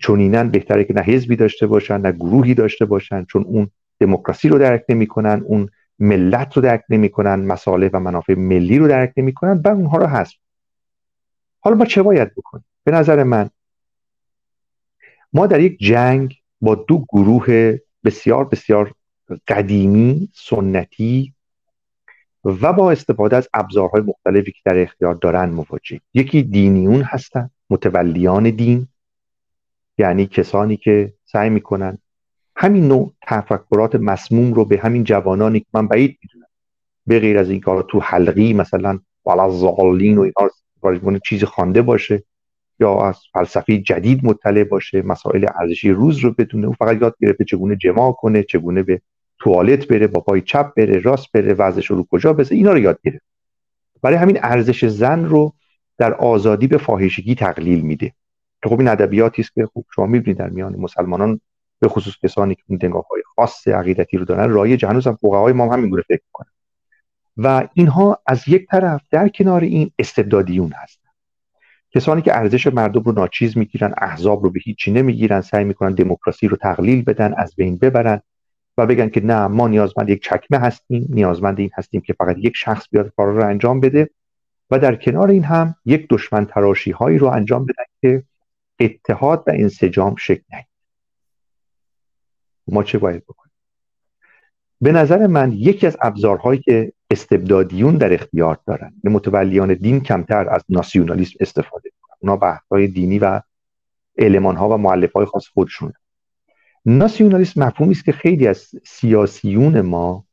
چونینن 0.00 0.48
بهتره 0.48 0.84
که 0.84 0.94
نه 0.94 1.02
حزبی 1.02 1.36
داشته 1.36 1.66
باشن 1.66 2.00
نه 2.00 2.12
گروهی 2.12 2.54
داشته 2.54 2.84
باشن 2.84 3.24
چون 3.24 3.42
اون 3.42 3.70
دموکراسی 4.00 4.48
رو 4.48 4.58
درک 4.58 4.84
نمی‌کنن 4.88 5.42
اون 5.46 5.68
ملت 5.98 6.56
رو 6.56 6.62
درک 6.62 6.84
نمی‌کنن 6.88 7.34
مسائل 7.34 7.88
و 7.92 8.00
منافع 8.00 8.34
ملی 8.34 8.78
رو 8.78 8.88
درک 8.88 9.12
نمی‌کنن 9.16 9.62
و 9.64 9.68
اونها 9.68 9.98
رو 9.98 10.06
حذف. 10.06 10.34
حالا 11.60 11.76
ما 11.76 11.84
چه 11.84 12.02
باید 12.02 12.34
بکنیم؟ 12.34 12.64
به 12.84 12.92
نظر 12.92 13.22
من 13.22 13.50
ما 15.32 15.46
در 15.46 15.60
یک 15.60 15.78
جنگ 15.78 16.34
با 16.60 16.74
دو 16.74 17.04
گروه 17.12 17.76
بسیار 18.04 18.44
بسیار 18.44 18.94
قدیمی 19.48 20.28
سنتی 20.34 21.34
و 22.44 22.72
با 22.72 22.90
استفاده 22.90 23.36
از 23.36 23.48
ابزارهای 23.54 24.02
مختلفی 24.02 24.52
که 24.52 24.58
در 24.64 24.82
اختیار 24.82 25.14
دارن 25.14 25.50
مواجه 25.50 26.00
یکی 26.14 26.42
دینیون 26.42 27.02
هستن 27.02 27.50
متولیان 27.70 28.50
دین. 28.50 28.88
یعنی 29.98 30.26
کسانی 30.26 30.76
که 30.76 31.12
سعی 31.24 31.50
می‌کنن 31.50 31.98
همین 32.56 32.88
نوع 32.88 33.12
تفکرات 33.22 33.94
مسموم 33.94 34.54
رو 34.54 34.64
به 34.64 34.78
همین 34.78 35.04
جوانانی 35.04 35.60
که 35.60 35.66
من 35.72 35.88
بعید 35.88 36.18
می‌دونم 36.22 36.46
به 37.06 37.20
غیر 37.20 37.38
از 37.38 37.50
این 37.50 37.60
کار 37.60 37.86
تو 37.88 38.00
حلقی 38.00 38.52
مثلا 38.52 38.98
والا 39.24 39.50
زالین 39.50 40.18
و 40.18 40.20
اینها 40.20 41.18
چیزی 41.18 41.46
خوانده 41.46 41.82
باشه 41.82 42.22
یا 42.80 43.00
از 43.00 43.18
فلسفه 43.32 43.78
جدید 43.78 44.24
مطلع 44.24 44.64
باشه 44.64 45.02
مسائل 45.02 45.46
ارزشی 45.60 45.90
روز 45.90 46.18
رو 46.18 46.30
بدونه 46.30 46.66
او 46.66 46.72
فقط 46.72 47.02
یاد 47.02 47.14
گرفته 47.20 47.44
چگونه 47.44 47.76
جماع 47.76 48.12
کنه 48.12 48.42
چگونه 48.42 48.82
به 48.82 49.00
توالت 49.38 49.88
بره 49.88 50.06
با 50.06 50.20
پای 50.20 50.40
چپ 50.40 50.74
بره 50.74 50.98
راست 50.98 51.32
بره 51.32 51.54
وضعش 51.54 51.86
رو 51.86 52.06
کجا 52.10 52.32
بزه 52.32 52.54
اینا 52.54 52.72
رو 52.72 52.78
یاد 52.78 52.98
گرفت. 53.04 53.24
برای 54.02 54.16
همین 54.16 54.38
ارزش 54.42 54.84
زن 54.84 55.24
رو 55.24 55.52
در 55.98 56.14
آزادی 56.14 56.66
به 56.66 56.78
فاحشگی 56.78 57.34
تقلیل 57.34 57.80
میده. 57.80 58.12
که 58.62 58.68
خب 58.68 58.78
این 58.78 58.88
ادبیاتی 58.88 59.42
است 59.42 59.54
که 59.54 59.66
خوب 59.66 59.86
شما 59.94 60.06
می‌بینید 60.06 60.38
در 60.38 60.48
میان 60.48 60.76
مسلمانان 60.76 61.40
به 61.78 61.88
خصوص 61.88 62.14
کسانی 62.22 62.54
که 62.54 62.62
این 62.66 62.92
های 62.92 63.22
خاص 63.36 63.68
عقیدتی 63.68 64.16
رو 64.16 64.24
دارن 64.24 64.50
رایج 64.50 64.84
هنوز 64.84 65.06
هم 65.06 65.16
فقهای 65.16 65.52
ما 65.52 65.66
هم 65.66 65.72
همین 65.72 65.90
گونه 65.90 66.02
فکر 66.08 66.22
کنن 66.32 66.50
و 67.36 67.68
اینها 67.74 68.18
از 68.26 68.48
یک 68.48 68.66
طرف 68.66 69.00
در 69.10 69.28
کنار 69.28 69.60
این 69.60 69.90
استبدادیون 69.98 70.72
هستن. 70.76 71.08
کسانی 71.90 72.22
که 72.22 72.36
ارزش 72.36 72.66
مردم 72.66 73.02
رو 73.02 73.12
ناچیز 73.12 73.58
می‌گیرن 73.58 73.94
احزاب 73.96 74.44
رو 74.44 74.50
به 74.50 74.60
هیچی 74.64 74.92
نمی‌گیرن 74.92 75.40
سعی 75.40 75.64
می‌کنن 75.64 75.94
دموکراسی 75.94 76.48
رو 76.48 76.56
تقلیل 76.56 77.04
بدن 77.04 77.34
از 77.36 77.54
بین 77.56 77.76
ببرن 77.76 78.20
و 78.78 78.86
بگن 78.86 79.08
که 79.08 79.20
نه 79.20 79.46
ما 79.46 79.68
نیازمند 79.68 80.08
یک 80.08 80.22
چکمه 80.22 80.58
هستیم 80.58 81.06
نیازمند 81.08 81.58
این 81.58 81.70
هستیم 81.74 82.00
که 82.00 82.12
فقط 82.12 82.36
یک 82.38 82.52
شخص 82.56 82.86
بیاد 82.90 83.12
کار 83.16 83.32
رو 83.32 83.46
انجام 83.46 83.80
بده 83.80 84.10
و 84.70 84.78
در 84.78 84.94
کنار 84.96 85.30
این 85.30 85.44
هم 85.44 85.74
یک 85.84 86.06
دشمن 86.10 86.44
تراشی 86.44 86.90
هایی 86.90 87.18
رو 87.18 87.26
انجام 87.26 87.66
بدن 87.66 87.84
که 88.00 88.22
اتحاد 88.84 89.44
و 89.46 89.50
انسجام 89.50 90.16
شکل 90.16 90.42
نهید 90.52 90.66
ما 92.66 92.82
چه 92.82 92.98
باید 92.98 93.24
بکنیم؟ 93.24 93.52
به 94.80 94.92
نظر 94.92 95.26
من 95.26 95.52
یکی 95.52 95.86
از 95.86 95.96
ابزارهایی 96.00 96.60
که 96.60 96.92
استبدادیون 97.10 97.96
در 97.96 98.14
اختیار 98.14 98.58
دارن 98.66 98.92
به 99.02 99.10
متولیان 99.10 99.74
دین 99.74 100.00
کمتر 100.00 100.48
از 100.48 100.64
ناسیونالیسم 100.68 101.36
استفاده 101.40 101.90
می‌کنن. 101.94 102.16
اونا 102.20 102.36
بحث 102.36 102.72
دینی 102.72 103.18
و 103.18 103.40
علمان 104.18 104.56
ها 104.56 104.68
و 104.68 104.76
معلف 104.76 105.12
های 105.12 105.26
خاص 105.26 105.48
خودشون 105.48 105.92
ناسیونالیسم 106.86 107.64
مفهومی 107.64 107.92
است 107.92 108.04
که 108.04 108.12
خیلی 108.12 108.46
از 108.46 108.70
سیاسیون 108.86 109.80
ما 109.80 110.24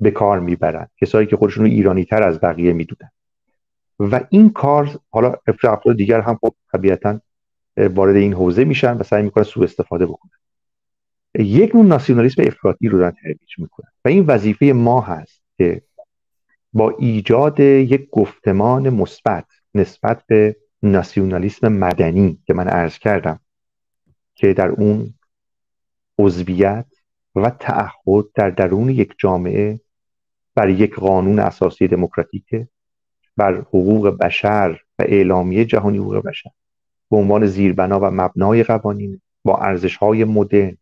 به 0.00 0.10
کار 0.10 0.40
می‌برن 0.40 0.88
کسایی 1.00 1.26
که 1.26 1.36
خودشون 1.36 1.64
رو 1.64 1.70
ایرانی 1.70 2.04
تر 2.04 2.22
از 2.22 2.40
بقیه 2.40 2.72
می‌دونن. 2.72 3.10
و 3.98 4.20
این 4.30 4.50
کار 4.50 4.98
حالا 5.10 5.34
افراد 5.46 5.96
دیگر 5.96 6.20
هم 6.20 6.38
خب 6.40 6.54
طبیعتا 6.72 7.20
وارد 7.76 8.16
این 8.16 8.32
حوزه 8.32 8.64
میشن 8.64 8.96
و 8.96 9.02
سعی 9.02 9.22
می‌کنن 9.22 9.44
سوء 9.44 9.64
استفاده 9.64 10.06
بکنن. 10.06 10.32
یک 11.34 11.74
نوع 11.74 11.84
ناسیونالیسم 11.84 12.42
افراطی 12.46 12.88
رو 12.88 12.98
دارن 12.98 13.16
ترویج 13.22 13.58
می‌کنن 13.58 13.88
و 14.04 14.08
این 14.08 14.26
وظیفه 14.26 14.66
ما 14.66 15.00
هست 15.00 15.42
که 15.56 15.82
با 16.72 16.90
ایجاد 16.98 17.60
یک 17.60 18.08
گفتمان 18.10 18.90
مثبت 18.90 19.46
نسبت 19.74 20.22
به 20.26 20.56
ناسیونالیسم 20.82 21.68
مدنی 21.68 22.38
که 22.46 22.54
من 22.54 22.68
عرض 22.68 22.98
کردم 22.98 23.40
که 24.34 24.52
در 24.52 24.68
اون 24.68 25.14
عضویت 26.18 26.86
و 27.34 27.50
تعهد 27.50 28.24
در 28.34 28.50
درون 28.50 28.88
یک 28.88 29.14
جامعه 29.18 29.80
بر 30.54 30.68
یک 30.68 30.94
قانون 30.94 31.38
اساسی 31.38 31.88
دموکراتیک 31.88 32.44
بر 33.36 33.54
حقوق 33.54 34.08
بشر 34.08 34.78
و 34.98 35.02
اعلامیه 35.02 35.64
جهانی 35.64 35.98
حقوق 35.98 36.26
بشر. 36.26 36.50
به 37.12 37.18
عنوان 37.18 37.46
زیربنا 37.46 38.00
و 38.00 38.04
مبنای 38.04 38.62
قوانین 38.62 39.20
با 39.44 39.56
ارزش 39.56 39.96
های 39.96 40.24
مدرن 40.24 40.76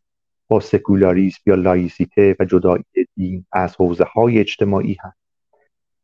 با 0.48 0.60
سکولاریسم 0.60 1.40
یا 1.46 1.54
لایسیته 1.54 2.36
و 2.40 2.44
جدایی 2.44 2.84
دین 3.16 3.44
از 3.52 3.76
حوزه 3.76 4.04
های 4.04 4.38
اجتماعی 4.38 4.96
هست 5.00 5.16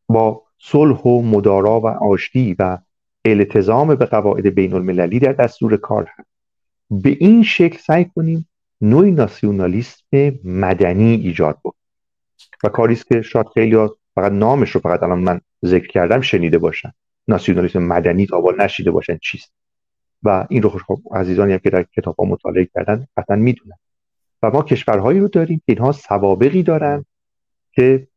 با 0.08 0.42
صلح 0.58 0.98
و 0.98 1.22
مدارا 1.22 1.80
و 1.80 1.86
آشتی 1.86 2.56
و 2.58 2.78
التزام 3.24 3.94
به 3.94 4.06
قواعد 4.06 4.46
بین 4.46 4.74
المللی 4.74 5.18
در 5.18 5.32
دستور 5.32 5.76
کار 5.76 6.10
هست 6.18 6.28
به 6.90 7.16
این 7.20 7.42
شکل 7.42 7.78
سعی 7.78 8.04
کنیم 8.04 8.48
نوعی 8.80 9.10
ناسیونالیسم 9.10 10.38
مدنی 10.44 11.14
ایجاد 11.14 11.58
بود 11.62 11.74
و 12.64 12.68
کاری 12.68 12.94
است 12.94 13.06
که 13.06 13.22
شاید 13.22 13.46
خیلی 13.54 13.88
فقط 14.14 14.32
نامش 14.32 14.70
رو 14.70 14.80
فقط 14.80 15.02
الان 15.02 15.18
من 15.18 15.40
ذکر 15.64 15.86
کردم 15.88 16.20
شنیده 16.20 16.58
باشن. 16.58 16.92
ناسیونالیسم 17.28 17.82
مدنی 17.82 18.26
تا 18.26 18.42
نشیده 18.58 18.90
باشن 18.90 19.18
چیست؟ 19.22 19.52
و 20.26 20.46
این 20.50 20.62
رو 20.62 20.68
خب 20.70 20.98
عزیزانی 21.14 21.52
هم 21.52 21.58
که 21.58 21.70
در 21.70 21.82
کتاب 21.82 22.16
ها 22.18 22.24
مطالعه 22.24 22.68
کردن 22.74 23.06
قطعا 23.16 23.36
می‌دونن. 23.36 23.76
و 24.42 24.50
ما 24.50 24.62
کشورهایی 24.62 25.20
رو 25.20 25.28
داریم 25.28 25.58
که 25.58 25.72
اینها 25.72 25.92
سوابقی 25.92 26.62
دارن 26.62 27.04
که 27.72 28.08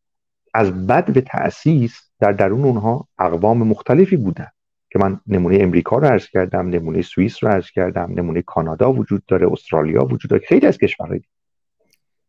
از 0.53 0.87
بد 0.87 1.13
به 1.13 1.21
تأسیس 1.21 2.01
در 2.19 2.31
درون 2.31 2.63
اونها 2.63 3.07
اقوام 3.19 3.57
مختلفی 3.57 4.17
بودن 4.17 4.47
که 4.91 4.99
من 4.99 5.19
نمونه 5.27 5.57
امریکا 5.61 5.97
رو 5.97 6.07
عرض 6.07 6.27
کردم 6.27 6.69
نمونه 6.69 7.01
سوئیس 7.01 7.43
رو 7.43 7.49
عرض 7.49 7.71
کردم 7.71 8.13
نمونه 8.15 8.41
کانادا 8.41 8.93
وجود 8.93 9.23
داره 9.27 9.51
استرالیا 9.51 10.05
وجود 10.05 10.31
داره 10.31 10.43
خیلی 10.47 10.67
از 10.67 10.77
کشورهایی 10.77 11.23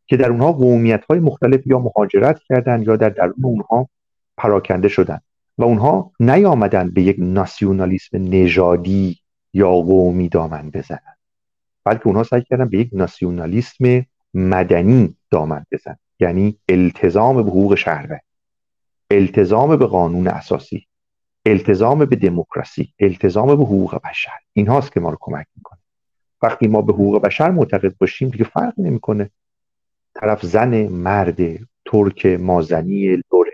که 0.06 0.16
در 0.16 0.30
اونها 0.30 0.52
قومیت 0.52 1.04
های 1.04 1.18
مختلف 1.18 1.66
یا 1.66 1.78
مهاجرت 1.78 2.40
کردن 2.48 2.82
یا 2.82 2.96
در 2.96 3.08
درون 3.08 3.34
اونها 3.42 3.88
پراکنده 4.36 4.88
شدن. 4.88 5.20
و 5.58 5.64
اونها 5.64 6.12
نیامدن 6.20 6.90
به 6.90 7.02
یک 7.02 7.16
ناسیونالیسم 7.18 8.16
نژادی 8.16 9.18
یا 9.52 9.70
قومی 9.70 10.28
دامن 10.28 10.70
بزنن. 10.70 11.16
بلکه 11.84 12.06
اونها 12.06 12.22
سعی 12.22 12.42
کردن 12.42 12.68
به 12.68 12.78
یک 12.78 12.90
ناسیونالیسم 12.92 14.06
مدنی 14.34 15.16
دامن 15.30 15.66
بزنن. 15.72 15.98
یعنی 16.20 16.58
التزام 16.68 17.36
به 17.36 17.50
حقوق 17.50 17.74
شهروند 17.74 18.20
التزام 19.10 19.76
به 19.76 19.86
قانون 19.86 20.28
اساسی 20.28 20.86
التزام 21.46 22.04
به 22.04 22.16
دموکراسی 22.16 22.94
التزام 23.00 23.46
به 23.46 23.64
حقوق 23.64 24.00
بشر. 24.04 24.38
این 24.52 24.68
هاست 24.68 24.92
که 24.92 25.00
ما 25.00 25.10
رو 25.10 25.16
کمک 25.20 25.46
می‌کنه. 25.56 25.78
وقتی 26.42 26.68
ما 26.68 26.82
به 26.82 26.92
حقوق 26.92 27.22
بشر 27.22 27.50
معتقد 27.50 27.94
باشیم 27.98 28.28
دیگه 28.28 28.44
فرق 28.44 28.74
نمی‌کنه. 28.78 29.30
طرف 30.14 30.46
زن 30.46 30.86
مرد 30.86 31.38
ترک 31.84 32.26
مازنی 32.26 33.22
لوره. 33.32 33.52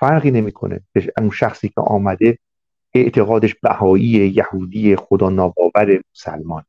فرقی 0.00 0.30
نمی‌کنه. 0.30 0.80
اون 1.18 1.30
شخصی 1.30 1.68
که 1.68 1.80
آمده 1.80 2.38
اعتقادش 2.94 3.54
بهایی 3.54 4.04
یهودی 4.36 4.96
خدا 4.96 5.30
ناباور 5.30 6.00
مسلمان. 6.14 6.64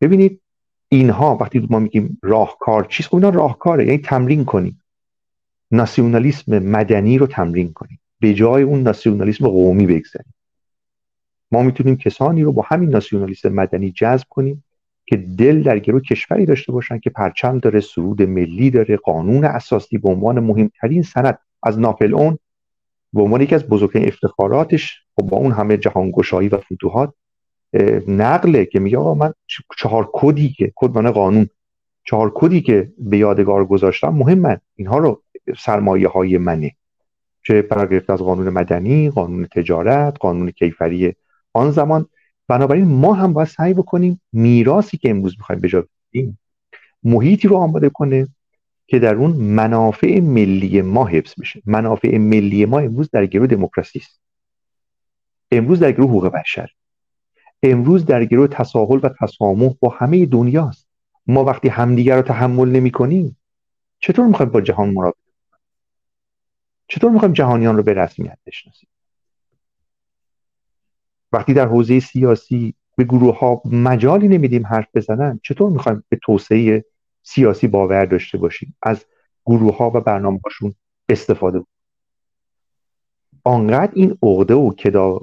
ببینید 0.00 0.40
اینها 0.88 1.36
وقتی 1.40 1.66
ما 1.70 1.78
میگیم 1.78 2.18
راهکار 2.22 2.84
چیست؟ 2.84 3.08
خب 3.08 3.14
اینا 3.14 3.28
راهکاره 3.28 3.86
یعنی 3.86 3.98
تمرین 3.98 4.44
کنیم. 4.44 4.82
ناسیونالیسم 5.70 6.58
مدنی 6.58 7.18
رو 7.18 7.26
تمرین 7.26 7.72
کنیم. 7.72 8.00
به 8.20 8.34
جای 8.34 8.62
اون 8.62 8.82
ناسیونالیسم 8.82 9.48
قومی 9.48 9.86
بگذاریم. 9.86 10.34
ما 11.52 11.62
می‌تونیم 11.62 11.96
کسانی 11.96 12.42
رو 12.42 12.52
با 12.52 12.64
همین 12.66 12.90
ناسیونالیسم 12.90 13.48
مدنی 13.48 13.90
جذب 13.90 14.26
کنیم 14.28 14.64
که 15.06 15.16
دل 15.16 15.62
در 15.62 15.78
گرو 15.78 16.00
کشوری 16.00 16.46
داشته 16.46 16.72
باشن 16.72 16.98
که 16.98 17.10
پرچم 17.10 17.58
داره 17.58 17.80
سرود 17.80 18.22
ملی 18.22 18.70
داره 18.70 18.96
قانون 18.96 19.44
اساسی 19.44 19.98
به 19.98 20.08
عنوان 20.08 20.40
مهمترین 20.40 21.02
سند 21.02 21.38
از 21.62 21.78
ناپل 21.78 22.14
اون 22.14 22.38
به 23.12 23.22
عنوان 23.22 23.40
یکی 23.40 23.54
از 23.54 23.68
بزرگترین 23.68 24.08
افتخاراتش 24.08 25.00
خب 25.16 25.26
با 25.26 25.36
اون 25.36 25.52
همه 25.52 25.76
جهانگشایی 25.76 26.48
و 26.48 26.58
فتوحات 26.58 27.12
نقله 28.08 28.66
که 28.66 28.80
میگه 28.80 28.98
آقا 28.98 29.14
من 29.14 29.32
چهار 29.78 30.10
کدی 30.12 30.48
که 30.48 30.72
کد 30.76 31.06
قانون 31.06 31.48
چهار 32.04 32.32
کدی 32.34 32.60
که 32.60 32.92
به 32.98 33.18
یادگار 33.18 33.64
گذاشتم 33.64 34.08
مهمن. 34.08 34.58
اینها 34.76 34.98
رو 34.98 35.22
سرمایه 35.58 36.08
های 36.08 36.38
منه. 36.38 36.72
چه 37.42 37.62
برگرفت 37.62 38.10
از 38.10 38.18
قانون 38.18 38.48
مدنی 38.48 39.10
قانون 39.10 39.46
تجارت 39.46 40.16
قانون 40.20 40.50
کیفری 40.50 41.14
آن 41.52 41.70
زمان. 41.70 42.06
بنابراین 42.48 42.84
ما 42.84 43.14
هم 43.14 43.32
باید 43.32 43.48
سعی 43.48 43.74
بکنیم 43.74 44.20
میراثی 44.32 44.96
که 44.96 45.10
امروز 45.10 45.34
می‌خوایم 45.38 45.60
به 45.60 45.68
جا 45.68 45.86
محیطی 47.04 47.48
رو 47.48 47.56
آماده 47.56 47.88
کنه. 47.88 48.28
که 48.86 48.98
در 48.98 49.14
اون 49.14 49.30
منافع 49.32 50.20
ملی 50.20 50.82
ما 50.82 51.06
حفظ 51.06 51.34
بشه 51.40 51.62
منافع 51.66 52.18
ملی 52.18 52.64
ما 52.64 52.78
امروز 52.78 53.10
در 53.10 53.26
گروه 53.26 53.46
دموکراسی 53.46 53.98
است. 53.98 54.20
امروز 55.50 55.80
در 55.80 55.92
گروه 55.92 56.10
حقوق 56.10 56.28
بشر. 56.28 56.70
امروز 57.62 58.04
در 58.04 58.24
گروه 58.24 58.46
تساهل 58.46 59.00
و 59.02 59.08
تسامح 59.20 59.72
با 59.80 59.88
همه 59.88 60.26
دنیاست 60.26 60.88
ما 61.26 61.44
وقتی 61.44 61.68
همدیگر 61.68 62.16
رو 62.16 62.22
تحمل 62.22 62.68
نمی 62.68 62.90
کنیم 62.90 63.36
چطور 63.98 64.26
می‌خوایم 64.26 64.52
با 64.52 64.60
جهان 64.60 64.90
مراقبه 64.90 65.18
چطور 66.88 67.10
می‌خوایم 67.10 67.34
جهانیان 67.34 67.76
رو 67.76 67.82
به 67.82 67.94
رسمیت 67.94 68.38
بشناسیم؟ 68.46 68.88
وقتی 71.32 71.54
در 71.54 71.66
حوزه 71.66 72.00
سیاسی 72.00 72.74
به 72.96 73.04
گروه 73.04 73.38
ها 73.38 73.62
مجالی 73.64 74.28
نمیدیم 74.28 74.66
حرف 74.66 74.86
بزنن 74.94 75.40
چطور 75.42 75.70
می‌خوایم 75.70 76.04
به 76.08 76.18
توسعه 76.22 76.84
سیاسی 77.22 77.66
باور 77.66 78.04
داشته 78.04 78.38
باشیم. 78.38 78.76
از 78.82 79.04
گروه 79.46 79.76
ها 79.76 79.90
و 79.94 80.00
برنامه 80.00 80.40
هاشون 80.44 80.74
استفاده 81.08 81.58
بکنیم 81.58 81.72
آنقدر 83.44 83.92
این 83.94 84.18
عقده 84.22 84.54
و 84.54 84.74
کدا 84.74 85.20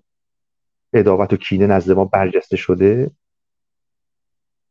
اداوت 0.93 1.33
و 1.33 1.37
کینه 1.37 1.67
نزد 1.67 1.91
ما 1.91 2.05
برجسته 2.05 2.57
شده 2.57 3.11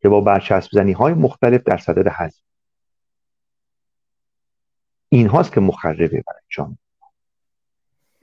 که 0.00 0.08
با 0.08 0.20
برچسب 0.20 0.70
زنی 0.72 0.92
های 0.92 1.14
مختلف 1.14 1.62
در 1.62 1.76
صدد 1.76 2.08
حزم 2.08 2.40
این 5.08 5.26
هاست 5.26 5.52
که 5.52 5.60
مخربه 5.60 6.08
برای 6.08 6.42
جامعه. 6.48 6.78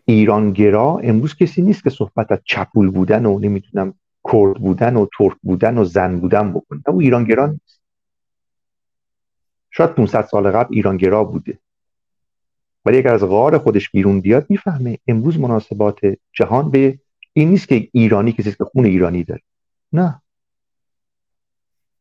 ایرانگرا 0.06 1.00
امروز 1.04 1.36
کسی 1.36 1.62
نیست 1.62 1.84
که 1.84 1.90
صحبت 1.90 2.32
از 2.32 2.40
چپول 2.46 2.92
بودن 2.92 3.26
و 3.26 3.40
نمی‌تونم 3.40 3.94
کرد 4.32 4.54
بودن 4.54 4.96
و 4.96 5.08
ترک 5.18 5.38
بودن 5.44 5.78
و 5.78 5.84
زن 5.84 6.20
بودن 6.20 6.54
بکنه. 6.54 6.82
او 6.88 7.00
ایرانگرا 7.00 7.46
نیست. 7.46 7.75
شاید 9.78 9.90
500 9.90 10.26
سال 10.26 10.52
قبل 10.52 10.76
ایرانگرا 10.76 11.24
بوده. 11.24 11.60
ولی 12.86 12.98
اگر 12.98 13.14
از 13.14 13.24
غار 13.24 13.58
خودش 13.58 13.90
بیرون 13.90 14.22
بیاد 14.22 14.46
می‌فهمه 14.50 14.98
امروز 15.08 15.40
مناسبات 15.40 16.00
جهان 16.34 16.72
به 16.72 17.00
این 17.34 17.50
نیست 17.50 17.68
که 17.68 17.90
ایرانی 17.92 18.32
کسی 18.32 18.52
که 18.52 18.64
خون 18.64 18.86
ایرانی 18.86 19.24
داره. 19.24 19.42
نه. 19.94 20.22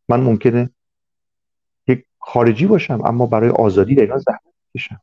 من 0.09 0.21
ممکنه 0.21 0.71
یک 1.87 2.05
خارجی 2.19 2.67
باشم 2.67 3.01
اما 3.05 3.27
برای 3.27 3.51
آزادی 3.51 3.95
در 3.95 4.03
ایران 4.03 4.19
زحمت 4.19 4.55
بکشم. 4.75 5.01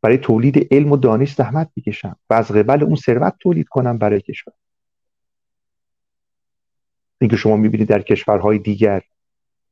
برای 0.00 0.18
تولید 0.18 0.74
علم 0.74 0.92
و 0.92 0.96
دانش 0.96 1.34
زحمت 1.34 1.70
بکشم 1.76 2.16
و 2.30 2.34
از 2.34 2.50
قبل 2.50 2.82
اون 2.82 2.96
ثروت 2.96 3.34
تولید 3.40 3.68
کنم 3.68 3.98
برای 3.98 4.20
کشور. 4.20 4.54
اینکه 7.20 7.36
شما 7.36 7.56
می‌بینید 7.56 7.88
در 7.88 8.02
کشورهای 8.02 8.58
دیگر 8.58 9.02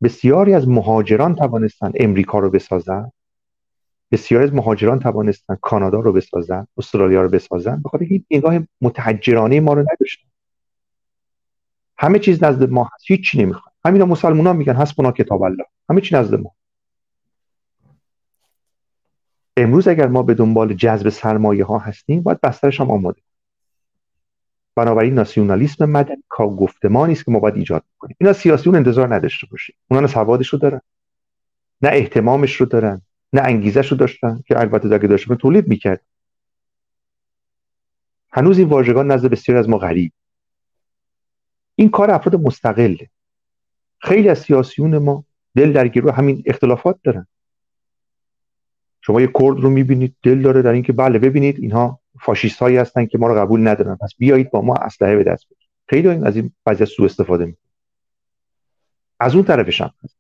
بسیاری 0.04 0.54
از 0.54 0.68
مهاجران 0.68 1.34
توانستن 1.34 1.92
امریکا 1.94 2.38
رو 2.38 2.50
بسازن 2.50 3.12
بسیاری 4.12 4.44
از 4.44 4.54
مهاجران 4.54 4.98
توانستن 4.98 5.56
کانادا 5.62 6.00
رو 6.00 6.12
بسازن 6.12 6.66
استرالیا 6.76 7.22
رو 7.22 7.28
بسازن 7.28 7.82
بخاطر 7.84 8.06
این 8.08 8.24
نگاه 8.30 8.58
متحجرانه 8.80 9.60
ما 9.60 9.72
رو 9.72 9.80
نداشتن. 9.80 10.28
همه 11.98 12.18
چیز 12.18 12.44
نزد 12.44 12.70
ما 12.70 12.84
هست. 12.94 13.04
هیچ 13.06 13.36
نمی‌خواد 13.38 13.74
همین 13.84 14.02
مسلمان 14.02 14.46
ها 14.46 14.52
میگن 14.52 14.74
حسبنا 14.74 15.12
کتاب 15.12 15.42
الله. 15.42 15.64
همه 15.90 16.00
چی 16.00 16.14
نزد 16.14 16.34
ما. 16.34 16.50
امروز 19.56 19.88
اگر 19.88 20.06
ما 20.06 20.22
به 20.22 20.34
دنبال 20.34 20.74
جذب 20.74 21.08
سرمایه 21.08 21.64
ها 21.64 21.78
هستیم 21.78 22.22
باید 22.22 22.40
بسترش 22.40 22.80
هم 22.80 22.90
آماده 22.90 23.22
بنابراین 24.76 25.14
ناسیونالیسم 25.14 25.84
مدنی 25.84 26.22
کا 26.28 26.46
گفتمانی 26.46 27.12
است 27.12 27.24
که 27.24 27.30
ما 27.30 27.38
باید 27.38 27.56
ایجاد 27.56 27.84
کنیم 27.98 28.16
اینا 28.20 28.32
سیاسیون 28.32 28.76
انتظار 28.76 29.14
نداشته 29.14 29.46
باشیم. 29.50 29.76
اونا 29.90 30.00
نه 30.00 30.06
سوادش 30.06 30.48
رو 30.48 30.58
دارن 30.58 30.80
نه 31.82 31.88
احتمامش 31.92 32.56
رو 32.56 32.66
دارن 32.66 33.02
نه 33.32 33.40
انگیزش 33.40 33.88
رو 33.92 33.96
داشتن 33.96 34.42
که 34.46 34.60
البته 34.60 34.94
اگه 34.94 35.08
داشته 35.08 35.34
تولید 35.34 35.68
می‌کرد. 35.68 36.00
هنوز 38.32 38.58
این 38.58 38.68
واژگان 38.68 39.12
نزد 39.12 39.30
بسیاری 39.30 39.58
از 39.58 39.68
ما 39.68 39.78
غریب. 39.78 40.12
این 41.74 41.90
کار 41.90 42.10
افراد 42.10 42.40
مستقله. 42.40 43.10
خیلی 43.98 44.28
از 44.28 44.38
سیاسیون 44.38 44.98
ما 44.98 45.24
دل 45.56 45.72
در 45.72 45.88
گروه 45.88 46.12
همین 46.12 46.42
اختلافات 46.46 46.98
دارن. 47.04 47.26
شما 49.06 49.20
یه 49.20 49.26
کرد 49.26 49.60
رو 49.60 49.70
می‌بینید 49.70 50.16
دل 50.22 50.42
داره 50.42 50.62
در 50.62 50.72
اینکه 50.72 50.92
بله 50.92 51.18
ببینید 51.18 51.58
اینها 51.58 52.00
فاشیست 52.20 52.58
هایی 52.58 52.76
هستن 52.76 53.06
که 53.06 53.18
ما 53.18 53.26
رو 53.26 53.34
قبول 53.34 53.68
ندارن. 53.68 53.96
پس 53.96 54.10
بیایید 54.18 54.50
با 54.50 54.60
ما 54.60 54.74
اسلحه 54.74 55.16
به 55.16 55.24
دست 55.24 55.46
بدید 55.46 55.68
خیلی 55.88 56.08
از 56.08 56.36
این 56.36 56.52
وضعیت 56.66 56.88
سوء 56.88 57.06
استفاده 57.06 57.44
می‌کنن 57.44 57.70
از 59.20 59.34
اون 59.34 59.44
طرفش 59.44 59.80
هم 59.80 59.90
هست. 60.04 60.16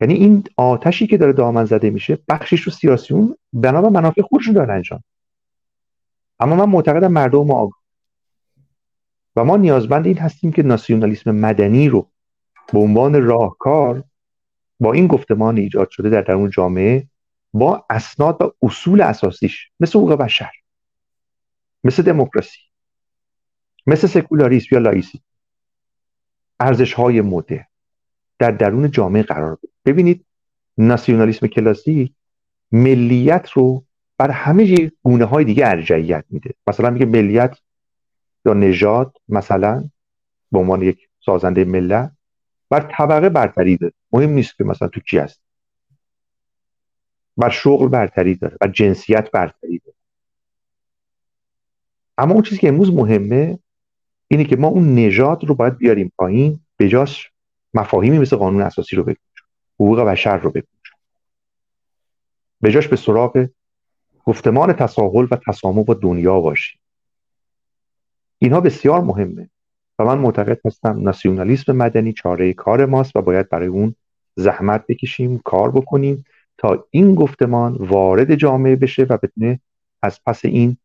یعنی 0.00 0.14
این 0.14 0.44
آتشی 0.56 1.06
که 1.06 1.16
داره 1.16 1.32
دامن 1.32 1.64
زده 1.64 1.90
میشه 1.90 2.18
بخشیش 2.28 2.60
رو 2.60 2.72
سیاسیون 2.72 3.36
بنا 3.52 3.82
به 3.82 3.88
منافع 3.88 4.22
خودشون 4.22 4.54
دارن 4.54 4.74
انجام. 4.74 5.02
اما 6.40 6.56
من 6.56 6.64
معتقدم 6.64 7.12
مردم 7.12 7.46
ما 7.46 7.54
آگاه. 7.54 7.78
و 9.36 9.44
ما 9.44 9.56
نیازمند 9.56 10.06
این 10.06 10.18
هستیم 10.18 10.52
که 10.52 10.62
ناسیونالیسم 10.62 11.30
مدنی 11.30 11.88
رو 11.88 12.10
به 12.72 12.78
عنوان 12.78 13.22
راهکار 13.22 14.04
با 14.80 14.92
این 14.92 15.06
گفتمان 15.06 15.56
ایجاد 15.56 15.90
شده 15.90 16.10
در 16.10 16.20
درون 16.20 16.50
جامعه 16.50 17.06
با 17.52 17.86
اسناد 17.90 18.42
و 18.42 18.52
اصول 18.62 19.00
اساسیش 19.00 19.70
مثل 19.80 19.98
حقوق 19.98 20.12
بشر 20.12 20.50
مثل 21.84 22.02
دموکراسی 22.02 22.58
مثل 23.86 24.06
سکولاریسم 24.06 24.66
یا 24.72 24.78
لایسیته 24.78 25.20
ارزش 26.60 26.92
های 26.92 27.20
مده 27.20 27.68
در 28.38 28.50
درون 28.50 28.90
جامعه 28.90 29.22
قرار 29.22 29.54
بده. 29.54 29.68
ببینید 29.84 30.24
ناسیونالیسم 30.78 31.46
کلاسیک 31.46 32.12
ملیت 32.72 33.50
رو 33.50 33.84
بر 34.18 34.30
همه 34.30 34.92
گونه 35.02 35.24
های 35.24 35.44
دیگه 35.44 35.66
ارجحیت 35.66 36.24
میده. 36.30 36.54
مثلا 36.66 36.90
میگه 36.90 37.06
ملیت 37.06 37.56
یا 38.46 38.54
نژاد 38.54 39.16
مثلا 39.28 39.90
به 40.52 40.58
عنوان 40.58 40.82
یک 40.82 41.08
سازنده 41.26 41.64
ملت 41.64 42.12
بر 42.74 42.92
طبقه 42.98 43.28
برتری 43.28 43.76
داره 43.76 43.92
مهم 44.12 44.30
نیست 44.30 44.56
که 44.56 44.64
مثلا 44.64 44.88
تو 44.88 45.00
کی 45.00 45.18
هست. 45.18 45.40
بر 47.36 47.50
شغل 47.50 47.88
برتری 47.88 48.34
داره 48.34 48.56
بر 48.60 48.68
جنسیت 48.68 49.30
برتری 49.30 49.78
داره 49.78 49.96
اما 52.18 52.34
اون 52.34 52.42
چیزی 52.42 52.60
که 52.60 52.68
امروز 52.68 52.92
مهمه 52.92 53.58
اینه 54.28 54.44
که 54.44 54.56
ما 54.56 54.68
اون 54.68 54.94
نژاد 54.94 55.44
رو 55.44 55.54
باید 55.54 55.76
بیاریم 55.76 56.12
پایین 56.16 56.60
به 56.76 56.88
جاش 56.88 57.30
مفاهیمی 57.74 58.18
مثل 58.18 58.36
قانون 58.36 58.62
اساسی 58.62 58.96
رو 58.96 59.04
بگیم. 59.04 59.22
حقوق 59.74 60.00
بشر 60.00 60.36
رو 60.36 60.50
بگیم. 60.50 60.68
به 62.60 62.72
جاش 62.72 62.88
به 62.88 62.96
سراغ 62.96 63.48
گفتمان 64.24 64.72
تساهل 64.72 65.26
و 65.30 65.36
تسامح 65.36 65.84
با 65.84 65.94
دنیا 65.94 66.40
باشیم. 66.40 66.80
اینها 68.38 68.60
بسیار 68.60 69.00
مهمه. 69.00 69.50
و 69.98 70.04
من 70.04 70.18
معتقد 70.18 70.60
هستم 70.64 71.00
ناسیونالیسم 71.00 71.76
مدنی 71.76 72.12
چاره 72.12 72.52
کار 72.52 72.86
ماست 72.86 73.16
و 73.16 73.22
باید 73.22 73.48
برای 73.48 73.68
اون 73.68 73.94
زحمت 74.36 74.86
بکشیم 74.86 75.40
کار 75.44 75.70
بکنیم 75.70 76.24
تا 76.58 76.86
این 76.90 77.14
گفتمان 77.14 77.76
وارد 77.80 78.34
جامعه 78.34 78.76
بشه 78.76 79.02
و 79.02 79.18
بتونه 79.22 79.60
از 80.02 80.20
پس 80.26 80.44
این 80.44 80.76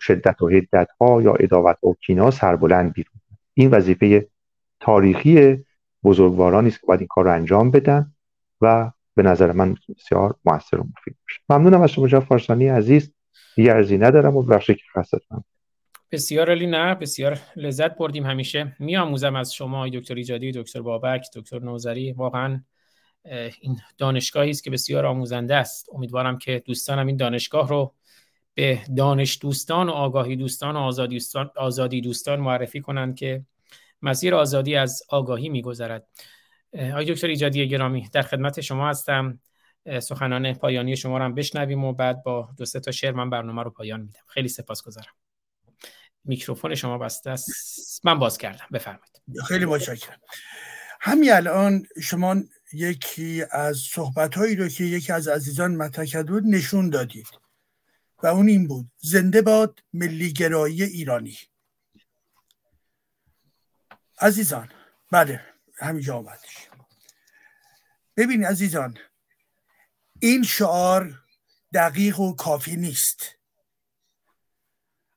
شدت 0.00 0.42
و 0.42 0.48
حدت 0.48 0.88
ها 1.00 1.22
یا 1.22 1.34
اداوت 1.34 1.84
و 1.84 1.94
کینا 2.00 2.30
سربلند 2.30 2.92
بیرون 2.92 3.20
این 3.54 3.70
وظیفه 3.70 4.28
تاریخی 4.80 5.64
بزرگوارانی 6.04 6.68
است 6.68 6.80
که 6.80 6.86
باید 6.86 7.00
این 7.00 7.08
کار 7.10 7.24
رو 7.24 7.32
انجام 7.32 7.70
بدن 7.70 8.12
و 8.60 8.90
به 9.14 9.22
نظر 9.22 9.52
من 9.52 9.76
بسیار 9.98 10.34
موثر 10.44 10.80
و 10.80 10.84
مفید 10.84 11.16
باشه. 11.22 11.40
ممنونم 11.48 11.82
از 11.82 11.90
شما 11.90 12.08
جناب 12.08 12.24
فارسانی 12.24 12.68
عزیز. 12.68 13.12
دیگه 13.56 13.72
ارزی 13.72 13.98
ندارم 13.98 14.36
و 14.36 14.42
بخشی 14.42 14.74
که 14.74 14.82
بسیار 16.12 16.50
علی 16.50 16.66
نه 16.66 16.94
بسیار 16.94 17.40
لذت 17.56 17.96
بردیم 17.96 18.26
همیشه. 18.26 18.76
میآموزم 18.78 19.36
از 19.36 19.54
شما 19.54 19.88
دکتر 19.88 20.14
ایجادی 20.14 20.52
دکتر 20.52 20.82
بابک 20.82 21.26
دکتر 21.34 21.58
نوزری. 21.58 22.12
واقعا 22.12 22.62
این 23.60 23.80
دانشگاهی 23.98 24.50
است 24.50 24.64
که 24.64 24.70
بسیار 24.70 25.06
آموزنده 25.06 25.54
است. 25.56 25.88
امیدوارم 25.92 26.38
که 26.38 26.62
دوستانم 26.66 27.06
این 27.06 27.16
دانشگاه 27.16 27.68
رو 27.68 27.94
به 28.54 28.80
دانش 28.96 29.38
دوستان 29.42 29.88
و 29.88 29.92
آگاهی 29.92 30.36
دوستان 30.36 30.76
و 30.76 30.78
آزادی 30.78 31.14
دوستان, 31.14 31.50
آزادی 31.56 32.00
دوستان 32.00 32.40
معرفی 32.40 32.80
کنند 32.80 33.16
که 33.16 33.44
مسیر 34.02 34.34
آزادی 34.34 34.76
از 34.76 35.02
آگاهی 35.08 35.48
میگذرد. 35.48 36.08
آقای 36.74 37.04
دکتر 37.04 37.28
ایجادی 37.28 37.68
گرامی 37.68 38.08
در 38.12 38.22
خدمت 38.22 38.60
شما 38.60 38.88
هستم. 38.88 39.40
سخنان 40.02 40.52
پایانی 40.54 40.96
شما 40.96 41.18
رو 41.18 41.24
هم 41.24 41.34
بشنویم 41.34 41.84
و 41.84 41.92
بعد 41.92 42.22
با 42.22 42.48
دو 42.58 42.64
سه 42.64 42.80
تا 42.80 42.90
شعر 42.90 43.12
من 43.12 43.30
برنامه 43.30 43.62
رو 43.62 43.70
پایان 43.70 44.00
میدم. 44.00 44.20
خیلی 44.26 44.48
سپاسگزارم. 44.48 45.21
میکروفون 46.24 46.74
شما 46.74 46.98
بسته 46.98 47.30
است. 47.30 48.00
من 48.06 48.18
باز 48.18 48.38
کردم. 48.38 48.66
بفرمایید. 48.72 49.22
خیلی 49.48 49.64
متشکرم. 49.64 50.20
همین 51.00 51.32
الان 51.32 51.86
شما 52.02 52.36
یکی 52.72 53.44
از 53.50 53.76
صحبت 53.76 54.34
هایی 54.34 54.56
رو 54.56 54.68
که 54.68 54.84
یکی 54.84 55.12
از 55.12 55.28
عزیزان 55.28 55.76
مطرح 55.76 56.22
بود 56.22 56.42
نشون 56.46 56.90
دادید. 56.90 57.26
و 58.22 58.26
اون 58.26 58.48
این 58.48 58.68
بود. 58.68 58.90
زنده 58.98 59.42
باد 59.42 59.80
ملی 59.92 60.32
گرایی 60.32 60.82
ایرانی. 60.82 61.38
عزیزان 64.18 64.68
بله 65.10 65.40
همینجا 65.78 66.16
آمدش. 66.16 66.68
ببین 68.16 68.44
عزیزان 68.44 68.98
این 70.20 70.42
شعار 70.42 71.22
دقیق 71.74 72.20
و 72.20 72.34
کافی 72.34 72.76
نیست. 72.76 73.41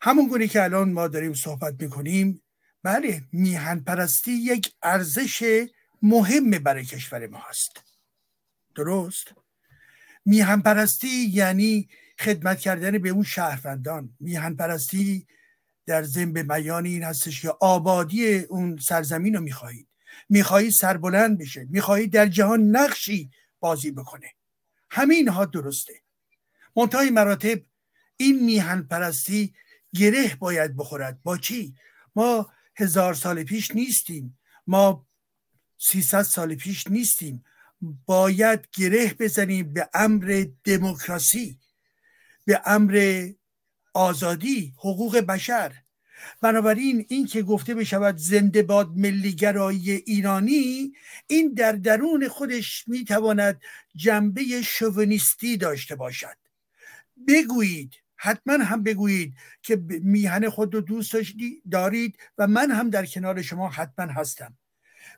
همون 0.06 0.28
گونه 0.28 0.48
که 0.48 0.64
الان 0.64 0.92
ما 0.92 1.08
داریم 1.08 1.34
صحبت 1.34 1.82
می‌کنیم 1.82 2.42
بله 2.84 3.24
میهن 3.32 3.80
پرستی 3.80 4.32
یک 4.32 4.74
ارزش 4.84 5.66
مهم 6.02 6.50
برای 6.50 6.86
کشور 6.86 7.28
ما 7.28 7.40
هست. 7.50 7.84
درست؟ 8.76 9.34
میهن 10.26 10.62
پرستی 10.62 11.32
یعنی 11.34 11.90
خدمت 12.20 12.60
کردن 12.60 12.98
به 12.98 13.10
اون 13.10 13.24
شهروندان. 13.24 14.16
میهن 14.20 14.56
پرستی 14.56 15.28
در 15.86 16.04
ضمن 16.04 16.34
بیان 16.34 16.86
این 16.86 17.04
هستش 17.04 17.42
که 17.42 17.50
آبادی 17.50 18.38
اون 18.38 18.78
سرزمین 18.78 19.36
رو 19.36 19.42
می‌خواهید 19.42 19.88
می‌خواهید 20.30 20.72
سربلند 20.72 21.38
بشه. 21.38 21.68
می‌خواهید 21.70 22.14
در 22.14 22.28
جهان 22.28 22.76
نقشی 22.76 23.32
بازی 23.60 23.92
بکنه. 23.92 24.34
همین 24.90 25.28
ها 25.28 25.46
درسته. 25.46 25.94
منتهای 26.76 27.10
مراتب 27.10 27.62
این 28.18 28.46
میهن 28.46 28.82
پرستی 28.82 29.54
گره 29.96 30.36
باید 30.36 30.76
بخورد. 30.76 31.24
با 31.24 31.38
چی؟ 31.38 31.76
ما 32.16 32.50
هزار 32.76 33.14
سال 33.14 33.44
پیش 33.44 33.72
نیستیم. 33.72 34.38
ما 34.68 35.08
سیصد 35.78 36.22
سال 36.22 36.56
پیش 36.56 36.88
نیستیم. 36.88 37.44
باید 38.06 38.68
گره 38.74 39.14
بزنیم 39.20 39.74
به 39.74 39.90
امر 39.94 40.46
دموکراسی 40.64 41.60
به 42.46 42.62
امر 42.66 43.28
آزادی 43.94 44.74
حقوق 44.78 45.18
بشر. 45.18 45.74
بنابراین 46.42 47.06
این 47.10 47.26
که 47.26 47.44
گفته 47.44 47.76
بشود 47.76 48.18
زنده 48.18 48.64
باد 48.64 48.92
ملیگرایی 48.96 49.92
ایرانی 49.92 50.94
این 51.28 51.54
در 51.54 51.72
درون 51.72 52.28
خودش 52.28 52.88
می‌تواند 52.88 53.62
جنبه 53.96 54.62
شوونیستی 54.62 55.58
داشته 55.58 55.96
باشد. 55.96 56.38
بگویید 57.28 57.94
حتما 58.18 58.64
هم 58.64 58.84
بگویید 58.84 59.34
که 59.62 59.84
میهن 60.04 60.50
خود 60.50 60.76
رو 60.76 60.82
دوست 60.82 61.16
دارید 61.72 62.18
و 62.38 62.48
من 62.48 62.72
هم 62.72 62.90
در 62.90 63.06
کنار 63.06 63.42
شما 63.42 63.70
حتما 63.70 64.14
هستم. 64.14 64.58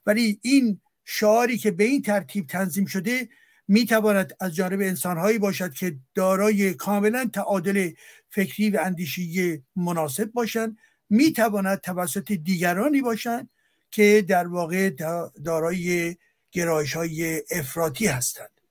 ولی 0.05 0.39
این 0.41 0.81
شعاری 1.05 1.57
که 1.57 1.71
به 1.71 1.83
این 1.83 2.01
ترتیب 2.01 2.47
تنظیم 2.47 2.85
شده 2.85 3.29
می‌تواند 3.67 4.33
از 4.39 4.55
جانب 4.55 4.81
انسانهایی 4.81 5.37
باشد 5.37 5.73
که 5.73 5.97
دارای 6.15 6.73
کاملا 6.73 7.29
تعادل 7.33 7.91
فکری 8.29 8.69
و 8.69 8.79
اندیشی 8.81 9.63
مناسب 9.75 10.31
باشند. 10.31 10.77
می‌تواند 11.09 11.81
توسط 11.81 12.31
دیگرانی 12.31 13.01
باشند 13.01 13.49
که 13.91 14.25
در 14.27 14.47
واقع 14.47 14.89
دارای 15.45 16.15
گرایش 16.51 16.93
های 16.93 17.43
افراطی 17.51 18.07
هستند. 18.07 18.61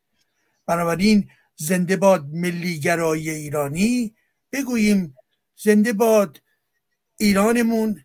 بنابراین 0.67 1.31
زنده 1.57 1.97
باد 1.97 2.27
ملیگرایی 2.33 3.31
ایرانی. 3.31 4.15
بگوییم 4.53 5.15
زنده 5.57 5.93
باد 5.93 6.43
ایرانمون 7.17 8.05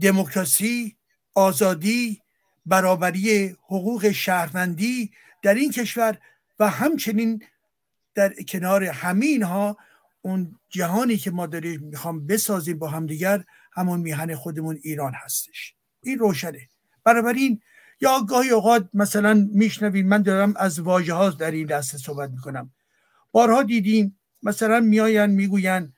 دموکراسی 0.00 0.96
آزادی 1.34 2.22
برابری 2.66 3.56
حقوق 3.66 4.10
شهروندی 4.10 5.12
در 5.42 5.54
این 5.54 5.70
کشور 5.70 6.18
و 6.58 6.68
همچنین 6.68 7.42
در 8.14 8.34
کنار 8.48 8.84
همین 8.84 9.42
ها 9.42 9.76
اون 10.22 10.58
جهانی 10.68 11.16
که 11.16 11.30
ما 11.30 11.46
داریم 11.46 11.80
می‌خوام 11.80 12.26
بسازیم 12.26 12.78
با 12.78 12.88
همدیگر 12.88 13.44
همون 13.72 14.00
میهن 14.00 14.34
خودمون 14.34 14.78
ایران 14.82 15.12
هستش. 15.14 15.74
این 16.02 16.18
روشنه. 16.18 16.68
بنابراین 17.04 17.60
یا 18.02 18.20
گاهی 18.20 18.50
اوقات 18.50 18.88
مثلا 18.94 19.48
میشنویم 19.52 20.08
من 20.08 20.22
دارم 20.22 20.54
از 20.56 20.78
واژه 20.78 21.14
ها 21.14 21.30
در 21.30 21.50
این 21.50 21.66
دسته 21.66 21.98
صحبت 21.98 22.30
می‌کنم. 22.30 22.72
بارها 23.32 23.62
دیدیم 23.62 24.18
مثلا 24.42 24.80
میاین 24.80 25.26
می‌گوین 25.26 25.92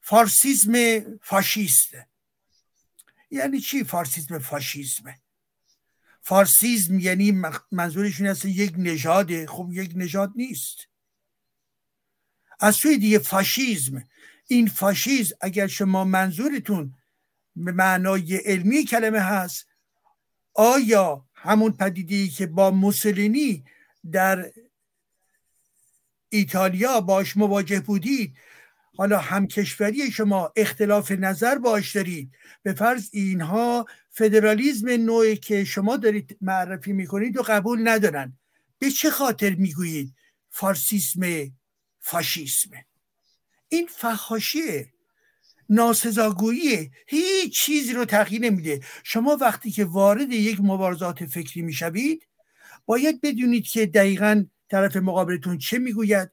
فارسیزم 0.00 1.00
فاشیست. 1.22 1.88
یعنی 3.30 3.60
چی 3.60 3.84
فارسیزم 3.84 4.38
فاشیزم؟ 4.38 5.14
فارسیزم 6.22 6.98
یعنی 6.98 7.42
منظورشون 7.72 8.26
هست 8.26 8.44
یک 8.44 8.74
نژاده 8.76 9.46
خب 9.46 9.68
یک 9.72 9.92
نژاد 9.94 10.32
نیست. 10.36 10.76
از 12.60 12.74
سوی 12.74 12.98
دیگه 12.98 13.18
فاشیزم. 13.18 14.04
این 14.46 14.66
فاشیزم 14.66 15.36
اگر 15.40 15.66
شما 15.66 16.04
منظورتون 16.04 16.94
به 17.56 17.72
معنای 17.72 18.36
علمی 18.36 18.84
کلمه 18.84 19.20
هست 19.20 19.69
آیا 20.54 21.24
همون 21.34 21.72
پدیده 21.72 22.28
که 22.28 22.46
با 22.46 22.70
موسولینی 22.70 23.64
در 24.12 24.52
ایتالیا 26.28 27.00
باش 27.00 27.36
مواجه 27.36 27.80
بودید 27.80 28.36
حالا 28.96 29.18
همکشوری 29.18 30.10
شما 30.10 30.52
اختلاف 30.56 31.10
نظر 31.10 31.58
باش 31.58 31.96
دارید. 31.96 32.32
به 32.62 32.72
فرض 32.72 33.08
اینها 33.12 33.86
فدرالیزم 34.10 34.88
نوعی 34.88 35.36
که 35.36 35.64
شما 35.64 35.96
دارید 35.96 36.38
معرفی 36.40 36.92
می‌کنید 36.92 37.36
و 37.36 37.42
قبول 37.42 37.88
ندارن. 37.88 38.38
به 38.78 38.90
چه 38.90 39.10
خاطر 39.10 39.54
می‌گویید 39.54 40.14
فارسیسم 40.50 41.20
فاشیسم؟ 42.00 42.70
این 43.68 43.86
فحاشیه. 43.86 44.92
ناسزاگویی. 45.70 46.90
هیچ 47.06 47.60
چیزی 47.62 47.92
رو 47.92 48.04
تغییر 48.04 48.42
نمیده. 48.42 48.80
شما 49.04 49.36
وقتی 49.40 49.70
که 49.70 49.84
وارد 49.84 50.32
یک 50.32 50.60
مبارزات 50.60 51.24
فکری 51.24 51.62
می‌شوید 51.62 52.26
باید 52.86 53.20
بدونید 53.20 53.66
که 53.66 53.86
دقیقا 53.86 54.44
طرف 54.70 54.96
مقابلتون 54.96 55.58
چه 55.58 55.78
می‌گوید 55.78 56.30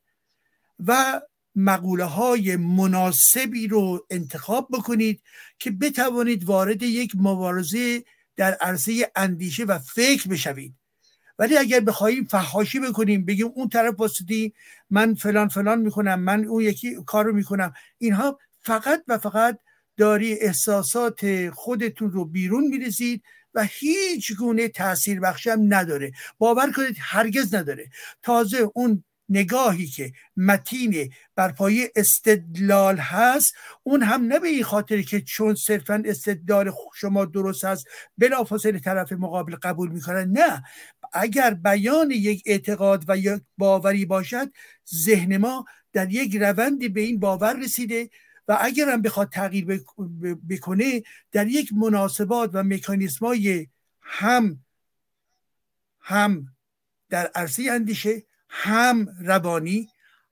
و 0.80 1.22
مقوله 1.56 2.04
های 2.04 2.56
مناسبی 2.56 3.68
رو 3.68 4.06
انتخاب 4.10 4.68
بکنید 4.72 5.22
که 5.60 5.72
بتوانید 5.72 6.44
وارد 6.44 6.84
یک 6.84 7.12
مبارزه 7.16 8.04
در 8.36 8.54
عرصه 8.54 9.12
اندیشه 9.16 9.64
و 9.64 9.80
فکر 9.80 10.28
بشوید. 10.28 10.76
ولی 11.40 11.58
اگر 11.58 11.80
بخواهیم 11.80 12.26
فحاشی 12.26 12.80
بکنیم 12.80 13.26
بگیم 13.26 13.48
اون 13.56 13.70
طرف 13.70 14.00
واسطی 14.00 14.54
من 14.90 15.14
فلان 15.14 15.48
فلان 15.48 15.82
می‌کنم 15.82 16.20
من 16.20 16.46
اون 16.46 16.64
یکی 16.64 16.96
کارو 17.06 17.34
می‌کنم 17.34 17.74
اینها 17.98 18.40
فقط 18.68 19.04
و 19.08 19.18
فقط 19.18 19.60
داری 19.98 20.34
احساسات 20.34 21.50
خودتون 21.50 22.12
رو 22.12 22.26
بیرون 22.26 22.68
می‌رسید 22.68 23.24
و 23.54 23.64
هیچ 23.64 24.36
گونه 24.38 24.68
تاثیر 24.68 25.20
بخشی 25.20 25.50
هم 25.50 25.74
نداره. 25.74 26.12
باور 26.38 26.72
کنید 26.72 26.96
هرگز 27.00 27.56
نداره. 27.56 27.90
تازه 28.24 28.70
اون 28.76 29.04
نگاهی 29.30 29.88
که 29.88 30.12
متین 30.38 31.14
بر 31.36 31.52
پایه 31.52 31.92
استدلال 31.96 32.98
هست 32.98 33.54
اون 33.84 34.04
هم 34.04 34.24
نه 34.24 34.40
به 34.40 34.48
این 34.48 34.64
خاطر 34.64 35.02
که 35.02 35.22
چون 35.22 35.56
صرفا 35.56 36.04
استدلال 36.06 36.72
شما 36.96 37.26
درست 37.26 37.66
هست 37.66 37.86
بلافاصله 38.18 38.80
طرف 38.80 39.12
مقابل 39.12 39.56
قبول 39.56 39.92
می‌کنن 39.92 40.32
نه. 40.32 40.64
اگر 41.14 41.54
بیان 41.54 42.12
یک 42.12 42.44
اعتقاد 42.46 43.04
و 43.08 43.18
یک 43.18 43.42
باوری 43.58 44.06
باشد 44.06 44.52
ذهن 45.06 45.38
ما 45.38 45.66
در 45.94 46.12
یک 46.12 46.36
روندی 46.36 46.90
به 46.90 47.02
این 47.02 47.20
باور 47.20 47.60
رسیده 47.60 48.10
و 48.48 48.58
اگر 48.62 48.90
هم 48.90 49.02
بخواد 49.02 49.30
تغییر 49.30 49.84
بکنه 50.50 51.04
در 51.32 51.48
یک 51.48 51.74
مناسبات 51.74 52.50
و 52.54 52.64
مکانیزمای 52.64 53.68
هم 54.02 54.60
هم 56.00 56.48
در 57.10 57.32
عرصه 57.36 57.70
اندیشه 57.72 58.24
هم 58.50 59.16
روانی 59.20 59.90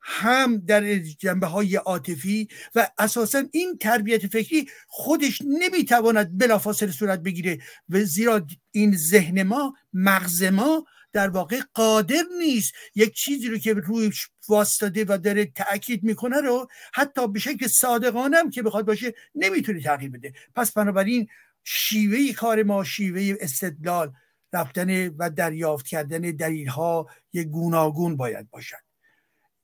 هم 0.07 0.57
در 0.57 0.97
جنبه 0.97 1.47
های 1.47 1.75
عاطفی 1.75 2.47
و 2.75 2.89
اساسا 2.97 3.43
این 3.51 3.77
تربیت 3.77 4.27
فکری 4.27 4.69
خودش 4.87 5.41
نمی‌تواند 5.45 6.37
بلافاصله 6.37 6.91
صورت 6.91 7.19
بگیره 7.19 7.59
و 7.89 8.03
زیرا 8.03 8.47
این 8.71 8.97
ذهن 8.97 9.43
ما 9.43 9.73
مغز 9.93 10.43
ما 10.43 10.85
در 11.15 11.29
واقع 11.29 11.61
قادر 11.73 12.23
نیست 12.39 12.73
یک 12.95 13.13
چیزی 13.13 13.47
رو 13.47 13.57
که 13.57 13.73
روی 13.73 14.11
واسطاده 14.49 15.05
و 15.07 15.17
داره 15.17 15.45
تاکید 15.45 16.03
می‌کنه 16.03 16.41
رو 16.41 16.67
حتی 16.93 17.27
به 17.27 17.39
شکل 17.39 17.67
صادقانه 17.67 18.37
هم 18.37 18.49
که 18.49 18.63
بخواد 18.63 18.85
باشه 18.85 19.13
نمی‌تونه 19.35 19.81
تغییر 19.81 20.11
بده. 20.11 20.33
پس 20.55 20.71
بنابراین 20.71 21.27
شیوه 21.63 22.33
کار 22.33 22.63
ما 22.63 22.83
شیوه 22.83 23.35
استدلال 23.39 24.13
رفتن 24.53 25.07
و 25.07 25.29
دریافت 25.29 25.87
کردن 25.87 26.21
دلیل 26.21 26.67
ها 26.67 27.07
یک 27.33 27.47
گوناگون 27.47 28.17
باید 28.17 28.49
باشد. 28.49 28.83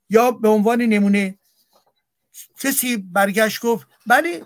یا 0.10 0.32
به 0.32 0.48
عنوان 0.48 0.82
نمونه 0.82 1.40
کسی 2.60 2.98
برگشت 2.98 3.62
گفت 3.62 3.88
بله 4.08 4.46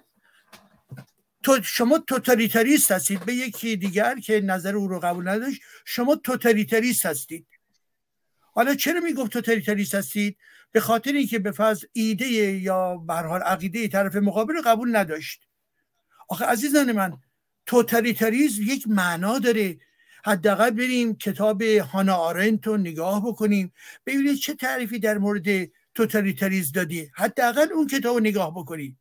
تو 1.46 1.60
شما 1.64 1.98
توتالیتاریست 1.98 2.92
هستید. 2.92 3.26
به 3.26 3.34
یکی 3.34 3.76
دیگر 3.76 4.20
که 4.20 4.42
نظر 4.42 4.76
او 4.76 4.88
رو 4.88 5.00
قبول 5.00 5.28
نداشت 5.28 5.62
شما 5.86 6.16
توتالیتاریست 6.16 7.06
هستید. 7.06 7.48
حالا 8.40 8.76
چرا 8.76 9.00
می‌گفت 9.00 9.32
توتالیتاریست 9.32 9.96
هستید؟ 9.96 10.38
به 10.72 10.80
خاطر 10.80 11.12
اینکه 11.12 11.40
به 11.40 11.52
فرض 11.52 11.86
ایده 11.94 12.28
یا 12.28 12.98
به 12.98 13.14
حال 13.14 13.42
عقیده 13.42 13.88
طرف 13.88 14.16
مقابل 14.16 14.54
رو 14.54 14.62
قبول 14.66 14.96
نداشت. 14.96 15.42
آخه 16.30 16.46
عزیزان 16.46 16.92
من 16.92 17.18
توتالیتاریسم 17.66 18.62
یک 18.62 18.88
معنا 18.88 19.40
داره. 19.40 19.78
حداقل 20.24 20.70
بریم 20.70 21.16
کتاب 21.16 21.62
هانا 21.62 22.16
آرنت 22.16 22.68
رو 22.68 22.78
نگاه 22.78 23.28
بکنیم. 23.28 23.74
ببینید 24.06 24.38
چه 24.38 24.54
تعریفی 24.54 25.00
در 25.00 25.18
مورد 25.18 25.70
توتالیتاریسم 25.96 26.72
دادی. 26.72 27.12
حداقل 27.16 27.68
اون 27.74 27.88
کتاب 27.88 28.14
رو 28.14 28.20
نگاه 28.20 28.52
بکنید. 28.52 28.98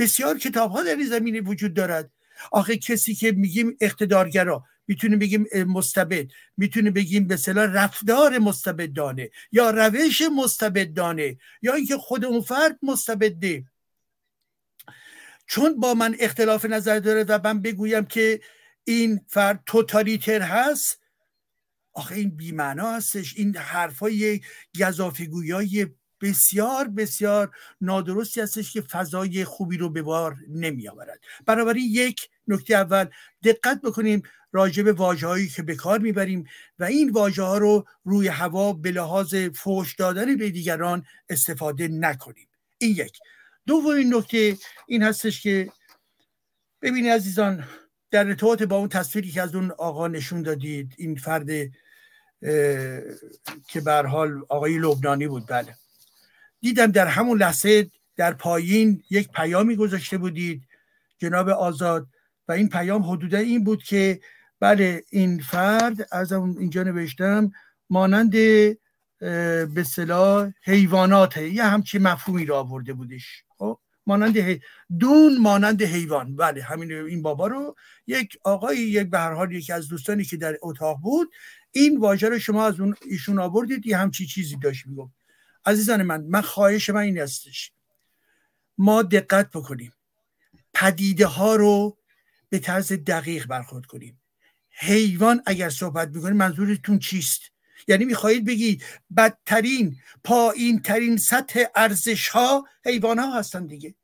بسیار 0.00 0.38
کتاب 0.38 0.70
ها 0.70 0.82
در 0.82 0.96
این 0.96 1.08
زمینه 1.08 1.40
وجود 1.40 1.74
دارد. 1.74 2.10
آخه 2.52 2.76
کسی 2.76 3.14
که 3.14 3.32
میگیم 3.32 3.76
اقتدارگرا 3.80 4.64
می‌تونیم 4.86 5.18
بگیم 5.18 5.46
مستبد 5.66 6.26
می‌تونیم 6.56 6.92
بگیم 6.92 7.26
به 7.26 7.36
صلاح 7.36 7.64
رفتار 7.64 8.38
مستبدانه 8.38 9.30
یا 9.52 9.70
روش 9.70 10.22
مستبدانه 10.36 11.38
یا 11.62 11.74
اینکه 11.74 11.96
خود 11.96 12.24
اون 12.24 12.40
فرد 12.40 12.78
مستبده. 12.82 13.64
چون 15.46 15.80
با 15.80 15.94
من 15.94 16.16
اختلاف 16.20 16.64
نظر 16.64 16.98
داره 16.98 17.24
و 17.24 17.40
من 17.44 17.62
بگویم 17.62 18.04
که 18.04 18.40
این 18.84 19.20
فرد 19.28 19.62
توتالیتر 19.66 20.42
هست 20.42 21.00
آخه 21.92 22.14
این 22.14 22.36
بیمعنا 22.36 22.92
هستش. 22.92 23.34
این 23.36 23.56
حرفای 23.56 24.40
گذافگویای 24.80 25.86
بسیار 26.20 26.88
بسیار 26.88 27.50
نادرستی 27.80 28.40
هستش 28.40 28.72
که 28.72 28.80
فضای 28.80 29.44
خوبی 29.44 29.76
رو 29.76 29.90
به 29.90 30.02
بار 30.02 30.36
نمی 30.48 30.88
آورد 30.88 31.20
بنابراین 31.46 31.84
یک 31.90 32.28
نکته 32.48 32.74
اول 32.74 33.06
دقت 33.44 33.80
بکنیم 33.80 34.22
راجع 34.52 34.82
به 34.82 34.92
واجه 34.92 35.26
هایی 35.26 35.48
که 35.48 35.62
به 35.62 35.74
کار 35.74 35.98
می‌بریم 35.98 36.46
و 36.78 36.84
این 36.84 37.10
واژه 37.10 37.42
ها 37.42 37.58
رو 37.58 37.84
روی 38.04 38.28
هوا 38.28 38.72
به 38.72 38.90
لحاظ 38.90 39.34
فوش 39.34 39.94
دادن 39.94 40.36
به 40.36 40.50
دیگران 40.50 41.04
استفاده 41.28 41.88
نکنیم. 41.88 42.48
این 42.78 42.90
یک. 42.90 43.18
دومین 43.66 44.14
نکته 44.14 44.56
این 44.86 45.02
هستش 45.02 45.42
که 45.42 45.72
ببینید 46.82 47.12
عزیزان 47.12 47.64
در 48.10 48.26
ارتباط 48.26 48.62
با 48.62 48.76
اون 48.76 48.88
تصویری 48.88 49.30
که 49.30 49.42
از 49.42 49.54
اون 49.54 49.70
آقا 49.70 50.08
نشون 50.08 50.42
دادید 50.42 50.94
این 50.98 51.16
فرد 51.16 51.46
که 53.68 53.80
به 53.84 53.92
حال 53.92 54.42
آقای 54.48 54.78
لبنانی 54.78 55.28
بود 55.28 55.46
بله. 55.46 55.76
دیدم 56.60 56.86
در 56.86 57.06
همون 57.06 57.38
لحظه 57.38 57.90
در 58.16 58.32
پایین 58.32 59.02
یک 59.10 59.28
پیامی 59.28 59.76
گذاشته 59.76 60.18
بودید 60.18 60.62
جناب 61.18 61.48
آزاد. 61.48 62.06
و 62.48 62.52
این 62.52 62.68
پیام 62.68 63.02
حدودا 63.02 63.38
این 63.38 63.64
بود 63.64 63.82
که 63.82 64.20
بله 64.60 65.04
این 65.10 65.38
فرد 65.38 66.08
از 66.12 66.32
اینجا 66.32 66.82
نوشتم 66.82 67.50
مانند 67.90 68.30
به 69.74 69.84
صلاح 69.86 70.50
حیوانات 70.62 71.36
یه 71.36 71.64
همچی 71.64 71.98
مفهومی 71.98 72.46
را 72.46 72.58
آورده 72.58 72.92
بودش. 72.92 73.44
خب 73.58 73.78
مانند 74.06 74.60
دون 74.98 75.38
مانند 75.38 75.82
حیوان. 75.82 76.36
بله 76.36 76.62
همین 76.62 76.92
این 76.92 77.22
بابا 77.22 77.46
رو. 77.46 77.74
یک 78.06 78.38
آقای 78.44 78.76
یک 78.76 79.10
به 79.10 79.18
هر 79.18 79.32
حال 79.32 79.52
یکی 79.52 79.72
از 79.72 79.88
دوستانی 79.88 80.24
که 80.24 80.36
در 80.36 80.58
اتاق 80.62 80.98
بود 80.98 81.30
این 81.72 81.98
واژه 81.98 82.28
رو 82.28 82.38
شما 82.38 82.66
از 82.66 82.80
اون 82.80 82.94
ایشون 83.06 83.38
آوردید 83.38 83.86
یه 83.86 83.96
همچی 83.96 84.26
چیزی 84.26 84.56
داشت 84.56 84.86
می‌گفت. 84.86 85.19
عزیزان 85.66 86.02
من 86.02 86.20
من 86.20 86.40
خواهش 86.40 86.90
من 86.90 87.00
این 87.00 87.18
هستش 87.18 87.72
ما 88.78 89.02
دقت 89.02 89.50
بکنیم. 89.50 89.92
پدیده 90.74 91.26
ها 91.26 91.56
رو 91.56 91.98
به 92.48 92.58
طرز 92.58 92.92
دقیق 92.92 93.46
برخورد 93.46 93.86
کنیم. 93.86 94.20
حیوان 94.70 95.42
اگر 95.46 95.70
صحبت 95.70 96.08
می‌کنیم 96.08 96.36
منظورتون 96.36 96.98
چیست؟ 96.98 97.40
یعنی 97.88 98.04
می‌خواهید 98.04 98.44
بگید 98.44 98.84
بدترین 99.16 99.96
پایین 100.24 100.82
ترین 100.82 101.16
سطح 101.16 101.64
ارزش 101.74 102.28
ها 102.28 102.68
حیوان 102.84 103.18
ها 103.18 103.38
هستن 103.38 103.66
دیگه. 103.66 103.94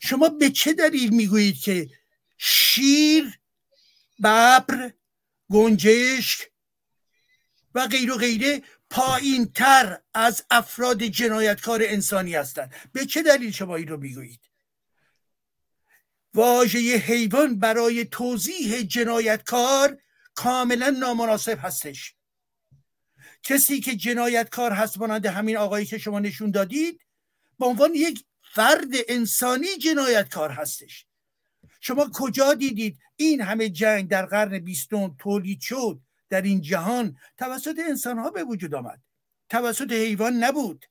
شما 0.00 0.28
به 0.28 0.50
چه 0.50 0.72
دلیل 0.72 1.10
می‌گویید 1.10 1.60
که 1.60 1.90
شیر 2.38 3.38
ببر 4.18 4.92
گنجشک 5.50 6.50
و 7.74 7.86
غیر 7.86 8.12
و 8.12 8.16
غیره 8.16 8.62
پایین 8.92 9.52
تر 9.52 9.98
از 10.14 10.44
افراد 10.50 11.02
جنایتکار 11.02 11.80
انسانی 11.84 12.34
هستند. 12.34 12.74
به 12.92 13.06
چه 13.06 13.22
دلیل 13.22 13.50
شما 13.50 13.76
این 13.76 13.88
رو 13.88 13.96
می‌گویید؟ 13.96 14.40
واژه 16.34 16.78
حیوان 16.78 17.58
برای 17.58 18.04
توضیح 18.04 18.82
جنایتکار 18.82 19.98
کاملا 20.34 20.90
نامناسب 20.90 21.58
هستش. 21.62 22.14
کسی 23.42 23.80
که 23.80 23.96
جنایتکار 23.96 24.72
هست 24.72 24.98
مانند 24.98 25.26
همین 25.26 25.56
آقایی 25.56 25.86
که 25.86 25.98
شما 25.98 26.20
نشون 26.20 26.50
دادید 26.50 27.06
به 27.58 27.66
عنوان 27.66 27.94
یک 27.94 28.24
فرد 28.54 28.90
انسانی 29.08 29.76
جنایتکار 29.76 30.50
هستش. 30.50 31.06
شما 31.80 32.10
کجا 32.14 32.54
دیدید 32.54 32.98
این 33.16 33.40
همه 33.40 33.68
جنگ 33.68 34.08
در 34.08 34.26
قرن 34.26 34.58
بیستم 34.58 35.16
تولید 35.18 35.60
شد؟ 35.60 36.00
در 36.32 36.42
این 36.42 36.60
جهان 36.60 37.16
توسط 37.38 37.78
انسان 37.88 38.18
ها 38.18 38.30
به 38.30 38.44
وجود 38.44 38.74
آمد. 38.74 39.00
توسط 39.48 39.92
حیوان 39.92 40.32
نبود. 40.32 40.86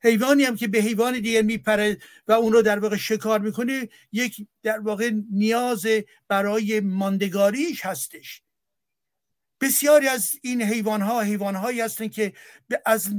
حیوانی 0.00 0.44
هم 0.44 0.56
که 0.56 0.68
به 0.68 0.78
حیوان 0.78 1.20
دیگه 1.20 1.42
میپره 1.42 1.98
و 2.28 2.32
اون 2.32 2.52
رو 2.52 2.62
در 2.62 2.78
واقع 2.78 2.96
شکار 2.96 3.40
می‌کنه 3.40 3.88
یک 4.12 4.46
در 4.62 4.80
واقع 4.80 5.10
نیاز 5.32 5.86
برای 6.28 6.80
ماندگاریش 6.80 7.86
هستش. 7.86 8.42
بسیاری 9.60 10.08
از 10.08 10.30
این 10.42 10.62
حیوان 10.62 11.02
ها 11.02 11.20
حیوان 11.20 11.54
هایی 11.54 11.80
هستند 11.80 12.12
که 12.12 12.32
از 12.86 13.14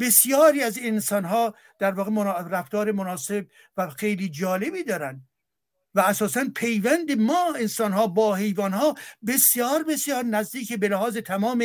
بسیاری 0.00 0.62
از 0.62 0.78
انسان 0.82 1.24
ها 1.24 1.54
در 1.78 1.92
واقع 1.92 2.10
رفتار 2.48 2.92
مناسب 2.92 3.46
و 3.76 3.90
خیلی 3.90 4.28
جالبی 4.28 4.84
دارن. 4.84 5.27
و 5.94 6.00
اساسا 6.00 6.44
پیوند 6.54 7.12
ما 7.12 7.54
انسان 7.54 7.92
ها 7.92 8.06
با 8.06 8.34
حیوان 8.34 8.72
ها 8.72 8.94
بسیار 9.26 9.82
بسیار 9.82 10.24
نزدیک 10.24 10.72
به 10.72 10.88
لحاظ 10.88 11.16
تمام 11.16 11.64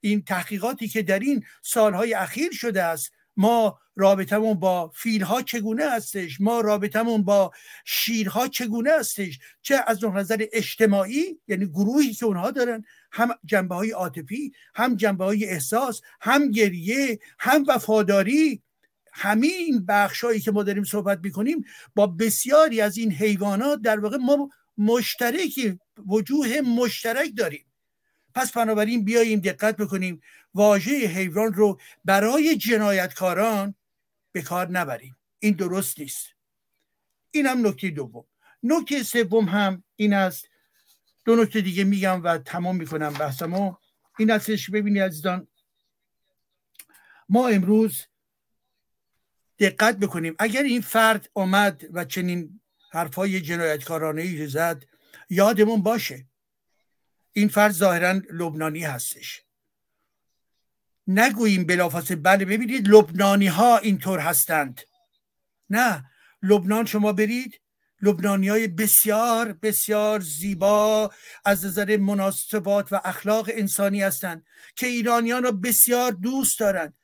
این 0.00 0.22
تحقیقاتی 0.22 0.88
که 0.88 1.02
در 1.02 1.18
این 1.18 1.44
سالهای 1.62 2.14
اخیر 2.14 2.52
شده 2.52 2.82
است. 2.82 3.12
ما 3.36 3.78
رابطمون 3.96 4.54
با 4.54 4.88
فیلها 4.88 5.42
چگونه 5.42 5.90
هستش؟ 5.90 6.40
ما 6.40 6.60
رابطمون 6.60 7.24
با 7.24 7.50
شیرها 7.84 8.48
چگونه 8.48 8.90
هستش؟ 8.98 9.38
چه 9.62 9.84
از 9.86 10.04
نظر 10.04 10.46
اجتماعی 10.52 11.40
یعنی 11.48 11.66
گروهی 11.66 12.14
که 12.14 12.26
اونها 12.26 12.50
دارن 12.50 12.84
هم 13.12 13.34
جنبه 13.44 13.74
های 13.74 13.90
عاطفی 13.90 14.52
هم 14.74 14.96
جنبه 14.96 15.24
های 15.24 15.44
احساس 15.44 16.00
هم 16.20 16.50
گریه 16.50 17.18
هم 17.38 17.64
وفاداری 17.68 18.62
همین 19.12 19.86
بخشهایی 19.86 20.40
که 20.40 20.50
ما 20.50 20.62
داریم 20.62 20.84
صحبت 20.84 21.20
می‌کنیم 21.22 21.64
با 21.94 22.06
بسیاری 22.06 22.80
از 22.80 22.96
این 22.96 23.12
حیوانات 23.12 23.80
در 23.80 24.00
واقع 24.00 24.16
ما 24.16 24.50
مشترکی 24.78 25.78
وجوه 26.06 26.60
مشترک 26.60 27.30
داریم. 27.36 27.66
پس 28.34 28.52
بنابراین 28.52 29.04
بیاییم 29.04 29.40
دقت 29.40 29.76
بکنیم 29.76 30.20
واژه 30.54 30.92
حیوان 30.92 31.52
رو 31.52 31.80
برای 32.04 32.56
جنایتکاران 32.56 33.74
به 34.32 34.42
کار 34.42 34.70
نبریم. 34.70 35.16
این 35.38 35.54
درست 35.54 35.98
نیست. 36.00 36.26
این 37.30 37.46
هم 37.46 37.66
نکته 37.66 37.90
دوم. 37.90 38.24
نکته 38.62 39.02
سوم 39.02 39.44
هم 39.44 39.84
این 39.96 40.14
است. 40.14 40.48
دو 41.24 41.36
نکته 41.36 41.60
دیگه 41.60 41.84
میگم 41.84 42.22
و 42.24 42.38
تمام 42.38 42.76
می‌کنم 42.76 43.12
بحثمو. 43.12 43.74
این 44.18 44.30
هستش 44.30 44.70
ببینید 44.70 45.02
عزیزان 45.02 45.48
ما 47.28 47.48
امروز 47.48 48.02
دقت 49.62 49.96
بکنیم. 49.96 50.34
اگر 50.38 50.62
این 50.62 50.80
فرد 50.80 51.30
آمد 51.34 51.82
و 51.92 52.04
چنین 52.04 52.60
حرفای 52.90 53.40
جنایتکارانه 53.40 54.22
ای 54.22 54.46
زد 54.46 54.84
یادمون 55.30 55.82
باشه. 55.82 56.26
این 57.32 57.48
فرد 57.48 57.72
ظاهرا 57.72 58.20
لبنانی 58.32 58.84
هستش. 58.84 59.42
نگوییم 61.06 61.66
بلافاصله 61.66 62.16
بله 62.16 62.44
ببینید 62.44 62.88
لبنانی 62.88 63.46
ها 63.46 63.78
اینطور 63.78 64.18
هستند. 64.18 64.80
نه 65.70 66.04
لبنان 66.42 66.84
شما 66.84 67.12
برید 67.12 67.60
لبنانی 68.02 68.48
های 68.48 68.68
بسیار 68.68 69.52
بسیار 69.52 70.20
زیبا 70.20 71.10
از 71.44 71.66
نظر 71.66 71.96
مناسبات 71.96 72.92
و 72.92 73.00
اخلاق 73.04 73.50
انسانی 73.52 74.02
هستند 74.02 74.46
که 74.76 74.86
ایرانیان 74.86 75.42
را 75.42 75.52
بسیار 75.52 76.12
دوست 76.12 76.60
دارند 76.60 76.94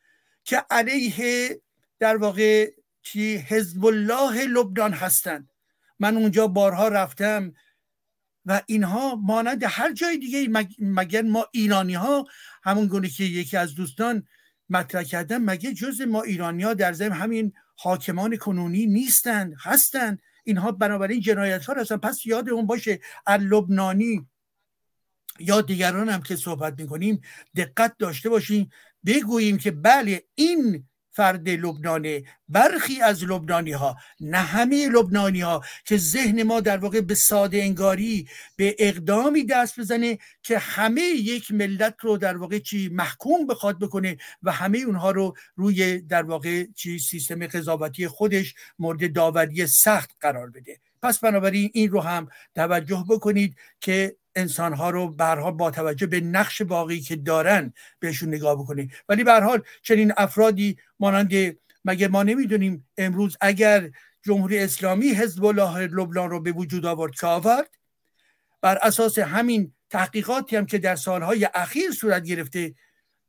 که 0.44 0.64
علیه 0.70 1.60
در 1.98 2.16
واقع 2.16 2.70
چی؟ 3.02 3.36
حزب 3.36 3.86
الله 3.86 4.44
لبنان 4.44 4.92
هستند. 4.92 5.50
من 5.98 6.16
اونجا 6.16 6.46
بارها 6.46 6.88
رفتم 6.88 7.54
و 8.46 8.62
اینها 8.66 9.14
مانند 9.14 9.64
هر 9.66 9.92
جای 9.92 10.18
دیگه 10.18 10.66
مگر 10.78 11.22
ما 11.22 11.46
ایرانی 11.52 11.94
ها 11.94 12.26
همون 12.62 12.86
گونه 12.86 13.08
که 13.08 13.24
یکی 13.24 13.56
از 13.56 13.74
دوستان 13.74 14.26
مطرح 14.68 15.02
کردن 15.02 15.38
مگه 15.38 15.74
جز 15.74 16.00
ما 16.00 16.22
ایرانی 16.22 16.62
ها 16.62 16.74
در 16.74 16.92
ضمن 16.92 17.12
همین 17.12 17.52
حاکمان 17.76 18.36
کنونی 18.36 18.86
نیستند 18.86 19.54
هستند؟ 19.60 20.18
اینها 20.44 20.72
بنابراین 20.72 21.20
جنایت 21.20 21.64
ها 21.64 21.74
هستن 21.74 21.96
پس 21.96 22.26
یاد 22.26 22.48
اون 22.48 22.66
باشه 22.66 23.00
لبنانی 23.28 24.28
یا 25.38 25.60
دیگران 25.60 26.08
هم 26.08 26.22
که 26.22 26.36
صحبت 26.36 26.80
می‌کنیم 26.80 27.20
دقت 27.56 27.96
داشته 27.98 28.28
باشیم 28.28 28.70
بگوییم 29.06 29.58
که 29.58 29.70
بله 29.70 30.24
این 30.34 30.88
فرد 31.18 31.48
لبنانه 31.48 32.22
برخی 32.48 33.00
از 33.00 33.24
لبنانی 33.24 33.72
ها 33.72 33.96
نه 34.20 34.38
همه 34.38 34.88
لبنانی 34.88 35.40
ها 35.40 35.64
که 35.84 35.96
ذهن 35.96 36.42
ما 36.42 36.60
در 36.60 36.76
واقع 36.76 37.00
به 37.00 37.14
ساده 37.14 37.62
انگاری 37.62 38.28
به 38.56 38.76
اقدامی 38.78 39.44
دست 39.44 39.80
بزنه 39.80 40.18
که 40.42 40.58
همه 40.58 41.00
یک 41.00 41.50
ملت 41.50 41.94
رو 42.00 42.16
در 42.16 42.36
واقع 42.36 42.58
چی 42.58 42.88
محکوم 42.88 43.46
بخواد 43.46 43.78
بکنه 43.78 44.16
و 44.42 44.52
همه 44.52 44.78
اونها 44.78 45.10
رو 45.10 45.34
روی 45.56 46.00
در 46.00 46.22
واقع 46.22 46.64
چی 46.76 46.98
سیستم 46.98 47.46
قضاوتی 47.46 48.08
خودش 48.08 48.54
مورد 48.78 49.12
داوری 49.12 49.66
سخت 49.66 50.10
قرار 50.20 50.50
بده. 50.50 50.80
پس 51.02 51.18
بنابراین 51.18 51.70
این 51.74 51.90
رو 51.90 52.00
هم 52.00 52.28
توجه 52.54 53.04
بکنید 53.08 53.56
که 53.80 54.16
انسان 54.34 54.72
ها 54.72 54.90
رو 54.90 55.10
به 55.10 55.34
با 55.50 55.70
توجه 55.70 56.06
به 56.06 56.20
نقش 56.20 56.62
باقی 56.62 57.00
که 57.00 57.16
دارن 57.16 57.72
بهشون 57.98 58.28
نگاه 58.28 58.56
بکنید. 58.56 58.92
ولی 59.08 59.24
به 59.24 59.40
حال 59.40 59.62
چنین 59.82 60.12
افرادی 60.16 60.76
مانند 61.00 61.56
مگه 61.84 62.08
ما 62.08 62.22
نمی‌دونیم 62.22 62.88
امروز 62.98 63.36
اگر 63.40 63.90
جمهوری 64.22 64.58
اسلامی 64.58 65.08
حزب 65.08 65.44
الله 65.44 65.86
لبنان 65.86 66.30
رو 66.30 66.40
به 66.40 66.52
وجود 66.52 66.86
آورد 66.86 67.12
که 67.12 67.26
آورد؟ 67.26 67.70
بر 68.60 68.78
اساس 68.82 69.18
همین 69.18 69.72
تحقیقاتی 69.90 70.56
هم 70.56 70.66
که 70.66 70.78
در 70.78 70.96
سالهای 70.96 71.48
اخیر 71.54 71.90
صورت 71.90 72.22
گرفته 72.22 72.74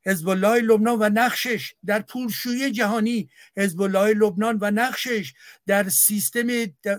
حزب 0.10 0.30
الله 0.30 0.62
لبنان 0.62 0.98
و 1.00 1.10
نقشش 1.10 1.74
در 1.86 2.00
پولشویی 2.00 2.72
جهانی 2.72 3.30
حزب 3.58 3.82
الله 3.82 4.14
لبنان 4.14 4.58
و 4.62 4.72
نقشش 4.72 5.34
در 5.68 5.90
سیستم 5.90 6.48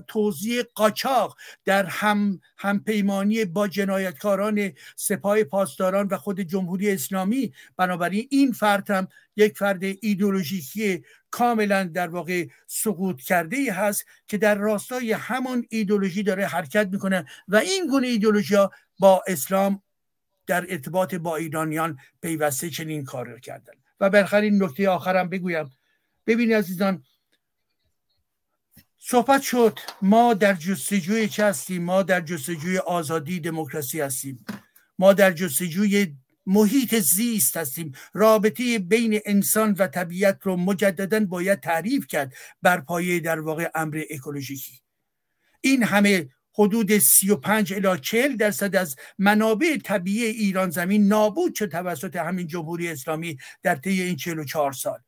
توزیع 0.09 0.63
قاچاق 0.75 1.37
در 1.65 1.87
هم 1.87 2.41
همپیمانی 2.59 3.45
با 3.45 3.69
جنایتکاران 3.69 4.73
سپاه 4.97 5.45
پاسداران 5.45 6.07
و 6.07 6.17
خود 6.17 6.41
جمهوری 6.41 6.91
اسلامی. 6.91 7.53
بنابراین 7.77 8.27
این 8.31 8.53
فرد 8.53 8.91
هم 8.91 9.09
یک 9.37 9.59
فرد 9.59 9.81
ایدولوژیکی 10.01 11.05
کاملا 11.31 11.85
در 11.85 12.09
واقع 12.09 12.47
سقوط 12.67 13.21
کرده 13.21 13.57
ای 13.57 13.69
هست 13.69 14.05
که 14.27 14.39
در 14.39 14.55
راستای 14.55 15.13
همان 15.13 15.67
ایدولوژی 15.69 16.23
داره 16.23 16.47
حرکت 16.47 16.89
می‌کنه 16.93 17.25
و 17.49 17.57
این 17.57 17.87
گونه 17.87 18.07
ایدولوژی 18.07 18.57
با 18.99 19.23
اسلام 19.27 19.83
در 20.47 20.67
ارتباط 20.69 21.15
با 21.15 21.37
ایرانیان 21.37 21.99
پیوسته 22.23 22.71
چنین 22.71 23.05
کار 23.05 23.29
رو 23.29 23.39
کردن. 23.39 23.73
و 24.01 24.11
بالاخره 24.11 24.45
این 24.45 24.63
نکته 24.63 24.89
آخرم 24.89 25.29
بگویم. 25.29 25.71
ببینید 26.27 26.57
عزیزان 26.57 27.03
صحبت 28.99 29.43
شد 29.43 29.79
ما 30.03 30.35
در 30.35 30.55
جستجوی 30.55 31.29
چه 31.29 31.45
هستیم؟ 31.45 31.85
ما 31.85 32.03
در 32.03 32.21
جستجوی 32.21 32.79
آزادی 32.79 33.41
دموکراسی 33.41 34.01
هستیم. 34.01 34.45
ما 34.99 35.13
در 35.13 35.33
جستجوی 35.33 36.17
محیط 36.47 36.95
زیست 36.95 37.57
هستیم. 37.57 37.93
رابطه 38.13 38.79
بین 38.79 39.21
انسان 39.25 39.73
و 39.79 39.87
طبیعت 39.87 40.39
رو 40.43 40.57
مجددا 40.57 41.21
باید 41.21 41.61
تعریف 41.61 42.07
کرد 42.07 42.33
بر 42.63 42.81
پایه 42.81 43.21
در 43.21 43.41
واقع 43.41 43.71
امر 43.75 44.03
اکولوژیکی. 44.11 44.81
این 45.61 45.83
همه 45.83 46.29
حدود 46.61 46.99
35 46.99 47.73
الی 47.73 48.01
40 48.01 48.37
درصد 48.37 48.77
از 48.77 48.97
منابع 49.19 49.77
طبیعی 49.77 50.25
ایران 50.25 50.71
زمین 50.71 51.09
نابود 51.09 51.55
شد 51.55 51.71
توسط 51.71 52.17
همین 52.17 52.47
جمهوری 52.47 52.89
اسلامی 52.89 53.39
در 53.63 53.75
طی 53.75 54.03
این 54.03 54.17
44 54.17 54.73
سال. 54.73 54.99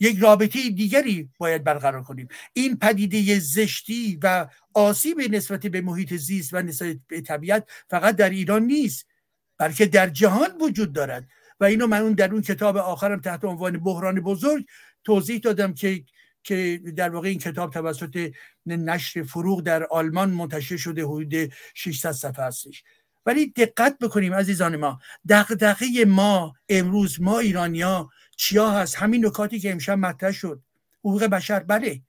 یک 0.00 0.18
رابطه 0.18 0.70
دیگری 0.70 1.30
باید 1.38 1.64
برقرار 1.64 2.02
کنیم. 2.02 2.28
این 2.52 2.78
پدیده 2.78 3.38
زشتی 3.38 4.18
و 4.22 4.46
آسیب 4.74 5.20
نسبت 5.20 5.66
به 5.66 5.80
محیط 5.80 6.14
زیست 6.14 6.54
و 6.54 6.62
نسبت 6.62 6.96
به 7.08 7.20
طبیعت 7.20 7.68
فقط 7.90 8.16
در 8.16 8.30
ایران 8.30 8.62
نیست 8.62 9.06
بلکه 9.58 9.86
در 9.86 10.08
جهان 10.08 10.50
وجود 10.60 10.92
دارد. 10.92 11.28
و 11.60 11.64
اینو 11.64 11.86
من 11.86 12.00
اون 12.00 12.12
در 12.12 12.32
اون 12.32 12.42
کتاب 12.42 12.76
آخرم 12.76 13.20
تحت 13.20 13.44
عنوان 13.44 13.78
بحران 13.78 14.20
بزرگ 14.20 14.66
توضیح 15.04 15.38
دادم 15.38 15.74
که 15.74 16.04
که 16.46 16.80
در 16.96 17.10
واقع 17.10 17.28
این 17.28 17.38
کتاب 17.38 17.70
توسط 17.70 18.32
نشر 18.66 19.22
فروغ 19.22 19.62
در 19.62 19.84
آلمان 19.84 20.30
منتشر 20.30 20.76
شده 20.76 21.04
حدود 21.04 21.52
600 21.74 22.12
صفحه 22.12 22.44
هستش. 22.44 22.84
ولی 23.26 23.46
دقت 23.46 23.98
بکنیم 23.98 24.34
عزیزان 24.34 24.76
ما 24.76 25.00
دغدغه 25.28 26.04
ما 26.04 26.54
امروز 26.68 27.20
ما 27.20 27.38
ایرانیا 27.38 28.10
چیا 28.36 28.70
هست؟ 28.70 28.96
همین 28.96 29.26
نکاتی 29.26 29.60
که 29.60 29.72
امشب 29.72 29.98
مطرح 29.98 30.32
شد. 30.32 30.62
حقوق 31.00 31.24
بشر 31.24 31.60
بله. 31.60 32.02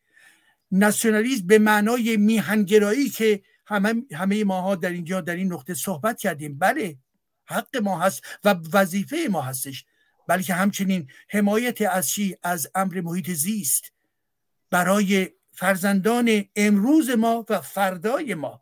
ناسیونالیسم 0.72 1.48
به 1.48 1.60
معنای 1.60 2.18
میهنگرایی 2.18 3.10
که 3.10 3.42
همه 3.66 3.96
همه 4.14 4.44
ماها 4.44 4.76
در 4.76 4.90
اینجا 4.90 5.22
در 5.22 5.36
این 5.36 5.54
نقطه 5.54 5.74
صحبت 5.74 6.20
کردیم. 6.20 6.58
بله 6.58 6.98
حق 7.46 7.78
ما 7.78 8.00
هست 8.00 8.22
و 8.44 8.56
وظیفه 8.74 9.18
ما 9.30 9.42
هستش. 9.42 9.86
بلکه 10.28 10.54
همچنین 10.54 11.08
حمایت 11.30 11.82
از 11.82 12.10
چی؟ 12.10 12.38
از 12.44 12.68
امر 12.76 13.02
محیط 13.02 13.32
زیست. 13.32 13.97
برای 14.70 15.30
فرزندان 15.52 16.46
امروز 16.56 17.10
ما 17.10 17.46
و 17.50 17.62
فردای 17.62 18.34
ما. 18.34 18.62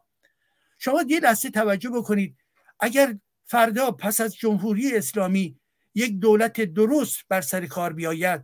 شما 0.77 1.03
یه 1.07 1.19
لحظه 1.19 1.49
توجه 1.49 1.89
بکنید. 1.89 2.37
اگر 2.79 3.17
فردا 3.45 3.91
پس 3.91 4.21
از 4.21 4.35
جمهوری 4.35 4.97
اسلامی 4.97 5.59
یک 5.95 6.19
دولت 6.19 6.61
درست 6.61 7.19
بر 7.29 7.41
سر 7.41 7.65
کار 7.65 7.93
بیاید 7.93 8.41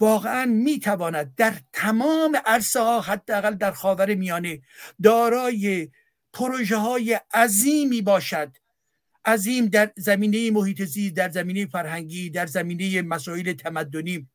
واقعا 0.00 0.44
می‌تواند 0.44 1.34
در 1.34 1.54
تمام 1.72 2.36
عرصه 2.46 2.80
ها 2.80 3.00
حداقل 3.00 3.54
در 3.54 3.72
خاور 3.72 4.14
میانه 4.14 4.62
دارای 5.02 5.88
پروژه 6.32 6.76
های 6.76 7.20
عظیمی 7.34 8.02
باشد. 8.02 8.56
عظیم 9.24 9.66
در 9.66 9.92
زمینه 9.96 10.50
محیط 10.50 10.82
زیست 10.82 11.14
در 11.14 11.28
زمینه 11.28 11.66
فرهنگی 11.66 12.30
در 12.30 12.46
زمینه 12.46 13.02
مسائل 13.02 13.52
تمدنی. 13.52 14.28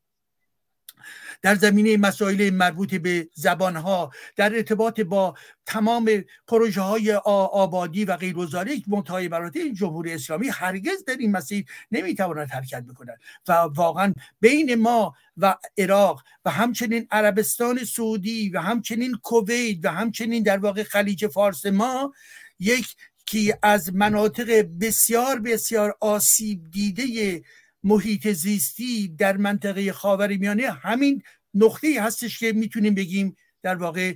در 1.42 1.54
زمینه 1.54 1.96
مسائل 1.96 2.50
مربوط 2.50 2.94
به 2.94 3.28
زبانها 3.34 4.10
در 4.36 4.56
ارتباط 4.56 5.00
با 5.00 5.34
تمام 5.66 6.24
پروژه 6.48 6.80
های 6.80 7.12
آبادی 7.14 8.04
و 8.04 8.16
غیر 8.16 8.38
وزاره 8.38 8.76
منتهای 8.86 9.28
برات 9.28 9.58
جمهوری 9.58 10.12
اسلامی 10.12 10.48
هرگز 10.48 11.04
در 11.04 11.16
این 11.16 11.32
مسیر 11.32 11.64
نمی‌تواند 11.90 12.50
حرکت 12.50 12.82
بکند 12.82 13.18
و 13.48 13.52
واقعا 13.52 14.14
بین 14.40 14.74
ما 14.74 15.14
و 15.36 15.56
عراق 15.78 16.24
و 16.44 16.50
همچنین 16.50 17.06
عربستان 17.10 17.84
سعودی 17.84 18.48
و 18.48 18.60
همچنین 18.60 19.14
کویت 19.22 19.78
و 19.84 19.92
همچنین 19.92 20.42
در 20.42 20.58
واقع 20.58 20.82
خلیج 20.82 21.26
فارس 21.26 21.66
ما 21.66 22.12
یک 22.58 22.96
که 23.26 23.58
از 23.62 23.94
مناطق 23.94 24.66
بسیار 24.80 25.38
بسیار 25.38 25.96
آسیب 26.00 26.70
دیده 26.70 27.42
محیط 27.82 28.28
زیستی 28.28 29.08
در 29.08 29.36
منطقه 29.36 29.92
خاور 29.92 30.36
میانه 30.36 30.70
همین 30.70 31.22
نقطه 31.54 32.02
هستش 32.02 32.38
که 32.38 32.52
می‌تونیم 32.52 32.94
بگیم 32.94 33.36
در 33.62 33.74
واقع 33.74 34.14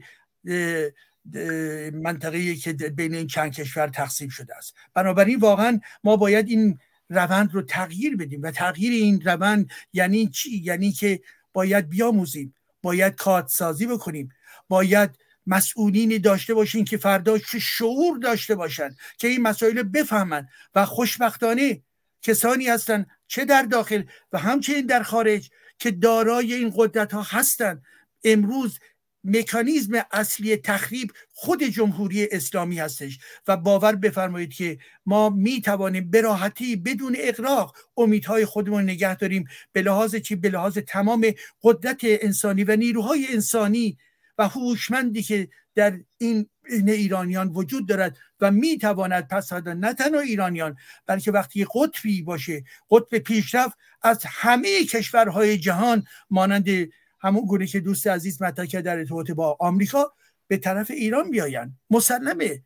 منطقه 1.92 2.54
که 2.54 2.72
بین 2.72 3.14
این 3.14 3.26
چند 3.26 3.52
کشور 3.52 3.88
تقسیم 3.88 4.28
شده 4.28 4.56
است. 4.56 4.74
بنابراین 4.94 5.38
واقعا 5.38 5.80
ما 6.04 6.16
باید 6.16 6.48
این 6.48 6.78
روند 7.08 7.54
رو 7.54 7.62
تغییر 7.62 8.16
بدیم 8.16 8.42
و 8.42 8.50
تغییر 8.50 8.92
این 8.92 9.20
روند 9.20 9.70
یعنی 9.92 10.28
چی؟ 10.28 10.58
یعنی 10.58 10.92
که 10.92 11.20
باید 11.52 11.88
بیاموزیم 11.88 12.54
باید 12.82 13.14
کارتسازی 13.14 13.86
بکنیم 13.86 14.32
باید 14.68 15.10
مسئولینی 15.46 16.18
داشته 16.18 16.54
باشین 16.54 16.84
که 16.84 16.96
فردا 16.96 17.38
شعور 17.60 18.18
داشته 18.18 18.54
باشن 18.54 18.96
که 19.18 19.28
این 19.28 19.42
مسائل 19.42 19.82
بفهمن 19.82 20.48
و 20.74 20.84
خوشبختانه 20.84 21.82
کسانی 22.22 22.68
هستند 22.68 23.06
چه 23.32 23.44
در 23.44 23.62
داخل 23.62 24.02
و 24.32 24.38
همچنین 24.38 24.86
در 24.86 25.02
خارج 25.02 25.50
که 25.78 25.90
دارای 25.90 26.54
این 26.54 26.72
قدرت 26.76 27.14
ها 27.14 27.22
هستند. 27.22 27.82
امروز 28.24 28.78
مکانیزم 29.24 30.04
اصلی 30.10 30.56
تخریب 30.56 31.12
خود 31.32 31.62
جمهوری 31.62 32.28
اسلامی 32.30 32.78
هستش 32.78 33.18
و 33.48 33.56
باور 33.56 33.94
بفرمایید 33.94 34.54
که 34.54 34.78
ما 35.06 35.30
می 35.30 35.60
توانیم 35.60 36.10
به 36.10 36.20
راحتی 36.20 36.76
بدون 36.76 37.16
اقراق 37.18 37.76
امیدهای 37.96 38.44
خودمون 38.44 38.82
نگه 38.82 39.16
داریم. 39.16 39.44
به 39.72 39.82
لحاظ 39.82 40.16
چی؟ 40.16 40.36
به 40.36 40.50
لحاظ 40.50 40.78
تمام 40.78 41.26
قدرت 41.62 42.00
انسانی 42.02 42.64
و 42.64 42.76
نیروهای 42.76 43.26
انسانی 43.30 43.98
و 44.38 44.48
هوشمندی 44.48 45.22
که 45.22 45.48
در 45.74 46.00
این 46.18 46.48
بین 46.62 46.90
ایرانیان 46.90 47.48
وجود 47.48 47.88
دارد 47.88 48.16
و 48.40 48.50
می‌تواند 48.50 49.28
پس 49.28 49.52
نه 49.52 49.94
تنها 49.94 50.20
ایرانیان 50.20 50.76
بلکه 51.06 51.32
وقتی 51.32 51.66
قطبی 51.74 52.22
باشه 52.22 52.64
قطب 52.90 53.18
پیشرفت 53.18 53.78
از 54.02 54.22
همه 54.26 54.84
کشورهای 54.84 55.58
جهان 55.58 56.04
مانند 56.30 56.68
همون 57.20 57.46
گونه 57.46 57.66
که 57.66 57.80
دوست 57.80 58.06
عزیز 58.06 58.42
مطرح 58.42 58.66
کرد 58.66 58.84
در 58.84 58.98
ارتباط 58.98 59.30
با 59.30 59.56
آمریکا 59.60 60.12
به 60.48 60.56
طرف 60.56 60.90
ایران 60.90 61.30
بیاین 61.30 61.76
مسلمه. 61.90 62.62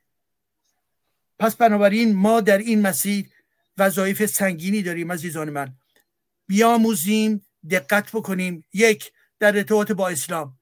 پس 1.38 1.56
بنابراین 1.56 2.14
ما 2.14 2.40
در 2.40 2.58
این 2.58 2.82
مسیر 2.82 3.26
وظایف 3.78 4.26
سنگینی 4.26 4.82
داریم 4.82 5.12
عزیزان 5.12 5.50
من. 5.50 5.74
بیاموزیم 6.46 7.46
دقت 7.70 8.12
بکنیم. 8.12 8.64
یک 8.72 9.12
در 9.38 9.56
ارتباط 9.56 9.92
با 9.92 10.08
اسلام. 10.08 10.58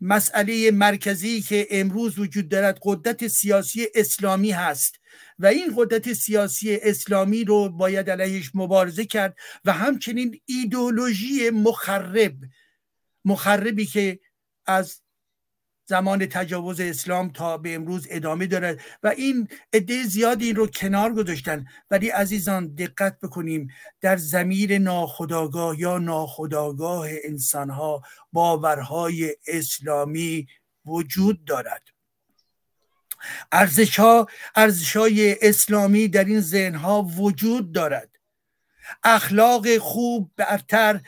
مسئله 0.00 0.70
مرکزی 0.70 1.42
که 1.42 1.66
امروز 1.70 2.18
وجود 2.18 2.48
دارد 2.48 2.78
قدرت 2.82 3.28
سیاسی 3.28 3.86
اسلامی 3.94 4.50
هست 4.50 5.00
و 5.38 5.46
این 5.46 5.72
قدرت 5.76 6.12
سیاسی 6.12 6.76
اسلامی 6.82 7.44
رو 7.44 7.68
باید 7.68 8.10
علیهش 8.10 8.50
مبارزه 8.54 9.04
کرد 9.04 9.36
و 9.64 9.72
همچنین 9.72 10.40
ایدولوژی 10.46 11.50
مخرب 11.50 12.34
مخربی 13.24 13.86
که 13.86 14.20
از 14.66 15.02
زمان 15.90 16.26
تجاوز 16.26 16.80
اسلام 16.80 17.30
تا 17.30 17.58
به 17.58 17.74
امروز 17.74 18.06
ادامه 18.10 18.46
دارد 18.46 18.80
و 19.02 19.08
این 19.08 19.48
عده 19.72 20.02
زیادی 20.04 20.46
این 20.46 20.56
رو 20.56 20.66
کنار 20.66 21.14
گذاشتن. 21.14 21.66
ولی 21.90 22.08
عزیزان 22.08 22.74
دقت 22.74 23.20
بکنیم 23.20 23.68
در 24.00 24.16
زمیر 24.16 24.78
ناخداگاه 24.78 25.80
یا 25.80 25.98
ناخداگاه 25.98 27.06
انسانها 27.24 28.02
باورهای 28.32 29.36
اسلامی 29.46 30.46
وجود 30.86 31.44
دارد. 31.44 31.82
ارزش 33.52 33.98
ها 33.98 34.26
ارزش 34.54 34.96
های 34.96 35.48
اسلامی 35.48 36.08
در 36.08 36.24
این 36.24 36.40
ذهن 36.40 36.74
ها 36.74 37.02
وجود 37.02 37.72
دارد. 37.72 38.10
اخلاق 39.04 39.78
خوب 39.78 40.30
برتر 40.36 41.00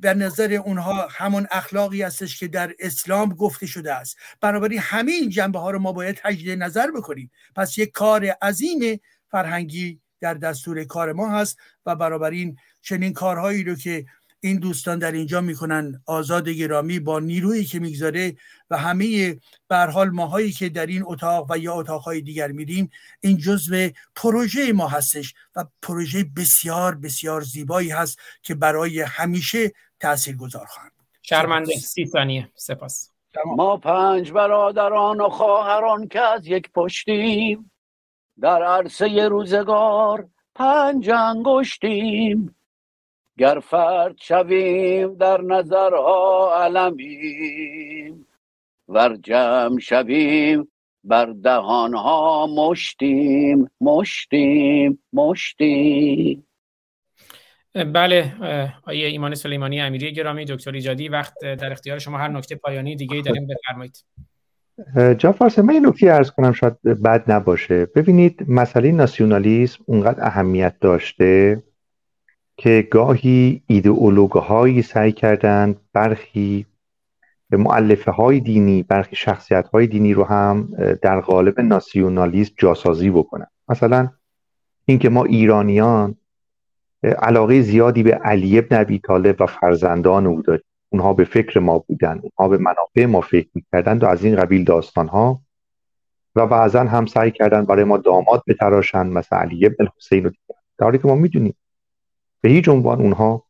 در 0.00 0.14
نظر 0.14 0.52
اونها 0.52 1.08
همون 1.10 1.46
اخلاقی 1.50 2.02
هستش 2.02 2.38
که 2.38 2.48
در 2.48 2.74
اسلام 2.78 3.28
گفته 3.28 3.66
شده 3.66 3.94
است. 3.94 4.16
بنابراین 4.40 4.78
همه 4.78 5.12
این 5.12 5.30
جنبه 5.30 5.58
ها 5.58 5.70
رو 5.70 5.78
ما 5.78 5.92
باید 5.92 6.20
تجدید 6.22 6.62
نظر 6.62 6.90
بکنیم. 6.90 7.30
پس 7.56 7.78
یک 7.78 7.92
کار 7.92 8.26
عظیم 8.42 9.00
فرهنگی 9.30 10.00
در 10.20 10.34
دستور 10.34 10.84
کار 10.84 11.12
ما 11.12 11.30
هست 11.30 11.58
و 11.86 11.96
بنابراین 11.96 12.56
چنین 12.82 13.12
کارهایی 13.12 13.64
رو 13.64 13.74
که 13.74 14.06
این 14.40 14.58
دوستان 14.58 14.98
در 14.98 15.12
اینجا 15.12 15.40
می‌کنن 15.40 16.02
آزاد 16.06 16.48
گرامی 16.48 17.00
با 17.00 17.20
نیرویی 17.20 17.64
که 17.64 17.78
می‌گذاره 17.78 18.36
و 18.70 18.78
همه 18.78 19.36
به 19.68 19.76
حال 19.76 20.10
ماهایی 20.10 20.52
که 20.52 20.68
در 20.68 20.86
این 20.86 21.02
اتاق 21.06 21.50
و 21.50 21.58
یا 21.58 21.74
اتاقهای 21.74 22.20
دیگر 22.20 22.52
میریم 22.52 22.90
این 23.20 23.36
جزء 23.36 23.88
پروژه 24.16 24.72
ما 24.72 24.88
هستش 24.88 25.34
و 25.56 25.64
پروژه 25.82 26.24
بسیار 26.36 26.94
بسیار 26.94 27.40
زیبایی 27.40 27.90
هست 27.90 28.18
که 28.42 28.54
برای 28.54 29.00
همیشه 29.00 29.72
تأثیر 30.00 30.36
گذار 30.36 30.66
خواهند 30.66 30.92
بود. 30.98 31.06
شرمنده. 31.22 31.72
سی 31.72 32.06
ثانیه. 32.06 32.48
سپاس. 32.54 33.10
ما 33.46 33.76
پنج 33.76 34.32
برادران 34.32 35.20
و 35.20 35.28
خواهران 35.28 36.08
که 36.08 36.20
از 36.20 36.46
یک 36.46 36.70
پشتیم 36.72 37.70
در 38.40 38.62
عرصه 38.62 39.28
روزگار 39.28 40.28
پنج 40.54 41.10
انگشتیم. 41.10 42.56
گر 43.38 43.60
فرد 43.60 44.16
شویم 44.20 45.14
در 45.14 45.40
نظرها 45.40 46.54
علمیم. 46.64 48.26
ور 48.88 49.16
جمع 49.16 49.78
شویم 49.78 50.72
بر 51.04 51.26
دهانها 51.26 52.46
مشتیم. 52.46 53.70
مشتیم. 53.80 55.02
مشتیم. 55.12 56.47
بله 57.84 58.32
آیه 58.82 59.06
ایمان 59.06 59.34
سلیمانی 59.34 59.80
امیری 59.80 60.12
گرامی 60.12 60.44
دکتر 60.44 60.72
ایجادی 60.72 61.08
وقت 61.08 61.34
در 61.40 61.72
اختیار 61.72 61.98
شما 61.98 62.18
هر 62.18 62.28
نکته 62.28 62.54
پایانی 62.54 62.96
دیگه 62.96 63.16
ای 63.16 63.22
داریم 63.22 63.46
بفرمایید. 63.46 64.04
جعفر 65.18 65.62
من 65.62 65.70
این 65.70 65.86
نکته 65.86 66.12
ارز 66.12 66.30
کنم 66.30 66.52
شاید 66.52 66.82
بد 66.82 67.30
نباشه. 67.30 67.86
ببینید 67.86 68.44
مسئله 68.48 68.92
ناسیونالیسم 68.92 69.84
اونقدر 69.86 70.26
اهمیت 70.26 70.74
داشته 70.80 71.62
که 72.56 72.88
گاهی 72.90 73.62
ایدئولوگهایی 73.66 74.82
سعی 74.82 75.12
کردند 75.12 75.76
برخی 75.92 76.66
معلفه 77.50 78.10
های 78.10 78.40
دینی 78.40 78.82
برخی 78.82 79.16
شخصیت 79.16 79.68
های 79.68 79.86
دینی 79.86 80.14
رو 80.14 80.24
هم 80.24 80.68
در 81.02 81.20
قالب 81.20 81.60
ناسیونالیسم 81.60 82.54
جاسازی 82.58 83.10
بکنن. 83.10 83.46
مثلا 83.68 84.08
اینکه 84.84 85.08
ما 85.08 85.24
ایرانیان 85.24 86.14
علاقه 87.02 87.60
زیادی 87.60 88.02
به 88.02 88.14
علی 88.14 88.58
ابن 88.58 88.80
ابی 88.80 88.98
طالب 88.98 89.40
و 89.40 89.46
فرزندان 89.46 90.26
او 90.26 90.42
داریم. 90.42 90.64
اونها 90.90 91.12
به 91.12 91.24
فکر 91.24 91.60
ما 91.60 91.78
بودن 91.78 92.20
اونها 92.22 92.56
به 92.56 92.58
منافع 92.58 93.06
ما 93.06 93.20
فکر 93.20 93.48
می‌کردند 93.54 94.02
و 94.02 94.06
از 94.06 94.24
این 94.24 94.36
قبیل 94.36 94.64
داستان 94.64 95.08
ها 95.08 95.40
و 96.36 96.46
بعضا 96.46 96.80
هم 96.80 97.06
سعی 97.06 97.30
کردن 97.30 97.64
برای 97.64 97.84
ما 97.84 97.96
داماد 97.96 98.42
بتراشن 98.46 99.06
مثل 99.06 99.36
علی 99.36 99.66
ابن 99.66 99.76
الحسین 99.80 100.26
و 100.26 100.28
دیگر 100.28 100.58
در 100.78 100.96
که 100.96 101.08
ما 101.08 101.14
می‌دونیم 101.14 101.54
به 102.40 102.48
هیچ 102.48 102.68
عنوان 102.68 103.00
اونها 103.00 103.44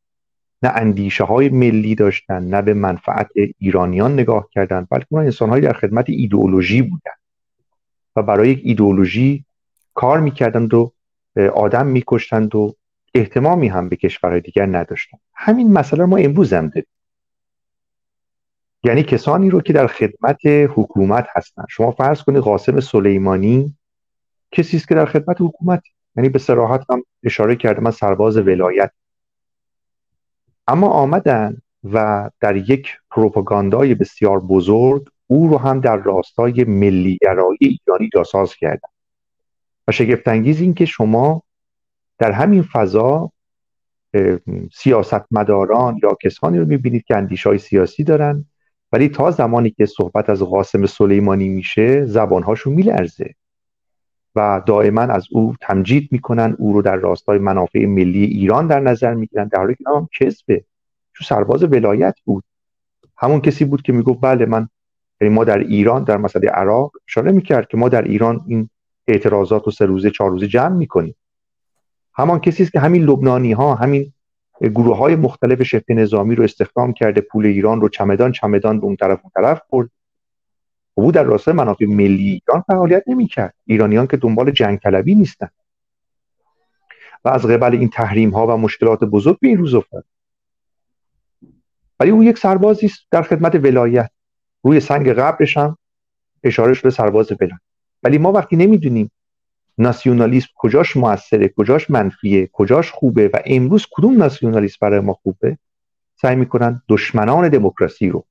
نه 0.63 0.69
اندیشه 0.75 1.25
های 1.25 1.49
ملی 1.49 1.95
داشتن 1.95 2.45
نه 2.45 2.63
به 2.63 2.75
منفعت 2.75 3.29
ایرانیان 3.59 4.13
نگاه 4.13 4.49
کردن 4.53 4.87
بلکه 4.91 5.07
اونها 5.11 5.25
انسان 5.25 5.61
در 5.61 5.73
خدمت 5.73 6.05
ایدئولوژی 6.09 6.83
بودن 6.83 7.13
و 8.17 8.23
برای 8.23 8.49
یک 8.49 8.61
ایدئولوژی 8.65 9.45
کار 9.95 10.21
می‌کردند 10.21 10.75
و 10.75 10.93
آدم 11.55 11.87
میکشتند 11.87 12.55
و 12.55 12.75
احتمامی 13.15 13.69
هم 13.69 13.89
به 13.89 13.97
کشورهای 13.97 14.41
دیگر 14.41 14.67
نداشتن 14.67 15.19
همین 15.35 15.73
مسئله 15.73 16.05
ما 16.05 16.17
امروز 16.17 16.53
هم 16.53 16.69
داریم. 16.69 16.89
یعنی 18.85 19.03
کسانی 19.03 19.51
رو 19.51 19.61
که 19.61 19.73
در 19.73 19.87
خدمت 19.87 20.39
حکومت 20.45 21.27
هستن. 21.37 21.65
شما 21.69 21.91
فرض 21.91 22.23
کنید 22.23 22.43
قاسم 22.43 22.81
سلیمانی 22.81 23.77
کسی 24.53 24.77
است 24.77 24.89
که 24.89 24.95
در 24.95 25.07
خدمت 25.07 25.37
حکومت. 25.41 25.83
یعنی 26.17 26.29
به 26.29 26.39
صراحت 26.39 26.85
هم 26.91 27.05
اشاره 27.25 27.57
کرده 27.57 27.81
من 27.81 27.91
سرباز 27.91 28.37
ولایت. 28.37 28.91
اما 30.67 30.89
آمدن 30.89 31.57
و 31.85 32.31
در 32.41 32.57
یک 32.57 32.97
پروپاگاندای 33.11 33.95
بسیار 33.95 34.41
بزرگ 34.41 35.09
او 35.27 35.49
رو 35.49 35.59
هم 35.59 35.81
در 35.81 35.97
راستای 35.97 36.65
ملیگرایی 36.65 37.59
ایرانی 37.61 38.11
جاساز 38.15 38.55
کردن. 38.55 38.89
و 39.89 39.93
شگفتانگیز 39.93 40.61
این 40.61 40.75
که 40.75 40.85
شما 40.85 41.43
در 42.19 42.33
همین 42.33 42.63
فضا 42.63 43.33
سیاستمداران 44.75 46.01
یا 46.03 46.17
کسانی 46.23 46.59
رو 46.59 46.67
می‌بینید 46.67 47.05
که 47.05 47.17
اندیش 47.17 47.49
سیاسی 47.57 48.05
دارن 48.05 48.45
ولی 48.93 49.09
تا 49.09 49.31
زمانی 49.31 49.71
که 49.71 49.87
صحبت 49.87 50.31
از 50.31 50.43
قاسم 50.43 50.87
سلیمانی 50.87 51.49
میشه 51.49 52.05
زبانهاشون 52.05 52.73
میلرزه. 52.73 53.35
و 54.35 54.63
دائما 54.67 55.01
از 55.01 55.27
او 55.31 55.55
تمجید 55.61 56.09
می‌کنن 56.13 56.57
او 56.59 56.73
رو 56.73 56.83
در 56.83 56.97
راستای 56.97 57.39
منافع 57.39 57.87
ملی 57.87 58.25
ایران 58.25 58.67
در 58.67 58.81
نظر 58.81 59.15
می‌گیرن 59.15 59.49
در 59.49 59.59
حالی 59.59 59.75
که 59.75 59.85
هم 59.87 60.09
کذبه. 60.21 60.65
چون 61.13 61.27
سرباز 61.27 61.63
ولایت 61.63 62.15
بود. 62.25 62.45
همون 63.17 63.41
کسی 63.41 63.65
بود 63.65 63.83
که 63.83 63.93
می‌گفت 63.93 64.19
بله 64.23 64.47
من 64.47 64.69
یعنی 65.21 65.35
ما 65.35 65.45
در 65.45 65.59
ایران 65.59 66.05
در 66.05 66.17
مسئله 66.17 66.49
عراق 66.49 66.93
اشاره 67.09 67.33
می‌کرد 67.33 67.69
که 67.69 67.77
ما 67.77 67.89
در 67.89 68.03
ایران 68.03 68.41
این 68.47 68.71
اعتراضات 69.07 69.65
رو 69.65 69.73
سه 69.73 69.87
روزه 69.87 70.11
چهار 70.11 70.31
روزه 70.31 70.47
جمع 70.47 70.77
می‌کنیم. 70.77 71.15
همان 72.19 72.41
کسی 72.41 72.63
است 72.63 72.73
که 72.73 72.81
همین 72.81 73.03
لبنانی 73.03 73.53
ها 73.53 73.75
همین 73.75 74.13
گروه 74.61 74.97
های 74.97 75.17
مختلف 75.17 75.63
شبه 75.63 75.95
نظامی 75.95 76.35
رو 76.35 76.45
استخدام 76.45 76.93
کرده 76.93 77.21
پول 77.21 77.47
ایران 77.47 77.81
رو 77.81 77.89
چمدان 77.89 78.33
چمدان 78.33 78.81
به 78.81 78.87
اون 78.87 78.97
طرف 78.97 79.21
اون 79.23 79.31
طرف 79.35 79.61
برد. 79.71 79.91
او 80.95 81.13
در 81.13 81.23
راستای 81.23 81.55
منافع 81.55 81.87
ملی 81.87 82.31
ایران 82.31 82.65
فعالیت 82.67 83.05
نمی‌کرد. 83.07 83.55
ایرانیان 83.67 84.07
که 84.07 84.17
دنبال 84.17 84.51
جنگ 84.51 84.79
طلبی 84.79 85.15
نیستن. 85.15 85.49
و 87.25 87.29
از 87.29 87.47
قبل 87.47 87.77
این 87.77 87.89
تحریم 87.89 88.31
ها 88.31 88.47
و 88.47 88.57
مشکلات 88.57 89.05
بزرگ 89.05 89.39
به 89.41 89.49
این 89.49 89.59
روز 89.59 89.75
افتاد. 89.75 90.05
ولی 92.01 92.11
او 92.11 92.25
یک 92.25 92.39
سربازی 92.39 92.87
است 92.87 93.01
در 93.11 93.23
خدمت 93.23 93.55
ولایت. 93.55 94.11
روی 94.63 94.81
سنگ 94.81 95.09
قبرش 95.09 95.57
هم 95.57 95.79
اشاره 96.43 96.75
شده 96.75 96.91
سرباز 96.91 97.33
ولایت. 97.33 97.61
ولی 98.03 98.19
ما 98.19 98.33
وقتی 98.33 98.57
نمی‌دونیم 98.57 99.11
ناسیونالیسم 99.79 100.49
کجاش 100.57 100.97
موثره 100.97 101.49
کجاش 101.57 101.91
منفیه 101.91 102.51
کجاش 102.53 102.91
خوبه 102.91 103.29
و 103.29 103.37
امروز 103.47 103.87
کدوم 103.91 104.17
ناسیونالیسم 104.17 104.77
برای 104.81 105.01
ما 105.01 105.13
خوبه؟ 105.13 105.59
سعی 106.17 106.37
می‌کنن 106.37 106.83
دشمنان 106.89 107.49
دموکراسی 107.49 108.09
رو 108.09 108.25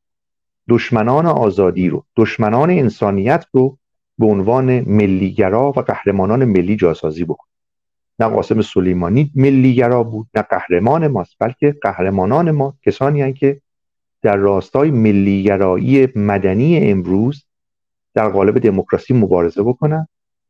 دشمنان 0.69 1.25
آزادی 1.25 1.89
رو 1.89 2.05
دشمنان 2.15 2.69
انسانیت 2.69 3.45
رو 3.51 3.77
به 4.17 4.25
عنوان 4.25 4.79
ملیگرا 4.79 5.69
و 5.69 5.81
قهرمانان 5.81 6.45
ملی 6.45 6.75
جاسازی 6.75 7.25
بکن 7.25 7.47
نه 8.19 8.27
قاسم 8.27 8.61
سلیمانی 8.61 9.31
ملیگرا 9.35 10.03
بود 10.03 10.27
نه 10.35 10.41
قهرمان 10.41 11.07
ماست 11.07 11.35
بلکه 11.39 11.75
قهرمانان 11.81 12.51
ما 12.51 12.73
کسانی 12.85 13.21
هستند 13.21 13.35
که 13.35 13.61
در 14.21 14.35
راستای 14.35 14.91
ملیگرایی 14.91 16.07
مدنی 16.15 16.91
امروز 16.91 17.45
در 18.13 18.29
قالب 18.29 18.59
دموکراسی 18.59 19.13
مبارزه 19.13 19.63
بکنن 19.63 20.07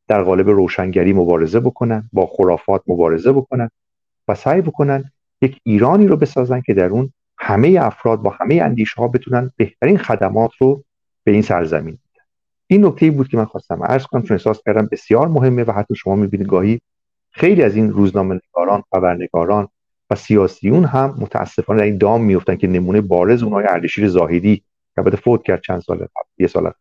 در 0.07 0.23
قالب 0.23 0.49
روشنگری 0.49 1.13
مبارزه 1.13 1.59
بکنن 1.59 2.09
با 2.13 2.25
خرافات 2.25 2.81
مبارزه 2.87 3.31
بکنن 3.31 3.69
و 4.27 4.35
سعی 4.35 4.61
بکنن 4.61 5.11
یک 5.41 5.59
ایرانی 5.63 6.07
رو 6.07 6.17
بسازن 6.17 6.61
که 6.61 6.73
در 6.73 6.89
اون 6.89 7.11
همه 7.37 7.77
افراد 7.81 8.21
با 8.21 8.29
همه 8.29 8.55
اندیشه 8.55 8.95
ها 9.01 9.07
بتونن 9.07 9.51
بهترین 9.57 9.97
خدمات 9.97 10.51
رو 10.59 10.83
به 11.23 11.31
این 11.31 11.41
سرزمین 11.41 11.93
بدن. 11.93 12.23
این 12.67 12.85
نکته 12.85 13.11
بود 13.11 13.27
که 13.27 13.37
من 13.37 13.45
خواستم 13.45 13.83
عرض 13.83 14.05
کنم 14.05 14.21
چون 14.21 14.37
احساس 14.37 14.61
کردم 14.65 14.89
بسیار 14.91 15.27
مهمه 15.27 15.63
و 15.63 15.71
حتی 15.71 15.95
شما 15.95 16.15
می‌بینید 16.15 16.47
گاهی 16.47 16.81
خیلی 17.31 17.63
از 17.63 17.75
این 17.75 17.91
روزنامه 17.91 18.39
نگاران 18.49 18.83
خبرنگاران 18.91 19.67
و 20.09 20.15
سیاسیون 20.15 20.85
هم 20.85 21.15
متاسفانه 21.19 21.79
در 21.79 21.85
این 21.85 21.97
دام 21.97 22.23
میفتن 22.23 22.55
که 22.55 22.67
نمونه 22.67 23.01
بارز 23.01 23.43
اونهای 23.43 23.65
اردشیر 23.69 24.07
زاهدی 24.07 24.63
که 24.95 25.01
بعد 25.01 25.15
فوت 25.15 25.43
کرد 25.43 25.61
چند 25.61 25.81
سال 25.81 25.97
قبل 25.97 26.29
یه 26.37 26.47
سال 26.47 26.71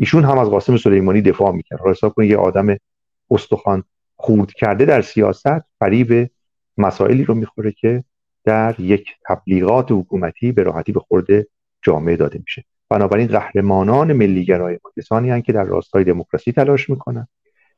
ایشون 0.00 0.24
هم 0.24 0.38
از 0.38 0.48
قاسم 0.48 0.76
سلیمانی 0.76 1.22
دفاع 1.22 1.52
می‌کرد. 1.52 1.80
حساب 1.86 2.14
کنید 2.14 2.30
یه 2.30 2.36
آدم 2.36 2.76
استخوان 3.30 3.84
خورد 4.16 4.52
کرده 4.52 4.84
در 4.84 5.02
سیاست 5.02 5.60
فریب 5.78 6.30
مسائلی 6.78 7.24
رو 7.24 7.34
می‌خوره 7.34 7.72
که 7.72 8.04
در 8.44 8.74
یک 8.78 9.08
تبلیغات 9.28 9.92
حکومتی 9.92 10.52
به 10.52 10.62
راحتی 10.62 10.92
به 10.92 11.00
خورده 11.00 11.46
جامعه 11.82 12.16
داده 12.16 12.38
میشه. 12.38 12.64
بنابراین 12.88 13.26
قهرمانان 13.26 14.12
ملیگرای 14.12 14.78
ما 14.84 14.90
کسانی 14.96 15.30
هستند 15.30 15.44
که 15.44 15.52
در 15.52 15.64
راستای 15.64 16.04
دموکراسی 16.04 16.52
تلاش 16.52 16.90
می‌کنن 16.90 17.26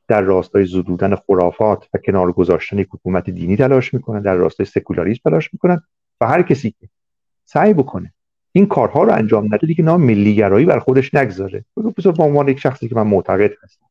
در 0.08 0.20
راستای 0.20 0.66
زدودن 0.66 1.14
خرافات 1.14 1.88
و 1.94 1.98
کنار 1.98 2.32
گذاشتن 2.32 2.78
حکومت 2.78 3.30
دینی 3.30 3.56
تلاش 3.56 3.94
می‌کنن 3.94 4.22
در 4.22 4.34
راستای 4.34 4.66
سکولاریسم 4.66 5.20
تلاش 5.24 5.52
می‌کنن 5.52 5.82
و 6.20 6.26
هر 6.26 6.42
کسی 6.42 6.70
که 6.70 6.88
سعی 7.44 7.74
بکنه 7.74 8.12
این 8.52 8.66
کارها 8.66 9.02
رو 9.02 9.12
انجام 9.12 9.54
نده 9.54 9.66
دیگه 9.66 9.84
نام 9.84 10.02
ملیگرایی 10.02 10.66
بر 10.66 10.78
خودش 10.78 11.14
نگذاره. 11.14 11.64
بذار 11.98 12.12
به 12.12 12.22
عنوان 12.22 12.48
یک 12.48 12.58
شخصی 12.58 12.88
که 12.88 12.94
من 12.94 13.06
معتقد 13.06 13.50
هستم. 13.62 13.86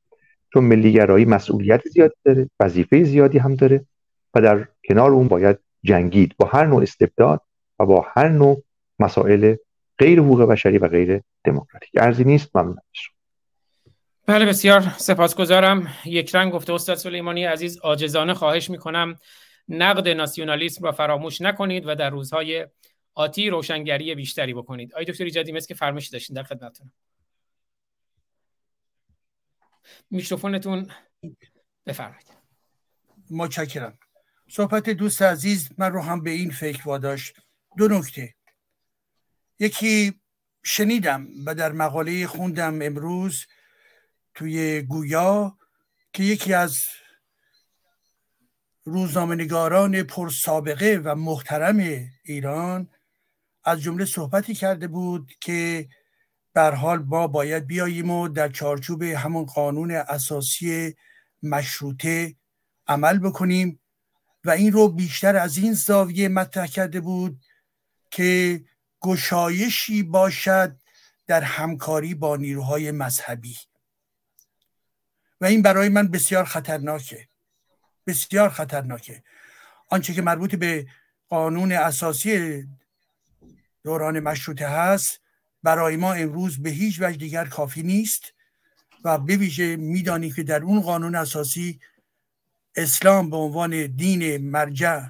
چون 0.53 0.63
ملیگرایی 0.63 1.25
مسئولیت 1.25 1.81
زیادی 1.87 2.15
داره 2.25 2.49
وظیفه 2.59 3.03
زیادی 3.03 3.37
هم 3.37 3.55
داره 3.55 3.85
و 4.33 4.41
در 4.41 4.67
کنار 4.87 5.11
اون 5.11 5.27
باید 5.27 5.57
جنگید 5.83 6.35
با 6.37 6.47
هر 6.47 6.65
نوع 6.65 6.81
استبداد 6.81 7.41
و 7.79 7.85
با 7.85 8.05
هر 8.13 8.29
نوع 8.29 8.63
مسائل 8.99 9.55
غیر 9.97 10.19
حقوق 10.19 10.41
بشری 10.41 10.77
و 10.77 10.87
غیر 10.87 11.21
دموکراتیک. 11.43 11.91
ارزی 11.97 12.23
نیست 12.23 12.55
ممنون 12.55 12.77
بله 14.25 14.45
بسیار 14.45 14.81
سپاسگزارم. 14.97 15.87
یک 16.05 16.35
رنگ 16.35 16.51
گفته 16.51 16.73
استاد 16.73 16.95
سلیمانی 16.95 17.45
عزیز 17.45 17.79
آجزانه 17.79 18.33
خواهش 18.33 18.69
می‌کنم 18.69 19.15
نقد 19.69 20.07
ناسیونالیسم 20.07 20.85
را 20.85 20.91
فراموش 20.91 21.41
نکنید 21.41 21.83
و 21.87 21.95
در 21.95 22.09
روزهای 22.09 22.65
آتی 23.13 23.49
روشنگری 23.49 24.15
بیشتری 24.15 24.53
بکنید. 24.53 24.93
آقای 24.93 25.05
دکتر 25.05 25.23
ایجادی 25.23 25.51
مثل 25.51 25.67
که 25.67 25.73
فرمایشی 25.73 26.11
داشتین 26.11 26.35
در 26.35 26.43
خدمتتون. 26.43 26.91
میکروفونتون 30.09 30.91
بفرمایید. 31.85 32.27
متشکرم. 33.29 33.99
صحبت 34.49 34.89
دوست 34.89 35.21
عزیز 35.21 35.69
من 35.77 35.93
رو 35.93 36.01
هم 36.01 36.23
به 36.23 36.29
این 36.29 36.51
فکر 36.51 36.87
واداشت. 36.87 37.35
دو 37.77 37.87
نکته. 37.87 38.35
یکی 39.59 40.21
شنیدم 40.63 41.27
و 41.45 41.55
در 41.55 41.71
مقاله 41.71 42.27
خوندم 42.27 42.81
امروز 42.81 43.45
توی 44.33 44.81
گویا 44.81 45.57
که 46.13 46.23
یکی 46.23 46.53
از 46.53 46.83
روزنامه‌نگاران 48.83 50.03
پرسابقه 50.03 51.01
و 51.03 51.15
محترم 51.15 52.09
ایران 52.23 52.89
از 53.63 53.81
جمله 53.81 54.05
صحبتی 54.05 54.53
کرده 54.53 54.87
بود 54.87 55.31
که 55.41 55.89
در 56.53 56.75
حال 56.75 56.99
ما 56.99 57.27
باید 57.27 57.67
بیاییم 57.67 58.09
و 58.09 58.27
در 58.27 58.49
چارچوب 58.49 59.03
همون 59.03 59.45
قانون 59.45 59.91
اساسی 59.91 60.95
مشروطه 61.43 62.35
عمل 62.87 63.17
بکنیم 63.19 63.79
و 64.45 64.49
این 64.49 64.71
رو 64.71 64.89
بیشتر 64.89 65.35
از 65.35 65.57
این 65.57 65.73
زاویه 65.73 66.29
مطرح 66.29 66.67
کرده 66.67 67.01
بود 67.01 67.41
که 68.11 68.61
گشایشی 69.01 70.03
باشد 70.03 70.77
در 71.27 71.41
همکاری 71.41 72.13
با 72.13 72.35
نیروهای 72.35 72.91
مذهبی. 72.91 73.55
و 75.41 75.45
این 75.45 75.61
برای 75.61 75.89
من 75.89 76.07
بسیار 76.07 76.45
خطرناکه 76.45 77.27
بسیار 78.07 78.49
خطرناکه. 78.49 79.23
آنچه 79.89 80.13
که 80.13 80.21
مربوط 80.21 80.55
به 80.55 80.87
قانون 81.29 81.71
اساسی 81.71 82.63
دوران 83.83 84.19
مشروطه 84.19 84.67
هست. 84.67 85.21
برای 85.63 85.97
ما 85.97 86.13
امروز 86.13 86.61
به 86.61 86.69
هیچ 86.69 87.01
وجه 87.01 87.17
دیگر 87.17 87.45
کافی 87.45 87.83
نیست 87.83 88.33
و 89.03 89.17
به 89.17 89.37
ویژه 89.37 89.75
میدانی 89.75 90.31
که 90.31 90.43
در 90.43 90.63
اون 90.63 90.81
قانون 90.81 91.15
اساسی 91.15 91.79
اسلام 92.75 93.29
به 93.29 93.37
عنوان 93.37 93.85
دین 93.85 94.37
مرجع 94.37 95.01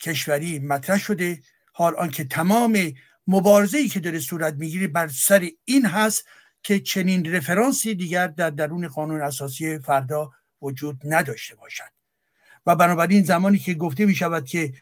کشوری 0.00 0.58
مطرح 0.58 0.98
شده. 0.98 1.42
حال 1.72 1.94
آنکه 1.96 2.24
تمام 2.24 2.92
مبارزه 3.26 3.78
ای 3.78 3.88
که 3.88 4.00
داره 4.00 4.18
صورت 4.18 4.54
می‌گیره 4.54 4.88
بر 4.88 5.08
سر 5.08 5.48
این 5.64 5.86
هست 5.86 6.24
که 6.62 6.80
چنین 6.80 7.34
رفرانسی 7.34 7.94
دیگر 7.94 8.26
در 8.26 8.50
درون 8.50 8.88
قانون 8.88 9.22
اساسی 9.22 9.78
فردا 9.78 10.30
وجود 10.62 11.00
نداشته 11.04 11.54
باشد. 11.54 11.90
و 12.66 12.76
بنابراین 12.76 13.24
زمانی 13.24 13.58
که 13.58 13.74
گفته 13.74 14.06
می 14.06 14.14
شود 14.14 14.46
که 14.46 14.72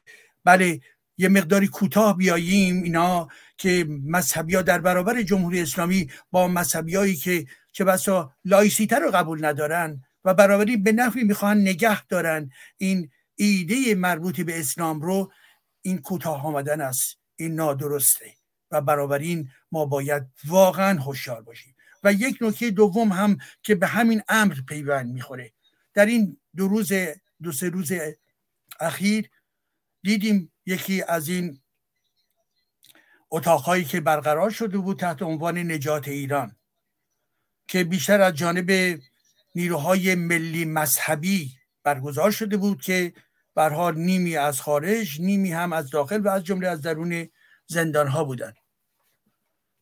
بله 0.44 0.80
یه 1.20 1.28
مقداری 1.28 1.66
کوتاه 1.66 2.16
بیاییم 2.16 2.82
اینا 2.82 3.28
که 3.56 3.86
مذهبی 3.88 4.54
ها 4.54 4.62
در 4.62 4.78
برابر 4.78 5.22
جمهوری 5.22 5.60
اسلامی 5.60 6.10
با 6.30 6.48
مذهبی 6.48 6.94
هایی 6.96 7.16
که 7.16 7.46
چه 7.72 7.84
بسا 7.84 8.32
لایسیته 8.44 8.98
رو 8.98 9.10
قبول 9.10 9.44
ندارن 9.44 10.04
و 10.24 10.34
بنابراین 10.34 10.82
به 10.82 10.92
نفعی 10.92 11.24
می‌خوان 11.24 11.60
نگه 11.60 12.06
دارن. 12.06 12.50
این 12.76 13.10
ایده 13.34 13.94
مربوط 13.94 14.40
به 14.40 14.60
اسلام 14.60 15.00
رو 15.00 15.32
این 15.82 15.98
کوتاه 15.98 16.46
آمدن 16.46 16.80
است. 16.80 17.18
این 17.36 17.54
نادرسته 17.54 18.34
و 18.70 18.80
بنابراین 18.80 19.48
ما 19.72 19.86
باید 19.86 20.22
واقعا 20.46 21.00
هوشیار 21.00 21.42
باشیم. 21.42 21.74
و 22.04 22.12
یک 22.12 22.38
نکته 22.40 22.70
دوم 22.70 23.12
هم 23.12 23.38
که 23.62 23.74
به 23.74 23.86
همین 23.86 24.22
امر 24.28 24.54
پیوند 24.68 25.12
می‌خوره. 25.12 25.52
در 25.94 26.06
این 26.06 26.36
دو 26.56 26.68
روز 26.68 26.92
دو 27.42 27.52
سه 27.52 27.68
روز 27.68 27.92
اخیر 28.80 29.30
دیدیم 30.02 30.52
یکی 30.70 31.02
از 31.02 31.28
این 31.28 31.60
اتاقهایی 33.30 33.84
که 33.84 34.00
برقرار 34.00 34.50
شده 34.50 34.78
بود 34.78 34.98
تحت 34.98 35.22
عنوان 35.22 35.58
نجات 35.58 36.08
ایران 36.08 36.56
که 37.68 37.84
بیشتر 37.84 38.20
از 38.20 38.34
جانب 38.34 39.00
نیروهای 39.54 40.14
ملی 40.14 40.64
مذهبی 40.64 41.52
برگزار 41.82 42.30
شده 42.30 42.56
بود 42.56 42.82
که 42.82 43.12
برها 43.54 43.90
نیمی 43.90 44.36
از 44.36 44.60
خارج 44.60 45.20
نیمی 45.20 45.52
هم 45.52 45.72
از 45.72 45.90
داخل 45.90 46.20
و 46.20 46.28
از 46.28 46.44
جمله 46.44 46.68
از 46.68 46.80
درون 46.80 47.28
زندان 47.66 48.08
ها 48.08 48.24
بودند. 48.24 48.56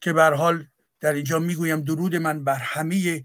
که 0.00 0.12
بر 0.12 0.34
حال 0.34 0.66
در 1.00 1.12
اینجا 1.12 1.38
می‌گویم 1.38 1.80
درود 1.80 2.16
من 2.16 2.44
بر 2.44 2.58
همه 2.58 3.24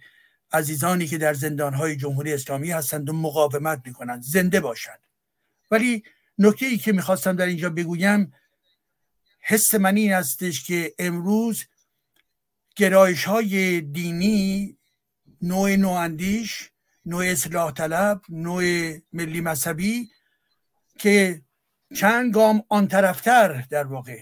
عزیزانی 0.52 1.08
که 1.08 1.18
در 1.18 1.34
زندان 1.34 1.74
های 1.74 1.96
جمهوری 1.96 2.34
اسلامی 2.34 2.72
هستند 2.72 3.10
و 3.10 3.14
مقاومت 3.14 3.82
می‌کنند. 3.86 4.22
زنده 4.22 4.60
باشند. 4.60 5.00
ولی 5.72 6.04
نکته 6.38 6.66
ای 6.66 6.78
که 6.78 6.92
می‌خواستم 6.92 7.36
در 7.36 7.46
اینجا 7.46 7.70
بگویم 7.70 8.34
حس 9.40 9.76
من 9.76 9.96
این 9.96 10.14
هستش 10.14 10.64
که 10.64 10.94
امروز 11.00 11.66
گرایش 12.76 13.24
های 13.24 13.82
دینی 13.82 14.78
نوع 15.42 15.76
نواندیش 15.76 16.70
نوع 17.06 17.26
اصلاح 17.26 17.72
طلب 17.72 18.22
نوع 18.30 18.94
ملی 19.14 19.42
مذهبی 19.42 20.10
که 21.00 21.42
چند 21.96 22.34
گام 22.34 22.64
آن 22.70 22.88
طرفتر 22.88 23.66
در 23.70 23.84
واقع 23.84 24.22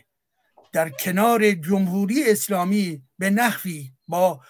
در 0.72 0.90
کنار 0.90 1.52
جمهوری 1.52 2.32
اسلامی 2.32 3.04
به 3.18 3.30
نحوی 3.30 3.92
با 4.08 4.42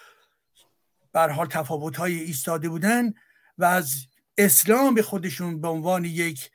حال 1.14 1.46
تفاوت 1.46 1.96
های 1.96 2.20
ایستاده 2.20 2.68
بودن 2.68 3.12
و 3.58 3.64
از 3.64 3.94
اسلام 4.38 4.94
به 4.94 5.02
خودشون 5.02 5.60
به 5.60 5.68
عنوان 5.68 6.04
یک 6.04 6.50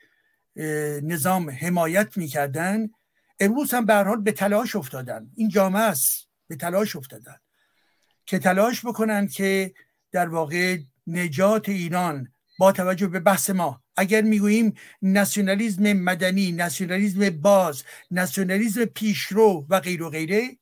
نظام 1.03 1.49
حمایت 1.49 2.17
می‌کردن. 2.17 2.89
امروز 3.39 3.73
هم 3.73 3.85
به 3.85 3.95
حال 3.95 4.21
به 4.21 4.31
تلاش 4.31 4.75
افتادن. 4.75 5.31
این 5.35 5.49
جامعه 5.49 5.81
است. 5.81 6.27
به 6.47 6.55
تلاش 6.55 6.95
افتادن. 6.95 7.37
که 8.25 8.39
تلاش 8.39 8.85
بکنن 8.85 9.27
که 9.27 9.73
در 10.11 10.29
واقع 10.29 10.77
نجات 11.07 11.69
ایران 11.69 12.33
با 12.59 12.71
توجه 12.71 13.07
به 13.07 13.19
بحث 13.19 13.49
ما. 13.49 13.83
اگر 13.95 14.21
می‌گوییم 14.21 14.73
ناسیونالیزم 15.01 15.93
مدنی 15.93 16.51
ناسیونالیزم 16.51 17.29
باز 17.29 17.83
ناسیونالیزم 18.11 18.85
پیشرو 18.85 19.65
و 19.69 19.79
غیر 19.79 20.03
و 20.03 20.09
غیره 20.09 20.57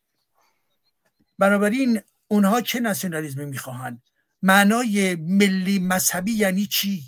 بنابراین 1.39 2.01
اونها 2.27 2.61
چه 2.61 2.79
ناسیونالیزمی 2.79 3.45
می‌خواهند؟ 3.45 4.01
معنای 4.41 5.15
ملی 5.15 5.79
مذهبی 5.79 6.31
یعنی 6.31 6.65
چی؟ 6.65 7.03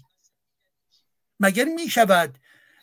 مگر 1.40 1.66
می‌شود 1.66 2.38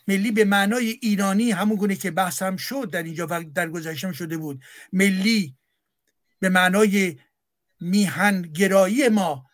ملی 0.07 0.31
به 0.31 0.45
معنای 0.45 0.99
ایرانی 1.01 1.51
همون 1.51 1.77
گونه 1.77 1.95
که 1.95 2.11
بحث 2.11 2.41
هم 2.41 2.57
شد 2.57 2.89
در 2.91 3.03
اینجا 3.03 3.27
و 3.29 3.43
در 3.55 3.69
گذشته 3.69 4.11
شده 4.11 4.37
بود. 4.37 4.61
ملی 4.93 5.55
به 6.39 6.49
معنای 6.49 7.17
میهن 7.79 8.41
گرایی 8.41 9.09
ما 9.09 9.45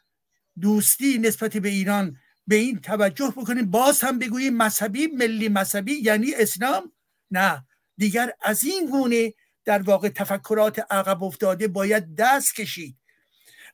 دوستی 0.62 1.18
نسبت 1.18 1.58
به 1.58 1.70
ایران 1.70 2.18
به 2.48 2.56
این 2.56 2.80
توجه 2.80 3.34
بکنیم. 3.38 3.72
باز 3.72 4.02
هم 4.02 4.20
بگوییم 4.20 4.58
مذهبی 4.58 5.08
ملی 5.08 5.50
مذهبی 5.50 5.94
یعنی 5.94 6.34
اسلام؟ 6.36 6.92
نه. 7.32 7.66
دیگر 7.98 8.34
از 8.42 8.64
این 8.64 8.90
گونه 8.90 9.34
در 9.66 9.82
واقع 9.82 10.10
تفکرات 10.10 10.80
عقب 10.92 11.24
افتاده 11.24 11.68
باید 11.68 12.16
دست 12.16 12.56
کشید. 12.56 12.98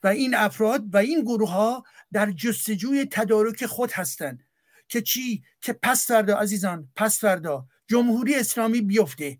و 0.03 0.07
این 0.07 0.35
افراد 0.35 0.93
و 0.93 0.97
این 0.97 1.21
گروه 1.21 1.49
ها 1.49 1.83
در 2.11 2.31
جستجوی 2.31 3.07
تدارک 3.11 3.65
خود 3.65 3.91
هستند. 3.91 4.46
که 4.89 5.01
چی؟ 5.01 5.43
که 5.61 5.73
پس 5.73 6.07
فردا 6.07 6.37
عزیزان 6.37 6.91
پس 6.95 7.19
فردا 7.19 7.67
جمهوری 7.87 8.35
اسلامی 8.35 8.81
بیفته. 8.81 9.39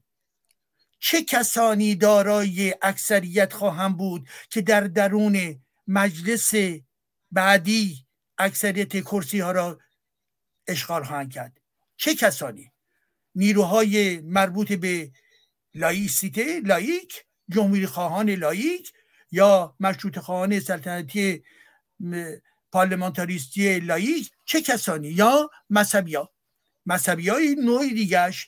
چه 1.00 1.24
کسانی 1.24 1.95
دارای 1.95 2.76
اکثریت 2.82 3.53
خواهند 3.53 3.94
بود 3.98 4.27
که 4.50 4.61
در 4.61 4.82
درون 4.82 5.64
مجلس 5.88 6.51
بعدی 7.32 8.06
اکثریت 8.38 9.03
کرسی 9.03 9.40
ها 9.40 9.51
را 9.51 9.80
اشغال 10.67 11.03
خواهند 11.03 11.34
کرد؟ 11.34 11.61
چه 11.98 12.16
کسانی؟ 12.16 12.72
نیروهای 13.35 14.22
مربوط 14.22 14.74
به 14.74 15.11
لایسیته 15.74 16.61
لائیک 16.66 17.26
جمهوری 17.50 17.85
خواهان 17.85 18.30
لائیک 18.30 18.94
یا 19.32 19.76
مشروط 19.80 20.19
خواهان 20.19 20.59
سلطنتی 20.59 21.43
پارلمانتاریستی 22.72 23.80
لائیک 23.80 24.32
چه 24.48 24.61
کسانی؟ 24.61 25.08
یا 25.08 25.50
مذهبی 25.69 26.16
ها 26.16 26.32
مذهبی 26.85 27.30
های 27.30 27.56
نوع 27.56 27.88
دیگرش 27.88 28.48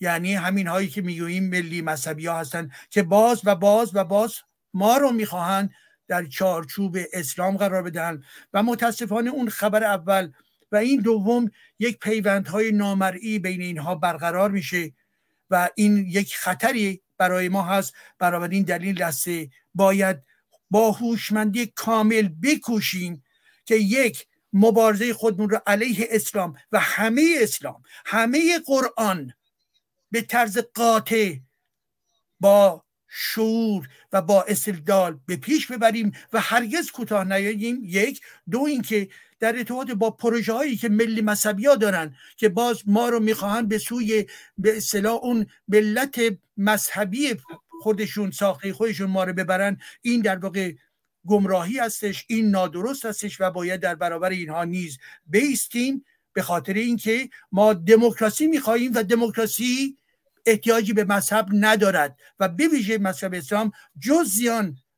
یعنی 0.00 0.34
همین 0.34 0.66
هایی 0.66 0.88
که 0.88 1.02
می‌گوییم 1.02 1.48
ملی 1.48 1.82
مذهبی 1.82 2.26
ها 2.26 2.38
هستند 2.38 2.70
که 2.90 3.02
باز 3.02 3.40
و 3.44 3.54
باز 3.54 3.90
و 3.94 4.04
باز 4.04 4.34
ما 4.74 4.96
رو 4.96 5.12
می‌خواهند 5.12 5.70
در 6.08 6.26
چارچوب 6.26 6.96
اسلام 7.12 7.56
قرار 7.56 7.82
بدن 7.82 8.22
و 8.52 8.62
متاسفانه 8.62 9.30
اون 9.30 9.48
خبر 9.48 9.84
اول 9.84 10.32
و 10.72 10.76
این 10.76 11.00
دوم 11.00 11.50
یک 11.78 11.98
پیوندهای 11.98 12.72
نامرئی 12.72 13.38
بین 13.38 13.60
اینها 13.60 13.94
برقرار 13.94 14.50
میشه 14.50 14.92
و 15.50 15.68
این 15.74 15.96
یک 15.96 16.36
خطری 16.36 17.02
برای 17.18 17.48
ما 17.48 17.62
هست. 17.62 17.94
برای 18.18 18.48
این 18.50 18.62
دلیل 18.62 19.02
است 19.02 19.28
باید 19.74 20.16
با 20.70 20.92
هوشمندی 20.92 21.66
کامل 21.66 22.28
بکوشیم 22.42 23.24
که 23.64 23.74
یک 23.76 24.26
مبارزه 24.56 25.14
خودمون 25.14 25.50
رو 25.50 25.60
علیه 25.66 26.08
اسلام 26.10 26.56
و 26.72 26.80
همه 26.80 27.36
اسلام 27.40 27.82
همه 28.06 28.58
قرآن 28.58 29.32
به 30.10 30.20
طرز 30.20 30.58
قاطع 30.58 31.34
با 32.40 32.84
شعور 33.08 33.88
و 34.12 34.22
با 34.22 34.42
استدلال 34.42 35.20
به 35.26 35.36
پیش 35.36 35.66
ببریم 35.66 36.12
و 36.32 36.40
هرگز 36.40 36.90
کوتاه 36.90 37.24
نیاییم. 37.24 37.80
یک. 37.84 38.20
دو 38.50 38.60
اینکه 38.60 39.08
در 39.40 39.56
ارتباط 39.56 39.90
با 39.90 40.10
پروژه 40.10 40.52
هایی 40.52 40.76
که 40.76 40.88
ملی 40.88 41.20
مذهبی 41.20 41.66
ها 41.66 41.74
دارن 41.74 42.14
که 42.36 42.48
باز 42.48 42.82
ما 42.86 43.08
رو 43.08 43.20
می‌خواهند 43.20 43.68
به 43.68 43.78
سوی 43.78 44.26
به 44.58 44.76
اصطلاح 44.76 45.14
اون 45.22 45.46
ملت 45.68 46.20
مذهبی 46.56 47.34
خودشون 47.82 48.30
ساخته 48.30 48.72
خودشون 48.72 49.10
ما 49.10 49.24
رو 49.24 49.32
ببرن 49.32 49.78
این 50.02 50.20
در 50.20 50.36
واقع 50.36 50.72
گمراهی 51.26 51.78
هستش 51.78 52.24
این 52.28 52.50
نادرست 52.50 53.04
هستش 53.04 53.40
و 53.40 53.50
باید 53.50 53.80
در 53.80 53.94
برابر 53.94 54.30
اینها 54.30 54.64
نیز 54.64 54.98
بیستیم 55.26 56.04
به 56.32 56.42
خاطر 56.42 56.74
اینکه 56.74 57.28
ما 57.52 57.72
دموکراسی 57.72 58.46
می‌خواهیم 58.46 58.92
و 58.94 59.02
دموکراسی 59.02 59.98
احتیاجی 60.46 60.92
به 60.92 61.04
مذهب 61.04 61.48
ندارد. 61.52 62.18
و 62.40 62.48
به 62.48 62.68
ویژه 62.68 62.98
مذهب 62.98 63.34
اسلام 63.34 63.72
جز 64.00 64.40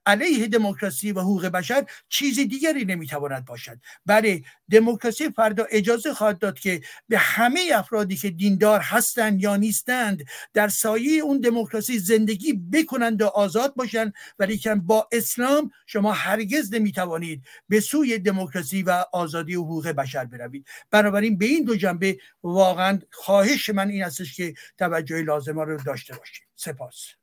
علیه 0.08 0.46
دموکراسی 0.46 1.12
و 1.12 1.20
حقوق 1.20 1.46
بشر 1.46 1.86
چیز 2.08 2.38
دیگری 2.38 2.84
نمی‌تواند 2.84 3.44
باشد. 3.44 3.78
بله 4.06 4.42
دموکراسی 4.70 5.30
فردا 5.30 5.64
اجازه 5.70 6.14
خواهد 6.14 6.38
داد 6.38 6.58
که 6.58 6.80
به 7.08 7.18
همه 7.18 7.60
افرادی 7.74 8.16
که 8.16 8.30
دیندار 8.30 8.80
هستند 8.80 9.42
یا 9.42 9.56
نیستند 9.56 10.24
در 10.54 10.68
سایه 10.68 11.22
اون 11.22 11.40
دموکراسی 11.40 11.98
زندگی 11.98 12.52
بکنند 12.52 13.22
و 13.22 13.26
آزاد 13.26 13.74
باشند. 13.74 14.12
ولی 14.38 14.58
که 14.58 14.74
با 14.74 15.08
اسلام 15.12 15.70
شما 15.86 16.12
هرگز 16.12 16.74
نمی‌توانید 16.74 17.44
به 17.68 17.80
سوی 17.80 18.18
دموکراسی 18.18 18.82
و 18.82 19.04
آزادی 19.12 19.56
و 19.56 19.62
حقوق 19.62 19.88
بشر 19.88 20.24
بروید. 20.24 20.66
بنابراین 20.90 21.38
به 21.38 21.46
این 21.46 21.64
دو 21.64 21.76
جنبه 21.76 22.18
واقعا 22.42 22.98
خواهش 23.10 23.70
من 23.70 23.88
این 23.88 24.04
استش 24.04 24.36
که 24.36 24.54
توجه 24.78 25.22
لازمه 25.22 25.64
رو 25.64 25.82
داشته 25.82 26.16
باشید. 26.16 26.46
سپاس. 26.56 27.17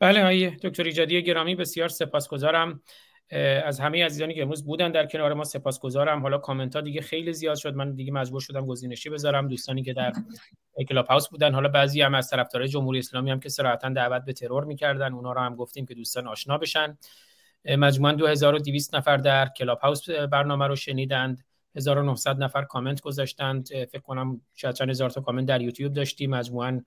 بله 0.00 0.22
های 0.22 0.50
دکتر 0.50 0.84
ایجادی 0.84 1.22
گرامی 1.22 1.54
بسیار 1.54 1.88
سپاسگزارم. 1.88 2.82
از 3.64 3.80
همه 3.80 4.04
عزیزانی 4.04 4.34
که 4.34 4.42
امروز 4.42 4.64
بودن 4.64 4.92
در 4.92 5.06
کنار 5.06 5.34
ما 5.34 5.44
سپاسگزارم. 5.44 6.22
حالا 6.22 6.38
کامنت 6.38 6.76
ها 6.76 6.82
دیگه 6.82 7.00
خیلی 7.00 7.32
زیاد 7.32 7.56
شد. 7.56 7.74
من 7.74 7.94
دیگه 7.94 8.12
مجبور 8.12 8.40
شدم 8.40 8.66
گزینشی 8.66 9.10
بذارم. 9.10 9.48
دوستانی 9.48 9.82
که 9.82 9.92
در 9.92 10.12
کلاب 10.88 11.06
هاوس 11.06 11.28
بودن 11.28 11.54
حالا 11.54 11.68
بعضی 11.68 12.02
هم 12.02 12.14
از 12.14 12.30
طرفدارای 12.30 12.68
جمهوری 12.68 12.98
اسلامی 12.98 13.30
هم 13.30 13.40
که 13.40 13.48
صراحتا 13.48 13.88
دعوت 13.88 14.24
به 14.24 14.32
ترور 14.32 14.64
می‌کردن 14.64 15.12
اونا 15.12 15.32
رو 15.32 15.40
هم 15.40 15.56
گفتیم 15.56 15.86
که 15.86 15.94
دوستان 15.94 16.28
آشنا 16.28 16.58
بشن. 16.58 16.98
مجموعا 17.64 18.12
2200 18.12 18.94
نفر 18.94 19.16
در 19.16 19.48
کلاب 19.48 19.78
هاوس 19.78 20.10
برنامه 20.10 20.66
رو 20.66 20.76
شنیدند. 20.76 21.44
1900 21.76 22.42
نفر 22.42 22.62
کامنت 22.62 23.00
گذاشتند. 23.00 23.68
فکر 23.68 24.00
کنم 24.00 24.40
شاید 24.54 24.74
چند 24.74 24.90
هزار 24.90 25.10
تا 25.10 25.20
کامنت 25.20 25.46
در 25.46 25.60
یوتیوب 25.60 25.92
داشتیم. 25.92 26.30
مجموعا 26.30 26.80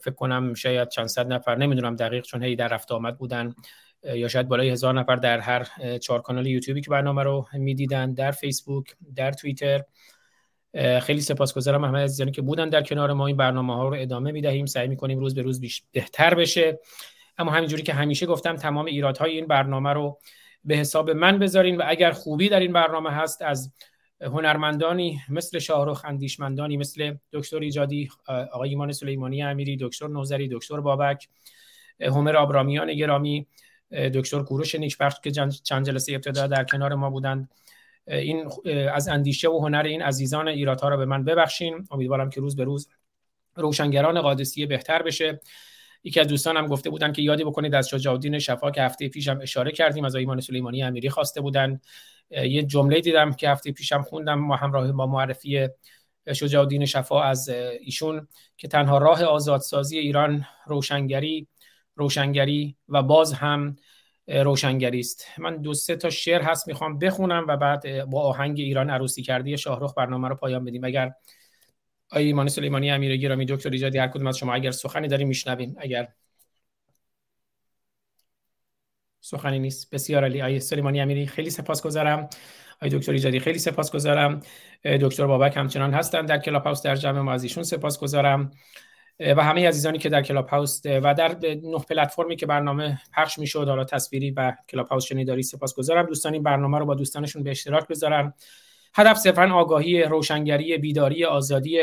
فکر 0.00 0.14
کنم 0.16 0.54
شاید 0.54 0.88
چند 0.88 1.06
صد 1.06 1.32
نفر 1.32 1.56
نمی‌دونم 1.56 1.96
دقیق 1.96 2.24
چون 2.24 2.42
هی 2.42 2.56
در 2.56 2.68
رفت 2.68 2.92
آمد 2.92 3.18
بودن 3.18 3.54
یا 4.02 4.28
شاید 4.28 4.48
بالای 4.48 4.70
هزار 4.70 4.94
نفر 4.94 5.16
در 5.16 5.38
هر 5.38 5.68
چهار 5.98 6.22
کانال 6.22 6.46
یوتیوبی 6.46 6.80
که 6.80 6.90
برنامه 6.90 7.22
رو 7.22 7.46
می‌دیدن 7.52 8.14
در 8.14 8.30
فیسبوک 8.30 8.94
در 9.16 9.32
توییتر. 9.32 9.84
خیلی 11.00 11.20
سپاسگزارم 11.20 11.84
همه 11.84 11.98
عزیزانی 11.98 12.30
که 12.30 12.42
بودن 12.42 12.68
در 12.68 12.82
کنار 12.82 13.12
ما. 13.12 13.26
این 13.26 13.36
برنامه 13.36 13.74
ها 13.74 13.88
رو 13.88 13.96
ادامه 13.98 14.32
می‌دهیم. 14.32 14.66
سعی 14.66 14.88
می‌کنیم 14.88 15.18
روز 15.18 15.34
به 15.34 15.42
روز 15.42 15.60
بیش 15.60 15.82
بهتر 15.92 16.34
بشه. 16.34 16.80
اما 17.38 17.50
همینجوری 17.50 17.82
که 17.82 17.92
همیشه 17.92 18.26
گفتم 18.26 18.56
تمام 18.56 18.84
ایرادهای 18.84 19.30
این 19.32 19.46
برنامه 19.46 19.92
رو 19.92 20.18
به 20.64 20.74
حساب 20.76 21.10
من 21.10 21.38
بذارین 21.38 21.76
و 21.76 21.82
اگر 21.86 22.10
خوبی 22.10 22.48
در 22.48 22.60
این 22.60 22.72
برنامه 22.72 23.10
هست 23.10 23.42
از 23.42 23.72
هنرمندانی 24.22 25.20
مثل 25.28 25.58
شاهرخ 25.58 26.04
اندیشمندانی 26.04 26.76
مثل 26.76 27.14
دکتر 27.32 27.58
ایجادی 27.58 28.08
آقای 28.52 28.68
ایمان 28.68 28.92
سلیمانی 28.92 29.42
امیری 29.42 29.76
دکتر 29.80 30.08
نوزری 30.08 30.48
دکتر 30.48 30.80
بابک 30.80 31.28
همر 32.00 32.36
آبرامیان 32.36 32.94
گرامی 32.94 33.46
دکتر 33.90 34.42
کوروش 34.42 34.74
نیکبخت 34.74 35.22
که 35.22 35.30
چند 35.62 35.86
جلسه 35.86 36.14
ابتدا 36.14 36.46
در 36.46 36.64
کنار 36.64 36.94
ما 36.94 37.10
بودند. 37.10 37.48
این 38.06 38.50
از 38.92 39.08
اندیشه 39.08 39.48
و 39.48 39.58
هنر 39.58 39.82
این 39.82 40.02
عزیزان 40.02 40.48
ایرات 40.48 40.80
ها 40.80 40.88
رو 40.88 40.96
به 40.96 41.04
من 41.04 41.24
ببخشین. 41.24 41.86
امیدوارم 41.90 42.30
که 42.30 42.40
روز 42.40 42.56
به 42.56 42.64
روز 42.64 42.88
روشنگران 43.56 44.20
قادسیه 44.20 44.66
بهتر 44.66 45.02
بشه. 45.02 45.40
یکی 46.04 46.20
از 46.20 46.28
دوستانم 46.28 46.66
گفته 46.66 46.90
بودن 46.90 47.12
که 47.12 47.22
یادی 47.22 47.44
بکنید 47.44 47.74
از 47.74 47.88
شجاع 47.88 48.12
الدین 48.12 48.38
شفا 48.38 48.70
که 48.70 48.82
هفته 48.82 49.08
پیشم 49.08 49.38
اشاره 49.42 49.72
کردیم 49.72 50.04
از 50.04 50.14
ایمان 50.14 50.40
سلیمانی 50.40 50.82
امیری 50.82 51.10
خواسته 51.10 51.40
بودن. 51.40 51.80
یه 52.30 52.62
جمله 52.62 53.00
دیدم 53.00 53.32
که 53.32 53.50
هفته 53.50 53.72
پیشم 53.72 54.02
خوندم 54.02 54.34
ما 54.34 54.56
همراه 54.56 54.92
با 54.92 55.06
معرفی 55.06 55.68
شجاع 56.34 56.62
الدین 56.62 56.84
شفا 56.84 57.22
از 57.22 57.48
ایشون 57.80 58.28
که 58.56 58.68
تنها 58.68 58.98
راه 58.98 59.24
آزادسازی 59.24 59.98
ایران 59.98 60.46
روشنگری 60.66 61.48
روشنگری 61.96 62.76
و 62.88 63.02
باز 63.02 63.32
هم 63.32 63.76
روشنگری 64.26 65.00
است. 65.00 65.26
من 65.38 65.56
دو 65.56 65.74
سه 65.74 65.96
تا 65.96 66.10
شعر 66.10 66.42
هست 66.42 66.68
می‌خوام 66.68 66.98
بخونم 66.98 67.44
و 67.48 67.56
بعد 67.56 68.04
با 68.04 68.22
آهنگ 68.22 68.60
ایران 68.60 68.90
عروسی 68.90 69.22
کردی 69.22 69.58
شاهرخ 69.58 69.94
برنامه 69.96 70.28
رو 70.28 70.34
پایان 70.34 70.64
بدیم. 70.64 70.84
اگر 70.84 71.12
آقای 72.12 72.24
ایمان 72.26 72.48
سلیمانی 72.48 72.90
امیر 72.90 73.16
گرامی 73.16 73.46
دکتر 73.46 73.70
ایجادی 73.70 73.98
هر 73.98 74.08
کدوم 74.08 74.26
از 74.26 74.38
شما. 74.38 74.54
اگر 74.54 74.70
سخنی 74.70 75.08
داریم 75.08 75.28
میشنویم 75.28 75.76
اگر 75.78 76.08
سخنی 79.20 79.58
نیست 79.58 79.94
بسیار 79.94 80.24
عالی 80.24 80.42
آقای 80.42 80.60
سلیمانی 80.60 81.00
امیری 81.00 81.26
خیلی 81.26 81.50
سپاسگزارم. 81.50 82.28
آقای 82.76 82.90
دکتر 82.90 83.12
ایجادی 83.12 83.40
خیلی 83.40 83.58
سپاسگزارم. 83.58 84.40
دکتر 84.84 85.26
بابک 85.26 85.56
همچنان 85.56 85.94
هستن 85.94 86.26
در 86.26 86.38
کلاب 86.38 86.64
هاوس 86.64 86.82
در 86.82 86.96
جمع 86.96 87.20
ما. 87.20 87.32
از 87.32 87.42
ایشون 87.42 87.62
سپاسگزارم. 87.62 88.50
و 89.20 89.42
همه 89.42 89.68
عزیزانی 89.68 89.98
که 89.98 90.08
در 90.08 90.22
کلاب 90.22 90.48
هاوس 90.48 90.80
و 90.84 91.14
در 91.14 91.36
نه 91.44 91.78
پلتفرمی 91.78 92.36
که 92.36 92.46
برنامه 92.46 92.98
پخش 93.16 93.38
می‌شد 93.38 93.68
حالا 93.68 93.84
تصویری 93.84 94.30
و 94.30 94.52
کلاب 94.68 94.88
هاوس 94.88 95.04
شنیداری 95.04 95.42
سپاسگزارم. 95.42 96.06
دوستان 96.06 96.32
این 96.32 96.42
برنامه 96.42 96.78
رو 96.78 96.86
با 96.86 96.94
دوستانشون 96.94 97.42
به 97.42 97.50
اشتراک 97.50 97.88
بذارن. 97.88 98.34
هدف 98.94 99.16
صرفا 99.16 99.52
آگاهی 99.52 100.02
روشنگری 100.02 100.78
بیداری 100.78 101.24
آزادی 101.24 101.78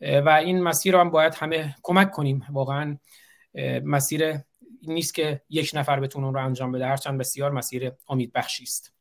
و 0.00 0.28
این 0.28 0.62
مسیر 0.62 0.94
رو 0.94 1.00
هم 1.00 1.10
باید 1.10 1.34
همه 1.34 1.74
کمک 1.82 2.10
کنیم. 2.10 2.46
واقعا 2.50 2.98
مسیر 3.84 4.34
نیست 4.82 5.14
که 5.14 5.40
یک 5.50 5.70
نفر 5.74 6.00
بتونه 6.00 6.26
اون 6.26 6.34
رو 6.34 6.44
انجام 6.44 6.72
بده. 6.72 6.86
هرچند 6.86 7.20
بسیار 7.20 7.50
مسیر 7.50 7.92
امید 8.08 8.32
بخشی 8.32 8.62
است. 8.62 8.94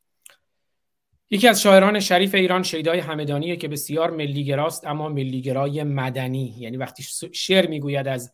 یکی 1.29 1.47
از 1.47 1.61
شاعران 1.61 1.99
شریف 1.99 2.35
ایران 2.35 2.63
شیدای 2.63 2.99
همدانیه 2.99 3.55
که 3.55 3.67
بسیار 3.67 4.11
ملیگراست 4.11 4.87
اما 4.87 5.09
ملیگرای 5.09 5.83
مدنی. 5.83 6.55
یعنی 6.57 6.77
وقتی 6.77 7.03
شعر 7.33 7.67
می‌گوید 7.67 8.07
از 8.07 8.33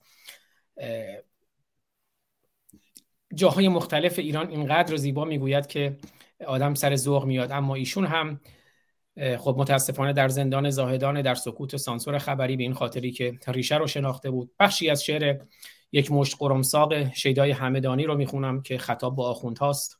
جاهای 3.35 3.67
مختلف 3.67 4.19
ایران 4.19 4.49
اینقدر 4.49 4.95
زیبا 4.95 5.25
می‌گوید 5.25 5.67
که 5.67 5.97
آدم 6.47 6.73
سر 6.73 6.95
ذوق 6.95 7.25
میاد. 7.25 7.51
اما 7.51 7.75
ایشون 7.75 8.05
هم 8.05 8.41
خب 9.17 9.55
متاسفانه 9.57 10.13
در 10.13 10.27
زندان 10.27 10.69
زاهدان 10.69 11.21
در 11.21 11.35
سکوت 11.35 11.77
سانسور 11.77 12.17
خبری 12.17 12.57
به 12.57 12.63
این 12.63 12.73
خاطری 12.73 13.11
که 13.11 13.39
ریشه 13.47 13.77
رو 13.77 13.87
شناخته 13.87 14.31
بود. 14.31 14.51
بخشی 14.59 14.89
از 14.89 15.03
شعر 15.03 15.37
یک 15.91 16.11
مشت 16.11 16.35
قرمساق 16.39 17.13
شیدای 17.13 17.51
همدانی 17.51 18.03
رو 18.03 18.17
می‌خونم 18.17 18.61
که 18.61 18.77
خطاب 18.77 19.15
با 19.15 19.29
آخوند 19.29 19.57
هاست 19.57 19.99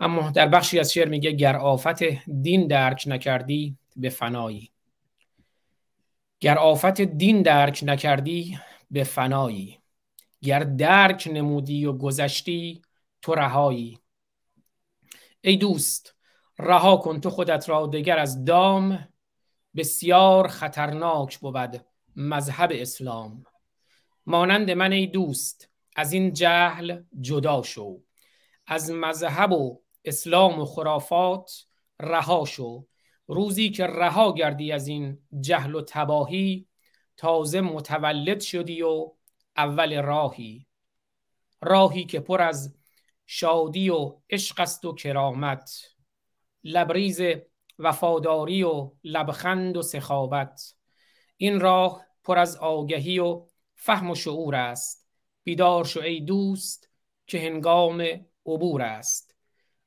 اما 0.00 0.30
در 0.30 0.48
بخشی 0.48 0.78
از 0.78 0.92
شعر 0.92 1.08
میگه 1.08 1.30
گر 1.30 1.56
آفت 1.56 2.02
دین 2.42 2.66
درک 2.66 3.04
نکردی 3.06 3.76
به 3.96 4.08
فنایی. 4.08 4.70
گر 6.40 6.58
آفت 6.58 7.00
دین 7.00 7.42
درک 7.42 7.80
نکردی 7.86 8.58
به 8.90 9.04
فنایی. 9.04 9.78
گر 10.42 10.58
درک 10.58 11.28
نمودی 11.32 11.86
و 11.86 11.92
گذشتی 11.92 12.82
تو 13.22 13.34
رهایی. 13.34 13.98
ای 15.40 15.56
دوست 15.56 16.15
رها 16.58 16.96
کن 16.96 17.20
تو 17.20 17.30
خودت 17.30 17.68
را 17.68 17.86
دگر 17.86 18.18
از 18.18 18.44
دام 18.44 19.08
بسیار 19.76 20.48
خطرناک 20.48 21.38
بود 21.38 21.86
مذهب 22.16 22.70
اسلام. 22.72 23.44
مانند 24.26 24.70
من 24.70 24.92
ای 24.92 25.06
دوست 25.06 25.70
از 25.96 26.12
این 26.12 26.32
جهل 26.32 27.02
جدا 27.20 27.62
شو. 27.62 28.00
از 28.66 28.90
مذهب 28.90 29.52
و 29.52 29.80
اسلام 30.04 30.60
و 30.60 30.64
خرافات 30.64 31.66
رها 32.00 32.44
شو. 32.44 32.86
روزی 33.26 33.70
که 33.70 33.86
رها 33.86 34.32
گردی 34.32 34.72
از 34.72 34.88
این 34.88 35.18
جهل 35.40 35.74
و 35.74 35.82
تباهی 35.88 36.68
تازه 37.16 37.60
متولد 37.60 38.40
شدی 38.40 38.82
و 38.82 39.12
اول 39.56 40.02
راهی. 40.02 40.66
راهی 41.62 42.04
که 42.04 42.20
پر 42.20 42.42
از 42.42 42.76
شادی 43.26 43.90
و 43.90 44.16
عشق 44.30 44.60
است 44.60 44.84
و 44.84 44.94
کرامت. 44.94 45.95
لبریز 46.66 47.20
وفاداری 47.78 48.62
و 48.62 48.92
لبخند 49.04 49.76
و 49.76 49.82
سخاوت. 49.82 50.60
این 51.36 51.60
راه 51.60 52.06
پر 52.24 52.38
از 52.38 52.56
آگهی 52.56 53.18
و 53.18 53.46
فهم 53.74 54.10
و 54.10 54.14
شعور 54.14 54.54
است. 54.54 55.08
بیدار 55.44 55.84
شو 55.84 56.00
ای 56.00 56.20
دوست 56.20 56.90
که 57.26 57.38
هنگام 57.38 58.02
عبور 58.46 58.82
است. 58.82 59.36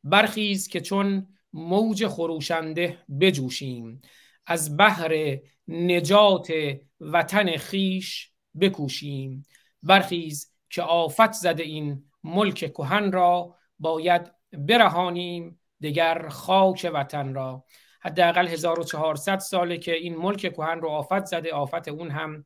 برخیز 0.03 0.67
که 0.67 0.81
چون 0.81 1.27
موج 1.53 2.07
خروشنده 2.07 2.97
بجوشیم. 3.19 4.01
از 4.45 4.77
بحر 4.77 5.37
نجات 5.67 6.51
وطن 6.99 7.57
خیش 7.57 8.31
بکوشیم. 8.59 9.43
برخیز 9.83 10.53
که 10.69 10.81
آفت 10.81 11.31
زده 11.31 11.63
این 11.63 12.11
ملک 12.23 12.55
کهن 12.55 13.11
را. 13.11 13.55
باید 13.79 14.31
برهانیم 14.51 15.58
دگر 15.81 16.27
خاک 16.29 16.91
وطن 16.93 17.33
را. 17.33 17.63
حداقل 18.01 18.47
1400 18.47 19.39
ساله 19.39 19.77
که 19.77 19.93
این 19.93 20.17
ملک 20.17 20.39
کهن 20.39 20.81
رو 20.81 20.89
آفت 20.89 21.25
زده 21.25 21.53
آفت 21.53 21.87
اون 21.87 22.11
هم 22.11 22.43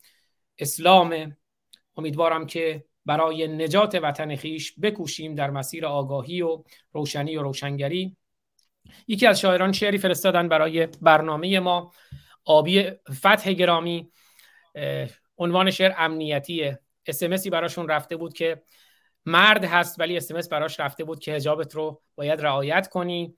اسلام. 0.57 1.37
امیدوارم 1.97 2.45
که 2.45 2.85
برای 3.05 3.47
نجات 3.47 3.99
وطن 4.03 4.35
خیش 4.35 4.79
بکوشیم 4.79 5.35
در 5.35 5.51
مسیر 5.51 5.85
آگاهی 5.85 6.41
و 6.41 6.63
روشنی 6.91 7.37
و 7.37 7.41
روشنگری. 7.41 8.17
یکی 9.07 9.27
از 9.27 9.39
شاعران 9.39 9.71
شعری 9.71 9.97
فرستادن 9.97 10.49
برای 10.49 10.85
برنامه 10.85 11.59
ما 11.59 11.91
آبی 12.45 12.91
فتح 13.11 13.53
گرامی. 13.53 14.11
عنوان 15.37 15.71
شعر 15.71 15.93
امنیتیه 15.97 16.79
اسمسی 17.05 17.49
براشون 17.49 17.87
رفته 17.87 18.15
بود 18.15 18.33
که 18.33 18.63
مرد 19.25 19.65
هست 19.65 19.99
ولی 19.99 20.17
اسمس 20.17 20.49
براش 20.49 20.79
رفته 20.79 21.03
بود 21.03 21.19
که 21.19 21.33
هجابت 21.33 21.75
رو 21.75 22.01
باید 22.15 22.41
رعایت 22.41 22.87
کنی. 22.87 23.37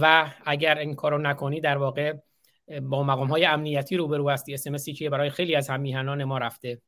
و 0.00 0.30
اگر 0.46 0.78
این 0.78 0.94
کارو 0.94 1.18
نکنی 1.18 1.60
در 1.60 1.78
واقع 1.78 2.14
با 2.82 3.02
مقام 3.02 3.28
های 3.28 3.44
امنیتی 3.44 3.96
روبرو 3.96 4.30
هستی. 4.30 4.54
اسمسی 4.54 4.92
که 4.92 5.10
برای 5.10 5.30
خیلی 5.30 5.54
از 5.54 5.70
هم 5.70 5.80
میهنان 5.80 6.24
ما 6.24 6.38
رفته. 6.38 6.82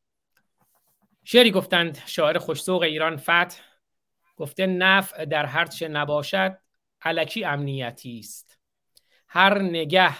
شعری 1.24 1.50
گفتند 1.50 2.02
شاعر 2.06 2.38
خوشسوق 2.38 2.82
ایران 2.82 3.16
فتح 3.16 3.60
گفته 4.36 4.66
نفع 4.66 5.24
در 5.24 5.46
هر 5.46 5.66
چه 5.66 5.88
نباشد 5.88 6.58
علکی 7.02 7.44
امنیتی 7.44 8.18
است. 8.18 8.58
هر 9.28 9.58
نگه 9.58 10.14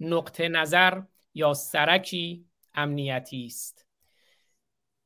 نقطه 0.00 0.48
نظر 0.48 1.02
یا 1.34 1.54
سرکی 1.54 2.46
امنیتی 2.74 3.46
است. 3.46 3.86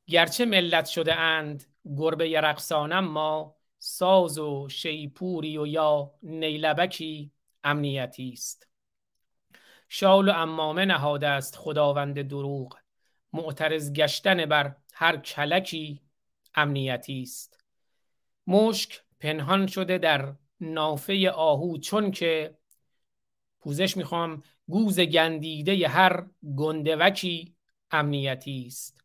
گرچه 0.07 0.45
ملت 0.45 0.85
شده 0.85 1.15
اند 1.15 1.70
گربه 1.85 2.41
رقصانم 2.41 3.05
ما 3.07 3.55
ساز 3.79 4.39
و 4.39 4.69
شیپوری 4.69 5.57
و 5.57 5.67
یا 5.67 6.11
نیلبکی 6.23 7.31
امنیتی 7.63 8.29
است. 8.33 8.67
شال 9.89 10.29
و 10.29 10.31
امامه 10.31 10.85
نهاده 10.85 11.27
است 11.27 11.55
خداوند 11.57 12.21
دروغ. 12.21 12.77
معترض 13.33 13.93
گشتن 13.93 14.45
بر 14.45 14.75
هر 14.93 15.17
کلکی 15.17 16.01
امنیتی 16.55 17.21
است. 17.21 17.63
مشک 18.47 19.01
پنهان 19.19 19.67
شده 19.67 19.97
در 19.97 20.35
نافه 20.59 21.29
آهو 21.29 21.77
چون 21.77 22.11
که 22.11 22.57
پوزش 23.59 23.97
می‌خوام 23.97 24.43
گوز 24.67 24.99
گندیده 24.99 25.87
هر 25.87 26.25
گندوکی 26.55 27.55
امنیتی 27.91 28.63
است. 28.67 29.00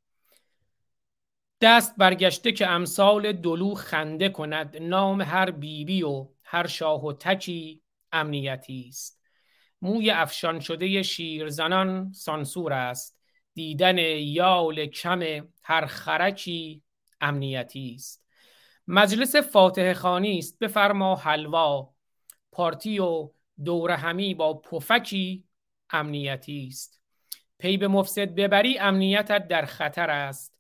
دست 1.60 1.94
برگشته 1.96 2.52
که 2.52 2.66
امثال 2.66 3.32
دلو 3.32 3.74
خنده 3.74 4.28
کند 4.28 4.76
نام 4.76 5.20
هر 5.22 5.50
بیبی 5.50 6.02
و 6.02 6.28
هر 6.44 6.66
شاه 6.66 7.04
و 7.04 7.12
تکی 7.12 7.82
امنیتی 8.12 8.86
است. 8.88 9.20
موی 9.82 10.10
افشان 10.10 10.60
شده 10.60 11.02
شیرزنان 11.02 12.12
سانسور 12.12 12.72
است. 12.72 13.18
دیدن 13.54 13.98
یال 14.18 14.86
کم 14.86 15.22
هر 15.62 15.86
خرکی 15.86 16.82
امنیتی 17.20 17.92
است. 17.94 18.26
مجلس 18.86 19.36
فاتح 19.36 19.92
خانی 19.92 20.38
است 20.38 20.58
بفرما 20.58 21.16
حلوا. 21.16 21.94
پارتی 22.52 22.98
و 22.98 23.30
دور 23.64 23.90
همی 23.90 24.34
با 24.34 24.54
پفکی 24.54 25.44
امنیتی 25.90 26.66
است. 26.70 27.00
پی 27.58 27.76
به 27.76 27.88
مفسد 27.88 28.34
ببری 28.34 28.78
امنیتت 28.78 29.48
در 29.48 29.64
خطر 29.64 30.10
است. 30.10 30.55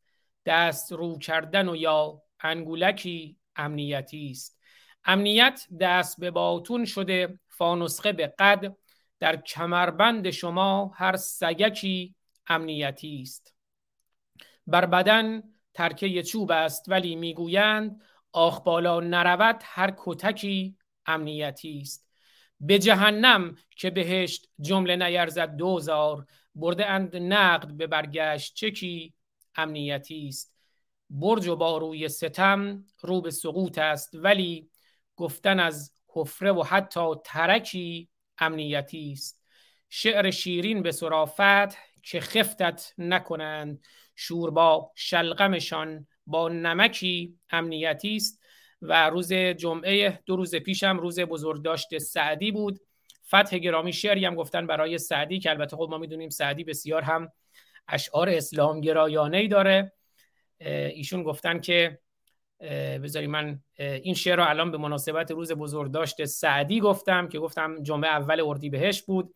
دست 0.46 0.92
رو 0.92 1.18
کردن 1.18 1.68
و 1.68 1.76
یا 1.76 2.22
انگولکی 2.40 3.36
امنیتی 3.56 4.30
است. 4.30 4.60
امنیت 5.04 5.66
دست 5.80 6.20
به 6.20 6.30
باتون 6.30 6.84
شده 6.84 7.38
فانسخه 7.48 8.12
به 8.12 8.26
قد. 8.38 8.76
در 9.20 9.36
کمربند 9.36 10.30
شما 10.30 10.92
هر 10.94 11.16
سگکی 11.16 12.14
امنیتی 12.46 13.22
است. 13.22 13.54
بر 14.66 14.86
بدن 14.86 15.42
ترکه 15.74 16.22
چوب 16.22 16.50
است 16.50 16.84
ولی 16.88 17.16
می‌گویند 17.16 18.00
آخ 18.32 18.60
بالا 18.60 19.00
نرود 19.00 19.60
هر 19.64 19.94
کتکی 19.96 20.76
امنیتی 21.06 21.78
است. 21.82 22.06
به 22.60 22.78
جهنم 22.78 23.56
که 23.70 23.90
بهشت 23.90 24.48
جمله 24.60 24.96
نیرزد 24.96 25.56
دوزار 25.56 26.26
برده 26.54 26.86
اند 26.86 27.16
نقد 27.16 27.72
به 27.72 27.86
برگشت 27.86 28.54
چکی 28.54 29.14
امنیتی 29.56 30.28
است. 30.28 30.56
برج 31.10 31.46
و 31.48 31.56
باروی 31.56 32.08
ستم 32.08 32.84
رو 33.00 33.20
به 33.20 33.30
سقوط 33.30 33.78
است 33.78 34.10
ولی 34.14 34.70
گفتن 35.16 35.60
از 35.60 35.92
حفره 36.08 36.52
و 36.52 36.62
حتی 36.62 37.14
ترکی 37.24 38.08
امنیتی 38.38 39.12
است. 39.12 39.42
شعر 39.88 40.30
شیرین 40.30 40.82
به 40.82 40.92
صرافت 40.92 41.76
که 42.02 42.20
خفتت 42.20 42.92
نکنند. 42.98 43.84
شور 44.16 44.50
با 44.50 44.92
شلغمشان 44.94 46.06
با 46.26 46.48
نمکی 46.48 47.38
امنیتی 47.50 48.16
است. 48.16 48.42
و 48.82 49.10
روز 49.10 49.32
جمعه 49.32 50.20
دو 50.26 50.36
روز 50.36 50.54
پیشم 50.54 50.98
روز 50.98 51.20
بزرگداشت 51.20 51.98
سعدی 51.98 52.50
بود. 52.52 52.80
فتح 53.26 53.58
گرامی 53.58 53.92
شعری 53.92 54.24
هم 54.24 54.34
گفتن 54.34 54.66
برای 54.66 54.98
سعدی 54.98 55.38
که 55.38 55.50
البته 55.50 55.76
خب 55.76 55.88
ما 55.90 55.98
می‌دونیم 55.98 56.30
سعدی 56.30 56.64
بسیار 56.64 57.02
هم 57.02 57.32
اشعار 57.88 58.28
اسلام 58.28 58.80
گرایانه 58.80 59.36
ای 59.36 59.48
داره 59.48 59.92
ایشون 60.60 61.22
گفتن 61.22 61.60
که 61.60 61.98
بذاری 63.02 63.26
من 63.26 63.60
این 63.78 64.14
شعر 64.14 64.36
رو 64.36 64.48
الان 64.48 64.70
به 64.70 64.78
مناسبت 64.78 65.30
روز 65.30 65.52
بزرگداشت 65.52 66.24
سعدی 66.24 66.80
گفتم 66.80 67.28
که 67.28 67.38
گفتم 67.38 67.82
جمعه 67.82 68.10
اول 68.10 68.40
اردیبهشت 68.40 69.06
بود. 69.06 69.34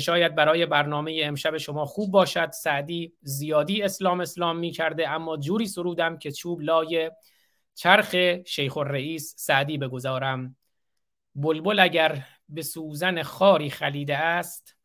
شاید 0.00 0.34
برای 0.34 0.66
برنامه 0.66 1.20
امشب 1.24 1.56
شما 1.56 1.84
خوب 1.84 2.10
باشد. 2.10 2.50
سعدی 2.50 3.12
زیادی 3.22 3.82
اسلام 3.82 4.20
اسلام 4.20 4.58
می 4.58 4.70
کرده 4.70 5.08
اما 5.08 5.36
جوری 5.36 5.66
سرودم 5.66 6.18
که 6.18 6.32
چوب 6.32 6.60
لای 6.60 7.10
چرخ 7.74 8.14
شیخ 8.46 8.76
الرئیس 8.76 9.34
سعدی 9.38 9.78
بگذارم. 9.78 10.56
بلبل 11.34 11.80
اگر 11.80 12.26
به 12.48 12.62
سوزن 12.62 13.22
خاری 13.22 13.70
خلیده 13.70 14.16
است 14.16 14.76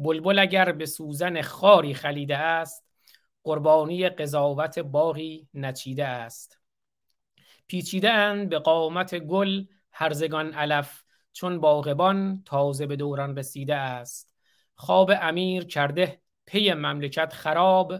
بلبل 0.00 0.38
اگر 0.38 0.72
به 0.72 0.86
سوزن 0.86 1.42
خاری 1.42 1.94
خلیده 1.94 2.36
است 2.36 2.84
قربانی 3.44 4.08
قضاوت 4.08 4.78
باغی 4.78 5.48
نچیده 5.54 6.06
است. 6.06 6.58
پیچیده 7.66 8.10
اند 8.10 8.48
به 8.48 8.58
قامت 8.58 9.18
گل 9.18 9.64
هرزگان 9.92 10.52
علف 10.52 11.02
چون 11.32 11.60
باغبان 11.60 12.42
تازه 12.46 12.86
به 12.86 12.96
دوران 12.96 13.36
رسیده 13.36 13.74
است. 13.74 14.34
خواب 14.74 15.12
امیر 15.22 15.64
کرده 15.64 16.20
پی 16.46 16.72
مملکت 16.72 17.32
خراب 17.32 17.94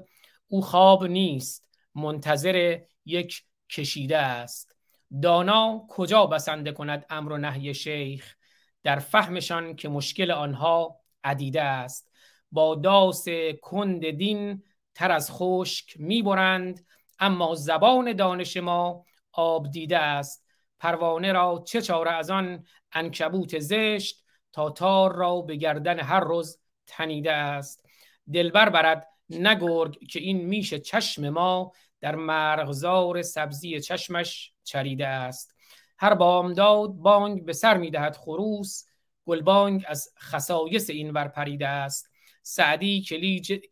او 0.49 0.63
خواب 0.63 1.05
نیست 1.05 1.69
منتظر 1.95 2.79
یک 3.05 3.43
کشیده 3.71 4.19
است. 4.19 4.77
دانا 5.23 5.87
کجا 5.89 6.27
بسنده 6.27 6.73
کند 6.73 7.07
امر 7.11 7.33
و 7.33 7.37
نهی 7.39 7.75
شیخ؟ 7.75 8.35
در 8.83 8.99
فهمشان 8.99 9.77
که 9.77 9.89
مشکل 9.89 10.31
آنها 10.31 11.00
عدیده 11.25 11.63
است. 11.63 12.11
با 12.53 12.75
داس 12.75 13.25
کند 13.63 14.11
دین 14.11 14.63
تر 14.95 15.13
از 15.13 15.31
خشک 15.33 15.95
می‌برند 16.01 16.87
اما 17.19 17.55
زبان 17.55 18.13
دانش 18.13 18.57
ما 18.57 19.05
آب 19.33 19.71
دیده 19.71 19.99
است. 19.99 20.45
پروانه 20.79 21.33
را 21.33 21.65
چه 21.67 21.83
چاره 21.83 22.11
از 22.11 22.31
آن 22.31 22.65
انکبوت 22.93 23.59
زشت 23.59 24.25
تا 24.53 24.71
تار 24.71 25.15
را 25.15 25.41
به 25.41 25.57
گردن 25.57 26.01
هر 26.01 26.21
روز 26.21 26.59
تنیده 26.87 27.33
است. 27.33 27.87
دلبر 28.33 28.69
برد 28.69 29.07
نگرگ 29.31 29.99
که 30.09 30.21
این 30.21 30.47
میش 30.47 30.75
چشم 30.75 31.29
ما 31.29 31.73
در 32.01 32.15
مرغزار 32.15 33.23
سبزی 33.23 33.81
چشمش 33.81 34.53
چریده 34.65 35.07
است. 35.07 35.55
هر 35.99 36.15
بامداد 36.15 36.91
بانگ 36.91 37.45
به 37.45 37.53
سر 37.53 37.77
می‌دهد 37.77 38.17
خروس 38.17 38.85
گلبانگ 39.27 39.85
از 39.89 40.09
خصایص 40.19 40.91
این 40.91 41.11
ور 41.11 41.29
پریده 41.29 41.69
است. 41.69 42.11
سعدی 42.43 43.03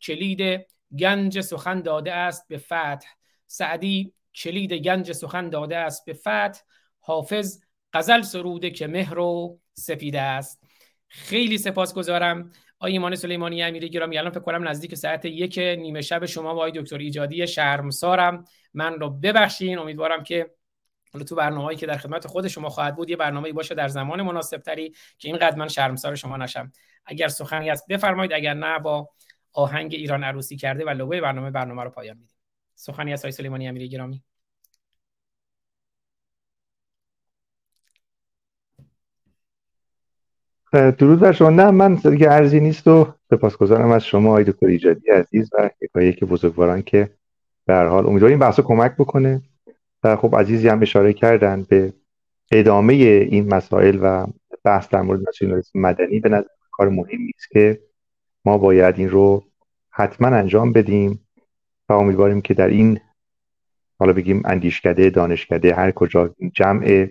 کلید 0.01 0.67
گنج 0.99 1.41
سخن 1.41 1.83
داده 1.83 2.12
است 2.12 2.49
به 2.49 2.59
فتح. 2.59 3.07
سعدی 3.47 4.12
کلید 4.35 4.73
گنج 4.73 5.12
سخن 5.12 5.51
داده 5.51 5.77
است 5.77 6.05
به 6.05 6.12
فتح. 6.12 6.60
حافظ 7.01 7.60
غزل 7.93 8.23
سروده 8.23 8.70
که 8.70 8.86
مهر 8.86 9.18
و 9.18 9.60
سپیده 9.75 10.20
است. 10.20 10.62
خیلی 11.09 11.59
سپاسگزارم. 11.59 12.51
آقای 12.81 12.93
ایمان 12.93 13.15
سلیمانی 13.15 13.62
امیری 13.62 13.91
گرامی 13.91 14.18
الان 14.18 14.31
فکر 14.31 14.41
کنم 14.41 14.68
نزدیک 14.68 14.94
ساعت 14.94 15.25
یک 15.25 15.59
نیمه 15.59 16.01
شب 16.01 16.27
شما 16.27 16.55
با 16.55 16.60
آقای 16.60 16.73
دکتر 16.73 16.99
ایجادی 16.99 17.47
شرمسارم. 17.47 18.44
من 18.75 19.01
رو 19.01 19.10
ببخشین. 19.10 19.78
امیدوارم 19.78 20.23
که 20.23 20.51
حالا 21.12 21.25
تو 21.25 21.35
برنامه‌ای 21.35 21.77
که 21.77 21.87
در 21.87 21.97
خدمت 21.97 22.27
خود 22.27 22.49
شما 22.49 22.69
خواهد 22.69 22.97
بود 22.97 23.11
یه 23.11 23.17
برنامه‌ای 23.17 23.53
باشه 23.53 23.75
در 23.75 23.89
زمان 23.89 24.23
مناسب 24.23 24.59
تری 24.59 24.95
که 25.19 25.28
اینقدر 25.28 25.57
من 25.57 25.69
شرمسار 25.69 26.15
شما 26.15 26.37
نشم. 26.37 26.73
اگر 27.07 27.28
سخنی 27.28 27.69
هست 27.69 27.87
بفرمایید. 27.89 28.33
اگر 28.33 28.55
نه 28.55 28.78
با 28.78 29.09
آهنگ 29.53 29.95
ایران 29.95 30.25
عروسی 30.25 30.57
کرده 30.57 30.85
و 30.85 30.91
لوگوی 30.91 31.20
برنامه 31.20 31.51
برنامه 31.51 31.85
رو 31.85 31.91
پایان 31.91 32.17
میدیم. 32.17 32.37
سخنی 32.75 33.12
از 33.12 33.20
آقای 33.20 33.33
سلیمانی 33.33 33.69
امیری 33.69 33.89
گرامی. 33.89 34.23
درود 40.73 41.20
بر 41.20 41.33
شما. 41.33 41.51
نه 41.51 41.70
من 41.70 41.95
دیگه 41.95 42.31
ارزی 42.31 42.61
نیست 42.61 42.89
و 42.89 43.15
سپاسگزارم 43.31 43.91
از 43.91 44.05
شما 44.05 44.31
آقای 44.31 44.45
دکتر 44.45 44.67
ایجادی 44.67 45.11
عزیز 45.11 45.51
و 45.53 45.70
که 46.12 46.27
بزرگواران 46.27 46.83
که 46.83 47.11
به 47.67 47.75
هر 47.75 47.87
حال 47.87 48.07
امیدواریم 48.07 48.39
بحث 48.39 48.61
کمک 48.61 48.93
بکنه. 48.93 49.43
و 50.05 50.17
خب 50.17 50.36
عزیزی 50.36 50.68
هم 50.68 50.83
اشاره 50.83 51.12
کردن 51.12 51.67
به 51.68 51.93
ادامه 52.52 52.94
این 52.94 53.55
مسائل 53.55 53.99
و 54.02 54.27
بحث 54.65 54.89
در 54.89 55.02
مورد 55.02 55.20
ناسیونالیسم 55.20 55.81
مدنی 55.81 56.20
به 56.20 56.28
نظر 56.28 56.49
کار 56.70 56.89
مهمی 56.89 57.33
است 57.36 57.51
که 57.51 57.81
ما 58.44 58.59
باید 58.59 58.99
این 58.99 59.10
رو 59.10 59.44
حتما 59.91 60.28
انجام 60.28 60.73
بدیم 60.73 61.27
و 61.89 61.93
امیدواریم 61.93 62.41
که 62.41 62.55
در 62.55 62.68
این 62.68 63.01
حالا 63.99 64.12
بگیم 64.12 64.43
اندیشکده 64.44 65.10
دانشکده 65.10 65.75
هر 65.75 65.91
کجا 65.91 66.35
جمع 66.55 67.09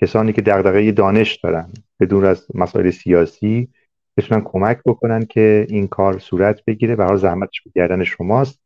کسانی 0.00 0.32
که 0.32 0.42
دغدغه 0.42 0.92
دانش 0.92 1.36
دارن 1.36 1.72
بدون 2.00 2.24
از 2.24 2.46
مسائل 2.54 2.90
سیاسی 2.90 3.68
بتونن 4.16 4.40
کمک 4.44 4.80
بکنن 4.86 5.22
که 5.22 5.66
این 5.68 5.88
کار 5.88 6.18
صورت 6.18 6.64
بگیره 6.64 6.94
و 6.94 7.16
زحمتش 7.16 7.62
به 7.62 7.70
گردن 7.74 8.04
شماست. 8.04 8.60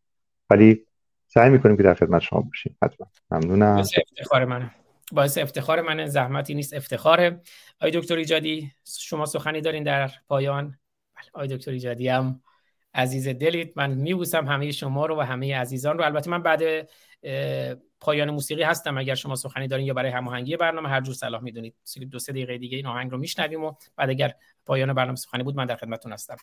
ولی 0.50 0.86
سعی 1.34 1.50
می‌کنیم 1.50 1.76
که 1.76 1.82
در 1.82 1.94
خدمت 1.94 2.22
شما 2.22 2.40
باشیم. 2.40 2.76
حتما. 2.82 3.06
ممنونم. 3.30 3.74
باعث 3.74 3.98
افتخار 3.98 4.44
منه 4.44 4.70
باعث 5.12 5.38
افتخار 5.38 5.80
منه 5.80 6.06
زحمتی 6.06 6.54
نیست 6.54 6.74
افتخاره 6.74 7.40
آی 7.80 7.90
دکتر 7.90 8.16
ایجادی 8.16 8.72
شما 8.98 9.26
سخنی 9.26 9.60
دارین 9.60 9.82
در 9.82 10.10
پایان. 10.28 10.78
بله، 11.14 11.24
آی 11.32 11.48
دکتر 11.48 11.70
ایجادی 11.70 12.08
هم 12.08 12.40
عزیز 12.94 13.28
دلید. 13.28 13.72
من 13.76 13.90
میبوسم 13.90 14.46
همه 14.46 14.72
شما 14.72 15.06
رو 15.06 15.18
و 15.18 15.20
همه 15.20 15.56
عزیزان 15.56 15.98
رو. 15.98 16.04
البته 16.04 16.30
من 16.30 16.42
بعد 16.42 16.88
پایان 18.00 18.30
موسیقی 18.30 18.62
هستم. 18.62 18.98
اگر 18.98 19.14
شما 19.14 19.36
سخنی 19.36 19.68
دارین 19.68 19.86
یا 19.86 19.94
برای 19.94 20.10
هماهنگی 20.10 20.56
برنامه 20.56 20.88
هر 20.88 21.00
جور 21.00 21.14
صلاح 21.14 21.42
می‌دونید. 21.42 21.74
دو 22.10 22.18
سه 22.18 22.32
دقیقه 22.32 22.58
دیگه 22.58 22.76
این 22.76 22.86
آهنگ 22.86 23.10
رو 23.10 23.18
میشنویم 23.18 23.64
و 23.64 23.72
بعد 23.96 24.10
اگر 24.10 24.34
پایان 24.66 24.92
برنامه 24.92 25.16
سخنی 25.16 25.42
بود 25.42 25.56
من 25.56 25.66
در 25.66 25.76
خدمتتون 25.76 26.12
هستم. 26.12 26.36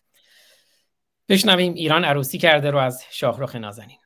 بشنویم 1.30 1.74
ایران 1.74 2.06
عروسی 2.06 2.38
کرده 2.38 2.72
رو 2.72 2.78
از 2.78 3.04
شاهرخ 3.10 3.56
نازنین 3.56 3.98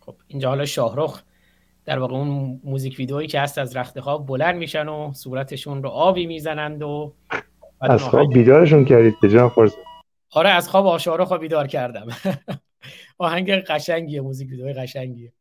خب 0.00 0.17
اینجا 0.28 0.48
حالا 0.48 0.64
شاهرخ 0.64 1.22
در 1.84 1.98
واقع 1.98 2.14
اون 2.14 2.60
موزیک 2.64 2.98
ویدئویی 2.98 3.28
که 3.28 3.40
هست 3.40 3.58
از 3.58 3.76
رخت 3.76 4.00
خواب 4.00 4.26
بلند 4.26 4.56
میشن 4.56 4.88
و 4.88 5.12
صورتشون 5.12 5.82
رو 5.82 5.88
آبی 5.88 6.26
می‌زنند 6.26 6.82
و 6.82 7.14
از 7.80 8.02
خواب 8.02 8.34
بیدارشون 8.34 8.84
کردید؟ 8.84 9.14
به 9.22 9.28
جان 9.28 9.52
آره 10.32 10.48
از 10.48 10.68
خواب 10.68 10.86
آشارو 10.86 11.24
خواب 11.24 11.40
بیدار 11.40 11.66
کردم. 11.66 12.06
آهنگ 13.18 13.50
قشنگیه 13.50 14.20
موزیک 14.20 14.50
ویدئوی 14.50 14.72
قشنگیه. 14.72 15.32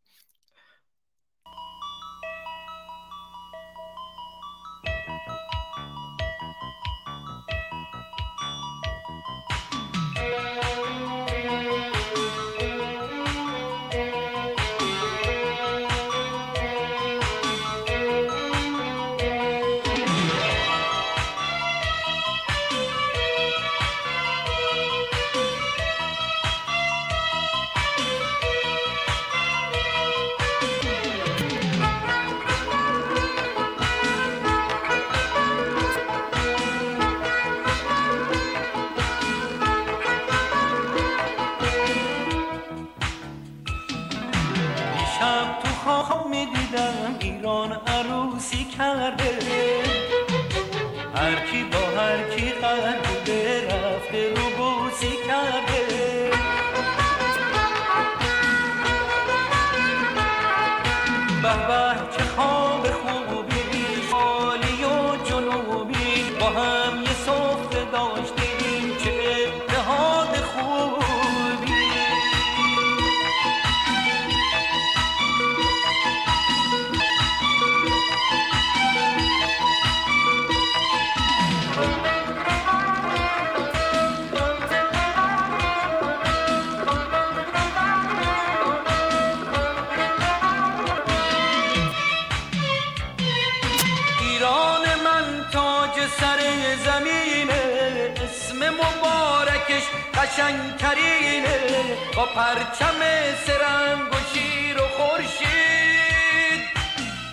پرچم 102.38 102.99
سرنگ 103.45 104.14
و 104.14 104.16
شیر 104.33 104.77
و 104.82 104.88
خورشید 104.98 106.61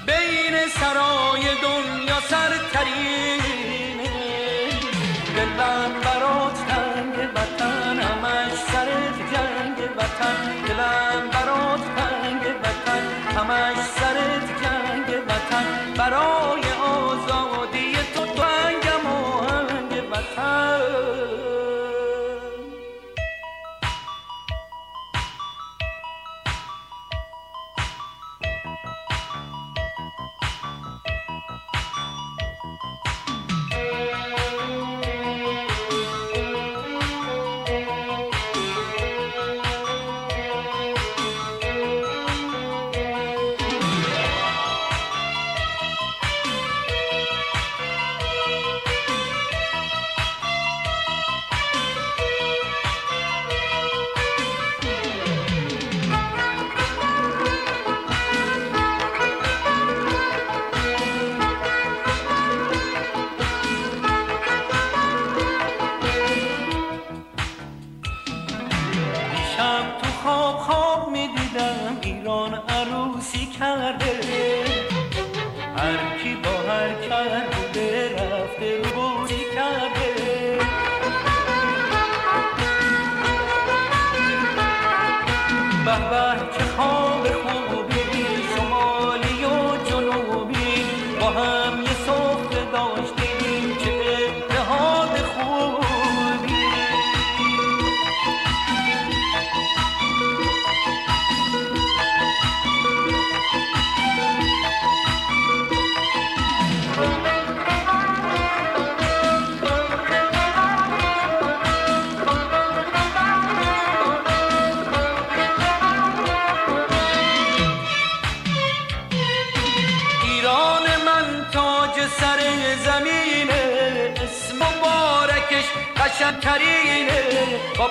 بین 0.06 0.54
سرای 0.68 1.44
دنیا 1.62 2.20
سرترینه 2.30 4.10
دلم 5.36 5.92
برات 6.04 6.58
تنگ 6.68 7.16
وطن 7.34 7.98
همش 7.98 8.52
سر 8.72 8.88
جنگ 9.32 9.78
وطن. 9.96 10.42
دلم 10.68 11.22
برات 11.32 11.84
تنگ 11.96 12.42
وطن. 12.62 13.02
همش 13.36 13.76
سر 13.76 14.13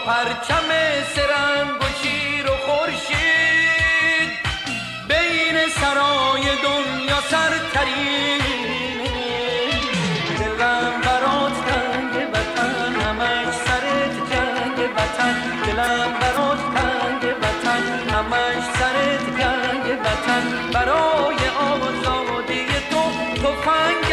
پرچم 0.05 0.69
سرنگ 1.15 1.81
و 1.81 2.47
و 2.47 2.57
خورشید 2.65 4.29
بین 5.07 5.57
سرای 5.69 6.43
دنیا 6.63 7.21
سرترینه 7.29 8.43
دلم 10.39 11.01
برات 11.01 11.53
تنگ 11.67 12.29
وطن 12.33 12.95
همش 13.01 13.53
سرت 13.65 14.15
جنگ 14.31 14.89
وطن. 14.97 15.35
دلم 15.67 16.13
برات 16.21 16.59
تنگ 16.75 17.35
وطن 17.41 18.09
همش 18.09 18.63
سرت 18.79 19.25
جنگ 19.39 19.99
وطن. 19.99 20.71
برای 20.73 21.37
آزادی 21.59 22.65
تو 22.91 23.03
تفنگم 23.35 24.12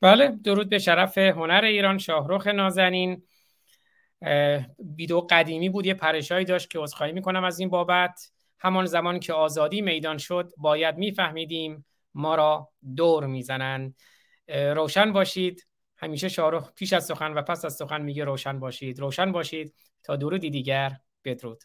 بله 0.00 0.28
درود 0.28 0.68
به 0.68 0.78
شرف 0.78 1.18
هنر 1.18 1.60
ایران 1.64 1.98
شاهرخ 1.98 2.46
نازنین. 2.46 3.22
ویدیو 4.96 5.20
قدیمی 5.20 5.68
بود 5.68 5.86
یه 5.86 5.94
پرشایی 5.94 6.44
داشت 6.44 6.70
که 6.70 6.78
عذرخواهی 6.78 7.12
می‌کنم 7.12 7.44
از 7.44 7.60
این 7.60 7.68
بابت. 7.68 8.30
همان 8.58 8.86
زمان 8.86 9.20
که 9.20 9.32
آزادی 9.32 9.80
میدان 9.80 10.18
شد 10.18 10.52
باید 10.56 10.96
میفهمیدیم 10.96 11.86
ما 12.14 12.34
را 12.34 12.72
دور 12.96 13.26
می‌زنند 13.26 13.96
روشن 14.48 15.12
باشید. 15.12 15.66
همیشه 15.96 16.28
شاهرخ 16.28 16.72
پیش 16.72 16.92
از 16.92 17.06
سخن 17.06 17.32
و 17.32 17.42
پس 17.42 17.64
از 17.64 17.74
سخن 17.74 18.02
میگه 18.02 18.24
روشن 18.24 18.58
باشید. 18.58 19.00
روشن 19.00 19.32
باشید. 19.32 19.74
تا 20.02 20.16
درودی 20.16 20.50
دیگر. 20.50 20.92
بدرود. 21.24 21.62